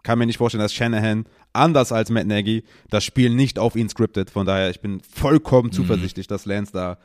kann 0.03 0.19
mir 0.21 0.27
nicht 0.27 0.39
vorstellen, 0.39 0.63
dass 0.63 0.73
Shanahan, 0.73 1.25
anders 1.53 1.91
als 1.91 2.11
Matt 2.11 2.27
Nagy, 2.29 2.63
das 2.91 3.03
Spiel 3.05 3.31
nicht 3.31 3.59
auf 3.59 3.75
ihn 3.75 3.89
scriptet. 3.89 4.31
Von 4.31 4.47
daher, 4.47 4.71
ich 4.71 4.81
bin 4.81 4.93
Mhm. 4.95 5.01
vollkommen 5.01 5.73
zuversichtlich, 5.73 6.29
dass 6.29 6.47
Lance 6.47 6.71
da 6.73 6.99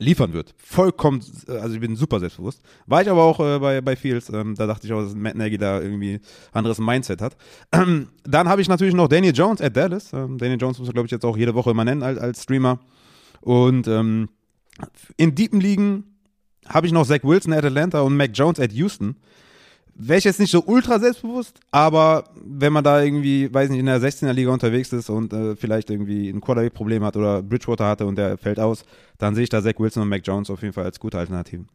liefern 0.00 0.32
wird. 0.32 0.54
Vollkommen, 0.56 1.22
äh, 1.46 1.58
also 1.58 1.74
ich 1.74 1.80
bin 1.80 1.94
super 1.94 2.18
selbstbewusst. 2.18 2.60
War 2.86 3.02
ich 3.02 3.08
aber 3.08 3.22
auch 3.22 3.38
äh, 3.38 3.58
bei, 3.60 3.80
bei 3.80 3.94
Fields. 3.94 4.30
Ähm, 4.30 4.56
da 4.56 4.66
dachte 4.66 4.86
ich 4.86 4.92
auch, 4.92 5.02
dass 5.02 5.14
Matt 5.14 5.36
Nagy 5.36 5.58
da 5.58 5.80
irgendwie 5.80 6.18
anderes 6.52 6.78
Mindset 6.78 7.20
hat. 7.22 7.36
Ähm, 7.70 8.08
dann 8.24 8.48
habe 8.48 8.60
ich 8.60 8.68
natürlich 8.68 8.94
noch 8.94 9.06
Daniel 9.06 9.34
Jones 9.34 9.60
at 9.60 9.76
Dallas. 9.76 10.12
Ähm, 10.12 10.36
Daniel 10.38 10.58
Jones 10.60 10.78
muss 10.78 10.88
man, 10.88 10.94
glaube 10.94 11.06
ich, 11.06 11.12
jetzt 11.12 11.24
auch 11.24 11.36
jede 11.36 11.54
Woche 11.54 11.70
immer 11.70 11.84
nennen 11.84 12.02
als, 12.02 12.18
als 12.18 12.42
Streamer. 12.42 12.80
Und 13.40 13.88
ähm, 13.88 14.28
in 15.16 15.34
deepen 15.34 15.60
Ligen 15.60 16.04
habe 16.66 16.86
ich 16.86 16.92
noch 16.92 17.06
Zach 17.06 17.20
Wilson 17.22 17.52
at 17.52 17.64
Atlanta 17.64 18.00
und 18.00 18.16
Mac 18.16 18.30
Jones 18.34 18.60
at 18.60 18.72
Houston. 18.72 19.16
Wäre 19.94 20.18
ich 20.18 20.24
jetzt 20.24 20.40
nicht 20.40 20.50
so 20.50 20.64
ultra 20.64 20.98
selbstbewusst, 20.98 21.60
aber 21.70 22.24
wenn 22.42 22.72
man 22.72 22.84
da 22.84 23.02
irgendwie, 23.02 23.52
weiß 23.52 23.68
nicht, 23.68 23.80
in 23.80 23.86
der 23.86 24.00
16er 24.00 24.32
Liga 24.32 24.50
unterwegs 24.50 24.92
ist 24.92 25.10
und 25.10 25.32
äh, 25.32 25.56
vielleicht 25.56 25.90
irgendwie 25.90 26.30
ein 26.30 26.40
Quarterback-Problem 26.40 27.04
hat 27.04 27.16
oder 27.16 27.42
Bridgewater 27.42 27.86
hatte 27.86 28.06
und 28.06 28.16
der 28.16 28.38
fällt 28.38 28.58
aus, 28.58 28.86
dann 29.18 29.34
sehe 29.34 29.44
ich 29.44 29.50
da 29.50 29.62
Zach 29.62 29.74
Wilson 29.78 30.04
und 30.04 30.08
Mac 30.08 30.22
Jones 30.24 30.48
auf 30.48 30.62
jeden 30.62 30.72
Fall 30.72 30.84
als 30.84 31.00
gute 31.00 31.18
Alternativen. 31.18 31.68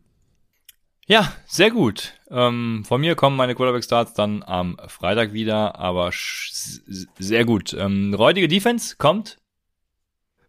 Ja, 1.08 1.32
sehr 1.46 1.70
gut. 1.70 2.14
Ähm, 2.32 2.84
von 2.88 3.00
mir 3.00 3.16
kommen 3.16 3.38
meine 3.38 3.54
Quarterback-Starts 3.54 4.14
dann 4.14 4.42
am 4.42 4.78
Freitag 4.88 5.34
wieder, 5.34 5.78
aber 5.78 6.10
sehr 7.20 7.46
gut. 7.46 7.76
Ähm, 7.78 8.16
räudige 8.16 8.48
Defense 8.48 8.96
kommt. 8.98 9.38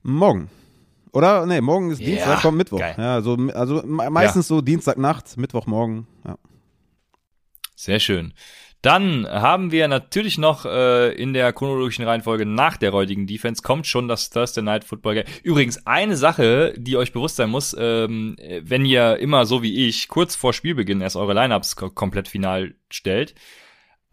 Morgen. 0.02 0.48
Oder? 1.16 1.46
Nee, 1.46 1.60
morgen 1.60 1.90
ist 1.90 2.00
Ja, 2.00 2.06
Dienstag, 2.06 2.42
kommt 2.42 2.58
Mittwoch. 2.58 2.78
geil. 2.78 2.94
Ja, 2.98 3.20
so, 3.22 3.36
also 3.54 3.82
me- 3.86 4.10
meistens 4.10 4.46
so 4.48 4.60
Dienstagnacht, 4.60 5.36
Mittwochmorgen. 5.36 6.06
Ja. 6.26 6.36
Sehr 7.74 8.00
schön. 8.00 8.32
Dann 8.82 9.26
haben 9.26 9.72
wir 9.72 9.88
natürlich 9.88 10.38
noch 10.38 10.64
äh, 10.64 11.12
in 11.14 11.32
der 11.32 11.52
chronologischen 11.52 12.04
Reihenfolge 12.04 12.46
nach 12.46 12.76
der 12.76 12.90
räudigen 12.90 13.26
Defense 13.26 13.62
kommt 13.62 13.86
schon 13.86 14.06
das 14.06 14.30
Thursday 14.30 14.62
Night 14.62 14.84
Football 14.84 15.14
Game. 15.14 15.24
Übrigens 15.42 15.86
eine 15.86 16.16
Sache, 16.16 16.74
die 16.76 16.96
euch 16.96 17.12
bewusst 17.12 17.36
sein 17.36 17.50
muss, 17.50 17.74
ähm, 17.78 18.36
wenn 18.62 18.84
ihr 18.84 19.16
immer 19.16 19.44
so 19.46 19.62
wie 19.62 19.88
ich 19.88 20.06
kurz 20.08 20.36
vor 20.36 20.52
Spielbeginn 20.52 21.00
erst 21.00 21.16
eure 21.16 21.34
Lineups 21.34 21.74
ko 21.74 21.90
komplett 21.90 22.28
final 22.28 22.74
stellt. 22.90 23.34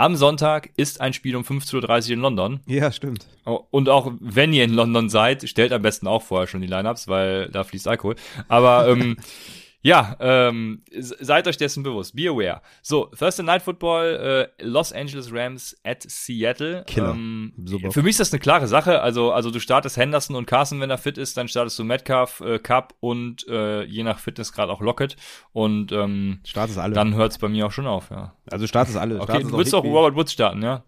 Am 0.04 0.18
Sonntag 0.18 0.70
ist 0.76 1.00
ein 1.00 1.14
Spiel 1.14 1.34
um 1.34 1.44
15.30 1.44 2.08
Uhr 2.08 2.14
in 2.16 2.20
London. 2.20 2.60
ja, 2.66 2.92
stimmt. 2.92 3.26
Oh, 3.46 3.62
Und 3.72 3.88
auch 3.88 4.12
wenn 4.20 4.52
ihr 4.52 4.66
in 4.66 4.74
London 4.74 5.08
seid, 5.08 5.48
stellt 5.48 5.72
am 5.72 5.82
besten 5.82 6.08
auch 6.08 6.22
vorher 6.22 6.46
schon 6.46 6.60
die 6.60 6.68
Lineups, 6.68 7.08
weil 7.08 7.48
da 7.48 7.64
fließt 7.64 7.88
Alkohol. 7.88 8.18
Aber 8.50 8.90
ähm, 8.90 9.16
ja, 9.84 10.15
ähm, 10.19 10.81
se- 10.97 11.18
seid 11.19 11.47
euch 11.47 11.57
dessen 11.57 11.84
bewusst. 11.84 12.15
Be 12.15 12.30
aware. 12.30 12.61
So, 12.81 13.05
Thursday 13.07 13.43
Night 13.43 13.61
Football, 13.61 14.47
äh, 14.57 14.64
Los 14.64 14.91
Angeles 14.93 15.30
Rams 15.31 15.76
at 15.84 16.03
Seattle. 16.07 16.84
Killer. 16.88 17.11
Ähm, 17.11 17.53
Super. 17.65 17.91
für 17.91 18.01
mich 18.01 18.11
ist 18.11 18.19
das 18.22 18.31
eine 18.34 18.39
klare 18.39 18.68
Sache. 18.68 19.01
Also, 19.01 19.31
also 19.34 19.51
du 19.51 19.60
startest 19.60 19.97
Henderson 19.97 20.35
und 20.38 20.45
Carson, 20.47 20.80
wenn 20.80 20.89
er 20.89 20.97
fit 20.97 21.18
ist, 21.18 21.35
dann 21.38 21.47
startest 21.47 21.77
du 21.77 21.84
Metcalf, 21.84 22.39
äh, 22.41 22.60
Cup 22.60 22.95
und 23.01 23.45
äh, 23.47 23.84
je 23.84 24.03
nach 24.03 24.19
Fitnessgrad 24.19 24.69
auch 24.69 24.81
Lockett. 24.81 25.18
Und 25.51 25.91
ähm, 25.91 26.39
Start 26.45 26.69
ist 26.69 26.77
alle. 26.77 26.95
dann 26.95 27.14
hört's 27.15 27.38
bei 27.38 27.49
mir 27.49 27.65
auch 27.68 27.72
schon 27.72 27.85
auf, 27.88 28.10
ja. 28.10 28.34
also 28.49 28.65
Start 28.65 28.88
ist 28.89 28.95
alle. 28.95 29.15
Okay, 29.18 29.26
Start 29.26 29.43
ist 29.43 29.51
du 29.51 29.57
willst 29.57 29.76
auch. 29.76 29.84
Robert 29.84 30.15
Woods 30.15 30.31
starten, 30.34 30.61
ja? 30.64 30.84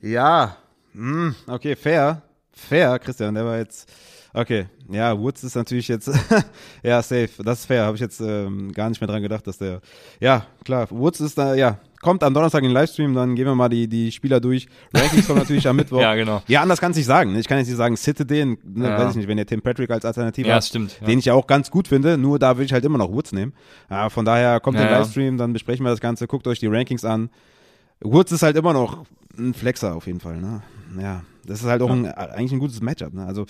Ja, 0.00 0.56
hm, 0.92 1.34
okay, 1.46 1.76
fair. 1.76 2.22
Fair, 2.52 2.98
Christian, 2.98 3.34
der 3.34 3.44
war 3.44 3.58
jetzt. 3.58 3.90
Okay, 4.36 4.66
ja, 4.90 5.16
Woods 5.16 5.44
ist 5.44 5.54
natürlich 5.54 5.86
jetzt. 5.86 6.10
ja, 6.82 7.00
safe. 7.02 7.28
Das 7.44 7.60
ist 7.60 7.66
fair. 7.66 7.84
Habe 7.84 7.94
ich 7.94 8.00
jetzt 8.00 8.20
ähm, 8.20 8.72
gar 8.72 8.88
nicht 8.88 9.00
mehr 9.00 9.06
dran 9.06 9.22
gedacht, 9.22 9.46
dass 9.46 9.58
der. 9.58 9.80
Ja, 10.18 10.44
klar. 10.64 10.88
Woods 10.90 11.20
ist 11.20 11.38
da, 11.38 11.54
ja. 11.54 11.78
Kommt 12.02 12.22
am 12.24 12.34
Donnerstag 12.34 12.58
in 12.62 12.68
den 12.68 12.74
Livestream, 12.74 13.14
dann 13.14 13.34
gehen 13.36 13.46
wir 13.46 13.54
mal 13.54 13.68
die, 13.68 13.86
die 13.88 14.10
Spieler 14.12 14.40
durch. 14.40 14.66
Rankings 14.92 15.26
kommen 15.26 15.38
natürlich 15.38 15.66
am 15.68 15.76
Mittwoch. 15.76 16.00
Ja, 16.02 16.14
genau. 16.16 16.42
Ja, 16.48 16.60
anders 16.62 16.80
kann 16.80 16.90
ich 16.90 16.98
nicht 16.98 17.06
sagen. 17.06 17.32
ne? 17.32 17.38
Ich 17.38 17.46
kann 17.48 17.56
jetzt 17.58 17.68
nicht 17.68 17.76
sagen, 17.78 17.96
sitte 17.96 18.26
den, 18.26 18.58
ne, 18.64 18.88
Ja. 18.88 18.98
weiß 18.98 19.10
ich 19.12 19.16
nicht, 19.16 19.28
wenn 19.28 19.38
ihr 19.38 19.46
Tim 19.46 19.62
Patrick 19.62 19.88
als 19.90 20.04
Alternative 20.04 20.48
Ja, 20.48 20.56
habt, 20.56 20.64
stimmt. 20.64 20.98
Ja. 21.00 21.06
den 21.06 21.20
ich 21.20 21.24
ja 21.26 21.32
auch 21.34 21.46
ganz 21.46 21.70
gut 21.70 21.88
finde, 21.88 22.18
nur 22.18 22.38
da 22.38 22.56
würde 22.56 22.64
ich 22.66 22.72
halt 22.74 22.84
immer 22.84 22.98
noch 22.98 23.10
Woods 23.10 23.32
nehmen. 23.32 23.54
Ja, 23.88 24.10
von 24.10 24.24
daher 24.26 24.60
kommt 24.60 24.76
Ja, 24.76 24.82
der 24.84 24.92
ja. 24.92 24.98
Livestream, 24.98 25.38
dann 25.38 25.52
besprechen 25.54 25.86
wir 25.86 25.90
das 25.90 26.00
Ganze, 26.00 26.26
guckt 26.26 26.46
euch 26.46 26.58
die 26.58 26.66
Rankings 26.66 27.04
an. 27.06 27.30
Woods 28.00 28.32
ist 28.32 28.42
halt 28.42 28.56
immer 28.56 28.74
noch 28.74 29.06
ein 29.38 29.54
Flexer 29.54 29.94
auf 29.94 30.06
jeden 30.06 30.20
Fall, 30.20 30.40
ne? 30.40 30.60
Ja, 31.00 31.22
das 31.46 31.60
ist 31.60 31.66
halt 31.66 31.80
auch 31.80 31.90
ein, 31.90 32.04
eigentlich 32.06 32.52
ein 32.52 32.58
gutes 32.58 32.82
Matchup, 32.82 33.14
ne? 33.14 33.24
Also, 33.24 33.46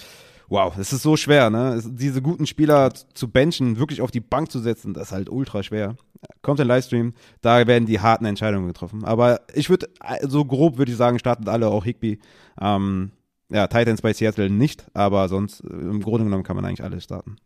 wow, 0.54 0.76
es 0.78 0.92
ist 0.92 1.02
so 1.02 1.16
schwer, 1.16 1.50
ne? 1.50 1.74
Es, 1.74 1.88
diese 1.92 2.22
guten 2.22 2.46
Spieler 2.46 2.92
zu 2.94 3.28
benchen, 3.28 3.76
wirklich 3.76 4.00
auf 4.00 4.12
die 4.12 4.20
Bank 4.20 4.52
zu 4.52 4.60
setzen, 4.60 4.94
das 4.94 5.08
ist 5.08 5.12
halt 5.12 5.28
ultra 5.28 5.64
schwer. 5.64 5.96
Kommt 6.42 6.60
der 6.60 6.66
Livestream, 6.66 7.12
da 7.40 7.66
werden 7.66 7.86
die 7.86 8.00
harten 8.00 8.24
Entscheidungen 8.24 8.68
getroffen. 8.68 9.04
Aber 9.04 9.40
ich 9.52 9.68
würde, 9.68 9.88
so 10.22 10.44
grob 10.44 10.78
würde 10.78 10.92
ich 10.92 10.96
sagen, 10.96 11.18
startet 11.18 11.48
alle, 11.48 11.68
auch 11.68 11.84
Higby. 11.84 12.20
Ähm, 12.60 13.10
ja, 13.50 13.66
Titans 13.66 14.00
bei 14.00 14.12
Seattle 14.12 14.48
nicht, 14.48 14.86
aber 14.94 15.28
sonst 15.28 15.60
äh, 15.60 15.72
im 15.72 16.00
Grunde 16.00 16.24
genommen 16.24 16.44
kann 16.44 16.56
man 16.56 16.64
eigentlich 16.64 16.84
alles 16.84 17.04
starten. 17.04 17.36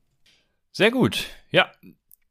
Sehr 0.71 0.91
gut. 0.91 1.27
Ja, 1.51 1.71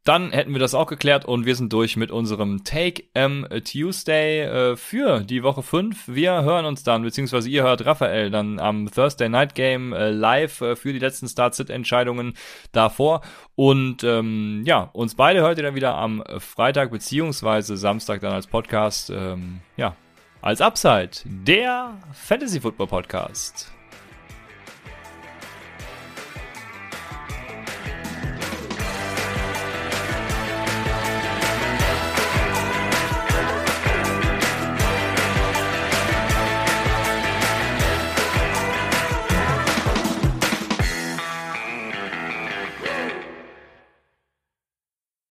dann 0.08 0.32
hätten 0.32 0.54
wir 0.54 0.60
das 0.60 0.74
auch 0.74 0.88
geklärt 0.88 1.26
und 1.26 1.46
wir 1.46 1.56
sind 1.56 1.74
durch 1.74 1.98
mit 1.98 2.12
unserem 2.12 2.64
Take 2.64 3.04
M 3.14 3.46
Tuesday 3.70 4.42
äh, 4.42 4.76
für 4.78 5.20
die 5.22 5.44
Woche 5.44 5.64
5. 5.64 6.08
Wir 6.08 6.44
hören 6.44 6.66
uns 6.66 6.84
dann, 6.84 7.04
beziehungsweise 7.04 7.50
ihr 7.50 7.64
hört 7.64 7.86
Raphael 7.86 8.30
dann 8.30 8.60
am 8.60 8.90
Thursday 8.90 9.28
Night 9.28 9.54
Game 9.54 9.94
äh, 9.94 10.10
live 10.12 10.62
äh, 10.62 10.76
für 10.76 10.94
die 10.94 11.00
letzten 11.00 11.28
Start-Sit-Entscheidungen 11.28 12.36
davor. 12.72 13.22
Und 13.56 14.04
ähm, 14.04 14.64
ja, 14.66 14.90
uns 14.94 15.16
beide 15.16 15.42
hört 15.42 15.58
ihr 15.58 15.64
dann 15.64 15.76
wieder 15.76 15.96
am 15.96 16.24
Freitag 16.38 16.92
beziehungsweise 16.92 17.76
Samstag 17.76 18.22
dann 18.22 18.34
als 18.34 18.48
Podcast. 18.48 19.10
Ähm, 19.10 19.60
ja, 19.76 19.96
als 20.42 20.62
Upside, 20.62 21.12
der 21.26 21.98
Fantasy 22.14 22.62
Football 22.62 22.88
Podcast. 22.88 23.77